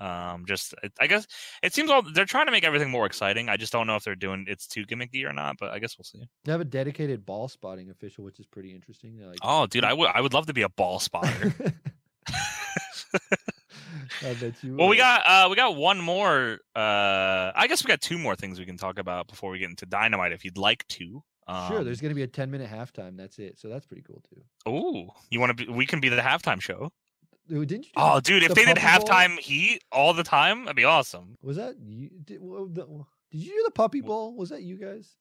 Um, 0.01 0.47
just 0.47 0.75
I 0.99 1.07
guess 1.07 1.27
it 1.63 1.75
seems 1.75 1.91
all 1.91 2.03
they're 2.03 2.25
trying 2.25 2.47
to 2.47 2.53
make 2.53 2.65
everything 2.65 2.91
more 2.91 3.05
exciting. 3.05 3.51
I 3.51 3.59
just 3.59 3.73
don't 3.73 3.87
know 3.87 3.97
if 3.97 4.03
they're 4.03 4.17
doing 4.17 4.47
it's 4.49 4.67
too 4.67 4.87
gimmicky 4.87 5.29
or 5.29 5.35
not, 5.35 5.57
but 5.61 5.71
I 5.71 5.79
guess 5.79 5.99
we'll 5.99 6.05
see. 6.07 6.27
They 6.45 6.53
have 6.53 6.63
a 6.63 6.65
dedicated 6.65 7.27
ball 7.27 7.49
spotting 7.49 7.91
official, 7.91 8.25
which 8.25 8.41
is 8.41 8.47
pretty 8.47 8.75
interesting. 8.75 9.21
Like, 9.21 9.39
Oh, 9.43 9.67
dude, 9.67 9.85
I 9.85 9.93
would 9.93 10.09
I 10.09 10.23
would 10.23 10.33
love 10.33 10.47
to 10.47 10.55
be 10.55 10.63
a 10.63 10.71
ball 10.71 10.99
spotter. 10.99 11.55
I 14.23 14.35
bet 14.35 14.63
you. 14.63 14.77
well, 14.77 14.89
we 14.89 14.97
got 14.97 15.23
uh 15.27 15.49
we 15.49 15.57
got 15.57 15.77
one 15.77 16.01
more. 16.01 16.59
Uh, 16.75 17.53
I 17.55 17.67
guess 17.69 17.85
we 17.85 17.89
got 17.89 18.01
two 18.01 18.19
more 18.19 18.37
things 18.37 18.59
we 18.59 18.67
can 18.67 18.77
talk 18.77 18.99
about 18.99 19.29
before 19.29 19.51
we 19.51 19.59
get 19.59 19.71
into 19.71 19.87
dynamite. 19.87 20.33
If 20.33 20.45
you'd 20.45 20.59
like 20.59 20.87
to. 20.89 21.23
Um, 21.47 21.69
Sure, 21.69 21.85
there's 21.85 22.01
going 22.01 22.11
to 22.11 22.15
be 22.15 22.23
a 22.23 22.29
10 22.29 22.51
minute 22.51 22.71
halftime. 22.71 23.17
That's 23.17 23.39
it. 23.41 23.59
So 23.59 23.69
that's 23.69 23.85
pretty 23.85 24.03
cool 24.03 24.23
too. 24.33 24.43
Oh, 24.67 25.13
you 25.31 25.41
want 25.41 25.57
to 25.57 25.67
be? 25.67 25.73
We 25.73 25.85
can 25.85 26.01
be 26.01 26.09
the 26.09 26.17
halftime 26.21 26.61
show. 26.61 26.93
Didn't 27.49 27.87
you? 27.87 27.91
Oh, 27.97 28.21
dude, 28.21 28.45
if 28.45 28.51
the 28.51 28.55
they 28.55 28.65
did 28.67 28.77
halftime 28.77 29.37
heat 29.37 29.83
all 29.91 30.15
the 30.15 30.23
time, 30.23 30.61
that'd 30.67 30.77
be 30.77 30.85
awesome. 30.85 31.37
was 31.43 31.57
that 31.57 31.75
you? 31.81 32.11
Did, 32.25 32.41
did 32.73 32.87
you 33.33 33.51
do 33.51 33.63
the 33.65 33.73
puppy 33.75 34.01
bowl? 34.01 34.37
Was 34.37 34.51
that 34.51 34.63
you 34.63 34.77
guys? 34.77 35.17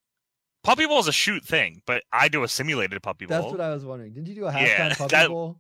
Puppy 0.64 0.86
bowl 0.86 1.00
is 1.00 1.08
a 1.08 1.12
shoot 1.14 1.44
thing, 1.44 1.82
but 1.88 2.04
I 2.14 2.28
do 2.28 2.44
a 2.44 2.48
simulated 2.48 3.02
puppy 3.02 3.26
bowl. 3.26 3.42
That's 3.42 3.52
what 3.52 3.62
I 3.62 3.74
was 3.74 3.84
wondering. 3.84 4.14
Didn't 4.14 4.28
you 4.28 4.36
do 4.36 4.46
a 4.46 4.52
halftime 4.52 4.66
Yeah, 4.68 4.94
puppy 4.96 5.12
that- 5.16 5.30
bowl? 5.30 5.58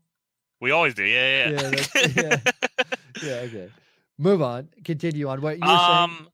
We 0.61 0.71
always 0.71 0.93
do. 0.93 1.05
Yeah, 1.05 1.47
yeah. 1.47 1.49
Yeah, 1.51 1.69
that's- 1.69 2.15
yeah. 2.15 2.51
Yeah. 3.23 3.33
Okay. 3.45 3.69
Move 4.17 4.41
on. 4.41 4.69
Continue 4.83 5.27
on. 5.29 5.41
What 5.41 5.55
you 5.57 5.61
were 5.61 5.67
saying? 5.67 5.79
um, 5.79 6.27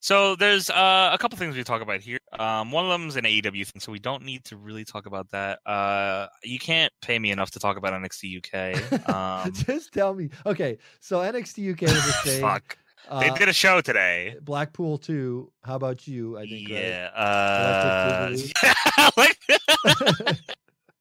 so 0.00 0.34
there's 0.34 0.68
uh, 0.70 1.10
a 1.12 1.18
couple 1.18 1.38
things 1.38 1.54
we 1.54 1.62
talk 1.62 1.80
about 1.82 2.00
here. 2.00 2.18
Um, 2.36 2.72
one 2.72 2.84
of 2.84 2.90
them 2.90 3.08
is 3.08 3.14
an 3.14 3.24
AEW 3.24 3.64
thing, 3.68 3.78
so 3.80 3.92
we 3.92 4.00
don't 4.00 4.24
need 4.24 4.44
to 4.46 4.56
really 4.56 4.84
talk 4.84 5.06
about 5.06 5.30
that. 5.30 5.60
Uh, 5.64 6.26
you 6.42 6.58
can't 6.58 6.92
pay 7.00 7.18
me 7.20 7.30
enough 7.30 7.52
to 7.52 7.60
talk 7.60 7.76
about 7.76 7.92
NXT 7.92 8.38
UK. 8.38 9.08
Um, 9.14 9.52
Just 9.52 9.92
tell 9.92 10.12
me. 10.14 10.30
Okay, 10.44 10.78
so 11.00 11.18
NXT 11.18 11.72
UK 11.74 11.80
was 11.88 12.08
a 12.08 12.12
thing. 12.24 12.40
fuck, 12.40 12.76
they 13.20 13.28
Uh, 13.30 13.34
did 13.36 13.48
a 13.48 13.52
show 13.52 13.80
today. 13.80 14.34
Blackpool 14.42 14.98
too. 14.98 15.52
How 15.62 15.76
about 15.76 16.08
you? 16.08 16.36
I 16.38 16.46
think. 16.46 16.68
Yeah. 16.68 17.10
Galactic 17.14 18.56
Uh, 18.96 19.10
like, 19.16 19.38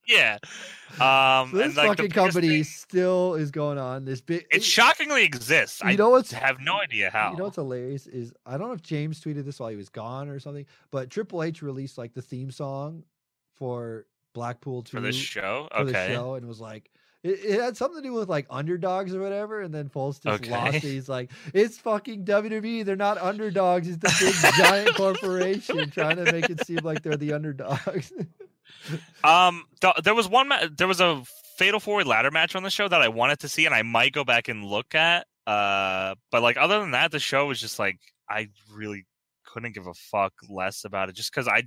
yeah. 0.07 0.37
Um, 0.99 1.51
So 1.51 1.57
this 1.57 1.65
and 1.67 1.75
like 1.77 1.87
fucking 1.97 2.11
company 2.11 2.47
thing- 2.49 2.63
still 2.63 3.35
is 3.35 3.51
going 3.51 3.77
on. 3.77 4.05
This 4.05 4.21
big. 4.21 4.45
it 4.51 4.63
shockingly 4.63 5.23
exists. 5.23 5.81
You 5.81 5.89
I 5.89 5.95
know 5.95 6.09
what's 6.09 6.31
have 6.31 6.59
no 6.59 6.77
idea 6.79 7.09
how. 7.11 7.31
You 7.31 7.37
know 7.37 7.43
what's 7.45 7.55
hilarious 7.55 8.07
is 8.07 8.33
I 8.45 8.57
don't 8.57 8.67
know 8.67 8.73
if 8.73 8.81
James 8.81 9.21
tweeted 9.21 9.45
this 9.45 9.59
while 9.59 9.69
he 9.69 9.75
was 9.75 9.89
gone 9.89 10.27
or 10.29 10.39
something, 10.39 10.65
but 10.91 11.09
Triple 11.09 11.43
H 11.43 11.61
released 11.61 11.97
like 11.97 12.13
the 12.13 12.21
theme 12.21 12.51
song 12.51 13.03
for 13.55 14.05
Blackpool 14.33 14.81
2 14.83 14.97
for 14.97 15.01
this 15.01 15.15
show. 15.15 15.67
for 15.75 15.83
the 15.83 15.91
Okay. 15.91 16.13
show 16.13 16.35
and 16.35 16.43
it 16.45 16.47
was 16.47 16.59
like 16.61 16.89
it, 17.23 17.39
it 17.45 17.61
had 17.61 17.77
something 17.77 18.01
to 18.01 18.07
do 18.09 18.13
with 18.13 18.29
like 18.29 18.47
underdogs 18.49 19.13
or 19.13 19.21
whatever, 19.21 19.61
and 19.61 19.71
then 19.71 19.89
Foles 19.89 20.19
just 20.19 20.49
lost 20.49 20.67
Okay. 20.69 20.77
it. 20.77 20.81
He's 20.83 21.07
like, 21.07 21.29
"It's 21.53 21.77
fucking 21.77 22.25
WWE. 22.25 22.83
They're 22.83 22.95
not 22.95 23.19
underdogs. 23.19 23.87
It's 23.87 23.97
the 23.97 24.15
big 24.19 24.53
giant 24.57 24.95
corporation 24.95 25.91
trying 25.91 26.15
to 26.15 26.31
make 26.31 26.49
it 26.49 26.65
seem 26.65 26.79
like 26.83 27.03
they're 27.03 27.17
the 27.17 27.33
underdogs." 27.33 28.11
Um, 29.23 29.65
th- 29.81 29.95
there 30.03 30.15
was 30.15 30.27
one. 30.27 30.47
Ma- 30.47 30.67
there 30.75 30.87
was 30.87 30.99
a 30.99 31.23
fatal 31.57 31.79
four 31.79 31.97
way 31.97 32.03
ladder 32.03 32.31
match 32.31 32.55
on 32.55 32.63
the 32.63 32.69
show 32.69 32.87
that 32.87 33.01
I 33.01 33.07
wanted 33.07 33.39
to 33.41 33.49
see, 33.49 33.65
and 33.65 33.75
I 33.75 33.83
might 33.83 34.13
go 34.13 34.23
back 34.23 34.47
and 34.47 34.65
look 34.65 34.95
at. 34.95 35.27
Uh, 35.45 36.15
but 36.31 36.41
like 36.41 36.57
other 36.57 36.79
than 36.79 36.91
that, 36.91 37.11
the 37.11 37.19
show 37.19 37.47
was 37.47 37.59
just 37.59 37.79
like 37.79 37.99
I 38.29 38.47
really 38.73 39.05
couldn't 39.45 39.73
give 39.73 39.87
a 39.87 39.93
fuck 39.93 40.33
less 40.49 40.85
about 40.85 41.09
it, 41.09 41.15
just 41.15 41.31
because 41.31 41.47
I 41.47 41.63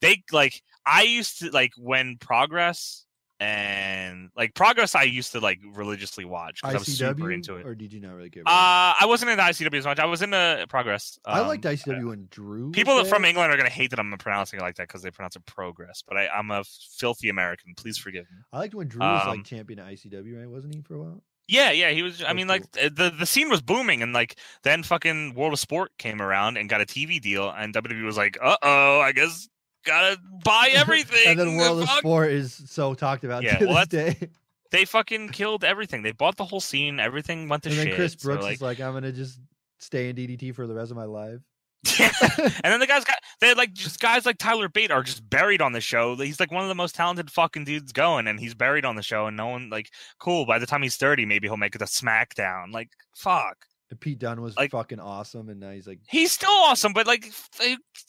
they 0.00 0.22
like 0.32 0.62
I 0.86 1.02
used 1.02 1.40
to 1.40 1.50
like 1.50 1.72
when 1.76 2.16
Progress 2.18 3.04
and 3.40 4.30
like 4.36 4.54
Progress 4.54 4.94
I 4.94 5.04
used 5.04 5.32
to 5.32 5.40
like 5.40 5.60
religiously 5.74 6.24
watch 6.24 6.60
because 6.62 6.74
I 6.74 6.78
was 6.78 6.96
super 6.98 7.30
into 7.30 7.56
it. 7.56 7.66
or 7.66 7.74
did 7.74 7.92
you 7.92 8.00
not 8.00 8.14
really 8.14 8.30
care? 8.30 8.42
Uh, 8.46 8.94
I 9.00 9.04
wasn't 9.06 9.30
into 9.30 9.42
ICW 9.42 9.74
as 9.78 9.84
much. 9.84 9.98
I 9.98 10.06
was 10.06 10.22
into 10.22 10.66
Progress. 10.68 11.18
I 11.24 11.40
Um, 11.40 11.48
liked 11.48 11.64
ICW 11.64 12.08
when 12.08 12.28
Drew. 12.30 12.66
was 12.66 12.72
People 12.74 13.04
from. 13.04 13.24
England 13.24 13.52
are 13.52 13.56
gonna 13.56 13.68
hate 13.68 13.90
that 13.90 13.98
I'm 14.00 14.10
pronouncing 14.18 14.58
it 14.58 14.62
like 14.62 14.76
that 14.76 14.88
because 14.88 15.02
they 15.02 15.10
pronounce 15.10 15.36
it 15.36 15.44
progress. 15.46 16.02
But 16.06 16.16
I, 16.16 16.28
I'm 16.28 16.50
a 16.50 16.64
filthy 16.98 17.28
American. 17.28 17.74
Please 17.76 17.98
forgive 17.98 18.24
me. 18.30 18.38
I 18.52 18.58
liked 18.58 18.74
when 18.74 18.88
Drew 18.88 19.00
was 19.00 19.22
um, 19.22 19.28
like 19.28 19.44
champion 19.44 19.78
at 19.80 19.86
ICW, 19.86 20.38
right? 20.38 20.48
Wasn't 20.50 20.74
he 20.74 20.80
for 20.82 20.94
a 20.94 20.98
while? 20.98 21.22
Yeah, 21.50 21.70
yeah, 21.70 21.90
he 21.90 22.02
was. 22.02 22.22
I 22.22 22.34
mean, 22.34 22.46
like 22.46 22.64
uh, 22.82 22.90
the 22.94 23.10
the 23.10 23.24
scene 23.24 23.48
was 23.48 23.62
booming, 23.62 24.02
and 24.02 24.12
like 24.12 24.38
then 24.64 24.82
fucking 24.82 25.34
World 25.34 25.54
of 25.54 25.58
Sport 25.58 25.92
came 25.98 26.20
around 26.20 26.58
and 26.58 26.68
got 26.68 26.80
a 26.82 26.84
TV 26.86 27.20
deal, 27.20 27.48
and 27.50 27.72
WWE 27.74 28.04
was 28.04 28.18
like, 28.18 28.36
"Uh 28.42 28.56
oh, 28.62 29.00
I 29.00 29.12
guess 29.12 29.48
gotta 29.84 30.18
buy 30.44 30.70
everything." 30.74 31.22
and 31.26 31.38
then 31.38 31.56
World 31.56 31.82
of 31.82 31.88
Sport 31.90 32.30
is 32.30 32.54
so 32.70 32.94
talked 32.94 33.24
about 33.24 33.42
Yeah, 33.42 33.58
to 33.58 33.66
well, 33.66 33.76
this 33.76 33.88
day. 33.88 34.28
They 34.70 34.84
fucking 34.84 35.30
killed 35.30 35.64
everything. 35.64 36.02
They 36.02 36.12
bought 36.12 36.36
the 36.36 36.44
whole 36.44 36.60
scene. 36.60 37.00
Everything 37.00 37.48
went 37.48 37.62
to 37.62 37.70
shit. 37.70 37.78
and 37.78 37.88
then. 37.88 37.96
Chris 37.96 38.12
so, 38.18 38.26
Brooks 38.28 38.42
like, 38.42 38.54
is 38.56 38.62
like, 38.62 38.80
I'm 38.80 38.92
gonna 38.92 39.12
just 39.12 39.40
stay 39.78 40.10
in 40.10 40.16
DDT 40.16 40.54
for 40.54 40.66
the 40.66 40.74
rest 40.74 40.90
of 40.90 40.96
my 40.96 41.04
life. 41.04 41.38
and 42.00 42.52
then 42.64 42.80
the 42.80 42.86
guys 42.88 43.04
got 43.04 43.16
they 43.40 43.46
had 43.48 43.56
like 43.56 43.72
just 43.72 44.00
guys 44.00 44.26
like 44.26 44.36
Tyler 44.36 44.68
Bate 44.68 44.90
are 44.90 45.02
just 45.04 45.28
buried 45.30 45.62
on 45.62 45.72
the 45.72 45.80
show. 45.80 46.16
He's 46.16 46.40
like 46.40 46.50
one 46.50 46.62
of 46.62 46.68
the 46.68 46.74
most 46.74 46.94
talented 46.96 47.30
fucking 47.30 47.64
dudes 47.64 47.92
going, 47.92 48.26
and 48.26 48.38
he's 48.40 48.52
buried 48.54 48.84
on 48.84 48.96
the 48.96 49.02
show, 49.02 49.26
and 49.26 49.36
no 49.36 49.46
one 49.46 49.70
like 49.70 49.88
cool. 50.18 50.44
By 50.44 50.58
the 50.58 50.66
time 50.66 50.82
he's 50.82 50.96
thirty, 50.96 51.24
maybe 51.24 51.46
he'll 51.46 51.56
make 51.56 51.76
it 51.76 51.80
a 51.82 51.84
SmackDown. 51.86 52.72
Like 52.72 52.88
fuck, 53.14 53.56
Pete 54.00 54.18
Dunne 54.18 54.42
was 54.42 54.56
Like- 54.56 54.72
fucking 54.72 54.98
awesome, 55.00 55.48
and 55.48 55.60
now 55.60 55.70
he's 55.70 55.86
like, 55.86 56.00
he's 56.08 56.32
still 56.32 56.50
awesome, 56.50 56.92
but 56.92 57.06
like 57.06 57.32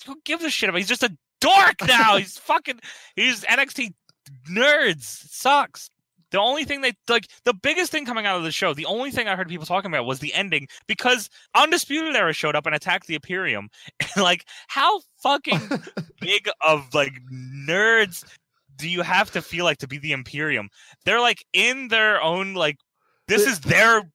who 0.08 0.16
gives 0.26 0.44
a 0.44 0.50
shit 0.50 0.68
about? 0.70 0.80
He's 0.80 0.88
just 0.90 1.04
a 1.04 1.16
dork 1.42 1.76
now. 1.88 2.18
he's 2.18 2.38
fucking 2.38 2.80
he's 3.16 3.44
NXT 3.44 3.94
nerds. 4.50 5.26
It 5.26 5.32
sucks. 5.32 5.90
The 6.32 6.40
only 6.40 6.64
thing 6.64 6.82
they 6.82 6.94
like, 7.08 7.28
the 7.44 7.54
biggest 7.54 7.92
thing 7.92 8.06
coming 8.06 8.26
out 8.26 8.38
of 8.38 8.44
the 8.44 8.52
show, 8.52 8.74
the 8.74 8.86
only 8.86 9.10
thing 9.10 9.28
I 9.28 9.36
heard 9.36 9.50
people 9.50 9.66
talking 9.66 9.92
about 9.92 10.06
was 10.06 10.20
the 10.20 10.34
ending 10.34 10.68
because 10.88 11.30
Undisputed 11.56 12.16
Era 12.16 12.34
showed 12.34 12.56
up 12.56 12.66
and 12.66 12.76
attacked 12.76 13.08
the 13.08 13.16
Imperium. 13.16 13.70
And 14.16 14.24
like, 14.24 14.46
how 14.68 15.02
fucking 15.22 15.60
big 16.22 16.50
of 16.66 16.94
like 16.94 17.14
nerds 17.34 18.24
do 18.78 18.90
you 18.90 19.02
have 19.02 19.32
to 19.32 19.42
feel 19.42 19.66
like 19.66 19.78
to 19.80 19.88
be 19.88 19.98
the 19.98 20.12
Imperium? 20.12 20.70
They're 21.06 21.20
like 21.20 21.46
in 21.54 21.88
their 21.88 22.22
own 22.22 22.54
like, 22.54 22.78
this 23.28 23.46
is 23.46 23.60
their 23.62 24.12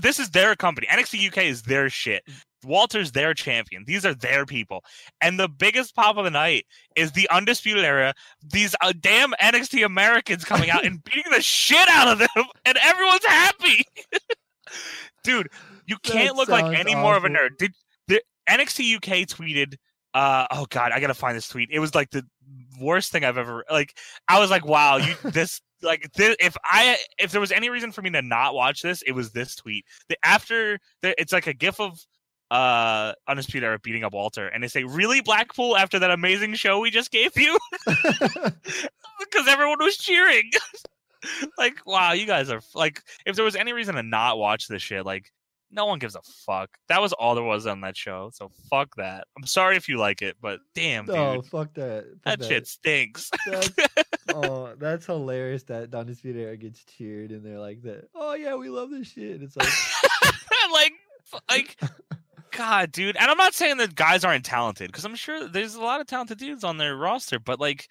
this 0.00 0.18
is 0.18 0.30
their 0.30 0.54
company. 0.56 0.86
NXT 0.86 1.28
UK 1.28 1.44
is 1.44 1.62
their 1.62 1.90
shit. 1.90 2.22
Walter's 2.66 3.12
their 3.12 3.34
champion. 3.34 3.84
These 3.86 4.04
are 4.04 4.14
their 4.14 4.44
people. 4.44 4.84
And 5.20 5.38
the 5.38 5.48
biggest 5.48 5.94
pop 5.94 6.16
of 6.16 6.24
the 6.24 6.30
night 6.30 6.66
is 6.96 7.12
the 7.12 7.28
Undisputed 7.30 7.84
Era. 7.84 8.14
These 8.42 8.74
uh, 8.82 8.92
damn 8.98 9.32
NXT 9.40 9.84
Americans 9.84 10.44
coming 10.44 10.70
out 10.70 10.84
and 10.84 11.02
beating 11.04 11.30
the 11.30 11.42
shit 11.42 11.88
out 11.88 12.08
of 12.08 12.18
them, 12.18 12.28
and 12.64 12.78
everyone's 12.82 13.24
happy. 13.24 13.84
Dude, 15.24 15.48
you 15.86 15.96
can't 16.02 16.36
look 16.36 16.48
like 16.48 16.78
any 16.78 16.94
more 16.94 17.16
of 17.16 17.24
a 17.24 17.28
nerd. 17.28 17.56
Did 17.58 17.72
the 18.08 18.20
NXT 18.48 18.96
UK 18.96 19.28
tweeted? 19.28 19.76
Uh, 20.14 20.46
oh 20.50 20.66
god, 20.70 20.92
I 20.92 21.00
gotta 21.00 21.14
find 21.14 21.36
this 21.36 21.48
tweet. 21.48 21.68
It 21.70 21.78
was 21.78 21.94
like 21.94 22.10
the 22.10 22.24
worst 22.80 23.12
thing 23.12 23.24
I've 23.24 23.38
ever 23.38 23.64
like. 23.70 23.96
I 24.28 24.38
was 24.38 24.50
like, 24.50 24.64
wow, 24.64 24.96
you 24.96 25.14
this 25.22 25.60
like 25.82 26.10
this. 26.14 26.36
If 26.40 26.56
I 26.64 26.96
if 27.18 27.32
there 27.32 27.40
was 27.40 27.52
any 27.52 27.68
reason 27.70 27.92
for 27.92 28.02
me 28.02 28.10
to 28.10 28.22
not 28.22 28.54
watch 28.54 28.82
this, 28.82 29.02
it 29.02 29.12
was 29.12 29.32
this 29.32 29.54
tweet. 29.56 29.84
The 30.08 30.16
after 30.24 30.78
the, 31.02 31.20
it's 31.20 31.32
like 31.32 31.46
a 31.46 31.54
gif 31.54 31.80
of 31.80 31.98
uh 32.50 33.12
undisputed 33.26 33.66
era 33.66 33.78
beating 33.78 34.04
up 34.04 34.12
Walter, 34.12 34.48
and 34.48 34.62
they 34.62 34.68
say, 34.68 34.84
"Really, 34.84 35.20
Blackpool? 35.20 35.76
After 35.76 35.98
that 35.98 36.10
amazing 36.10 36.54
show 36.54 36.80
we 36.80 36.90
just 36.90 37.10
gave 37.10 37.36
you?" 37.36 37.58
because 37.86 39.48
everyone 39.48 39.78
was 39.78 39.96
cheering. 39.96 40.50
like, 41.58 41.84
wow, 41.86 42.12
you 42.12 42.26
guys 42.26 42.50
are 42.50 42.60
like, 42.74 43.02
if 43.24 43.36
there 43.36 43.44
was 43.44 43.56
any 43.56 43.72
reason 43.72 43.94
to 43.94 44.02
not 44.02 44.38
watch 44.38 44.68
this 44.68 44.82
shit, 44.82 45.04
like, 45.04 45.32
no 45.70 45.86
one 45.86 45.98
gives 45.98 46.14
a 46.14 46.22
fuck. 46.22 46.70
That 46.88 47.02
was 47.02 47.12
all 47.12 47.34
there 47.34 47.44
was 47.44 47.66
on 47.66 47.80
that 47.80 47.96
show. 47.96 48.30
So 48.32 48.50
fuck 48.70 48.94
that. 48.96 49.26
I'm 49.36 49.46
sorry 49.46 49.76
if 49.76 49.88
you 49.88 49.98
like 49.98 50.22
it, 50.22 50.36
but 50.40 50.60
damn, 50.74 51.06
no, 51.06 51.36
dude, 51.36 51.46
fuck 51.46 51.74
that. 51.74 52.04
that 52.24 52.40
Fuck 52.40 52.48
shit 52.48 52.66
stinks. 52.66 53.30
That's, 53.46 53.70
oh, 54.34 54.74
that's 54.78 55.06
hilarious 55.06 55.64
that 55.64 55.94
Undisputed 55.94 56.42
Era 56.42 56.56
gets 56.56 56.84
cheered, 56.84 57.32
and 57.32 57.44
they're 57.44 57.58
like, 57.58 57.82
"that 57.82 58.08
Oh 58.14 58.34
yeah, 58.34 58.54
we 58.54 58.68
love 58.68 58.90
this 58.90 59.08
shit." 59.08 59.42
It's 59.42 59.56
like, 59.56 59.68
like, 60.72 60.92
like, 61.48 61.76
God, 62.56 62.92
dude. 62.92 63.16
And 63.16 63.30
I'm 63.30 63.36
not 63.36 63.54
saying 63.54 63.76
that 63.78 63.94
guys 63.94 64.24
aren't 64.24 64.44
talented 64.44 64.88
because 64.88 65.04
I'm 65.04 65.14
sure 65.14 65.46
there's 65.48 65.74
a 65.74 65.80
lot 65.80 66.00
of 66.00 66.06
talented 66.06 66.38
dudes 66.38 66.64
on 66.64 66.78
their 66.78 66.96
roster, 66.96 67.38
but 67.38 67.60
like 67.60 67.88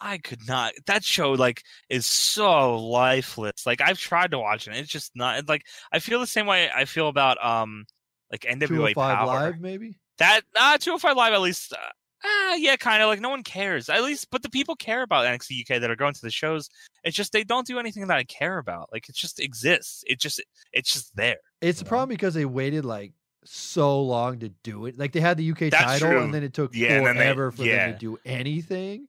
I 0.00 0.18
could 0.18 0.46
not. 0.46 0.72
That 0.86 1.04
show 1.04 1.32
like 1.32 1.62
is 1.88 2.06
so 2.06 2.76
lifeless. 2.76 3.66
Like 3.66 3.80
I've 3.80 3.98
tried 3.98 4.32
to 4.32 4.38
watch 4.38 4.66
it, 4.66 4.76
it's 4.76 4.90
just 4.90 5.12
not. 5.14 5.48
Like 5.48 5.64
I 5.92 5.98
feel 6.00 6.20
the 6.20 6.26
same 6.26 6.46
way 6.46 6.68
I 6.74 6.84
feel 6.84 7.08
about 7.08 7.44
um 7.44 7.84
like 8.30 8.40
NWA 8.42 8.94
205 8.94 8.94
Power. 8.94 9.26
Live, 9.26 9.60
maybe? 9.60 9.98
That 10.18 10.42
uh 10.56 10.78
205 10.78 11.16
Live 11.16 11.32
at 11.32 11.40
least. 11.40 11.72
Uh, 11.72 11.76
Ah, 12.24 12.54
yeah, 12.56 12.74
kind 12.74 13.00
of 13.00 13.08
like 13.08 13.20
no 13.20 13.28
one 13.28 13.44
cares. 13.44 13.88
At 13.88 14.02
least, 14.02 14.28
but 14.30 14.42
the 14.42 14.50
people 14.50 14.74
care 14.74 15.02
about 15.02 15.24
NXT 15.24 15.60
UK 15.60 15.80
that 15.80 15.90
are 15.90 15.96
going 15.96 16.14
to 16.14 16.20
the 16.20 16.30
shows. 16.30 16.68
It's 17.04 17.16
just 17.16 17.32
they 17.32 17.44
don't 17.44 17.66
do 17.66 17.78
anything 17.78 18.08
that 18.08 18.18
I 18.18 18.24
care 18.24 18.58
about. 18.58 18.88
Like 18.92 19.08
it 19.08 19.14
just 19.14 19.38
exists. 19.38 20.02
It 20.06 20.18
just 20.18 20.42
it's 20.72 20.92
just 20.92 21.14
there. 21.14 21.36
It's 21.60 21.80
a 21.80 21.84
know? 21.84 21.88
problem 21.88 22.08
because 22.08 22.34
they 22.34 22.44
waited 22.44 22.84
like 22.84 23.12
so 23.44 24.02
long 24.02 24.38
to 24.40 24.48
do 24.62 24.86
it. 24.86 24.98
Like 24.98 25.12
they 25.12 25.20
had 25.20 25.36
the 25.36 25.50
UK 25.50 25.70
That's 25.70 25.76
title 25.84 26.10
true. 26.10 26.22
and 26.22 26.34
then 26.34 26.42
it 26.42 26.52
took 26.54 26.74
Yeah, 26.74 27.00
then 27.02 27.16
they- 27.16 27.22
forever 27.22 27.50
for 27.50 27.62
them 27.64 27.92
to 27.92 27.98
do 27.98 28.18
anything. 28.24 29.08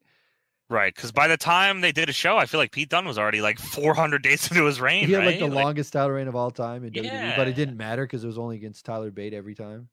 Right, 0.71 0.93
because 0.93 1.11
by 1.11 1.27
the 1.27 1.35
time 1.35 1.81
they 1.81 1.91
did 1.91 2.09
a 2.09 2.13
show, 2.13 2.37
I 2.37 2.45
feel 2.45 2.59
like 2.59 2.71
Pete 2.71 2.89
Dunne 2.89 3.05
was 3.07 3.17
already 3.17 3.41
like 3.41 3.57
400 3.57 4.21
days 4.21 4.47
into 4.51 4.65
his 4.65 4.79
reign. 4.79 5.07
He 5.07 5.13
had 5.13 5.19
right? 5.25 5.25
like 5.25 5.39
the 5.39 5.47
longest 5.47 5.93
title 5.93 6.11
reign 6.11 6.27
of 6.27 6.35
all 6.35 6.51
time 6.51 6.83
in 6.85 6.93
WWE, 6.93 7.35
but 7.35 7.47
it 7.47 7.55
didn't 7.55 7.75
matter 7.75 8.03
because 8.05 8.23
it 8.23 8.27
was 8.27 8.37
only 8.37 8.55
against 8.57 8.85
Tyler 8.85 9.09
Bate 9.09 9.33
every 9.33 9.55
time. 9.55 9.89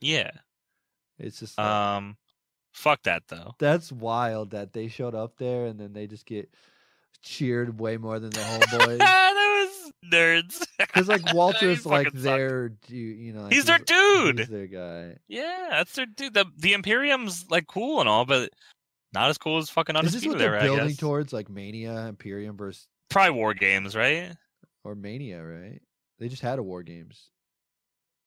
yeah. 0.00 0.30
It's 1.18 1.38
just 1.40 1.58
like, 1.58 1.66
Um, 1.66 2.16
fuck 2.72 3.02
that 3.04 3.22
though. 3.28 3.54
that's 3.58 3.92
wild 3.92 4.50
that 4.52 4.72
they 4.72 4.88
showed 4.88 5.14
up 5.14 5.36
there 5.36 5.66
and 5.66 5.78
then 5.78 5.92
they 5.92 6.06
just 6.06 6.24
get 6.26 6.48
cheered 7.22 7.78
way 7.78 7.98
more 7.98 8.18
than 8.18 8.30
the 8.30 8.40
homeboys. 8.40 8.98
Nerds. 10.12 10.66
Because 10.78 11.08
like 11.08 11.22
Walter's 11.34 11.84
like 11.86 12.06
sucked. 12.08 12.22
their, 12.22 12.68
du- 12.70 12.94
you 12.96 13.32
know, 13.32 13.42
like, 13.42 13.52
He's 13.52 13.64
their 13.66 13.78
dude. 13.78 14.38
He's 14.40 14.48
their 14.48 14.66
guy. 14.66 15.16
Yeah, 15.28 15.68
that's 15.70 15.92
their 15.94 16.06
dude. 16.06 16.34
The 16.34 16.46
the 16.56 16.72
Imperium's 16.72 17.46
like 17.50 17.66
cool 17.66 18.00
and 18.00 18.08
all, 18.08 18.24
but 18.24 18.50
not 19.12 19.30
as 19.30 19.38
cool 19.38 19.58
as 19.58 19.70
fucking 19.70 19.96
Is 19.96 20.12
this 20.12 20.26
what 20.26 20.38
they're 20.38 20.54
Era, 20.56 20.64
building 20.64 20.96
towards? 20.96 21.32
Like 21.32 21.48
Mania, 21.48 22.06
Imperium 22.08 22.56
versus 22.56 22.86
Probably 23.10 23.30
War 23.32 23.54
Games, 23.54 23.94
right? 23.94 24.32
or 24.82 24.94
Mania, 24.94 25.42
right? 25.42 25.80
They 26.18 26.28
just 26.28 26.42
had 26.42 26.58
a 26.58 26.62
War 26.62 26.82
Games. 26.82 27.30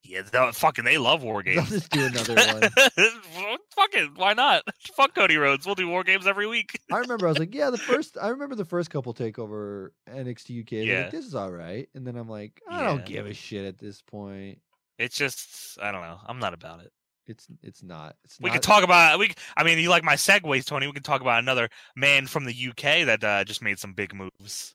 Yeah, 0.07 0.21
they, 0.21 0.51
fucking 0.53 0.85
they 0.85 0.97
love 0.97 1.23
War 1.23 1.43
They'll 1.43 1.55
Games. 1.55 1.69
just 1.69 1.89
do 1.91 2.05
another 2.05 2.35
one. 2.35 2.61
Fuck 2.61 3.59
fucking 3.75 4.11
why 4.15 4.34
not? 4.34 4.63
Fuck 4.95 5.13
Cody 5.15 5.38
Rhodes. 5.38 5.65
We'll 5.65 5.75
do 5.75 5.88
War 5.88 6.03
Games 6.03 6.25
every 6.25 6.47
week. 6.47 6.79
I 6.91 6.97
remember 6.99 7.27
I 7.27 7.29
was 7.29 7.39
like, 7.39 7.53
yeah, 7.53 7.69
the 7.69 7.77
first 7.77 8.17
I 8.21 8.29
remember 8.29 8.55
the 8.55 8.65
first 8.65 8.89
couple 8.89 9.13
takeover 9.13 9.89
NXT 10.09 10.61
UK. 10.61 10.71
Yeah. 10.88 11.01
Like, 11.03 11.11
this 11.11 11.25
is 11.25 11.35
all 11.35 11.51
right. 11.51 11.89
And 11.93 12.05
then 12.07 12.15
I'm 12.15 12.29
like, 12.29 12.61
I 12.69 12.84
don't 12.84 13.05
give 13.05 13.25
a 13.25 13.34
shit 13.34 13.65
at 13.65 13.77
this 13.77 14.01
point. 14.01 14.59
It's 14.97 15.17
just 15.17 15.77
I 15.81 15.91
don't 15.91 16.01
know. 16.01 16.19
I'm 16.25 16.39
not 16.39 16.53
about 16.53 16.81
it. 16.81 16.91
It's 17.27 17.45
it's 17.61 17.84
not. 17.84 18.15
It's 18.23 18.39
We 18.39 18.49
not, 18.49 18.53
could 18.53 18.63
talk 18.63 18.84
about 18.84 19.19
we. 19.19 19.34
I 19.57 19.63
mean, 19.63 19.77
you 19.79 19.89
like 19.89 20.03
my 20.03 20.15
segues, 20.15 20.65
Tony. 20.65 20.88
We 20.88 20.93
can 20.93 21.03
talk 21.03 21.21
about 21.21 21.39
another 21.39 21.69
man 21.95 22.25
from 22.25 22.45
the 22.45 22.69
UK 22.69 23.05
that 23.05 23.23
uh, 23.23 23.43
just 23.43 23.61
made 23.61 23.79
some 23.79 23.93
big 23.93 24.13
moves 24.15 24.73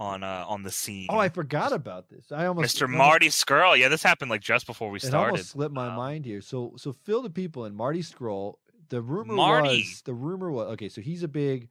on 0.00 0.22
uh, 0.24 0.44
on 0.48 0.62
the 0.62 0.70
scene. 0.72 1.06
Oh, 1.10 1.18
I 1.18 1.28
forgot 1.28 1.72
about 1.72 2.08
this. 2.08 2.32
I 2.32 2.46
almost 2.46 2.76
Mr. 2.76 2.82
almost- 2.82 2.98
Marty 2.98 3.28
Scurll. 3.28 3.78
Yeah, 3.78 3.88
this 3.88 4.02
happened 4.02 4.30
like 4.30 4.40
just 4.40 4.66
before 4.66 4.90
we 4.90 4.96
It 4.96 5.02
started. 5.02 5.32
almost 5.32 5.50
slipped 5.50 5.74
my 5.74 5.88
Um, 5.88 5.94
mind 5.96 6.24
here. 6.24 6.40
So 6.40 6.72
so 6.76 6.92
fill 6.92 7.22
the 7.22 7.30
people 7.30 7.66
in. 7.66 7.74
Marty 7.76 8.00
Scurll. 8.02 8.54
The 8.88 9.00
rumor 9.02 9.34
Marty. 9.34 9.80
was 9.82 10.02
the 10.04 10.14
rumor 10.14 10.50
was 10.50 10.68
okay. 10.72 10.88
So 10.88 11.00
he's 11.00 11.22
a 11.22 11.28
big. 11.28 11.68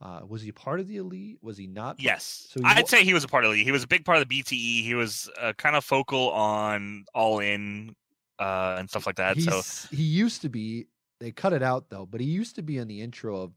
Uh, 0.00 0.20
was 0.28 0.42
he 0.42 0.52
part 0.52 0.80
of 0.80 0.86
the 0.88 0.98
elite? 0.98 1.38
Was 1.40 1.56
he 1.56 1.66
not? 1.66 1.98
Yes, 1.98 2.48
So 2.50 2.60
he 2.60 2.66
I'd 2.66 2.88
say 2.88 3.04
he 3.04 3.14
was 3.14 3.24
a 3.24 3.28
part 3.28 3.44
of 3.44 3.50
the. 3.50 3.54
elite. 3.54 3.64
He 3.66 3.72
was 3.72 3.82
a 3.84 3.86
big 3.88 4.04
part 4.04 4.18
of 4.20 4.28
the 4.28 4.42
BTE. 4.42 4.84
He 4.84 4.94
was 4.94 5.30
uh, 5.40 5.54
kind 5.54 5.74
of 5.76 5.84
focal 5.84 6.30
on 6.32 7.06
All 7.14 7.38
In 7.38 7.94
uh, 8.38 8.76
and 8.78 8.90
stuff 8.90 9.06
like 9.06 9.16
that. 9.16 9.40
So 9.40 9.62
he 9.96 10.02
used 10.02 10.42
to 10.42 10.48
be. 10.50 10.86
They 11.20 11.32
cut 11.32 11.52
it 11.54 11.62
out 11.62 11.88
though, 11.88 12.04
but 12.04 12.20
he 12.20 12.26
used 12.26 12.56
to 12.56 12.62
be 12.62 12.76
in 12.76 12.86
the 12.88 13.00
intro 13.00 13.40
of 13.40 13.52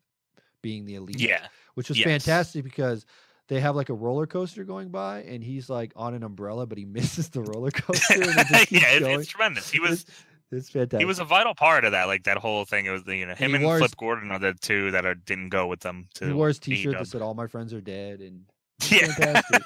being 0.61 0.85
the 0.85 0.95
elite. 0.95 1.19
yeah, 1.19 1.47
which 1.73 1.89
was 1.89 1.97
Yes. 1.99 2.05
fantastic 2.07 2.63
because 2.63 3.05
they 3.47 3.59
have 3.59 3.75
like 3.75 3.89
a 3.89 3.93
roller 3.93 4.27
coaster 4.27 4.63
going 4.63 4.89
by 4.89 5.23
and 5.23 5.43
he's 5.43 5.69
like 5.69 5.91
on 5.95 6.13
an 6.13 6.23
umbrella, 6.23 6.65
but 6.65 6.77
he 6.77 6.85
misses 6.97 7.29
the 7.29 7.41
roller 7.41 7.71
coaster. 7.71 8.15
It 8.21 8.71
yeah, 8.71 8.89
it- 8.93 9.01
it's 9.03 9.27
tremendous. 9.29 9.69
He 9.69 9.79
was 9.79 10.05
It's, 10.51 10.69
fantastic. 10.69 10.99
he 10.99 11.05
was 11.05 11.19
a 11.19 11.25
vital 11.25 11.55
part 11.55 11.83
of 11.85 11.91
that. 11.91 12.05
Like 12.05 12.23
that 12.23 12.37
whole 12.37 12.63
thing. 12.65 12.85
It 12.85 12.91
was 12.91 13.03
the 13.03 13.15
you 13.17 13.25
know 13.25 13.35
him 13.35 13.53
and 13.55 13.63
Flip 13.63 13.95
Gordon 13.97 14.31
are 14.31 14.39
the 14.39 14.53
two 14.53 14.91
that 14.91 15.05
are 15.05 15.15
didn't 15.15 15.49
go 15.49 15.67
with 15.67 15.81
them. 15.81 16.07
To 16.15 16.25
he 16.27 16.31
wore 16.33 16.47
his 16.49 16.59
T-shirt 16.59 16.97
that 16.97 17.07
said 17.07 17.21
"All 17.21 17.33
my 17.33 17.47
friends 17.47 17.73
are 17.73 17.81
dead," 17.81 18.21
and 18.21 18.45
Yeah. 18.91 19.07
fantastic. 19.13 19.61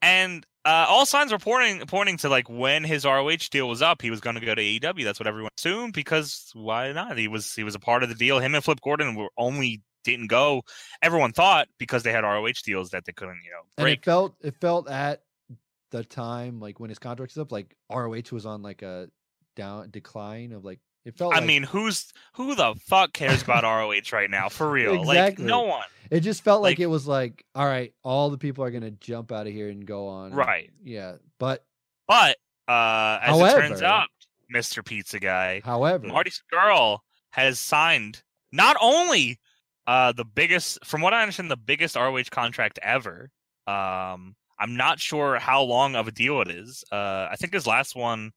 and 0.00 0.44
uh, 0.64 0.86
all 0.88 1.06
signs 1.06 1.32
were 1.32 1.38
pointing 1.38 1.80
pointing 1.86 2.16
to 2.18 2.28
like 2.28 2.48
when 2.48 2.84
his 2.84 3.04
ROH 3.04 3.48
deal 3.50 3.68
was 3.68 3.82
up, 3.82 4.00
he 4.02 4.10
was 4.10 4.20
going 4.20 4.36
to 4.38 4.44
go 4.44 4.54
to 4.54 4.62
AEW. 4.62 5.04
That's 5.04 5.18
what 5.18 5.26
everyone 5.26 5.50
assumed 5.58 5.92
because 5.92 6.50
why 6.54 6.92
not? 6.92 7.18
He 7.18 7.28
was 7.28 7.54
he 7.54 7.64
was 7.64 7.74
a 7.74 7.80
part 7.80 8.02
of 8.02 8.08
the 8.08 8.14
deal. 8.14 8.38
Him 8.38 8.54
and 8.54 8.62
Flip 8.62 8.80
Gordon 8.80 9.14
were 9.16 9.30
only 9.36 9.82
didn't 10.04 10.28
go. 10.28 10.62
Everyone 11.02 11.32
thought 11.32 11.68
because 11.78 12.02
they 12.02 12.12
had 12.12 12.24
ROH 12.24 12.52
deals 12.64 12.90
that 12.90 13.04
they 13.04 13.12
couldn't 13.12 13.40
you 13.44 13.50
know 13.50 13.62
and 13.78 13.88
it 13.88 14.04
felt 14.04 14.34
it 14.42 14.54
felt 14.60 14.88
at 14.90 15.22
the 15.90 16.04
time 16.04 16.58
like 16.60 16.80
when 16.80 16.88
his 16.88 16.98
contract 16.98 17.34
was 17.34 17.40
up, 17.40 17.52
like 17.52 17.76
ROH 17.90 18.32
was 18.32 18.46
on 18.46 18.62
like 18.62 18.82
a 18.82 19.08
down 19.56 19.90
decline 19.90 20.52
of 20.52 20.64
like 20.64 20.80
it 21.04 21.16
felt. 21.18 21.34
I 21.34 21.38
like, 21.38 21.46
mean, 21.46 21.62
who's 21.64 22.12
who 22.34 22.54
the 22.54 22.74
fuck 22.86 23.12
cares 23.12 23.42
about 23.42 23.64
ROH 23.64 24.12
right 24.12 24.30
now? 24.30 24.48
For 24.48 24.70
real, 24.70 25.04
like 25.04 25.38
no 25.38 25.62
one. 25.62 25.84
it 26.10 26.20
just 26.20 26.44
felt 26.44 26.62
like, 26.62 26.72
like- 26.72 26.80
it 26.80 26.86
was 26.86 27.06
like, 27.06 27.44
all 27.54 27.66
right, 27.66 27.92
all 28.02 28.30
the 28.30 28.38
people 28.38 28.64
are 28.64 28.70
gonna 28.70 28.92
jump 28.92 29.32
out 29.32 29.46
of 29.46 29.52
here 29.52 29.68
and 29.68 29.84
go 29.84 30.08
on. 30.08 30.26
and- 30.26 30.36
Right. 30.36 30.70
Yeah, 30.84 31.16
but 31.38 31.64
But 32.06 32.36
uh, 32.68 33.18
as 33.22 33.38
it 33.40 33.50
turns 33.60 33.82
out, 33.82 34.08
Mr. 34.54 34.84
Pizza 34.84 35.18
Guy, 35.18 35.60
however, 35.64 36.06
Marty 36.06 36.30
Scurll 36.30 36.98
has 37.30 37.58
signed 37.58 38.22
not 38.52 38.76
only 38.80 39.40
uh, 39.86 40.12
the 40.12 40.24
biggest, 40.24 40.84
from 40.84 41.00
what 41.00 41.14
I 41.14 41.22
understand, 41.22 41.50
the 41.50 41.56
biggest 41.56 41.96
ROH 41.96 42.24
contract 42.30 42.78
ever. 42.82 43.30
Um, 43.66 44.34
I'm 44.58 44.76
not 44.76 45.00
sure 45.00 45.38
how 45.38 45.62
long 45.62 45.96
of 45.96 46.08
a 46.08 46.12
deal 46.12 46.40
it 46.40 46.50
is. 46.50 46.84
Uh, 46.92 47.28
I 47.30 47.36
think 47.36 47.52
his 47.52 47.66
last 47.66 47.96
one 47.96 48.30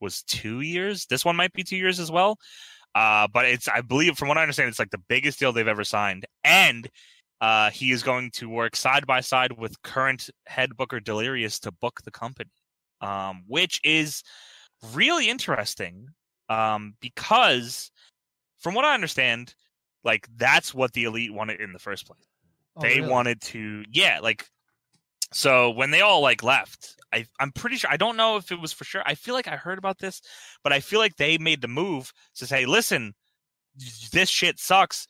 was 0.00 0.22
two 0.22 0.60
years. 0.60 1.06
This 1.06 1.24
one 1.24 1.36
might 1.36 1.52
be 1.52 1.62
two 1.62 1.76
years 1.76 2.00
as 2.00 2.10
well. 2.10 2.38
Uh, 2.94 3.28
but 3.32 3.44
it's, 3.44 3.68
I 3.68 3.82
believe, 3.82 4.18
from 4.18 4.28
what 4.28 4.38
I 4.38 4.42
understand, 4.42 4.68
it's 4.68 4.78
like 4.80 4.90
the 4.90 5.02
biggest 5.08 5.38
deal 5.38 5.52
they've 5.52 5.68
ever 5.68 5.84
signed. 5.84 6.26
And 6.42 6.88
uh, 7.40 7.70
he 7.70 7.92
is 7.92 8.02
going 8.02 8.30
to 8.32 8.48
work 8.48 8.74
side 8.74 9.06
by 9.06 9.20
side 9.20 9.52
with 9.52 9.80
current 9.82 10.28
head 10.46 10.76
booker 10.76 10.98
Delirious 10.98 11.60
to 11.60 11.72
book 11.72 12.00
the 12.04 12.10
company, 12.10 12.50
um, 13.00 13.44
which 13.46 13.80
is 13.84 14.22
really 14.92 15.28
interesting 15.28 16.08
um, 16.48 16.94
because, 17.00 17.90
from 18.58 18.74
what 18.74 18.84
I 18.84 18.94
understand, 18.94 19.54
like 20.04 20.28
that's 20.36 20.74
what 20.74 20.92
the 20.92 21.04
elite 21.04 21.32
wanted 21.32 21.60
in 21.60 21.72
the 21.72 21.78
first 21.78 22.06
place. 22.06 22.26
Oh, 22.76 22.82
they 22.82 23.00
really? 23.00 23.10
wanted 23.10 23.40
to, 23.42 23.84
yeah, 23.90 24.20
like 24.20 24.46
so 25.32 25.70
when 25.70 25.90
they 25.90 26.00
all 26.00 26.20
like 26.20 26.42
left, 26.42 26.96
I 27.12 27.26
I'm 27.38 27.52
pretty 27.52 27.76
sure 27.76 27.90
I 27.90 27.96
don't 27.96 28.16
know 28.16 28.36
if 28.36 28.50
it 28.50 28.60
was 28.60 28.72
for 28.72 28.84
sure. 28.84 29.02
I 29.06 29.14
feel 29.14 29.34
like 29.34 29.48
I 29.48 29.56
heard 29.56 29.78
about 29.78 29.98
this, 29.98 30.20
but 30.62 30.72
I 30.72 30.80
feel 30.80 30.98
like 30.98 31.16
they 31.16 31.38
made 31.38 31.60
the 31.60 31.68
move 31.68 32.12
to 32.36 32.46
say, 32.46 32.66
listen, 32.66 33.14
this 34.12 34.28
shit 34.28 34.58
sucks. 34.58 35.06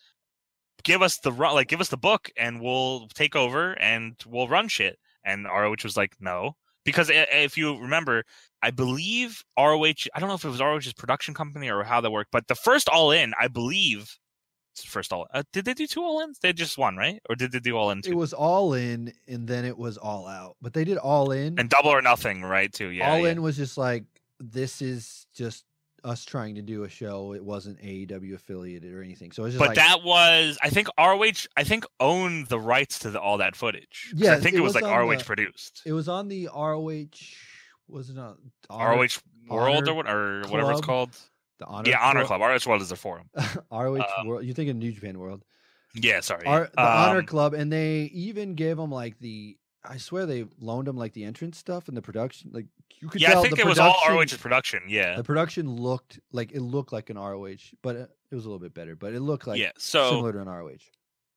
Give 0.82 1.02
us 1.02 1.18
the 1.18 1.32
run, 1.32 1.54
like 1.54 1.68
give 1.68 1.80
us 1.80 1.88
the 1.88 1.96
book, 1.96 2.30
and 2.36 2.60
we'll 2.60 3.08
take 3.08 3.36
over 3.36 3.72
and 3.80 4.14
we'll 4.26 4.48
run 4.48 4.68
shit. 4.68 4.98
And 5.24 5.44
ROH 5.44 5.76
was 5.84 5.96
like, 5.96 6.14
no, 6.20 6.56
because 6.84 7.10
if 7.12 7.58
you 7.58 7.78
remember, 7.78 8.24
I 8.62 8.70
believe 8.70 9.42
ROH. 9.58 10.06
I 10.14 10.20
don't 10.20 10.28
know 10.28 10.34
if 10.34 10.44
it 10.44 10.48
was 10.48 10.60
ROH's 10.60 10.92
production 10.94 11.34
company 11.34 11.70
or 11.70 11.82
how 11.82 12.00
that 12.00 12.10
worked, 12.10 12.30
but 12.32 12.48
the 12.48 12.54
first 12.54 12.88
All 12.88 13.10
In, 13.10 13.32
I 13.38 13.48
believe, 13.48 14.18
first 14.88 15.12
All. 15.12 15.26
Uh, 15.32 15.42
did 15.52 15.64
they 15.64 15.74
do 15.74 15.86
two 15.86 16.02
All 16.02 16.20
Ins? 16.20 16.38
They 16.38 16.52
just 16.52 16.78
one, 16.78 16.96
right? 16.96 17.20
Or 17.28 17.36
did 17.36 17.52
they 17.52 17.60
do 17.60 17.76
All 17.76 17.90
In 17.90 17.98
It 17.98 18.04
two? 18.04 18.16
was 18.16 18.32
all 18.32 18.74
in, 18.74 19.12
and 19.28 19.46
then 19.46 19.64
it 19.64 19.76
was 19.76 19.96
all 19.96 20.26
out. 20.26 20.56
But 20.62 20.72
they 20.72 20.84
did 20.84 20.98
all 20.98 21.32
in. 21.32 21.58
and 21.58 21.68
Double 21.68 21.90
or 21.90 22.02
Nothing, 22.02 22.42
right? 22.42 22.72
Too. 22.72 22.88
Yeah. 22.88 23.10
all 23.10 23.20
yeah. 23.20 23.30
in 23.32 23.42
was 23.42 23.56
just 23.56 23.76
like 23.78 24.04
this 24.38 24.80
is 24.80 25.26
just 25.34 25.64
us 26.02 26.24
trying 26.24 26.54
to 26.54 26.62
do 26.62 26.84
a 26.84 26.88
show. 26.88 27.34
It 27.34 27.44
wasn't 27.44 27.78
AEW 27.80 28.34
affiliated 28.34 28.94
or 28.94 29.02
anything. 29.02 29.32
So 29.32 29.44
it's 29.44 29.52
just 29.54 29.58
But 29.58 29.68
like, 29.68 29.76
that 29.76 30.02
was, 30.02 30.56
I 30.62 30.70
think 30.70 30.88
ROH, 30.98 31.46
I 31.58 31.64
think 31.64 31.84
owned 32.00 32.46
the 32.46 32.58
rights 32.58 33.00
to 33.00 33.10
the, 33.10 33.20
all 33.20 33.36
that 33.38 33.54
footage. 33.54 34.10
Yeah, 34.16 34.32
I 34.32 34.36
think 34.40 34.54
it 34.54 34.58
it, 34.58 34.62
was, 34.62 34.74
was 34.74 34.82
like 34.82 34.90
ROH 34.90 35.16
the- 35.16 35.24
produced. 35.24 35.82
it 35.84 35.92
was 35.92 36.08
on 36.08 36.28
the 36.28 36.48
ROH. 36.54 37.04
Was 37.88 38.08
it 38.08 38.16
not 38.16 38.38
ROH 38.70 39.08
World 39.48 39.88
or 39.88 39.94
what, 39.94 40.08
or 40.08 40.42
whatever 40.48 40.72
it's 40.72 40.80
called. 40.80 41.10
The 41.60 41.66
Honor 41.66 41.90
yeah, 41.90 42.00
Honor 42.00 42.24
Club? 42.24 42.40
Club. 42.40 42.50
ROH 42.64 42.68
World 42.70 42.82
is 42.82 42.88
their 42.88 42.96
forum. 42.96 43.28
ROH 43.70 44.00
Um, 44.18 44.26
World. 44.26 44.44
You're 44.44 44.54
thinking 44.54 44.78
New 44.78 44.90
Japan 44.92 45.18
World. 45.18 45.44
Yeah, 45.94 46.20
sorry. 46.20 46.46
Our, 46.46 46.70
the 46.74 46.80
Honor 46.80 47.18
Um, 47.20 47.26
Club, 47.26 47.54
and 47.54 47.70
they 47.72 48.10
even 48.14 48.54
gave 48.54 48.76
them 48.76 48.90
like 48.90 49.18
the. 49.20 49.56
I 49.84 49.96
swear 49.98 50.26
they 50.26 50.46
loaned 50.58 50.88
them 50.88 50.96
like 50.96 51.12
the 51.14 51.24
entrance 51.24 51.56
stuff 51.58 51.88
and 51.88 51.96
the 51.96 52.02
production. 52.02 52.50
Like 52.52 52.66
you 53.00 53.08
could 53.08 53.20
Yeah, 53.20 53.30
tell 53.30 53.38
I 53.38 53.42
think 53.42 53.56
the 53.56 53.62
it 53.62 53.66
was 53.66 53.78
all 53.78 53.94
ROH's 54.08 54.36
production. 54.36 54.82
Yeah. 54.88 55.16
The 55.16 55.24
production 55.24 55.70
looked 55.70 56.18
like 56.32 56.52
it 56.52 56.60
looked 56.60 56.92
like 56.92 57.08
an 57.10 57.16
ROH, 57.18 57.56
but 57.82 57.96
it 57.96 58.10
it 58.30 58.34
was 58.34 58.44
a 58.44 58.48
little 58.48 58.58
bit 58.58 58.74
better. 58.74 58.94
But 58.96 59.14
it 59.14 59.20
looked 59.20 59.46
like 59.46 59.58
yeah. 59.58 59.70
So 59.78 60.10
similar 60.10 60.32
to 60.32 60.40
an 60.40 60.48
ROH. 60.48 60.76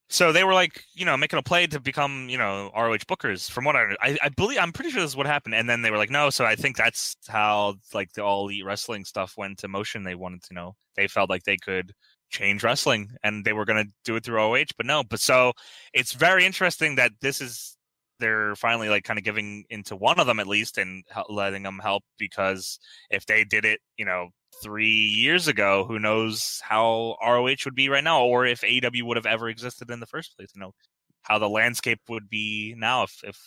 So 0.10 0.32
they 0.32 0.44
were 0.44 0.54
like, 0.54 0.84
you 0.94 1.06
know, 1.06 1.18
making 1.18 1.40
a 1.40 1.44
play 1.44 1.66
to 1.68 1.80
become, 1.80 2.28
you 2.30 2.38
know, 2.38 2.72
ROH 2.76 2.98
bookers. 3.08 3.50
From 3.50 3.66
what 3.66 3.76
I, 3.76 3.96
I, 4.02 4.18
I 4.24 4.30
believe, 4.30 4.60
I'm 4.60 4.72
pretty 4.72 4.92
sure 4.92 5.02
this 5.02 5.12
is 5.12 5.18
what 5.18 5.26
happened. 5.26 5.56
And 5.56 5.68
then 5.68 5.82
they 5.82 5.90
were 5.90 5.98
like, 5.98 6.12
no. 6.12 6.30
So 6.30 6.46
I 6.46 6.56
think 6.56 6.78
that's 6.78 7.16
how 7.28 7.76
like 7.94 8.14
the 8.14 8.24
all 8.24 8.46
elite 8.48 8.66
wrestling 8.66 9.06
stuff 9.06 9.34
went 9.38 9.58
to 9.60 9.68
motion. 9.68 10.04
They 10.04 10.16
wanted 10.16 10.44
to 10.44 10.54
know. 10.54 10.76
They 10.96 11.08
felt 11.08 11.30
like 11.30 11.44
they 11.44 11.58
could 11.58 11.94
change 12.30 12.64
wrestling, 12.64 13.12
and 13.24 13.46
they 13.46 13.54
were 13.54 13.66
going 13.66 13.86
to 13.86 13.92
do 14.04 14.16
it 14.16 14.26
through 14.26 14.42
OH, 14.42 14.74
but 14.78 14.86
no. 14.86 15.04
But 15.04 15.20
so 15.20 15.54
it's 15.94 16.14
very 16.14 16.46
interesting 16.46 16.96
that 16.96 17.12
this 17.22 17.42
is 17.42 17.78
they're 18.20 18.56
finally 18.56 18.90
like 18.90 19.04
kind 19.04 19.20
of 19.20 19.26
giving 19.26 19.66
into 19.70 19.96
one 19.96 20.20
of 20.20 20.28
them 20.28 20.40
at 20.40 20.48
least 20.48 20.78
and 20.78 21.04
letting 21.30 21.64
them 21.64 21.80
help 21.82 22.04
because 22.18 22.80
if 23.10 23.26
they 23.26 23.44
did 23.44 23.66
it, 23.66 23.80
you 23.98 24.06
know, 24.06 24.30
three 24.64 24.88
years 24.88 25.48
ago, 25.48 25.86
who 25.86 26.00
knows 26.00 26.62
how 26.64 27.18
ROH 27.22 27.66
would 27.66 27.76
be 27.76 27.90
right 27.90 28.04
now, 28.04 28.24
or 28.24 28.46
if 28.46 28.62
AEW 28.62 29.04
would 29.04 29.18
have 29.18 29.26
ever 29.26 29.50
existed 29.50 29.90
in 29.92 30.00
the 30.00 30.06
first 30.06 30.36
place. 30.36 30.50
You 30.56 30.62
know, 30.62 30.74
how 31.22 31.40
the 31.40 31.50
landscape 31.50 32.00
would 32.10 32.30
be 32.30 32.76
now 32.78 33.04
if 33.04 33.22
if 33.24 33.38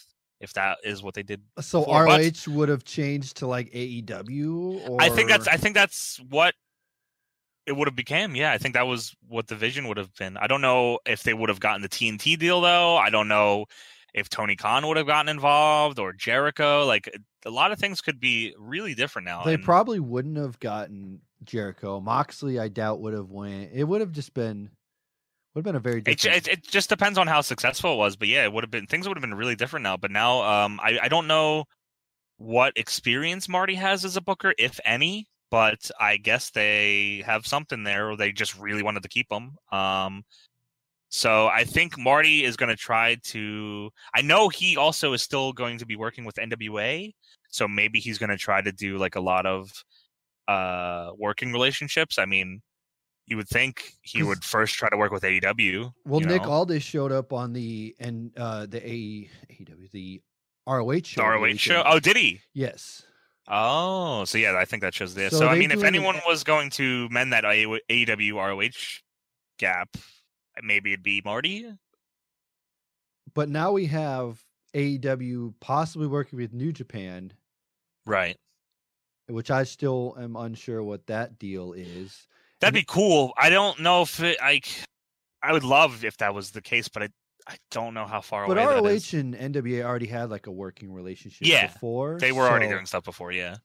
if 0.40 0.52
that 0.54 0.78
is 0.84 1.02
what 1.02 1.14
they 1.14 1.22
did. 1.22 1.40
So 1.60 1.80
before. 1.80 2.06
But 2.06 2.20
ROH 2.20 2.52
would 2.52 2.68
have 2.68 2.84
changed 2.84 3.38
to 3.38 3.46
like 3.46 3.72
AEW, 3.72 4.88
or 4.88 5.00
I 5.00 5.08
think 5.08 5.28
that's 5.28 5.48
I 5.48 5.56
think 5.56 5.74
that's 5.74 6.20
what 6.28 6.54
it 7.66 7.76
would 7.76 7.88
have 7.88 7.96
became. 7.96 8.36
Yeah, 8.36 8.52
I 8.52 8.58
think 8.58 8.74
that 8.74 8.86
was 8.86 9.14
what 9.28 9.48
the 9.48 9.56
vision 9.56 9.88
would 9.88 9.96
have 9.96 10.14
been. 10.14 10.36
I 10.36 10.46
don't 10.46 10.60
know 10.60 10.98
if 11.06 11.22
they 11.22 11.34
would 11.34 11.48
have 11.48 11.60
gotten 11.60 11.82
the 11.82 11.88
TNT 11.88 12.38
deal 12.38 12.60
though. 12.60 12.96
I 12.96 13.10
don't 13.10 13.28
know 13.28 13.66
if 14.16 14.28
Tony 14.28 14.56
Khan 14.56 14.86
would 14.86 14.96
have 14.96 15.06
gotten 15.06 15.28
involved 15.28 15.98
or 16.00 16.12
Jericho. 16.12 16.84
Like 16.86 17.08
a 17.44 17.50
lot 17.50 17.70
of 17.70 17.78
things 17.78 18.00
could 18.00 18.18
be 18.18 18.54
really 18.58 18.94
different 18.94 19.26
now. 19.26 19.44
they 19.44 19.54
and- 19.54 19.62
probably 19.64 20.00
wouldn't 20.00 20.38
have 20.38 20.58
gotten 20.58 21.20
Jericho. 21.44 22.00
Moxley, 22.00 22.58
I 22.58 22.68
doubt 22.68 23.00
would 23.00 23.12
have 23.12 23.30
went. 23.30 23.70
It 23.72 23.84
would 23.84 24.00
have 24.00 24.10
just 24.12 24.34
been 24.34 24.70
would 25.54 25.60
have 25.60 25.72
been 25.72 25.76
a 25.76 25.80
very 25.80 26.00
It, 26.00 26.18
different. 26.18 26.48
it, 26.48 26.52
it 26.52 26.68
just 26.68 26.88
depends 26.88 27.18
on 27.18 27.26
how 27.28 27.40
successful 27.40 27.92
it 27.94 27.96
was, 27.96 28.16
but 28.16 28.28
yeah, 28.28 28.44
it 28.44 28.52
would 28.52 28.64
have 28.64 28.70
been 28.70 28.86
things 28.86 29.06
would 29.06 29.16
have 29.16 29.22
been 29.22 29.34
really 29.34 29.54
different 29.54 29.84
now. 29.84 29.96
But 29.96 30.10
now, 30.10 30.42
um, 30.42 30.80
I, 30.82 30.98
I 31.02 31.08
don't 31.08 31.26
know 31.26 31.64
what 32.38 32.72
experience 32.76 33.48
Marty 33.48 33.74
has 33.76 34.04
as 34.04 34.16
a 34.16 34.20
booker, 34.20 34.52
if 34.58 34.80
any. 34.84 35.26
But 35.48 35.92
I 36.00 36.16
guess 36.16 36.50
they 36.50 37.22
have 37.24 37.46
something 37.46 37.84
there, 37.84 38.10
or 38.10 38.16
they 38.16 38.32
just 38.32 38.58
really 38.58 38.82
wanted 38.82 39.04
to 39.04 39.08
keep 39.08 39.30
him. 39.30 39.56
Um, 39.70 40.24
so 41.08 41.46
I 41.48 41.64
think 41.64 41.98
Marty 41.98 42.44
is 42.44 42.56
going 42.56 42.68
to 42.68 42.76
try 42.76 43.16
to. 43.24 43.90
I 44.14 44.22
know 44.22 44.48
he 44.48 44.76
also 44.76 45.12
is 45.12 45.22
still 45.22 45.52
going 45.52 45.78
to 45.78 45.86
be 45.86 45.96
working 45.96 46.24
with 46.24 46.36
NWA, 46.36 47.14
so 47.48 47.68
maybe 47.68 48.00
he's 48.00 48.18
going 48.18 48.30
to 48.30 48.36
try 48.36 48.60
to 48.60 48.72
do 48.72 48.98
like 48.98 49.16
a 49.16 49.20
lot 49.20 49.46
of 49.46 49.70
uh 50.48 51.10
working 51.18 51.52
relationships. 51.52 52.18
I 52.18 52.24
mean, 52.24 52.60
you 53.26 53.36
would 53.36 53.48
think 53.48 53.92
he 54.02 54.22
would 54.22 54.44
first 54.44 54.74
try 54.74 54.88
to 54.88 54.96
work 54.96 55.10
with 55.12 55.22
AEW. 55.22 55.90
well, 56.04 56.20
Nick 56.20 56.42
know? 56.42 56.50
Aldis 56.50 56.82
showed 56.82 57.12
up 57.12 57.32
on 57.32 57.52
the 57.52 57.94
and 57.98 58.30
uh 58.36 58.66
the 58.66 58.80
AEW 58.80 59.90
the 59.92 60.22
ROH 60.66 61.00
show. 61.04 61.20
the 61.22 61.26
ROH 61.28 61.56
show. 61.56 61.82
Oh, 61.86 61.98
did 62.00 62.16
he? 62.16 62.40
yes. 62.54 63.02
Oh, 63.48 64.24
so 64.24 64.38
yeah, 64.38 64.56
I 64.58 64.64
think 64.64 64.82
that 64.82 64.92
shows 64.92 65.14
this. 65.14 65.30
So 65.30 65.38
So, 65.38 65.46
I 65.46 65.56
mean, 65.56 65.70
if 65.70 65.78
an- 65.78 65.86
anyone 65.86 66.20
was 66.26 66.42
going 66.42 66.68
to 66.70 67.08
mend 67.10 67.32
that 67.32 67.44
AEW 67.44 68.34
ROH 68.34 69.00
gap, 69.58 69.96
maybe 70.62 70.92
it'd 70.92 71.02
be 71.02 71.22
Marty. 71.24 71.66
But 73.34 73.48
now 73.48 73.72
we 73.72 73.86
have 73.86 74.42
AEW 74.74 75.54
possibly 75.60 76.06
working 76.06 76.38
with 76.38 76.52
New 76.52 76.72
Japan, 76.72 77.32
Right. 78.06 78.36
which 79.26 79.50
I 79.50 79.64
still 79.64 80.16
am 80.18 80.36
unsure 80.36 80.82
what 80.82 81.06
that 81.06 81.38
deal 81.38 81.72
is. 81.72 82.26
That'd 82.60 82.74
be 82.74 82.84
cool. 82.86 83.32
I 83.36 83.50
don't 83.50 83.80
know 83.80 84.02
if 84.02 84.20
it, 84.20 84.38
like 84.40 84.68
I 85.42 85.52
would 85.52 85.64
love 85.64 86.04
if 86.04 86.16
that 86.18 86.34
was 86.34 86.52
the 86.52 86.62
case, 86.62 86.88
but 86.88 87.02
I 87.02 87.08
I 87.48 87.58
don't 87.70 87.94
know 87.94 88.06
how 88.06 88.22
far 88.22 88.44
But 88.48 88.58
away 88.58 88.66
that 88.74 88.82
ROH 88.82 88.88
is. 88.88 89.14
and 89.14 89.32
NWA 89.32 89.84
already 89.84 90.08
had 90.08 90.30
like 90.30 90.48
a 90.48 90.50
working 90.50 90.92
relationship 90.92 91.46
Yeah, 91.46 91.68
before. 91.68 92.18
They 92.18 92.32
were 92.32 92.42
already 92.42 92.66
doing 92.66 92.86
stuff 92.86 93.04
before, 93.04 93.30
yeah. 93.30 93.58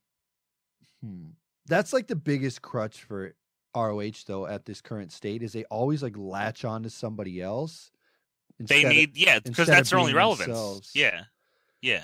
Hmm. 1.04 1.30
That's 1.66 1.92
like 1.92 2.06
the 2.08 2.16
biggest 2.16 2.62
crutch 2.62 3.02
for 3.02 3.34
ROH 3.76 4.24
though 4.28 4.46
at 4.48 4.66
this 4.66 4.82
current 4.82 5.12
state 5.12 5.44
is 5.44 5.54
they 5.54 5.64
always 5.66 6.04
like 6.04 6.18
latch 6.18 6.66
on 6.66 6.84
to 6.84 6.90
somebody 6.90 7.42
else. 7.42 7.92
They 8.60 8.76
instead 8.82 8.86
of- 8.86 8.92
need 8.98 9.18
yeah, 9.18 9.40
because 9.40 9.68
that's 9.68 9.90
their 9.90 10.00
only 10.00 10.14
relevance. 10.14 10.48
themselves. 10.48 10.92
Yeah. 10.94 11.24
Yeah. 11.82 12.04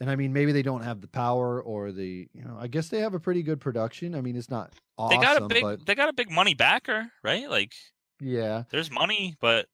and 0.00 0.10
I 0.10 0.16
mean 0.16 0.32
maybe 0.32 0.52
they 0.52 0.62
don't 0.62 0.82
have 0.82 1.00
the 1.00 1.08
power 1.08 1.62
or 1.62 1.92
the 1.92 2.28
you 2.32 2.44
know 2.44 2.56
I 2.58 2.66
guess 2.66 2.88
they 2.88 3.00
have 3.00 3.14
a 3.14 3.20
pretty 3.20 3.42
good 3.42 3.60
production. 3.60 4.14
I 4.14 4.20
mean 4.20 4.36
it's 4.36 4.50
not 4.50 4.72
awesome, 4.98 5.18
They 5.18 5.24
got 5.24 5.42
a 5.42 5.46
big 5.46 5.62
but 5.62 5.86
they 5.86 5.94
got 5.94 6.08
a 6.08 6.12
big 6.12 6.30
money 6.30 6.54
backer, 6.54 7.10
right? 7.22 7.48
Like 7.48 7.72
yeah. 8.20 8.64
there's 8.70 8.90
money, 8.90 9.36
but 9.40 9.66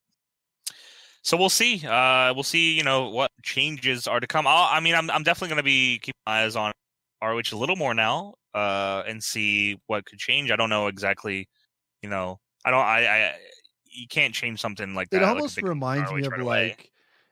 so 1.23 1.37
we'll 1.37 1.51
see. 1.51 1.87
Uh, 1.87 2.33
we'll 2.33 2.43
see. 2.43 2.73
You 2.77 2.83
know 2.83 3.11
what 3.11 3.31
changes 3.43 4.07
are 4.09 4.21
to 4.21 4.27
come. 4.27 4.47
I'll, 4.47 4.75
I 4.75 4.81
mean, 4.81 4.95
I'm 4.95 5.11
I'm 5.11 5.23
definitely 5.23 5.49
going 5.49 5.59
to 5.59 5.63
be 5.63 5.99
keeping 5.99 6.15
eyes 6.27 6.57
on 6.57 6.73
ROH 7.23 7.43
a 7.53 7.57
little 7.57 7.77
more 7.77 7.93
now, 7.93 8.35
uh, 8.55 9.03
and 9.07 9.23
see 9.23 9.79
what 9.87 10.05
could 10.07 10.19
change. 10.19 10.51
I 10.51 10.57
don't 10.57 10.71
know 10.71 10.87
exactly. 10.89 11.49
You 12.03 12.09
know, 12.11 12.41
I 12.65 12.71
don't. 12.71 12.81
I. 12.85 13.07
I 13.07 13.35
you 13.93 14.07
can't 14.07 14.33
change 14.33 14.61
something 14.61 14.95
like 14.95 15.11
that. 15.11 15.17
It 15.17 15.21
like 15.23 15.31
almost 15.31 15.57
big 15.57 15.65
reminds 15.65 16.13
me 16.13 16.25
of 16.25 16.31
right 16.31 16.41
away. 16.41 16.69
like 16.69 16.91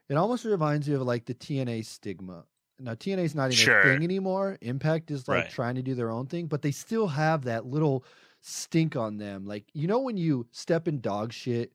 it 0.08 0.14
almost 0.16 0.44
reminds 0.44 0.88
me 0.88 0.94
of 0.94 1.02
like 1.02 1.24
the 1.24 1.34
TNA 1.34 1.84
stigma. 1.84 2.44
Now 2.80 2.94
TNA 2.94 3.24
is 3.24 3.34
not 3.34 3.52
even 3.52 3.64
Sure. 3.64 3.80
a 3.80 3.92
thing 3.94 4.04
anymore. 4.04 4.58
Impact 4.60 5.10
is 5.10 5.28
like 5.28 5.44
Right. 5.44 5.50
trying 5.50 5.76
to 5.76 5.82
do 5.82 5.94
their 5.94 6.10
own 6.10 6.26
thing, 6.26 6.46
but 6.46 6.62
they 6.62 6.70
still 6.72 7.06
have 7.06 7.44
that 7.44 7.66
little 7.66 8.04
stink 8.40 8.96
on 8.96 9.18
them. 9.18 9.46
Like 9.46 9.64
you 9.72 9.86
know 9.86 10.00
when 10.00 10.16
you 10.16 10.46
step 10.50 10.88
in 10.88 11.00
dog 11.00 11.32
shit 11.32 11.72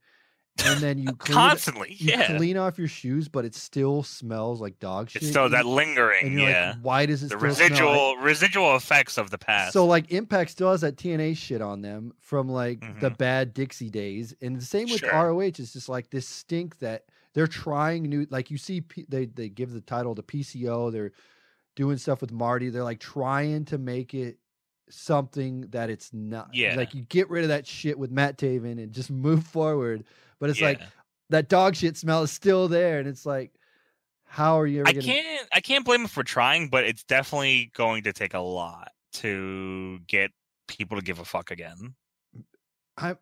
and 0.66 0.80
then 0.80 0.98
you 0.98 1.08
clean 1.18 1.38
it, 1.38 1.42
constantly. 1.42 1.96
you 1.98 2.12
Yeah, 2.12 2.38
clean 2.38 2.58
off 2.58 2.78
your 2.78 2.88
shoes, 2.88 3.28
but 3.28 3.44
it 3.46 3.56
still 3.56 4.04
smells 4.04 4.62
like 4.62 4.80
dog 4.80 5.10
shit. 5.10 5.22
it's 5.22 5.32
still 5.32 5.50
that 5.50 5.66
lingering. 5.66 6.38
Yeah, 6.38 6.74
like, 6.76 6.84
why 6.84 7.06
does 7.06 7.24
it 7.24 7.30
the 7.30 7.38
still 7.40 7.54
smell 7.56 7.70
like-" 7.70 7.72
residual 7.72 8.18
residual 8.18 8.76
effects 8.76 9.18
of 9.18 9.30
the 9.32 9.38
past. 9.38 9.74
So 9.74 9.86
like 9.86 10.12
Impact 10.12 10.52
still 10.52 10.72
has 10.72 10.82
that 10.82 10.96
TNA 10.98 11.36
shit 11.38 11.62
on 11.62 11.82
them 11.82 12.14
from 12.20 12.48
like 12.50 12.82
the 13.00 13.12
Mhm. 13.12 13.18
bad 13.18 13.54
Dixie 13.54 13.90
days, 13.90 14.34
and 14.42 14.56
the 14.56 14.66
same 14.66 14.90
with 14.90 15.00
Sure. 15.00 15.12
ROH. 15.12 15.42
It's 15.60 15.74
just 15.74 15.90
like 15.90 16.10
this 16.12 16.28
stink 16.28 16.80
that 16.80 17.06
they're 17.34 17.48
trying 17.48 18.04
new. 18.04 18.28
Like 18.30 18.52
you 18.52 18.58
see, 18.58 18.82
P- 18.82 19.06
they 19.10 19.26
they 19.26 19.50
give 19.50 19.72
the 19.72 19.82
title 19.82 20.14
to 20.16 20.22
PCO. 20.22 20.92
They're 20.92 21.12
doing 21.76 21.98
stuff 21.98 22.22
with 22.22 22.32
Marty. 22.32 22.70
They're 22.70 22.84
like 22.84 23.00
trying 23.00 23.66
to 23.66 23.80
make 23.80 24.14
it 24.14 24.38
something 24.90 25.62
that 25.72 25.90
it's 25.90 26.14
not. 26.14 26.50
Yeah. 26.54 26.76
like 26.76 26.94
you 26.94 27.04
get 27.04 27.30
rid 27.30 27.44
of 27.44 27.50
that 27.50 27.68
shit 27.68 27.98
with 27.98 28.12
Matt 28.12 28.38
Taven 28.38 28.82
and 28.82 28.92
just 28.92 29.12
move 29.12 29.44
forward. 29.46 30.04
But 30.40 30.50
it's 30.50 30.62
like 30.62 30.82
that 31.30 31.50
dog 31.50 31.76
shit 31.76 31.98
smell 31.98 32.24
is 32.24 32.32
still 32.32 32.68
there, 32.68 33.00
and 33.00 33.08
it's 33.08 33.26
like, 33.26 33.54
how 34.26 34.60
are 34.60 34.68
you 34.68 34.84
I 34.86 34.94
gonna? 34.94 35.06
can't 35.06 35.48
I 35.54 35.62
can't 35.62 35.86
blame 35.86 36.02
him 36.02 36.08
for 36.08 36.24
trying, 36.24 36.68
but 36.68 36.84
it's 36.84 37.04
definitely 37.04 37.72
going 37.76 38.04
to 38.04 38.14
take 38.14 38.34
a 38.34 38.40
lot 38.40 38.92
to 39.14 40.00
get 40.08 40.32
people 40.68 40.98
to 40.98 41.04
give 41.04 41.20
a 41.20 41.26
fuck 41.26 41.52
again. 41.52 41.96
I 42.98 43.16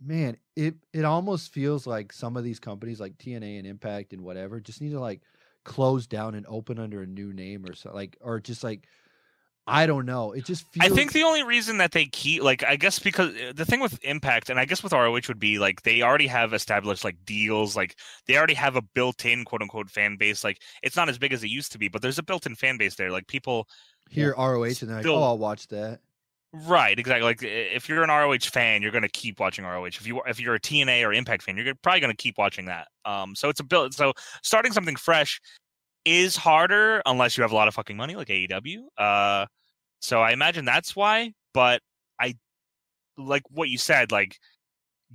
man, 0.00 0.36
it 0.56 0.74
it 0.92 1.04
almost 1.04 1.52
feels 1.52 1.86
like 1.86 2.12
some 2.12 2.36
of 2.36 2.44
these 2.44 2.60
companies 2.60 3.00
like 3.00 3.18
TNA 3.18 3.58
and 3.58 3.66
Impact 3.66 4.12
and 4.12 4.22
whatever 4.22 4.60
just 4.60 4.80
need 4.80 4.92
to 4.92 5.00
like 5.00 5.20
close 5.64 6.06
down 6.06 6.34
and 6.34 6.46
open 6.48 6.78
under 6.78 7.02
a 7.02 7.06
new 7.06 7.32
name 7.32 7.66
or 7.66 7.74
so 7.74 7.92
like 7.92 8.16
or 8.20 8.40
just 8.40 8.64
like 8.64 8.86
I 9.68 9.86
don't 9.86 10.06
know. 10.06 10.32
It 10.32 10.44
just 10.44 10.66
feels 10.72 10.90
I 10.90 10.94
think 10.94 11.12
the 11.12 11.22
only 11.22 11.42
reason 11.42 11.78
that 11.78 11.92
they 11.92 12.06
keep 12.06 12.42
like 12.42 12.64
I 12.64 12.76
guess 12.76 12.98
because 12.98 13.34
uh, 13.34 13.52
the 13.54 13.64
thing 13.64 13.80
with 13.80 13.98
Impact 14.02 14.50
and 14.50 14.58
I 14.58 14.64
guess 14.64 14.82
with 14.82 14.92
ROH 14.92 15.20
would 15.28 15.38
be 15.38 15.58
like 15.58 15.82
they 15.82 16.02
already 16.02 16.26
have 16.26 16.54
established 16.54 17.04
like 17.04 17.16
deals, 17.24 17.76
like 17.76 17.96
they 18.26 18.36
already 18.36 18.54
have 18.54 18.76
a 18.76 18.82
built-in 18.82 19.44
quote 19.44 19.62
unquote 19.62 19.90
fan 19.90 20.16
base. 20.16 20.42
Like 20.42 20.60
it's 20.82 20.96
not 20.96 21.08
as 21.08 21.18
big 21.18 21.32
as 21.32 21.44
it 21.44 21.48
used 21.50 21.72
to 21.72 21.78
be, 21.78 21.88
but 21.88 22.02
there's 22.02 22.18
a 22.18 22.22
built-in 22.22 22.54
fan 22.54 22.78
base 22.78 22.94
there. 22.96 23.10
Like 23.10 23.26
people 23.26 23.68
hear 24.10 24.34
ROH 24.36 24.62
and 24.64 24.76
they're 24.76 24.88
like, 24.96 25.02
still- 25.02 25.16
"Oh, 25.16 25.22
I'll 25.22 25.38
watch 25.38 25.66
that." 25.68 26.00
Right, 26.54 26.98
exactly. 26.98 27.22
Like 27.24 27.42
if 27.42 27.90
you're 27.90 28.02
an 28.02 28.08
ROH 28.08 28.38
fan, 28.50 28.80
you're 28.80 28.90
going 28.90 29.02
to 29.02 29.08
keep 29.10 29.38
watching 29.38 29.66
ROH. 29.66 29.84
If 29.84 30.06
you 30.06 30.22
if 30.26 30.40
you're 30.40 30.54
a 30.54 30.60
TNA 30.60 31.06
or 31.06 31.12
Impact 31.12 31.42
fan, 31.42 31.58
you're 31.58 31.74
probably 31.74 32.00
going 32.00 32.10
to 32.10 32.16
keep 32.16 32.38
watching 32.38 32.64
that. 32.66 32.88
Um, 33.04 33.34
so 33.36 33.50
it's 33.50 33.60
a 33.60 33.64
build. 33.64 33.92
So 33.92 34.14
starting 34.42 34.72
something 34.72 34.96
fresh 34.96 35.42
is 36.06 36.36
harder 36.36 37.02
unless 37.04 37.36
you 37.36 37.42
have 37.42 37.52
a 37.52 37.54
lot 37.54 37.68
of 37.68 37.74
fucking 37.74 37.98
money, 37.98 38.16
like 38.16 38.28
AEW. 38.28 38.78
Uh, 38.96 39.44
so 40.00 40.20
I 40.20 40.32
imagine 40.32 40.64
that's 40.64 40.94
why. 40.96 41.32
But 41.54 41.80
I 42.20 42.36
like 43.16 43.42
what 43.50 43.68
you 43.68 43.78
said, 43.78 44.12
like 44.12 44.38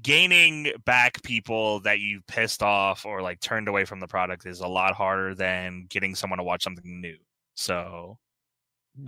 gaining 0.01 0.71
back 0.85 1.21
people 1.23 1.79
that 1.81 1.99
you 1.99 2.21
pissed 2.27 2.63
off 2.63 3.05
or 3.05 3.21
like 3.21 3.39
turned 3.39 3.67
away 3.67 3.85
from 3.85 3.99
the 3.99 4.07
product 4.07 4.45
is 4.45 4.59
a 4.61 4.67
lot 4.67 4.95
harder 4.95 5.35
than 5.35 5.85
getting 5.89 6.15
someone 6.15 6.37
to 6.37 6.43
watch 6.43 6.63
something 6.63 6.99
new. 6.99 7.17
So 7.55 8.17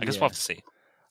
I 0.00 0.04
guess 0.04 0.14
Yeah. 0.14 0.20
we'll 0.20 0.28
have 0.30 0.36
to 0.36 0.42
see. 0.42 0.60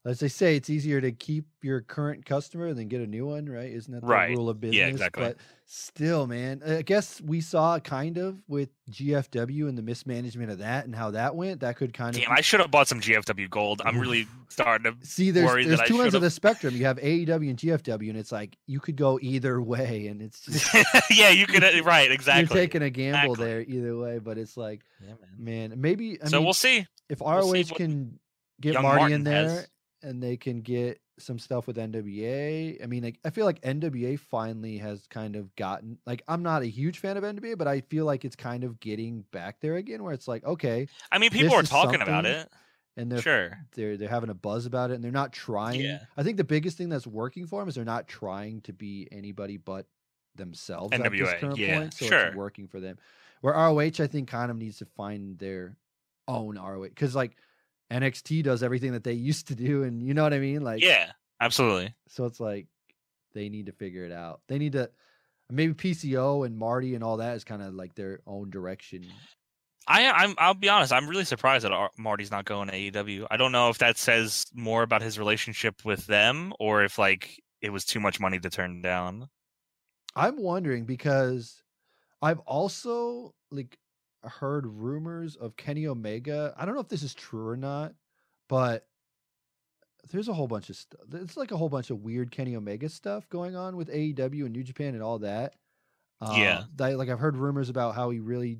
As 0.05 0.19
they 0.19 0.27
say, 0.27 0.55
it's 0.55 0.69
easier 0.69 1.01
to 1.01 1.11
keep 1.11 1.45
your 1.63 1.81
current 1.81 2.25
customer 2.25 2.73
than 2.73 2.87
get 2.87 3.01
a 3.01 3.07
new 3.07 3.25
one, 3.25 3.47
right? 3.47 3.71
Isn't 3.71 3.91
that 3.93 4.01
the 4.01 4.07
Right. 4.07 4.29
rule 4.37 4.49
of 4.49 4.59
business? 4.61 4.77
Yeah, 4.77 4.87
exactly. 4.87 5.23
But 5.23 5.37
still, 5.65 6.27
man, 6.27 6.61
I 6.65 6.83
guess 6.83 7.19
we 7.21 7.41
saw 7.41 7.79
kind 7.79 8.17
of 8.19 8.37
with 8.47 8.69
GFW 8.91 9.67
and 9.67 9.75
the 9.77 9.81
mismanagement 9.81 10.51
of 10.51 10.59
that 10.59 10.85
and 10.85 10.95
how 10.95 11.09
that 11.11 11.35
went. 11.35 11.61
That 11.61 11.75
could 11.77 11.93
kind 11.93 12.15
of 12.15 12.21
Damn, 12.21 12.31
I 12.31 12.41
should 12.41 12.59
have 12.59 12.69
bought 12.69 12.87
some 12.87 12.99
GFW 13.01 13.49
gold. 13.49 13.81
I'm 13.83 13.97
really 13.97 14.27
starting 14.49 14.93
to. 14.93 15.05
see. 15.07 15.31
There's 15.31 15.47
worried 15.47 15.67
there's 15.69 15.79
that 15.79 15.85
I 15.85 15.87
two 15.87 15.95
ends 16.01 16.07
of 16.13 16.19
should've- 16.19 16.21
the 16.21 16.29
spectrum. 16.29 16.75
You 16.75 16.85
have 16.85 16.97
AEW 16.99 17.49
and 17.49 17.57
GFW, 17.57 18.09
and 18.09 18.17
it's 18.17 18.31
like 18.31 18.55
you 18.67 18.79
could 18.79 18.95
go 18.97 19.17
either 19.23 19.59
way, 19.61 20.07
and 20.07 20.21
it's 20.21 20.41
just 20.41 20.71
yeah, 21.09 21.29
you 21.29 21.47
could. 21.47 21.63
uh, 21.63 21.83
Right, 21.83 22.11
exactly. 22.11 22.55
you're 22.55 22.63
taking 22.67 22.83
a 22.83 22.89
gamble 22.91 23.33
Exactly. 23.33 23.45
there 23.45 23.61
either 23.61 23.97
way. 23.97 24.19
But 24.19 24.37
it's 24.37 24.55
like, 24.55 24.81
Yeah, 25.01 25.13
man. 25.39 25.69
man, 25.69 25.81
maybe 25.81 26.21
I 26.21 26.27
so 26.27 26.37
mean, 26.37 26.45
we'll 26.45 26.53
see. 26.53 26.85
if 27.09 27.21
we'll 27.21 27.31
ROH 27.31 27.51
see 27.51 27.63
what 27.63 27.75
can 27.75 28.19
get 28.61 28.73
young 28.73 28.83
Marty 28.83 28.99
Martin 28.99 29.15
in 29.15 29.23
there 29.23 29.49
has. 29.49 29.67
And 30.05 30.21
they 30.21 30.37
can 30.37 30.61
get 30.61 31.01
some 31.17 31.39
stuff 31.39 31.65
with 31.67 31.77
NWA. 31.77 32.81
I 32.83 32.85
mean, 32.85 33.03
like, 33.03 33.19
I 33.25 33.29
feel 33.29 33.45
like 33.45 33.61
NWA 33.61 34.19
finally 34.19 34.77
has 34.77 35.07
kind 35.07 35.35
of 35.35 35.53
gotten 35.55 35.97
like 36.05 36.21
I'm 36.27 36.43
not 36.43 36.61
a 36.61 36.67
huge 36.67 36.99
fan 36.99 37.17
of 37.17 37.23
NWA, 37.23 37.57
but 37.57 37.67
I 37.67 37.81
feel 37.81 38.05
like 38.05 38.23
it's 38.23 38.35
kind 38.35 38.63
of 38.63 38.79
getting 38.79 39.25
back 39.31 39.59
there 39.61 39.75
again, 39.75 40.03
where 40.03 40.13
it's 40.13 40.27
like 40.27 40.43
okay, 40.45 40.87
I 41.11 41.17
mean, 41.17 41.31
people 41.31 41.55
are 41.55 41.63
talking 41.63 42.01
about 42.01 42.25
it. 42.25 42.49
and 42.97 43.11
they're 43.11 43.21
Sure. 43.21 43.57
they're 43.75 43.97
they're 43.97 44.09
having 44.09 44.29
a 44.29 44.35
buzz 44.35 44.65
about 44.65 44.91
it, 44.91 44.95
and 44.95 45.03
they're 45.03 45.11
not 45.11 45.33
trying. 45.33 45.81
Yeah. 45.81 45.99
I 46.15 46.23
think 46.23 46.37
the 46.37 46.43
biggest 46.43 46.77
thing 46.77 46.89
that's 46.89 47.07
working 47.07 47.47
for 47.47 47.61
them 47.61 47.67
is 47.67 47.75
they're 47.75 47.83
not 47.85 48.07
trying 48.07 48.61
to 48.61 48.73
be 48.73 49.07
anybody 49.11 49.57
but 49.57 49.87
themselves 50.35 50.93
at 50.93 51.01
this 51.11 51.21
NWA, 51.21 51.57
yeah, 51.57 51.79
point, 51.79 51.93
so 51.93 52.05
sure. 52.05 52.19
it's 52.27 52.35
working 52.35 52.67
for 52.67 52.79
them. 52.79 52.97
Where 53.41 53.53
ROH, 53.53 53.99
I 53.99 54.07
think, 54.07 54.29
kind 54.29 54.51
of 54.51 54.57
needs 54.57 54.77
to 54.79 54.85
find 54.85 55.37
their 55.39 55.77
own 56.27 56.57
ROH 56.57 56.89
because 56.89 57.15
like 57.15 57.37
NXT 57.91 58.43
does 58.43 58.63
everything 58.63 58.93
that 58.93 59.03
they 59.03 59.13
used 59.13 59.47
to 59.49 59.55
do, 59.55 59.83
and 59.83 60.01
you 60.01 60.13
know 60.13 60.23
what 60.23 60.33
I 60.33 60.39
mean. 60.39 60.61
Like, 60.61 60.81
Yeah, 60.81 61.11
absolutely. 61.39 61.93
So 62.09 62.25
it's 62.25 62.39
like 62.39 62.67
they 63.33 63.49
need 63.49 63.67
to 63.67 63.71
figure 63.71 64.05
it 64.05 64.11
out. 64.11 64.41
They 64.47 64.57
need 64.57 64.73
to 64.73 64.89
maybe 65.49 65.73
PCO 65.73 66.45
and 66.45 66.57
Marty 66.57 66.95
and 66.95 67.03
all 67.03 67.17
that 67.17 67.35
is 67.35 67.43
kind 67.43 67.61
of 67.61 67.73
like 67.73 67.95
their 67.95 68.19
own 68.25 68.49
direction. 68.49 69.05
I, 69.87 70.09
I'm. 70.09 70.35
I'll 70.39 70.55
be 70.55 70.69
honest. 70.69 70.91
I'm 70.91 71.07
really 71.07 71.25
surprised 71.25 71.63
that 71.63 71.89
Marty's 71.97 72.31
not 72.31 72.45
going 72.45 72.69
to 72.69 72.73
AEW. 72.73 73.27
I 73.29 73.37
don't 73.37 73.51
know 73.51 73.69
if 73.69 73.77
that 73.77 73.97
says 73.97 74.45
more 74.53 74.81
about 74.81 75.03
his 75.03 75.19
relationship 75.19 75.85
with 75.85 76.07
them, 76.07 76.53
or 76.59 76.83
if 76.83 76.97
like 76.97 77.39
it 77.61 77.69
was 77.69 77.85
too 77.85 77.99
much 77.99 78.19
money 78.19 78.39
to 78.39 78.49
turn 78.49 78.81
down. 78.81 79.29
I'm 80.15 80.41
wondering 80.41 80.85
because 80.85 81.61
I've 82.21 82.39
also 82.39 83.35
like 83.51 83.77
heard 84.25 84.65
rumors 84.65 85.35
of 85.35 85.55
Kenny 85.55 85.87
Omega. 85.87 86.53
I 86.57 86.65
don't 86.65 86.75
know 86.75 86.81
if 86.81 86.89
this 86.89 87.03
is 87.03 87.13
true 87.13 87.47
or 87.47 87.57
not, 87.57 87.93
but 88.49 88.85
there's 90.11 90.27
a 90.27 90.33
whole 90.33 90.47
bunch 90.47 90.69
of 90.69 90.75
stuff. 90.75 91.01
It's 91.13 91.37
like 91.37 91.51
a 91.51 91.57
whole 91.57 91.69
bunch 91.69 91.89
of 91.89 92.01
weird 92.03 92.31
Kenny 92.31 92.55
Omega 92.55 92.89
stuff 92.89 93.27
going 93.29 93.55
on 93.55 93.75
with 93.75 93.89
AEW 93.89 94.45
and 94.45 94.51
New 94.53 94.63
Japan 94.63 94.93
and 94.93 95.01
all 95.03 95.19
that. 95.19 95.53
Yeah. 96.21 96.59
Uh, 96.59 96.63
that- 96.77 96.97
like 96.97 97.09
I've 97.09 97.19
heard 97.19 97.37
rumors 97.37 97.69
about 97.69 97.95
how 97.95 98.09
he 98.11 98.19
really 98.19 98.59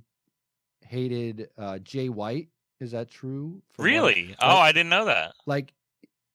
hated 0.88 1.50
uh, 1.58 1.80
Jay 1.80 2.10
White. 2.10 2.50
Is 2.80 2.92
that 2.92 3.10
true? 3.10 3.62
From 3.74 3.84
what- 3.84 3.90
Really? 3.92 4.36
Oh, 4.40 4.58
I 4.58 4.72
didn't 4.72 4.90
know 4.90 5.06
that. 5.06 5.34
like 5.46 5.74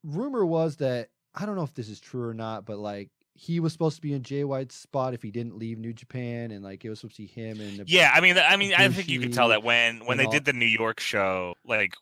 rumor 0.05 0.44
was 0.47 0.77
that 0.77 1.11
I 1.35 1.44
don't 1.47 1.55
know 1.57 1.62
if 1.62 1.74
this 1.74 1.89
is 1.89 2.01
true 2.01 2.24
or 2.28 2.35
not, 2.35 2.65
but 2.65 2.78
like 2.78 3.11
he 3.43 3.59
was 3.59 3.73
supposed 3.73 3.97
to 3.97 4.03
be 4.03 4.12
in 4.12 4.23
Jay 4.23 4.45
White's 4.45 4.75
spot 4.75 5.15
if 5.15 5.23
he 5.23 5.31
didn't 5.31 5.57
leave 5.57 5.79
New 5.79 5.95
Japan, 5.95 6.51
and 6.51 6.62
like 6.62 6.85
it 6.85 6.91
was 6.91 7.01
supposed 7.01 7.17
to 7.17 7.23
be 7.23 7.27
him 7.27 7.59
and 7.59 7.89
Yeah, 7.89 8.11
I 8.15 8.21
mean, 8.21 8.37
I 8.37 8.57
mean, 8.57 8.75
I 8.77 8.87
think 8.91 9.09
you 9.09 9.19
can 9.19 9.33
tell 9.33 9.49
that 9.49 9.62
when 9.62 10.05
when 10.05 10.19
they 10.19 10.27
all- 10.27 10.31
did 10.31 10.45
the 10.45 10.53
New 10.53 10.67
York 10.67 11.01
show, 11.01 11.55
like 11.65 11.95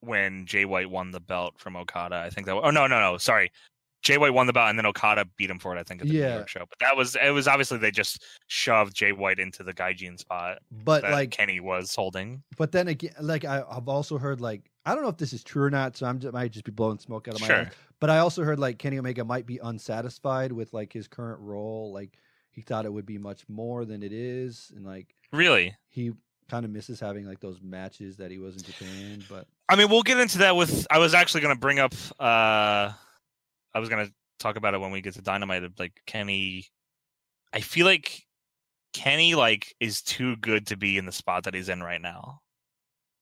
when 0.00 0.44
Jay 0.44 0.66
White 0.66 0.90
won 0.90 1.12
the 1.12 1.20
belt 1.20 1.54
from 1.58 1.76
Okada. 1.76 2.16
I 2.16 2.28
think 2.28 2.46
that. 2.46 2.56
Oh 2.56 2.70
no, 2.70 2.86
no, 2.86 3.00
no. 3.00 3.16
Sorry, 3.16 3.50
Jay 4.06 4.18
White 4.18 4.32
won 4.32 4.46
the 4.46 4.52
belt, 4.52 4.68
and 4.70 4.78
then 4.78 4.86
Okada 4.86 5.24
beat 5.36 5.50
him 5.50 5.58
for 5.58 5.76
it. 5.76 5.80
I 5.80 5.82
think 5.82 6.00
at 6.00 6.06
the 6.06 6.12
New 6.12 6.20
York 6.20 6.48
show. 6.48 6.60
But 6.68 6.78
that 6.78 6.96
was 6.96 7.16
it. 7.16 7.30
Was 7.30 7.48
obviously 7.48 7.78
they 7.78 7.90
just 7.90 8.22
shoved 8.46 8.94
Jay 8.94 9.10
White 9.10 9.40
into 9.40 9.64
the 9.64 9.74
Gaijin 9.74 10.16
spot 10.16 10.58
but 10.70 11.02
that 11.02 11.10
like 11.10 11.32
Kenny 11.32 11.58
was 11.58 11.92
holding. 11.92 12.40
but 12.56 12.70
then 12.70 12.86
again, 12.86 13.14
like 13.20 13.44
I, 13.44 13.64
I've 13.68 13.88
also 13.88 14.16
heard 14.16 14.40
like 14.40 14.70
I 14.84 14.94
don't 14.94 15.02
know 15.02 15.08
if 15.08 15.16
this 15.16 15.32
is 15.32 15.42
true 15.42 15.64
or 15.64 15.70
not, 15.70 15.96
so 15.96 16.06
I'm 16.06 16.20
just, 16.20 16.32
might 16.32 16.52
just 16.52 16.64
be 16.64 16.70
blowing 16.70 17.00
smoke 17.00 17.26
out 17.26 17.34
of 17.34 17.40
my 17.40 17.46
Sure. 17.48 17.56
ass. 17.56 17.72
But 17.98 18.10
I 18.10 18.18
also 18.18 18.44
heard 18.44 18.60
like 18.60 18.78
Kenny 18.78 18.96
Omega 19.00 19.24
might 19.24 19.44
be 19.44 19.58
unsatisfied 19.60 20.52
with 20.52 20.72
like 20.72 20.92
his 20.92 21.08
current 21.08 21.40
role, 21.40 21.92
like 21.92 22.16
he 22.52 22.60
thought 22.60 22.84
it 22.84 22.92
would 22.92 23.06
be 23.06 23.18
much 23.18 23.42
more 23.48 23.84
than 23.84 24.04
it 24.04 24.12
is, 24.12 24.70
and 24.76 24.86
like 24.86 25.16
Really? 25.32 25.74
he 25.88 26.12
kind 26.48 26.64
of 26.64 26.70
misses 26.70 27.00
having 27.00 27.26
like 27.26 27.40
those 27.40 27.58
matches 27.60 28.16
that 28.18 28.30
he 28.30 28.38
was 28.38 28.54
in 28.56 28.62
Japan. 28.62 29.24
But 29.28 29.48
I 29.68 29.74
mean, 29.74 29.90
we'll 29.90 30.04
get 30.04 30.18
into 30.20 30.38
that 30.38 30.54
with. 30.54 30.86
I 30.92 30.98
was 30.98 31.12
actually 31.12 31.40
going 31.40 31.54
to 31.56 31.60
bring 31.60 31.80
up. 31.80 31.92
uh 32.20 32.92
I 33.76 33.78
was 33.78 33.90
going 33.90 34.06
to 34.06 34.12
talk 34.38 34.56
about 34.56 34.72
it 34.72 34.80
when 34.80 34.90
we 34.90 35.02
get 35.02 35.12
to 35.14 35.22
Dynamite. 35.22 35.78
Like 35.78 36.00
Kenny, 36.06 36.66
I 37.52 37.60
feel 37.60 37.84
like 37.84 38.24
Kenny 38.94 39.34
like 39.34 39.74
is 39.80 40.00
too 40.00 40.36
good 40.36 40.68
to 40.68 40.78
be 40.78 40.96
in 40.96 41.04
the 41.04 41.12
spot 41.12 41.44
that 41.44 41.52
he's 41.52 41.68
in 41.68 41.82
right 41.82 42.00
now. 42.00 42.40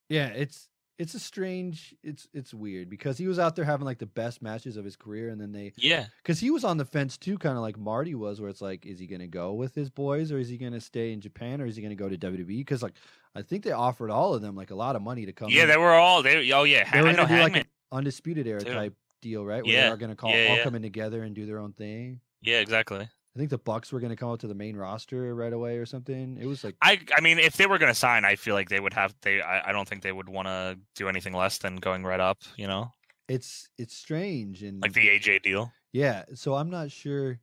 Yeah, 0.09 0.29
it's 0.29 0.69
it's 0.97 1.15
a 1.15 1.19
strange 1.19 1.93
it's 2.05 2.29
it's 2.33 2.55
weird 2.55 2.89
because 2.89 3.19
he 3.19 3.27
was 3.27 3.41
out 3.41 3.57
there 3.57 3.65
having 3.65 3.85
like 3.85 3.99
the 3.99 4.07
best 4.07 4.43
matches 4.43 4.77
of 4.77 4.85
his 4.85 4.95
career 4.95 5.31
and 5.31 5.41
then 5.41 5.51
they 5.51 5.73
Yeah, 5.77 6.07
because 6.23 6.39
he 6.39 6.53
was 6.53 6.63
on 6.63 6.77
the 6.77 6.85
fence 6.85 7.19
too, 7.19 7.37
kind 7.37 7.57
of 7.57 7.63
like 7.63 7.77
Marty 7.77 8.15
was, 8.15 8.41
where 8.41 8.49
it's 8.49 8.63
like, 8.63 8.87
is 8.87 9.01
he 9.01 9.09
gonna 9.09 9.27
go 9.27 9.55
with 9.55 9.75
his 9.75 9.91
boys 9.91 10.31
or 10.31 10.39
is 10.39 10.49
he 10.49 10.57
gonna 10.57 10.81
stay 10.81 11.13
in 11.13 11.21
Japan 11.21 11.61
or 11.61 11.67
is 11.67 11.75
he 11.75 11.83
gonna 11.83 11.97
go 11.97 12.09
to 12.09 12.17
WWE? 12.17 12.47
Because 12.47 12.81
like 12.81 12.95
I 13.35 13.43
think 13.43 13.65
they 13.65 13.73
offered 13.73 14.13
all 14.13 14.35
of 14.35 14.41
them 14.41 14.55
like 14.55 14.71
a 14.71 14.77
lot 14.77 14.95
of 14.95 15.03
money 15.03 15.27
to 15.27 15.33
come. 15.33 15.49
yeah, 15.51 15.63
in. 15.63 15.69
they 15.69 15.77
were 15.77 15.95
all. 15.95 16.23
They 16.23 16.53
oh 16.53 16.63
yeah, 16.63 16.89
they 16.93 17.01
I 17.01 17.03
were 17.03 17.13
know 17.13 17.27
gonna 17.27 17.43
like 17.43 17.57
an 17.57 17.65
undisputed 17.91 18.47
era 18.47 18.63
type 18.63 18.95
deal, 19.25 19.45
right? 19.45 19.65
Where 19.65 19.73
Yeah, 19.73 19.87
they 19.87 19.95
are 19.95 19.97
gonna 19.97 20.15
call 20.15 20.31
yeah, 20.31 20.49
all 20.51 20.57
yeah. 20.59 20.63
come 20.65 20.75
in 20.77 20.83
together 20.83 21.23
and 21.23 21.35
do 21.35 21.47
their 21.47 21.59
own 21.59 21.73
thing. 21.73 22.21
Yeah, 22.43 22.61
exactly. 22.61 23.01
I 23.01 23.39
think 23.39 23.51
the 23.51 23.59
Bucks 23.59 23.91
were 23.91 23.99
gonna 23.99 24.15
come 24.17 24.31
up 24.31 24.39
to 24.41 24.47
the 24.47 24.55
main 24.55 24.77
roster 24.77 25.35
right 25.35 25.53
away 25.53 25.79
or 25.79 25.87
something. 25.87 26.39
It 26.41 26.47
was 26.47 26.63
like 26.63 26.77
I 26.83 27.01
I 27.17 27.21
mean, 27.21 27.39
if 27.39 27.57
they 27.57 27.67
were 27.67 27.79
going 27.79 27.91
to 27.93 27.99
sign, 27.99 28.25
I 28.25 28.37
feel 28.37 28.55
like 28.55 28.69
they 28.69 28.79
would 28.79 28.93
have. 28.93 29.15
They 29.23 29.41
I, 29.41 29.71
I 29.71 29.73
don't 29.73 29.89
think 29.89 30.03
they 30.03 30.13
would 30.13 30.29
want 30.29 30.47
to 30.47 30.79
do 30.95 31.09
anything 31.09 31.33
less 31.33 31.59
than 31.59 31.77
going 31.77 32.05
right 32.05 32.21
up. 32.21 32.43
You 32.57 32.69
know, 32.69 32.93
it's 33.29 33.69
it's 33.79 33.97
strange 33.97 34.63
and 34.63 34.81
like 34.81 34.93
the 34.93 35.09
AJ 35.09 35.43
deal. 35.43 35.73
Yeah, 35.93 36.25
so 36.35 36.55
I'm 36.55 36.71
not 36.71 36.91
sure 36.93 37.41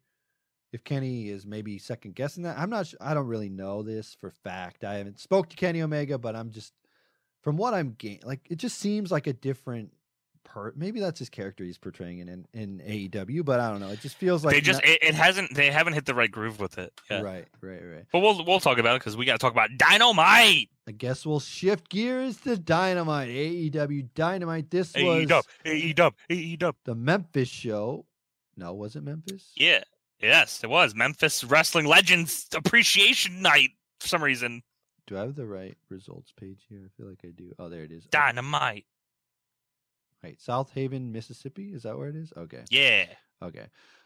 if 0.72 0.84
Kenny 0.84 1.30
is 1.30 1.46
maybe 1.46 1.78
second 1.78 2.16
guessing 2.16 2.44
that. 2.44 2.58
I'm 2.58 2.70
not. 2.70 2.88
Sure, 2.88 3.00
I 3.02 3.14
don't 3.14 3.28
really 3.28 3.50
know 3.50 3.82
this 3.84 4.16
for 4.20 4.30
fact. 4.30 4.84
I 4.86 4.96
haven't 4.96 5.20
spoke 5.20 5.50
to 5.50 5.56
Kenny 5.58 5.82
Omega, 5.82 6.18
but 6.18 6.36
I'm 6.36 6.52
just 6.52 6.74
from 7.42 7.58
what 7.58 7.74
I'm 7.74 7.96
getting, 7.98 8.22
like 8.24 8.48
it 8.50 8.58
just 8.58 8.78
seems 8.78 9.12
like 9.12 9.28
a 9.28 9.34
different 9.34 9.92
per. 10.52 10.74
Maybe 10.76 11.00
that's 11.00 11.20
his 11.20 11.30
character 11.30 11.64
he's 11.64 11.78
portraying 11.78 12.20
in 12.20 12.28
in, 12.30 12.46
in 12.54 12.80
AEW, 13.10 13.46
but 13.46 13.60
I 13.60 13.70
don't 13.70 13.80
know. 13.80 13.90
It 13.90 14.02
just 14.02 14.18
feels 14.18 14.44
like 14.44 14.54
they 14.56 14.62
just 14.62 14.82
not- 14.84 14.90
it, 14.90 15.04
it 15.04 15.16
hasn't. 15.16 15.54
They 15.56 15.72
haven't 15.72 15.94
hit 15.94 16.06
the 16.06 16.14
right 16.14 16.30
groove 16.30 16.60
with 16.60 16.78
it. 16.78 16.94
Yeah. 17.10 17.22
right, 17.22 17.48
right, 17.62 17.82
right. 17.84 18.06
But 18.12 18.20
we'll 18.20 18.44
we'll 18.46 18.60
talk 18.60 18.78
about 18.78 18.96
it 18.96 19.00
because 19.00 19.16
we 19.16 19.26
got 19.26 19.34
to 19.34 19.38
talk 19.40 19.54
about 19.54 19.70
Dynamite. 19.78 20.70
I 20.88 20.92
guess 20.98 21.26
we'll 21.26 21.40
shift 21.40 21.90
gears 21.90 22.38
to 22.42 22.58
Dynamite. 22.58 23.30
AEW 23.30 24.10
Dynamite. 24.16 24.70
This 24.70 24.94
was 24.94 25.26
AEW, 25.26 25.44
AEW, 25.66 26.12
AEW. 26.30 26.74
the 26.86 26.96
Memphis 26.96 27.48
show. 27.50 28.06
No, 28.58 28.74
was 28.74 28.96
it 28.96 29.02
Memphis? 29.04 29.52
Yeah. 29.56 29.84
Yes, 30.22 30.64
it 30.64 30.70
was 30.70 30.94
Memphis 30.94 31.44
Wrestling 31.44 31.86
Legends 31.88 32.48
Appreciation 32.54 33.42
Night 33.42 33.70
for 34.00 34.08
some 34.08 34.24
reason. 34.24 34.62
Do 35.08 35.18
I 35.18 35.22
have 35.22 35.36
the 35.36 35.48
right 35.48 35.76
results 35.90 36.32
page 36.40 36.60
here? 36.70 36.82
I 36.86 36.90
feel 36.96 37.10
like 37.10 37.20
I 37.24 37.30
do. 37.30 37.52
Oh, 37.58 37.70
there 37.70 37.84
it 37.84 37.92
is. 37.92 38.06
Dynamite. 38.12 38.86
Right, 40.24 40.38
Southaven, 40.40 41.12
Mississippi. 41.12 41.72
Is 41.74 41.84
that 41.84 41.98
where 41.98 42.08
it 42.08 42.16
is? 42.16 42.32
Okay. 42.38 42.64
Yeah. 42.70 43.06
Okay. 43.42 43.66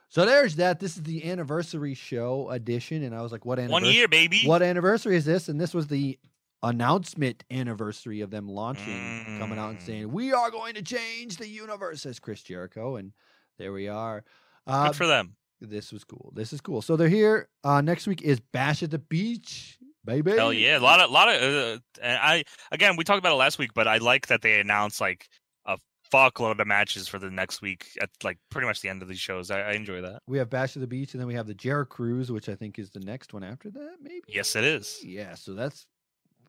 So 0.09 0.25
there's 0.25 0.55
that. 0.57 0.79
This 0.79 0.95
is 0.95 1.03
the 1.03 1.29
anniversary 1.29 1.93
show 1.93 2.49
edition, 2.49 3.03
and 3.03 3.13
I 3.13 3.21
was 3.21 3.31
like, 3.31 3.43
"What 3.43 3.59
anniversary? 3.59 3.87
One 3.87 3.93
year, 3.93 4.07
baby. 4.07 4.41
What 4.45 4.61
anniversary 4.61 5.17
is 5.17 5.25
this?" 5.25 5.49
And 5.49 5.59
this 5.59 5.73
was 5.73 5.87
the 5.87 6.17
announcement 6.63 7.43
anniversary 7.51 8.21
of 8.21 8.31
them 8.31 8.47
launching, 8.47 9.37
coming 9.39 9.59
out 9.59 9.71
and 9.71 9.79
Mm. 9.79 9.85
saying, 9.85 10.11
"We 10.11 10.31
are 10.31 10.49
going 10.51 10.75
to 10.75 10.81
change 10.81 11.37
the 11.37 11.47
universe," 11.47 12.03
says 12.03 12.19
Chris 12.19 12.41
Jericho, 12.43 12.95
and 12.95 13.11
there 13.57 13.73
we 13.73 13.87
are. 13.87 14.23
Uh, 14.65 14.87
Good 14.87 14.95
for 14.95 15.07
them. 15.07 15.35
this 15.59 15.91
was 15.91 16.03
cool. 16.03 16.31
This 16.35 16.53
is 16.53 16.61
cool. 16.61 16.81
So 16.81 16.95
they're 16.95 17.09
here. 17.09 17.49
Uh, 17.63 17.81
next 17.81 18.07
week 18.07 18.21
is 18.21 18.39
Bash 18.39 18.83
at 18.83 18.91
the 18.91 18.99
Beach, 18.99 19.77
baby. 20.05 20.31
Hell 20.31 20.53
yeah, 20.53 20.77
a 20.77 20.79
lot 20.79 21.01
of, 21.01 21.11
lot 21.11 21.29
of. 21.29 21.81
Uh, 22.01 22.07
I 22.07 22.43
again, 22.71 22.95
we 22.95 23.03
talked 23.03 23.19
about 23.19 23.33
it 23.33 23.37
last 23.37 23.59
week, 23.59 23.73
but 23.73 23.87
I 23.87 23.97
like 23.97 24.27
that 24.27 24.41
they 24.43 24.59
announced 24.59 25.01
like 25.01 25.27
fuckload 26.15 26.59
of 26.59 26.67
matches 26.67 27.07
for 27.07 27.19
the 27.19 27.29
next 27.29 27.61
week 27.61 27.87
at 28.01 28.09
like 28.23 28.37
pretty 28.49 28.67
much 28.67 28.81
the 28.81 28.89
end 28.89 29.01
of 29.01 29.07
these 29.07 29.19
shows. 29.19 29.51
I, 29.51 29.61
I 29.61 29.71
enjoy 29.73 30.01
that. 30.01 30.21
We 30.27 30.37
have 30.37 30.49
Bash 30.49 30.75
of 30.75 30.81
the 30.81 30.87
Beach, 30.87 31.13
and 31.13 31.21
then 31.21 31.27
we 31.27 31.35
have 31.35 31.47
the 31.47 31.53
Jericho 31.53 31.89
Cruise, 31.89 32.31
which 32.31 32.49
I 32.49 32.55
think 32.55 32.79
is 32.79 32.89
the 32.89 32.99
next 32.99 33.33
one 33.33 33.43
after 33.43 33.69
that. 33.71 33.97
Maybe. 34.01 34.23
Yes, 34.27 34.55
it 34.55 34.63
is. 34.63 34.99
Yeah. 35.03 35.35
So 35.35 35.53
that's 35.53 35.85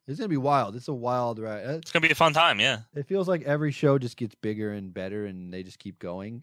it's 0.07 0.19
gonna 0.19 0.29
be 0.29 0.37
wild. 0.37 0.77
It's 0.77 0.89
a 0.89 0.95
wild 0.95 1.39
ride. 1.39 1.67
Uh, 1.67 1.73
It's 1.73 1.91
gonna 1.91 2.07
be 2.07 2.13
a 2.13 2.15
fun 2.15 2.33
time. 2.33 2.61
Yeah. 2.61 2.81
It 2.95 3.07
feels 3.07 3.29
like 3.29 3.43
every 3.43 3.73
show 3.73 3.99
just 3.99 4.17
gets 4.17 4.35
bigger 4.37 4.73
and 4.73 4.95
better, 4.95 5.27
and 5.27 5.53
they 5.53 5.63
just 5.63 5.79
keep 5.79 5.99
going. 5.99 6.43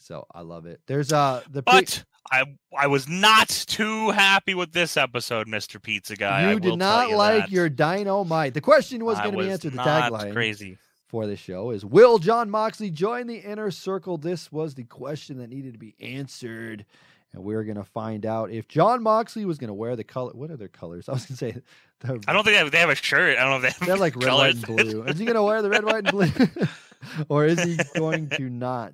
So 0.00 0.26
I 0.32 0.42
love 0.42 0.66
it. 0.66 0.80
There's 0.86 1.12
uh 1.12 1.42
the 1.50 1.62
But 1.62 2.04
I 2.30 2.44
I 2.76 2.86
was 2.86 3.08
not 3.08 3.48
too 3.48 4.10
happy 4.10 4.54
with 4.54 4.72
this 4.72 4.96
episode, 4.96 5.48
Mister 5.48 5.80
Pizza 5.80 6.14
Guy. 6.14 6.42
I 6.42 6.48
you 6.50 6.54
will 6.54 6.70
did 6.70 6.78
not 6.78 7.10
you 7.10 7.16
like 7.16 7.44
that. 7.44 7.50
your 7.50 7.68
dynamite. 7.68 8.54
The 8.54 8.60
question 8.60 9.04
was 9.04 9.18
going 9.18 9.32
to 9.32 9.38
be 9.38 9.50
answered. 9.50 9.72
The 9.72 9.78
tagline 9.78 10.32
crazy. 10.32 10.78
For 11.08 11.26
the 11.26 11.36
show 11.36 11.70
is 11.70 11.84
Will 11.86 12.18
Jon 12.18 12.50
Moxley 12.50 12.90
join 12.90 13.26
the 13.26 13.38
inner 13.38 13.70
circle? 13.70 14.18
This 14.18 14.52
was 14.52 14.74
the 14.74 14.84
question 14.84 15.38
that 15.38 15.48
needed 15.48 15.72
to 15.72 15.78
be 15.78 15.94
answered. 16.00 16.84
And 17.32 17.42
we're 17.44 17.64
going 17.64 17.76
to 17.76 17.84
find 17.84 18.24
out 18.26 18.50
if 18.50 18.68
Jon 18.68 19.02
Moxley 19.02 19.44
was 19.46 19.58
going 19.58 19.68
to 19.68 19.74
wear 19.74 19.96
the 19.96 20.04
color. 20.04 20.32
What 20.34 20.50
are 20.50 20.56
their 20.56 20.68
colors? 20.68 21.08
I 21.08 21.12
was 21.12 21.26
going 21.26 21.36
to 21.36 21.58
say. 21.58 21.62
The, 22.00 22.12
I 22.28 22.32
don't 22.32 22.44
think 22.44 22.54
they 22.54 22.58
have, 22.58 22.70
they 22.70 22.78
have 22.78 22.90
a 22.90 22.94
shirt. 22.94 23.36
I 23.36 23.40
don't 23.40 23.50
know 23.50 23.56
if 23.56 23.62
they 23.62 23.70
have 23.80 23.86
they're 23.88 23.96
like 23.96 24.14
red, 24.14 24.32
white, 24.32 24.54
and 24.54 24.64
blue. 24.64 25.02
Is 25.02 25.18
he 25.18 25.24
going 25.24 25.34
to 25.34 25.42
wear 25.42 25.62
the 25.62 25.68
red, 25.68 25.84
white, 25.84 26.04
and 26.06 26.12
blue? 26.12 26.28
or 27.28 27.44
is 27.44 27.60
he 27.60 27.76
going 27.98 28.28
to 28.28 28.48
not? 28.48 28.92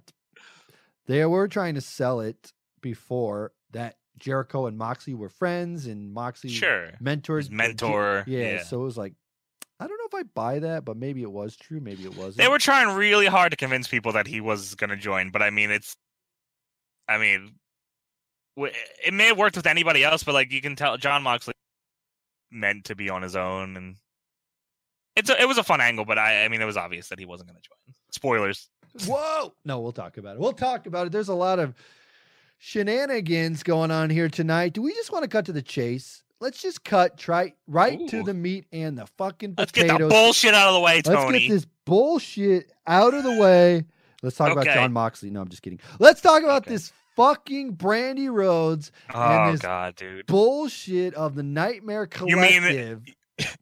They 1.07 1.23
were 1.27 1.47
trying 1.47 1.74
to 1.74 1.82
sell 1.82 2.20
it 2.20 2.55
before 2.81 3.53
that 3.73 3.97
Jericho 4.19 4.65
and 4.65 4.78
Moxley 4.78 5.12
were 5.12 5.28
friends 5.28 5.86
and 5.86 6.15
Moxley 6.15 6.49
Sure. 6.49 6.93
mentors. 6.99 7.49
His 7.49 7.51
mentor, 7.51 8.24
Yeah, 8.27 8.41
yeah. 8.53 8.62
so 8.62 8.81
it 8.81 8.85
was 8.85 8.97
like, 8.97 9.12
I 9.80 9.86
don't 9.86 9.98
know 9.98 10.06
if 10.06 10.14
I 10.14 10.22
buy 10.34 10.60
that, 10.60 10.84
but 10.84 10.96
maybe 10.96 11.22
it 11.22 11.30
was 11.30 11.56
true, 11.56 11.80
maybe 11.80 12.05
it 12.05 12.16
wasn't. 12.16 12.36
They 12.36 12.48
were 12.48 12.59
trying 12.59 12.96
really 12.96 13.26
hard 13.26 13.51
to 13.51 13.56
convince 13.56 13.88
people 13.88 14.12
that 14.12 14.26
he 14.26 14.40
was 14.40 14.74
going 14.76 14.90
to 14.90 14.96
join, 14.96 15.30
but 15.30 15.42
I 15.42 15.51
mean, 15.51 15.70
it's, 15.70 15.96
I 17.09 17.18
mean, 17.18 17.56
it 18.56 19.12
may 19.12 19.26
have 19.26 19.38
worked 19.38 19.56
with 19.56 19.66
anybody 19.66 20.05
else, 20.05 20.22
but 20.22 20.32
like 20.34 20.52
you 20.52 20.60
can 20.60 20.76
tell, 20.76 20.96
Jon 20.96 21.22
Moxley 21.22 21.55
meant 22.51 22.84
to 22.86 22.94
be 22.94 23.10
on 23.10 23.22
his 23.22 23.34
own, 23.36 23.76
and 23.76 23.96
it's 25.16 25.28
a, 25.28 25.40
it 25.40 25.46
was 25.46 25.59
a 25.59 25.64
fun 25.64 25.80
angle, 25.80 26.05
but 26.05 26.18
I, 26.18 26.44
I 26.44 26.48
mean, 26.48 26.62
it 26.62 26.66
was 26.66 26.76
obvious 26.76 27.09
that 27.09 27.18
he 27.18 27.26
wasn't 27.26 27.51
going 27.51 27.60
to 27.60 27.68
join. 27.68 27.94
Spoilers. 28.10 28.68
Whoa! 29.06 29.52
No, 29.64 29.80
we'll 29.80 29.92
talk 29.92 30.18
about 30.18 30.36
it. 30.36 30.40
We'll 30.40 30.52
talk 30.52 30.86
about 30.86 31.09
it. 31.09 31.12
There's 31.12 31.28
a 31.28 31.34
lot 31.34 31.59
of 31.59 31.74
shenanigans 32.59 33.62
going 33.62 33.90
on 33.90 34.09
here 34.09 34.28
tonight. 34.28 34.72
Do 34.72 34.82
we 34.82 34.94
just 34.94 35.12
want 35.12 35.24
to 35.24 35.28
cut 35.28 35.46
to 35.46 35.52
the 35.52 35.62
chase? 35.62 36.22
Let's 36.40 36.61
just 36.61 36.85
cut 36.85 37.16
try 37.16 37.55
right 37.66 38.06
to 38.09 38.23
the 38.23 38.35
meat 38.35 38.66
and 38.73 38.98
the 38.98 39.06
fucking 39.19 39.55
Let's 39.56 39.73
get 39.73 39.86
potatoes. 39.86 40.09
the 40.11 40.15
bullshit 40.15 40.55
out 40.55 40.69
of 40.69 40.74
the 40.74 40.81
way, 40.81 41.01
Tony. 41.02 41.16
Let's 41.32 41.39
get 41.39 41.48
this 41.51 41.66
bullshit 41.86 42.73
out 42.86 43.15
of 43.15 43.23
the 43.24 43.36
way. 43.40 43.85
Let's 44.23 44.36
talk 44.36 44.52
about 44.52 44.65
Jon 44.66 44.93
Moxley. 44.93 45.31
No, 45.31 45.40
I'm 45.40 45.48
just 45.48 45.62
kidding. 45.62 45.81
Let's 45.98 46.20
talk 46.20 46.43
about 46.43 46.62
Okay. 46.62 46.70
this 46.73 46.93
fucking 47.16 47.77
Brandi 47.77 48.31
Rhodes 48.32 48.90
oh 49.15 49.20
and 49.20 49.55
this 49.55 49.61
god, 49.62 49.94
dude. 49.97 50.27
bullshit 50.27 51.15
of 51.15 51.35
the 51.35 51.43
Nightmare 51.43 52.06
Collective. 52.06 52.36
You 52.62 52.74
mean-. 52.77 53.05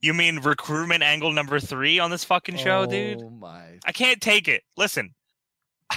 You 0.02 0.12
mean 0.12 0.40
recruitment 0.40 1.02
angle 1.02 1.32
number 1.32 1.58
three 1.58 1.98
on 1.98 2.10
this 2.10 2.24
fucking 2.24 2.58
show, 2.58 2.84
dude? 2.84 3.22
Oh 3.22 3.30
my! 3.30 3.78
I 3.86 3.92
can't 3.92 4.20
take 4.20 4.46
it. 4.46 4.64
Listen, 4.76 5.14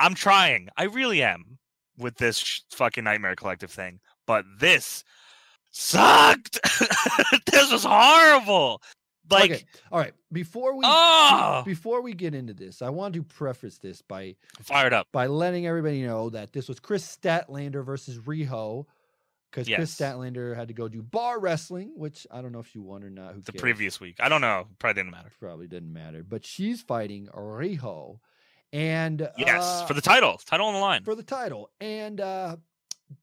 I'm 0.00 0.14
trying. 0.14 0.68
I 0.76 0.84
really 0.84 1.22
am 1.22 1.58
with 1.96 2.16
this 2.16 2.38
sh- 2.38 2.60
fucking 2.72 3.04
Nightmare 3.04 3.36
Collective 3.36 3.70
thing. 3.70 4.00
But 4.26 4.44
this 4.58 5.04
sucked. 5.76 6.58
this 7.46 7.70
was 7.70 7.84
horrible. 7.84 8.82
Like, 9.28 9.50
okay, 9.50 9.64
all 9.90 9.98
right. 9.98 10.12
Before 10.32 10.76
we 10.76 10.84
Oh! 10.86 11.62
before 11.64 12.00
we 12.00 12.14
get 12.14 12.32
into 12.34 12.54
this, 12.54 12.80
I 12.80 12.90
want 12.90 13.14
to 13.14 13.22
preface 13.24 13.78
this 13.78 14.00
by 14.00 14.36
fired 14.62 14.92
up. 14.92 15.08
by 15.12 15.26
letting 15.26 15.66
everybody 15.66 16.02
know 16.02 16.30
that 16.30 16.52
this 16.52 16.68
was 16.68 16.78
Kris 16.78 17.04
Statlander 17.04 17.84
versus 17.84 18.18
Riho. 18.18 18.86
Because 19.50 19.68
Kris 19.68 19.94
Statlander 19.94 20.54
had 20.54 20.68
to 20.68 20.74
go 20.74 20.86
do 20.86 21.02
bar 21.02 21.40
wrestling, 21.40 21.92
which 21.96 22.26
I 22.30 22.40
don't 22.42 22.52
know 22.52 22.58
if 22.60 22.68
she 22.68 22.78
won 22.78 23.02
or 23.02 23.10
not. 23.10 23.34
Who 23.34 23.40
The 23.40 23.52
cares? 23.52 23.60
previous 23.62 24.00
week. 24.00 24.16
I 24.20 24.28
don't 24.28 24.40
know. 24.42 24.66
Probably 24.78 25.00
didn't 25.02 25.12
matter. 25.12 25.32
probably 25.40 25.66
didn't 25.66 25.92
matter. 25.92 26.22
But 26.22 26.44
she's 26.44 26.82
fighting 26.82 27.28
Riho, 27.34 28.18
and 28.72 29.28
Yes, 29.38 29.64
uh, 29.64 29.86
for 29.86 29.94
the 29.94 30.00
title. 30.02 30.38
Title 30.44 30.66
on 30.66 30.74
the 30.74 30.80
line. 30.80 31.04
for 31.04 31.14
the 31.14 31.22
title. 31.22 31.70
And 31.80 32.20
uh, 32.20 32.56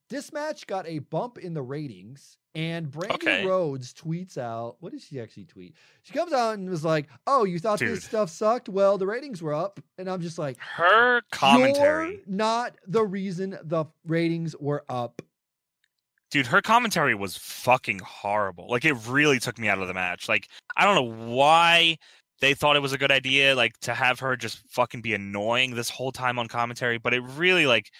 this 0.10 0.34
match 0.34 0.66
got 0.68 0.88
a 0.88 1.00
bump 1.00 1.38
in 1.38 1.54
the 1.54 1.62
ratings. 1.62 2.38
And 2.56 2.88
Brandi 2.92 3.14
Okay. 3.16 3.46
Rhodes 3.46 3.94
tweets 3.94 4.38
out, 4.38 4.78
what 4.80 4.92
did 4.92 5.02
she 5.02 5.20
actually 5.20 5.46
tweet? 5.46 5.76
She 6.04 6.14
comes 6.14 6.34
out 6.34 6.54
and 6.54 6.70
was 6.70 6.86
like, 6.86 7.08
"Oh, 7.26 7.46
you 7.46 7.58
thought 7.58 7.80
Dude. 7.80 7.90
this 7.90 8.04
stuff 8.04 8.30
sucked? 8.30 8.70
Well, 8.70 9.00
the 9.00 9.08
ratings 9.08 9.42
were 9.42 9.56
up." 9.56 9.80
And 9.98 10.08
I'm 10.08 10.22
just 10.22 10.38
like, 10.38 10.58
Her 10.60 11.22
commentary. 11.32 12.12
"You're 12.12 12.20
not 12.28 12.78
the 12.86 13.04
reason 13.04 13.58
the 13.64 13.86
ratings 14.06 14.56
were 14.60 14.84
up." 14.88 15.22
dude 16.32 16.48
her 16.48 16.64
commentary 16.64 17.14
was 17.14 17.38
fucking 17.38 18.00
horrible 18.00 18.68
like 18.68 18.84
it 18.86 18.94
really 19.08 19.40
took 19.40 19.60
me 19.60 19.70
out 19.70 19.78
of 19.78 19.88
the 19.88 19.94
match 19.94 20.28
like 20.28 20.48
i 20.76 20.84
don't 20.84 20.96
know 20.96 21.28
why 21.32 21.96
they 22.42 22.56
thought 22.56 22.76
it 22.76 22.82
was 22.82 22.92
a 22.92 22.98
good 22.98 23.12
idea 23.12 23.56
like 23.56 23.78
to 23.82 23.94
have 23.94 24.20
her 24.20 24.36
just 24.36 24.58
fucking 24.68 25.00
be 25.00 25.14
annoying 25.14 25.76
this 25.76 25.92
whole 25.92 26.12
time 26.12 26.40
on 26.40 26.48
commentary 26.48 26.98
but 26.98 27.14
it 27.14 27.22
really 27.38 27.68
like 27.68 27.92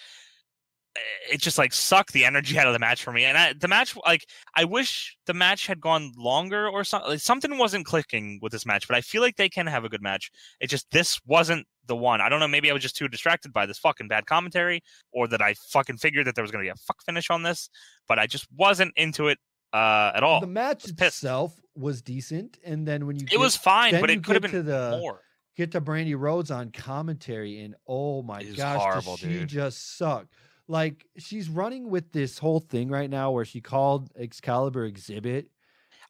it 1.30 1.40
just 1.40 1.58
like 1.58 1.72
sucked 1.72 2.12
the 2.12 2.24
energy 2.24 2.58
out 2.58 2.66
of 2.66 2.72
the 2.72 2.78
match 2.78 3.02
for 3.02 3.12
me 3.12 3.24
and 3.24 3.36
I, 3.36 3.52
the 3.52 3.66
match 3.66 3.96
like 4.06 4.24
i 4.54 4.64
wish 4.64 5.16
the 5.26 5.34
match 5.34 5.66
had 5.66 5.80
gone 5.80 6.12
longer 6.16 6.68
or 6.68 6.84
something 6.84 7.10
like, 7.10 7.20
something 7.20 7.58
wasn't 7.58 7.84
clicking 7.84 8.38
with 8.40 8.52
this 8.52 8.64
match 8.64 8.86
but 8.86 8.96
i 8.96 9.00
feel 9.00 9.20
like 9.20 9.34
they 9.36 9.48
can 9.48 9.66
have 9.66 9.84
a 9.84 9.88
good 9.88 10.02
match 10.02 10.30
it 10.60 10.68
just 10.68 10.88
this 10.92 11.20
wasn't 11.26 11.66
the 11.86 11.96
one 11.96 12.20
i 12.20 12.28
don't 12.28 12.38
know 12.38 12.46
maybe 12.46 12.70
i 12.70 12.72
was 12.72 12.82
just 12.82 12.96
too 12.96 13.08
distracted 13.08 13.52
by 13.52 13.66
this 13.66 13.78
fucking 13.78 14.06
bad 14.06 14.26
commentary 14.26 14.80
or 15.12 15.26
that 15.26 15.42
i 15.42 15.52
fucking 15.70 15.96
figured 15.96 16.26
that 16.26 16.36
there 16.36 16.42
was 16.44 16.52
going 16.52 16.64
to 16.64 16.66
be 16.66 16.72
a 16.72 16.76
fuck 16.86 17.02
finish 17.04 17.28
on 17.30 17.42
this 17.42 17.68
but 18.06 18.18
I 18.18 18.26
just 18.26 18.46
wasn't 18.56 18.92
into 18.96 19.28
it 19.28 19.38
uh, 19.72 20.12
at 20.14 20.22
all. 20.22 20.40
the 20.40 20.46
match 20.46 20.82
was 20.84 20.92
itself 20.92 21.54
was 21.74 22.02
decent, 22.02 22.58
and 22.64 22.86
then 22.86 23.06
when 23.06 23.16
you 23.16 23.24
It 23.24 23.30
get, 23.30 23.40
was 23.40 23.56
fine, 23.56 23.98
but 24.00 24.08
it 24.10 24.22
could 24.22 24.34
have 24.36 24.42
been 24.42 24.52
to 24.52 24.62
the- 24.62 24.98
more. 25.00 25.22
get 25.56 25.72
to 25.72 25.80
Brandi 25.80 26.14
Rhodes 26.16 26.52
on 26.52 26.70
commentary, 26.70 27.60
and 27.62 27.74
oh 27.88 28.22
my 28.22 28.38
It 28.40 28.56
gosh, 28.56 28.78
horrible, 28.80 29.16
she 29.16 29.26
dude. 29.26 29.48
just 29.48 29.96
suck. 29.98 30.26
Like 30.68 31.06
she's 31.18 31.48
running 31.48 31.90
with 31.90 32.10
this 32.12 32.38
whole 32.38 32.60
thing 32.60 32.88
right 32.88 33.10
now 33.10 33.30
where 33.32 33.44
she 33.44 33.60
called 33.60 34.10
Excalibur 34.18 34.84
Exhibit. 34.84 35.48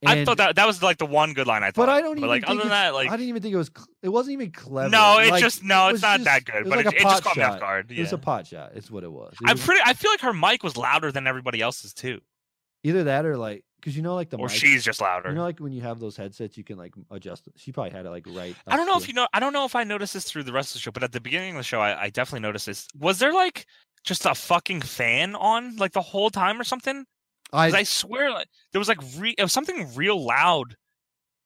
I 0.07 0.25
thought 0.27 0.37
that 0.37 0.57
that 0.57 0.67
was 0.67 0.83
like 0.83 0.99
the 0.99 1.07
one 1.07 1.33
good 1.33 1.47
line 1.47 1.63
I 1.63 1.71
thought. 1.71 1.87
but 1.87 1.89
I 1.89 2.03
don't 2.03 2.19
even 2.19 2.29
like 2.29 2.43
think 2.43 2.51
other 2.51 2.61
than 2.61 2.69
that, 2.69 2.93
like 2.95 3.09
I 3.09 3.13
didn't 3.17 3.31
even 3.31 3.41
think 3.43 3.55
it 3.55 3.57
was. 3.57 3.71
It 4.03 4.11
wasn't 4.11 4.35
even 4.35 4.51
clever. 4.53 4.91
no, 4.91 5.19
it 5.19 5.31
Like, 5.31 5.41
just 5.43 5.65
no, 5.65 5.87
it's 5.89 5.93
was 5.95 6.03
not 6.03 6.19
just- 6.19 6.25
that 6.27 6.45
good. 6.45 6.67
It 6.67 6.69
but 6.69 6.85
like 6.85 6.87
it, 6.87 6.95
it 6.95 7.03
just 7.03 7.23
caught 7.25 7.37
me 7.37 7.43
off 7.43 7.55
shot. 7.55 7.61
guard. 7.61 7.91
It 7.91 8.01
was 8.01 8.13
a 8.13 8.19
pot 8.19 8.47
shot. 8.47 8.73
It's 8.75 8.91
what 8.91 9.03
it 9.03 9.11
was. 9.11 9.33
It 9.41 9.49
I'm 9.49 9.55
was 9.57 9.65
pretty. 9.65 9.81
I 9.85 9.95
feel 9.95 10.11
like 10.11 10.21
her 10.21 10.35
mic 10.35 10.63
was 10.63 10.77
louder 10.77 11.11
than 11.11 11.27
everybody 11.27 11.63
else's 11.63 11.95
too, 11.95 12.21
either 12.83 13.05
that 13.05 13.25
or 13.25 13.39
like 13.39 13.65
because 13.81 13.97
you 13.97 14.03
know 14.03 14.15
like 14.15 14.29
the 14.29 14.37
or 14.37 14.49
mic- 14.49 14.57
she's 14.57 14.85
just 14.85 15.01
louder. 15.01 15.31
You 15.31 15.37
know, 15.37 15.43
like 15.43 15.59
when 15.59 15.73
you 15.73 15.81
have 15.81 16.01
those 16.01 16.17
headsets, 16.19 16.59
you 16.59 16.65
can 16.65 16.77
like 16.77 16.93
adjust. 17.11 17.49
She 17.57 17.73
probably 17.73 17.93
had 17.93 18.05
it 18.05 18.11
like 18.11 18.27
right. 18.29 18.55
I 18.67 18.77
don't 18.77 18.87
know 18.87 18.99
if 18.99 19.09
you 19.09 19.15
know. 19.15 19.27
I 19.33 19.41
don't 19.41 19.55
know 19.55 19.65
if 19.65 19.75
I 19.75 19.85
noticed 19.85 20.13
this 20.13 20.25
through 20.25 20.43
the 20.43 20.53
rest 20.53 20.71
of 20.71 20.75
the 20.75 20.81
show, 20.81 20.91
but 20.91 21.03
at 21.03 21.13
the 21.13 21.21
beginning 21.21 21.53
of 21.53 21.57
the 21.61 21.63
show, 21.65 21.81
I, 21.81 22.03
I 22.05 22.11
definitely 22.11 22.41
noticed 22.41 22.67
this. 22.67 22.89
Was 22.99 23.21
there 23.21 23.33
like 23.33 23.65
just 24.05 24.27
a 24.27 24.35
fucking 24.35 24.83
fan 24.83 25.35
on 25.35 25.77
like 25.77 25.93
the 25.93 26.03
whole 26.03 26.31
time 26.31 26.61
or 26.61 26.65
something? 26.65 27.05
I, 27.53 27.69
I, 27.69 27.83
swear, 27.85 28.31
like, 28.31 28.49
there 28.73 28.81
was 28.81 28.89
like 28.89 28.99
re- 29.17 29.35
it 29.39 29.43
was 29.43 29.53
something 29.53 29.89
real 29.95 30.25
loud, 30.25 30.77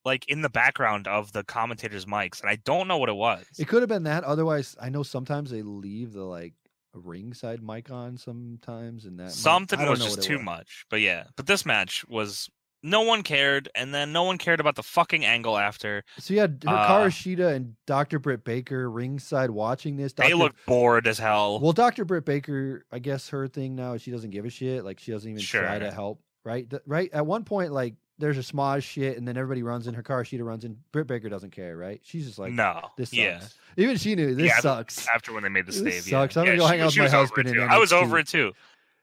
like 0.05 0.26
in 0.28 0.40
the 0.40 0.48
background 0.48 1.06
of 1.06 1.32
the 1.32 1.44
commentators' 1.44 2.06
mics, 2.06 2.40
and 2.40 2.48
I 2.48 2.56
don't 2.64 2.89
know 2.89 2.97
what 2.98 3.09
it 3.10 3.16
was. 3.16 3.44
it 3.59 3.68
could 3.68 3.82
have 3.82 3.89
been 3.89 4.05
that. 4.05 4.24
Otherwise, 4.24 4.74
I 4.80 4.89
know 4.89 5.02
sometimes 5.02 5.51
they 5.51 5.62
leave 5.62 6.12
the 6.12 6.24
like 6.24 6.55
ringside 6.94 7.62
mic 7.62 7.90
on 7.90 8.16
sometimes, 8.16 9.05
and 9.05 9.18
that 9.20 9.32
Something 9.32 9.80
was 9.86 10.02
just 10.02 10.22
too 10.22 10.36
was. 10.36 10.44
much. 10.44 10.86
But 10.89 11.01
yeah, 11.01 11.24
but 11.36 11.47
this 11.47 11.66
match 11.66 12.05
was 12.09 12.48
no 12.82 13.02
one 13.02 13.22
cared, 13.22 13.68
and 13.74 13.92
then 13.94 14.12
no 14.12 14.22
one 14.22 14.38
cared 14.38 14.60
about 14.60 14.76
the 14.76 14.82
fucking 14.82 15.24
angle 15.24 15.59
after. 15.59 16.05
So 16.18 16.34
you 16.34 16.40
had 16.40 16.62
Uh, 16.66 17.06
Shida 17.09 17.55
and 17.55 17.74
Dr. 17.86 18.18
Britt 18.18 18.44
Baker 18.44 18.90
ringside 18.90 19.50
watching 19.50 19.96
this. 19.96 20.12
They 20.12 20.34
look 20.34 20.55
bored 20.66 21.06
as 21.06 21.18
hell. 21.18 21.60
Well, 21.60 21.72
Dr. 21.72 22.05
Britt 22.05 22.24
Baker, 22.24 22.84
I 22.92 22.98
guess 23.00 23.28
her 23.30 23.48
thing 23.48 23.74
now 23.74 23.94
is 23.94 24.02
she 24.02 24.10
doesn't 24.10 24.30
give 24.30 24.44
a 24.44 24.50
shit. 24.50 24.84
Like 24.84 24.98
she 25.00 25.10
doesn't 25.12 25.28
even 25.30 25.42
try 25.42 25.78
to 25.78 25.90
help. 25.90 26.20
Right, 26.44 26.68
Th- 26.70 26.82
right. 26.86 27.10
At 27.12 27.26
one 27.26 27.44
point, 27.44 27.72
like 27.72 27.94
there's 28.20 28.38
a 28.38 28.40
Smaj 28.40 28.82
shit, 28.82 29.18
and 29.18 29.28
then 29.28 29.36
everybody 29.36 29.62
runs 29.62 29.86
in. 29.86 29.94
Hikaru 29.94 30.22
Shida 30.24 30.44
runs 30.44 30.64
in. 30.64 30.76
Britt 30.92 31.06
Baker 31.06 31.28
doesn't 31.28 31.50
care. 31.50 31.76
Right? 31.76 32.00
She's 32.05 32.26
just 32.26 32.38
like, 32.38 32.52
no, 32.52 32.80
this 32.96 33.10
sucks. 33.10 33.18
yeah. 33.18 33.40
Even 33.76 33.96
she 33.96 34.14
knew 34.14 34.34
this 34.34 34.46
Yeah, 34.46 34.60
sucks. 34.60 35.06
After 35.09 35.32
when 35.32 35.42
they 35.42 35.48
made 35.50 35.66
the 35.66 35.72
This 35.72 35.80
stave, 35.80 36.06
yeah. 36.12 36.22
sucks. 36.22 36.36
I'm 36.36 36.46
gonna 36.46 36.56
go 36.56 36.64
she 36.66 36.70
hang 36.70 36.80
out 36.80 36.86
with 36.86 36.96
my 36.98 37.09
husband. 37.09 37.60
I 37.60 37.78
was 37.78 37.92
over 37.92 38.18
it 38.18 38.28
too. 38.28 38.52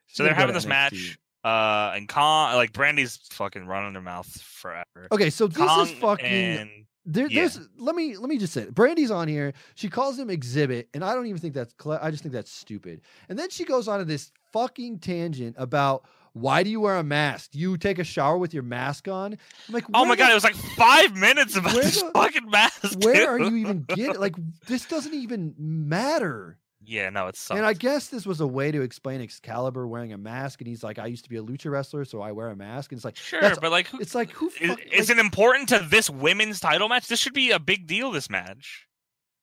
So 0.07 0.23
they're 0.23 0.33
having 0.33 0.55
this 0.55 0.65
match, 0.65 1.17
uh, 1.45 1.93
and 1.95 2.09
Kong, 2.09 2.55
like 2.55 2.73
Brandi's 2.73 3.17
fucking 3.31 3.67
running 3.67 3.93
her 3.93 4.01
mouth 4.01 4.29
forever. 4.41 5.07
Okay, 5.11 5.29
so 5.29 5.45
this 5.47 5.57
Kong 5.57 5.85
is 5.87 5.91
fucking. 5.91 6.25
and 6.25 6.69
There, 7.05 7.27
Yeah. 7.27 7.41
There's 7.41 7.59
let 7.77 7.95
me 7.95 8.17
let 8.17 8.29
me 8.29 8.39
just 8.39 8.51
say 8.53 8.63
it. 8.63 8.73
Brandi's 8.73 9.11
on 9.11 9.27
here. 9.27 9.53
She 9.75 9.87
calls 9.87 10.17
him 10.17 10.31
exhibit, 10.31 10.89
and 10.95 11.03
I 11.03 11.13
don't 11.13 11.27
even 11.27 11.39
think 11.39 11.53
that's 11.53 11.75
I 11.87 12.09
just 12.09 12.23
think 12.23 12.33
that's 12.33 12.51
stupid. 12.51 13.01
And 13.29 13.37
then 13.37 13.51
she 13.51 13.63
goes 13.63 13.87
on 13.87 13.99
to 13.99 14.05
this 14.05 14.31
fucking 14.53 14.99
tangent 14.99 15.55
about 15.59 16.05
why 16.33 16.63
do 16.63 16.69
you 16.69 16.81
wear 16.81 16.97
a 16.97 17.03
mask? 17.03 17.51
Do 17.51 17.59
you 17.59 17.77
take 17.77 17.99
a 17.99 18.03
shower 18.03 18.37
with 18.37 18.53
your 18.53 18.63
mask 18.63 19.07
on? 19.07 19.33
I'm 19.33 19.73
like, 19.73 19.85
oh 19.93 20.03
my 20.03 20.15
the 20.15 20.17
god, 20.17 20.31
it 20.31 20.33
was 20.33 20.43
like 20.43 20.55
five 20.55 21.15
minutes 21.15 21.55
about 21.55 21.75
this 21.75 22.01
the- 22.01 22.09
fucking 22.11 22.49
mask. 22.49 22.97
Where 22.99 23.29
are 23.29 23.39
you 23.39 23.55
even 23.55 23.83
getting? 23.83 24.19
Like, 24.19 24.35
this 24.65 24.85
doesn't 24.85 25.13
even 25.13 25.53
matter. 25.57 26.57
Yeah, 26.85 27.09
no, 27.09 27.27
it 27.27 27.35
sucks. 27.35 27.57
And 27.57 27.65
I 27.65 27.73
guess 27.73 28.07
this 28.07 28.25
was 28.25 28.41
a 28.41 28.47
way 28.47 28.71
to 28.71 28.81
explain 28.81 29.21
Excalibur 29.21 29.87
wearing 29.87 30.13
a 30.13 30.17
mask, 30.17 30.61
and 30.61 30.67
he's 30.67 30.83
like, 30.83 30.99
I 30.99 31.07
used 31.07 31.23
to 31.23 31.29
be 31.29 31.37
a 31.37 31.43
lucha 31.43 31.69
wrestler, 31.71 32.05
so 32.05 32.21
I 32.21 32.31
wear 32.31 32.49
a 32.49 32.55
mask. 32.55 32.91
And 32.91 32.97
it's 32.97 33.05
like, 33.05 33.15
sure, 33.17 33.41
but 33.61 33.71
like, 33.71 33.87
who, 33.87 33.99
it's 33.99 34.13
like 34.15 34.31
who? 34.31 34.49
is, 34.61 34.69
Fuck, 34.69 34.79
is 34.91 35.09
like- 35.09 35.17
it 35.17 35.19
important 35.19 35.69
to 35.69 35.79
this 35.89 36.09
women's 36.09 36.59
title 36.59 36.87
match? 36.89 37.07
This 37.07 37.19
should 37.19 37.33
be 37.33 37.51
a 37.51 37.59
big 37.59 37.87
deal. 37.87 38.11
This 38.11 38.29
match. 38.29 38.87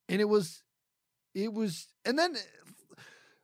and 0.08 0.20
it 0.20 0.28
was 0.28 0.62
it 1.34 1.52
was 1.52 1.88
and 2.04 2.18
then 2.18 2.34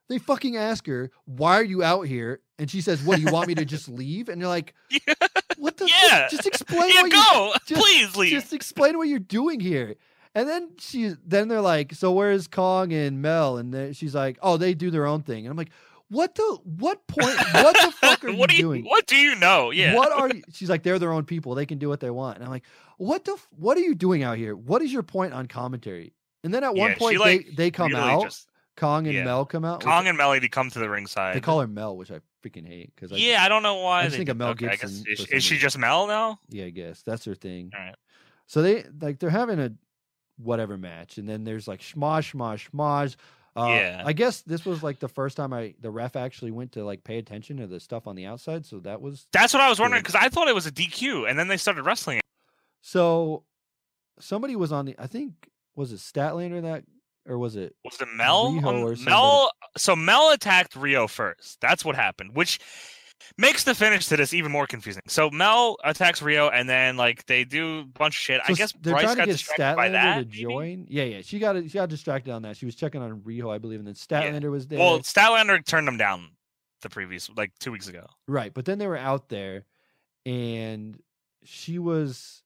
they 0.08 0.18
fucking 0.18 0.56
ask 0.56 0.86
her 0.86 1.10
why 1.24 1.54
are 1.54 1.62
you 1.64 1.82
out 1.82 2.02
here 2.02 2.40
and 2.58 2.70
she 2.70 2.80
says 2.80 3.02
what 3.02 3.16
do 3.16 3.22
you 3.22 3.32
want 3.32 3.48
me 3.48 3.54
to 3.54 3.64
just 3.64 3.88
leave 4.02 4.28
and 4.28 4.40
you're 4.40 4.48
like 4.50 4.74
Yeah, 4.90 5.14
what 5.56 5.76
the 5.78 5.86
Yeah. 5.86 6.28
just, 6.30 6.44
just 6.44 6.46
explain 6.46 6.92
yeah 6.94 7.08
go, 7.08 7.52
just- 7.66 7.80
please 7.82 8.16
leave. 8.16 8.30
just 8.32 8.52
explain 8.52 8.98
what 8.98 9.08
you're 9.08 9.18
doing 9.18 9.60
here 9.60 9.94
And 10.38 10.48
then 10.48 10.70
she, 10.78 11.14
then 11.26 11.48
they're 11.48 11.60
like, 11.60 11.94
"So 11.94 12.12
where's 12.12 12.46
Kong 12.46 12.92
and 12.92 13.20
Mel?" 13.22 13.56
And 13.58 13.72
then 13.74 13.92
she's 13.92 14.14
like, 14.14 14.38
"Oh, 14.42 14.56
they 14.56 14.74
do 14.74 14.90
their 14.90 15.06
own 15.06 15.22
thing." 15.22 15.44
And 15.46 15.50
I'm 15.50 15.56
like, 15.56 15.70
"What 16.10 16.34
the? 16.36 16.58
What 16.64 17.06
point? 17.08 17.36
What 17.54 17.74
the 17.74 17.90
fuck 18.00 18.24
are 18.24 18.32
what 18.32 18.50
you 18.52 18.56
do 18.58 18.62
doing? 18.62 18.84
What 18.84 19.06
do 19.06 19.16
you 19.16 19.34
know? 19.34 19.70
Yeah. 19.70 19.94
What 19.94 20.12
are 20.12 20.28
you? 20.34 20.42
She's 20.52 20.70
like, 20.70 20.82
they're 20.84 20.98
their 20.98 21.12
own 21.12 21.24
people. 21.24 21.54
They 21.54 21.66
can 21.66 21.78
do 21.78 21.88
what 21.88 22.00
they 22.00 22.10
want. 22.10 22.36
And 22.36 22.44
I'm 22.44 22.50
like, 22.50 22.64
what 22.98 23.24
the? 23.24 23.36
What 23.56 23.76
are 23.76 23.80
you 23.80 23.94
doing 23.94 24.22
out 24.22 24.36
here? 24.38 24.54
What 24.54 24.80
is 24.82 24.92
your 24.92 25.02
point 25.02 25.32
on 25.34 25.46
commentary? 25.48 26.12
And 26.44 26.54
then 26.54 26.62
at 26.62 26.74
one 26.74 26.90
Yeah, 26.90 26.94
she, 26.94 26.98
point, 27.00 27.18
like, 27.18 27.46
they 27.48 27.54
they 27.54 27.70
come 27.72 27.90
really 27.92 28.00
out. 28.02 28.22
just- 28.24 28.48
Kong 28.76 29.06
and 29.08 29.16
yeah. 29.16 29.24
Mel 29.24 29.44
come 29.44 29.64
out. 29.64 29.82
Kong 29.82 30.06
and 30.06 30.16
Melody 30.16 30.48
come 30.48 30.70
to 30.70 30.78
the 30.78 30.88
ringside. 30.88 31.34
they 31.34 31.40
call 31.40 31.58
her 31.60 31.66
Mel, 31.66 31.96
which 31.96 32.12
I 32.12 32.20
freaking 32.44 32.64
hate 32.64 32.92
because 32.94 33.10
yeah, 33.18 33.42
I 33.42 33.48
don't 33.48 33.64
know 33.64 33.74
why. 33.74 34.02
I 34.02 34.04
just 34.04 34.12
they 34.12 34.18
think 34.18 34.28
of 34.28 34.36
Mel 34.36 34.54
Gibson 34.54 35.02
guess- 35.04 35.20
Is, 35.20 35.26
is 35.32 35.42
she 35.42 35.58
just 35.58 35.76
Mel 35.76 36.06
now? 36.06 36.38
yeah, 36.48 36.66
I 36.66 36.70
guess 36.70 37.02
that's 37.02 37.24
her 37.24 37.34
thing. 37.34 37.72
All 37.76 37.80
right. 37.84 37.96
So 38.46 38.62
they 38.62 38.84
like 39.00 39.18
they're 39.18 39.30
having 39.30 39.58
a 39.58 39.72
whatever 40.42 40.76
match, 40.78 41.18
and 41.18 41.28
then 41.28 41.44
there's 41.44 41.68
like 41.68 41.80
schmosh, 41.80 42.32
schmosh, 42.34 42.70
schmosh. 42.70 43.16
Uh, 43.56 43.66
Yeah. 43.70 44.02
I 44.06 44.12
guess 44.12 44.42
this 44.42 44.64
was 44.64 44.82
like 44.82 45.00
the 45.00 45.08
first 45.08 45.36
time 45.36 45.52
I 45.52 45.74
the 45.80 45.90
ref 45.90 46.14
actually 46.16 46.50
went 46.52 46.72
to 46.72 46.84
like 46.84 47.02
pay 47.04 47.18
attention 47.18 47.56
to 47.58 47.66
the 47.66 47.80
stuff 47.80 48.06
on 48.06 48.14
the 48.16 48.26
outside. 48.26 48.64
So 48.66 48.78
that 48.80 49.00
was 49.00 49.26
That's 49.32 49.52
what 49.52 49.62
I 49.62 49.68
was 49.68 49.80
wondering 49.80 50.02
because 50.02 50.14
I 50.14 50.28
thought 50.28 50.48
it 50.48 50.54
was 50.54 50.66
a 50.66 50.72
DQ, 50.72 51.28
and 51.28 51.38
then 51.38 51.48
they 51.48 51.56
started 51.56 51.82
wrestling. 51.82 52.20
so 52.80 53.44
somebody 54.20 54.56
was 54.56 54.72
on 54.72 54.84
the 54.86 54.94
I 54.98 55.06
think 55.06 55.32
was 55.76 55.92
it 55.92 55.98
Statlander 55.98 56.54
or 56.58 56.60
that 56.62 56.84
or 57.26 57.38
was 57.38 57.56
it 57.56 57.74
Was 57.84 58.00
it 58.00 58.08
Mel? 58.14 58.52
Riho 58.52 58.64
on- 58.66 58.74
or 58.82 58.96
somebody. 58.96 59.04
Mel. 59.16 59.50
So 59.76 59.94
Mel 59.96 60.30
attacked 60.30 60.74
Riho 60.74 61.08
first. 61.10 61.60
That's 61.60 61.84
what 61.84 61.94
happened, 61.96 62.34
which 62.34 62.58
makes 63.36 63.64
the 63.64 63.74
finish 63.74 64.06
to 64.06 64.16
this 64.16 64.32
even 64.34 64.52
more 64.52 64.66
confusing. 64.66 65.02
So 65.06 65.30
Mel 65.30 65.76
attacks 65.84 66.20
Riho, 66.20 66.50
and 66.52 66.68
then 66.68 66.96
like 66.96 67.26
they 67.26 67.44
do 67.44 67.80
a 67.80 67.84
bunch 67.84 68.16
of 68.16 68.20
shit. 68.20 68.40
So 68.46 68.52
I 68.52 68.56
guess 68.56 68.72
they're 68.80 68.94
Bryce 68.94 69.04
trying 69.04 69.16
to 69.16 69.20
got 69.20 69.26
get 69.26 69.32
distracted 69.32 69.76
by 69.76 69.88
that. 69.90 70.14
to 70.14 70.24
maybe? 70.24 70.42
join. 70.42 70.86
Yeah, 70.88 71.04
yeah. 71.04 71.20
She 71.22 71.38
got 71.38 71.56
she 71.62 71.70
got 71.70 71.88
distracted 71.88 72.32
on 72.32 72.42
that. 72.42 72.56
She 72.56 72.66
was 72.66 72.74
checking 72.74 73.02
on 73.02 73.20
Riho, 73.20 73.52
I 73.52 73.58
believe, 73.58 73.78
and 73.78 73.86
then 73.86 73.94
Statlander 73.94 74.50
was 74.50 74.66
there. 74.66 74.78
Well, 74.78 75.00
Statlander 75.00 75.64
turned 75.64 75.86
them 75.86 75.96
down 75.96 76.28
the 76.82 76.88
previous 76.88 77.28
like 77.36 77.52
two 77.58 77.72
weeks 77.72 77.88
ago. 77.88 78.06
right, 78.26 78.52
but 78.52 78.64
then 78.64 78.78
they 78.78 78.86
were 78.86 78.96
out 78.96 79.28
there, 79.28 79.64
and 80.24 81.00
she 81.44 81.78
was, 81.78 82.42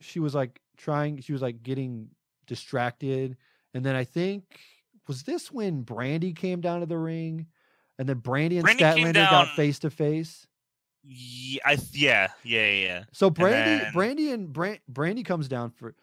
she 0.00 0.20
was 0.20 0.34
like 0.34 0.60
trying. 0.76 1.20
She 1.20 1.32
was 1.32 1.42
like 1.42 1.62
getting 1.62 2.08
distracted, 2.46 3.36
and 3.72 3.84
then 3.84 3.96
I 3.96 4.04
think 4.04 4.60
was 5.06 5.22
this 5.22 5.52
when 5.52 5.84
Brandi 5.84 6.34
came 6.34 6.60
down 6.60 6.80
to 6.80 6.86
the 6.86 6.98
ring, 6.98 7.46
and 7.98 8.08
then 8.08 8.20
Brandi 8.20 8.58
and 8.58 8.66
Brandi 8.66 8.78
Statlander 8.78 9.30
got 9.30 9.48
face 9.56 9.78
to 9.80 9.90
face. 9.90 10.46
Yeah, 11.06 11.60
I, 11.66 11.78
yeah, 11.92 12.28
yeah, 12.44 12.70
yeah. 12.70 13.04
So 13.12 13.30
Brandi, 13.30 13.50
then- 13.82 13.92
Brandi, 13.92 14.32
and 14.32 14.52
Bran- 14.52 14.78
Brandi 14.90 15.24
comes 15.24 15.48
down 15.48 15.70
for 15.70 15.94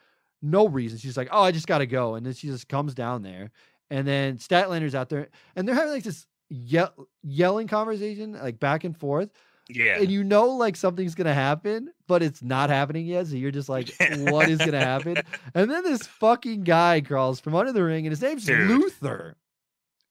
no 0.43 0.67
reason. 0.67 0.99
She's 0.99 1.17
like, 1.17 1.29
"Oh, 1.31 1.41
I 1.41 1.51
just 1.51 1.67
got 1.67 1.79
to 1.79 1.87
go," 1.87 2.15
and 2.15 2.25
then 2.25 2.33
she 2.33 2.47
just 2.47 2.67
comes 2.69 2.93
down 2.93 3.23
there, 3.23 3.49
and 3.89 4.07
then 4.07 4.37
Statlander's 4.37 4.93
out 4.95 5.09
there, 5.09 5.29
and 5.55 5.67
they're 5.67 5.75
having 5.75 5.91
like 5.93 6.03
this 6.03 6.27
ye- 6.49 6.83
yelling 7.23 7.67
conversation, 7.67 8.33
like 8.33 8.59
back 8.59 8.83
and 8.83 8.95
forth, 8.95 9.29
Yeah. 9.69 9.97
and 9.99 10.11
you 10.11 10.23
know, 10.23 10.49
like 10.49 10.75
something's 10.75 11.15
gonna 11.15 11.33
happen, 11.33 11.91
but 12.07 12.21
it's 12.21 12.43
not 12.43 12.69
happening 12.69 13.07
yet. 13.07 13.25
So 13.25 13.35
you're 13.37 13.49
just 13.51 13.69
like, 13.69 13.89
"What 14.17 14.49
is 14.49 14.59
gonna 14.59 14.79
happen?" 14.79 15.17
And 15.55 15.69
then 15.71 15.83
this 15.83 16.05
fucking 16.05 16.63
guy 16.63 17.01
crawls 17.01 17.39
from 17.39 17.55
under 17.55 17.71
the 17.73 17.83
ring, 17.83 18.05
and 18.05 18.11
his 18.11 18.21
name's 18.21 18.45
Dude. 18.45 18.67
Luther, 18.69 19.35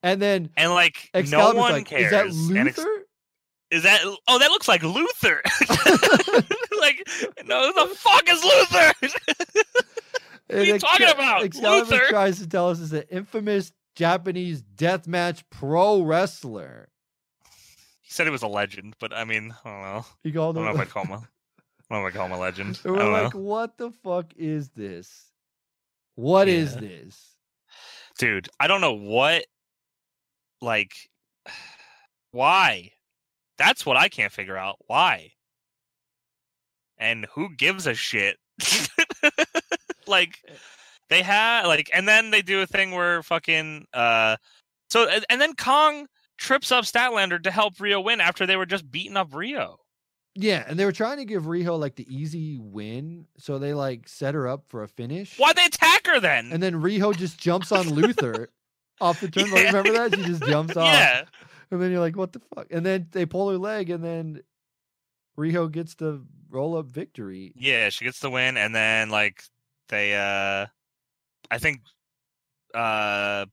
and 0.02 0.20
then 0.20 0.50
and 0.56 0.70
like 0.72 1.10
no 1.30 1.52
one 1.52 1.72
like, 1.72 1.86
cares. 1.86 2.04
"Is 2.06 2.10
that 2.10 2.26
And 2.56 2.68
Ex- 2.68 2.78
Luther?" 2.78 2.90
is 3.70 3.82
that? 3.84 4.00
Oh, 4.28 4.38
that 4.38 4.50
looks 4.50 4.66
like 4.68 4.82
Luther. 4.82 5.42
like, 6.80 7.06
no, 7.46 7.72
the 7.72 7.94
fuck 7.94 8.28
is 8.28 8.42
Luther? 8.44 8.92
And 10.52 10.58
are 10.58 10.64
you 10.64 10.78
talking 10.80 11.06
about? 11.08 11.44
Excalibur 11.44 11.92
Luther? 11.92 12.06
tries 12.08 12.40
to 12.40 12.48
tell 12.48 12.70
us 12.70 12.80
is 12.80 12.92
an 12.92 13.04
infamous 13.08 13.70
Japanese 13.94 14.64
deathmatch 14.74 15.44
pro 15.48 16.02
wrestler. 16.02 16.88
he 18.02 18.10
said 18.10 18.26
he 18.26 18.32
was 18.32 18.42
a 18.42 18.48
legend, 18.48 18.96
but 18.98 19.12
I 19.16 19.24
mean, 19.24 19.54
I 19.64 19.70
don't 19.70 19.82
know. 19.82 20.06
He 20.24 20.30
I 20.30 20.32
called 20.32 20.56
don't 20.56 20.64
know 20.64 20.72
if 20.72 20.80
I'd 20.80 20.90
call 20.90 21.04
him. 21.04 21.12
A, 21.12 21.14
I 21.14 21.20
don't 21.94 22.02
know 22.02 22.06
if 22.08 22.12
I'd 22.12 22.16
call 22.16 22.26
him 22.26 22.32
a 22.32 22.38
legend. 22.40 22.80
I 22.84 22.88
And 22.88 22.96
we're 22.96 23.02
don't 23.04 23.12
like, 23.12 23.32
know. 23.34 23.40
what 23.40 23.78
the 23.78 23.92
fuck 24.02 24.32
is 24.36 24.70
this? 24.70 25.26
What 26.16 26.48
is 26.48 26.74
Yeah. 26.74 26.80
this? 26.80 27.26
dude. 28.18 28.48
I 28.58 28.66
don't 28.66 28.80
know 28.80 28.94
what. 28.94 29.44
Like, 30.60 30.92
why? 32.32 32.92
That's 33.58 33.84
what 33.84 33.96
I 33.96 34.08
can't 34.08 34.32
figure 34.32 34.56
out. 34.56 34.76
Why? 34.86 35.32
And 36.98 37.26
who 37.32 37.54
gives 37.54 37.86
a 37.86 37.94
shit? 37.94 38.36
like, 40.06 40.38
they 41.08 41.22
had 41.22 41.66
like, 41.66 41.90
and 41.92 42.08
then 42.08 42.30
they 42.30 42.42
do 42.42 42.62
a 42.62 42.66
thing 42.66 42.92
where 42.92 43.22
fucking 43.22 43.86
uh, 43.92 44.36
so 44.90 45.08
and, 45.28 45.40
then 45.40 45.54
Kong 45.54 46.06
trips 46.36 46.72
up 46.72 46.84
Statlander 46.84 47.42
to 47.42 47.50
help 47.50 47.76
Riho 47.76 48.02
win 48.02 48.20
after 48.20 48.46
they 48.46 48.56
were 48.56 48.66
just 48.66 48.90
beating 48.90 49.16
up 49.16 49.30
Riho. 49.30 49.76
Yeah, 50.34 50.64
and 50.66 50.78
they 50.78 50.84
were 50.84 50.92
trying 50.92 51.18
to 51.18 51.24
give 51.24 51.44
Riho 51.44 51.78
like 51.78 51.96
the 51.96 52.06
easy 52.08 52.58
win, 52.58 53.26
so 53.36 53.58
they 53.58 53.74
like 53.74 54.08
set 54.08 54.34
her 54.34 54.48
up 54.48 54.64
for 54.68 54.82
a 54.82 54.88
finish. 54.88 55.36
Why'd 55.36 55.56
they 55.56 55.64
attack 55.64 56.06
her 56.06 56.20
then? 56.20 56.50
And 56.52 56.62
then 56.62 56.74
Riho 56.74 57.16
just 57.16 57.38
jumps 57.38 57.72
on 57.72 57.88
Luther 57.90 58.50
off 59.00 59.20
the 59.20 59.28
turnbuckle. 59.28 59.56
Yeah. 59.62 59.66
Remember 59.72 59.92
that? 60.08 60.14
She 60.18 60.24
just 60.24 60.42
jumps 60.44 60.76
off. 60.76 60.86
yeah, 60.86 61.22
And 61.70 61.80
then 61.80 61.90
you're 61.90 62.00
like, 62.00 62.16
what 62.16 62.32
the 62.32 62.40
fuck? 62.54 62.66
And 62.70 62.84
then 62.84 63.06
they 63.12 63.26
pull 63.26 63.50
her 63.50 63.58
leg, 63.58 63.90
and 63.90 64.04
then 64.04 64.42
Riho 65.38 65.70
gets 65.70 65.94
the 65.94 66.22
roll 66.50 66.76
up 66.76 66.86
victory. 66.86 67.52
Yeah, 67.56 67.88
she 67.90 68.04
gets 68.04 68.20
the 68.20 68.30
win, 68.30 68.56
and 68.56 68.74
then 68.74 69.08
like 69.10 69.42
they, 69.88 70.14
uh 70.14 70.66
I 71.50 71.58
think, 71.58 71.80
uh 72.74 73.46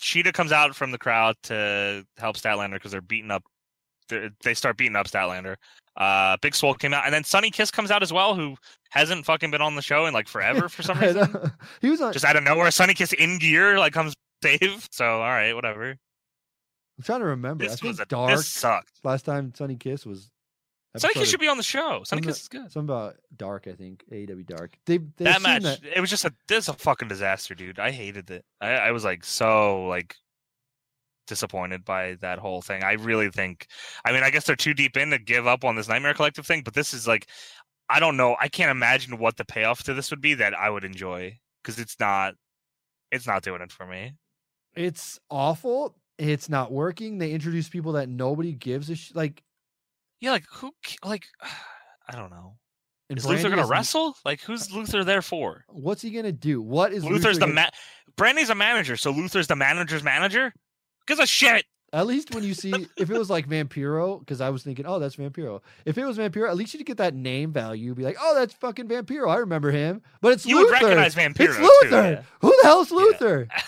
Shida 0.00 0.32
comes 0.34 0.52
out 0.52 0.74
from 0.74 0.90
the 0.90 0.98
crowd 0.98 1.36
to 1.44 2.04
help 2.18 2.36
Statlander 2.36 2.74
because 2.74 2.90
they're 2.92 3.00
beating 3.00 3.30
up. 3.30 3.44
they're- 4.08 4.30
They 4.42 4.54
start 4.54 4.76
beating 4.76 4.96
up 4.96 5.06
Statlander. 5.06 5.56
Uh, 5.96 6.36
Big 6.42 6.54
Swole 6.56 6.74
came 6.74 6.92
out, 6.92 7.04
and 7.04 7.14
then 7.14 7.22
Sunny 7.22 7.50
Kiss 7.52 7.70
comes 7.70 7.90
out 7.92 8.02
as 8.02 8.12
well, 8.12 8.34
who 8.34 8.56
hasn't 8.90 9.24
fucking 9.24 9.52
been 9.52 9.62
on 9.62 9.76
the 9.76 9.82
show 9.82 10.06
in 10.06 10.12
like 10.12 10.26
forever 10.26 10.68
for 10.70 10.82
some 10.82 10.98
reason. 10.98 11.28
he 11.80 11.88
was 11.88 12.00
on. 12.00 12.12
Just 12.12 12.24
out 12.24 12.34
of 12.36 12.42
nowhere, 12.42 12.70
Sunny 12.72 12.94
Kiss 12.94 13.12
in 13.12 13.38
gear 13.38 13.78
like 13.78 13.92
comes 13.92 14.14
save. 14.60 14.88
So 14.92 15.04
all 15.04 15.20
right, 15.20 15.52
whatever. 15.54 15.90
I'm 15.90 17.02
trying 17.04 17.20
to 17.20 17.26
remember. 17.26 17.64
I 17.64 17.68
This 17.68 17.80
think 17.80 17.90
was 17.90 18.00
a 18.00 18.06
Dark. 18.06 18.30
this 18.30 18.46
sucked. 18.46 18.92
Last 19.02 19.24
time 19.24 19.52
Sunny 19.54 19.76
Kiss 19.76 20.06
was. 20.06 20.30
Sunny 20.96 21.14
Kiss 21.14 21.28
should 21.28 21.40
be 21.40 21.48
on 21.48 21.56
the 21.56 21.64
show. 21.64 22.02
Sunny 22.04 22.22
Kiss 22.22 22.42
is 22.42 22.48
good. 22.48 22.70
Something 22.70 22.84
about 22.94 23.16
Dark, 23.36 23.66
I 23.66 23.72
think. 23.72 24.04
AEW 24.12 24.46
Dark. 24.46 24.76
They, 24.86 24.98
they 24.98 25.24
that 25.24 25.42
match 25.42 25.62
that- 25.64 25.80
it 25.84 26.00
was 26.00 26.08
just 26.08 26.24
a 26.24 26.32
this 26.46 26.64
is 26.64 26.68
a 26.68 26.74
fucking 26.74 27.08
disaster 27.08 27.54
dude 27.56 27.80
i 27.80 27.90
hated 27.90 28.30
it 28.30 28.44
I, 28.60 28.70
I 28.74 28.90
was 28.92 29.02
like 29.02 29.24
so 29.24 29.86
like 29.86 30.14
disappointed 31.26 31.84
by 31.86 32.14
that 32.20 32.38
whole 32.38 32.60
thing 32.60 32.84
i 32.84 32.92
really 32.92 33.30
think 33.30 33.66
i 34.04 34.12
mean 34.12 34.22
i 34.22 34.28
guess 34.30 34.44
they're 34.44 34.54
too 34.56 34.74
deep 34.74 34.96
in 34.96 35.08
to 35.10 35.18
give 35.18 35.46
up 35.46 35.64
on 35.64 35.74
this 35.74 35.88
nightmare 35.88 36.12
collective 36.12 36.46
thing 36.46 36.60
but 36.62 36.74
this 36.74 36.92
is 36.92 37.08
like 37.08 37.26
i 37.88 37.98
don't 37.98 38.18
know 38.18 38.36
i 38.40 38.46
can't 38.48 38.70
imagine 38.70 39.16
what 39.18 39.36
the 39.38 39.44
payoff 39.44 39.82
to 39.84 39.94
this 39.94 40.10
would 40.10 40.20
be 40.20 40.34
that 40.34 40.52
i 40.54 40.68
would 40.68 40.84
enjoy 40.84 41.34
because 41.62 41.78
it's 41.80 41.98
not 41.98 42.34
it's 43.10 43.26
not 43.26 43.42
doing 43.42 43.62
it 43.62 43.72
for 43.72 43.86
me 43.86 44.12
it's 44.76 45.18
awful. 45.30 45.96
It's 46.18 46.48
not 46.48 46.70
working. 46.72 47.18
They 47.18 47.32
introduce 47.32 47.68
people 47.68 47.92
that 47.92 48.08
nobody 48.08 48.52
gives 48.52 48.88
a 48.90 48.94
sh- 48.94 49.12
like. 49.14 49.42
yeah 50.20 50.30
like 50.32 50.44
who 50.52 50.70
like 51.04 51.24
i 52.08 52.14
don't 52.16 52.30
know 52.30 52.54
and 53.10 53.18
is 53.18 53.26
luther 53.26 53.48
gonna 53.50 53.66
wrestle 53.66 54.14
like 54.24 54.40
who's 54.42 54.70
luther 54.72 55.04
there 55.04 55.22
for 55.22 55.64
What's 55.68 56.02
he 56.02 56.10
gonna 56.10 56.32
do? 56.32 56.60
What 56.62 56.92
is 56.92 57.04
luther's 57.04 57.24
Luther 57.24 57.32
the 57.34 57.40
gonna- 57.40 57.54
ma- 57.54 57.70
brandi's 58.16 58.50
a 58.50 58.54
manager 58.54 58.96
so 58.96 59.10
luther's 59.10 59.46
the 59.46 59.56
manager's 59.56 60.02
manager 60.02 60.52
gives 61.06 61.20
a 61.20 61.26
shit 61.26 61.64
At 61.94 62.06
least 62.06 62.34
when 62.34 62.42
you 62.42 62.54
see 62.54 62.72
if 62.96 63.08
it 63.08 63.16
was 63.16 63.30
like 63.30 63.48
Vampiro, 63.48 64.18
because 64.18 64.40
I 64.40 64.50
was 64.50 64.64
thinking, 64.64 64.84
oh, 64.84 64.98
that's 64.98 65.14
Vampiro. 65.16 65.60
If 65.84 65.96
it 65.96 66.04
was 66.04 66.18
Vampiro, 66.18 66.48
at 66.48 66.56
least 66.56 66.74
you'd 66.74 66.84
get 66.86 66.96
that 66.96 67.14
name 67.14 67.52
value. 67.52 67.94
Be 67.94 68.02
like, 68.02 68.16
oh, 68.20 68.34
that's 68.34 68.52
fucking 68.54 68.88
Vampiro. 68.88 69.30
I 69.30 69.36
remember 69.36 69.70
him. 69.70 70.02
But 70.20 70.32
it's 70.32 70.44
You 70.44 70.56
would 70.56 70.62
Luther. 70.70 70.72
recognize 70.86 71.14
Vampiro, 71.14 71.40
It's 71.48 71.56
too, 71.56 71.62
Luther. 71.62 72.10
yeah. 72.10 72.22
Who 72.40 72.48
the 72.50 72.66
hell's 72.68 72.90
Yeah. 72.90 72.96
Luther? 72.96 73.48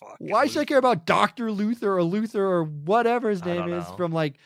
Fucking 0.00 0.28
Why 0.30 0.46
should 0.46 0.60
I 0.60 0.64
care 0.64 0.78
about 0.78 1.04
Doctor 1.06 1.52
Luther 1.52 1.96
or 1.96 2.02
Luther 2.02 2.44
or 2.44 2.64
whatever 2.64 3.30
his 3.30 3.44
name 3.44 3.68
is 3.72 3.86
know. 3.88 3.96
from 3.96 4.12
like 4.12 4.36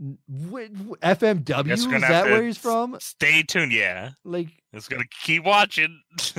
n- 0.00 0.18
wh- 0.28 0.70
wh- 0.70 0.98
FMW? 1.04 1.64
Guess 1.66 1.80
Is 1.80 1.86
we're 1.86 1.92
gonna 1.94 2.00
that 2.02 2.12
have 2.14 2.26
to 2.26 2.30
where 2.32 2.44
he's 2.44 2.58
from? 2.58 2.96
Stay 3.00 3.42
tuned. 3.42 3.72
Yeah, 3.72 4.10
Like, 4.24 4.48
it's 4.72 4.88
gonna 4.88 5.04
keep 5.24 5.44
watching. 5.44 6.00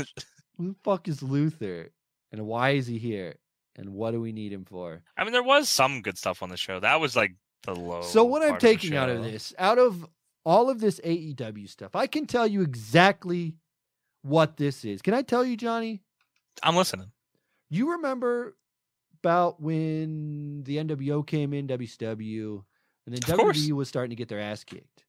who 0.57 0.69
the 0.69 0.75
fuck 0.83 1.07
is 1.07 1.21
Luther? 1.21 1.91
And 2.31 2.45
why 2.45 2.71
is 2.71 2.87
he 2.87 2.97
here? 2.97 3.35
And 3.81 3.93
what 3.95 4.11
do 4.11 4.21
we 4.21 4.31
need 4.31 4.53
him 4.53 4.63
for? 4.63 5.01
I 5.17 5.23
mean, 5.23 5.33
there 5.33 5.41
was 5.41 5.67
some 5.67 6.03
good 6.03 6.15
stuff 6.15 6.43
on 6.43 6.49
the 6.49 6.55
show. 6.55 6.79
That 6.79 6.99
was 7.01 7.15
like 7.15 7.33
the 7.63 7.73
low. 7.73 8.03
So 8.03 8.23
what 8.23 8.43
I'm 8.43 8.59
taking 8.59 8.95
out 8.95 9.09
of 9.09 9.23
this, 9.23 9.55
out 9.57 9.79
of 9.79 10.05
all 10.45 10.69
of 10.69 10.79
this 10.79 10.99
AEW 10.99 11.67
stuff, 11.67 11.95
I 11.95 12.05
can 12.05 12.27
tell 12.27 12.45
you 12.45 12.61
exactly 12.61 13.55
what 14.21 14.55
this 14.55 14.85
is. 14.85 15.01
Can 15.01 15.15
I 15.15 15.23
tell 15.23 15.43
you, 15.43 15.57
Johnny? 15.57 16.03
I'm 16.61 16.75
listening. 16.75 17.11
You 17.71 17.93
remember 17.93 18.55
about 19.23 19.59
when 19.59 20.61
the 20.63 20.77
NWO 20.77 21.25
came 21.25 21.51
in 21.51 21.67
WCW, 21.67 22.63
and 23.07 23.15
then 23.15 23.33
Of 23.33 23.39
course. 23.39 23.57
WWE 23.57 23.71
was 23.71 23.89
starting 23.89 24.11
to 24.11 24.15
get 24.15 24.29
their 24.29 24.39
ass 24.39 24.63
kicked. 24.63 25.05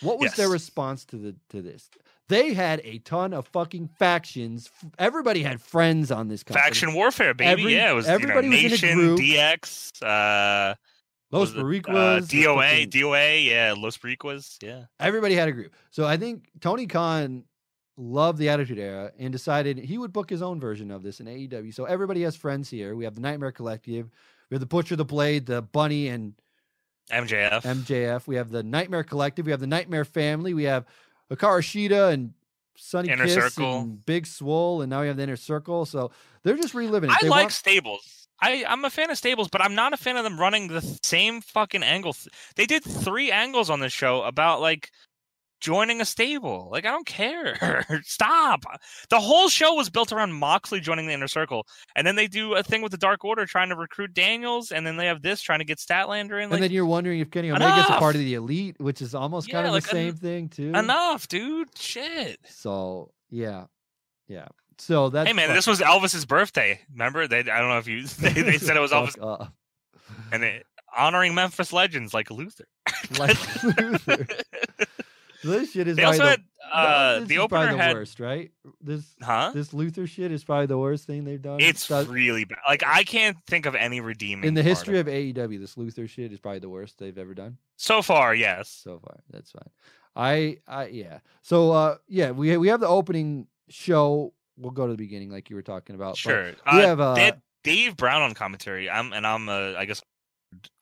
What 0.00 0.18
was 0.18 0.34
their 0.34 0.48
response 0.48 1.04
to 1.06 1.16
the 1.16 1.36
to 1.50 1.62
this? 1.62 1.88
They 2.30 2.54
had 2.54 2.80
a 2.84 2.98
ton 2.98 3.34
of 3.34 3.48
fucking 3.48 3.88
factions. 3.98 4.70
Everybody 4.98 5.42
had 5.42 5.60
friends 5.60 6.12
on 6.12 6.28
this 6.28 6.44
company. 6.44 6.62
Faction 6.62 6.94
warfare, 6.94 7.34
baby. 7.34 7.50
Every- 7.50 7.74
yeah, 7.74 7.90
it 7.90 7.94
was 7.94 8.06
everybody 8.06 8.48
you 8.48 8.68
know, 8.68 8.70
was 8.70 8.82
in 8.82 8.88
a 8.88 8.94
group. 8.94 9.18
DX, 9.18 10.02
uh, 10.02 10.74
Los 11.32 11.52
was 11.52 11.62
Boricuas, 11.62 12.22
uh, 12.22 12.26
DOA, 12.26 12.86
DOA, 12.86 13.44
yeah, 13.44 13.74
Los 13.76 13.98
Boricuas, 13.98 14.62
yeah. 14.62 14.84
everybody 15.00 15.34
had 15.34 15.48
a 15.48 15.52
group. 15.52 15.74
So 15.90 16.06
I 16.06 16.16
think 16.16 16.48
Tony 16.60 16.86
Khan 16.86 17.44
loved 17.96 18.38
the 18.38 18.48
Attitude 18.48 18.78
Era 18.78 19.12
and 19.18 19.32
decided 19.32 19.78
he 19.78 19.98
would 19.98 20.12
book 20.12 20.30
his 20.30 20.40
own 20.40 20.60
version 20.60 20.90
of 20.90 21.02
this 21.02 21.18
in 21.20 21.26
AEW. 21.26 21.74
So 21.74 21.84
everybody 21.84 22.22
has 22.22 22.36
friends 22.36 22.70
here. 22.70 22.94
We 22.94 23.04
have 23.04 23.16
the 23.16 23.20
Nightmare 23.20 23.52
Collective, 23.52 24.08
we 24.50 24.54
have 24.54 24.60
the 24.60 24.66
Butcher, 24.66 24.96
the 24.96 25.04
Blade, 25.04 25.46
the 25.46 25.62
Bunny, 25.62 26.08
and 26.08 26.34
MJF. 27.10 27.62
MJF. 27.62 28.26
We 28.26 28.36
have 28.36 28.50
the 28.50 28.62
Nightmare 28.62 29.02
Collective. 29.02 29.46
We 29.46 29.50
have 29.50 29.60
the 29.60 29.66
Nightmare 29.66 30.04
Family. 30.04 30.54
We 30.54 30.64
have 30.64 30.86
Hikaru 31.30 31.60
Shida 31.62 32.12
and 32.12 32.32
Sunny 32.76 33.10
Inner 33.10 33.24
Kiss 33.24 33.34
Circle. 33.34 33.78
and 33.80 34.06
Big 34.06 34.26
Swole, 34.26 34.82
and 34.82 34.90
now 34.90 35.00
we 35.02 35.06
have 35.08 35.16
the 35.16 35.22
Inner 35.22 35.36
Circle. 35.36 35.86
So 35.86 36.10
they're 36.42 36.56
just 36.56 36.74
reliving 36.74 37.10
it. 37.10 37.14
I 37.14 37.18
They 37.22 37.28
like 37.28 37.42
want- 37.44 37.52
stables. 37.52 38.16
I, 38.42 38.64
I'm 38.66 38.82
a 38.86 38.90
fan 38.90 39.10
of 39.10 39.18
stables, 39.18 39.48
but 39.48 39.60
I'm 39.60 39.74
not 39.74 39.92
a 39.92 39.98
fan 39.98 40.16
of 40.16 40.24
them 40.24 40.40
running 40.40 40.68
the 40.68 40.80
same 41.02 41.42
fucking 41.42 41.82
angle. 41.82 42.16
They 42.56 42.64
did 42.64 42.82
three 42.82 43.30
angles 43.30 43.68
on 43.68 43.80
this 43.80 43.92
show 43.92 44.22
about 44.22 44.62
like 44.62 44.90
joining 45.60 46.00
a 46.00 46.04
stable. 46.04 46.68
Like 46.70 46.84
I 46.86 46.90
don't 46.90 47.06
care. 47.06 47.86
Stop. 48.04 48.64
The 49.10 49.20
whole 49.20 49.48
show 49.48 49.74
was 49.74 49.90
built 49.90 50.12
around 50.12 50.32
Moxley 50.32 50.80
joining 50.80 51.06
the 51.06 51.12
inner 51.12 51.28
circle, 51.28 51.66
and 51.94 52.06
then 52.06 52.16
they 52.16 52.26
do 52.26 52.54
a 52.54 52.62
thing 52.62 52.82
with 52.82 52.92
the 52.92 52.98
Dark 52.98 53.24
Order 53.24 53.46
trying 53.46 53.68
to 53.68 53.76
recruit 53.76 54.14
Daniels, 54.14 54.72
and 54.72 54.86
then 54.86 54.96
they 54.96 55.06
have 55.06 55.22
this 55.22 55.40
trying 55.40 55.60
to 55.60 55.64
get 55.64 55.78
Statlander 55.78 56.42
in. 56.42 56.52
and 56.52 56.62
then 56.62 56.70
you're 56.70 56.86
wondering 56.86 57.20
if 57.20 57.30
Kenny 57.30 57.50
Omega's 57.50 57.86
a 57.90 57.98
part 57.98 58.14
of 58.14 58.20
the 58.20 58.34
elite, 58.34 58.76
which 58.80 59.02
is 59.02 59.14
almost 59.14 59.50
kind 59.50 59.66
of 59.66 59.72
like, 59.72 59.84
the 59.84 59.88
same 59.90 60.08
en- 60.08 60.16
thing 60.16 60.48
too. 60.48 60.72
enough, 60.74 61.28
dude. 61.28 61.68
Shit. 61.78 62.38
So 62.48 63.10
yeah, 63.30 63.66
yeah. 64.28 64.48
So 64.78 65.10
that's 65.10 65.28
hey 65.28 65.34
man, 65.34 65.48
fuck- 65.48 65.56
this 65.56 65.66
was 65.66 65.80
Elvis's 65.80 66.24
birthday. 66.24 66.80
Remember? 66.92 67.28
They 67.28 67.40
I 67.40 67.42
don't 67.60 67.68
know 67.68 67.78
if 67.78 67.86
you 67.86 68.06
they, 68.18 68.42
they 68.42 68.58
said 68.58 68.76
it 68.76 68.80
was 68.80 68.92
Elvis 68.92 69.20
off. 69.22 69.50
and 70.32 70.42
it, 70.42 70.64
honoring 70.96 71.34
Memphis 71.34 71.72
legends 71.72 72.14
like 72.14 72.30
Luther. 72.30 72.64
Like 73.18 73.36
Luther. 73.78 74.26
This 75.42 75.72
shit 75.72 75.88
is 75.88 75.96
They 75.96 76.02
probably 76.02 76.20
also 76.20 76.24
the, 76.24 76.30
had 76.30 76.44
uh, 76.72 77.24
the 77.24 77.34
is 77.34 77.40
opener 77.40 77.72
the 77.72 77.78
had 77.78 77.94
worst, 77.96 78.20
right? 78.20 78.50
This 78.80 79.14
huh? 79.22 79.52
this 79.54 79.72
Luther 79.72 80.06
shit 80.06 80.30
is 80.32 80.44
probably 80.44 80.66
the 80.66 80.78
worst 80.78 81.06
thing 81.06 81.24
they've 81.24 81.40
done. 81.40 81.60
It's 81.60 81.90
really 81.90 82.44
bad. 82.44 82.58
Like 82.68 82.82
I 82.86 83.04
can't 83.04 83.36
think 83.46 83.66
of 83.66 83.74
any 83.74 84.00
redeeming 84.00 84.44
in 84.46 84.54
the 84.54 84.62
history 84.62 84.98
of 84.98 85.08
of 85.08 85.12
AEW. 85.14 85.58
This 85.58 85.76
Luther 85.76 86.06
shit 86.06 86.32
is 86.32 86.38
probably 86.40 86.60
the 86.60 86.68
worst 86.68 86.98
they've 86.98 87.16
ever 87.16 87.34
done 87.34 87.56
so 87.76 88.02
far. 88.02 88.34
Yes. 88.34 88.68
so 88.68 88.98
far. 88.98 89.20
That's 89.30 89.50
fine. 89.50 89.70
I 90.14 90.58
I 90.68 90.86
yeah. 90.88 91.18
So 91.42 91.72
uh 91.72 91.96
yeah, 92.08 92.30
we 92.32 92.56
we 92.56 92.68
have 92.68 92.80
the 92.80 92.88
opening 92.88 93.46
show. 93.68 94.32
We'll 94.56 94.72
go 94.72 94.86
to 94.86 94.92
the 94.92 94.98
beginning, 94.98 95.30
like 95.30 95.48
you 95.48 95.56
were 95.56 95.62
talking 95.62 95.96
about. 95.96 96.12
but 96.12 96.18
Sure. 96.18 96.44
we 96.44 96.52
Uh, 96.66 96.80
have 96.86 97.00
uh, 97.00 97.32
Dave 97.64 97.96
Brown 97.96 98.22
on 98.22 98.34
commentary. 98.34 98.90
I'm 98.90 99.12
and 99.12 99.26
I'm 99.26 99.48
a 99.48 99.74
I 99.76 99.86
guess 99.86 100.02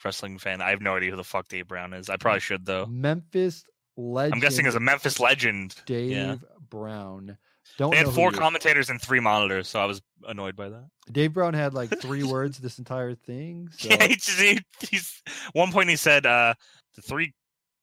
wrestling 0.05 0.39
fan. 0.39 0.60
I 0.60 0.70
have 0.70 0.80
no 0.80 0.97
idea 0.97 1.10
who 1.10 1.16
the 1.16 1.24
fuck 1.24 1.48
Dave 1.48 1.68
Brown 1.68 1.93
is. 1.93 2.09
I 2.10 2.16
probably 2.16 2.40
should 2.40 2.64
though. 2.66 2.86
Memphis 2.86 3.64
legend. 3.99 4.35
I'm 4.35 4.41
guessing 4.41 4.66
as 4.66 4.75
a 4.75 4.81
Memphis 4.81 5.20
legend. 5.20 5.75
Dave 5.87 6.11
yeah. 6.11 6.37
Brown. 6.70 7.37
Don't 7.77 7.91
They 7.91 7.99
had 7.99 8.09
four 8.09 8.33
commentators 8.33 8.89
and 8.89 9.01
three 9.01 9.20
monitors, 9.20 9.69
so 9.69 9.79
I 9.79 9.85
was 9.85 10.01
annoyed 10.27 10.57
by 10.57 10.70
that. 10.70 10.89
Dave 11.12 11.35
Brown 11.35 11.55
had 11.55 11.75
like 11.75 11.91
three 12.01 12.23
words 12.23 12.59
this 12.59 12.79
entire 12.79 13.15
thing. 13.15 13.69
So 13.77 13.89
Yeah, 13.91 14.07
he 14.07 14.15
just, 14.15 14.41
he, 14.41 14.61
he's 14.89 15.23
one 15.53 15.70
point 15.70 15.91
he 15.91 15.97
said 15.97 16.25
uh, 16.25 16.55
the 16.97 17.03
three. 17.03 17.35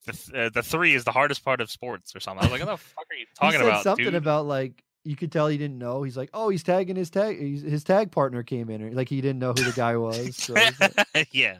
The, 0.05 0.31
uh, 0.35 0.49
the 0.53 0.61
three 0.61 0.93
is 0.93 1.03
the 1.03 1.11
hardest 1.11 1.43
part 1.43 1.61
of 1.61 1.71
sports 1.71 2.15
or 2.15 2.19
something. 2.19 2.43
I 2.43 2.51
was 2.51 2.51
like, 2.51 2.67
what 2.67 2.77
the 2.77 2.83
fuck 2.83 3.05
are 3.09 3.15
you 3.15 3.25
talking 3.39 3.59
he 3.59 3.65
said 3.65 3.67
about? 3.67 3.83
something 3.83 4.05
dude? 4.05 4.13
about 4.13 4.45
like 4.45 4.83
you 5.03 5.15
could 5.15 5.31
tell 5.31 5.47
he 5.47 5.57
didn't 5.57 5.79
know. 5.79 6.03
He's 6.03 6.17
like, 6.17 6.29
oh, 6.33 6.49
he's 6.49 6.61
tagging 6.61 6.95
his 6.95 7.09
tag. 7.09 7.39
His 7.39 7.83
tag 7.83 8.11
partner 8.11 8.43
came 8.43 8.69
in, 8.69 8.83
or 8.83 8.91
like 8.91 9.09
he 9.09 9.21
didn't 9.21 9.39
know 9.39 9.53
who 9.53 9.63
the 9.63 9.71
guy 9.71 9.97
was. 9.97 10.35
So, 10.35 10.53
like- 10.53 11.29
yeah. 11.31 11.57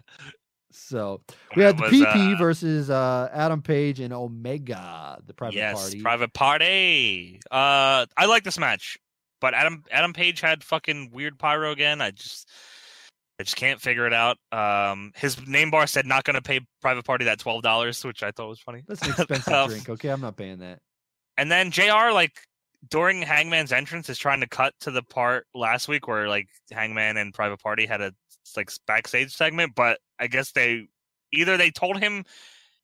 So 0.76 1.22
we 1.56 1.64
had 1.64 1.78
the 1.78 1.84
was, 1.84 1.92
PP 1.92 2.36
uh, 2.36 2.38
versus 2.38 2.90
uh, 2.90 3.30
Adam 3.34 3.62
Page 3.62 4.00
and 4.00 4.14
Omega, 4.14 5.20
the 5.26 5.34
private 5.34 5.56
yes, 5.56 5.82
party. 5.82 6.02
private 6.02 6.34
party. 6.34 7.40
Uh, 7.50 8.06
I 8.18 8.26
like 8.28 8.44
this 8.44 8.60
match, 8.60 8.98
but 9.42 9.54
Adam 9.54 9.84
Adam 9.92 10.14
Page 10.14 10.42
had 10.42 10.64
fucking 10.64 11.12
weird 11.12 11.40
pyro 11.40 11.72
again. 11.72 12.02
I 12.02 12.12
just 12.12 12.50
I 13.40 13.44
just 13.44 13.56
can't 13.56 13.82
figure 13.82 14.08
it 14.08 14.14
out. 14.14 14.38
Um, 14.52 15.12
his 15.16 15.46
name 15.48 15.72
bar 15.72 15.88
said 15.88 16.06
not 16.06 16.24
going 16.24 16.36
to 16.36 16.42
pay 16.42 16.62
private 16.82 17.06
party 17.06 17.26
that 17.26 17.40
twelve 17.40 17.64
dollars, 17.64 18.04
which 18.04 18.24
I 18.24 18.32
thought 18.32 18.50
was 18.50 18.60
funny. 18.60 18.84
That's 18.88 19.02
an 19.02 19.10
expensive 19.18 19.54
Um, 19.54 19.70
drink. 19.70 19.90
Okay, 19.90 20.10
I'm 20.10 20.22
not 20.22 20.38
paying 20.38 20.60
that. 20.60 20.80
And 21.38 21.52
then 21.52 21.72
Jr. 21.72 22.12
like 22.14 22.34
during 22.90 23.22
Hangman's 23.22 23.72
entrance 23.72 24.10
is 24.10 24.18
trying 24.18 24.42
to 24.42 24.48
cut 24.48 24.74
to 24.82 24.92
the 24.92 25.04
part 25.04 25.48
last 25.54 25.88
week 25.88 26.08
where 26.08 26.30
like 26.30 26.48
Hangman 26.72 27.18
and 27.18 27.34
Private 27.34 27.62
Party 27.62 27.86
had 27.86 28.02
a 28.02 28.14
like 28.56 28.70
backstage 28.86 29.34
segment, 29.36 29.74
but 29.76 30.00
I 30.20 30.28
guess 30.28 30.52
they 30.52 30.88
either 31.32 31.58
they 31.58 31.72
told 31.72 32.00
him 32.00 32.26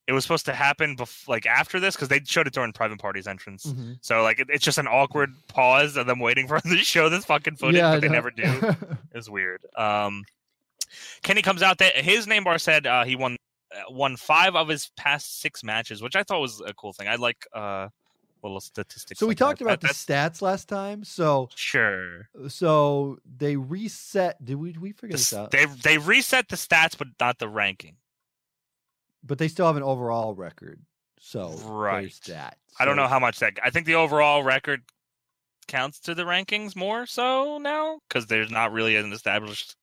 it 0.08 0.14
was 0.14 0.24
supposed 0.24 0.46
to 0.48 0.54
happen 0.54 0.98
bef- 0.98 1.28
like 1.28 1.46
after 1.46 1.80
this 1.80 1.96
because 1.96 2.10
they 2.10 2.20
showed 2.26 2.48
it 2.48 2.54
during 2.54 2.74
Private 2.74 3.00
Party's 3.00 3.28
entrance. 3.28 3.66
Mhm. 3.68 3.98
So 4.02 4.24
like 4.24 4.40
it, 4.40 4.48
it's 4.50 4.66
just 4.66 4.78
an 4.78 4.88
awkward 4.88 5.32
pause 5.48 5.96
of 5.96 6.08
them 6.08 6.20
waiting 6.20 6.48
for 6.48 6.60
them 6.64 6.72
to 6.72 6.78
show 6.80 7.08
this 7.10 7.26
fucking 7.26 7.56
footage, 7.58 7.78
Yeah, 7.78 7.92
but 7.94 8.02
they 8.02 8.10
never 8.10 8.32
do. 8.32 8.76
It's 9.14 9.30
weird. 9.30 9.62
Um, 9.78 10.24
Kenny 11.22 11.42
comes 11.42 11.62
out. 11.62 11.78
That 11.78 11.96
his 11.96 12.28
name 12.28 12.44
bar 12.44 12.58
said 12.58 12.88
uh, 12.88 13.04
he 13.06 13.16
won 13.16 13.38
uh, 13.74 13.92
won 13.92 14.18
five 14.18 14.56
of 14.56 14.68
his 14.68 14.90
past 14.98 15.40
six 15.42 15.64
matches, 15.64 16.02
which 16.02 16.16
I 16.16 16.24
thought 16.24 16.40
was 16.42 16.62
a 16.66 16.74
cool 16.74 16.94
thing. 16.94 17.08
I 17.08 17.16
like 17.16 17.46
uh, 17.54 17.90
little 18.44 18.60
statistics. 18.62 19.20
so 19.20 19.26
we 19.26 19.32
like 19.32 19.38
that. 19.38 19.46
talked 19.46 19.62
about 19.62 19.82
That- 19.82 19.88
the 19.90 19.94
stats 19.94 20.42
last 20.42 20.68
time. 20.68 21.04
So 21.04 21.50
sure. 21.56 22.30
Uh, 22.40 22.50
so 22.50 23.20
they 23.26 23.56
reset. 23.56 24.44
Did 24.44 24.56
we 24.56 24.72
did 24.74 24.82
we 24.82 24.92
figure 24.92 25.10
The 25.10 25.18
this 25.18 25.34
out? 25.34 25.52
They 25.52 25.66
they 25.66 25.98
reset 25.98 26.50
the 26.50 26.56
stats, 26.56 26.98
but 26.98 27.08
not 27.20 27.40
the 27.40 27.48
ranking. 27.50 27.98
but 29.24 29.38
they 29.38 29.48
still 29.48 29.68
have 29.68 29.78
an 29.78 29.84
overall 29.84 30.34
record. 30.34 30.82
So 31.20 31.50
Right. 31.66 32.12
that. 32.26 32.58
I 32.80 32.86
don't 32.86 32.96
know 32.96 33.08
how 33.08 33.20
much 33.20 33.38
that. 33.40 33.60
I 33.64 33.70
think 33.70 33.86
the 33.86 33.94
overall 33.96 34.42
record 34.42 34.82
counts 35.68 36.00
to 36.02 36.16
the 36.16 36.24
rankings 36.24 36.76
more 36.76 37.06
so 37.06 37.60
now 37.60 38.00
because 38.10 38.26
there's 38.26 38.50
not 38.50 38.72
really 38.72 38.96
an 38.96 39.14
established 39.14 39.76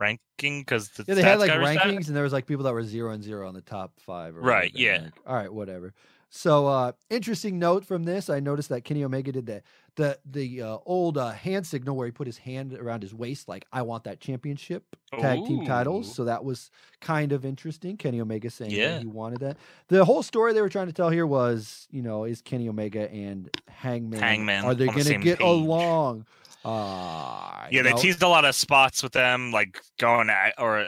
ranking 0.00 0.62
because 0.62 0.88
the 0.92 1.04
Yeah, 1.06 1.14
they 1.14 1.22
had 1.22 1.38
like 1.38 1.50
reset. 1.54 1.76
rankings, 1.84 2.06
and 2.08 2.16
there 2.16 2.22
was 2.24 2.32
like 2.32 2.46
people 2.46 2.64
that 2.64 2.72
were 2.72 2.82
zero 2.82 3.10
and 3.12 3.22
zero 3.22 3.46
on 3.46 3.52
the 3.52 3.60
top 3.60 3.92
five. 4.00 4.34
Or 4.34 4.40
Right, 4.40 4.72
whatever, 4.72 4.78
yeah. 4.78 5.02
like, 5.02 5.12
all 5.26 5.34
right, 5.34 5.52
whatever. 5.52 5.92
So, 6.32 6.68
uh 6.68 6.92
interesting 7.10 7.58
note 7.58 7.84
from 7.84 8.04
this. 8.04 8.30
I 8.30 8.38
noticed 8.40 8.68
that 8.68 8.84
Kenny 8.84 9.02
Omega 9.04 9.32
did 9.32 9.46
the 9.46 9.62
the 9.96 10.18
the 10.24 10.62
uh, 10.62 10.78
old 10.86 11.18
uh, 11.18 11.32
hand 11.32 11.66
signal 11.66 11.96
where 11.96 12.06
he 12.06 12.12
put 12.12 12.28
his 12.28 12.38
hand 12.38 12.72
around 12.72 13.02
his 13.02 13.12
waist, 13.12 13.48
like 13.48 13.66
"I 13.72 13.82
want 13.82 14.04
that 14.04 14.20
championship 14.20 14.84
tag 15.18 15.44
team 15.44 15.66
titles." 15.66 16.14
So 16.14 16.24
that 16.24 16.44
was 16.44 16.70
kind 17.00 17.32
of 17.32 17.44
interesting. 17.44 17.96
Kenny 17.96 18.20
Omega 18.20 18.48
saying 18.48 18.70
that 18.70 18.76
Yeah. 18.76 18.98
he 19.00 19.06
wanted 19.06 19.40
that. 19.40 19.56
The 19.88 20.04
whole 20.04 20.22
story 20.22 20.52
they 20.52 20.62
were 20.62 20.68
trying 20.68 20.86
to 20.86 20.92
tell 20.92 21.10
here 21.10 21.26
was, 21.26 21.88
you 21.90 22.00
know, 22.02 22.22
is 22.24 22.40
Kenny 22.40 22.68
Omega 22.68 23.10
and 23.10 23.50
Hangman, 23.68 24.20
Hangman 24.20 24.64
are 24.64 24.74
they 24.74 24.86
going 24.86 24.98
to 24.98 25.04
same 25.04 25.20
get 25.22 25.38
page. 25.40 25.46
along? 25.46 26.24
Uh, 26.64 27.66
Yeah, 27.72 27.82
they 27.82 27.90
no. 27.90 27.96
teased 27.96 28.22
a 28.22 28.28
lot 28.28 28.44
of 28.44 28.54
spots 28.54 29.02
with 29.02 29.12
them, 29.12 29.50
like 29.50 29.80
going 29.98 30.30
at 30.30 30.54
or 30.58 30.86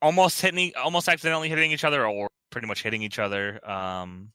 almost 0.00 0.40
hitting, 0.40 0.72
almost 0.82 1.08
accidentally 1.08 1.50
hitting 1.50 1.70
each 1.72 1.84
other, 1.84 2.06
or 2.06 2.28
pretty 2.50 2.66
much 2.66 2.82
hitting 2.82 3.02
each 3.02 3.18
other. 3.18 3.60
Um, 3.68 4.30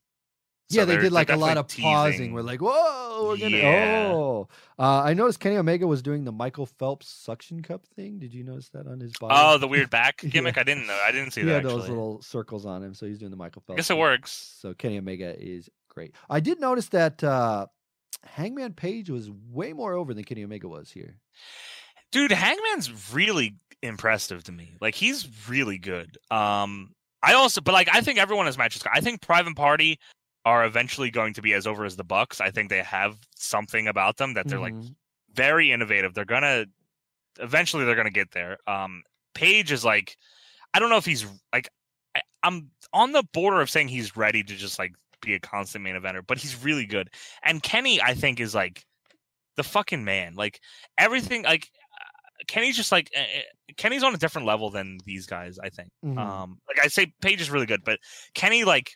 so 0.69 0.79
yeah, 0.79 0.85
they 0.85 0.97
did 0.97 1.11
like 1.11 1.29
a 1.29 1.35
lot 1.35 1.57
of 1.57 1.67
definitely 1.67 1.83
pausing. 1.93 2.33
We're 2.33 2.41
like, 2.41 2.61
whoa, 2.61 3.25
we're 3.27 3.37
gonna. 3.37 3.57
Yeah. 3.57 4.11
Oh, 4.13 4.47
uh, 4.77 5.01
I 5.03 5.13
noticed 5.13 5.39
Kenny 5.39 5.57
Omega 5.57 5.87
was 5.87 6.01
doing 6.01 6.23
the 6.25 6.31
Michael 6.31 6.65
Phelps 6.65 7.07
suction 7.09 7.61
cup 7.61 7.85
thing. 7.95 8.19
Did 8.19 8.33
you 8.33 8.43
notice 8.43 8.69
that 8.69 8.85
on 8.87 8.99
his 8.99 9.13
body? 9.13 9.33
oh, 9.37 9.57
the 9.57 9.67
weird 9.67 9.89
back 9.89 10.19
Yeah. 10.23 10.29
gimmick. 10.29 10.57
I 10.57 10.63
didn't 10.63 10.87
know. 10.87 10.99
I 11.05 11.11
didn't 11.11 11.31
see 11.31 11.41
he 11.41 11.47
that. 11.47 11.63
had 11.63 11.65
those 11.65 11.87
little 11.87 12.21
circles 12.21 12.65
on 12.65 12.83
him, 12.83 12.93
so 12.93 13.05
he's 13.05 13.17
doing 13.17 13.31
the 13.31 13.37
Michael 13.37 13.63
Phelps. 13.65 13.77
I 13.77 13.79
guess 13.79 13.89
it 13.89 13.97
works. 13.97 14.55
So 14.61 14.73
Kenny 14.73 14.97
Omega 14.97 15.35
is 15.41 15.69
great. 15.89 16.13
I 16.29 16.39
did 16.39 16.59
notice 16.59 16.89
that 16.89 17.23
uh, 17.23 17.67
Hangman 18.23 18.73
Page 18.73 19.09
was 19.09 19.29
way 19.49 19.73
more 19.73 19.93
over 19.93 20.13
than 20.13 20.23
Kenny 20.25 20.43
Omega 20.43 20.67
was 20.67 20.91
here. 20.91 21.17
dude 22.11 22.31
hangman's 22.31 23.13
really 23.13 23.55
impressive 23.81 24.43
to 24.43 24.51
me 24.51 24.75
like 24.81 24.95
he's 24.95 25.27
really 25.49 25.77
good 25.77 26.17
um 26.31 26.91
i 27.21 27.33
also 27.33 27.61
but 27.61 27.73
like 27.73 27.87
i 27.93 28.01
think 28.01 28.17
everyone 28.17 28.45
has 28.47 28.57
matches 28.57 28.81
i 28.91 29.01
think 29.01 29.21
private 29.21 29.55
party 29.55 29.99
are 30.47 30.65
eventually 30.65 31.11
going 31.19 31.33
to 31.33 31.41
be 31.41 31.53
as 31.53 31.65
over 31.67 31.83
as 31.85 31.95
the 31.97 32.03
bucks. 32.15 32.39
I 32.47 32.49
think 32.51 32.69
they 32.69 32.83
have 32.83 33.13
something 33.35 33.87
about 33.87 34.17
them 34.17 34.33
that 34.35 34.47
they're 34.47 34.65
like 34.67 34.73
Mhm. 34.73 34.95
very 35.33 35.71
innovative. 35.75 36.13
They're 36.13 36.33
gonna 36.35 36.65
eventually 37.39 37.83
they're 37.85 37.95
gonna 38.01 38.09
get 38.21 38.31
there. 38.31 38.57
Um 38.67 39.03
page 39.33 39.71
is 39.71 39.85
like 39.85 40.17
i 40.73 40.79
don't 40.79 40.89
know 40.89 40.97
if 40.97 41.05
he's 41.05 41.23
like 41.53 41.69
I, 42.15 42.21
i'm 42.41 42.71
on 42.91 43.11
the 43.11 43.21
border 43.33 43.61
of 43.61 43.69
saying 43.69 43.87
he's 43.89 44.17
ready 44.17 44.41
to 44.43 44.55
just 44.55 44.79
like 44.79 44.93
be 45.21 45.35
a 45.35 45.39
constant 45.39 45.83
main 45.83 45.93
eventer 45.95 46.21
but 46.25 46.39
he's 46.39 46.63
really 46.63 46.87
good. 46.87 47.07
And 47.43 47.61
kenny 47.61 48.01
i 48.01 48.13
think 48.15 48.39
is 48.39 48.55
like 48.55 48.83
the 49.57 49.63
fucking 49.63 50.03
man. 50.03 50.33
Like 50.35 50.59
everything 50.97 51.43
like 51.43 51.69
uh, 52.01 52.43
kenny's 52.47 52.75
just 52.75 52.91
like 52.91 53.11
uh, 53.15 53.19
uh, 53.21 53.73
kenny's 53.81 54.03
on 54.03 54.15
a 54.15 54.17
different 54.17 54.47
level 54.47 54.71
than 54.71 54.97
these 55.05 55.25
guys 55.27 55.59
i 55.67 55.69
think. 55.69 55.89
Mhm. 56.03 56.17
um 56.17 56.57
like 56.67 56.83
i 56.83 56.87
say 56.87 57.13
page 57.21 57.39
is 57.41 57.51
really 57.51 57.65
good 57.67 57.83
but 57.83 57.99
kenny 58.33 58.63
like 58.63 58.89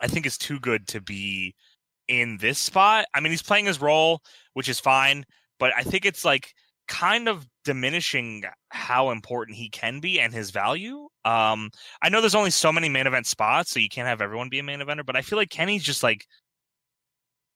i 0.00 0.06
think 0.06 0.26
is 0.26 0.38
too 0.38 0.58
good 0.60 0.86
to 0.88 1.00
be 1.00 1.54
in 2.06 2.36
this 2.36 2.58
spot. 2.58 3.06
I 3.14 3.20
mean, 3.20 3.30
he's 3.30 3.40
playing 3.42 3.64
his 3.64 3.80
role, 3.80 4.20
which 4.52 4.68
is 4.68 4.78
fine, 4.78 5.24
but 5.58 5.72
I 5.74 5.82
think 5.82 6.04
it's 6.04 6.22
like 6.22 6.52
kind 6.86 7.28
of 7.28 7.46
diminishing 7.64 8.44
how 8.68 9.08
important 9.10 9.56
he 9.56 9.70
can 9.70 10.00
be 10.00 10.20
and 10.20 10.30
his 10.34 10.50
value. 10.50 11.08
Um, 11.24 11.70
I 12.02 12.10
know 12.10 12.20
there's 12.20 12.34
only 12.34 12.50
so 12.50 12.70
many 12.70 12.90
main 12.90 13.06
event 13.06 13.26
spots, 13.26 13.70
so 13.70 13.80
you 13.80 13.88
can't 13.88 14.06
have 14.06 14.20
everyone 14.20 14.50
be 14.50 14.58
a 14.58 14.62
main 14.62 14.80
eventer, 14.80 15.06
but 15.06 15.16
I 15.16 15.22
feel 15.22 15.38
like 15.38 15.48
Kenny's 15.48 15.82
just 15.82 16.02
like 16.02 16.26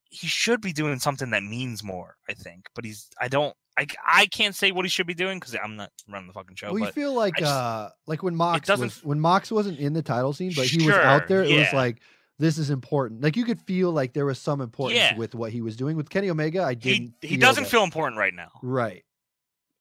he 0.09 0.25
should 0.25 0.61
be 0.61 0.73
doing 0.73 0.97
something 0.97 1.29
that 1.29 1.43
means 1.43 1.83
more, 1.83 2.15
I 2.27 2.33
think. 2.33 2.65
But 2.73 2.85
he's 2.85 3.07
I 3.21 3.27
don't 3.27 3.53
I 3.77 3.85
I 4.11 4.25
can't 4.25 4.55
say 4.55 4.71
what 4.71 4.83
he 4.83 4.89
should 4.89 5.05
be 5.05 5.13
doing 5.13 5.39
because 5.39 5.55
I'm 5.63 5.75
not 5.75 5.91
running 6.07 6.25
the 6.27 6.33
fucking 6.33 6.55
show. 6.55 6.73
we 6.73 6.81
but 6.81 6.95
feel 6.95 7.13
like 7.13 7.35
just- 7.37 7.51
uh 7.51 7.89
like 8.07 8.23
when 8.23 8.35
Mox 8.35 8.65
doesn't- 8.67 8.83
was 8.83 9.03
when 9.03 9.19
Mox 9.19 9.51
wasn't 9.51 9.77
in 9.77 9.93
the 9.93 10.01
title 10.01 10.33
scene, 10.33 10.53
but 10.55 10.65
he 10.65 10.83
was 10.87 10.95
out 10.95 11.27
there. 11.27 11.43
It 11.43 11.55
was 11.55 11.71
like 11.73 12.01
this 12.39 12.57
is 12.57 12.69
important. 12.71 13.21
Like 13.21 13.35
you 13.37 13.45
could 13.45 13.61
feel 13.61 13.91
like 13.91 14.13
there 14.13 14.25
was 14.25 14.39
some 14.39 14.61
importance 14.61 14.97
Yeah. 14.97 15.15
with 15.17 15.35
what 15.35 15.51
he 15.51 15.61
was 15.61 15.75
doing 15.75 15.95
with 15.97 16.09
Kenny 16.09 16.29
Omega. 16.29 16.63
I 16.63 16.69
he 16.71 16.75
didn't. 16.75 17.13
he 17.21 17.37
doesn't 17.37 17.65
that. 17.65 17.69
feel 17.69 17.83
important 17.83 18.17
right 18.17 18.33
now. 18.33 18.49
right. 18.63 19.03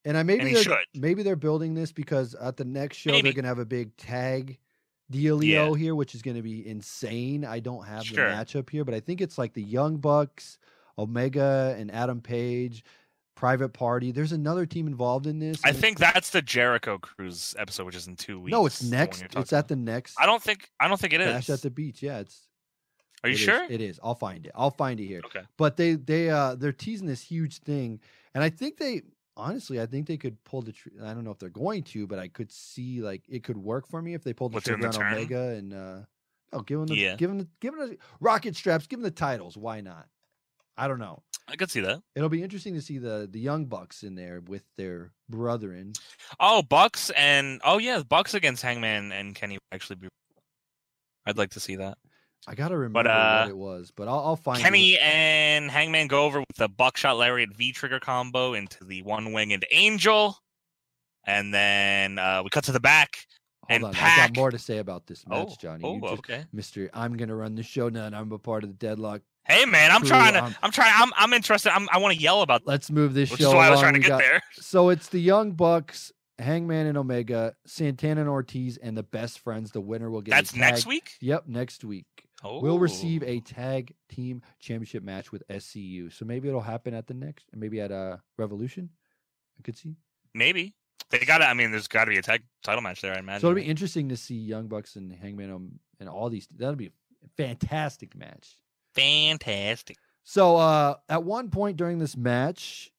And 0.04 0.16
I 0.16 0.22
maybe 0.22 0.40
And 0.40 0.48
he 0.48 0.54
they're, 0.54 0.62
should. 0.64 0.78
maybe 0.94 1.22
they're 1.22 1.36
building 1.36 1.74
this 1.74 1.92
because 1.92 2.34
at 2.34 2.56
the 2.56 2.64
next 2.64 2.96
show 2.98 3.10
Maybe. 3.10 3.22
they're 3.22 3.32
gonna 3.34 3.48
have 3.48 3.58
a 3.58 3.66
big 3.66 3.96
tag 3.96 4.58
dealio 5.12 5.76
here, 5.76 5.94
which 5.94 6.14
is 6.14 6.22
gonna 6.22 6.42
be 6.42 6.66
insane. 6.66 7.44
I 7.44 7.60
don't 7.60 7.84
have 7.86 8.04
Sure. 8.04 8.28
the 8.28 8.34
matchup 8.34 8.70
here, 8.70 8.84
but 8.84 8.94
I 8.94 9.00
think 9.00 9.20
it's 9.20 9.38
like 9.38 9.54
the 9.54 9.62
Young 9.62 9.96
Bucks, 9.98 10.58
Omega, 10.98 11.74
and 11.78 11.90
Adam 11.92 12.20
Page, 12.20 12.84
Private 13.34 13.70
Party. 13.70 14.10
There's 14.12 14.32
another 14.32 14.66
team 14.66 14.86
involved 14.86 15.26
in 15.26 15.38
this. 15.38 15.60
I 15.64 15.72
think 15.72 15.98
that's 15.98 16.30
the 16.30 16.42
Jericho 16.42 16.98
Cruise 16.98 17.54
episode, 17.58 17.86
which 17.86 17.96
is 17.96 18.06
in 18.08 18.16
two 18.16 18.40
weeks. 18.40 18.52
no, 18.52 18.66
it's 18.66 18.82
next. 18.82 19.24
It's 19.36 19.52
at 19.52 19.68
the 19.68 19.76
next. 19.76 20.16
I 20.18 20.26
don't 20.26 20.42
think 20.42 20.70
I 20.80 20.88
don't 20.88 21.00
think 21.00 21.12
it 21.12 21.18
Bash 21.20 21.44
is. 21.48 21.50
at 21.54 21.62
the 21.62 21.70
beach. 21.70 22.02
Yeah, 22.02 22.18
it's. 22.18 22.46
Are 23.24 23.28
you 23.28 23.34
it 23.34 23.38
is- 23.38 23.44
sure? 23.44 23.64
It 23.68 23.80
is. 23.80 23.98
I'll 24.02 24.14
find 24.14 24.46
it. 24.46 24.52
I'll 24.54 24.70
find 24.70 25.00
it 25.00 25.06
here. 25.06 25.22
Okay. 25.26 25.42
But 25.56 25.76
they 25.76 25.94
they 25.94 26.30
uh 26.30 26.54
they're 26.54 26.72
teasing 26.72 27.06
this 27.06 27.22
huge 27.22 27.58
thing, 27.58 28.00
and 28.34 28.44
I 28.44 28.50
think 28.50 28.76
they 28.78 29.02
honestly 29.36 29.80
I 29.80 29.86
think 29.86 30.06
they 30.06 30.16
could 30.16 30.42
pull 30.44 30.62
the. 30.62 30.72
Tr- 30.72 30.88
I 31.04 31.14
don't 31.14 31.24
know 31.24 31.30
if 31.30 31.38
they're 31.38 31.48
going 31.48 31.82
to, 31.84 32.06
but 32.06 32.18
I 32.18 32.28
could 32.28 32.50
see 32.52 33.00
like 33.02 33.22
it 33.28 33.42
could 33.44 33.56
work 33.58 33.88
for 33.88 34.00
me 34.02 34.14
if 34.14 34.22
they 34.22 34.32
pulled 34.32 34.52
the 34.52 34.56
What, 34.56 34.64
trigger 34.64 34.82
the 34.82 34.86
on 34.88 34.92
turn? 34.94 35.12
Omega 35.14 35.48
and 35.50 35.74
uh 35.74 35.98
oh 36.52 36.60
give 36.60 36.78
them 36.78 36.86
the 36.88 36.96
Yeah. 36.96 37.16
give 37.16 37.28
them 37.30 37.38
the 37.38 37.48
give 37.60 37.74
them 37.76 37.88
the 37.90 37.98
rocket 38.20 38.54
straps, 38.56 38.86
give 38.86 38.98
them 39.00 39.04
the 39.04 39.10
titles. 39.10 39.56
Why 39.56 39.80
not? 39.80 40.06
I 40.76 40.86
don't 40.86 41.00
know. 41.00 41.22
I 41.50 41.56
could 41.56 41.70
see 41.70 41.80
that. 41.80 42.02
It'll 42.14 42.28
be 42.28 42.42
interesting 42.42 42.74
to 42.74 42.82
see 42.82 42.98
the 42.98 43.28
the 43.28 43.40
young 43.40 43.64
bucks 43.64 44.02
in 44.04 44.14
there 44.14 44.40
with 44.46 44.62
their 44.76 45.10
brethren. 45.28 45.94
Oh, 46.38 46.62
Bucks 46.62 47.10
and 47.16 47.60
oh 47.64 47.78
yeah, 47.78 48.02
Bucks 48.08 48.34
against 48.34 48.62
Hangman 48.62 49.10
and 49.10 49.34
Kenny 49.34 49.58
actually 49.72 49.96
be. 49.96 50.08
I'd 51.26 51.36
like 51.38 51.50
to 51.50 51.60
see 51.60 51.76
that. 51.76 51.98
I 52.48 52.54
gotta 52.54 52.76
remember 52.78 53.10
uh, 53.10 53.42
what 53.42 53.50
it 53.50 53.56
was, 53.56 53.92
but 53.94 54.08
I'll, 54.08 54.20
I'll 54.20 54.36
find 54.36 54.58
it. 54.58 54.62
Kenny 54.62 54.96
and 54.98 55.70
Hangman 55.70 56.06
go 56.06 56.24
over 56.24 56.40
with 56.40 56.56
the 56.56 56.68
buckshot 56.68 57.18
lariat 57.18 57.54
V 57.54 57.72
trigger 57.72 58.00
combo 58.00 58.54
into 58.54 58.84
the 58.84 59.02
one 59.02 59.32
winged 59.34 59.66
angel, 59.70 60.38
and 61.24 61.52
then 61.52 62.18
uh, 62.18 62.40
we 62.42 62.48
cut 62.48 62.64
to 62.64 62.72
the 62.72 62.80
back. 62.80 63.18
Hold 63.68 63.76
and 63.76 63.84
on, 63.84 63.94
I 63.96 64.16
got 64.16 64.36
more 64.36 64.50
to 64.50 64.58
say 64.58 64.78
about 64.78 65.06
this 65.06 65.26
match, 65.26 65.48
Oh, 65.50 65.54
Johnny. 65.60 65.84
oh, 65.84 66.00
just- 66.00 66.12
okay. 66.20 66.44
Mister, 66.52 66.88
I'm 66.94 67.18
gonna 67.18 67.36
run 67.36 67.54
the 67.54 67.62
show 67.62 67.90
now, 67.90 68.06
and 68.06 68.16
I'm 68.16 68.32
a 68.32 68.38
part 68.38 68.64
of 68.64 68.70
the 68.70 68.76
deadlock. 68.76 69.20
Hey 69.44 69.64
man, 69.66 69.90
I'm 69.90 70.02
trying 70.04 70.32
to. 70.34 70.44
um, 70.44 70.54
I'm 70.62 70.70
trying. 70.70 70.92
I'm. 70.96 71.12
I'm 71.16 71.32
interested. 71.34 71.70
I'm. 71.74 71.86
I 71.92 71.98
want 71.98 72.14
to 72.16 72.20
yell 72.20 72.40
about. 72.40 72.62
Let's 72.66 72.90
move 72.90 73.12
this 73.14 73.28
show 73.28 73.48
is 73.48 73.54
why 73.54 73.66
I 73.66 73.70
was 73.70 73.80
trying 73.80 73.92
to 73.94 73.98
We 73.98 74.02
get 74.04 74.08
got- 74.10 74.18
there. 74.20 74.42
So 74.52 74.88
it's 74.88 75.08
the 75.08 75.18
Young 75.20 75.52
Bucks, 75.52 76.12
Hangman 76.38 76.86
and 76.86 76.96
Omega, 76.96 77.54
Santana 77.66 78.22
and 78.22 78.30
Ortiz, 78.30 78.78
and 78.78 78.96
the 78.96 79.02
Best 79.02 79.38
Friends. 79.40 79.70
The 79.70 79.80
winner 79.82 80.10
will 80.10 80.22
get. 80.22 80.32
That's 80.32 80.54
next 80.54 80.86
week. 80.86 81.12
Yep, 81.20 81.44
next 81.46 81.84
week. 81.84 82.06
Oh, 82.44 82.60
Will 82.60 82.78
receive 82.78 83.22
a 83.24 83.40
tag 83.40 83.94
team 84.08 84.42
championship 84.60 85.02
match 85.02 85.32
with 85.32 85.42
SCU. 85.48 86.12
So 86.12 86.24
maybe 86.24 86.48
it'll 86.48 86.60
happen 86.60 86.94
at 86.94 87.06
the 87.08 87.14
next, 87.14 87.46
maybe 87.54 87.80
at 87.80 87.90
a 87.90 88.20
Revolution. 88.36 88.90
I 89.58 89.62
could 89.62 89.76
see. 89.76 89.96
maybe. 90.34 90.74
They 91.10 91.20
got 91.20 91.38
to. 91.38 91.46
I 91.48 91.54
mean, 91.54 91.70
there's 91.70 91.88
got 91.88 92.04
to 92.04 92.10
be 92.10 92.18
a 92.18 92.22
tag 92.22 92.42
title 92.62 92.82
match 92.82 93.00
there. 93.00 93.14
I 93.14 93.18
imagine. 93.18 93.40
So 93.40 93.46
it'll 93.48 93.56
be 93.56 93.62
interesting 93.62 94.10
to 94.10 94.16
see 94.16 94.34
Young 94.34 94.66
Bucks 94.68 94.94
and 94.96 95.10
Hangman 95.12 95.50
um, 95.50 95.80
and 95.98 96.08
all 96.08 96.28
these. 96.28 96.46
That'll 96.54 96.76
be 96.76 96.88
a 96.88 96.90
fantastic 97.36 98.14
match. 98.14 98.56
fantastic. 98.94 99.96
So 100.22 100.56
uh, 100.56 100.96
at 101.08 101.24
one 101.24 101.50
point 101.50 101.78
during 101.78 101.98
this 101.98 102.14
match, 102.16 102.92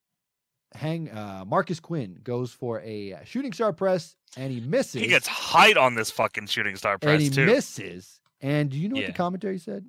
Hang 0.73 1.09
uh, 1.09 1.45
Marq 1.45 1.81
Quen 1.81 2.19
goes 2.23 2.51
for 2.51 2.79
a 2.81 3.19
shooting 3.25 3.53
star 3.53 3.73
press 3.73 4.15
and 4.35 4.51
he 4.51 4.59
misses. 4.59 5.01
He 5.01 5.07
gets 5.07 5.27
height 5.27 5.77
on 5.77 5.95
this 5.95 6.09
fucking 6.11 6.47
shooting 6.47 6.75
star 6.75 6.93
and 6.93 7.01
press 7.01 7.21
he 7.21 7.29
too. 7.29 7.45
misses. 7.45 8.18
And 8.41 8.69
do 8.69 8.77
you 8.77 8.89
know 8.89 8.95
what 8.95 9.07
the 9.07 9.13
commentary 9.13 9.59
said? 9.59 9.85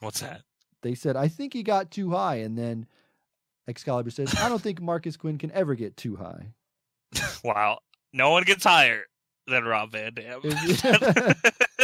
What's 0.00 0.20
that? 0.20 0.42
They 0.82 0.94
said, 0.94 1.16
"I 1.16 1.28
think 1.28 1.52
he 1.52 1.62
got 1.62 1.90
too 1.90 2.10
high." 2.10 2.36
And 2.36 2.58
then 2.58 2.86
Excalibur 3.68 4.10
says, 4.10 4.34
"I 4.38 4.48
don't 4.48 4.60
think 4.60 4.80
Marq 4.80 5.18
Quen 5.18 5.38
can 5.38 5.52
ever 5.52 5.74
get 5.74 5.96
too 5.96 6.16
high." 6.16 6.54
Wow. 7.44 7.80
No 8.12 8.30
one 8.30 8.44
gets 8.44 8.64
higher 8.64 9.04
than 9.48 9.64
Rob 9.64 9.90
Van 9.90 10.14
Dam. 10.14 10.40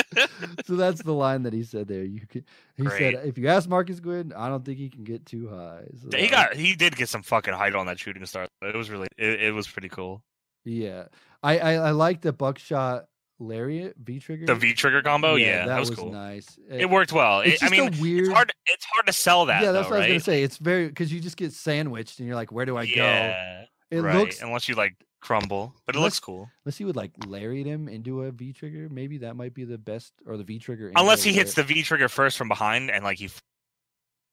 so 0.65 0.77
that's 0.77 1.03
the 1.03 1.13
line 1.13 1.43
that 1.43 1.53
he 1.53 1.63
said 1.63 1.89
there. 1.89 2.05
You 2.05 2.21
can, 2.27 2.45
he 2.77 2.85
Great. 2.85 2.99
said, 2.99 3.27
"If 3.27 3.39
you 3.39 3.49
ask 3.49 3.69
Marq 3.69 4.03
Quen, 4.03 4.33
I 4.37 4.49
don't 4.49 4.65
think 4.65 4.79
he 4.79 4.89
can 4.89 5.05
get 5.05 5.27
too 5.27 5.49
high." 5.49 5.85
So 6.11 6.17
he 6.17 6.29
got 6.29 6.55
he 6.55 6.75
did 6.75 6.97
get 6.97 7.09
some 7.09 7.23
fucking 7.23 7.55
height 7.55 7.75
on 7.75 7.87
that 7.87 7.99
shooting 7.99 8.25
star. 8.27 8.47
It 8.63 8.77
was 8.77 8.91
really 8.91 9.09
it, 9.17 9.43
it 9.43 9.55
was 9.55 9.67
pretty 9.67 9.89
cool. 9.89 10.23
yeah. 10.65 11.05
I 11.43 11.59
I, 11.59 11.73
I 11.75 11.91
like 11.93 12.21
the 12.21 12.33
buckshot 12.33 13.07
lariat 13.39 13.95
V 14.03 14.19
trigger. 14.19 14.47
The 14.47 14.55
V 14.55 14.75
trigger 14.75 15.03
combo, 15.03 15.35
yeah, 15.37 15.67
that, 15.67 15.79
was, 15.81 15.91
was 15.91 15.99
cool. 15.99 16.13
nice. 16.13 16.59
It 16.71 16.89
worked 16.91 17.13
well. 17.13 17.41
It's 17.41 17.63
It, 17.63 17.67
I 17.67 17.69
mean, 17.71 18.01
weird- 18.01 18.25
it's 18.27 18.33
hard. 18.33 18.53
It's 18.67 18.85
hard 18.93 19.07
to 19.07 19.13
sell 19.13 19.47
that. 19.47 19.63
yeah, 19.63 19.73
that's 19.73 19.87
though, 19.89 19.95
what 19.95 19.97
I 20.03 20.05
was 20.05 20.09
gonna 20.09 20.21
say. 20.21 20.43
It's 20.43 20.57
very 20.59 20.89
because 20.89 21.13
you 21.13 21.21
just 21.21 21.37
get 21.37 21.53
sandwiched 21.53 22.19
and 22.19 22.27
you're 22.27 22.37
like, 22.37 22.51
where 22.53 22.67
do 22.67 22.77
I 22.77 22.87
go? 22.87 22.93
yeah, 22.95 23.65
It 23.91 24.01
right. 24.01 24.17
looks. 24.17 24.43
unless 24.43 24.69
you 24.69 24.75
like 24.75 24.95
crumble, 25.21 25.75
but 25.87 25.95
it 25.95 25.99
Unless- 25.99 26.07
looks 26.15 26.21
cool. 26.21 26.49
Unless 26.65 26.79
he 26.79 26.85
would 26.85 26.97
like 26.97 27.13
lariat 27.27 27.67
him 27.67 27.89
into 27.89 28.23
a 28.23 28.31
V 28.31 28.53
trigger, 28.53 28.89
maybe 28.91 29.19
that 29.19 29.37
might 29.37 29.55
be 29.55 29.65
the 29.65 29.79
best 29.79 30.13
or 30.27 30.37
the 30.37 30.45
V 30.45 30.59
trigger. 30.59 30.93
Unless 30.97 31.23
he 31.23 31.33
hits 31.33 31.55
the 31.55 31.63
V 31.65 31.83
trigger 31.83 32.09
first 32.09 32.37
from 32.39 32.49
behind 32.49 32.91
and 32.91 33.05
like 33.05 33.19
he 33.19 33.29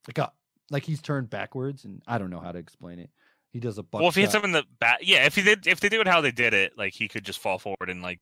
like 0.07 0.17
a, 0.19 0.31
like 0.71 0.83
he's 0.83 1.01
turned 1.01 1.29
backwards, 1.29 1.85
and 1.85 2.01
I 2.07 2.17
don't 2.17 2.29
know 2.29 2.39
how 2.39 2.51
to 2.51 2.59
explain 2.59 2.99
it. 2.99 3.09
He 3.51 3.59
does 3.59 3.77
a 3.77 3.83
buck. 3.83 4.01
well, 4.01 4.09
if 4.09 4.15
he 4.15 4.21
hits 4.21 4.33
shot. 4.33 4.39
him 4.43 4.45
in 4.49 4.51
the 4.51 4.63
back, 4.79 4.99
yeah. 5.01 5.25
If 5.25 5.35
he 5.35 5.41
did, 5.41 5.65
if 5.65 5.79
they 5.79 5.89
do 5.89 6.01
it 6.01 6.07
how 6.07 6.21
they 6.21 6.31
did 6.31 6.53
it, 6.53 6.73
like 6.77 6.93
he 6.93 7.07
could 7.07 7.23
just 7.23 7.39
fall 7.39 7.57
forward 7.57 7.89
and 7.89 8.01
like 8.01 8.19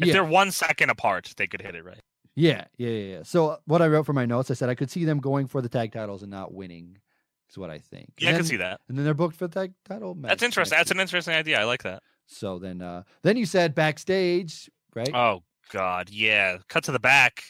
if 0.00 0.08
yeah, 0.08 0.12
they're 0.14 0.24
one 0.24 0.50
second 0.50 0.90
apart, 0.90 1.32
they 1.36 1.46
could 1.46 1.60
hit 1.60 1.74
it 1.74 1.84
right. 1.84 2.00
yeah, 2.34 2.64
yeah, 2.78 2.88
yeah, 2.88 3.14
yeah. 3.16 3.22
So 3.22 3.50
uh, 3.50 3.56
what 3.66 3.82
I 3.82 3.88
wrote 3.88 4.06
for 4.06 4.12
my 4.12 4.26
notes, 4.26 4.50
I 4.50 4.54
said 4.54 4.68
I 4.68 4.74
could 4.74 4.90
see 4.90 5.04
them 5.04 5.18
going 5.18 5.46
for 5.46 5.60
the 5.60 5.68
tag 5.68 5.92
titles 5.92 6.22
and 6.22 6.30
not 6.30 6.52
winning. 6.52 6.98
Is 7.48 7.58
what 7.58 7.70
I 7.70 7.78
think. 7.78 8.12
Yeah, 8.18 8.28
and 8.28 8.36
I 8.36 8.38
can 8.38 8.44
then, 8.44 8.50
see 8.50 8.56
that. 8.58 8.80
And 8.88 8.96
then 8.96 9.04
they're 9.04 9.12
booked 9.12 9.34
for 9.34 9.48
the 9.48 9.54
tag 9.54 9.72
title. 9.84 10.14
match 10.14 10.28
That's 10.28 10.42
interesting. 10.44 10.78
That's 10.78 10.92
an 10.92 11.00
interesting 11.00 11.34
idea. 11.34 11.60
I 11.60 11.64
like 11.64 11.82
that. 11.82 12.02
So 12.26 12.60
then, 12.60 12.80
uh 12.80 13.02
then 13.22 13.36
you 13.36 13.44
said 13.44 13.74
backstage, 13.74 14.70
right? 14.94 15.12
Oh 15.12 15.42
God, 15.72 16.10
yeah. 16.10 16.58
Cut 16.68 16.84
to 16.84 16.92
the 16.92 17.00
back, 17.00 17.42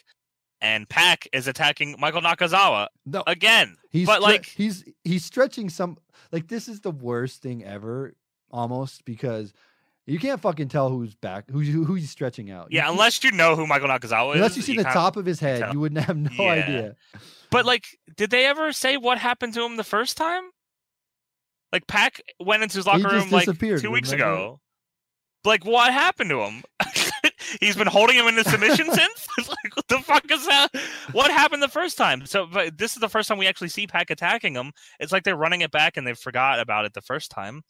and 0.63 0.89
Pac 0.89 1.29
is 1.35 1.49
attacking 1.49 1.97
Michael 1.99 2.23
Nakazawa 2.23 2.89
no, 3.05 3.23
again. 3.27 3.77
He's 3.91 4.07
but 4.07 4.21
stre- 4.21 4.25
like, 4.25 4.47
he's 4.47 4.85
he's 5.05 5.25
stretching 5.25 5.69
some 5.69 5.99
like 6.33 6.49
this 6.49 6.67
is 6.67 6.81
the 6.81 6.91
worst 6.91 7.43
thing 7.43 7.63
ever 7.63 8.15
almost 8.51 9.05
because 9.05 9.53
you 10.11 10.19
can't 10.19 10.41
fucking 10.41 10.69
tell 10.69 10.89
who's 10.91 11.15
back 11.15 11.51
who's 11.51 11.69
who, 11.69 11.95
he's 11.95 12.11
stretching 12.11 12.51
out. 12.51 12.69
yeah, 12.71 12.87
You- 12.87 12.93
unless 12.93 13.23
you 13.25 13.31
know 13.33 13.57
who 13.57 13.67
Michael 13.67 13.89
Nakazawa 13.89 14.31
is. 14.31 14.35
unless 14.37 14.57
you 14.57 14.63
see 14.63 14.77
the 14.77 14.85
top 14.85 15.17
of 15.17 15.25
his 15.27 15.41
head, 15.41 15.61
tell. 15.61 15.73
you 15.73 15.81
wouldn't 15.81 16.05
have 16.05 16.17
no 16.17 16.31
Yeah. 16.33 16.51
idea. 16.51 16.97
But 17.51 17.65
like, 17.67 17.87
did 18.17 18.31
they 18.31 18.47
ever 18.47 18.73
say 18.73 18.97
what 18.97 19.19
happened 19.19 19.55
to 19.55 19.63
him 19.65 19.77
the 19.77 19.85
first 19.85 20.17
time? 20.17 20.43
Like, 21.73 21.87
Pac 21.87 22.21
went 22.41 22.63
into 22.65 22.77
his 22.79 22.87
locker 22.87 23.09
room 23.09 23.31
like 23.31 23.45
two 23.47 23.91
weeks 23.93 24.11
remember? 24.13 24.15
ago. 24.35 24.61
Like, 25.45 25.65
what 25.65 25.93
happened 25.93 26.31
to 26.31 26.41
him? 26.43 26.63
He's 27.61 27.77
been 27.77 27.87
holding 27.87 28.17
him 28.17 28.27
in 28.27 28.35
the 28.35 28.45
submission 28.45 28.87
since. 28.93 29.29
like, 29.49 29.77
what 29.77 29.89
the 29.89 29.99
fuck 29.99 30.31
is 30.31 30.47
that? 30.47 30.69
What 31.13 31.31
happened 31.31 31.63
the 31.63 31.69
first 31.69 31.97
time? 31.97 32.27
So, 32.27 32.47
but 32.47 32.77
this 32.77 32.93
is 32.95 32.99
the 33.01 33.09
first 33.09 33.29
time 33.29 33.39
we 33.39 33.47
actually 33.47 33.69
see 33.69 33.87
Pac 33.87 34.11
attacking 34.11 34.55
him. 34.55 34.73
It's 34.99 35.13
like 35.13 35.23
they're 35.25 35.37
running 35.37 35.61
it 35.63 35.71
back 35.71 35.97
and 35.97 36.07
they 36.07 36.15
forgot 36.15 36.59
about 36.61 36.85
it 36.85 36.93
the 36.93 37.01
first 37.01 37.31
time. 37.31 37.63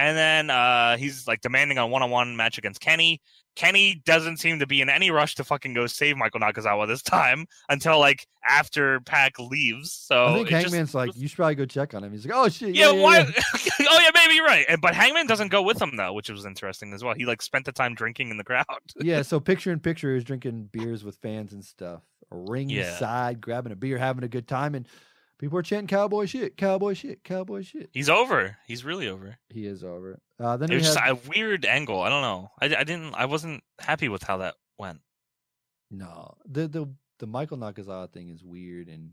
And 0.00 0.16
then 0.16 0.48
uh, 0.50 0.96
he's 0.96 1.28
like 1.28 1.42
demanding 1.42 1.76
a 1.76 1.86
one-on-one 1.86 2.34
match 2.34 2.56
against 2.56 2.80
Kenny. 2.80 3.20
Kenny 3.54 4.00
doesn't 4.06 4.38
seem 4.38 4.60
to 4.60 4.66
be 4.66 4.80
in 4.80 4.88
any 4.88 5.10
rush 5.10 5.34
to 5.34 5.44
fucking 5.44 5.74
go 5.74 5.86
save 5.86 6.16
Michael 6.16 6.40
Nakazawa 6.40 6.86
this 6.86 7.02
time 7.18 7.44
until 7.68 7.98
like 7.98 8.26
after 8.48 9.00
Pac 9.00 9.38
leaves. 9.38 9.92
So 9.92 10.24
I 10.24 10.34
think 10.34 10.46
it 10.46 10.50
just- 10.52 10.64
Hangman's 10.64 10.94
like, 10.94 11.14
you 11.14 11.28
should 11.28 11.36
probably 11.36 11.56
go 11.56 11.66
check 11.66 11.92
on 11.92 12.02
him. 12.02 12.12
He's 12.12 12.24
like, 12.24 12.34
oh 12.34 12.48
shit, 12.48 12.74
yeah, 12.74 12.86
yeah, 12.86 12.92
yeah, 12.92 13.02
why? 13.02 13.18
yeah." 13.18 13.24
oh 13.90 14.00
yeah, 14.00 14.10
maybe 14.14 14.34
you're 14.36 14.46
right. 14.46 14.64
And 14.70 14.80
but 14.80 14.94
Hangman 14.94 15.26
doesn't 15.26 15.48
go 15.48 15.60
with 15.60 15.82
him 15.82 15.96
though, 15.96 16.14
which 16.14 16.30
was 16.30 16.46
interesting 16.46 16.94
as 16.94 17.04
well. 17.04 17.14
He 17.14 17.26
like 17.26 17.42
spent 17.42 17.66
the 17.66 17.72
time 17.72 17.94
drinking 17.94 18.30
in 18.30 18.38
the 18.38 18.44
crowd. 18.44 18.64
yeah, 19.00 19.20
so 19.20 19.38
picture 19.38 19.70
in 19.70 19.80
picture 19.80 20.16
is 20.16 20.24
drinking 20.24 20.70
beers 20.72 21.04
with 21.04 21.16
fans 21.16 21.52
and 21.52 21.62
stuff, 21.62 22.00
ringside, 22.30 23.40
grabbing 23.42 23.72
a 23.72 23.76
beer, 23.76 23.98
having 23.98 24.24
a 24.24 24.28
good 24.28 24.48
time, 24.48 24.74
and 24.74 24.86
people 25.40 25.58
are 25.58 25.62
chanting 25.62 25.88
"cowboy 25.88 26.26
shit, 26.26 26.56
cowboy 26.56 26.94
shit, 26.94 27.24
cowboy 27.24 27.62
shit." 27.62 27.90
He's 27.92 28.08
over. 28.08 28.58
He's 28.68 28.84
really 28.84 29.08
over. 29.08 29.38
He 29.48 29.66
is 29.66 29.82
over. 29.82 30.20
Uh, 30.38 30.56
then 30.56 30.70
It 30.70 30.76
was 30.76 30.84
just 30.84 30.98
a 30.98 31.18
weird 31.28 31.64
angle. 31.64 32.00
I 32.00 32.08
don't 32.08 32.22
know. 32.22 32.50
I, 32.60 32.66
I 32.66 32.84
didn't. 32.84 33.14
I 33.14 33.24
wasn't 33.24 33.64
happy 33.80 34.08
with 34.08 34.22
how 34.22 34.36
that 34.38 34.54
went. 34.78 35.00
no 35.90 36.36
the 36.46 36.68
the 36.68 36.86
the 37.18 37.26
Michael 37.26 37.58
Nakazawa 37.58 38.10
thing 38.12 38.28
is 38.28 38.44
weird 38.44 38.88
and 38.88 39.12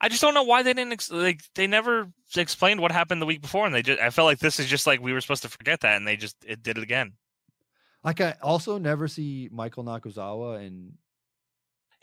I 0.00 0.08
just 0.08 0.20
don't 0.20 0.34
know 0.34 0.42
why 0.44 0.62
they 0.62 0.72
didn't 0.74 0.92
ex- 0.92 1.10
like. 1.10 1.40
They 1.54 1.66
never 1.66 2.08
explained 2.36 2.80
what 2.80 2.92
happened 2.92 3.20
the 3.20 3.26
week 3.26 3.42
before, 3.42 3.66
and 3.66 3.74
they 3.74 3.82
just. 3.82 4.00
I 4.00 4.10
felt 4.10 4.26
like 4.26 4.38
this 4.38 4.60
is 4.60 4.66
just 4.66 4.86
like 4.86 5.00
we 5.00 5.12
were 5.12 5.20
supposed 5.20 5.42
to 5.42 5.48
forget 5.48 5.80
that, 5.80 5.96
and 5.96 6.06
they 6.06 6.16
just 6.16 6.36
it 6.46 6.62
did 6.62 6.78
it 6.78 6.84
again. 6.84 7.14
like 8.04 8.20
I 8.20 8.36
also 8.40 8.78
never 8.78 9.08
see 9.08 9.48
Michael 9.50 9.82
Nakazawa 9.82 10.64
and 10.64 10.92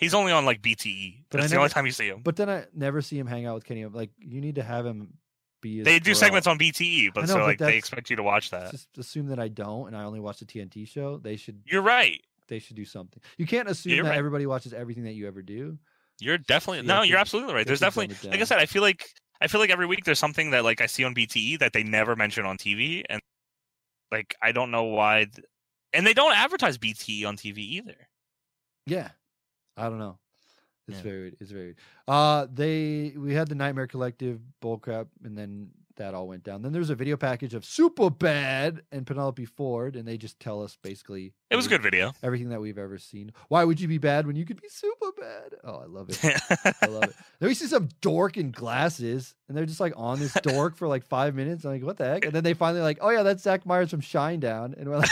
He's 0.01 0.13
only 0.13 0.33
on 0.33 0.43
like 0.45 0.61
BTE. 0.61 1.23
But 1.29 1.39
That's 1.39 1.51
the 1.53 1.57
only 1.57 1.69
time 1.69 1.85
you 1.85 1.93
see 1.93 2.07
him. 2.07 2.19
but 2.23 2.35
then 2.35 2.49
I 2.49 2.65
never 2.73 3.01
see 3.01 3.17
him 3.17 3.27
hang 3.27 3.45
out 3.45 3.55
with 3.55 3.63
Kenny. 3.63 3.85
Like 3.85 4.09
you 4.19 4.41
need 4.41 4.55
to 4.55 4.63
have 4.63 4.85
him 4.85 5.13
be. 5.61 5.81
They 5.83 5.99
do 5.99 6.13
segments 6.13 6.47
on 6.47 6.59
BTE, 6.59 7.13
but 7.13 7.21
know, 7.21 7.27
so 7.27 7.35
but 7.35 7.43
like 7.45 7.57
they 7.59 7.77
expect 7.77 8.09
you 8.09 8.17
to 8.17 8.23
watch 8.23 8.49
that. 8.49 8.71
Just 8.71 8.97
assume 8.97 9.27
that 9.27 9.39
I 9.39 9.47
don't, 9.47 9.87
and 9.87 9.95
I 9.95 10.03
only 10.03 10.19
watch 10.19 10.39
the 10.39 10.45
TNT 10.45 10.85
show. 10.87 11.17
They 11.19 11.37
should. 11.37 11.61
You're 11.65 11.83
right. 11.83 12.19
They 12.49 12.59
should 12.59 12.75
do 12.75 12.83
something. 12.83 13.21
You 13.37 13.45
can't 13.45 13.69
assume 13.69 13.93
You're 13.93 14.03
that 14.03 14.09
right. 14.09 14.17
everybody 14.17 14.45
watches 14.45 14.73
everything 14.73 15.03
that 15.05 15.13
you 15.13 15.27
ever 15.27 15.41
do. 15.41 15.77
You're 16.19 16.37
definitely 16.39 16.81
no. 16.85 17.03
You're 17.03 17.19
absolutely 17.19 17.53
right. 17.53 17.65
There's 17.65 17.79
definitely 17.79 18.15
like 18.29 18.41
I 18.41 18.43
said. 18.43 18.57
I 18.57 18.65
feel 18.65 18.81
like 18.81 19.07
I 19.39 19.47
feel 19.47 19.61
like 19.61 19.69
every 19.69 19.85
week 19.85 20.03
there's 20.03 20.19
something 20.19 20.49
that 20.51 20.63
like 20.63 20.81
I 20.81 20.87
see 20.87 21.03
on 21.03 21.15
BTE 21.15 21.59
that 21.59 21.73
they 21.73 21.83
never 21.83 22.15
mention 22.15 22.45
on 22.45 22.57
TV, 22.57 23.03
and 23.07 23.21
like 24.11 24.35
I 24.41 24.51
don't 24.51 24.71
know 24.71 24.83
why. 24.83 25.25
th- 25.33 25.45
And 25.93 26.05
they 26.07 26.13
don't 26.13 26.35
advertise 26.35 26.77
BTE 26.77 27.25
on 27.27 27.37
TV 27.37 27.57
either. 27.59 27.95
Yeah, 28.87 29.09
I 29.77 29.89
don't 29.89 29.99
know. 29.99 30.17
It's 30.87 30.97
Yeah. 30.97 31.03
very 31.03 31.19
weird. 31.21 31.35
It's 31.39 31.51
very 31.51 31.63
weird. 31.65 31.77
Uh 32.07 32.47
they 32.51 33.13
we 33.17 33.33
had 33.33 33.47
the 33.47 33.55
Nightmare 33.55 33.87
Collective 33.87 34.39
bullcrap, 34.61 35.07
and 35.23 35.37
then 35.37 35.69
that 35.97 36.13
all 36.15 36.27
went 36.27 36.43
down. 36.43 36.61
Then 36.63 36.71
there's 36.71 36.89
a 36.89 36.95
video 36.95 37.15
package 37.17 37.53
of 37.53 37.63
Super 37.63 38.09
Bad 38.09 38.81
and 38.91 39.05
Penelope 39.05 39.45
Ford, 39.45 39.95
and 39.95 40.07
they 40.07 40.17
just 40.17 40.39
tell 40.39 40.63
us 40.63 40.77
basically 40.81 41.33
It 41.51 41.55
was 41.57 41.65
a 41.67 41.69
good 41.69 41.83
video. 41.83 42.13
everything 42.23 42.49
that 42.49 42.61
we've 42.61 42.77
ever 42.77 42.97
seen. 42.97 43.31
Why 43.49 43.63
would 43.65 43.79
you 43.79 43.87
be 43.87 43.97
bad 43.99 44.25
when 44.25 44.35
you 44.35 44.45
could 44.45 44.59
be 44.59 44.69
super 44.69 45.11
bad? 45.19 45.55
Oh, 45.63 45.75
I 45.75 45.85
love 45.85 46.09
it. 46.09 46.19
I 46.81 46.87
love 46.87 47.03
it. 47.03 47.15
Then 47.39 47.49
we 47.49 47.53
see 47.53 47.67
some 47.67 47.89
dork 47.99 48.37
in 48.37 48.51
glasses, 48.51 49.35
and 49.47 49.55
they're 49.57 49.65
just 49.65 49.79
like 49.81 49.93
on 49.95 50.17
this 50.19 50.33
dork 50.41 50.75
for 50.77 50.87
like 50.87 51.03
five 51.03 51.35
minutes. 51.35 51.65
I'm 51.65 51.71
like, 51.71 51.83
what 51.83 51.97
the 51.97 52.05
heck? 52.05 52.25
And 52.25 52.33
then 52.33 52.43
they 52.43 52.53
finally 52.53 52.81
like, 52.81 52.97
oh 53.01 53.09
yeah, 53.09 53.23
that's 53.23 53.43
Zach 53.43 53.65
Myers 53.65 53.91
from 53.91 54.01
Shinedown, 54.01 54.75
and 54.79 54.89
we're 54.89 54.97
like, 54.97 55.09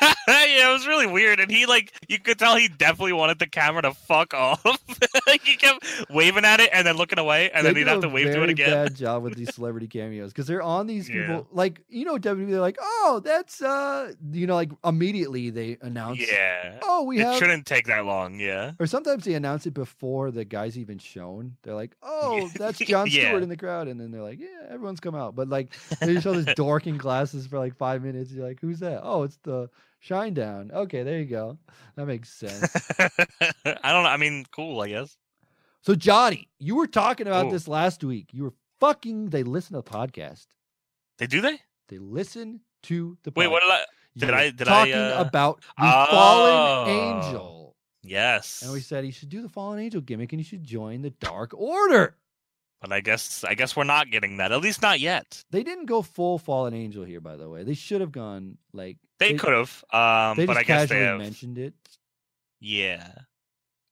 yeah, 0.28 0.70
it 0.70 0.72
was 0.72 0.86
really 0.86 1.06
weird, 1.06 1.40
and 1.40 1.50
he 1.50 1.66
like 1.66 1.92
you 2.08 2.18
could 2.18 2.38
tell 2.38 2.56
he 2.56 2.68
definitely 2.68 3.12
wanted 3.12 3.38
the 3.38 3.46
camera 3.46 3.82
to 3.82 3.92
fuck 3.92 4.34
off. 4.34 4.64
like 5.26 5.42
he 5.42 5.56
kept 5.56 5.84
waving 6.10 6.44
at 6.44 6.60
it 6.60 6.70
and 6.72 6.86
then 6.86 6.96
looking 6.96 7.18
away, 7.18 7.50
and 7.50 7.64
they 7.66 7.70
then 7.70 7.76
he'd 7.76 7.88
have 7.88 8.00
to 8.02 8.08
wave 8.08 8.32
to 8.34 8.42
it 8.42 8.50
again. 8.50 8.70
Bad 8.70 8.94
job 8.96 9.22
with 9.22 9.34
these 9.36 9.54
celebrity 9.54 9.86
cameos 9.88 10.32
because 10.32 10.46
they're 10.46 10.62
on 10.62 10.86
these 10.86 11.06
people. 11.08 11.20
Yeah. 11.20 11.40
Like 11.52 11.80
you 11.88 12.04
know, 12.04 12.16
WWE. 12.16 12.50
They're 12.50 12.60
like, 12.60 12.78
oh, 12.80 13.20
that's 13.24 13.62
uh, 13.62 14.12
you 14.32 14.46
know, 14.46 14.54
like 14.54 14.70
immediately 14.84 15.50
they 15.50 15.78
announce, 15.82 16.20
Yeah, 16.30 16.78
oh, 16.82 17.04
we 17.04 17.18
it 17.20 17.24
have. 17.24 17.36
shouldn't 17.38 17.66
take 17.66 17.86
that 17.86 18.04
long. 18.04 18.38
Yeah, 18.38 18.72
Or 18.78 18.86
sometimes 18.86 19.24
they 19.24 19.34
announce 19.34 19.66
it 19.66 19.74
before 19.74 20.30
the 20.30 20.44
guy's 20.44 20.78
even 20.78 20.98
shown. 20.98 21.56
They're 21.62 21.74
like, 21.74 21.96
"Oh, 22.02 22.50
that's 22.56 22.78
John 22.78 23.06
Yeah. 23.10 23.28
Stewart 23.28 23.42
in 23.42 23.48
the 23.48 23.56
crowd," 23.56 23.88
and 23.88 24.00
then 24.00 24.10
they're 24.10 24.22
like, 24.22 24.40
"Yeah, 24.40 24.66
everyone's 24.70 25.00
come 25.00 25.14
out." 25.14 25.34
But 25.34 25.48
like, 25.48 25.72
they 26.00 26.20
show 26.20 26.32
this 26.34 26.54
dork 26.54 26.86
in 26.86 26.96
glasses 26.98 27.46
for 27.46 27.58
like 27.58 27.76
five 27.76 28.02
minutes. 28.02 28.30
You're 28.32 28.46
like, 28.46 28.60
"Who's 28.60 28.80
that?" 28.80 29.00
Oh, 29.02 29.22
it's 29.22 29.38
the 29.42 29.68
Shinedown. 30.04 30.72
Okay, 30.72 31.02
there 31.02 31.18
you 31.18 31.24
go. 31.26 31.58
That 31.96 32.06
makes 32.06 32.30
sense. 32.32 32.62
I 33.00 33.92
don't 33.92 34.02
know. 34.02 34.08
I 34.08 34.16
mean, 34.16 34.44
cool. 34.52 34.80
I 34.80 34.88
guess. 34.88 35.16
so, 35.82 35.94
Johnny, 35.94 36.48
you 36.58 36.76
were 36.76 36.86
talking 36.86 37.26
about 37.26 37.46
Ooh. 37.46 37.50
this 37.50 37.66
last 37.68 38.04
week. 38.04 38.28
You 38.32 38.44
were 38.44 38.54
fucking. 38.80 39.30
They 39.30 39.42
listen 39.42 39.74
to 39.74 39.82
the 39.82 39.90
podcast. 39.90 40.46
They 41.18 41.26
do 41.26 41.40
they? 41.40 41.60
They 41.88 41.98
listen 41.98 42.60
to 42.84 43.16
the. 43.24 43.32
Wait, 43.34 43.48
what 43.48 43.62
podcast. 43.62 43.84
did 44.16 44.30
I? 44.30 44.44
You 44.44 44.52
did 44.52 44.58
I- 44.58 44.64
did 44.64 44.68
I, 44.68 44.70
talking 44.78 44.94
uh, 44.94 45.16
about 45.26 45.60
the 45.78 45.84
Oh. 45.86 46.06
fallen 46.10 46.88
angel? 46.90 47.76
Yes. 48.02 48.62
And 48.62 48.72
we 48.72 48.80
said 48.80 49.02
he 49.04 49.10
should 49.10 49.28
do 49.30 49.42
the 49.42 49.48
fallen 49.48 49.80
angel 49.80 50.00
gimmick, 50.00 50.32
and 50.32 50.38
he 50.38 50.44
should 50.44 50.62
join 50.62 51.02
the 51.02 51.10
Dark 51.10 51.50
Order. 51.54 52.16
but 52.80 52.92
I 52.92 53.00
guess 53.00 53.42
I 53.42 53.54
guess 53.54 53.74
we're 53.74 53.82
not 53.84 54.10
getting 54.12 54.36
that. 54.36 54.52
At 54.52 54.60
least 54.60 54.80
not 54.82 55.00
yet. 55.00 55.42
They 55.50 55.64
didn't 55.64 55.86
go 55.86 56.02
full 56.02 56.38
fallen 56.38 56.72
angel 56.74 57.04
here, 57.04 57.20
by 57.20 57.34
the 57.36 57.48
way. 57.48 57.64
They 57.64 57.74
should 57.74 58.00
have 58.00 58.12
gone 58.12 58.58
like 58.72 58.98
They 59.18 59.34
could 59.34 59.52
have. 59.52 59.84
Um, 59.92 60.44
but 60.46 60.56
I 60.56 60.62
guess 60.62 60.88
they 60.88 61.00
have. 61.00 61.18
mentioned 61.18 61.58
it, 61.58 61.74
Yeah. 62.60 63.12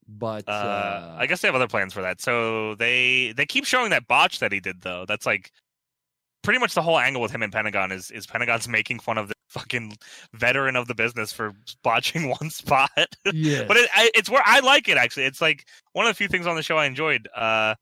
but 0.06 0.46
Uh, 0.48 0.50
uh, 0.52 1.16
I 1.18 1.26
guess 1.26 1.40
they 1.40 1.48
have 1.48 1.54
other 1.54 1.68
plans 1.68 1.92
for 1.94 2.02
that. 2.02 2.20
So 2.20 2.74
they 2.74 3.32
they 3.36 3.46
keep 3.46 3.64
showing 3.64 3.90
that 3.90 4.06
botch 4.06 4.38
that 4.40 4.52
he 4.52 4.60
did 4.60 4.82
though. 4.82 5.04
That's 5.06 5.26
like 5.26 5.50
pretty 6.42 6.58
much 6.60 6.74
the 6.74 6.82
whole 6.82 6.98
angle 6.98 7.22
with 7.22 7.30
him 7.30 7.42
and 7.42 7.52
Pentagon 7.52 7.90
is 7.90 8.10
is 8.10 8.26
Pentagon's 8.26 8.68
making 8.78 9.00
fun 9.00 9.16
of 9.18 9.28
the 9.28 9.34
fucking 9.48 9.96
veteran 10.34 10.76
of 10.76 10.88
the 10.88 10.94
business 10.94 11.32
for 11.32 11.52
botching 11.82 12.28
one 12.28 12.50
spot. 12.50 12.90
yeah, 13.32 13.64
but 13.68 13.76
it, 13.78 13.88
I, 13.94 14.10
it's 14.14 14.28
where 14.28 14.42
I 14.44 14.60
like 14.60 14.88
it 14.88 14.98
actually. 14.98 15.24
It's 15.24 15.40
like 15.40 15.66
one 15.92 16.06
of 16.06 16.10
the 16.10 16.16
few 16.16 16.28
things 16.28 16.46
on 16.46 16.56
the 16.56 16.62
show 16.62 16.76
I 16.76 16.86
enjoyed. 16.86 17.28
Uh, 17.34 17.74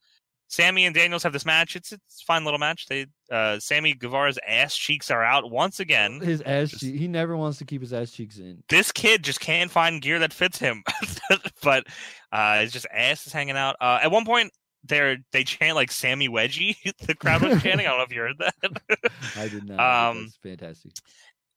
Sammy 0.52 0.84
and 0.84 0.94
Daniels 0.94 1.22
have 1.22 1.32
this 1.32 1.46
match. 1.46 1.76
It's 1.76 1.92
it's 1.92 2.22
a 2.22 2.24
fine 2.26 2.44
little 2.44 2.58
match. 2.58 2.84
They 2.86 3.06
uh, 3.30 3.58
Sammy 3.58 3.94
Guevara's 3.94 4.38
ass 4.46 4.76
cheeks 4.76 5.10
are 5.10 5.24
out 5.24 5.50
once 5.50 5.80
again. 5.80 6.20
his 6.20 6.42
ass 6.42 6.68
just- 6.68 6.82
cheek. 6.82 6.94
He 7.00 7.08
never 7.08 7.38
wants 7.38 7.56
to 7.58 7.64
keep 7.64 7.80
his 7.80 7.94
ass 7.94 8.10
cheeks 8.10 8.36
in. 8.36 8.62
This 8.68 8.92
kid 8.92 9.22
just 9.24 9.40
can't 9.40 9.70
find 9.70 10.02
gear 10.02 10.18
that 10.18 10.34
fits 10.34 10.58
him. 10.58 10.84
but 11.62 11.86
uh, 12.32 12.58
it's 12.60 12.72
just 12.72 12.86
ass 12.92 13.26
is 13.26 13.32
hanging 13.32 13.56
out. 13.56 13.76
Uh, 13.80 14.00
at 14.02 14.10
one 14.10 14.26
point, 14.26 14.52
they're 14.84 15.16
they 15.32 15.42
chant 15.42 15.74
like 15.74 15.90
Sammy 15.90 16.28
Wedgie. 16.28 16.76
the 17.06 17.14
crowd 17.14 17.40
was 17.40 17.62
chanting. 17.62 17.86
I 17.86 17.90
don't 17.90 17.98
know 17.98 18.04
if 18.04 18.12
you 18.12 18.20
heard 18.20 18.38
that. 18.38 19.10
I 19.38 19.48
did 19.48 19.66
not. 19.66 20.10
Um, 20.10 20.24
that's 20.24 20.36
fantastic. 20.36 20.92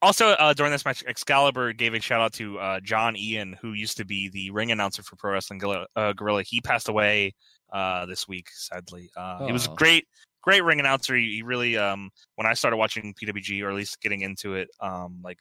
also, 0.01 0.27
uh, 0.29 0.53
during 0.53 0.71
this 0.71 0.85
match, 0.85 1.03
Excalibur 1.05 1.73
gave 1.73 1.93
a 1.93 1.99
shout 1.99 2.21
out 2.21 2.31
to 2.35 2.57
uh, 2.59 2.79
John 2.79 3.17
Ian, 3.17 3.57
who 3.61 3.73
used 3.73 3.97
to 3.97 4.05
be 4.05 4.29
the 4.29 4.51
ring 4.51 4.71
announcer 4.71 5.03
for 5.03 5.17
Pro 5.17 5.33
Wrestling 5.33 5.59
Guerrilla. 5.59 5.87
Uh, 5.97 6.13
Guerrilla. 6.13 6.43
He 6.43 6.61
passed 6.61 6.87
away 6.87 7.33
uh, 7.71 8.05
this 8.05 8.27
week, 8.27 8.49
sadly. 8.51 9.09
Uh, 9.15 9.45
He 9.45 9.51
was 9.51 9.67
Oh. 9.67 9.73
great, 9.75 10.07
great 10.41 10.63
ring 10.63 10.79
announcer. 10.79 11.15
He, 11.15 11.35
he 11.37 11.41
really, 11.41 11.77
um, 11.77 12.11
when 12.35 12.47
I 12.47 12.53
started 12.53 12.77
watching 12.77 13.13
PWG, 13.13 13.61
or 13.63 13.69
at 13.69 13.75
least 13.75 14.01
getting 14.01 14.21
into 14.21 14.55
it, 14.55 14.69
um, 14.79 15.19
like 15.23 15.39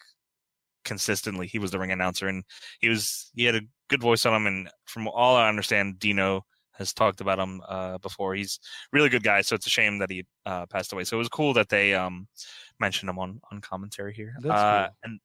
consistently, 0.84 1.46
he 1.46 1.58
was 1.58 1.70
the 1.70 1.78
ring 1.78 1.92
announcer, 1.92 2.28
and 2.28 2.44
he 2.80 2.88
was 2.88 3.30
he 3.34 3.44
had 3.44 3.54
a 3.56 3.62
good 3.88 4.00
voice 4.00 4.26
on 4.26 4.34
him. 4.34 4.46
And 4.46 4.70
from 4.86 5.08
all 5.08 5.36
I 5.36 5.48
understand, 5.48 5.98
Dino 5.98 6.44
has 6.72 6.92
talked 6.92 7.20
about 7.20 7.38
him 7.38 7.62
uh, 7.68 7.98
before. 7.98 8.34
He's 8.34 8.58
really 8.92 9.08
good 9.08 9.22
guy, 9.22 9.42
so 9.42 9.54
it's 9.54 9.66
a 9.66 9.70
shame 9.70 9.98
that 9.98 10.10
he 10.10 10.24
uh, 10.44 10.66
passed 10.66 10.92
away. 10.92 11.04
So 11.04 11.16
it 11.16 11.18
was 11.18 11.28
cool 11.28 11.52
that 11.54 11.68
they 11.68 11.94
um, 11.94 12.26
mentioned 12.80 13.08
him 13.10 13.18
on 13.18 13.40
on 13.50 13.60
commentary 13.60 14.12
here. 14.14 14.34
That's 14.40 14.60
uh, 14.60 14.86
cool. 14.86 14.96
And 15.04 15.20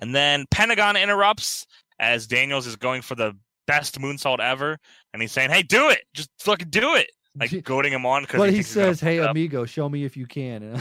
and 0.00 0.14
then 0.14 0.46
Pentagon 0.50 0.96
interrupts 0.96 1.66
as 1.98 2.26
Daniels 2.26 2.66
is 2.66 2.76
going 2.76 3.02
for 3.02 3.14
the 3.14 3.36
best 3.66 4.00
moonsault 4.00 4.40
ever, 4.40 4.78
and 5.12 5.22
he's 5.22 5.32
saying, 5.32 5.50
"Hey, 5.50 5.62
do 5.62 5.90
it! 5.90 6.02
Just 6.14 6.30
fucking 6.40 6.70
do 6.70 6.94
it!" 6.94 7.10
Like 7.38 7.62
goading 7.64 7.92
him 7.92 8.06
on 8.06 8.22
because 8.22 8.38
But 8.38 8.50
he, 8.50 8.56
he 8.56 8.62
thinks 8.62 8.68
he's 8.68 8.76
gonna 8.76 8.94
says, 8.94 9.00
"Hey, 9.00 9.18
fuck 9.18 9.24
up." 9.26 9.30
amigo, 9.32 9.64
show 9.64 9.88
me 9.88 10.04
if 10.04 10.16
you 10.16 10.26
can." 10.26 10.62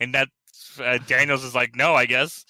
and 0.00 0.14
that 0.14 0.28
uh, 0.80 0.98
Daniels 1.06 1.44
is 1.44 1.54
like, 1.54 1.74
no, 1.74 1.94
I 1.94 2.06
guess. 2.06 2.44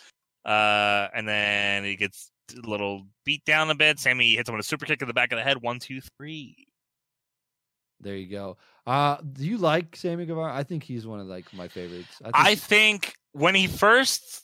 Uh, 0.44 1.08
and 1.14 1.26
then 1.28 1.84
he 1.84 1.96
gets 1.96 2.30
a 2.56 2.68
little 2.68 3.06
beat 3.24 3.44
down 3.44 3.70
a 3.70 3.74
bit. 3.74 3.98
Sammy 3.98 4.34
hits 4.34 4.48
him 4.48 4.54
with 4.54 4.64
a 4.64 4.68
super 4.68 4.86
kick 4.86 5.02
in 5.02 5.08
the 5.08 5.14
back 5.14 5.32
of 5.32 5.36
the 5.36 5.42
head. 5.42 5.60
One, 5.60 5.78
two, 5.78 6.00
three. 6.16 6.68
there 8.00 8.16
you 8.16 8.28
go. 8.28 8.56
Uh, 8.86 9.18
do 9.32 9.44
you 9.44 9.58
like 9.58 9.96
Sammy 9.96 10.24
Guevara? 10.24 10.54
I 10.54 10.62
think 10.62 10.82
he's 10.82 11.06
one 11.06 11.20
of 11.20 11.26
like 11.26 11.52
my 11.52 11.68
favorites. 11.68 12.16
I 12.22 12.24
think 12.24 12.36
I 12.36 12.54
think 12.54 13.14
when 13.32 13.54
he 13.54 13.66
first 13.66 14.42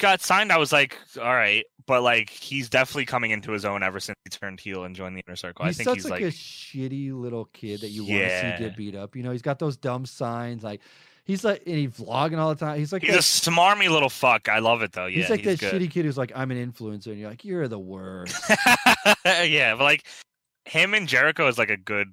got 0.00 0.20
signed, 0.20 0.50
I 0.50 0.58
was 0.58 0.72
like, 0.72 0.98
all 1.18 1.34
right, 1.34 1.64
but 1.86 2.02
like 2.02 2.30
he's 2.30 2.68
definitely 2.68 3.06
coming 3.06 3.30
into 3.30 3.52
his 3.52 3.64
own 3.64 3.82
ever 3.82 4.00
since 4.00 4.16
he 4.24 4.30
turned 4.30 4.58
heel 4.58 4.84
and 4.84 4.96
joined 4.96 5.16
the 5.16 5.22
inner 5.26 5.36
circle. 5.36 5.64
he's 5.64 5.76
I 5.80 5.84
think 5.84 5.88
such 5.88 5.96
he's 5.96 6.04
like, 6.04 6.22
like, 6.22 6.32
a 6.32 6.36
shitty 6.36 7.12
little 7.12 7.44
kid 7.46 7.80
that 7.82 7.90
you 7.90 8.04
want 8.04 8.22
to 8.22 8.56
see 8.58 8.64
get 8.64 8.76
beat 8.76 8.96
up. 8.96 9.14
You 9.14 9.22
know, 9.22 9.30
he's 9.30 9.42
got 9.42 9.58
those 9.58 9.76
dumb 9.76 10.06
signs. 10.06 10.64
Like 10.64 10.80
he's 11.24 11.44
like, 11.44 11.62
and 11.66 11.76
he's 11.76 11.90
vlogging 11.90 12.38
all 12.38 12.48
the 12.48 12.54
time. 12.54 12.78
He's 12.78 12.92
like 12.92 13.02
he's 13.02 13.14
a 13.14 13.18
smarmy 13.18 13.88
little 13.90 14.10
fuck. 14.10 14.48
I 14.48 14.58
love 14.58 14.82
it 14.82 14.92
though. 14.92 15.06
Yeah, 15.06 15.20
he's 15.20 15.30
like 15.30 15.44
that 15.44 15.60
good. 15.60 15.72
shitty 15.72 15.90
kid 15.90 16.04
who's 16.04 16.18
like, 16.18 16.32
I'm 16.34 16.50
an 16.50 16.72
influencer, 16.72 17.06
and 17.08 17.18
you're 17.18 17.30
like, 17.30 17.44
you're 17.44 17.68
the 17.68 17.78
worst. 17.78 18.36
yeah, 19.24 19.74
but 19.74 19.84
like 19.84 20.06
him 20.64 20.94
and 20.94 21.08
Jericho 21.08 21.46
is 21.48 21.58
like 21.58 21.70
a 21.70 21.76
good 21.76 22.08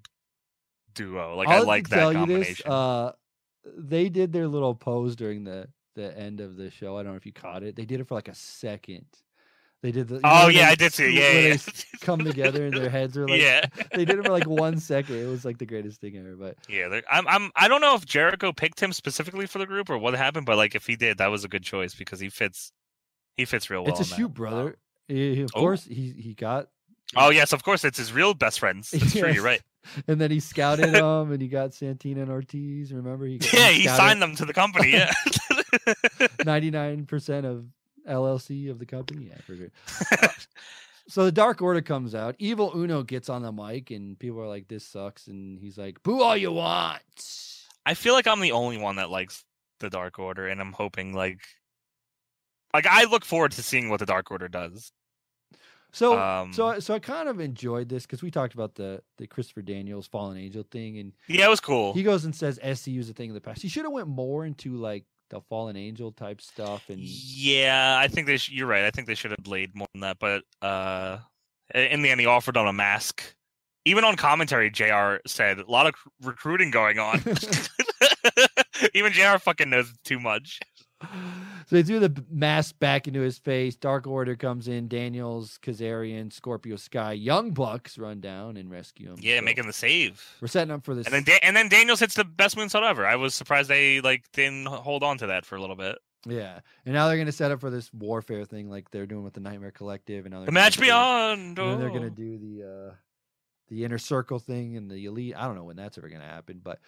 duo. 0.93 1.35
Like 1.35 1.47
I 1.47 1.57
I'll 1.57 1.65
like 1.65 1.89
that 1.89 1.95
tell 1.97 2.13
you 2.13 2.19
combination. 2.19 2.53
this. 2.53 2.65
Uh, 2.65 3.11
they 3.77 4.09
did 4.09 4.31
their 4.31 4.47
little 4.47 4.75
pose 4.75 5.15
during 5.15 5.43
the 5.43 5.67
the 5.97 6.17
end 6.17 6.39
of 6.39 6.55
the 6.55 6.71
show. 6.71 6.95
I 6.97 7.03
don't 7.03 7.11
know 7.11 7.17
if 7.17 7.25
you 7.25 7.33
caught 7.33 7.63
it. 7.63 7.75
They 7.75 7.83
did 7.85 7.99
it 7.99 8.07
for 8.07 8.15
like 8.15 8.29
a 8.29 8.35
second. 8.35 9.05
They 9.83 9.91
did 9.91 10.07
the. 10.07 10.21
oh 10.23 10.47
yeah, 10.47 10.69
I 10.69 10.75
did 10.75 10.91
see. 10.93 11.09
Yeah, 11.13 11.33
they 11.33 11.49
yeah. 11.51 11.57
come 12.01 12.23
together 12.23 12.65
and 12.65 12.73
their 12.75 12.89
heads 12.89 13.15
are 13.17 13.27
like. 13.27 13.39
yeah, 13.41 13.61
They 13.93 14.05
did 14.05 14.17
it 14.17 14.25
for 14.25 14.31
like 14.31 14.47
one 14.47 14.79
second. 14.93 15.17
It 15.17 15.27
was 15.27 15.43
like 15.45 15.57
the 15.59 15.65
greatest 15.67 15.99
thing 16.01 16.17
ever. 16.17 16.35
But 16.35 16.55
yeah. 16.69 17.01
I'm, 17.11 17.27
I'm. 17.27 17.51
I 17.55 17.67
don't 17.67 17.81
know 17.81 17.93
if 17.95 18.05
Jericho 18.05 18.51
picked 18.53 18.79
him 18.81 18.91
specifically 18.93 19.45
for 19.45 19.59
the 19.59 19.67
group 19.67 19.89
or 19.89 19.97
what 19.99 20.13
happened, 20.15 20.45
but 20.47 20.57
like 20.57 20.73
if 20.73 20.87
he 20.87 20.95
did, 20.95 21.17
that 21.19 21.27
was 21.27 21.43
a 21.43 21.47
good 21.47 21.63
choice 21.63 21.93
because 21.93 22.19
he 22.19 22.29
fits. 22.29 22.71
He 23.35 23.45
fits 23.45 23.69
real 23.69 23.83
well. 23.83 23.91
it's 23.99 24.11
a 24.11 24.15
shoot, 24.15 24.33
brother. 24.33 24.77
He- 25.07 25.35
he- 25.35 25.41
of 25.43 25.51
Oh. 25.53 25.59
course, 25.59 25.83
he 25.85 26.09
he 26.17 26.33
got, 26.33 26.69
Oh 27.15 27.29
yes, 27.29 27.53
of 27.53 27.63
course, 27.63 27.85
it's 27.85 27.99
his 27.99 28.11
real 28.11 28.33
best 28.33 28.59
friends. 28.59 28.89
That's 28.89 29.11
true. 29.13 29.31
You're 29.31 29.43
right. 29.43 29.61
and 30.07 30.19
then 30.19 30.31
he 30.31 30.39
scouted 30.51 30.91
them, 30.91 31.31
and 31.31 31.39
he 31.39 31.47
got 31.47 31.75
Santana 31.75 32.23
and 32.23 32.31
Ortiz. 32.31 32.91
Remember, 32.91 33.27
he 33.27 33.39
Yeah, 33.53 33.69
he 33.69 33.87
signed 33.87 34.23
them 34.23 34.35
to 34.37 34.45
the 34.45 34.53
company. 34.53 34.91
Yeah. 34.93 35.13
ninety 36.45 36.71
nine 36.71 37.05
percent 37.05 37.45
of 37.45 37.65
LLC 38.07 38.69
of 38.69 38.79
the 38.79 38.85
company. 38.85 39.27
Yeah, 39.29 39.35
I 39.37 39.41
forget. 39.41 40.47
So 41.09 41.23
the 41.23 41.31
Dark 41.31 41.61
Order 41.61 41.79
comes 41.81 42.13
out. 42.13 42.35
Evil 42.37 42.73
Uno 42.75 43.01
gets 43.01 43.29
on 43.29 43.41
the 43.41 43.49
mic, 43.53 43.91
and 43.91 44.19
people 44.19 44.41
are 44.41 44.47
like, 44.47 44.67
"This 44.67 44.83
sucks," 44.85 45.27
and 45.27 45.57
he's 45.57 45.77
like, 45.77 46.03
"Boo 46.03 46.21
all 46.21 46.35
you 46.35 46.51
want." 46.51 47.01
I 47.85 47.93
feel 47.93 48.13
like 48.13 48.27
I'm 48.27 48.41
the 48.41 48.51
only 48.51 48.77
one 48.77 48.97
that 48.97 49.09
likes 49.09 49.45
the 49.79 49.89
Dark 49.89 50.19
Order, 50.19 50.47
and 50.49 50.59
I'm 50.59 50.73
hoping 50.73 51.13
like, 51.13 51.39
like 52.73 52.85
I 52.85 53.05
look 53.05 53.23
forward 53.23 53.53
to 53.53 53.63
seeing 53.63 53.87
what 53.89 54.01
the 54.01 54.05
Dark 54.05 54.29
Order 54.31 54.49
does. 54.49 54.91
So, 55.93 56.19
Um, 56.19 56.51
so, 56.51 56.67
I- 56.67 56.79
so 56.79 56.93
I 56.93 56.99
kind 56.99 57.29
of 57.29 57.39
enjoyed 57.39 57.87
this 57.87 58.05
because 58.05 58.21
we 58.21 58.29
talked 58.29 58.53
about 58.53 58.75
the 58.75 59.01
the 59.17 59.27
Christopher 59.27 59.61
Daniels 59.61 60.07
Fallen 60.07 60.35
Angel 60.37 60.63
thing, 60.69 60.97
and 60.97 61.13
Yeah, 61.29 61.45
it 61.45 61.49
was 61.49 61.61
cool. 61.61 61.93
he 61.93 62.03
goes 62.03 62.25
and 62.25 62.35
says 62.35 62.59
SCU 62.61 62.99
is 62.99 63.09
a 63.09 63.13
thing 63.13 63.29
of 63.29 63.33
the 63.33 63.39
past. 63.39 63.61
He 63.61 63.69
should 63.69 63.85
have 63.85 63.93
went 63.93 64.09
more 64.09 64.45
into 64.45 64.75
like 64.75 65.05
the 65.29 65.41
Fallen 65.41 65.75
Angel 65.75 66.11
type 66.11 66.41
stuff, 66.41 66.89
and 66.89 66.99
Yeah, 66.99 67.97
I 67.99 68.07
think 68.07 68.27
they. 68.27 68.37
Sh- 68.37 68.51
you're 68.51 68.67
right. 68.67 68.83
I 68.85 68.91
think 68.91 69.07
they 69.07 69.15
should 69.15 69.31
have 69.31 69.47
laid 69.47 69.75
more 69.75 69.87
than 69.93 70.01
that. 70.01 70.17
But 70.19 70.43
uh, 70.61 71.19
in 71.73 72.01
the 72.01 72.09
end, 72.09 72.19
he 72.19 72.25
offered 72.25 72.57
on 72.57 72.67
a 72.67 72.73
mask. 72.73 73.23
Even 73.85 74.03
on 74.03 74.15
commentary, 74.17 74.69
Jr. 74.69 75.15
said 75.25 75.59
a 75.59 75.71
lot 75.71 75.87
of 75.87 75.93
recruiting 76.21 76.71
going 76.71 76.99
on. 76.99 77.23
Even 78.93 79.11
Jr. 79.13 79.37
fucking 79.39 79.69
knows 79.69 79.91
too 80.03 80.19
much. 80.19 80.59
so 81.67 81.75
they 81.75 81.83
threw 81.83 81.99
the 81.99 82.23
mask 82.29 82.79
back 82.79 83.07
into 83.07 83.19
his 83.19 83.37
face. 83.37 83.75
Dark 83.75 84.07
Order 84.07 84.35
comes 84.35 84.67
in. 84.67 84.87
Daniels, 84.87 85.59
Kazarian, 85.61 86.31
Scorpio 86.31 86.77
Sky, 86.77 87.11
Young 87.11 87.51
Bucks 87.51 87.97
run 87.97 88.21
down 88.21 88.55
and 88.57 88.71
rescue 88.71 89.09
him. 89.11 89.17
Yeah, 89.19 89.39
So 89.39 89.45
making 89.45 89.67
the 89.67 89.73
save. 89.73 90.25
We're 90.41 90.47
setting 90.47 90.71
up 90.73 90.83
for 90.85 90.95
this. 90.95 91.05
And 91.05 91.13
then 91.13 91.23
da- 91.23 91.39
and 91.43 91.55
then 91.55 91.67
Daniels 91.69 91.99
hits 91.99 92.15
the 92.15 92.23
best 92.23 92.55
moonsault 92.55 92.89
ever. 92.89 93.05
I 93.05 93.17
was 93.17 93.35
surprised 93.35 93.69
they 93.69 93.99
like 94.01 94.23
didn't 94.31 94.65
hold 94.65 95.03
on 95.03 95.17
to 95.19 95.27
that 95.27 95.45
for 95.45 95.57
a 95.57 95.61
little 95.61 95.75
bit. 95.75 95.97
yeah, 96.25 96.61
and 96.85 96.93
now 96.95 97.07
they're 97.07 97.17
gonna 97.17 97.31
set 97.31 97.51
up 97.51 97.59
for 97.59 97.69
this 97.69 97.93
warfare 97.93 98.45
thing, 98.45 98.69
like 98.69 98.89
they're 98.91 99.05
doing 99.05 99.23
with 99.23 99.33
the 99.33 99.39
Nightmare 99.41 99.71
Collective, 99.71 100.25
and 100.25 100.33
now 100.33 100.45
The 100.45 100.51
match 100.51 100.79
beyond. 100.79 101.59
And 101.59 101.81
they're 101.81 101.89
oh. 101.89 101.93
gonna 101.93 102.09
do 102.09 102.37
the 102.37 102.63
uh 102.63 102.95
the 103.69 103.83
inner 103.83 103.97
circle 103.97 104.39
thing 104.39 104.77
and 104.77 104.89
the 104.89 105.05
elite. 105.05 105.35
I 105.37 105.45
don't 105.45 105.55
know 105.55 105.65
when 105.65 105.75
that's 105.75 105.97
ever 105.97 106.07
gonna 106.07 106.23
happen, 106.23 106.61
but 106.63 106.79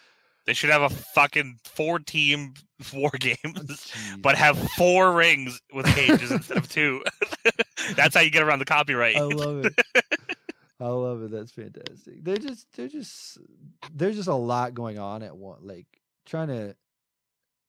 They 0.50 0.56
should 0.56 0.72
have 0.72 0.82
a 0.82 0.90
fucking 0.90 1.60
four 1.64 2.00
team 2.00 2.56
war 2.96 3.12
games, 3.20 3.94
but 4.18 4.36
have 4.36 4.58
four 4.72 5.12
rings 5.12 5.62
with 5.72 5.86
cages 5.94 6.32
instead 6.32 6.58
of 6.58 6.68
two. 6.68 7.04
That's 7.96 8.16
how 8.16 8.22
you 8.22 8.32
get 8.32 8.42
around 8.42 8.58
the 8.58 8.66
copyright. 8.66 9.16
I 9.16 9.26
love 9.26 9.64
it. 9.64 9.80
I 10.80 10.88
love 10.88 11.22
it. 11.22 11.30
That's 11.30 11.52
fantastic. 11.52 12.24
They're 12.24 12.38
just 12.38 12.66
they're 12.74 12.88
just 12.88 13.38
there's 13.94 14.16
just 14.16 14.28
a 14.28 14.34
lot 14.34 14.74
going 14.74 14.98
on 14.98 15.22
at 15.22 15.38
one 15.38 15.60
like 15.62 15.86
trying 16.26 16.48
to 16.48 16.76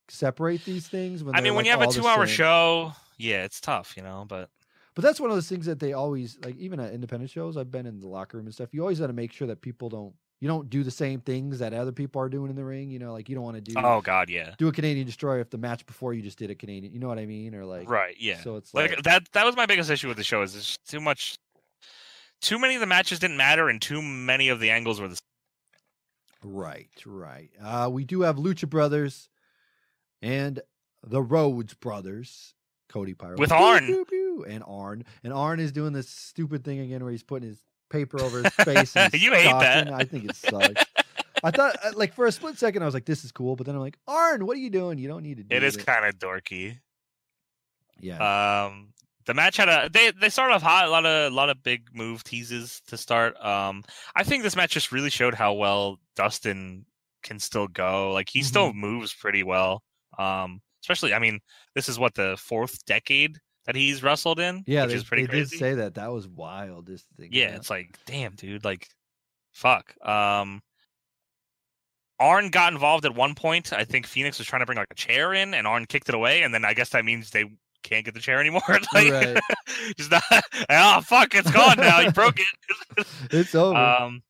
separate 0.09 0.65
these 0.65 0.89
things 0.89 1.23
when 1.23 1.35
I 1.35 1.43
mean, 1.43 1.55
when 1.55 1.67
like, 1.67 1.75
you 1.75 1.79
have 1.79 1.83
a 1.87 1.93
two 1.93 2.07
hour 2.07 2.27
same. 2.27 2.35
show, 2.35 2.93
yeah, 3.19 3.45
it's 3.45 3.61
tough, 3.61 3.93
you 3.95 4.03
know. 4.03 4.25
But 4.27 4.49
But 4.95 5.03
that's 5.03 5.21
one 5.21 5.29
of 5.29 5.37
those 5.37 5.51
things 5.51 5.67
that 5.67 5.81
they 5.81 5.93
always 5.93 6.39
like 6.43 6.57
even 6.57 6.81
at 6.81 6.95
independent 6.95 7.31
shows, 7.31 7.59
I've 7.59 7.71
been 7.71 7.85
in 7.85 8.01
the 8.01 8.09
locker 8.09 8.39
room 8.39 8.47
and 8.47 8.55
stuff. 8.55 8.71
You 8.73 8.81
always 8.81 9.01
got 9.01 9.09
to 9.09 9.13
make 9.13 9.35
sure 9.35 9.49
that 9.49 9.61
people 9.61 9.91
don't 9.91 10.15
you 10.41 10.49
don't 10.49 10.71
do 10.71 10.83
the 10.83 10.91
same 10.91 11.21
things 11.21 11.59
that 11.59 11.75
other 11.75 11.93
people 11.93 12.21
are 12.21 12.29
doing 12.29 12.51
in 12.51 12.57
the 12.57 12.65
ring, 12.65 12.91
you 12.91 12.99
know, 12.99 13.13
like 13.13 13.29
you 13.29 13.35
don't 13.35 13.45
want 13.45 13.57
to 13.57 13.61
do 13.61 13.75
oh 13.77 14.01
god, 14.01 14.31
yeah, 14.31 14.55
do 14.59 14.69
a 14.69 14.73
Canadian 14.73 15.07
destroyer 15.07 15.41
if 15.41 15.51
the 15.51 15.59
match 15.59 15.85
before 15.87 16.15
you 16.15 16.23
just 16.23 16.39
did 16.39 16.51
a 16.51 16.55
Canadian, 16.55 16.93
you 16.93 16.99
know 16.99 17.09
what 17.09 17.19
I 17.19 17.27
mean? 17.27 17.55
Or 17.55 17.65
like 17.65 17.89
right, 17.89 18.17
yeah. 18.19 18.41
So 18.41 18.57
it's 18.57 18.73
like, 18.73 18.91
like, 18.91 19.03
that. 19.03 19.31
That 19.33 19.45
was 19.45 19.55
my 19.57 19.67
biggest 19.67 19.91
issue 19.91 20.09
with 20.09 20.17
the 20.17 20.25
show. 20.25 20.43
Is 20.43 20.55
there's 20.55 20.79
too 20.89 21.01
much. 21.01 21.37
Too 22.41 22.59
many 22.59 22.75
of 22.75 22.81
the 22.81 22.87
matches 22.87 23.19
didn't 23.19 23.37
matter, 23.37 23.69
and 23.69 23.83
too 23.83 24.01
many 24.01 24.49
of 24.49 24.61
the 24.61 24.71
angles 24.71 24.99
were 24.99 25.09
the. 25.09 25.19
right, 26.43 26.89
right. 27.05 27.51
Uh 27.63 27.91
we 27.93 28.05
do 28.05 28.23
have 28.23 28.37
Lucha 28.37 28.69
Brothers 28.69 29.29
and 30.23 30.61
the 31.07 31.23
Rhodes 31.23 31.75
Brothers, 31.75 32.55
Cody 32.89 33.13
Pyro 33.13 33.37
With 33.37 33.53
Arn. 33.53 34.05
and 34.49 34.65
Arn, 34.67 35.05
and 35.23 35.33
Arn 35.35 35.61
is 35.61 35.71
doing 35.71 35.93
this 35.93 36.09
stupid 36.09 36.65
thing 36.65 36.81
again 36.81 37.03
where 37.03 37.13
he's 37.13 37.23
putting 37.23 37.51
his 37.51 37.59
paper 37.91 38.21
over 38.21 38.43
his 38.43 38.53
face. 38.65 38.95
You 39.13 39.33
hate 39.33 39.45
that. 39.45 39.93
I 39.93 40.05
think 40.05 40.25
it 40.31 40.37
sucks. 40.37 40.85
I 41.43 41.51
thought, 41.51 41.77
uh, 41.85 41.93
like, 41.97 42.15
for 42.15 42.27
a 42.27 42.33
split 42.33 42.59
second, 42.59 42.83
I 42.83 42.85
was 42.87 42.95
like, 42.95 43.05
"This 43.07 43.25
is 43.25 43.33
cool," 43.33 43.57
but 43.57 43.67
then 43.67 43.75
I'm 43.75 43.81
like, 43.81 43.99
"Arn, 44.07 44.47
what 44.47 44.57
are 44.57 44.61
you 44.61 44.71
doing? 44.71 44.99
You 44.99 45.09
don't 45.09 45.23
need 45.23 45.39
to 45.39 45.43
do 45.45 45.55
It 45.57 45.63
is 45.63 45.75
this." 45.75 45.85
kind 45.85 46.05
of 46.05 46.19
dorky. 46.19 46.79
yeah, 47.99 48.65
Um, 48.67 48.93
the 49.27 49.35
match 49.35 49.57
had 49.59 49.69
a 49.69 49.89
they 49.93 50.11
they 50.13 50.29
started 50.29 50.55
off 50.55 50.63
hot, 50.63 50.87
a 50.87 50.91
lot 50.91 51.07
of 51.07 51.33
a 51.33 51.35
lot 51.35 51.51
of 51.51 51.63
big 51.63 51.89
move 51.95 52.25
teases 52.25 52.81
to 52.89 52.97
start. 52.97 53.37
Um, 53.45 53.85
I 54.15 54.23
think 54.25 54.43
this 54.43 54.57
match 54.57 54.73
just 54.73 54.93
really 54.93 55.11
showed 55.11 55.35
how 55.35 55.53
well 55.55 55.99
Dustin 56.17 56.87
can 57.23 57.39
still 57.39 57.69
go. 57.69 58.13
Like 58.13 58.29
he 58.31 58.43
still 58.43 58.71
Mm-hmm. 58.71 58.81
moves 58.81 59.15
pretty 59.15 59.43
well. 59.43 59.83
Um, 60.19 60.61
especially 60.83 61.15
I 61.15 61.19
mean, 61.19 61.41
this 61.75 61.89
is 61.89 61.99
what 61.99 62.15
the 62.15 62.37
fourth 62.39 62.85
decade 62.87 63.39
that 63.73 63.79
he's 63.79 64.03
wrestled 64.03 64.41
in. 64.41 64.65
yeah. 64.67 64.83
which 64.83 64.91
They, 64.91 64.97
is 64.97 65.05
pretty 65.05 65.23
they 65.23 65.29
crazy. 65.29 65.57
did 65.57 65.59
say 65.61 65.75
that. 65.75 65.95
That 65.95 66.11
was 66.13 66.27
wild. 66.27 66.87
This 66.87 67.05
thing. 67.19 67.29
yeah, 67.33 67.55
it's 67.55 67.71
like 67.71 67.99
damn, 68.07 68.35
dude, 68.35 68.65
like 68.65 68.89
fuck. 69.53 69.95
Um. 70.07 70.61
Arn 72.19 72.51
got 72.51 72.73
involved 72.75 73.07
at 73.07 73.15
one 73.15 73.35
point. 73.35 73.73
I 73.73 73.85
think 73.85 74.07
Phoenix 74.07 74.37
was 74.39 74.47
trying 74.47 74.61
to 74.61 74.67
bring 74.67 74.77
like 74.77 74.89
a 74.91 74.95
chair 74.95 75.33
in, 75.33 75.55
and 75.55 75.67
Arn 75.67 75.87
kicked 75.87 76.09
it 76.11 76.15
away. 76.15 76.43
And 76.43 76.53
then 76.53 76.67
I 76.67 76.75
guess 76.75 76.91
that 76.91 77.03
means 77.05 77.31
they 77.31 77.45
can't 77.83 78.05
get 78.05 78.13
the 78.13 78.21
chair 78.21 78.41
anymore. 78.41 78.61
like, 78.93 79.11
Right. 79.11 79.39
just 79.97 80.11
not. 80.11 80.23
Oh 80.69 81.01
fuck! 81.05 81.35
It's 81.35 81.51
gone 81.51 81.79
now. 81.79 82.01
You 82.01 82.11
broke 82.13 82.39
it. 82.39 83.07
it's 83.31 83.55
over. 83.55 83.79
um. 83.79 84.23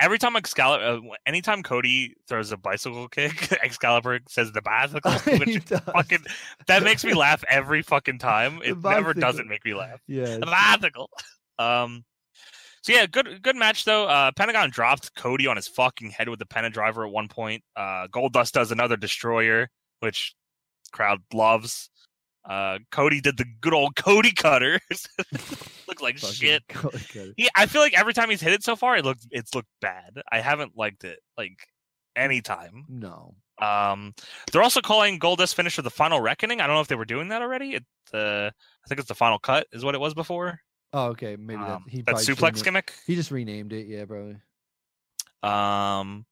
Every 0.00 0.18
time 0.18 0.34
Excalibur, 0.34 0.84
uh, 0.84 1.14
anytime 1.26 1.62
Cody 1.62 2.14
throws 2.26 2.52
a 2.52 2.56
bicycle 2.56 3.06
kick, 3.08 3.52
Excalibur 3.62 4.20
says 4.28 4.50
the 4.52 4.62
bicycle, 4.62 5.12
which 5.38 5.62
fucking 5.64 6.24
that 6.66 6.82
makes 6.82 7.04
me 7.04 7.12
laugh 7.14 7.44
every 7.48 7.82
fucking 7.82 8.18
time. 8.18 8.60
It 8.64 8.82
never 8.82 9.12
doesn't 9.14 9.46
make 9.48 9.64
me 9.64 9.74
laugh. 9.74 10.00
yeah, 10.06 10.38
The 10.38 10.46
bicycle. 10.46 11.10
Um. 11.58 12.04
So 12.82 12.94
yeah, 12.94 13.04
good 13.06 13.42
good 13.42 13.56
match 13.56 13.84
though. 13.84 14.06
Uh, 14.06 14.30
Pentagon 14.34 14.70
dropped 14.70 15.14
Cody 15.14 15.46
on 15.46 15.56
his 15.56 15.68
fucking 15.68 16.10
head 16.12 16.30
with 16.30 16.38
the 16.38 16.46
Penta 16.46 16.72
driver 16.72 17.04
at 17.04 17.12
one 17.12 17.28
point. 17.28 17.62
Uh, 17.76 18.06
Goldust 18.08 18.52
does 18.52 18.72
another 18.72 18.96
destroyer, 18.96 19.68
which 19.98 20.34
crowd 20.90 21.20
loves. 21.34 21.90
Uh, 22.48 22.78
Cody 22.90 23.20
did 23.20 23.36
the 23.36 23.44
good 23.60 23.74
old 23.74 23.96
Cody 23.96 24.32
cutter. 24.32 24.80
Like 26.00 26.18
shit. 26.18 26.62
Yeah, 27.36 27.48
I 27.56 27.66
feel 27.66 27.80
like 27.80 27.98
every 27.98 28.14
time 28.14 28.30
he's 28.30 28.40
hit 28.40 28.52
it 28.52 28.62
so 28.62 28.76
far, 28.76 28.96
it 28.96 29.04
looked 29.04 29.26
it's 29.30 29.54
looked 29.54 29.68
bad. 29.80 30.20
I 30.30 30.40
haven't 30.40 30.76
liked 30.76 31.04
it 31.04 31.18
like 31.36 31.58
anytime. 32.16 32.84
No. 32.88 33.34
Um, 33.60 34.14
they're 34.50 34.62
also 34.62 34.80
calling 34.80 35.18
Goldust 35.18 35.54
finisher 35.54 35.82
the 35.82 35.90
final 35.90 36.20
reckoning. 36.20 36.60
I 36.60 36.66
don't 36.66 36.76
know 36.76 36.80
if 36.80 36.88
they 36.88 36.94
were 36.94 37.04
doing 37.04 37.28
that 37.28 37.42
already. 37.42 37.74
It, 37.74 37.84
uh, 38.14 38.46
I 38.48 38.88
think 38.88 38.98
it's 39.00 39.08
the 39.08 39.14
final 39.14 39.38
cut 39.38 39.66
is 39.72 39.84
what 39.84 39.94
it 39.94 40.00
was 40.00 40.14
before. 40.14 40.60
Oh, 40.92 41.08
okay. 41.08 41.36
Maybe 41.36 41.60
Um, 41.60 41.84
that 41.84 41.90
he 41.90 42.02
that 42.02 42.14
suplex 42.16 42.64
gimmick. 42.64 42.94
He 43.06 43.14
just 43.14 43.30
renamed 43.30 43.72
it. 43.72 43.86
Yeah, 43.86 44.06
probably. 44.06 44.36
Um, 45.42 46.24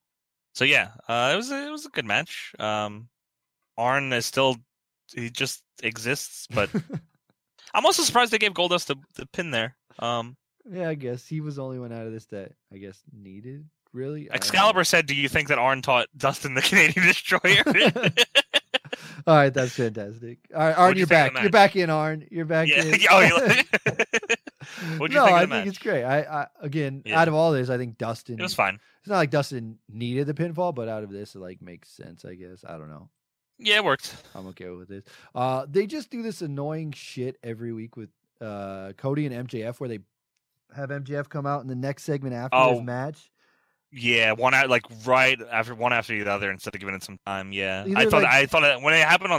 so 0.55 0.65
yeah, 0.65 0.91
uh, 1.09 1.31
it 1.35 1.37
was 1.37 1.51
a, 1.51 1.67
it 1.67 1.71
was 1.71 1.87
a 1.87 1.91
good 1.91 2.05
match. 2.07 2.55
Um, 2.59 3.09
Arn 3.77 4.13
is 4.13 4.27
still 4.27 4.57
he 5.15 5.31
just 5.31 5.63
exists, 5.83 6.47
but 6.51 6.71
I'm 7.75 7.87
also 7.87 8.03
surprised 8.03 8.33
they 8.33 8.39
gave 8.39 8.53
Goldust 8.55 8.87
the, 8.87 8.97
the 9.17 9.27
pin 9.27 9.51
there. 9.51 9.77
Um, 9.99 10.37
yeah, 10.71 10.89
I 10.89 10.95
guess 10.95 11.27
he 11.27 11.41
was 11.41 11.57
the 11.57 11.65
only 11.65 11.79
one 11.79 11.93
out 11.93 12.07
of 12.07 12.13
this 12.13 12.27
that 12.27 12.53
I 12.73 12.79
guess 12.79 13.01
needed. 13.13 13.67
Really, 13.93 14.23
I 14.23 14.25
don't 14.25 14.31
know. 14.33 14.35
Excalibur 14.37 14.85
said, 14.85 15.07
"Do 15.07 15.15
you 15.15 15.29
think 15.29 15.49
that 15.49 15.59
Arn 15.59 15.81
taught 15.83 16.09
Dustin 16.17 16.55
the 16.55 16.63
Canadian 16.63 17.07
Destroyer?" 17.07 17.63
All 19.27 19.35
right, 19.35 19.53
that's 19.53 19.73
fantastic. 19.73 20.39
All 20.55 20.61
right, 20.61 20.77
Arn, 20.77 20.95
you 20.95 20.99
you're 21.01 21.07
back. 21.07 21.33
You're 21.41 21.51
back 21.51 21.77
in, 21.77 21.91
Arn. 21.91 22.27
You're 22.31 22.45
back 22.45 22.69
yeah. 22.69 22.83
in. 22.83 23.01
oh, 23.11 23.21
you 23.21 23.31
no, 23.31 24.99
think 24.99 25.11
of 25.11 25.17
I 25.17 25.47
think 25.47 25.67
it's 25.67 25.79
great. 25.79 26.05
I, 26.05 26.21
I 26.23 26.47
again, 26.61 27.03
Yeah. 27.05 27.21
out 27.21 27.29
of 27.29 27.35
all 27.35 27.53
this, 27.53 27.71
I 27.71 27.79
think 27.79 27.99
Dustin. 27.99 28.39
it 28.39 28.43
was 28.43 28.55
fine. 28.55 28.79
It's 29.01 29.09
not 29.09 29.17
like 29.17 29.31
Dustin 29.31 29.79
needed 29.89 30.27
the 30.27 30.35
pinfall, 30.35 30.75
but 30.75 30.89
out 30.89 31.03
of 31.03 31.11
this, 31.11 31.35
it 31.35 31.39
like 31.39 31.63
makes 31.63 31.89
sense. 31.91 32.25
I 32.25 32.35
guess. 32.35 32.65
I 32.67 32.73
don't 32.79 32.91
know. 32.91 33.09
Yeah, 33.59 33.77
it 33.77 33.85
worked. 33.85 34.15
I'm 34.35 34.47
okay 34.49 34.69
with 34.71 34.89
this. 34.89 35.05
Uh, 35.35 35.67
they 35.69 35.87
just 35.87 36.11
do 36.11 36.23
this 36.23 36.43
annoying 36.43 36.93
shit 36.93 37.37
every 37.43 37.73
week 37.73 37.97
with 37.97 38.11
uh 38.41 38.93
Cody 38.97 39.27
and 39.27 39.49
MJF, 39.49 39.81
where 39.81 39.89
they 39.89 39.99
have 40.77 40.91
MJF 40.91 41.29
come 41.29 41.45
out 41.47 41.63
in 41.63 41.67
the 41.67 41.75
next 41.75 42.05
segment 42.05 42.35
after 42.35 42.57
Oh. 42.57 42.75
his 42.75 42.83
match. 42.83 43.31
Yeah, 43.91 44.33
one 44.33 44.55
out 44.55 44.69
like 44.69 44.85
right 45.07 45.39
after 45.51 45.75
one 45.75 45.93
after 45.93 46.13
the 46.23 46.31
other 46.31 46.51
instead 46.51 46.75
of 46.75 46.81
giving 46.81 46.95
it 46.95 47.03
some 47.03 47.19
time. 47.27 47.53
Yeah, 47.53 47.85
I 47.97 48.05
thought 48.05 48.23
like- 48.23 48.27
I 48.33 48.47
thought 48.47 48.63
it, 48.65 48.83
when 48.83 48.95
it 48.95 49.07
happened 49.07 49.33
on 49.33 49.39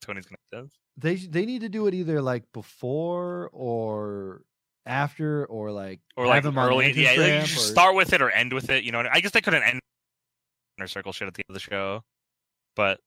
Tony's 0.00 0.24
gonna. 0.26 0.66
They 0.96 1.16
they 1.16 1.44
need 1.44 1.62
to 1.62 1.68
do 1.68 1.86
it 1.88 1.94
either 1.94 2.22
like 2.22 2.44
before 2.52 3.50
or 3.52 4.42
after 4.86 5.44
or 5.46 5.72
like 5.72 5.98
or 6.16 6.26
like 6.28 6.44
early. 6.44 6.92
Yeah, 6.92 7.10
like, 7.18 7.42
or- 7.42 7.46
start 7.46 7.96
with 7.96 8.12
it 8.12 8.22
or 8.22 8.30
end 8.30 8.52
with 8.52 8.70
it. 8.70 8.84
You 8.84 8.92
know, 8.92 9.02
I 9.10 9.20
guess 9.20 9.32
they 9.32 9.40
couldn't 9.40 9.64
end 9.64 9.80
inner 10.78 10.86
circle 10.86 11.12
shit 11.12 11.26
at 11.26 11.34
the 11.34 11.40
end 11.40 11.46
of 11.50 11.54
the 11.54 11.60
show, 11.60 12.04
but 12.76 13.00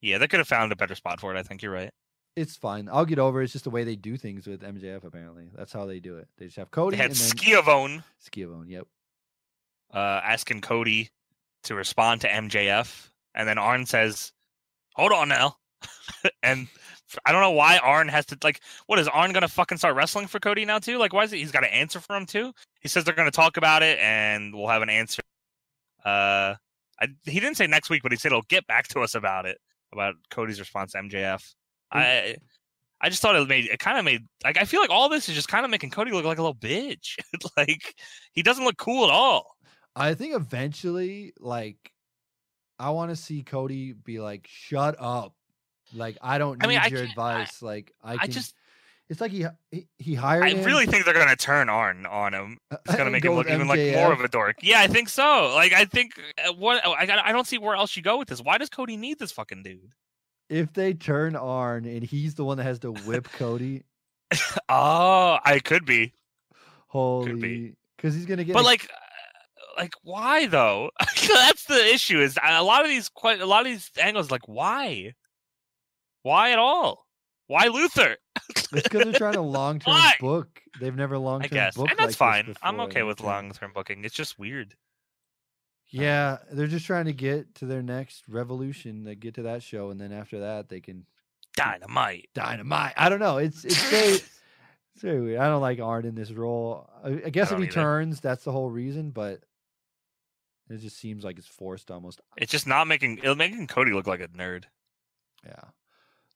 yeah, 0.00 0.18
they 0.18 0.28
could 0.28 0.38
have 0.40 0.48
found 0.48 0.72
a 0.72 0.76
better 0.76 0.94
spot 0.94 1.20
for 1.20 1.34
it. 1.34 1.38
I 1.38 1.42
think 1.42 1.62
you're 1.62 1.72
right. 1.72 1.90
It's 2.36 2.54
fine. 2.56 2.88
I'll 2.92 3.06
get 3.06 3.18
over. 3.18 3.40
it. 3.40 3.44
It's 3.44 3.52
just 3.54 3.64
the 3.64 3.70
way 3.70 3.82
they 3.84 3.96
do 3.96 4.16
things 4.18 4.46
with 4.46 4.60
MJF. 4.60 5.04
Apparently, 5.04 5.48
that's 5.56 5.72
how 5.72 5.86
they 5.86 6.00
do 6.00 6.16
it. 6.18 6.28
They 6.36 6.46
just 6.46 6.58
have 6.58 6.70
Cody 6.70 6.96
They 6.96 7.02
had 7.02 7.12
and 7.12 7.18
then 7.18 7.28
Schiavone 7.28 8.02
Schiavone. 8.18 8.72
Yep. 8.72 8.86
uh, 9.94 10.20
asking 10.22 10.60
Cody 10.60 11.08
to 11.64 11.74
respond 11.74 12.20
to 12.20 12.28
MJF, 12.28 13.10
and 13.34 13.48
then 13.48 13.56
Arn 13.58 13.86
says, 13.86 14.32
"Hold 14.96 15.12
on 15.12 15.28
now," 15.28 15.56
and 16.42 16.68
I 17.24 17.32
don't 17.32 17.40
know 17.40 17.52
why 17.52 17.78
Arn 17.78 18.08
has 18.08 18.26
to 18.26 18.38
like. 18.44 18.60
What 18.86 18.98
is 18.98 19.08
Arn 19.08 19.32
gonna 19.32 19.48
fucking 19.48 19.78
start 19.78 19.96
wrestling 19.96 20.26
for 20.26 20.38
Cody 20.38 20.66
now 20.66 20.78
too? 20.78 20.98
Like, 20.98 21.14
why 21.14 21.24
is 21.24 21.30
he? 21.30 21.38
He's 21.38 21.52
got 21.52 21.60
to 21.60 21.74
answer 21.74 22.00
for 22.00 22.14
him 22.16 22.26
too. 22.26 22.52
He 22.80 22.88
says 22.88 23.04
they're 23.04 23.14
gonna 23.14 23.30
talk 23.30 23.56
about 23.56 23.82
it 23.82 23.98
and 23.98 24.54
we'll 24.54 24.68
have 24.68 24.82
an 24.82 24.90
answer. 24.90 25.22
Uh, 26.04 26.56
I, 27.00 27.08
he 27.24 27.40
didn't 27.40 27.56
say 27.56 27.66
next 27.66 27.90
week, 27.90 28.02
but 28.02 28.12
he 28.12 28.18
said 28.18 28.32
he'll 28.32 28.42
get 28.42 28.66
back 28.66 28.88
to 28.88 29.00
us 29.00 29.14
about 29.14 29.46
it 29.46 29.58
about 29.92 30.14
Cody's 30.30 30.60
response 30.60 30.92
to 30.92 30.98
MJF. 30.98 31.42
Mm. 31.42 31.44
I 31.92 32.36
I 33.00 33.08
just 33.10 33.20
thought 33.20 33.36
it 33.36 33.48
made 33.48 33.66
it 33.66 33.78
kind 33.78 33.98
of 33.98 34.04
made 34.04 34.22
like 34.42 34.56
I 34.58 34.64
feel 34.64 34.80
like 34.80 34.90
all 34.90 35.08
this 35.08 35.28
is 35.28 35.34
just 35.34 35.48
kind 35.48 35.64
of 35.64 35.70
making 35.70 35.90
Cody 35.90 36.12
look 36.12 36.24
like 36.24 36.38
a 36.38 36.42
little 36.42 36.54
bitch. 36.54 37.16
like 37.56 37.94
he 38.32 38.42
doesn't 38.42 38.64
look 38.64 38.78
cool 38.78 39.04
at 39.04 39.10
all. 39.10 39.56
I 39.94 40.12
think 40.12 40.34
eventually, 40.34 41.32
like, 41.40 41.90
I 42.78 42.90
want 42.90 43.10
to 43.10 43.16
see 43.16 43.42
Cody 43.42 43.92
be 43.92 44.20
like, 44.20 44.46
"Shut 44.46 44.94
up!" 44.98 45.32
Like, 45.94 46.18
I 46.20 46.36
don't 46.36 46.58
need 46.58 46.66
I 46.66 46.68
mean, 46.68 46.78
I 46.78 46.86
your 46.88 47.02
advice. 47.02 47.62
like, 47.62 47.92
I, 48.04 48.14
I 48.14 48.16
can, 48.18 48.30
just 48.30 48.54
It's 49.08 49.20
like 49.20 49.30
he 49.30 49.46
he, 49.70 49.86
he 49.98 50.14
hired. 50.14 50.44
I 50.44 50.50
him, 50.50 50.64
really 50.64 50.86
think 50.86 51.04
they're 51.04 51.14
gonna 51.14 51.36
turn 51.36 51.68
Arn 51.68 52.06
on 52.06 52.34
him. 52.34 52.58
It's 52.72 52.96
gonna 52.96 53.10
make 53.10 53.24
him 53.24 53.34
look 53.34 53.48
even 53.48 53.68
like 53.68 53.94
more 53.94 54.12
of 54.12 54.20
a 54.20 54.28
dork. 54.28 54.56
Yeah, 54.62 54.80
I 54.80 54.88
think 54.88 55.08
so. 55.08 55.52
Like 55.54 55.72
I 55.72 55.84
think 55.84 56.20
uh, 56.44 56.52
what 56.54 56.84
I 56.84 57.06
got, 57.06 57.24
I 57.24 57.30
don't 57.30 57.46
see 57.46 57.58
where 57.58 57.76
else 57.76 57.96
you 57.96 58.02
go 58.02 58.18
with 58.18 58.26
this. 58.28 58.40
Why 58.40 58.58
does 58.58 58.68
Cody 58.68 58.96
need 58.96 59.18
this 59.20 59.30
fucking 59.30 59.62
dude? 59.62 59.92
If 60.48 60.72
they 60.72 60.92
turn 60.94 61.36
Arn 61.36 61.84
and 61.84 62.02
he's 62.02 62.34
the 62.34 62.44
one 62.44 62.56
that 62.56 62.64
has 62.64 62.80
to 62.80 62.92
whip 62.92 63.28
Cody, 63.32 63.84
Oh, 64.68 65.38
I 65.44 65.60
could 65.60 65.84
be, 65.84 66.12
holy, 66.88 67.74
because 67.96 68.14
he's 68.14 68.26
gonna 68.26 68.42
get. 68.44 68.54
but 68.54 68.62
a- 68.62 68.66
like, 68.66 68.84
uh, 68.84 69.80
like 69.80 69.92
why 70.02 70.46
though? 70.46 70.90
That's 71.28 71.64
the 71.66 71.94
issue. 71.94 72.18
Is 72.20 72.36
a 72.42 72.62
lot 72.64 72.82
of 72.82 72.88
these 72.88 73.08
quite 73.08 73.40
a 73.40 73.46
lot 73.46 73.60
of 73.60 73.66
these 73.66 73.88
angles 74.00 74.32
like 74.32 74.48
why, 74.48 75.14
why 76.22 76.50
at 76.50 76.58
all? 76.58 77.05
Why 77.48 77.66
Luther? 77.68 78.16
it's 78.48 78.66
because 78.70 79.04
they're 79.04 79.12
trying 79.12 79.34
to 79.34 79.40
long 79.42 79.78
term 79.78 80.00
book. 80.20 80.60
They've 80.80 80.94
never 80.94 81.16
long 81.18 81.42
I 81.42 81.46
term 81.46 81.54
guess, 81.56 81.76
booked 81.76 81.90
and 81.90 81.98
that's 81.98 82.20
like 82.20 82.44
fine. 82.44 82.54
I'm 82.62 82.80
okay 82.80 83.02
with 83.02 83.20
long 83.20 83.50
term 83.52 83.72
booking. 83.72 84.04
It's 84.04 84.14
just 84.14 84.38
weird. 84.38 84.74
Yeah, 85.88 86.38
they're 86.50 86.66
just 86.66 86.84
trying 86.86 87.04
to 87.04 87.12
get 87.12 87.54
to 87.56 87.66
their 87.66 87.82
next 87.82 88.24
revolution. 88.28 89.04
They 89.04 89.14
get 89.14 89.34
to 89.34 89.42
that 89.42 89.62
show, 89.62 89.90
and 89.90 90.00
then 90.00 90.12
after 90.12 90.40
that, 90.40 90.68
they 90.68 90.80
can 90.80 91.06
Dynamite. 91.56 92.28
dynamite. 92.34 92.92
I 92.96 93.08
don't 93.08 93.20
know. 93.20 93.38
It's 93.38 93.64
it's 93.64 93.80
very, 93.90 94.12
it's 94.14 95.02
very 95.02 95.20
weird. 95.20 95.38
I 95.40 95.46
don't 95.46 95.62
like 95.62 95.78
Arn 95.80 96.04
in 96.04 96.14
this 96.16 96.32
role. 96.32 96.90
I, 97.04 97.10
I 97.26 97.30
guess 97.30 97.46
if 97.46 97.50
don't 97.52 97.60
he 97.62 97.66
either. 97.68 97.74
turns, 97.74 98.20
that's 98.20 98.44
the 98.44 98.52
whole 98.52 98.68
reason. 98.68 99.10
But 99.10 99.40
it 100.68 100.78
just 100.78 100.98
seems 100.98 101.22
like 101.24 101.38
it's 101.38 101.46
forced 101.46 101.90
almost. 101.92 102.20
It's 102.36 102.50
just 102.50 102.66
not 102.66 102.88
making 102.88 103.20
it 103.22 103.36
making 103.38 103.68
Cody 103.68 103.92
look 103.92 104.08
like 104.08 104.20
a 104.20 104.28
nerd. 104.28 104.64
Yeah. 105.46 105.60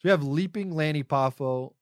So 0.00 0.04
we 0.04 0.10
have 0.10 0.22
leaping 0.22 0.72
Lanny 0.72 1.04
Poffo 1.04 1.74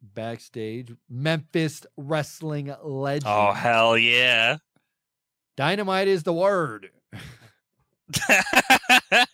backstage. 0.00 0.92
Memphis 1.08 1.84
wrestling 1.96 2.72
legend. 2.82 3.24
Oh 3.26 3.52
hell 3.52 3.98
yeah. 3.98 4.58
Dynamite 5.56 6.06
is 6.06 6.22
the 6.22 6.32
word. 6.32 6.90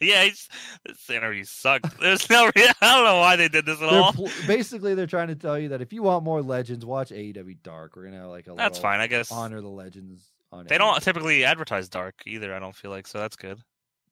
yeah, 0.00 0.24
he's, 0.24 0.48
this 0.86 1.10
interview 1.10 1.44
sucked. 1.44 1.98
There's 2.00 2.30
no, 2.30 2.50
I 2.56 2.72
don't 2.80 3.04
know 3.04 3.18
why 3.18 3.36
they 3.36 3.48
did 3.48 3.66
this 3.66 3.80
at 3.82 3.90
They're 3.90 4.00
all. 4.00 4.12
pl- 4.14 4.30
basically, 4.46 4.94
they're 4.94 5.06
trying 5.06 5.28
to 5.28 5.34
tell 5.34 5.58
you 5.58 5.68
that 5.70 5.82
if 5.82 5.92
you 5.92 6.02
want 6.02 6.24
more 6.24 6.40
legends, 6.40 6.86
watch 6.86 7.10
AEW 7.10 7.62
Dark. 7.62 7.96
We're 7.96 8.04
gonna 8.04 8.20
have 8.20 8.30
like 8.30 8.46
a 8.46 8.54
That's 8.54 8.78
fine, 8.78 9.00
I 9.00 9.08
guess. 9.08 9.30
honor 9.30 9.60
the 9.60 9.68
legends 9.68 10.24
on. 10.50 10.66
They 10.66 10.78
don't 10.78 11.02
typically 11.02 11.44
advertise 11.44 11.90
dark 11.90 12.14
either. 12.26 12.54
I 12.54 12.60
don't 12.60 12.74
feel 12.74 12.90
like 12.90 13.06
so. 13.06 13.18
That's 13.18 13.36
good. 13.36 13.58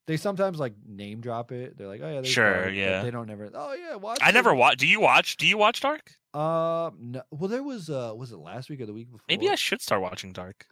They 0.07 0.17
sometimes 0.17 0.59
like 0.59 0.75
name 0.87 1.21
drop 1.21 1.53
it. 1.53 1.77
They're 1.77 1.87
like, 1.87 2.01
oh 2.03 2.11
yeah, 2.13 2.23
Sure, 2.23 2.63
Dark," 2.65 2.75
yeah. 2.75 3.03
They 3.03 3.11
don't 3.11 3.27
never. 3.29 3.49
Oh 3.55 3.75
yeah, 3.75 3.97
watch. 3.97 4.19
I 4.23 4.31
it." 4.31 4.33
never 4.33 4.55
watch. 4.55 4.79
Do 4.79 4.87
you 4.87 5.01
watch? 5.01 5.37
Do 5.37 5.47
you 5.47 5.57
watch 5.59 5.81
Dark? 5.81 6.11
Um, 6.35 6.97
no, 7.01 7.23
well, 7.31 7.49
there 7.49 7.63
was 7.63 7.91
uh, 7.91 8.13
was 8.17 8.33
it 8.33 8.39
last 8.39 8.71
week 8.71 8.81
or 8.81 8.87
the 8.87 8.93
week 8.93 9.11
before? 9.11 9.25
Maybe 9.29 9.49
I 9.49 9.55
should 9.55 9.81
start 9.81 10.01
watching 10.03 10.33
Dark. 10.33 10.67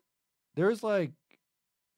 There 0.57 0.67
was 0.69 0.83
like, 0.83 1.13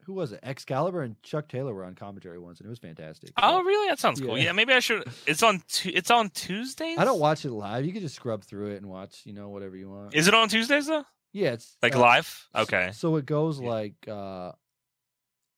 who 0.04 0.12
was 0.14 0.32
it? 0.32 0.40
Excalibur 0.42 1.02
and 1.02 1.22
Chuck 1.22 1.48
Taylor 1.48 1.72
were 1.74 1.84
on 1.84 1.94
commentary 1.94 2.38
once, 2.38 2.58
and 2.58 2.66
it 2.66 2.70
was 2.70 2.78
fantastic. 2.78 3.30
Oh, 3.40 3.58
So, 3.60 3.64
really? 3.64 3.88
That 3.88 3.98
sounds 3.98 4.20
cool. 4.20 4.36
Yeah. 4.36 4.44
Yeah, 4.44 4.52
maybe 4.52 4.72
I 4.74 4.80
should. 4.80 5.04
It's 5.26 5.42
on. 5.42 5.62
Tu- 5.68 5.92
It's 5.94 6.10
on 6.10 6.30
Tuesdays. 6.30 6.98
I 6.98 7.04
don't 7.04 7.20
watch 7.20 7.44
it 7.44 7.52
live. 7.52 7.84
You 7.86 7.92
can 7.92 8.02
just 8.02 8.16
scrub 8.16 8.44
through 8.44 8.72
it 8.72 8.76
and 8.78 8.86
watch, 8.86 9.22
you 9.24 9.32
know, 9.32 9.48
whatever 9.48 9.76
you 9.76 9.88
want. 9.88 10.14
Is 10.14 10.26
it 10.28 10.34
on 10.34 10.48
Tuesdays 10.48 10.86
though? 10.88 11.04
yeah, 11.32 11.52
it's 11.52 11.76
Like 11.82 11.94
uh, 11.96 12.00
live? 12.00 12.48
Okay. 12.54 12.90
So 12.92 13.16
it 13.16 13.24
goes 13.26 13.60
Yeah. 13.60 13.68
like 13.68 13.94
uh 14.08 14.52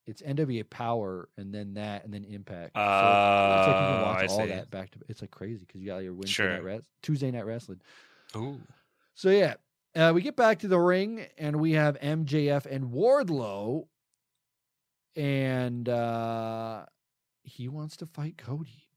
it's 0.06 0.20
NWA 0.22 0.68
Power 0.68 1.28
and 1.36 1.54
then 1.54 1.74
that 1.74 2.04
and 2.04 2.12
then 2.12 2.24
Impact. 2.24 2.72
Oh, 2.74 2.80
so 2.80 3.58
it's 3.58 3.66
like 3.68 3.76
you 3.76 3.86
can 3.86 3.98
I 3.98 4.02
watch 4.02 4.28
all 4.30 4.38
see. 4.40 4.46
that 4.48 4.70
back 4.70 4.90
to 4.92 4.98
it's 5.08 5.20
like 5.20 5.30
crazy 5.30 5.64
because 5.66 5.80
you 5.80 5.86
got 5.86 5.98
your 5.98 6.12
Wednesday 6.14 6.32
Sure. 6.32 6.50
night 6.50 6.64
res- 6.64 6.88
Tuesday 7.02 7.30
night 7.30 7.46
wrestling. 7.46 7.80
Ooh. 8.36 8.60
So 9.14 9.30
yeah, 9.30 9.54
uh, 9.94 10.12
we 10.14 10.22
get 10.22 10.36
back 10.36 10.58
to 10.60 10.68
the 10.68 10.78
ring 10.80 11.26
and 11.38 11.56
we 11.60 11.72
have 11.72 11.98
MJF 12.00 12.66
and 12.66 12.90
Wardlow, 12.92 13.86
and 15.16 15.88
uh 15.88 16.84
he 17.44 17.68
wants 17.68 17.96
to 17.98 18.06
fight 18.06 18.38
Cody. 18.38 18.88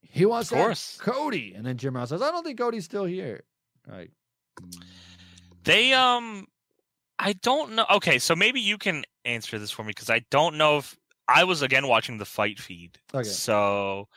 He 0.00 0.26
wants 0.26 0.50
Of 0.52 0.58
to 0.58 0.64
course. 0.64 0.96
Cody, 1.00 1.54
and 1.54 1.66
then 1.66 1.76
Jim 1.76 1.96
Ross 1.96 2.10
says, 2.10 2.22
"I 2.22 2.30
don't 2.30 2.44
think 2.44 2.58
Cody's 2.58 2.84
still 2.84 3.04
here." 3.04 3.42
Like, 3.88 4.12
They 5.64 5.92
um 5.92 6.46
I 7.18 7.34
don't 7.34 7.72
know. 7.72 7.86
Okay, 7.90 8.18
so 8.18 8.34
maybe 8.34 8.60
you 8.60 8.78
can 8.78 9.04
answer 9.24 9.58
this 9.58 9.70
for 9.70 9.82
me 9.82 9.88
because 9.88 10.10
I 10.10 10.22
don't 10.30 10.56
know 10.56 10.78
if 10.78 10.96
I 11.28 11.44
was 11.44 11.62
again 11.62 11.86
watching 11.86 12.18
the 12.18 12.24
fight 12.24 12.58
feed. 12.58 12.98
Okay. 13.12 13.24
So 13.28 14.08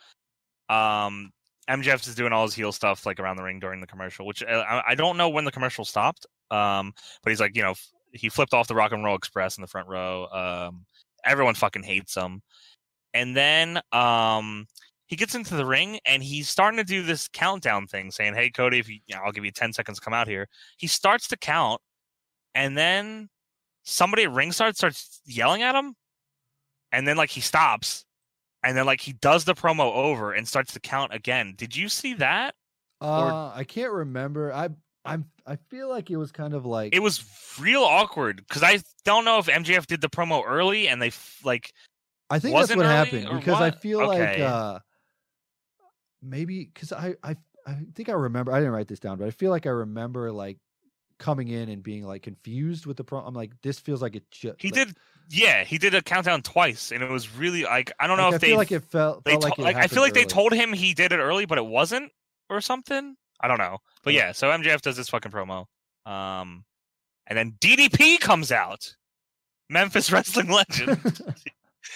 um 0.70 1.32
MJF 1.70 2.08
is 2.08 2.16
doing 2.16 2.34
all 2.34 2.46
his 2.46 2.54
heel 2.54 2.72
stuff 2.72 3.06
like 3.06 3.20
around 3.20 3.38
the 3.38 3.44
ring 3.44 3.60
during 3.60 3.82
the 3.82 3.88
commercial, 3.88 4.26
which 4.26 4.42
uh, 4.42 4.64
I, 4.68 4.92
I 4.92 4.96
don't 4.96 5.18
know 5.18 5.30
when 5.30 5.46
the 5.46 5.52
commercial 5.52 5.86
stopped. 5.86 6.26
Um 6.52 6.94
but 7.24 7.30
he's 7.30 7.40
like, 7.40 7.56
you 7.56 7.64
know, 7.64 7.72
f- 7.72 7.92
he 8.12 8.30
flipped 8.30 8.54
off 8.54 8.68
the 8.68 8.76
Rock 8.76 8.92
and 8.92 9.04
Roll 9.04 9.16
Express 9.16 9.58
in 9.58 9.62
the 9.62 9.68
front 9.68 9.88
row. 9.88 10.28
Um 10.28 10.86
everyone 11.24 11.56
fucking 11.56 11.84
hates 11.84 12.16
him. 12.16 12.42
And 13.14 13.36
then 13.36 13.80
um 13.92 14.66
he 15.08 15.16
gets 15.16 15.36
into 15.36 15.56
the 15.56 15.66
ring 15.66 16.00
and 16.06 16.22
he's 16.22 16.50
starting 16.50 16.78
to 16.78 16.84
do 16.84 17.02
this 17.02 17.30
countdown 17.30 17.88
thing, 17.88 18.12
saying, 18.12 18.34
"Hey 18.34 18.50
Cody, 18.50 18.80
if 18.80 18.90
you, 18.90 19.00
you 19.08 19.16
know, 19.16 19.22
I'll 19.26 19.32
give 19.32 19.46
you 19.46 19.52
ten 19.52 19.72
seconds 19.72 20.00
to 20.00 20.04
come 20.04 20.14
out 20.14 20.28
here." 20.28 20.50
He 20.76 20.88
starts 20.88 21.30
to 21.30 21.38
count, 21.38 21.80
and 22.58 22.76
then 22.76 23.30
somebody 23.84 24.24
at 24.24 24.32
ringside 24.32 24.76
starts 24.76 25.22
yelling 25.26 25.62
at 25.62 25.76
him, 25.76 25.96
and 26.92 27.08
then 27.08 27.16
like 27.16 27.30
he 27.30 27.40
stops, 27.40 28.04
and 28.64 28.76
then 28.76 28.86
like 28.86 29.00
he 29.00 29.14
does 29.14 29.46
the 29.46 29.54
promo 29.54 29.94
over 29.94 30.34
and 30.34 30.48
starts 30.48 30.74
to 30.74 30.80
count 30.80 31.14
again. 31.14 31.54
Did 31.56 31.76
you 31.76 31.88
see 31.88 32.16
that? 32.16 32.56
uh, 33.00 33.52
I 33.54 33.64
can't 33.64 33.92
remember. 33.94 34.52
I 34.52 34.70
I'm 35.06 35.26
I 35.46 35.58
feel 35.70 35.88
like 35.88 36.10
it 36.10 36.18
was 36.18 36.32
kind 36.32 36.56
of 36.56 36.66
like 36.66 36.96
It 36.96 37.02
was 37.02 37.24
real 37.60 37.84
awkward 37.84 38.38
because 38.38 38.64
I 38.64 38.80
don't 39.06 39.24
know 39.24 39.38
if 39.38 39.46
MJF 39.46 39.86
did 39.86 40.02
the 40.02 40.10
promo 40.10 40.44
early 40.46 40.88
and 40.88 41.00
they 41.00 41.12
like 41.44 41.72
I 42.30 42.40
think 42.40 42.56
that's 42.56 42.76
what 42.76 42.86
happened 42.86 43.28
or 43.30 43.38
because 43.38 43.62
I 43.62 43.66
what? 43.66 43.80
feel 43.80 44.06
like 44.06 44.40
uh 44.40 44.80
maybe 46.24 46.66
because 46.66 46.92
I, 46.92 47.16
I 47.24 47.38
I 47.68 47.78
think 47.94 48.10
I 48.10 48.14
remember 48.14 48.52
I 48.52 48.60
didn't 48.60 48.74
write 48.74 48.88
this 48.88 49.00
down, 49.00 49.18
but 49.18 49.28
I 49.28 49.32
feel 49.32 49.52
like 49.52 49.68
I 49.68 49.70
remember 49.72 50.32
like 50.32 50.58
coming 51.20 51.50
in 51.50 51.70
and 51.70 51.84
being 51.84 52.04
like 52.04 52.24
confused 52.24 52.86
with 52.86 52.98
the 52.98 53.04
pro. 53.04 53.20
I'm 53.20 53.34
like, 53.34 53.52
this 53.62 53.80
feels 53.80 54.02
like 54.02 54.16
it. 54.16 54.30
Ju- 54.32 54.56
he 54.60 54.70
like, 54.70 54.88
did. 54.88 54.98
Yeah, 55.30 55.64
he 55.64 55.78
did 55.78 55.94
a 55.94 56.02
countdown 56.02 56.42
twice, 56.42 56.92
and 56.92 57.04
it 57.04 57.10
was 57.10 57.36
really 57.36 57.64
like 57.64 57.92
I 58.00 58.08
don't 58.08 58.18
know 58.18 58.30
like, 58.30 58.36
if 58.36 58.36
I 58.36 58.38
they 58.40 58.48
feel 58.48 58.58
like 58.58 58.72
it 58.72 58.84
felt, 58.84 59.26
they 59.26 59.32
felt 59.32 59.42
to- 59.42 59.48
like, 59.50 59.60
it 59.60 59.62
like 59.62 59.76
I 59.76 59.88
feel 59.88 60.02
like 60.02 60.14
they 60.14 60.24
told 60.26 60.54
him 60.54 60.72
he 60.72 60.94
did 60.94 61.12
it 61.12 61.18
early, 61.20 61.46
but 61.46 61.58
it 61.58 61.66
wasn't 61.66 62.12
or 62.50 62.62
something. 62.62 63.16
I 63.40 63.48
don't 63.48 63.58
know, 63.60 63.80
but 64.04 64.14
Yeah. 64.14 64.32
So 64.32 64.50
MJF 64.50 64.82
does 64.82 64.98
this 64.98 65.10
fucking 65.10 65.32
promo, 65.32 65.66
um, 66.06 66.64
and 67.28 67.38
then 67.38 67.54
DDP 67.60 68.20
comes 68.20 68.52
out, 68.52 68.96
Memphis 69.70 70.12
wrestling 70.14 70.50
legend 70.50 70.98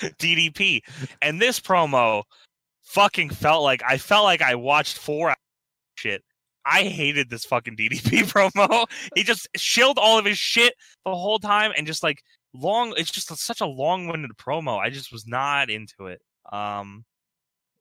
DDP, 0.01 0.81
and 1.21 1.41
this 1.41 1.59
promo 1.59 2.23
fucking 2.83 3.29
felt 3.29 3.63
like 3.63 3.81
I 3.87 3.97
felt 3.97 4.25
like 4.25 4.41
I 4.41 4.55
watched 4.55 4.97
four 4.97 5.33
shit. 5.95 6.23
I 6.65 6.83
hated 6.83 7.29
this 7.29 7.45
fucking 7.45 7.75
DDP 7.75 8.23
promo. 8.31 8.85
He 9.15 9.23
just 9.23 9.47
shilled 9.55 9.97
all 9.97 10.17
of 10.19 10.25
his 10.25 10.37
shit 10.37 10.73
the 11.05 11.15
whole 11.15 11.39
time 11.39 11.71
and 11.77 11.87
just 11.87 12.03
like 12.03 12.21
long. 12.53 12.93
It's 12.97 13.11
just 13.11 13.35
such 13.37 13.61
a 13.61 13.65
long-winded 13.65 14.31
promo. 14.37 14.77
I 14.77 14.89
just 14.89 15.11
was 15.11 15.25
not 15.27 15.69
into 15.69 16.05
it. 16.07 16.21
Um, 16.51 17.05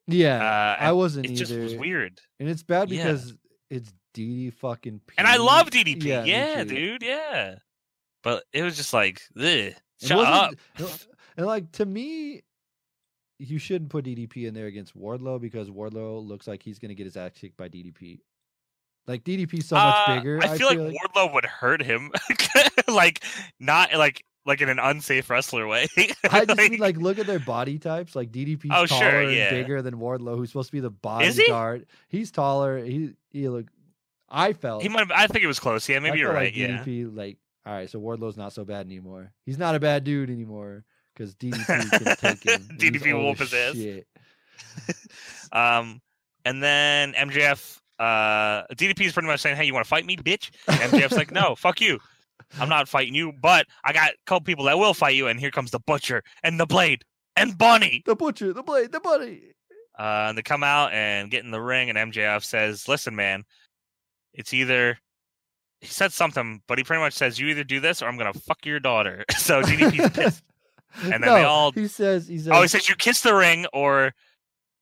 yeah, 0.07 0.77
uh, 0.81 0.83
I 0.83 0.93
wasn't 0.93 1.27
it 1.27 1.33
either, 1.33 1.39
just 1.39 1.55
was 1.55 1.75
weird. 1.77 2.19
and 2.41 2.49
it's 2.49 2.63
bad 2.63 2.91
Yeah. 2.91 3.05
because 3.05 3.35
it's 3.71 3.93
DD 4.15 4.53
fucking. 4.55 5.01
P. 5.07 5.15
And 5.19 5.27
I 5.27 5.37
love 5.37 5.71
DDP. 5.71 6.03
Yeah, 6.05 6.25
Yeah, 6.25 6.65
dude. 6.65 7.03
Yeah. 7.03 7.57
But 8.23 8.45
it 8.53 8.63
was 8.63 8.77
just 8.77 8.93
like, 8.93 9.21
ugh, 9.41 9.73
shut 10.03 10.19
up. 10.19 10.55
And 11.37 11.47
like 11.47 11.71
to 11.73 11.87
me, 11.87 12.43
you 13.39 13.59
shouldn't 13.59 13.91
put 13.91 14.05
DDP 14.05 14.47
in 14.47 14.53
there 14.55 14.67
against 14.67 14.95
Wardlow 14.99 15.41
because 15.41 15.71
Wardlow 15.71 16.27
looks 16.27 16.47
like 16.47 16.63
he's 16.63 16.79
gonna 16.79 16.95
get 16.95 17.07
his 17.07 17.17
ass 17.17 17.31
kicked 17.35 17.57
by 17.57 17.69
DDP. 17.69 18.19
Like 19.11 19.25
DDP's 19.25 19.67
so 19.67 19.77
much 19.77 19.95
Uh, 20.09 20.17
bigger. 20.17 20.41
I 20.43 20.57
feel 20.57 20.69
like 20.69 20.79
Wardlow 20.79 21.35
would 21.35 21.45
hurt 21.45 21.83
him. 21.83 22.13
like 22.89 23.23
not 23.59 23.93
like 23.95 24.25
like 24.47 24.61
in 24.61 24.69
an 24.69 24.79
unsafe 24.79 25.29
wrestler 25.29 25.67
way. 25.67 25.87
I 26.31 26.45
just 26.45 26.59
Like, 26.59 26.71
mean 26.71 26.81
like 26.81 26.97
look 26.97 27.19
at 27.19 27.27
their 27.27 27.39
body 27.41 27.79
types. 27.79 28.15
Like 28.17 28.31
DDP's 28.33 28.71
Oh, 28.71 28.87
taller 28.87 29.11
sure, 29.11 29.21
and 29.23 29.51
bigger 29.51 29.83
than 29.83 29.97
Wardlow, 29.97 30.37
who's 30.37 30.49
supposed 30.51 30.69
to 30.69 30.73
be 30.73 30.81
the 30.81 30.93
Is 31.23 31.37
he? 31.37 31.43
bodyguard. 31.43 31.87
He's 32.09 32.31
taller. 32.31 32.79
He 32.85 33.15
he 33.33 33.49
look. 33.49 33.67
I 34.29 34.53
felt 34.53 34.83
he 34.83 34.89
might. 34.89 35.01
Have, 35.01 35.11
I 35.11 35.27
think 35.27 35.43
it 35.45 35.49
was 35.49 35.59
close. 35.59 35.89
Yeah, 35.89 35.97
I 35.97 36.01
maybe 36.01 36.19
you're 36.21 36.29
felt 36.29 36.37
right. 36.37 36.45
Like 36.47 36.57
yeah. 36.57 36.85
DDP 36.85 37.17
like 37.17 37.37
all 37.67 37.73
right, 37.75 37.91
so 37.91 37.99
Wardlow's 37.99 38.37
not 38.37 38.53
so 38.53 38.65
bad 38.65 38.87
anymore. 38.87 39.33
He's 39.45 39.59
not 39.59 39.75
a 39.75 39.81
bad 39.81 40.05
dude 40.05 40.31
anymore 40.31 40.85
because 41.13 41.35
DDP 41.35 41.67
can 41.67 42.17
take 42.17 42.43
him. 42.45 42.63
DDP 42.79 43.13
will 43.13 43.35
possess. 43.35 43.75
whoop 43.75 43.77
as 43.77 43.77
his 43.85 43.87
ass. 43.87 44.95
shit. 44.97 45.07
Um, 45.53 46.01
and 46.45 46.63
then 46.63 47.13
MJF, 47.15 47.80
uh, 48.01 48.65
DDP 48.75 49.03
is 49.07 49.13
pretty 49.13 49.29
much 49.29 49.41
saying, 49.41 49.57
"Hey, 49.57 49.65
you 49.65 49.75
want 49.75 49.85
to 49.85 49.89
fight 49.89 50.07
me, 50.07 50.17
bitch?" 50.17 50.51
And 50.69 50.79
MJF's 50.93 51.17
like, 51.17 51.31
"No, 51.31 51.55
fuck 51.55 51.81
you. 51.81 51.99
I'm 52.59 52.69
not 52.69 52.89
fighting 52.89 53.15
you, 53.15 53.33
but 53.41 53.67
I 53.85 53.93
got 53.93 54.11
a 54.11 54.15
couple 54.27 54.41
people 54.43 54.65
that 54.65 54.79
will 54.79 54.95
fight 54.95 55.15
you." 55.15 55.27
And 55.29 55.39
here 55.39 55.51
comes 55.51 55.71
the 55.71 55.81
Butcher 55.81 56.23
and 56.43 56.59
the 56.59 56.67
Blade 56.67 57.05
and 57.37 57.57
Bunny. 57.57 58.03
The 58.07 58.17
butcher, 58.17 58.53
the 58.53 58.63
blade, 58.63 58.91
the 58.93 59.01
bunny. 59.01 59.41
Uh, 59.99 60.27
and 60.31 60.39
they 60.39 60.43
come 60.43 60.65
out 60.65 60.93
and 60.93 61.31
get 61.31 61.45
in 61.45 61.51
the 61.51 61.61
ring, 61.61 61.91
and 61.91 61.99
MJF 62.13 62.43
says, 62.43 62.89
"Listen, 62.89 63.15
man, 63.15 63.45
it's 64.35 64.53
either." 64.55 64.99
He 65.83 65.87
said 65.89 66.13
something, 66.13 66.61
but 66.69 66.77
he 66.77 66.85
pretty 66.85 67.01
much 67.01 67.15
says, 67.15 67.39
"You 67.39 67.49
either 67.49 67.65
do 67.65 67.81
this, 67.81 68.03
or 68.03 68.09
I'm 68.09 68.17
gonna 68.19 68.33
fuck 68.35 68.65
your 68.67 68.81
daughter." 68.81 69.25
So 69.39 69.63
DDP's 69.63 70.11
pissed. 70.11 70.43
And 71.05 71.13
then 71.13 71.21
no, 71.21 71.35
they 71.35 71.45
all- 71.45 71.71
he 71.73 71.87
says 71.87 72.27
he 72.27 72.37
says 72.39 72.49
Oh, 72.53 72.63
he 72.63 72.69
says, 72.69 72.89
"You 72.89 72.97
kiss 72.97 73.21
the 73.21 73.33
ring, 73.35 73.65
or 73.73 74.13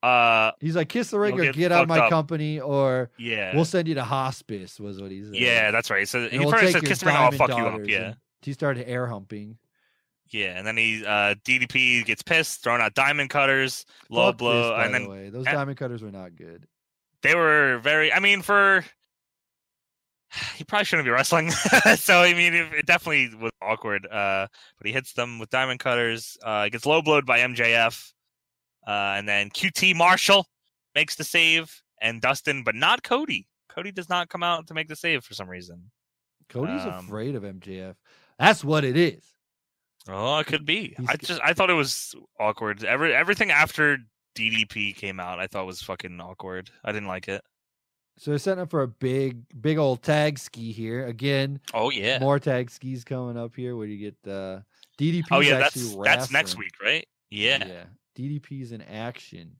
uh, 0.01 0.51
he's 0.59 0.75
like 0.75 0.89
kiss 0.89 1.11
the 1.11 1.19
ring 1.19 1.39
or 1.39 1.43
get 1.43 1.55
get 1.55 1.71
out 1.71 1.83
of 1.83 1.89
my 1.89 1.99
up." 1.99 2.09
company 2.09 2.59
or 2.59 3.11
yeah, 3.17 3.55
we'll 3.55 3.65
send 3.65 3.87
you 3.87 3.95
to 3.95 4.03
hospice 4.03 4.79
was 4.79 5.01
what 5.01 5.11
he 5.11 5.23
said. 5.23 5.35
yeah, 5.35 5.71
that's 5.71 5.89
right." 5.89 6.07
So 6.07 6.19
And 6.19 6.31
he 6.31 6.39
we'll 6.39 6.49
pretty 6.51 6.67
much 6.67 6.73
take 6.73 6.81
says, 6.81 6.83
your 6.83 6.89
"Kiss 6.89 6.99
the 6.99 7.05
ring, 7.07 7.15
I'll 7.15 7.31
fuck 7.31 7.49
you 7.49 7.65
up." 7.65 7.81
Yeah. 7.87 8.13
He 8.41 8.53
started 8.53 8.87
air 8.87 9.07
humping. 9.07 9.57
Yeah, 10.31 10.57
and 10.57 10.65
then 10.65 10.77
he 10.77 11.03
uh 11.05 11.35
DDP 11.43 12.05
gets 12.05 12.21
pissed, 12.21 12.63
throwing 12.63 12.81
out 12.81 12.93
diamond 12.93 13.29
cutters, 13.31 13.85
low 14.09 14.27
Fuck 14.29 14.37
blow, 14.37 14.77
this, 14.77 14.85
and 14.85 14.93
the 14.93 14.99
then 14.99 15.09
way. 15.09 15.29
those 15.29 15.45
and- 15.47 15.55
diamond 15.55 15.77
cutters 15.77 16.01
were 16.03 16.11
not 16.11 16.35
good. 16.35 16.67
they 17.23 17.33
were 17.35 17.79
very. 17.79 18.13
I 18.13 18.19
mean, 18.19 18.41
for 18.43 18.85
he 20.55 20.63
probably 20.63 20.85
shouldn't 20.85 21.05
be 21.07 21.11
wrestling. 21.11 21.51
so 21.97 22.19
I 22.19 22.33
mean, 22.35 22.53
it, 22.53 22.73
it 22.73 22.85
definitely 22.85 23.35
was 23.35 23.51
awkward. 23.61 24.05
Uh, 24.05 24.47
but 24.77 24.87
he 24.87 24.93
hits 24.93 25.13
them 25.13 25.39
with 25.39 25.49
diamond 25.49 25.79
cutters. 25.79 26.37
Uh, 26.43 26.69
gets 26.69 26.85
low 26.85 27.01
blowed 27.01 27.25
by 27.25 27.39
MJF, 27.39 28.13
uh, 28.89 29.15
and 29.17 29.27
then 29.27 29.49
QT 29.51 29.95
Marshall 29.95 30.45
makes 30.95 31.15
the 31.15 31.23
save, 31.23 31.71
and 32.01 32.21
Dustin, 32.21 32.63
but 32.63 32.75
not 32.75 33.03
Cody. 33.03 33.47
Cody 33.69 33.91
does 33.91 34.09
not 34.09 34.29
come 34.29 34.41
out 34.43 34.65
to 34.67 34.73
make 34.73 34.87
the 34.87 34.95
save 34.95 35.23
for 35.23 35.33
some 35.35 35.47
reason. 35.49 35.91
Cody's 36.49 36.81
Um, 36.81 37.05
afraid 37.05 37.35
of 37.35 37.43
MJF. 37.43 37.95
That's 38.39 38.63
what 38.63 38.83
it 38.83 38.97
is. 38.97 39.23
Oh, 40.07 40.39
it 40.39 40.47
could 40.47 40.65
be. 40.65 40.95
He's 40.97 41.07
I 41.09 41.15
just 41.17 41.41
I 41.43 41.53
thought 41.53 41.69
it 41.69 41.73
was 41.73 42.15
awkward. 42.39 42.83
Every 42.83 43.13
everything 43.13 43.51
after 43.51 43.97
DDP 44.35 44.95
came 44.95 45.19
out, 45.19 45.39
I 45.39 45.45
thought 45.47 45.65
was 45.67 45.81
fucking 45.83 46.19
awkward. 46.19 46.69
I 46.83 46.91
didn't 46.91 47.09
like 47.09 47.27
it. 47.27 47.41
So 48.17 48.31
they're 48.31 48.37
setting 48.39 48.61
up 48.63 48.69
for 48.71 48.81
a 48.81 48.87
big, 48.87 49.43
big 49.61 49.77
old 49.77 50.01
tag 50.01 50.39
ski 50.39 50.71
here. 50.71 51.05
Again, 51.05 51.59
Oh 51.73 51.89
yeah. 51.89 52.19
more 52.19 52.39
tag 52.39 52.69
skis 52.71 53.03
coming 53.03 53.37
up 53.37 53.55
here 53.55 53.75
where 53.77 53.87
you 53.87 53.97
get 53.97 54.15
the 54.23 54.63
DDP. 54.97 55.25
oh 55.31 55.39
yeah, 55.41 55.57
that's 55.59 55.95
that's 55.97 56.31
next 56.31 56.57
week, 56.57 56.73
right? 56.83 57.05
Yeah. 57.29 57.65
Yeah. 57.67 57.83
DDP's 58.19 58.71
in 58.71 58.81
action. 58.81 59.55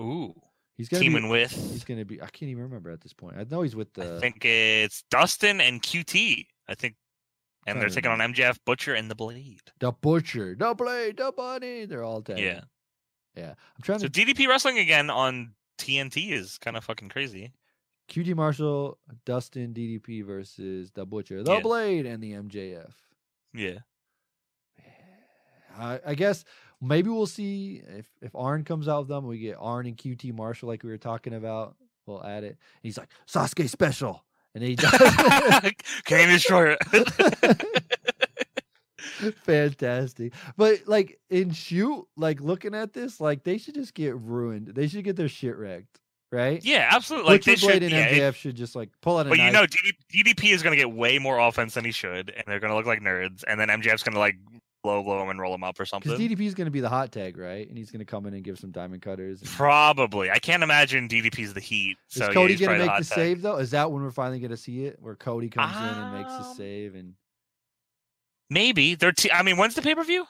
Ooh. 0.00 0.34
He's 0.76 0.88
gonna 0.88 1.02
Teaming 1.04 1.24
be, 1.24 1.28
with 1.30 1.52
He's 1.52 1.84
gonna 1.84 2.04
be. 2.04 2.20
I 2.20 2.26
can't 2.26 2.50
even 2.50 2.64
remember 2.64 2.90
at 2.90 3.00
this 3.00 3.12
point. 3.12 3.36
I 3.38 3.44
know 3.48 3.62
he's 3.62 3.76
with 3.76 3.92
the. 3.94 4.16
I 4.16 4.20
think 4.20 4.44
it's 4.44 5.04
Dustin 5.10 5.60
and 5.60 5.80
QT. 5.80 6.46
I 6.68 6.74
think 6.74 6.96
and 7.66 7.80
they're 7.80 7.88
to 7.88 7.94
taking 7.94 8.10
on 8.10 8.18
MJF, 8.18 8.58
Butcher, 8.66 8.94
and 8.94 9.08
the 9.10 9.14
Blade. 9.14 9.60
the 9.78 9.92
butcher, 9.92 10.56
the 10.58 10.74
blade, 10.74 11.16
the 11.18 11.32
bunny. 11.34 11.84
They're 11.86 12.02
all 12.02 12.20
tagging. 12.22 12.44
Yeah. 12.44 12.60
Yeah. 13.36 13.50
I'm 13.50 13.82
trying 13.82 14.00
So 14.00 14.08
to. 14.08 14.26
DDP 14.26 14.48
wrestling 14.48 14.78
again 14.78 15.10
on 15.10 15.54
TNT 15.78 16.32
is 16.32 16.58
kind 16.58 16.76
of 16.76 16.84
fucking 16.84 17.08
crazy. 17.08 17.52
QT 18.10 18.34
Marshall, 18.34 18.98
Dustin, 19.24 19.72
DDP 19.72 20.24
versus 20.26 20.90
the 20.90 21.06
butcher, 21.06 21.42
the 21.42 21.54
Yeah. 21.54 21.60
blade, 21.60 22.04
and 22.04 22.22
the 22.22 22.32
MJF. 22.32 22.92
Yeah. 23.54 23.78
I, 25.76 26.00
I 26.06 26.14
guess 26.14 26.44
maybe 26.84 27.10
we'll 27.10 27.26
see 27.26 27.82
if 27.96 28.06
if 28.22 28.34
Arn 28.34 28.64
comes 28.64 28.88
out 28.88 29.00
with 29.00 29.08
them. 29.08 29.26
We 29.26 29.38
get 29.38 29.56
Arn 29.58 29.86
and 29.86 29.96
QT 29.96 30.32
Marshall 30.34 30.68
like 30.68 30.82
we 30.82 30.90
were 30.90 30.98
talking 30.98 31.34
about. 31.34 31.76
We'll 32.06 32.24
add 32.24 32.44
it. 32.44 32.48
And 32.48 32.56
he's 32.82 32.98
like 32.98 33.08
Sasuke 33.26 33.68
special, 33.68 34.24
and 34.54 34.62
then 34.62 34.70
he 34.70 34.76
does. 34.76 34.90
Canadian 36.04 36.30
Destroyer. 36.36 36.76
Fantastic, 39.44 40.32
but 40.56 40.80
like 40.86 41.18
in 41.30 41.50
shoot, 41.52 42.06
like 42.16 42.40
looking 42.40 42.74
at 42.74 42.92
this, 42.92 43.20
like 43.20 43.44
they 43.44 43.58
should 43.58 43.74
just 43.74 43.94
get 43.94 44.16
ruined. 44.16 44.68
They 44.68 44.86
should 44.88 45.04
get 45.04 45.16
their 45.16 45.28
shit 45.28 45.56
wrecked, 45.56 46.00
right? 46.32 46.64
yeah, 46.64 46.88
absolutely. 46.90 47.30
Like 47.32 47.44
Butcher 47.44 47.56
they 47.56 47.66
Blade 47.66 47.72
should. 47.74 47.82
and 47.84 47.92
Yeah, 47.92 48.06
it- 48.26 48.32
MJF 48.32 48.36
should 48.36 48.54
just 48.56 48.74
like 48.74 48.90
pull 49.02 49.18
out 49.18 49.28
But 49.28 49.38
you 49.38 49.50
know, 49.50 49.64
DD, 49.66 49.92
DDP 50.24 50.52
is 50.52 50.62
going 50.62 50.76
to 50.76 50.82
get 50.82 50.92
way 50.92 51.18
more 51.18 51.38
offense 51.38 51.74
than 51.74 51.84
he 51.84 51.92
should, 51.92 52.30
and 52.30 52.44
they're 52.46 52.60
going 52.60 52.70
to 52.70 52.76
look 52.76 52.86
like 52.86 53.00
nerds. 53.00 53.44
And 53.46 53.58
then 53.60 53.68
MJF's 53.68 54.02
going 54.02 54.14
to 54.14 54.20
like 54.20 54.36
blow, 54.84 55.02
blow 55.02 55.20
him 55.22 55.30
and 55.30 55.40
roll 55.40 55.52
him 55.54 55.64
up 55.64 55.80
or 55.80 55.84
something. 55.86 56.12
DDP 56.12 56.42
is 56.42 56.54
going 56.54 56.66
to 56.66 56.70
be 56.70 56.78
the 56.80 56.88
hot 56.88 57.10
tag, 57.10 57.36
right? 57.36 57.66
And 57.68 57.76
he's 57.76 57.90
going 57.90 57.98
to 58.00 58.04
come 58.04 58.26
in 58.26 58.34
and 58.34 58.44
give 58.44 58.58
some 58.58 58.70
diamond 58.70 59.02
cutters. 59.02 59.40
and- 59.40 59.50
Probably. 59.50 60.30
I 60.30 60.38
can't 60.38 60.62
imagine 60.62 61.08
DDP's 61.08 61.54
the 61.54 61.60
heat. 61.60 61.96
Is 62.10 62.18
So 62.18 62.26
yeah, 62.28 62.32
Cody 62.34 62.52
he's 62.54 62.60
going 62.60 62.78
to 62.78 62.84
make 62.84 62.90
hot 62.90 62.98
the 63.00 63.04
save 63.04 63.42
though? 63.42 63.56
Is 63.56 63.72
that 63.72 63.90
when 63.90 64.02
we're 64.04 64.12
finally 64.12 64.38
going 64.38 64.50
to 64.52 64.56
see 64.56 64.84
it, 64.84 64.98
where 65.00 65.16
Cody 65.16 65.48
comes 65.48 65.74
in 65.76 65.82
and 65.82 66.14
makes 66.14 66.30
the 66.32 66.44
Um, 66.44 66.54
save? 66.54 66.94
And 66.94 67.14
Maybe 68.50 68.94
they're. 68.94 69.10
T- 69.12 69.32
I 69.32 69.42
mean, 69.42 69.56
when's 69.56 69.74
the 69.74 69.82
pay 69.82 69.94
per 69.94 70.04
view? 70.04 70.26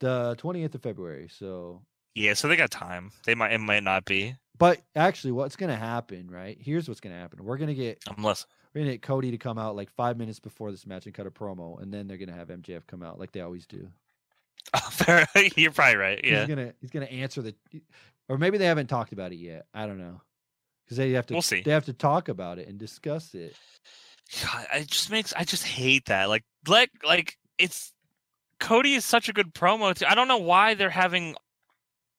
the 0.00 0.34
twentieth 0.38 0.74
of 0.74 0.82
February. 0.82 1.28
So, 1.30 1.82
Yeah, 2.14 2.32
so 2.32 2.48
they 2.48 2.56
got 2.56 2.70
time. 2.70 3.12
They 3.26 3.34
might. 3.34 3.52
It 3.52 3.58
might 3.58 3.82
not 3.84 4.04
be 4.06 4.34
but 4.58 4.78
actually, 4.94 5.32
what's 5.32 5.56
going 5.56 5.70
to 5.70 5.76
happen, 5.76 6.30
right? 6.30 6.56
Here's 6.60 6.86
what's 6.86 7.00
going 7.00 7.14
to 7.14 7.20
happen. 7.20 7.42
We're 7.44 7.56
going 7.58 7.68
to 7.68 7.74
get 7.74 8.02
unless. 8.16 8.46
We're 8.74 8.84
to 8.84 8.90
get 8.92 9.02
Cody 9.02 9.30
to 9.30 9.38
come 9.38 9.58
out 9.58 9.76
like 9.76 9.90
five 9.90 10.16
minutes 10.16 10.38
before 10.38 10.70
this 10.70 10.86
match 10.86 11.06
and 11.06 11.14
cut 11.14 11.26
a 11.26 11.30
promo, 11.30 11.80
and 11.82 11.92
then 11.92 12.06
they're 12.06 12.16
going 12.16 12.28
to 12.28 12.34
have 12.34 12.48
MJF 12.48 12.86
come 12.86 13.02
out 13.02 13.18
like 13.18 13.32
they 13.32 13.40
always 13.40 13.66
do. 13.66 13.88
Oh, 14.74 14.88
fair. 14.90 15.26
You're 15.56 15.72
probably 15.72 15.96
right. 15.96 16.20
Yeah. 16.22 16.40
He's 16.40 16.48
gonna 16.48 16.74
he's 16.80 16.90
gonna 16.90 17.06
answer 17.06 17.42
the, 17.42 17.54
or 18.28 18.38
maybe 18.38 18.56
they 18.58 18.66
haven't 18.66 18.86
talked 18.86 19.12
about 19.12 19.32
it 19.32 19.36
yet. 19.36 19.66
I 19.74 19.86
don't 19.86 19.98
know 19.98 20.20
because 20.84 20.98
they 20.98 21.12
have 21.12 21.26
to. 21.26 21.34
We'll 21.34 21.42
see. 21.42 21.62
They 21.62 21.70
have 21.70 21.86
to 21.86 21.92
talk 21.92 22.28
about 22.28 22.58
it 22.58 22.68
and 22.68 22.78
discuss 22.78 23.34
it. 23.34 23.56
God, 24.44 24.66
it 24.74 24.88
just 24.88 25.10
makes. 25.10 25.32
I 25.32 25.44
just 25.44 25.64
hate 25.64 26.04
that. 26.06 26.28
Like, 26.28 26.44
like, 26.68 26.90
like 27.04 27.38
it's. 27.58 27.92
Cody 28.60 28.94
is 28.94 29.04
such 29.04 29.28
a 29.28 29.32
good 29.32 29.54
promo. 29.54 29.94
Too. 29.94 30.04
I 30.06 30.14
don't 30.14 30.28
know 30.28 30.38
why 30.38 30.74
they're 30.74 30.90
having 30.90 31.36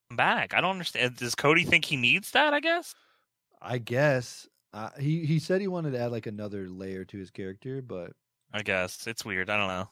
back. 0.10 0.54
I 0.54 0.62
don't 0.62 0.72
understand. 0.72 1.18
Does 1.18 1.36
Cody 1.36 1.64
think 1.64 1.86
he 1.86 1.96
needs 1.96 2.32
that? 2.32 2.54
I 2.54 2.60
guess. 2.60 2.96
I 3.62 3.78
guess 3.78 4.48
uh, 4.74 4.90
he 5.00 5.26
he 5.26 5.40
said 5.40 5.62
he 5.62 5.68
wanted 5.68 5.92
to 5.92 6.00
add 6.00 6.12
like 6.12 6.28
another 6.28 6.68
layer 6.70 7.04
to 7.06 7.18
his 7.18 7.30
character, 7.32 7.82
but 7.82 8.12
I 8.54 8.62
guess 8.62 9.06
it's 9.08 9.26
weird. 9.26 9.50
I 9.50 9.58
don't 9.58 9.68
know. 9.68 9.90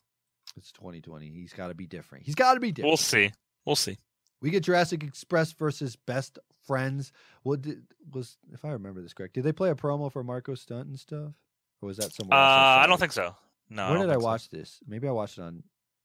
it's 0.58 0.72
2020. 0.74 1.30
He's 1.30 1.54
got 1.54 1.68
to 1.68 1.74
be 1.76 1.86
different. 1.88 2.26
He's 2.26 2.36
got 2.36 2.54
to 2.56 2.60
be 2.60 2.72
different. 2.72 2.90
We'll 2.92 2.98
see. 2.98 3.32
We'll 3.66 3.76
see. 3.76 3.98
We 4.42 4.50
get 4.52 4.64
Jurassic 4.64 5.04
Express 5.04 5.52
versus 5.52 5.96
Best 5.98 6.40
Friends. 6.66 7.12
What 7.44 7.62
did, 7.62 7.84
was 8.14 8.38
if 8.54 8.64
I 8.64 8.70
remember 8.70 9.02
this 9.02 9.14
correct? 9.14 9.34
Did 9.34 9.44
they 9.44 9.52
play 9.52 9.70
a 9.70 9.76
promo 9.76 10.12
for 10.12 10.24
Marko 10.24 10.56
Stunt 10.56 10.88
and 10.88 10.98
stuff, 11.00 11.34
or 11.82 11.88
was 11.88 11.98
that 11.98 12.08
Uh, 12.08 12.10
somewhere? 12.10 12.40
else 12.40 12.48
I 12.50 12.84
I 12.84 12.88
don't 12.88 13.00
think 13.00 13.12
so. 13.12 13.36
No. 13.70 13.84
I 13.84 13.90
Where 13.90 13.98
don't 14.00 14.08
did 14.08 14.12
I 14.12 14.14
think 14.16 14.22
so. 14.22 14.28
watch 14.28 14.50
this? 14.50 14.80
Maybe 14.88 15.08
I 15.08 15.12
watched 15.12 15.38
it 15.38 15.42
on 15.42 15.62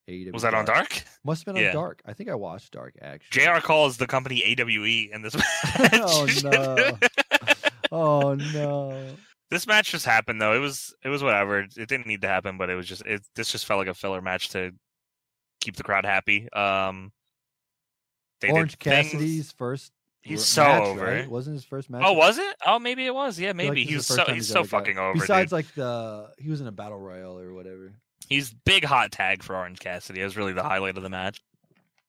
AEW. 0.08 0.32
Was 0.32 0.42
that 0.42 0.52
on 0.52 0.64
Dark? 0.64 1.02
Must 1.24 1.46
have 1.46 1.54
been 1.54 1.62
Yeah. 1.62 1.68
on 1.70 1.74
Dark. 1.76 2.02
I 2.04 2.12
think 2.12 2.28
I 2.28 2.34
watched 2.34 2.72
Dark 2.72 2.94
actually. 3.00 3.44
JR 3.44 3.60
calls 3.60 3.96
the 3.96 4.06
company 4.06 4.42
AWE 4.44 5.10
in 5.14 5.22
this 5.22 5.34
match. 5.36 5.90
Oh, 5.94 6.26
no. 6.44 6.98
Oh 7.94 8.34
no! 8.34 9.14
this 9.50 9.66
match 9.66 9.92
just 9.92 10.04
happened 10.04 10.40
though. 10.40 10.52
It 10.52 10.58
was 10.58 10.94
it 11.04 11.08
was 11.08 11.22
whatever. 11.22 11.60
It 11.60 11.88
didn't 11.88 12.06
need 12.06 12.22
to 12.22 12.28
happen, 12.28 12.58
but 12.58 12.70
it 12.70 12.74
was 12.74 12.86
just 12.86 13.02
it. 13.06 13.22
This 13.36 13.52
just 13.52 13.66
felt 13.66 13.78
like 13.78 13.88
a 13.88 13.94
filler 13.94 14.20
match 14.20 14.50
to 14.50 14.72
keep 15.60 15.76
the 15.76 15.82
crowd 15.82 16.04
happy. 16.04 16.52
Um, 16.52 17.12
Orange 18.46 18.76
things- 18.76 19.10
Cassidy's 19.12 19.52
first. 19.52 19.92
He's 20.22 20.42
so 20.42 20.64
match, 20.64 20.82
over. 20.82 21.04
right? 21.04 21.28
Wasn't 21.30 21.52
his 21.52 21.66
first 21.66 21.90
match? 21.90 22.02
Oh, 22.02 22.14
was 22.14 22.38
it? 22.38 22.56
Oh, 22.64 22.78
maybe 22.78 23.04
it 23.04 23.14
was. 23.14 23.38
Yeah, 23.38 23.48
like 23.48 23.56
maybe 23.56 23.82
this 23.82 23.88
he 23.90 23.94
was 23.96 24.06
so 24.06 24.24
he's 24.24 24.48
so 24.48 24.64
fucking 24.64 24.96
over. 24.98 25.20
Besides, 25.20 25.50
dude. 25.50 25.52
like 25.52 25.74
the 25.74 26.30
he 26.38 26.48
was 26.48 26.62
in 26.62 26.66
a 26.66 26.72
battle 26.72 26.98
royale 26.98 27.38
or 27.38 27.52
whatever. 27.52 27.92
he's 28.28 28.50
big 28.64 28.84
hot 28.84 29.12
tag 29.12 29.42
for 29.42 29.54
Orange 29.54 29.80
Cassidy. 29.80 30.22
It 30.22 30.24
was 30.24 30.36
really 30.36 30.54
the 30.54 30.62
highlight 30.62 30.96
of 30.96 31.02
the 31.02 31.10
match. 31.10 31.42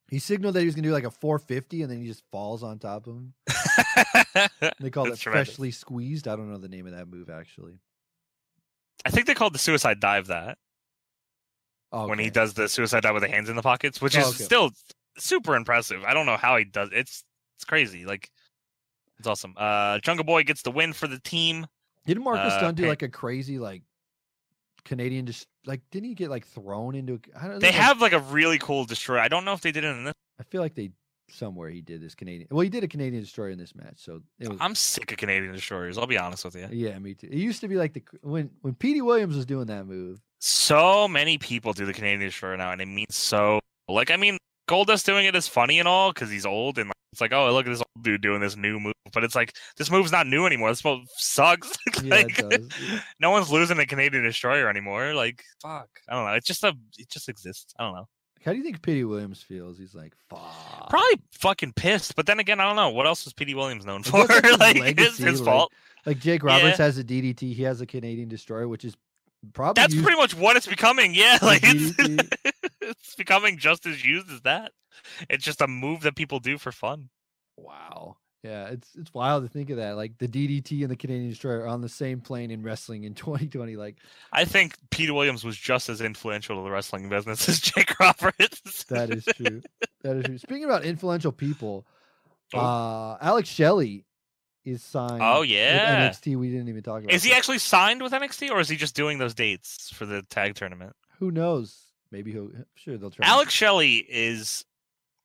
He 0.10 0.20
signaled 0.20 0.56
that 0.56 0.62
he 0.62 0.66
was 0.66 0.76
gonna 0.76 0.88
do 0.88 0.94
like 0.94 1.04
a 1.04 1.12
450, 1.12 1.82
and 1.82 1.92
then 1.92 2.00
he 2.00 2.08
just 2.08 2.24
falls 2.32 2.64
on 2.64 2.80
top 2.80 3.08
of 3.08 3.16
him. 3.16 3.34
They 4.80 4.90
call 4.90 5.12
it 5.12 5.18
tremendous. 5.20 5.22
freshly 5.50 5.72
squeezed. 5.72 6.28
I 6.28 6.36
don't 6.36 6.52
know 6.52 6.58
the 6.58 6.70
name 6.70 6.86
of 6.88 6.94
that 6.94 7.08
move 7.08 7.30
actually. 7.30 7.80
I 9.06 9.10
think 9.12 9.28
they 9.28 9.34
called 9.34 9.54
the 9.54 9.60
suicide 9.60 10.00
dive 10.00 10.28
that. 10.28 10.58
Oh, 11.92 12.08
when 12.08 12.20
he 12.20 12.30
does 12.30 12.54
the 12.56 12.68
suicide 12.68 13.04
dive 13.04 13.14
with 13.14 13.24
the 13.24 13.30
hands 13.30 13.50
in 13.50 13.56
the 13.56 13.62
pockets, 13.62 14.02
which 14.02 14.18
Oh, 14.18 14.22
is 14.22 14.28
okay. 14.36 14.44
still 14.44 14.72
super 15.18 15.56
impressive. 15.56 16.04
I 16.06 16.14
don't 16.14 16.26
know 16.26 16.38
how 16.38 16.58
he 16.58 16.66
does. 16.66 16.90
It's 16.92 17.24
it's 17.58 17.66
crazy. 17.66 18.06
Like 18.06 18.30
it's 19.20 19.28
awesome. 19.28 19.54
Uh, 19.56 20.00
Jungle 20.00 20.26
Boy 20.26 20.44
gets 20.44 20.62
the 20.64 20.72
win 20.72 20.92
for 20.94 21.08
the 21.08 21.20
team. 21.20 21.68
Didn't 22.06 22.24
Marcus 22.24 22.54
uh, 22.54 22.58
Stunt 22.60 22.78
do 22.78 22.88
like 22.88 23.02
a 23.04 23.10
crazy 23.10 23.60
like 23.60 23.84
Canadian 24.84 25.26
just 25.26 25.48
like 25.66 25.82
didn't 25.92 26.10
he 26.10 26.16
get 26.16 26.30
like 26.30 26.46
thrown 26.48 26.96
into? 26.96 27.14
a- 27.34 27.44
I 27.44 27.48
don't. 27.48 27.60
They 27.60 27.68
like- 27.68 27.76
have 27.76 28.02
like 28.02 28.14
a 28.14 28.20
really 28.20 28.58
cool 28.58 28.86
destroyer. 28.86 29.20
I 29.20 29.28
don't 29.30 29.46
know 29.46 29.54
if 29.54 29.62
they 29.62 29.72
did 29.72 29.84
it 29.84 29.96
in 29.96 30.04
this. 30.06 30.14
I 30.40 30.44
feel 30.44 30.62
like 30.62 30.76
they 30.76 30.92
somewhere 31.30 31.70
he 31.70 31.82
did 31.82 32.02
this 32.02 32.16
Canadian. 32.16 32.48
Well, 32.52 32.62
he 32.62 32.70
did 32.70 32.84
a 32.84 32.88
Canadian 32.88 33.24
destroyer 33.24 33.50
in 33.50 33.58
this 33.58 33.76
match, 33.76 33.96
so 33.98 34.22
it 34.40 34.50
was. 34.50 34.58
I'm 34.62 34.76
sick 34.76 35.12
of 35.12 35.18
Canadian 35.18 35.54
destroyers. 35.54 35.98
I'll 35.98 36.08
be 36.08 36.18
honest 36.18 36.46
with 36.46 36.56
you. 36.56 36.68
yeah, 36.72 36.98
me 37.00 37.14
too. 37.14 37.28
It 37.28 37.38
used 37.38 37.62
to 37.62 37.68
be 37.68 37.76
like 37.76 37.94
the 37.94 38.04
when 38.22 38.50
when 38.62 38.74
Petey 38.76 39.02
Williams 39.02 39.36
was 39.36 39.46
doing 39.46 39.68
that 39.68 39.86
move. 39.86 40.22
So 40.40 41.08
many 41.08 41.38
people 41.38 41.74
do 41.74 41.86
the 41.86 41.94
Canadian 41.94 42.22
destroyer 42.22 42.58
now, 42.58 42.72
and 42.72 42.82
it 42.82 42.88
means 42.88 43.16
so. 43.16 43.60
Like, 43.88 44.10
I 44.12 44.18
mean, 44.18 44.38
Goldust 44.68 45.06
doing 45.06 45.26
it 45.26 45.36
is 45.36 45.48
funny 45.48 45.80
and 45.80 45.88
all 45.88 46.12
because 46.12 46.30
he's 46.30 46.46
old, 46.46 46.80
and 46.80 46.92
it's 47.12 47.22
like, 47.22 47.34
oh, 47.34 47.52
look 47.52 47.66
at 47.66 47.70
this 47.70 47.80
old 47.80 48.04
dude 48.04 48.22
doing 48.22 48.42
this 48.42 48.56
new 48.56 48.80
move. 48.80 48.94
But 49.14 49.24
it's 49.24 49.36
like 49.36 49.54
this 49.78 49.90
move's 49.90 50.12
not 50.12 50.28
new 50.28 50.46
anymore. 50.46 50.70
This 50.70 50.84
move 50.84 51.08
sucks. 51.18 51.72
Yeah, 52.04 52.16
like, 52.16 52.38
it 52.40 52.50
does. 52.50 52.70
Yeah. 52.82 53.00
no 53.20 53.32
one's 53.32 53.50
losing 53.50 53.80
a 53.80 53.86
Canadian 53.86 54.24
destroyer 54.24 54.70
anymore. 54.70 55.14
Like, 55.14 55.42
fuck. 55.62 55.88
I 56.10 56.16
don't 56.16 56.26
know. 56.26 56.34
It's 56.34 56.46
just 56.46 56.64
a. 56.64 56.74
It 56.98 57.10
just 57.10 57.30
exists. 57.30 57.74
I 57.80 57.84
don't 57.86 57.96
know. 57.96 58.08
How 58.46 58.52
do 58.52 58.58
you 58.58 58.64
think 58.64 58.82
Petey 58.84 59.04
Williams 59.04 59.42
feels? 59.42 59.80
He's 59.80 59.96
like, 59.96 60.14
fuck. 60.30 60.90
Probably 60.90 61.20
fucking 61.32 61.74
pissed. 61.74 62.16
But 62.16 62.28
then 62.28 62.40
again, 62.40 62.60
I 62.60 62.66
don't 62.66 62.76
know. 62.76 62.90
What 62.92 63.08
else 63.08 63.26
was 63.26 63.34
Petey 63.34 63.56
Williams 63.56 63.86
known 63.86 64.04
for? 64.04 64.20
his 64.44 64.58
like, 64.60 64.78
legacy, 64.80 65.24
his 65.24 65.42
like, 65.42 65.46
fault. 65.52 65.74
Like 66.06 66.20
Jake 66.20 66.44
Roberts 66.44 66.78
Yeah. 66.78 66.86
has 66.86 67.00
a 67.00 67.04
DDT. 67.04 67.54
He 67.56 67.64
has 67.64 67.82
a 67.82 67.88
Canadian 67.88 68.30
destroyer, 68.30 68.68
which 68.68 68.86
is 68.86 68.96
probably 69.54 69.82
That's 69.82 69.96
used- 69.96 70.06
pretty 70.06 70.22
much 70.22 70.36
what 70.36 70.56
it's 70.58 70.68
becoming. 70.68 71.16
Yeah, 71.16 71.40
like 71.42 71.62
it's, 71.66 72.30
it's 72.82 73.16
becoming 73.16 73.58
just 73.58 73.88
as 73.88 74.06
used 74.06 74.30
as 74.30 74.42
that. 74.42 74.72
It's 75.28 75.44
just 75.44 75.62
a 75.62 75.68
move 75.68 76.02
that 76.02 76.16
people 76.16 76.40
do 76.40 76.60
for 76.60 76.72
fun. 76.72 77.10
Wow. 77.58 78.18
Yeah, 78.46 78.68
it's 78.68 78.90
it's 78.96 79.14
wild 79.14 79.44
to 79.44 79.50
think 79.50 79.72
of 79.72 79.78
that. 79.78 79.96
Like 79.96 80.18
the 80.20 80.28
DDT 80.28 80.82
and 80.84 80.92
the 80.92 80.96
Canadian 80.96 81.30
Destroyer 81.30 81.62
are 81.62 81.68
on 81.68 81.82
the 81.82 81.90
same 81.90 82.22
plane 82.22 82.52
in 82.52 82.62
wrestling 82.62 83.04
in 83.04 83.14
2020. 83.16 83.76
Like 83.76 83.96
I 84.32 84.46
think 84.46 84.76
Peter 84.92 85.14
Williams 85.14 85.44
was 85.44 85.58
just 85.58 85.90
as 85.90 86.00
influential 86.02 86.58
to 86.58 86.64
the 86.64 86.70
wrestling 86.70 87.10
business 87.10 87.50
as 87.50 87.60
Jake 87.60 88.00
Roberts. 88.00 88.84
that 88.86 89.10
is 89.10 89.26
true. 89.26 89.62
that 90.04 90.18
is 90.18 90.26
true. 90.26 90.38
Speaking 90.38 90.66
about 90.66 90.84
influential 90.86 91.32
people, 91.32 91.86
Oh. 92.54 92.60
uh 92.60 93.18
Alex 93.22 93.50
Shelley 93.50 94.06
is 94.64 94.84
signed. 94.84 95.22
Oh, 95.22 95.40
with 95.42 95.50
yeah. 95.50 96.10
NXT. 96.10 96.38
We 96.38 96.50
didn't 96.52 96.70
even 96.70 96.84
talk 96.84 97.02
about. 97.04 97.12
Is 97.14 97.24
he 97.24 97.32
that. 97.32 97.38
actually 97.38 97.58
signed 97.60 98.02
with 98.04 98.12
NXT 98.14 98.52
or 98.52 98.60
is 98.60 98.70
he 98.70 98.76
just 98.76 98.96
doing 98.96 99.18
those 99.18 99.34
dates 99.34 99.90
for 99.92 100.06
the 100.06 100.22
tag 100.24 100.54
tournament? 100.56 100.94
Who 101.20 101.32
knows? 101.32 101.80
Maybe 102.12 102.32
he'll. 102.32 102.52
Sure 102.76 102.98
they'll 102.98 103.10
try. 103.12 103.26
Alex 103.28 103.52
Shelley 103.54 103.98
is. 103.98 104.64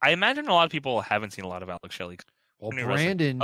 I 0.03 0.11
imagine 0.13 0.49
a 0.49 0.53
lot 0.55 0.65
of 0.65 0.71
people 0.73 1.03
haven't 1.03 1.33
seen 1.35 1.45
a 1.45 1.49
lot 1.49 1.63
of 1.63 1.69
Alex 1.69 1.95
Shelley. 1.95 2.19
Well. 2.61 2.71
Brandon. 2.73 3.43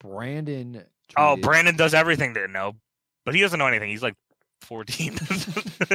Brandon. 0.00 0.84
Oh, 1.16 1.36
Brandon 1.36 1.76
does 1.76 1.94
everything 1.94 2.34
to 2.34 2.48
know, 2.48 2.74
but 3.24 3.34
he 3.34 3.40
doesn't 3.40 3.58
know 3.58 3.66
anything. 3.66 3.90
He's 3.90 4.02
like 4.02 4.14
14. 4.62 5.18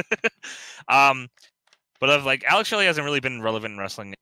um, 0.88 1.28
but 2.00 2.10
of 2.10 2.24
like 2.24 2.44
Alex 2.44 2.68
Shelley 2.68 2.86
hasn't 2.86 3.04
really 3.04 3.20
been 3.20 3.42
relevant 3.42 3.74
in 3.74 3.78
wrestling 3.78 4.14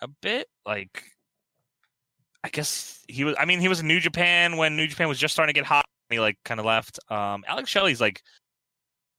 a 0.00 0.08
bit. 0.08 0.48
Like, 0.66 1.04
I 2.42 2.48
guess 2.48 3.02
he 3.08 3.24
was. 3.24 3.36
I 3.38 3.44
mean, 3.44 3.60
he 3.60 3.68
was 3.68 3.80
in 3.80 3.86
New 3.86 4.00
Japan 4.00 4.56
when 4.56 4.76
New 4.76 4.86
Japan 4.86 5.08
was 5.08 5.18
just 5.18 5.34
starting 5.34 5.54
to 5.54 5.58
get 5.58 5.66
hot. 5.66 5.84
And 6.08 6.16
he 6.16 6.20
like 6.20 6.38
kind 6.44 6.58
of 6.58 6.66
left. 6.66 6.98
Um, 7.10 7.44
Alex 7.46 7.70
Shelley's 7.70 8.00
like, 8.00 8.22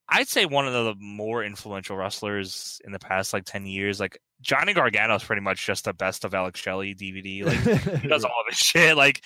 I'd 0.10 0.28
say 0.28 0.46
one 0.46 0.68
of 0.68 0.74
the 0.74 0.96
more 1.00 1.44
influential 1.44 1.96
wrestlers 1.96 2.82
in 2.84 2.92
the 2.92 3.00
past 3.00 3.34
like 3.34 3.46
10 3.46 3.66
years. 3.66 4.00
Like 4.00 4.20
Johnny 4.42 4.74
Gargano 4.74 5.16
is 5.16 5.24
pretty 5.24 5.42
much 5.42 5.66
just 5.66 5.86
the 5.86 5.94
best 5.94 6.26
of 6.26 6.34
Alex 6.34 6.60
Shelley 6.60 6.96
DVD. 6.96 7.44
Like 7.46 8.00
he 8.02 8.08
does 8.08 8.24
all 8.26 8.32
of 8.42 8.48
his 8.50 8.58
shit. 8.58 8.98
Like 8.98 9.22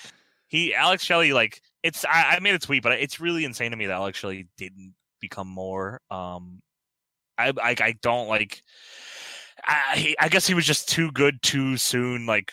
he, 0.48 0.74
Alex 0.74 1.02
Shelley, 1.04 1.32
like 1.32 1.60
it's. 1.82 2.04
I, 2.04 2.36
I 2.36 2.40
made 2.40 2.54
a 2.54 2.58
tweet, 2.58 2.82
but 2.82 2.92
it's 2.92 3.20
really 3.20 3.44
insane 3.44 3.70
to 3.72 3.76
me 3.76 3.86
that 3.86 3.94
Alex 3.94 4.18
Shelley 4.18 4.46
didn't 4.56 4.94
become 5.20 5.48
more. 5.48 6.00
Um, 6.10 6.60
I, 7.38 7.48
I, 7.62 7.74
I 7.80 7.94
don't 8.02 8.28
like. 8.28 8.62
I, 9.66 9.96
he- 9.96 10.16
I 10.20 10.28
guess 10.28 10.46
he 10.46 10.54
was 10.54 10.64
just 10.66 10.88
too 10.88 11.10
good 11.12 11.42
too 11.42 11.76
soon. 11.76 12.26
Like 12.26 12.52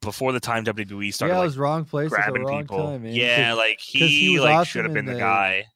before 0.00 0.32
the 0.32 0.40
time 0.40 0.64
WWE 0.64 1.12
started. 1.12 1.32
yeah, 1.32 1.36
it 1.36 1.40
like, 1.40 1.46
was 1.46 1.58
wrong 1.58 1.84
place 1.84 2.06
at 2.06 2.10
the 2.10 2.16
grabbing 2.32 2.44
wrong 2.44 2.60
people. 2.62 2.78
time, 2.84 3.04
yeah, 3.06 3.52
like 3.54 3.78
he 3.80 4.06
he, 4.08 4.40
like 4.40 4.54
awesome 4.54 4.64
should 4.70 4.84
have 4.84 4.94
been 4.94 5.04
the 5.06 5.12
the- 5.14 5.18
guy. 5.18 5.66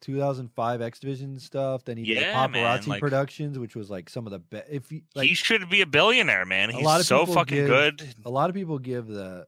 2005 0.00 0.80
X 0.82 0.98
Division 1.00 1.38
stuff. 1.38 1.84
Then 1.84 1.96
he 1.96 2.04
did 2.04 2.18
Yeah, 2.20 2.46
man, 2.46 2.52
Paparazzi 2.80 2.86
like- 2.88 3.00
Productions, 3.00 3.58
which 3.58 3.76
was 3.76 3.90
like 3.90 4.08
some 4.10 4.26
of 4.26 4.32
the 4.32 4.38
best. 4.38 4.66
If 4.70 4.90
you 4.92 5.02
like, 5.14 5.28
he 5.28 5.34
should 5.34 5.68
be 5.68 5.80
a 5.82 5.86
billionaire, 5.86 6.44
man. 6.46 6.70
a 6.70 6.74
He's 6.74 6.84
lot 6.84 7.00
of 7.00 7.06
so 7.06 7.20
people 7.20 7.34
fucking 7.34 7.56
give- 7.56 7.68
good. 7.68 8.14
a 8.24 8.30
lot 8.30 8.50
of 8.50 8.54
people 8.56 8.78
give 8.78 9.06
the 9.06 9.46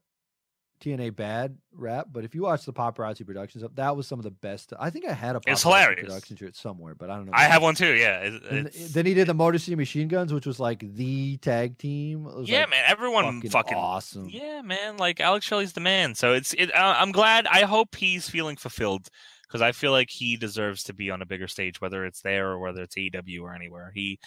TNA 0.81 1.15
bad 1.15 1.57
rap, 1.73 2.09
but 2.11 2.25
if 2.25 2.35
you 2.35 2.43
watch 2.43 2.65
the 2.65 2.73
Paparazzi 2.73 3.25
Productions 3.25 3.63
that 3.77 3.97
was 3.97 4.09
some 4.09 4.19
of 4.19 4.25
the 4.25 4.33
best. 4.33 4.73
I 4.81 4.91
think 4.91 5.07
I 5.09 5.13
had 5.13 5.37
a 5.37 5.39
Paparazzi 5.39 5.53
It's 5.53 5.63
hilarious. 5.63 6.01
Production 6.07 6.37
shirt 6.37 6.57
somewhere, 6.57 6.97
but 6.97 7.09
I 7.09 7.15
don't 7.17 7.27
know. 7.27 7.33
I 7.33 7.43
where. 7.43 7.51
have 7.51 7.63
one 7.63 7.75
too. 7.77 7.95
Yeah. 7.95 8.19
It- 8.23 8.43
And 8.51 8.67
it's- 8.67 8.93
then 8.93 9.07
he 9.07 9.15
did 9.15 9.29
the 9.29 9.35
Motor 9.35 9.59
City 9.59 9.77
Machine 9.77 10.09
Guns, 10.09 10.33
which 10.35 10.45
was 10.45 10.59
like 10.59 10.81
the 10.97 11.37
tag 11.37 11.79
team. 11.79 12.27
It 12.27 12.35
was, 12.37 12.49
yeah, 12.49 12.63
like, 12.63 12.71
man. 12.71 12.85
Everyone 12.89 13.25
fucking, 13.37 13.51
fucking, 13.51 13.79
awesome. 13.79 14.29
Yeah, 14.29 14.63
man. 14.63 14.97
Like 14.97 15.21
Alex 15.21 15.47
Shelley's 15.47 15.73
the 15.73 15.81
man. 15.81 16.17
So 16.17 16.33
it's. 16.33 16.53
It, 16.55 16.75
uh, 16.75 16.95
I'm 16.99 17.13
glad. 17.13 17.47
I 17.47 17.63
hope 17.63 17.95
he's 17.95 18.29
feeling 18.29 18.57
fulfilled 18.57 19.09
because 19.53 19.61
I 19.63 19.73
feel 19.73 19.93
like 19.93 20.09
he 20.09 20.37
deserves 20.39 20.85
to 20.85 20.95
be 20.95 21.11
on 21.11 21.21
a 21.21 21.27
bigger 21.27 21.47
stage, 21.47 21.79
whether 21.81 22.07
it's 22.07 22.23
there 22.23 22.49
or 22.49 22.59
whether 22.59 22.81
it's 22.83 22.97
AEW 22.97 23.43
or 23.43 23.55
anywhere. 23.55 23.93
He, 23.95 24.19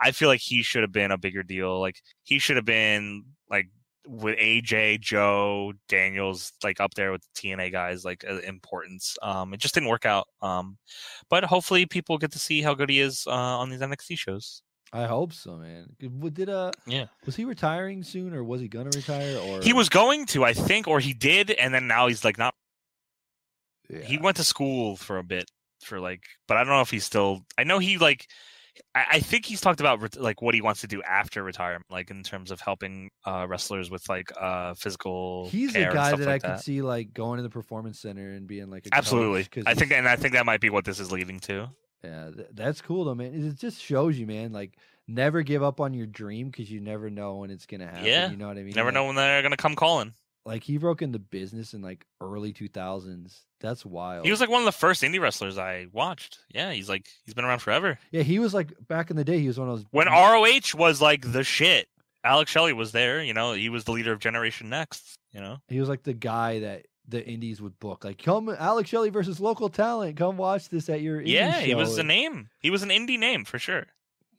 I 0.00 0.12
feel 0.12 0.28
like 0.30 0.40
he 0.40 0.62
should 0.62 0.80
have 0.82 0.92
been 0.92 1.10
a 1.10 1.18
bigger 1.18 1.42
deal. 1.42 1.78
Like 1.78 2.00
he 2.22 2.38
should 2.38 2.56
have 2.56 2.64
been 2.64 3.24
like 3.50 3.68
with 4.06 4.38
AJ, 4.38 5.00
Joe, 5.00 5.74
Daniels, 5.88 6.52
like 6.64 6.80
up 6.80 6.94
there 6.94 7.12
with 7.12 7.22
the 7.34 7.48
TNA 7.48 7.70
guys, 7.70 8.02
like 8.02 8.24
uh, 8.26 8.38
importance. 8.38 9.18
Um, 9.20 9.52
it 9.52 9.60
just 9.60 9.74
didn't 9.74 9.90
work 9.90 10.06
out. 10.06 10.26
Um, 10.40 10.78
but 11.28 11.44
hopefully 11.44 11.84
people 11.84 12.16
get 12.16 12.32
to 12.32 12.38
see 12.38 12.62
how 12.62 12.72
good 12.72 12.88
he 12.88 12.98
is 13.00 13.24
uh, 13.26 13.30
on 13.30 13.68
these 13.68 13.80
NXT 13.80 14.16
shows. 14.18 14.62
I 14.94 15.04
hope 15.06 15.32
so, 15.32 15.56
man. 15.56 15.86
Did- 15.98 16.20
w- 16.20 16.50
uh 16.52 16.70
Yeah. 16.86 17.06
was 17.24 17.36
he 17.36 17.44
retiring 17.44 18.02
soon, 18.02 18.34
or 18.34 18.42
was 18.44 18.60
he 18.60 18.68
gonna 18.68 18.90
retire? 18.94 19.38
Or 19.38 19.60
He 19.62 19.72
was 19.72 19.88
going 19.88 20.26
to, 20.26 20.44
I 20.44 20.52
think, 20.52 20.86
or 20.88 21.00
he 21.00 21.12
did, 21.14 21.50
and 21.50 21.72
then 21.72 21.86
now 21.86 22.08
he's 22.08 22.24
like 22.24 22.38
not. 22.38 22.54
He 24.00 24.18
went 24.18 24.36
to 24.38 24.44
school 24.44 24.96
for 24.96 25.18
a 25.18 25.22
bit 25.24 25.50
for 25.84 26.00
like, 26.00 26.22
but 26.48 26.56
I 26.56 26.60
don't 26.64 26.72
know 26.72 26.80
if 26.80 26.90
he's 26.90 27.04
still. 27.04 27.44
I 27.58 27.64
know 27.64 27.78
he 27.78 27.98
like. 27.98 28.26
I, 28.94 29.04
I 29.12 29.20
think 29.20 29.44
he's 29.44 29.60
talked 29.60 29.80
about 29.80 30.16
like 30.16 30.40
what 30.40 30.54
he 30.54 30.62
wants 30.62 30.80
to 30.80 30.86
do 30.86 31.02
after 31.02 31.42
retirement, 31.42 31.84
like 31.90 32.10
in 32.10 32.22
terms 32.22 32.50
of 32.50 32.60
helping 32.60 33.10
uh, 33.26 33.46
wrestlers 33.48 33.90
with 33.90 34.08
like 34.08 34.32
uh, 34.40 34.72
physical. 34.74 35.48
He's 35.50 35.74
and 35.76 35.92
guy 35.92 36.14
that 36.14 36.26
I 36.28 36.32
like 36.32 36.42
could 36.42 36.60
see 36.60 36.80
like 36.80 37.12
going 37.12 37.36
to 37.36 37.42
the 37.42 37.50
performance 37.50 38.00
center 38.00 38.30
and 38.30 38.46
being 38.46 38.70
like 38.70 38.86
a 38.86 38.90
coach, 38.90 39.50
I 39.66 39.74
think, 39.74 39.92
and 39.92 40.08
I 40.08 40.16
think 40.16 40.32
that 40.34 40.46
might 40.46 40.60
be 40.62 40.70
what 40.70 40.84
this 40.86 41.00
is 41.00 41.12
leading 41.12 41.38
to. 41.40 41.68
Yeah, 42.02 42.30
th- 42.34 42.48
that's 42.54 42.80
cool 42.80 43.04
though, 43.04 43.14
man. 43.14 43.34
It 43.34 43.58
just 43.58 43.80
shows 43.80 44.18
you, 44.18 44.26
man. 44.26 44.52
Like, 44.52 44.72
never 45.06 45.42
give 45.42 45.62
up 45.62 45.78
on 45.80 45.92
your 45.94 46.06
dream 46.06 46.48
because 46.48 46.70
you 46.70 46.80
never 46.80 47.10
know 47.10 47.36
when 47.36 47.50
it's 47.50 47.66
gonna 47.66 47.86
happen. 47.86 48.06
Yeah, 48.06 48.30
you 48.30 48.36
know 48.36 48.48
what 48.48 48.56
I 48.56 48.62
mean. 48.62 48.72
Never 48.74 48.88
Like- 48.88 48.94
know 48.94 49.04
when 49.06 49.16
they're 49.16 49.42
gonna 49.42 49.56
come 49.56 49.76
calling. 49.76 50.14
Like 50.44 50.64
he 50.64 50.76
broke 50.76 51.02
into 51.02 51.18
business 51.20 51.72
in 51.72 51.82
like 51.82 52.04
early 52.20 52.52
two 52.52 52.68
thousands. 52.68 53.42
That's 53.60 53.86
wild. 53.86 54.24
He 54.24 54.30
was 54.32 54.40
like 54.40 54.50
one 54.50 54.60
of 54.60 54.64
the 54.66 54.72
first 54.72 55.02
indie 55.02 55.20
wrestlers 55.20 55.56
I 55.56 55.86
watched. 55.92 56.38
Yeah, 56.52 56.72
he's 56.72 56.88
like 56.88 57.06
he's 57.24 57.34
been 57.34 57.44
around 57.44 57.60
forever. 57.60 57.98
yeah, 58.10 58.22
he 58.22 58.38
was 58.40 58.52
like 58.52 58.72
back 58.88 59.10
in 59.10 59.16
the 59.16 59.24
day. 59.24 59.38
He 59.38 59.46
was 59.46 59.58
one 59.58 59.68
of 59.68 59.76
those 59.76 59.86
When 59.92 60.08
ROH 60.08 60.76
was 60.76 61.00
like 61.00 61.30
the 61.30 61.44
shit, 61.44 61.86
Alex 62.24 62.50
Shelley 62.50 62.72
was 62.72 62.90
there. 62.92 63.22
You 63.22 63.34
know, 63.34 63.52
he 63.52 63.68
was 63.68 63.84
the 63.84 63.92
leader 63.92 64.12
of 64.12 64.18
Generation 64.18 64.68
Next. 64.68 65.14
You 65.32 65.40
know. 65.40 65.58
He 65.68 65.78
was 65.78 65.88
like 65.88 66.02
the 66.02 66.12
guy 66.12 66.58
that 66.60 66.86
the 67.08 67.24
indies 67.26 67.60
would 67.62 67.78
book. 67.78 68.04
Like, 68.04 68.22
come 68.22 68.48
Alex 68.48 68.88
Shelley 68.90 69.10
versus 69.10 69.38
local 69.40 69.68
talent. 69.68 70.16
Come 70.16 70.36
watch 70.36 70.68
this 70.68 70.88
at 70.88 71.00
your 71.02 71.20
indie 71.20 71.28
Yeah, 71.28 71.60
he 71.60 71.74
was 71.74 71.94
show." 71.94 72.00
a 72.00 72.04
name. 72.04 72.48
He 72.58 72.70
was 72.70 72.82
an 72.82 72.88
indie 72.90 73.18
name 73.18 73.44
for 73.44 73.58
sure. 73.60 73.86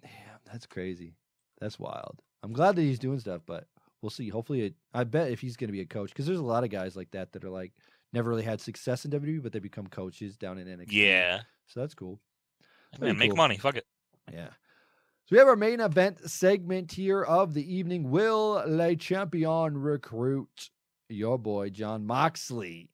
Damn, 0.02 0.12
that's 0.52 0.66
crazy. 0.66 1.16
That's 1.62 1.80
wild. 1.80 2.20
I'm 2.42 2.52
glad 2.54 2.76
that 2.76 2.82
he's 2.82 3.00
doing 3.00 3.20
stuff, 3.20 3.42
but 3.46 3.68
we'll 4.04 4.12
see. 4.12 4.30
Hopefully, 4.30 4.62
it, 4.62 4.74
I 4.94 5.06
bet 5.06 5.32
if 5.32 5.40
he's 5.40 5.58
going 5.58 5.70
to 5.70 5.74
be 5.74 5.82
a 5.82 5.86
coach, 5.86 6.10
because 6.10 6.28
there's 6.28 6.40
a 6.40 6.44
lot 6.44 6.64
of 6.64 6.70
guys 6.70 6.96
like 6.96 7.10
that 7.12 7.32
that 7.32 7.44
are 7.44 7.50
like 7.50 7.72
never 8.12 8.30
really 8.30 8.44
had 8.44 8.62
success 8.62 9.06
in 9.06 9.12
WWE, 9.12 9.42
but 9.42 9.52
they 9.52 9.60
become 9.60 9.88
coaches 9.88 10.38
down 10.38 10.60
in 10.60 10.68
NXT. 10.68 10.92
Yeah, 10.92 11.42
so 11.66 11.80
that's 11.80 11.96
cool. 11.96 12.20
Man, 13.00 13.18
make 13.18 13.32
cool. 13.32 13.38
money. 13.38 13.58
Fuck 13.58 13.78
it. 13.78 13.86
Yeah. 14.32 14.50
So 15.26 15.30
we 15.32 15.38
have 15.38 15.48
our 15.48 15.56
main 15.56 15.80
event 15.80 16.30
segment 16.30 16.92
here 16.92 17.24
of 17.24 17.54
the 17.54 17.76
evening. 17.76 18.12
Will 18.12 18.62
Le 18.68 18.96
Champion 18.96 19.78
recruit 19.78 20.70
your 21.10 21.40
boy 21.40 21.70
Jon 21.70 22.06
Moxley? 22.06 22.90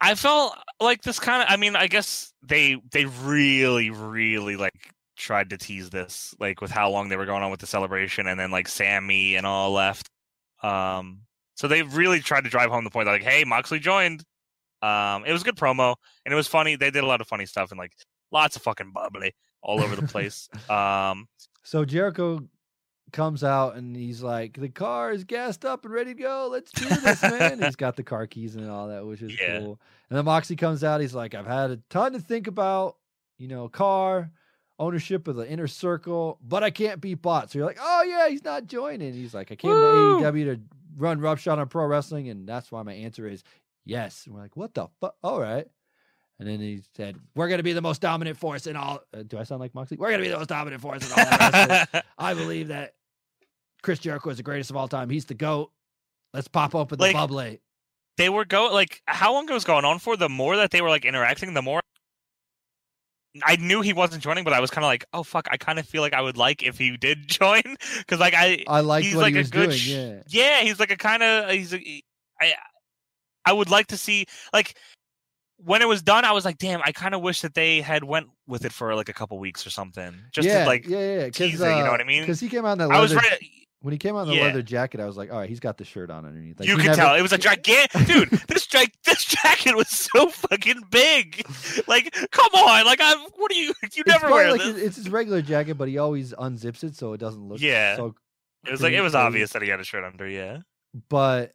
I 0.00 0.16
felt 0.16 0.54
like 0.80 1.02
this 1.02 1.20
kind 1.20 1.42
of. 1.42 1.48
I 1.48 1.56
mean, 1.56 1.76
I 1.76 1.86
guess 1.86 2.32
they 2.42 2.76
they 2.90 3.04
really, 3.04 3.90
really 3.90 4.56
like 4.56 4.92
tried 5.22 5.50
to 5.50 5.56
tease 5.58 5.90
this, 5.90 6.34
like 6.38 6.60
with 6.60 6.70
how 6.70 6.90
long 6.90 7.08
they 7.08 7.16
were 7.16 7.26
going 7.26 7.42
on 7.42 7.50
with 7.50 7.60
the 7.60 7.66
celebration, 7.66 8.26
and 8.26 8.38
then 8.38 8.50
like 8.50 8.68
Sammy 8.68 9.36
and 9.36 9.46
all 9.46 9.70
left. 9.72 10.10
Um, 10.62 11.22
so 11.54 11.68
they 11.68 11.82
really 11.82 12.20
tried 12.20 12.44
to 12.44 12.50
drive 12.50 12.70
home 12.70 12.84
the 12.84 12.90
point 12.90 13.06
that 13.06 13.12
like, 13.12 13.22
hey, 13.22 13.44
Moxley 13.44 13.78
joined. 13.78 14.24
Um, 14.82 15.24
it 15.24 15.32
was 15.32 15.42
a 15.42 15.44
good 15.44 15.56
promo, 15.56 15.94
and 16.24 16.32
it 16.32 16.36
was 16.36 16.48
funny. 16.48 16.76
They 16.76 16.90
did 16.90 17.04
a 17.04 17.06
lot 17.06 17.20
of 17.20 17.28
funny 17.28 17.46
stuff 17.46 17.70
and 17.70 17.78
like 17.78 17.92
lots 18.32 18.56
of 18.56 18.62
fucking 18.62 18.92
bubbly 18.92 19.32
all 19.62 19.80
over 19.80 19.94
the 19.94 20.06
place. 20.08 20.48
um, 20.70 21.28
So 21.62 21.84
Jericho 21.84 22.40
comes 23.12 23.44
out 23.44 23.76
and 23.76 23.94
he's 23.94 24.22
like, 24.22 24.58
"The 24.58 24.68
car 24.70 25.12
is 25.12 25.22
gassed 25.24 25.64
up 25.64 25.84
and 25.84 25.94
ready 25.94 26.14
to 26.14 26.20
go. 26.20 26.48
Let's 26.50 26.72
do 26.72 26.88
this, 26.88 27.22
man." 27.22 27.62
he's 27.62 27.76
got 27.76 27.94
the 27.94 28.02
car 28.02 28.26
keys 28.26 28.56
and 28.56 28.68
all 28.68 28.88
that, 28.88 29.06
which 29.06 29.22
is 29.22 29.32
Yeah. 29.40 29.60
cool. 29.60 29.80
And 30.10 30.16
then 30.18 30.24
Moxie 30.24 30.56
comes 30.56 30.82
out. 30.82 31.00
He's 31.00 31.14
like, 31.14 31.34
"I've 31.34 31.46
had 31.46 31.70
a 31.70 31.76
ton 31.90 32.12
to 32.14 32.18
think 32.20 32.48
about, 32.48 32.96
you 33.38 33.46
know, 33.48 33.68
car 33.68 34.30
ownership 34.82 35.28
of 35.28 35.36
the 35.36 35.48
inner 35.48 35.66
circle, 35.66 36.38
but 36.46 36.62
I 36.64 36.70
can't 36.70 37.00
be 37.00 37.14
bought." 37.14 37.50
So 37.50 37.58
you're 37.58 37.66
like, 37.66 37.78
"Oh 37.80 38.02
yeah, 38.02 38.28
he's 38.28 38.44
not 38.44 38.66
joining." 38.66 39.12
He's 39.14 39.34
like, 39.34 39.50
"I 39.52 39.56
came 39.56 39.70
Woo! 39.70 40.20
to 40.20 40.24
AEW 40.32 40.44
to 40.56 40.60
run 40.96 41.20
roughshod 41.20 41.58
on 41.58 41.68
pro 41.68 41.86
wrestling, 41.86 42.28
and 42.28 42.46
that's 42.48 42.70
why 42.72 42.82
my 42.82 42.92
answer 42.92 43.26
is 43.26 43.42
yes." 43.84 44.26
And 44.26 44.34
we're 44.34 44.42
like, 44.42 44.56
"What 44.56 44.74
the 44.74 44.88
fuck?" 45.00 45.14
All 45.22 45.40
right. 45.40 45.66
And 46.38 46.48
then 46.48 46.58
he 46.60 46.82
said, 46.96 47.16
"We're 47.36 47.48
going 47.48 47.58
to 47.58 47.62
be 47.64 47.72
the 47.72 47.82
most 47.82 48.00
dominant 48.00 48.36
force 48.36 48.66
in 48.66 48.74
all." 48.76 49.00
Uh, 49.16 49.22
do 49.22 49.38
I 49.38 49.44
sound 49.44 49.60
like 49.60 49.74
Moxley? 49.74 49.96
We're 49.96 50.08
going 50.08 50.20
to 50.20 50.24
be 50.26 50.30
the 50.30 50.38
most 50.38 50.48
dominant 50.48 50.82
force 50.82 51.04
in 51.06 51.12
all. 51.18 52.02
I 52.18 52.34
believe 52.34 52.68
that 52.68 52.94
Chris 53.82 53.98
Jericho 54.00 54.30
is 54.30 54.38
the 54.38 54.42
greatest 54.42 54.70
of 54.70 54.76
all 54.76 54.88
time. 54.88 55.08
He's 55.10 55.24
the 55.26 55.34
goat. 55.34 55.70
Let's 56.34 56.48
pop 56.48 56.74
open 56.74 56.98
the 56.98 57.04
Like- 57.04 57.14
bubbly. 57.14 57.60
they 58.16 58.28
were 58.28 58.44
going 58.44 58.72
like 58.72 59.02
how 59.06 59.32
long 59.34 59.48
it 59.48 59.52
was 59.52 59.64
going 59.64 59.84
on 59.84 59.98
for. 60.00 60.16
The 60.16 60.28
more 60.28 60.56
that 60.56 60.70
they 60.72 60.80
were 60.80 60.88
like 60.88 61.04
interacting, 61.04 61.54
the 61.54 61.62
more 61.62 61.80
I 63.42 63.56
knew 63.56 63.80
he 63.80 63.92
wasn't 63.92 64.22
joining, 64.22 64.44
but 64.44 64.52
I 64.52 64.60
was 64.60 64.70
kind 64.70 64.84
of 64.84 64.88
like, 64.88 65.06
oh 65.12 65.22
fuck, 65.22 65.48
I 65.50 65.56
kind 65.56 65.78
of 65.78 65.86
feel 65.86 66.02
like 66.02 66.12
I 66.12 66.20
would 66.20 66.36
like 66.36 66.62
if 66.62 66.76
he 66.76 66.96
did 66.96 67.26
join 67.28 67.62
because 67.98 68.20
like 68.20 68.34
I 68.36 68.64
I 68.66 68.80
liked 68.80 69.06
he's 69.06 69.14
what 69.14 69.22
like 69.22 69.34
he 69.34 69.40
a 69.40 69.44
good 69.44 69.70
doing. 69.70 69.80
yeah. 69.84 70.22
yeah 70.28 70.60
he's 70.60 70.78
like 70.78 70.90
a 70.90 70.96
kind 70.96 71.22
of 71.22 71.50
he's 71.50 71.72
a, 71.72 72.02
I 72.40 72.54
I 73.44 73.52
would 73.52 73.70
like 73.70 73.86
to 73.88 73.96
see 73.96 74.26
like 74.52 74.76
when 75.56 75.80
it 75.80 75.88
was 75.88 76.02
done 76.02 76.24
I 76.24 76.32
was 76.32 76.44
like 76.44 76.58
damn 76.58 76.82
I 76.84 76.92
kind 76.92 77.14
of 77.14 77.22
wish 77.22 77.40
that 77.40 77.54
they 77.54 77.80
had 77.80 78.04
went 78.04 78.28
with 78.46 78.64
it 78.64 78.72
for 78.72 78.94
like 78.94 79.08
a 79.08 79.14
couple 79.14 79.38
weeks 79.38 79.66
or 79.66 79.70
something 79.70 80.14
just 80.32 80.46
yeah, 80.46 80.64
to 80.64 80.66
like 80.66 80.86
yeah, 80.86 80.98
yeah. 80.98 81.30
tease 81.30 81.60
it, 81.60 81.64
you 81.64 81.70
know 81.70 81.86
uh, 81.86 81.90
what 81.90 82.00
I 82.00 82.04
mean? 82.04 82.22
Because 82.22 82.40
he 82.40 82.48
came 82.48 82.66
out 82.66 82.72
in 82.72 82.78
that 82.78 82.90
I 82.90 83.00
was 83.00 83.14
leather. 83.14 83.28
ready 83.30 83.68
when 83.82 83.92
he 83.92 83.98
came 83.98 84.16
out 84.16 84.22
in 84.22 84.28
the 84.28 84.36
Yeah. 84.36 84.44
leather 84.44 84.62
jacket, 84.62 85.00
I 85.00 85.06
was 85.06 85.16
like, 85.16 85.30
all 85.32 85.38
right, 85.38 85.48
he's 85.48 85.60
got 85.60 85.76
the 85.76 85.84
shirt 85.84 86.10
on 86.10 86.24
underneath. 86.24 86.58
Like, 86.58 86.68
you 86.68 86.76
could 86.76 86.94
tell 86.94 87.14
it 87.14 87.22
was 87.22 87.32
a 87.32 87.38
gigantic 87.38 87.90
dude. 88.06 88.30
This 88.48 88.66
ja- 88.72 88.86
this 89.04 89.24
jacket 89.24 89.76
was 89.76 89.88
so 89.88 90.28
fucking 90.30 90.82
big. 90.90 91.44
Like, 91.86 92.12
come 92.30 92.50
on! 92.54 92.84
Like, 92.86 93.00
I'm. 93.02 93.18
What 93.36 93.50
are 93.52 93.54
you? 93.54 93.74
You 93.94 94.02
never 94.06 94.30
wear 94.30 94.50
like 94.52 94.60
this. 94.60 94.74
his- 94.76 94.82
it's 94.84 94.96
his 94.96 95.10
regular 95.10 95.42
jacket, 95.42 95.74
but 95.76 95.88
he 95.88 95.98
always 95.98 96.32
unzips 96.32 96.82
it 96.84 96.96
so 96.96 97.12
it 97.12 97.18
doesn't 97.18 97.46
look. 97.48 97.60
Yeah. 97.60 97.96
So, 97.96 98.14
It 98.66 98.70
was 98.70 98.80
like 98.82 98.92
it 98.94 99.00
was 99.02 99.14
obvious 99.14 99.52
that 99.52 99.62
he 99.62 99.68
had 99.68 99.80
a 99.80 99.84
shirt 99.84 100.04
under. 100.04 100.28
Yeah. 100.28 100.58
but 101.08 101.52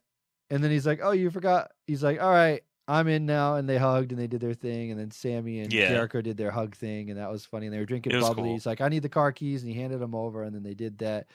and 0.50 0.62
then 0.64 0.70
he's 0.70 0.86
like, 0.86 1.00
"Oh, 1.02 1.10
you 1.12 1.30
forgot." 1.30 1.70
He's 1.86 2.02
like, 2.02 2.20
"All 2.22 2.30
right, 2.30 2.62
I'm 2.86 3.06
in 3.08 3.26
now," 3.26 3.56
and 3.56 3.68
they 3.68 3.76
hugged 3.78 4.12
and 4.12 4.20
they 4.20 4.26
did 4.26 4.40
their 4.40 4.54
thing, 4.54 4.90
and 4.90 4.98
then 4.98 5.10
Sammy 5.10 5.60
and 5.60 5.72
Yeah. 5.72 5.88
Jericho 5.88 6.20
did 6.22 6.36
their 6.36 6.50
hug 6.50 6.74
thing, 6.74 7.10
and 7.10 7.18
that 7.18 7.30
was 7.30 7.44
funny. 7.44 7.66
And 7.66 7.74
they 7.74 7.78
were 7.78 7.84
drinking 7.86 8.12
bubbly. 8.20 8.34
cool. 8.44 8.52
He's 8.54 8.66
like, 8.66 8.80
"I 8.80 8.88
need 8.88 9.02
the 9.02 9.08
car 9.08 9.30
keys," 9.32 9.62
and 9.62 9.72
he 9.72 9.78
handed 9.78 10.00
them 10.00 10.14
over, 10.14 10.42
and 10.42 10.54
then 10.54 10.62
they 10.62 10.74
did 10.74 10.98
that. 10.98 11.26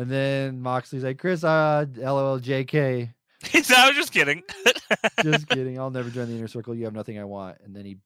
And 0.00 0.10
then 0.10 0.62
Moxley's 0.62 1.04
like, 1.04 1.18
"Chris, 1.18 1.44
uh, 1.44 1.84
lol, 1.94 2.40
JK." 2.40 3.12
He 3.42 3.58
"I 3.58 3.88
was 3.88 3.96
just 3.96 4.12
kidding." 4.12 4.42
Just 5.22 5.46
kidding. 5.48 5.78
I'll 5.78 5.90
never 5.90 6.08
join 6.08 6.28
the 6.28 6.36
inner 6.36 6.48
circle. 6.48 6.74
You 6.74 6.84
have 6.84 6.94
nothing 6.94 7.18
I 7.18 7.24
want. 7.24 7.58
And 7.62 7.76
then 7.76 7.84
he 7.84 7.98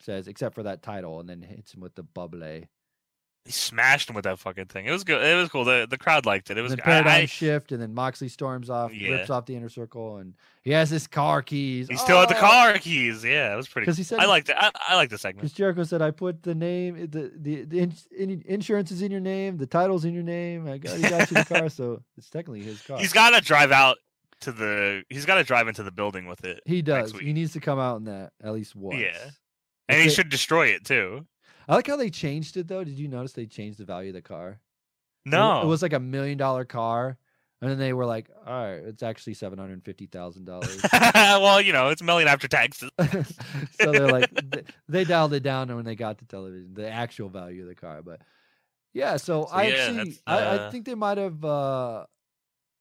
says, 0.00 0.26
except 0.26 0.54
for 0.54 0.62
that 0.62 0.82
title, 0.82 1.20
and 1.20 1.28
then 1.28 1.42
hits 1.42 1.74
him 1.74 1.80
with 1.80 1.94
the 1.94 2.02
bubbly. 2.02 2.68
He 3.44 3.50
smashed 3.50 4.08
him 4.08 4.14
with 4.14 4.24
that 4.24 4.38
fucking 4.38 4.66
thing. 4.66 4.86
It 4.86 4.92
was 4.92 5.02
good. 5.02 5.20
It 5.20 5.34
was 5.36 5.48
cool. 5.48 5.64
The 5.64 5.86
the 5.90 5.98
crowd 5.98 6.26
liked 6.26 6.50
it. 6.50 6.58
It 6.58 6.62
was. 6.62 6.72
I- 6.74 6.76
paradigm 6.76 7.22
I- 7.22 7.26
shift, 7.26 7.72
and 7.72 7.82
then 7.82 7.92
Moxley 7.92 8.28
storms 8.28 8.70
off, 8.70 8.94
Yeah. 8.94 9.10
rips 9.16 9.30
off 9.30 9.46
the 9.46 9.56
inner 9.56 9.68
circle, 9.68 10.18
and 10.18 10.34
he 10.62 10.70
has 10.70 10.90
his 10.90 11.06
car 11.08 11.42
keys. 11.42 11.88
he 11.88 11.96
still 11.96 12.20
had 12.20 12.28
the 12.28 12.36
Oh! 12.36 12.40
car 12.40 12.78
keys. 12.78 13.24
Yeah, 13.24 13.52
it 13.52 13.56
was 13.56 13.66
pretty. 13.68 13.86
because 13.86 13.98
he 13.98 14.04
said 14.04 14.20
I 14.20 14.26
liked 14.26 14.48
it. 14.48 14.56
I, 14.58 14.70
I 14.88 14.94
like 14.94 15.10
the 15.10 15.18
segment. 15.18 15.42
Because 15.42 15.52
Jericho 15.56 15.82
said, 15.82 16.02
"I 16.02 16.12
put 16.12 16.42
the 16.44 16.54
name, 16.54 17.08
the 17.10 17.32
the, 17.36 17.64
the 17.64 17.80
ins- 17.80 18.06
in, 18.16 18.42
insurance 18.46 18.92
is 18.92 19.02
in 19.02 19.10
your 19.10 19.20
name, 19.20 19.56
the 19.56 19.66
title's 19.66 20.04
in 20.04 20.14
your 20.14 20.22
name. 20.22 20.68
I 20.68 20.78
got, 20.78 20.96
he 20.96 21.02
got 21.02 21.30
you 21.30 21.36
the 21.38 21.44
car, 21.44 21.68
so 21.68 22.00
it's 22.16 22.30
technically 22.30 22.62
his 22.62 22.80
car." 22.82 22.98
He's 22.98 23.12
got 23.12 23.30
to 23.30 23.40
drive 23.40 23.72
out 23.72 23.98
to 24.42 24.52
the. 24.52 25.02
He's 25.08 25.26
got 25.26 25.34
to 25.36 25.44
drive 25.44 25.66
into 25.66 25.82
the 25.82 25.90
building 25.92 26.26
with 26.26 26.44
it. 26.44 26.60
he 26.64 26.80
does. 26.80 27.12
He 27.12 27.32
needs 27.32 27.54
to 27.54 27.60
come 27.60 27.80
out 27.80 27.96
in 27.98 28.04
that 28.04 28.32
at 28.42 28.52
least 28.52 28.76
once. 28.76 29.00
Yeah. 29.00 29.08
If 29.08 29.32
and 29.88 29.98
he 30.00 30.08
they- 30.08 30.14
should 30.14 30.28
destroy 30.28 30.68
it 30.68 30.84
too. 30.84 31.26
I 31.68 31.74
like 31.74 31.86
how 31.86 31.96
they 31.96 32.10
changed 32.10 32.56
it 32.56 32.68
though. 32.68 32.84
Did 32.84 32.98
you 32.98 33.08
notice 33.08 33.32
they 33.32 33.46
changed 33.46 33.78
the 33.78 33.84
value 33.84 34.10
of 34.10 34.14
the 34.14 34.22
car? 34.22 34.60
No, 35.24 35.62
it 35.62 35.66
was 35.66 35.82
like 35.82 35.92
a 35.92 36.00
million 36.00 36.36
dollar 36.38 36.64
car, 36.64 37.16
and 37.60 37.70
then 37.70 37.78
they 37.78 37.92
were 37.92 38.04
like, 38.06 38.28
"All 38.44 38.52
right, 38.52 38.74
it's 38.74 39.02
actually 39.02 39.34
seven 39.34 39.58
hundred 39.58 39.84
fifty 39.84 40.06
thousand 40.06 40.46
dollars." 40.46 40.80
well, 41.14 41.60
you 41.60 41.72
know, 41.72 41.88
it's 41.88 42.02
a 42.02 42.04
million 42.04 42.28
after 42.28 42.48
taxes. 42.48 42.90
so 43.80 43.92
they're 43.92 44.08
like, 44.08 44.30
th- 44.52 44.66
they 44.88 45.04
dialed 45.04 45.32
it 45.32 45.44
down 45.44 45.74
when 45.74 45.84
they 45.84 45.94
got 45.94 46.18
to 46.18 46.24
television, 46.24 46.74
the 46.74 46.90
actual 46.90 47.28
value 47.28 47.62
of 47.62 47.68
the 47.68 47.74
car. 47.76 48.02
But 48.02 48.20
yeah, 48.92 49.16
so, 49.16 49.46
So, 49.46 49.48
I 49.52 49.68
yeah, 49.68 49.74
actually, 49.74 49.96
that's, 50.10 50.22
I, 50.26 50.38
I 50.38 50.56
uh, 50.56 50.70
think 50.70 50.86
they 50.86 50.96
might 50.96 51.18
have 51.18 51.44
uh, 51.44 52.06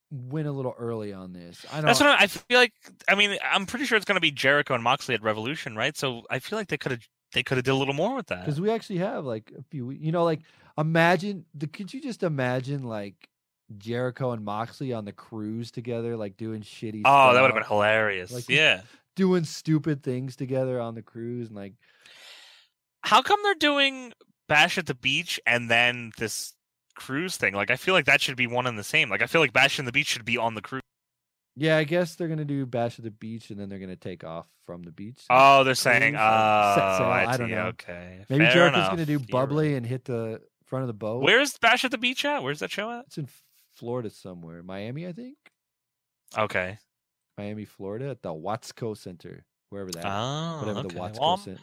went 0.09 0.47
a 0.47 0.51
little 0.51 0.75
early 0.77 1.13
on 1.13 1.33
this. 1.33 1.63
I 1.71 1.77
don't. 1.77 1.85
That's 1.85 1.99
what 1.99 2.09
I, 2.09 2.23
I 2.23 2.27
feel 2.27 2.57
like. 2.57 2.73
I 3.07 3.15
mean, 3.15 3.37
I'm 3.43 3.67
pretty 3.67 3.85
sure 3.85 3.97
it's 3.97 4.05
going 4.05 4.17
to 4.17 4.21
be 4.21 4.31
Jericho 4.31 4.73
and 4.73 4.83
Moxley 4.83 5.13
at 5.15 5.21
Revolution, 5.21 5.75
right? 5.75 5.95
So 5.95 6.23
I 6.29 6.39
feel 6.39 6.57
like 6.57 6.67
they 6.69 6.77
could 6.77 6.91
have 6.91 7.07
they 7.33 7.43
could 7.43 7.57
have 7.57 7.65
did 7.65 7.71
a 7.71 7.75
little 7.75 7.93
more 7.93 8.15
with 8.15 8.27
that. 8.27 8.41
because 8.45 8.59
we 8.59 8.69
actually 8.71 8.99
have 8.99 9.25
like 9.25 9.51
a 9.57 9.63
few. 9.63 9.91
You 9.91 10.11
know, 10.11 10.23
like 10.23 10.41
imagine 10.77 11.45
the. 11.53 11.67
Could 11.67 11.93
you 11.93 12.01
just 12.01 12.23
imagine 12.23 12.83
like 12.83 13.29
Jericho 13.77 14.31
and 14.31 14.43
Moxley 14.43 14.93
on 14.93 15.05
the 15.05 15.11
cruise 15.13 15.71
together, 15.71 16.17
like 16.17 16.37
doing 16.37 16.61
shitty? 16.61 17.01
Oh, 17.05 17.33
that 17.33 17.41
would 17.41 17.47
have 17.51 17.55
been 17.55 17.67
hilarious. 17.67 18.31
Like, 18.31 18.49
yeah. 18.49 18.81
Doing 19.15 19.43
stupid 19.43 20.03
things 20.03 20.35
together 20.35 20.79
on 20.79 20.95
the 20.95 21.01
cruise, 21.01 21.47
and 21.47 21.55
like 21.55 21.73
How 23.03 23.21
come 23.21 23.39
they're 23.43 23.55
doing 23.55 24.13
Bash 24.47 24.77
at 24.77 24.85
the 24.85 24.95
Beach 24.95 25.39
and 25.45 25.69
then 25.69 26.11
this 26.17 26.53
cruise 26.95 27.37
thing? 27.37 27.53
Like, 27.53 27.71
I 27.71 27.75
feel 27.75 27.93
like 27.93 28.05
that 28.05 28.21
should 28.21 28.37
be 28.37 28.47
one 28.47 28.67
and 28.67 28.77
the 28.79 28.83
same. 28.83 29.09
Like, 29.09 29.21
I 29.21 29.27
feel 29.27 29.41
like 29.41 29.53
Bash 29.53 29.79
in 29.79 29.85
the 29.85 29.91
Beach 29.91 30.07
should 30.07 30.25
be 30.25 30.37
on 30.37 30.55
the 30.55 30.61
cruise. 30.61 30.81
Yeah, 31.55 31.77
I 31.77 31.83
guess 31.83 32.15
they're 32.15 32.27
gonna 32.27 32.45
do 32.45 32.65
Bash 32.65 32.97
at 32.97 33.03
the 33.03 33.11
Beach, 33.11 33.49
and 33.49 33.59
then 33.59 33.69
they're 33.69 33.79
gonna 33.79 33.95
take 33.95 34.23
off 34.23 34.47
from 34.65 34.83
the 34.83 34.91
beach. 34.91 35.23
Oh, 35.29 35.63
they're 35.63 35.75
saying, 35.75 36.15
oh, 36.15 36.19
I, 36.19 37.25
I 37.27 37.37
don't 37.37 37.49
see, 37.49 37.55
know. 37.55 37.65
Okay, 37.67 38.25
Maybe 38.29 38.45
fair 38.45 38.53
Jericho's 38.53 38.77
enough. 38.77 38.91
gonna 38.91 39.05
do 39.05 39.19
bubbly 39.19 39.75
and 39.75 39.85
hit 39.85 40.05
the 40.05 40.41
front 40.65 40.83
of 40.83 40.87
the 40.87 40.93
boat. 40.93 41.23
Where's 41.23 41.57
Bash 41.57 41.83
at 41.83 41.91
the 41.91 41.97
Beach 41.97 42.23
at? 42.23 42.41
Where's 42.41 42.59
that 42.59 42.71
show 42.71 42.89
at? 42.89 43.05
It's 43.07 43.17
in 43.17 43.27
Florida 43.73 44.09
somewhere, 44.09 44.63
Miami, 44.63 45.05
I 45.07 45.11
think. 45.11 45.37
Okay. 46.37 46.77
Miami, 47.37 47.65
Florida, 47.65 48.09
at 48.09 48.21
the 48.21 48.29
Watsco 48.29 48.95
Center, 48.95 49.43
wherever 49.69 49.91
that, 49.91 49.99
is. 49.99 50.05
Oh, 50.07 50.59
whatever 50.59 50.87
the 50.87 50.87
okay. 50.87 50.97
Watsco 50.97 51.19
Well, 51.19 51.37
Center. 51.37 51.59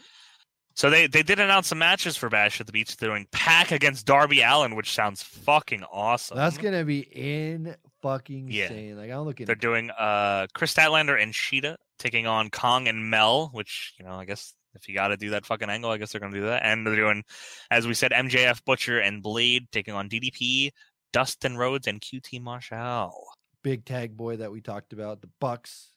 So 0.75 0.91
they 0.91 1.09
they 1.09 1.25
did 1.25 1.41
announce 1.41 1.67
some 1.67 1.79
matches 1.79 2.17
for 2.17 2.29
Bash 2.29 2.61
at 2.61 2.67
the 2.67 2.73
Beach. 2.73 2.97
They're 2.97 3.09
doing 3.09 3.27
PAC 3.33 3.73
against 3.73 4.07
Darby 4.07 4.43
Allin, 4.43 4.77
which 4.77 4.93
sounds 4.93 5.23
fucking 5.25 5.83
awesome. 5.91 6.37
That's 6.37 6.57
gonna 6.59 6.85
be 6.85 7.01
in 7.01 7.75
fucking 8.03 8.49
Yeah. 8.51 8.65
insane. 8.65 8.97
Like 8.97 9.11
I'm 9.11 9.21
looking. 9.23 9.45
At. 9.45 9.47
They're 9.49 9.55
doing 9.57 9.91
uh 9.91 10.47
Kris 10.55 10.75
Statlander 10.75 11.21
and 11.21 11.33
Shida 11.33 11.77
taking 11.99 12.27
on 12.27 12.51
Kong 12.51 12.89
and 12.89 13.11
Mel, 13.11 13.49
which 13.53 13.95
you 13.99 14.05
know 14.05 14.13
I 14.13 14.25
guess 14.25 14.53
if 14.75 14.89
you 14.89 14.95
got 14.95 15.09
to 15.09 15.17
do 15.17 15.31
that 15.31 15.47
fucking 15.47 15.71
angle, 15.71 15.91
I 15.91 15.97
guess 15.97 16.13
they're 16.13 16.21
gonna 16.21 16.35
do 16.37 16.47
that. 16.47 16.63
And 16.65 16.87
they're 16.87 16.95
doing, 16.97 17.25
as 17.71 17.87
we 17.87 17.95
said, 17.95 18.13
MJF 18.13 18.65
Butcher 18.65 19.01
and 19.01 19.23
Blade 19.23 19.67
taking 19.73 19.95
on 19.95 20.09
DDP, 20.09 20.71
Dustin 21.13 21.57
Rhodes, 21.57 21.87
and 21.87 22.01
QT 22.01 22.41
Marshall. 22.41 23.27
big 23.65 23.85
tag 23.85 24.17
boy 24.17 24.37
that 24.37 24.53
we 24.53 24.61
talked 24.61 24.93
about, 24.93 25.21
the 25.21 25.29
Bucks, 25.41 25.91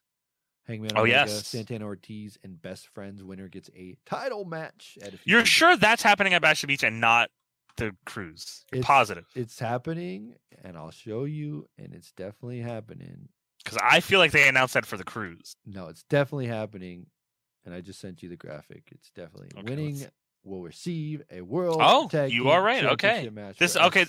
Hangman 0.67 0.91
Oh, 0.95 1.01
Omega, 1.01 1.25
yes. 1.29 1.47
Santana 1.47 1.85
Ortiz, 1.85 2.37
and 2.43 2.59
Best 2.61 2.87
Friends. 2.87 3.21
Winner 3.23 3.47
gets 3.49 3.69
a 3.75 3.97
title 4.05 4.45
match 4.45 4.97
at 5.01 5.13
a 5.13 5.19
You're 5.25 5.45
sure 5.45 5.75
that's 5.77 6.01
happening 6.01 6.33
at 6.33 6.41
Bash 6.41 6.61
the 6.61 6.67
Beach 6.67 6.83
and 6.83 6.99
not 6.99 7.29
the 7.77 7.95
cruise? 8.05 8.65
It's- 8.71 8.85
positive 8.85 9.25
it's 9.35 9.59
happening, 9.59 10.35
and 10.63 10.77
I'll 10.77 10.91
show 10.91 11.25
you, 11.25 11.67
and 11.77 11.93
it's 11.93 12.11
definitely 12.11 12.59
happening. 12.61 13.29
because 13.63 13.77
I 13.83 13.99
feel 13.99 14.17
like 14.19 14.31
they 14.31 14.47
announced 14.47 14.73
that 14.73 14.85
for 14.87 14.97
the 14.97 15.03
cruise. 15.03 15.55
No, 15.65 15.87
it's 15.87 16.01
definitely 16.03 16.47
happening, 16.47 17.05
and 17.65 17.73
I 17.75 17.81
just 17.81 17.99
sent 17.99 18.23
you 18.23 18.29
the 18.29 18.35
graphic. 18.37 18.83
It's 18.91 19.11
definitely 19.11 19.49
Okay, 19.57 19.63
winning. 19.69 19.99
let's- 19.99 20.11
Will 20.43 20.63
receive 20.63 21.21
a 21.29 21.41
world. 21.41 21.77
Oh, 21.79 22.09
you 22.25 22.49
are 22.49 22.63
right, 22.63 22.83
okay. 22.83 23.29
This- 23.59 23.77
okay. 23.77 24.07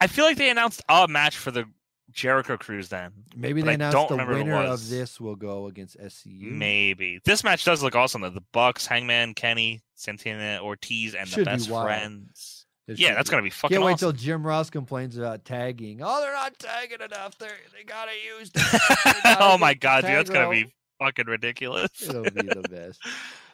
I 0.00 0.06
feel 0.06 0.24
like 0.24 0.36
they 0.36 0.48
announced 0.48 0.80
a 0.88 1.08
match 1.08 1.36
for 1.36 1.50
the 1.50 1.64
Jericho 2.12 2.56
cruise 2.56 2.90
then. 2.90 3.10
Maybe 3.34 3.60
they 3.60 3.70
I 3.70 3.74
announced 3.74 3.96
don't 4.08 4.16
the 4.18 4.24
winner 4.24 4.54
of 4.54 4.88
this 4.88 5.20
will 5.20 5.34
go 5.34 5.66
against 5.66 5.96
SCU. 5.98 6.52
Maybe 6.52 7.18
this 7.24 7.42
match 7.42 7.64
does 7.64 7.82
look 7.82 7.96
awesome 7.96 8.20
though. 8.20 8.30
The 8.30 8.44
Bucks, 8.52 8.86
Hangman, 8.86 9.34
Kenny, 9.34 9.82
Santana, 9.96 10.62
Ortiz, 10.62 11.16
and 11.16 11.28
Should 11.28 11.40
the 11.40 11.44
best 11.46 11.68
friends. 11.68 12.63
It 12.86 12.98
Yeah, 12.98 13.14
that's 13.14 13.30
gonna 13.30 13.42
be 13.42 13.50
fucking 13.50 13.76
Can't 13.76 13.84
wait 13.84 13.94
awesome. 13.94 14.12
till 14.12 14.20
Jim 14.20 14.46
Ross 14.46 14.70
complains 14.70 15.16
about 15.16 15.44
tagging. 15.44 16.00
Oh, 16.02 16.20
they're 16.20 16.32
not 16.32 16.58
tagging 16.58 17.00
enough. 17.00 17.38
They 17.38 17.48
they 17.76 17.84
gotta 17.84 18.12
use. 18.38 18.50
oh 19.40 19.56
my 19.58 19.74
god, 19.74 20.02
dude, 20.02 20.10
that's 20.10 20.30
gonna 20.30 20.48
oh. 20.48 20.50
be 20.50 20.72
fucking 20.98 21.26
ridiculous. 21.26 21.90
It'll 22.02 22.22
be 22.22 22.30
the 22.30 22.66
best. 22.70 23.00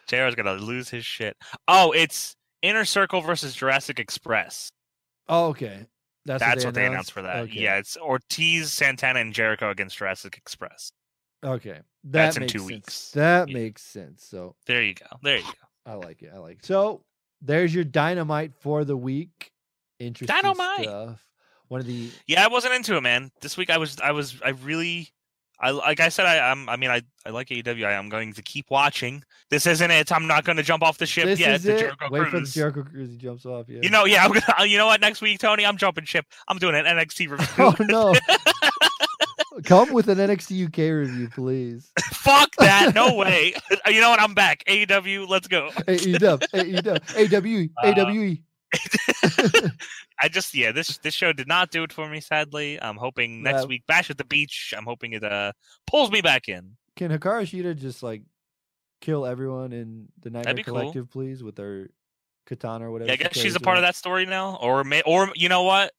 JR's 0.09 0.35
gonna 0.35 0.55
lose 0.55 0.89
his 0.89 1.05
shit. 1.07 1.37
Oh, 1.69 1.93
it's 1.93 2.35
Inner 2.63 2.85
Circle 2.85 3.21
versus 3.21 3.55
Jurassic 3.55 3.99
Express. 4.01 4.71
Oh, 5.29 5.47
okay. 5.49 5.87
That's, 6.27 6.41
That's, 6.43 6.57
what, 6.65 6.69
what 6.69 6.75
they 6.75 6.87
announced 6.87 7.13
for 7.13 7.23
that. 7.23 7.37
Okay. 7.37 7.61
Yeah, 7.61 7.79
it's 7.79 7.97
Ortiz, 7.97 8.73
Santana, 8.73 9.21
and 9.21 9.33
Jericho 9.33 9.71
against 9.71 9.97
Jurassic 9.97 10.37
Express. 10.37 10.93
Okay. 11.43 11.81
That 12.05 12.35
That's 12.35 12.37
in 12.37 12.47
two 12.47 12.59
sense. 12.59 12.71
weeks. 12.71 13.11
That 13.13 13.49
Yeah. 13.49 13.55
makes 13.55 13.83
sense. 13.83 14.25
So 14.25 14.57
There 14.67 14.83
you 14.83 14.95
go. 14.95 15.07
There 15.23 15.39
you 15.39 15.45
go. 15.45 15.51
I 15.91 15.95
like 15.95 16.23
it. 16.23 16.31
I 16.35 16.39
like 16.39 16.59
it. 16.59 16.67
So 16.67 17.03
there's 17.41 17.75
your 17.75 17.85
dynamite 17.85 18.53
for 18.61 18.85
the 18.85 18.97
week. 18.97 19.51
Interesting 19.99 20.35
Dynamite. 20.35 20.85
stuff. 20.85 21.25
One 21.69 21.81
of 21.81 21.87
the 21.87 22.11
Yeah, 22.27 22.45
I 22.45 22.49
wasn't 22.49 22.75
into 22.75 22.97
it, 22.97 23.01
man. 23.03 23.31
This 23.41 23.57
week 23.57 23.71
I 23.71 23.79
was 23.79 23.99
I 24.01 24.13
was 24.13 24.37
I 24.45 24.51
really 24.51 25.09
I 25.61 25.71
like 25.71 26.01
I 26.01 26.09
said 26.09 26.25
I 26.27 26.51
I'm, 26.51 26.69
I 26.69 26.77
mean 26.77 26.91
I 26.91 27.03
I 27.27 27.31
like 27.31 27.49
AEW. 27.49 27.85
I 27.87 27.93
am 27.93 28.09
going 28.09 28.33
to 28.33 28.43
keep 28.43 28.71
watching. 28.71 29.23
This 29.51 29.67
isn't 29.67 29.91
it. 29.91 30.11
I'm 30.11 30.27
not 30.27 30.45
going 30.45 30.57
to 30.57 30.63
jump 30.63 30.83
off 30.83 30.99
the 30.99 31.07
ship 31.07 31.27
this 31.27 31.39
yet. 31.39 31.57
is 31.57 31.63
the 31.65 31.75
it. 31.77 31.79
Jericho 31.81 32.09
Wait 32.11 32.29
for 32.29 32.41
the 32.41 32.47
Jericho 32.47 32.83
Cruise. 32.83 33.11
He 33.11 33.17
jumps 33.19 33.45
off. 33.45 33.69
Yeah. 33.69 33.81
You 33.83 33.91
know, 33.91 34.05
yeah, 34.07 34.25
I'm 34.25 34.33
gonna. 34.33 34.67
You 34.67 34.79
know 34.79 34.87
what? 34.87 35.01
Next 35.01 35.21
week, 35.21 35.39
Tony, 35.39 35.67
I'm 35.67 35.77
jumping 35.77 36.05
ship. 36.05 36.25
I'm 36.49 36.59
doing 36.59 36.75
an 36.75 36.87
NXT 36.87 37.31
review. 37.31 37.47
Oh 37.59 37.75
no! 37.81 38.15
Come 39.71 39.93
with 39.93 40.09
an 40.09 40.19
NXT 40.19 40.67
UK 40.67 40.79
review, 40.99 41.29
please. 41.29 41.93
Fuck 42.11 42.57
that. 42.59 42.93
No 42.93 43.15
way. 43.15 43.55
you 43.87 44.01
know 44.01 44.11
what? 44.11 44.21
I'm 44.21 44.35
back. 44.35 44.65
AEW, 44.67 45.29
let's 45.29 45.47
go. 45.47 45.71
AEW, 45.87 47.71
AEW, 47.85 48.43
Uh, 49.23 49.69
I 50.21 50.29
just 50.29 50.55
yeah, 50.55 50.73
this 50.73 50.99
this 50.99 51.15
show 51.15 51.33
did 51.33 51.47
not 51.47 51.71
do 51.71 51.85
it 51.85 51.93
for 51.93 52.09
me. 52.09 52.21
Sadly, 52.21 52.83
I'm 52.83 52.97
hoping 52.97 53.45
next 53.45 53.69
week 53.69 53.85
Bash 53.87 54.11
at 54.11 54.19
the 54.19 54.25
Beach. 54.25 54.75
I'm 54.77 54.85
hoping 54.85 55.13
it 55.13 55.23
uh 55.23 55.53
pulls 55.87 56.11
me 56.11 56.21
back 56.21 56.49
in. 56.49 56.77
Can 56.97 57.11
Hikaru 57.11 57.43
Shida 57.43 57.77
just 57.77 58.03
like 58.03 58.23
kill 59.01 59.25
everyone 59.25 59.73
in 59.73 60.09
the 60.21 60.31
Nightmare 60.31 60.55
be 60.55 60.63
cool. 60.65 60.75
Collective, 60.75 61.11
please, 61.11 61.45
with 61.45 61.59
her 61.59 61.91
katana 62.47 62.89
or 62.89 62.91
whatever? 62.91 63.09
Yeah, 63.09 63.15
I 63.15 63.17
she 63.17 63.23
guess 63.23 63.37
she's 63.37 63.57
a 63.57 63.61
part 63.61 63.79
of 63.79 63.83
that 63.83 63.95
story 63.95 64.27
now, 64.27 64.59
or 64.61 64.83
may 64.83 65.03
or 65.07 65.31
you 65.37 65.49
know 65.49 65.63
what? 65.63 65.93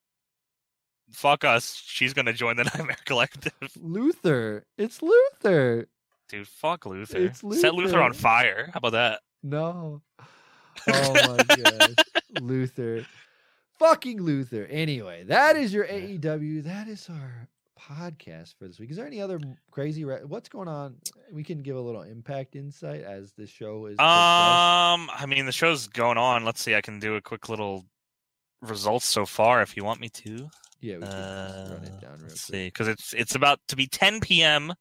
Fuck 1.12 1.44
us. 1.44 1.80
She's 1.84 2.12
gonna 2.14 2.32
join 2.32 2.56
the 2.56 2.64
Nightmare 2.74 2.96
Collective, 3.04 3.52
Luther. 3.80 4.64
It's 4.78 5.02
Luther. 5.02 5.88
dude. 6.28 6.48
Fuck 6.48 6.86
Luther. 6.86 7.18
It's 7.18 7.40
Set 7.60 7.74
Luther 7.74 8.00
on 8.00 8.12
fire. 8.12 8.70
How 8.72 8.78
about 8.78 8.92
that? 8.92 9.20
No. 9.42 10.02
Oh 10.88 11.12
my 11.14 11.36
god, 11.54 11.94
Luther. 12.40 13.04
Fucking 13.78 14.20
Luther. 14.22 14.66
Anyway, 14.70 15.22
that 15.24 15.54
is 15.54 15.72
your 15.72 15.84
AEW. 15.86 16.64
That 16.64 16.88
is 16.88 17.08
our 17.10 17.46
podcast 17.78 18.54
for 18.58 18.66
this 18.66 18.80
week. 18.80 18.90
Is 18.90 18.96
there 18.96 19.06
any 19.06 19.20
other 19.20 19.38
crazy 19.70 20.04
re- 20.04 20.24
what's 20.24 20.48
going 20.48 20.68
on? 20.68 20.96
We 21.30 21.44
can 21.44 21.62
give 21.62 21.76
a 21.76 21.80
little 21.80 22.02
impact 22.02 22.56
insight 22.56 23.02
as 23.02 23.32
the 23.34 23.46
show 23.46 23.84
is 23.86 23.96
progressed. 23.96 24.00
Um, 24.00 25.10
I 25.14 25.26
mean, 25.28 25.44
the 25.46 25.52
show's 25.52 25.88
going 25.88 26.16
on. 26.16 26.44
Let's 26.44 26.62
see. 26.62 26.74
I 26.74 26.80
can 26.80 26.98
do 26.98 27.16
a 27.16 27.20
quick 27.20 27.48
little 27.50 27.84
results 28.62 29.04
so 29.06 29.26
far 29.26 29.60
if 29.62 29.76
you 29.76 29.84
want 29.84 30.00
me 30.00 30.08
to. 30.08 30.48
Yeah, 30.82 30.96
we 30.96 31.02
can 31.02 31.10
just 31.10 31.70
run 31.70 31.80
Uh, 31.80 31.80
it 31.84 32.00
down 32.00 32.18
real 32.18 32.22
let's 32.28 32.44
quick. 32.44 32.56
see, 32.56 32.66
because 32.66 32.88
it's 32.88 33.14
it's 33.14 33.34
about 33.34 33.60
to 33.68 33.76
be 33.76 33.86
10 33.86 34.20
p.m. 34.20 34.72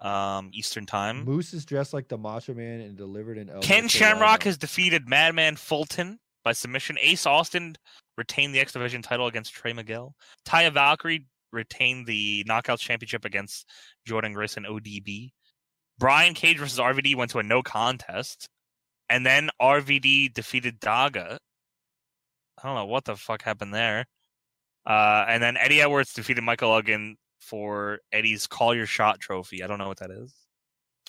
um 0.00 0.50
Eastern 0.52 0.84
time. 0.86 1.24
Moose 1.24 1.54
is 1.54 1.64
dressed 1.64 1.92
like 1.94 2.08
the 2.08 2.18
Macho 2.18 2.52
Man 2.52 2.80
and 2.80 2.96
delivered 2.96 3.38
an 3.38 3.48
elbow 3.48 3.60
Ken 3.62 3.88
Shamrock 3.88 4.42
has 4.42 4.58
defeated 4.58 5.08
Madman 5.08 5.56
Fulton 5.56 6.18
by 6.44 6.52
submission. 6.52 6.96
Ace 7.00 7.26
Austin 7.26 7.76
retained 8.18 8.54
the 8.54 8.60
X 8.60 8.72
Division 8.72 9.02
title 9.02 9.26
against 9.28 9.52
Trey 9.54 9.72
Miguel. 9.72 10.14
Taya 10.46 10.72
Valkyrie 10.72 11.26
retained 11.52 12.06
the 12.06 12.44
Knockouts 12.48 12.80
Championship 12.80 13.24
against 13.24 13.66
Jordynne 14.08 14.34
Grace 14.34 14.56
and 14.56 14.66
ODB. 14.66 15.30
Brian 15.98 16.34
Cage 16.34 16.58
versus 16.58 16.78
RVD 16.78 17.14
went 17.14 17.30
to 17.32 17.38
a 17.38 17.42
no 17.42 17.62
contest. 17.62 18.48
And 19.08 19.26
then 19.26 19.50
RVD 19.60 20.32
defeated 20.32 20.80
Daga. 20.80 21.38
I 22.58 22.62
don't 22.62 22.74
know 22.76 22.86
what 22.86 23.04
the 23.04 23.16
fuck 23.16 23.42
happened 23.42 23.74
there. 23.74 24.06
Uh, 24.86 25.24
and 25.28 25.42
then 25.42 25.56
Eddie 25.56 25.80
Edwards 25.82 26.12
defeated 26.12 26.42
Michael 26.42 26.72
Elgin 26.72 27.16
for 27.38 28.00
Eddie's 28.12 28.46
Call 28.46 28.74
Your 28.74 28.86
Shot 28.86 29.20
trophy. 29.20 29.62
I 29.62 29.66
don't 29.66 29.78
know 29.78 29.88
what 29.88 29.98
that 29.98 30.10
is. 30.10 30.32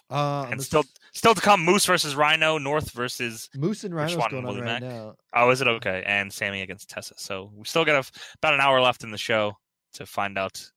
Uh, 0.09 0.45
and 0.51 0.61
still, 0.61 0.83
still 1.13 1.33
to 1.33 1.39
come, 1.39 1.63
Moose 1.63 1.85
versus 1.85 2.15
Rhino, 2.15 2.57
North 2.57 2.91
versus 2.91 3.49
Moose 3.55 3.85
and 3.85 3.95
Rhino 3.95 4.17
going 4.29 4.45
on 4.45 4.59
right 4.59 4.81
now. 4.81 5.15
Oh, 5.33 5.49
is 5.51 5.61
it 5.61 5.67
okay? 5.69 6.03
And 6.05 6.33
Sammy 6.33 6.61
against 6.61 6.89
Tessa. 6.89 7.13
So 7.17 7.49
we 7.55 7.63
still 7.63 7.85
got 7.85 8.05
a 8.05 8.11
about 8.39 8.53
an 8.53 8.59
hour 8.59 8.81
left 8.81 9.05
in 9.05 9.11
the 9.11 9.17
show 9.17 9.57
to 9.93 10.05
find 10.05 10.37
out 10.37 10.69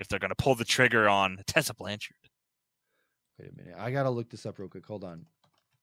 if 0.00 0.08
they're 0.08 0.18
going 0.18 0.30
to 0.30 0.34
pull 0.34 0.56
the 0.56 0.64
trigger 0.64 1.08
on 1.08 1.38
Tessa 1.46 1.74
Blanchard. 1.74 2.16
Wait 3.38 3.50
a 3.52 3.56
minute. 3.56 3.74
I 3.78 3.90
gotta 3.90 4.10
look 4.10 4.28
this 4.28 4.44
up 4.44 4.58
real 4.58 4.68
quick. 4.68 4.86
Hold 4.86 5.04
on. 5.04 5.24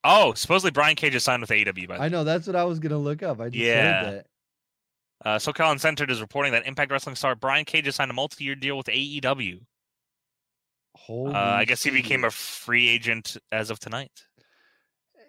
Oh, 0.04 0.34
supposedly 0.34 0.72
Brian 0.72 0.96
Cage 0.96 1.16
is 1.16 1.24
signed 1.24 1.42
with 1.42 1.50
AEW. 1.50 1.88
By 1.88 1.98
the 1.98 2.04
I 2.04 2.10
know 2.10 2.24
that's 2.24 2.46
what 2.48 2.56
I 2.56 2.66
was 2.66 2.80
gonna 2.80 2.98
look 3.00 3.24
up. 3.24 3.40
I 3.40 3.46
just 3.50 3.56
Yeah. 3.56 4.04
heard 4.04 4.14
that. 4.18 4.26
Uh, 5.26 5.38
SoCal 5.38 5.72
Uncensored 5.72 6.12
is 6.12 6.22
reporting 6.22 6.52
that 6.52 6.66
Impact 6.66 6.92
Wrestling 6.92 7.16
star 7.16 7.36
Brian 7.36 7.66
Cage 7.66 7.86
has 7.86 7.96
signed 7.96 8.12
a 8.12 8.14
multi-year 8.14 8.56
deal 8.56 8.78
with 8.78 8.88
AEW. 8.88 9.62
Holy 10.96 11.34
Uh, 11.34 11.38
I 11.38 11.66
guess 11.66 11.84
he 11.84 11.92
became 11.92 12.24
a 12.24 12.32
free 12.32 12.90
agent 12.90 13.38
as 13.52 13.70
of 13.70 13.80
tonight. 13.80 14.24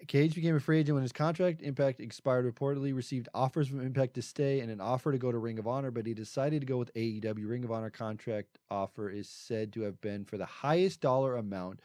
Cage 0.07 0.35
became 0.35 0.55
a 0.55 0.61
free 0.61 0.79
agent 0.79 0.95
when 0.95 1.03
his 1.03 1.13
contract 1.13 1.61
Impact 1.61 2.01
expired. 2.01 2.53
Reportedly 2.53 2.95
received 2.95 3.29
offers 3.35 3.69
from 3.69 3.81
Impact 3.81 4.15
to 4.15 4.23
stay 4.23 4.61
and 4.61 4.71
an 4.71 4.81
offer 4.81 5.13
to 5.13 5.19
go 5.19 5.33
to 5.33 5.39
Ring 5.39 5.59
of 5.59 5.67
Honor, 5.67 5.91
but 5.91 6.07
he 6.07 6.15
decided 6.15 6.61
to 6.61 6.67
go 6.67 6.77
with 6.77 6.95
AEW. 6.95 7.49
Ring 7.49 7.65
of 7.65 7.73
Honor 7.73 7.91
contract 7.91 8.59
offer 8.71 9.11
is 9.11 9.29
said 9.29 9.73
to 9.73 9.83
have 9.83 10.01
been 10.01 10.25
for 10.25 10.39
the 10.39 10.47
highest 10.47 11.01
dollar 11.01 11.37
amount, 11.37 11.81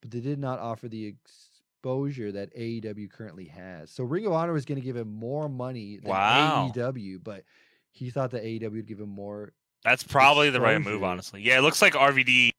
but 0.00 0.10
they 0.10 0.20
did 0.20 0.38
not 0.38 0.60
offer 0.60 0.88
the 0.88 1.14
exposure 1.86 2.32
that 2.32 2.54
AEW 2.56 3.10
currently 3.10 3.46
has. 3.46 3.90
So 3.90 4.02
Ring 4.02 4.26
of 4.26 4.32
Honor 4.32 4.52
was 4.52 4.64
going 4.64 4.80
to 4.80 4.84
give 4.84 4.96
him 4.96 5.12
more 5.12 5.48
money 5.48 5.98
than 5.98 6.10
Wow. 6.10 6.72
AEW, 6.74 7.22
but 7.22 7.44
he 7.92 8.10
thought 8.10 8.32
that 8.32 8.42
AEW 8.42 8.72
would 8.72 8.86
give 8.86 8.98
him 9.00 9.08
more. 9.08 9.52
That's 9.84 10.02
probably 10.02 10.50
the 10.50 10.60
right 10.60 10.80
move, 10.80 11.04
honestly. 11.04 11.42
Yeah, 11.42 11.58
it 11.58 11.62
looks 11.62 11.80
like 11.80 11.94
RVD 11.94 12.50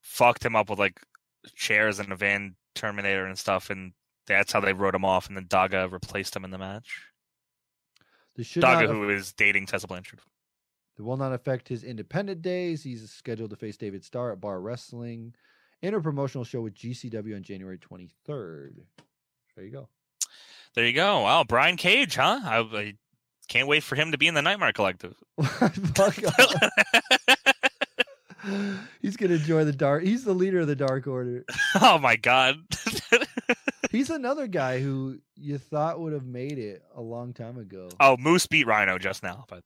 fucked 0.00 0.44
him 0.44 0.56
up 0.56 0.70
with 0.70 0.78
like 0.78 0.98
chairs 1.54 1.98
and 1.98 2.10
a 2.10 2.16
van 2.16 2.56
Terminator 2.74 3.26
and 3.26 3.38
stuff, 3.38 3.68
and 3.68 3.92
that's 4.26 4.50
how 4.52 4.60
they 4.60 4.72
wrote 4.72 4.94
him 4.94 5.04
off. 5.04 5.28
And 5.28 5.36
then 5.36 5.44
Daga 5.44 5.92
replaced 5.92 6.34
him 6.34 6.44
in 6.44 6.50
the 6.50 6.58
match. 6.58 7.02
This 8.34 8.46
should 8.46 8.62
not 8.62 8.82
Daga, 8.82 8.88
who 8.88 9.10
is 9.10 9.32
dating 9.34 9.66
Tessa 9.66 9.86
Blanchard. 9.86 10.20
It 10.98 11.02
will 11.02 11.18
not 11.18 11.34
affect 11.34 11.68
his 11.68 11.84
independent 11.84 12.40
days. 12.40 12.82
He's 12.82 13.10
scheduled 13.10 13.50
to 13.50 13.56
face 13.56 13.76
David 13.76 14.02
Starr 14.02 14.32
at 14.32 14.40
Bar 14.40 14.60
Wrestling 14.60 15.34
in 15.82 15.94
a 15.94 16.00
promotional 16.00 16.44
show 16.44 16.60
with 16.60 16.74
GCW 16.74 17.36
on 17.36 17.42
January 17.42 17.78
23rd. 17.78 18.78
There 19.54 19.64
you 19.64 19.70
go. 19.70 19.88
There 20.74 20.86
you 20.86 20.92
go. 20.92 21.20
Wow, 21.20 21.44
Brian 21.44 21.76
Cage, 21.76 22.16
huh? 22.16 22.40
I, 22.44 22.58
I 22.58 22.94
can't 23.48 23.68
wait 23.68 23.82
for 23.82 23.94
him 23.94 24.12
to 24.12 24.18
be 24.18 24.26
in 24.26 24.34
the 24.34 24.42
Nightmare 24.42 24.72
Collective. 24.72 25.14
He's 29.02 29.16
gonna 29.16 29.34
enjoy 29.34 29.64
the 29.64 29.72
dark. 29.72 30.04
He's 30.04 30.24
the 30.24 30.34
leader 30.34 30.60
of 30.60 30.66
the 30.66 30.76
Dark 30.76 31.06
Order. 31.06 31.44
oh 31.80 31.98
my 31.98 32.16
god. 32.16 32.56
He's 33.90 34.10
another 34.10 34.46
guy 34.46 34.80
who 34.80 35.18
you 35.36 35.58
thought 35.58 36.00
would 36.00 36.12
have 36.12 36.26
made 36.26 36.58
it 36.58 36.82
a 36.94 37.00
long 37.00 37.32
time 37.32 37.58
ago. 37.58 37.88
oh, 37.98 38.16
Moose 38.18 38.46
beat 38.46 38.66
Rhino 38.66 38.98
just 38.98 39.22
now, 39.22 39.44
but 39.48 39.62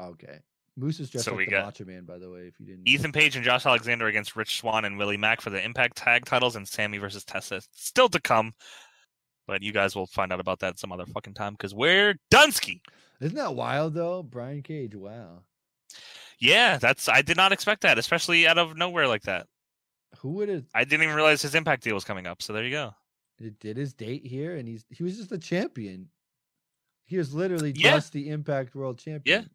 Okay, 0.00 0.38
Moose 0.78 1.00
is 1.00 1.10
dressed 1.10 1.24
So 1.24 1.32
like 1.32 1.38
we 1.38 1.44
the 1.46 1.50
got 1.50 1.64
Macho 1.66 1.84
Man, 1.84 2.04
by 2.04 2.18
the 2.18 2.30
way. 2.30 2.40
If 2.42 2.60
you 2.60 2.66
didn't, 2.66 2.86
Ethan 2.86 3.12
Page 3.12 3.34
and 3.36 3.44
Josh 3.44 3.66
Alexander 3.66 4.06
against 4.06 4.36
Rich 4.36 4.58
Swann 4.60 4.84
and 4.84 4.96
Willie 4.96 5.16
Mack 5.16 5.40
for 5.40 5.50
the 5.50 5.62
Impact 5.62 5.96
Tag 5.96 6.24
titles, 6.24 6.54
and 6.56 6.66
Sammy 6.68 6.98
versus 6.98 7.24
Tessa 7.24 7.60
still 7.72 8.08
to 8.10 8.20
come. 8.20 8.54
But 9.46 9.62
you 9.62 9.72
guys 9.72 9.96
will 9.96 10.06
find 10.06 10.32
out 10.32 10.40
about 10.40 10.60
that 10.60 10.78
some 10.78 10.92
other 10.92 11.06
fucking 11.06 11.34
time 11.34 11.54
because 11.54 11.74
we're 11.74 12.14
Dunsky. 12.30 12.80
isn't 13.20 13.34
that 13.36 13.54
wild 13.54 13.94
though? 13.94 14.22
Brian 14.22 14.62
Cage, 14.62 14.94
wow. 14.94 15.40
Yeah, 16.38 16.78
that's 16.78 17.08
I 17.08 17.22
did 17.22 17.36
not 17.36 17.50
expect 17.52 17.80
that, 17.82 17.98
especially 17.98 18.46
out 18.46 18.58
of 18.58 18.76
nowhere 18.76 19.08
like 19.08 19.22
that. 19.22 19.46
Who 20.18 20.30
would 20.34 20.48
have? 20.48 20.64
I 20.74 20.84
didn't 20.84 21.02
even 21.02 21.14
realize 21.16 21.42
his 21.42 21.54
Impact 21.54 21.82
deal 21.82 21.94
was 21.94 22.04
coming 22.04 22.26
up. 22.26 22.40
So 22.42 22.52
there 22.52 22.64
you 22.64 22.70
go. 22.70 22.94
It 23.40 23.58
did 23.58 23.76
his 23.76 23.92
date 23.94 24.24
here, 24.26 24.56
and 24.56 24.68
he's 24.68 24.84
he 24.90 25.02
was 25.02 25.16
just 25.16 25.30
the 25.30 25.38
champion. 25.38 26.08
He 27.04 27.16
was 27.16 27.32
literally 27.34 27.72
Yeah. 27.74 27.92
just 27.92 28.12
the 28.12 28.28
Impact 28.28 28.74
World 28.74 28.98
Champion. 28.98 29.48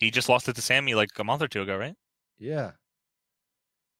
He 0.00 0.10
just 0.10 0.28
lost 0.28 0.48
it 0.48 0.56
to 0.56 0.62
Sammy 0.62 0.94
like 0.94 1.10
a 1.18 1.24
month 1.24 1.42
or 1.42 1.48
two 1.48 1.62
ago, 1.62 1.76
right? 1.76 1.94
Yeah. 2.38 2.72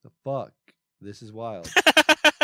The 0.03 0.11
fuck. 0.25 0.53
This 1.01 1.23
is 1.23 1.31
wild. 1.33 1.71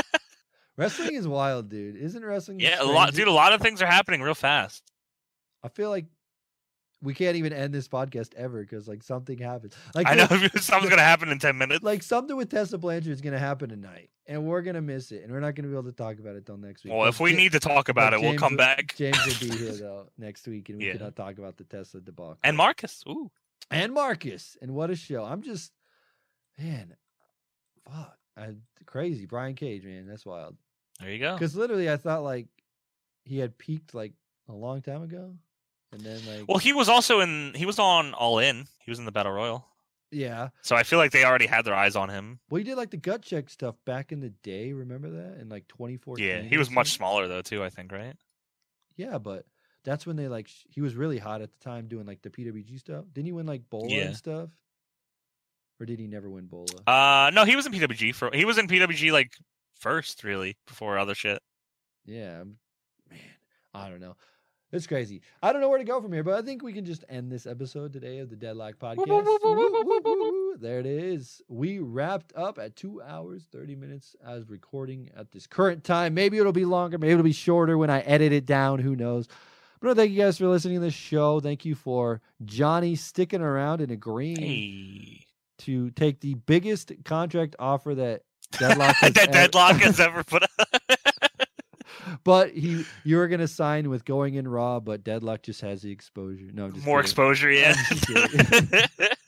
wrestling 0.76 1.14
is 1.14 1.26
wild, 1.26 1.68
dude. 1.68 1.96
Isn't 1.96 2.24
wrestling? 2.24 2.60
yeah, 2.60 2.76
a 2.80 2.84
lot, 2.84 3.12
dude. 3.14 3.28
A 3.28 3.32
lot 3.32 3.52
of 3.52 3.60
things 3.60 3.82
are 3.82 3.86
happening 3.86 4.20
real 4.22 4.34
fast. 4.34 4.82
I 5.62 5.68
feel 5.68 5.90
like 5.90 6.06
we 7.02 7.14
can't 7.14 7.36
even 7.36 7.52
end 7.52 7.74
this 7.74 7.88
podcast 7.88 8.34
ever 8.34 8.60
because 8.62 8.88
like 8.88 9.02
something 9.02 9.38
happens. 9.38 9.74
Like 9.94 10.06
I 10.06 10.14
know 10.14 10.26
something's 10.60 10.90
gonna 10.90 11.02
happen 11.02 11.28
in 11.30 11.38
ten 11.38 11.56
minutes. 11.58 11.82
Like 11.84 12.02
something 12.02 12.36
with 12.36 12.50
Tessa 12.50 12.78
Blanchard 12.78 13.12
is 13.12 13.20
gonna 13.20 13.38
happen 13.38 13.68
tonight, 13.68 14.10
and 14.26 14.44
we're 14.46 14.62
gonna 14.62 14.80
miss 14.82 15.12
it, 15.12 15.22
and 15.22 15.32
we're 15.32 15.40
not 15.40 15.54
gonna 15.54 15.68
be 15.68 15.74
able 15.74 15.84
to 15.84 15.92
talk 15.92 16.18
about 16.18 16.36
it 16.36 16.46
till 16.46 16.56
next 16.56 16.84
week. 16.84 16.92
well, 16.92 17.02
But 17.02 17.08
if 17.08 17.20
we 17.20 17.34
need 17.34 17.52
to 17.52 17.60
talk 17.60 17.88
about 17.88 18.12
it, 18.14 18.20
we'll 18.20 18.36
come 18.38 18.52
will- 18.52 18.58
back. 18.58 18.94
James 18.96 19.18
will 19.26 19.48
be 19.50 19.56
here 19.56 19.72
though 19.80 20.06
next 20.18 20.46
week, 20.46 20.68
and 20.70 20.78
we 20.78 20.86
Yeah. 20.86 20.92
can 20.94 21.02
uh, 21.02 21.10
talk 21.10 21.38
about 21.38 21.56
the 21.58 21.64
Tesla 21.64 22.00
debacle. 22.00 22.38
And 22.44 22.56
Marcus. 22.56 23.02
Ooh. 23.08 23.30
And 23.70 23.92
Marcus, 23.92 24.56
and 24.62 24.72
what 24.74 24.90
a 24.90 24.96
show! 24.96 25.24
I'm 25.24 25.42
just, 25.42 25.72
man, 26.58 26.94
fuck, 27.84 28.16
I, 28.36 28.54
crazy. 28.84 29.26
Brian 29.26 29.54
Cage, 29.54 29.84
man, 29.84 30.06
that's 30.06 30.26
wild. 30.26 30.56
There 31.00 31.10
you 31.10 31.18
go. 31.18 31.34
Because 31.34 31.54
literally, 31.56 31.90
I 31.90 31.96
thought 31.96 32.22
like 32.22 32.46
he 33.24 33.38
had 33.38 33.58
peaked 33.58 33.94
like 33.94 34.12
a 34.48 34.52
long 34.52 34.82
time 34.82 35.02
ago, 35.02 35.34
and 35.92 36.00
then 36.00 36.20
like, 36.26 36.48
Well, 36.48 36.58
he 36.58 36.72
was 36.72 36.88
also 36.88 37.20
in. 37.20 37.52
He 37.54 37.66
was 37.66 37.78
on 37.78 38.14
All 38.14 38.38
In. 38.38 38.66
He 38.78 38.90
was 38.90 38.98
in 38.98 39.04
the 39.04 39.12
Battle 39.12 39.32
Royal. 39.32 39.66
yeah, 40.12 40.48
So 40.62 40.76
I 40.76 40.84
feel 40.84 40.98
like 41.00 41.10
they 41.10 41.24
already 41.24 41.46
had 41.46 41.64
their 41.64 41.74
eyes 41.74 41.96
on 41.96 42.08
him. 42.08 42.38
well, 42.48 42.58
he 42.58 42.64
did 42.64 42.76
like 42.76 42.90
the 42.90 42.96
gut 42.96 43.22
check 43.22 43.50
stuff 43.50 43.74
back 43.84 44.12
in 44.12 44.20
the 44.20 44.30
day. 44.30 44.72
Remember 44.72 45.10
that 45.10 45.40
in 45.40 45.48
like 45.48 45.66
2014? 45.68 46.24
Yeah, 46.24 46.42
he 46.42 46.56
was 46.56 46.70
much 46.70 46.92
smaller 46.92 47.26
though 47.28 47.42
too. 47.42 47.62
I 47.64 47.70
think, 47.70 47.90
right? 47.92 48.14
Yeah, 48.96 49.18
but 49.18 49.44
that's 49.86 50.05
when 50.06 50.16
they 50.16 50.28
like 50.28 50.48
sh- 50.48 50.65
he 50.68 50.82
was 50.82 50.94
really 50.94 51.16
hot 51.16 51.40
at 51.40 51.50
the 51.50 51.58
time 51.65 51.86
doing 51.89 52.05
like 52.05 52.20
the 52.20 52.28
PWG 52.28 52.78
stuff. 52.78 53.06
Didn't 53.15 53.26
he 53.26 53.32
win 53.32 53.47
like 53.47 53.62
Bola 53.70 53.89
Yeah. 53.89 54.02
and 54.08 54.16
stuff? 54.16 54.50
Or 55.81 55.86
did 55.86 55.98
he 55.98 56.06
never 56.06 56.28
win 56.28 56.47
Bola? 56.47 56.66
Uh, 56.86 57.31
no, 57.31 57.44
he 57.44 57.56
was 57.56 57.65
in 57.66 57.73
PWG 57.73 58.15
for. 58.15 58.31
He 58.34 58.44
was 58.44 58.58
in 58.58 58.66
PWG 58.66 59.12
like 59.12 59.32
first, 59.78 60.24
really, 60.24 60.56
before 60.66 60.98
other 60.98 61.15
shit. 61.15 61.40
Yeah, 62.05 62.44
man, 63.10 63.18
I 63.74 63.89
don't 63.89 64.00
know. 64.00 64.16
It's 64.73 64.86
crazy. 64.86 65.23
I 65.42 65.52
don't 65.52 65.60
know 65.60 65.68
where 65.68 65.78
to 65.78 65.84
go 65.84 66.00
from 66.02 66.12
here, 66.12 66.24
but 66.24 66.34
I 66.34 66.42
think 66.42 66.62
we 66.62 66.73
can 66.73 66.84
just 66.84 67.05
end 67.08 67.31
this 67.31 67.47
episode 67.47 67.92
today 67.92 68.18
of 68.18 68.31
the 68.31 68.36
Deadlock 68.36 68.74
Podcast. 68.78 69.06
Woo, 69.06 69.39
woo, 69.44 70.00
woo. 70.05 70.56
There 70.58 70.81
it 70.81 70.86
is. 70.86 71.40
We 71.48 71.78
wrapped 71.78 72.32
up 72.34 72.58
at 72.58 72.74
two 72.74 73.00
hours, 73.02 73.47
30 73.52 73.76
minutes 73.76 74.16
as 74.26 74.48
recording 74.50 75.10
at 75.16 75.31
this 75.31 75.47
current 75.47 75.84
time. 75.84 76.15
Maybe 76.15 76.39
it'll 76.39 76.52
be 76.52 76.65
longer, 76.65 76.98
maybe 76.98 77.12
it'll 77.12 77.23
be 77.23 77.32
shorter 77.32 77.78
when 77.78 77.90
I 77.90 78.00
edit 78.00 78.32
it 78.32 78.44
down. 78.44 78.81
Who 78.81 78.97
knows? 78.97 79.28
But 79.80 79.88
no, 79.88 79.94
thank 79.94 80.10
you 80.12 80.22
guys 80.22 80.38
for 80.38 80.48
listening 80.48 80.76
to 80.76 80.80
this 80.80 80.94
show. 80.94 81.40
Thank 81.40 81.64
you 81.64 81.74
for 81.74 82.20
Johnny 82.44 82.96
sticking 82.96 83.40
around 83.42 83.80
and 83.80 83.90
agreeing 83.90 84.40
Hey, 84.40 85.26
to 85.60 85.90
take 85.90 86.20
the 86.20 86.34
biggest 86.34 86.92
contract 87.05 87.56
offer 87.58 87.94
that 87.94 88.22
Deadlock 88.58 88.96
has 88.96 89.12
that 89.14 89.22
ever- 89.28 89.32
deadlock 89.32 89.76
has 89.76 90.00
ever 90.00 90.22
put. 90.24 90.42
Out. 90.44 90.98
but 92.24 92.50
he 92.52 92.84
you 93.05 93.16
were 93.16 93.26
gonna 93.28 93.48
sign 93.48 93.90
with 93.90 94.05
going 94.05 94.34
in 94.34 94.46
raw, 94.48 94.78
but 94.80 95.02
Deadlock 95.05 95.42
just 95.42 95.60
has 95.62 95.82
the 95.82 95.90
exposure. 95.90 96.48
No, 96.52 96.70
just 96.70 96.84
More 96.86 96.98
kidding. 97.02 97.05
exposure, 97.05 97.50
yeah. 97.52 97.74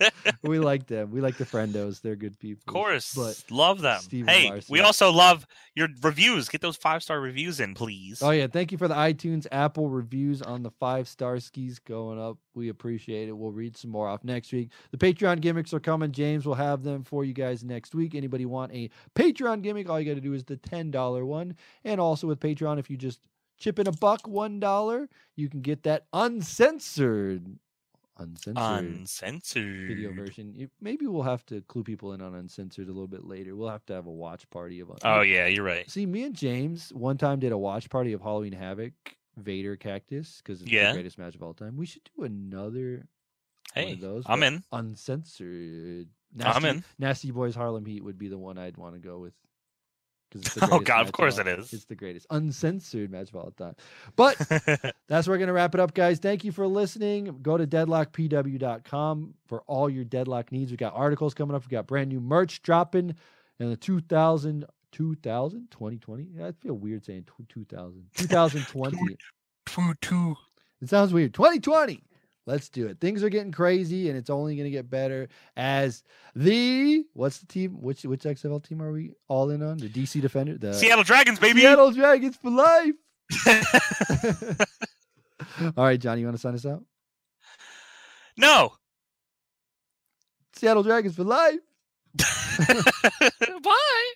I'm 0.00 0.10
just 0.10 0.24
kidding. 0.24 0.38
we 0.50 0.58
like 0.58 0.86
them. 0.86 1.10
We 1.10 1.20
like 1.20 1.36
the 1.36 1.44
friendos. 1.44 2.00
They're 2.00 2.16
good 2.16 2.38
people. 2.38 2.62
Of 2.66 2.72
course, 2.72 3.14
But 3.14 3.42
love 3.50 3.80
them. 3.80 4.00
Steven 4.00 4.28
hey, 4.28 4.50
Larson- 4.50 4.72
we 4.72 4.80
also 4.80 5.10
love 5.12 5.46
your 5.74 5.88
reviews. 6.02 6.48
Get 6.48 6.60
those 6.60 6.76
five 6.76 7.02
star 7.02 7.20
reviews 7.20 7.60
in, 7.60 7.74
please. 7.74 8.22
oh 8.22 8.30
yeah, 8.30 8.46
thank 8.46 8.72
you 8.72 8.78
for 8.78 8.88
the 8.88 8.94
iTunes 8.94 9.46
Apple 9.52 9.88
reviews 9.88 10.42
on 10.42 10.62
the 10.62 10.70
five 10.70 11.08
star 11.08 11.38
skis 11.40 11.78
going 11.78 12.20
up. 12.20 12.38
We 12.54 12.68
appreciate 12.68 13.28
it. 13.28 13.32
We'll 13.32 13.52
read 13.52 13.76
some 13.76 13.90
more 13.90 14.08
off 14.08 14.24
next 14.24 14.52
week. 14.52 14.70
The 14.90 14.98
Patreon 14.98 15.40
gimmicks 15.40 15.72
are 15.72 15.80
coming. 15.80 16.10
James 16.12 16.44
will 16.46 16.54
have 16.54 16.82
them 16.82 17.04
for 17.04 17.24
you 17.24 17.32
guys 17.32 17.62
next 17.64 17.94
week. 17.94 18.14
Anybody 18.14 18.46
want 18.46 18.72
a 18.72 18.90
Patreon 19.14 19.62
gimmick? 19.62 19.88
All 19.88 20.00
you 20.00 20.06
got 20.08 20.16
to 20.16 20.20
do 20.20 20.32
is 20.34 20.44
the 20.44 20.56
ten 20.56 20.90
dollar 20.90 21.24
one. 21.24 21.54
And 21.84 22.00
also 22.00 22.26
with 22.26 22.40
Patreon, 22.40 22.78
if 22.78 22.90
you 22.90 22.96
just 22.96 23.20
chip 23.58 23.78
in 23.78 23.86
a 23.88 23.92
buck, 23.92 24.26
one 24.26 24.58
dollar, 24.60 25.08
you 25.36 25.48
can 25.48 25.60
get 25.60 25.82
that 25.84 26.06
uncensored, 26.12 27.46
uncensored. 28.18 28.56
Uncensored. 28.84 29.88
video 29.88 30.12
version. 30.12 30.70
Maybe 30.80 31.06
we'll 31.06 31.22
have 31.22 31.44
to 31.46 31.60
clue 31.62 31.84
people 31.84 32.12
in 32.12 32.20
on 32.22 32.34
uncensored 32.34 32.86
a 32.86 32.92
little 32.92 33.06
bit 33.08 33.24
later. 33.24 33.54
We'll 33.56 33.68
have 33.70 33.84
to 33.86 33.92
have 33.94 34.06
a 34.06 34.10
watch 34.12 34.48
party 34.50 34.80
of. 34.80 34.90
Oh 35.04 35.20
yeah, 35.22 35.46
you're 35.46 35.64
right. 35.64 35.88
See, 35.90 36.06
me 36.06 36.24
and 36.24 36.34
James 36.34 36.90
one 36.92 37.16
time 37.18 37.38
did 37.40 37.52
a 37.52 37.58
watch 37.58 37.88
party 37.90 38.12
of 38.12 38.20
Halloween 38.20 38.52
Havoc, 38.52 38.92
Vader 39.36 39.76
Cactus, 39.76 40.42
because 40.42 40.62
it's 40.62 40.70
Yeah. 40.70 40.88
the 40.88 40.94
greatest 40.94 41.18
match 41.18 41.34
of 41.34 41.42
all 41.42 41.54
time. 41.54 41.76
We 41.76 41.86
should 41.86 42.02
do 42.16 42.24
another 42.24 43.06
one 43.74 43.86
Hey, 43.86 43.92
of 43.92 44.00
those. 44.00 44.24
I'm 44.26 44.42
in. 44.42 44.62
Uncensored. 44.72 46.08
I'm 46.40 46.64
in. 46.64 46.84
Nasty 46.98 47.30
Boys 47.30 47.54
Harlem 47.54 47.84
Heat 47.86 48.02
would 48.04 48.18
be 48.18 48.28
the 48.28 48.38
one 48.38 48.58
I'd 48.58 48.76
want 48.76 48.94
to 48.94 49.00
go 49.00 49.18
with. 49.18 49.34
Oh, 50.62 50.78
God, 50.80 51.06
of 51.06 51.12
course 51.12 51.38
all- 51.38 51.46
it 51.46 51.58
is. 51.58 51.72
It's 51.72 51.84
the 51.86 51.94
greatest 51.94 52.26
uncensored 52.30 53.10
match 53.10 53.30
of 53.30 53.36
all 53.36 53.50
time. 53.52 53.74
But 54.16 54.36
that's 55.08 55.26
where 55.26 55.34
we're 55.34 55.38
going 55.38 55.46
to 55.48 55.52
wrap 55.52 55.74
it 55.74 55.80
up, 55.80 55.94
guys. 55.94 56.18
Thank 56.18 56.44
you 56.44 56.52
for 56.52 56.66
listening. 56.66 57.38
Go 57.42 57.56
to 57.56 57.66
deadlockpw.com 57.66 59.34
for 59.46 59.62
all 59.66 59.88
your 59.90 60.04
deadlock 60.04 60.52
needs. 60.52 60.70
We 60.70 60.76
got 60.76 60.94
articles 60.94 61.34
coming 61.34 61.54
up. 61.54 61.64
We 61.64 61.70
got 61.70 61.86
brand 61.86 62.10
new 62.10 62.20
merch 62.20 62.62
dropping 62.62 63.14
in 63.58 63.70
the 63.70 63.76
2000, 63.76 64.64
2000, 64.92 65.70
2020. 65.70 66.26
Yeah, 66.36 66.46
I 66.48 66.52
feel 66.52 66.74
weird 66.74 67.04
saying 67.04 67.24
tw- 67.24 67.48
2000, 67.48 68.04
2020. 68.16 69.16
two, 69.66 69.94
two. 70.00 70.36
It 70.80 70.88
sounds 70.88 71.12
weird. 71.12 71.34
2020. 71.34 72.02
Let's 72.48 72.70
do 72.70 72.86
it. 72.86 72.98
Things 72.98 73.22
are 73.22 73.28
getting 73.28 73.52
crazy, 73.52 74.08
and 74.08 74.16
it's 74.16 74.30
only 74.30 74.56
going 74.56 74.64
to 74.64 74.70
get 74.70 74.88
better 74.88 75.28
as 75.54 76.02
the 76.34 77.04
what's 77.12 77.40
the 77.40 77.46
team? 77.46 77.72
Which 77.82 78.04
which 78.04 78.22
XFL 78.22 78.66
team 78.66 78.80
are 78.80 78.90
we 78.90 79.12
all 79.28 79.50
in 79.50 79.62
on? 79.62 79.76
The 79.76 79.90
DC 79.90 80.22
Defender, 80.22 80.56
the 80.56 80.72
Seattle 80.72 81.04
Dragons, 81.04 81.38
baby. 81.38 81.60
Seattle 81.60 81.90
Dragons 81.90 82.38
for 82.38 82.50
life. 82.50 82.94
all 85.76 85.84
right, 85.84 86.00
Johnny, 86.00 86.22
you 86.22 86.26
want 86.26 86.38
to 86.38 86.40
sign 86.40 86.54
us 86.54 86.64
out? 86.64 86.82
no. 88.38 88.72
Seattle 90.54 90.82
Dragons 90.82 91.16
for 91.16 91.24
life. 91.24 91.60
Bye. 93.62 94.12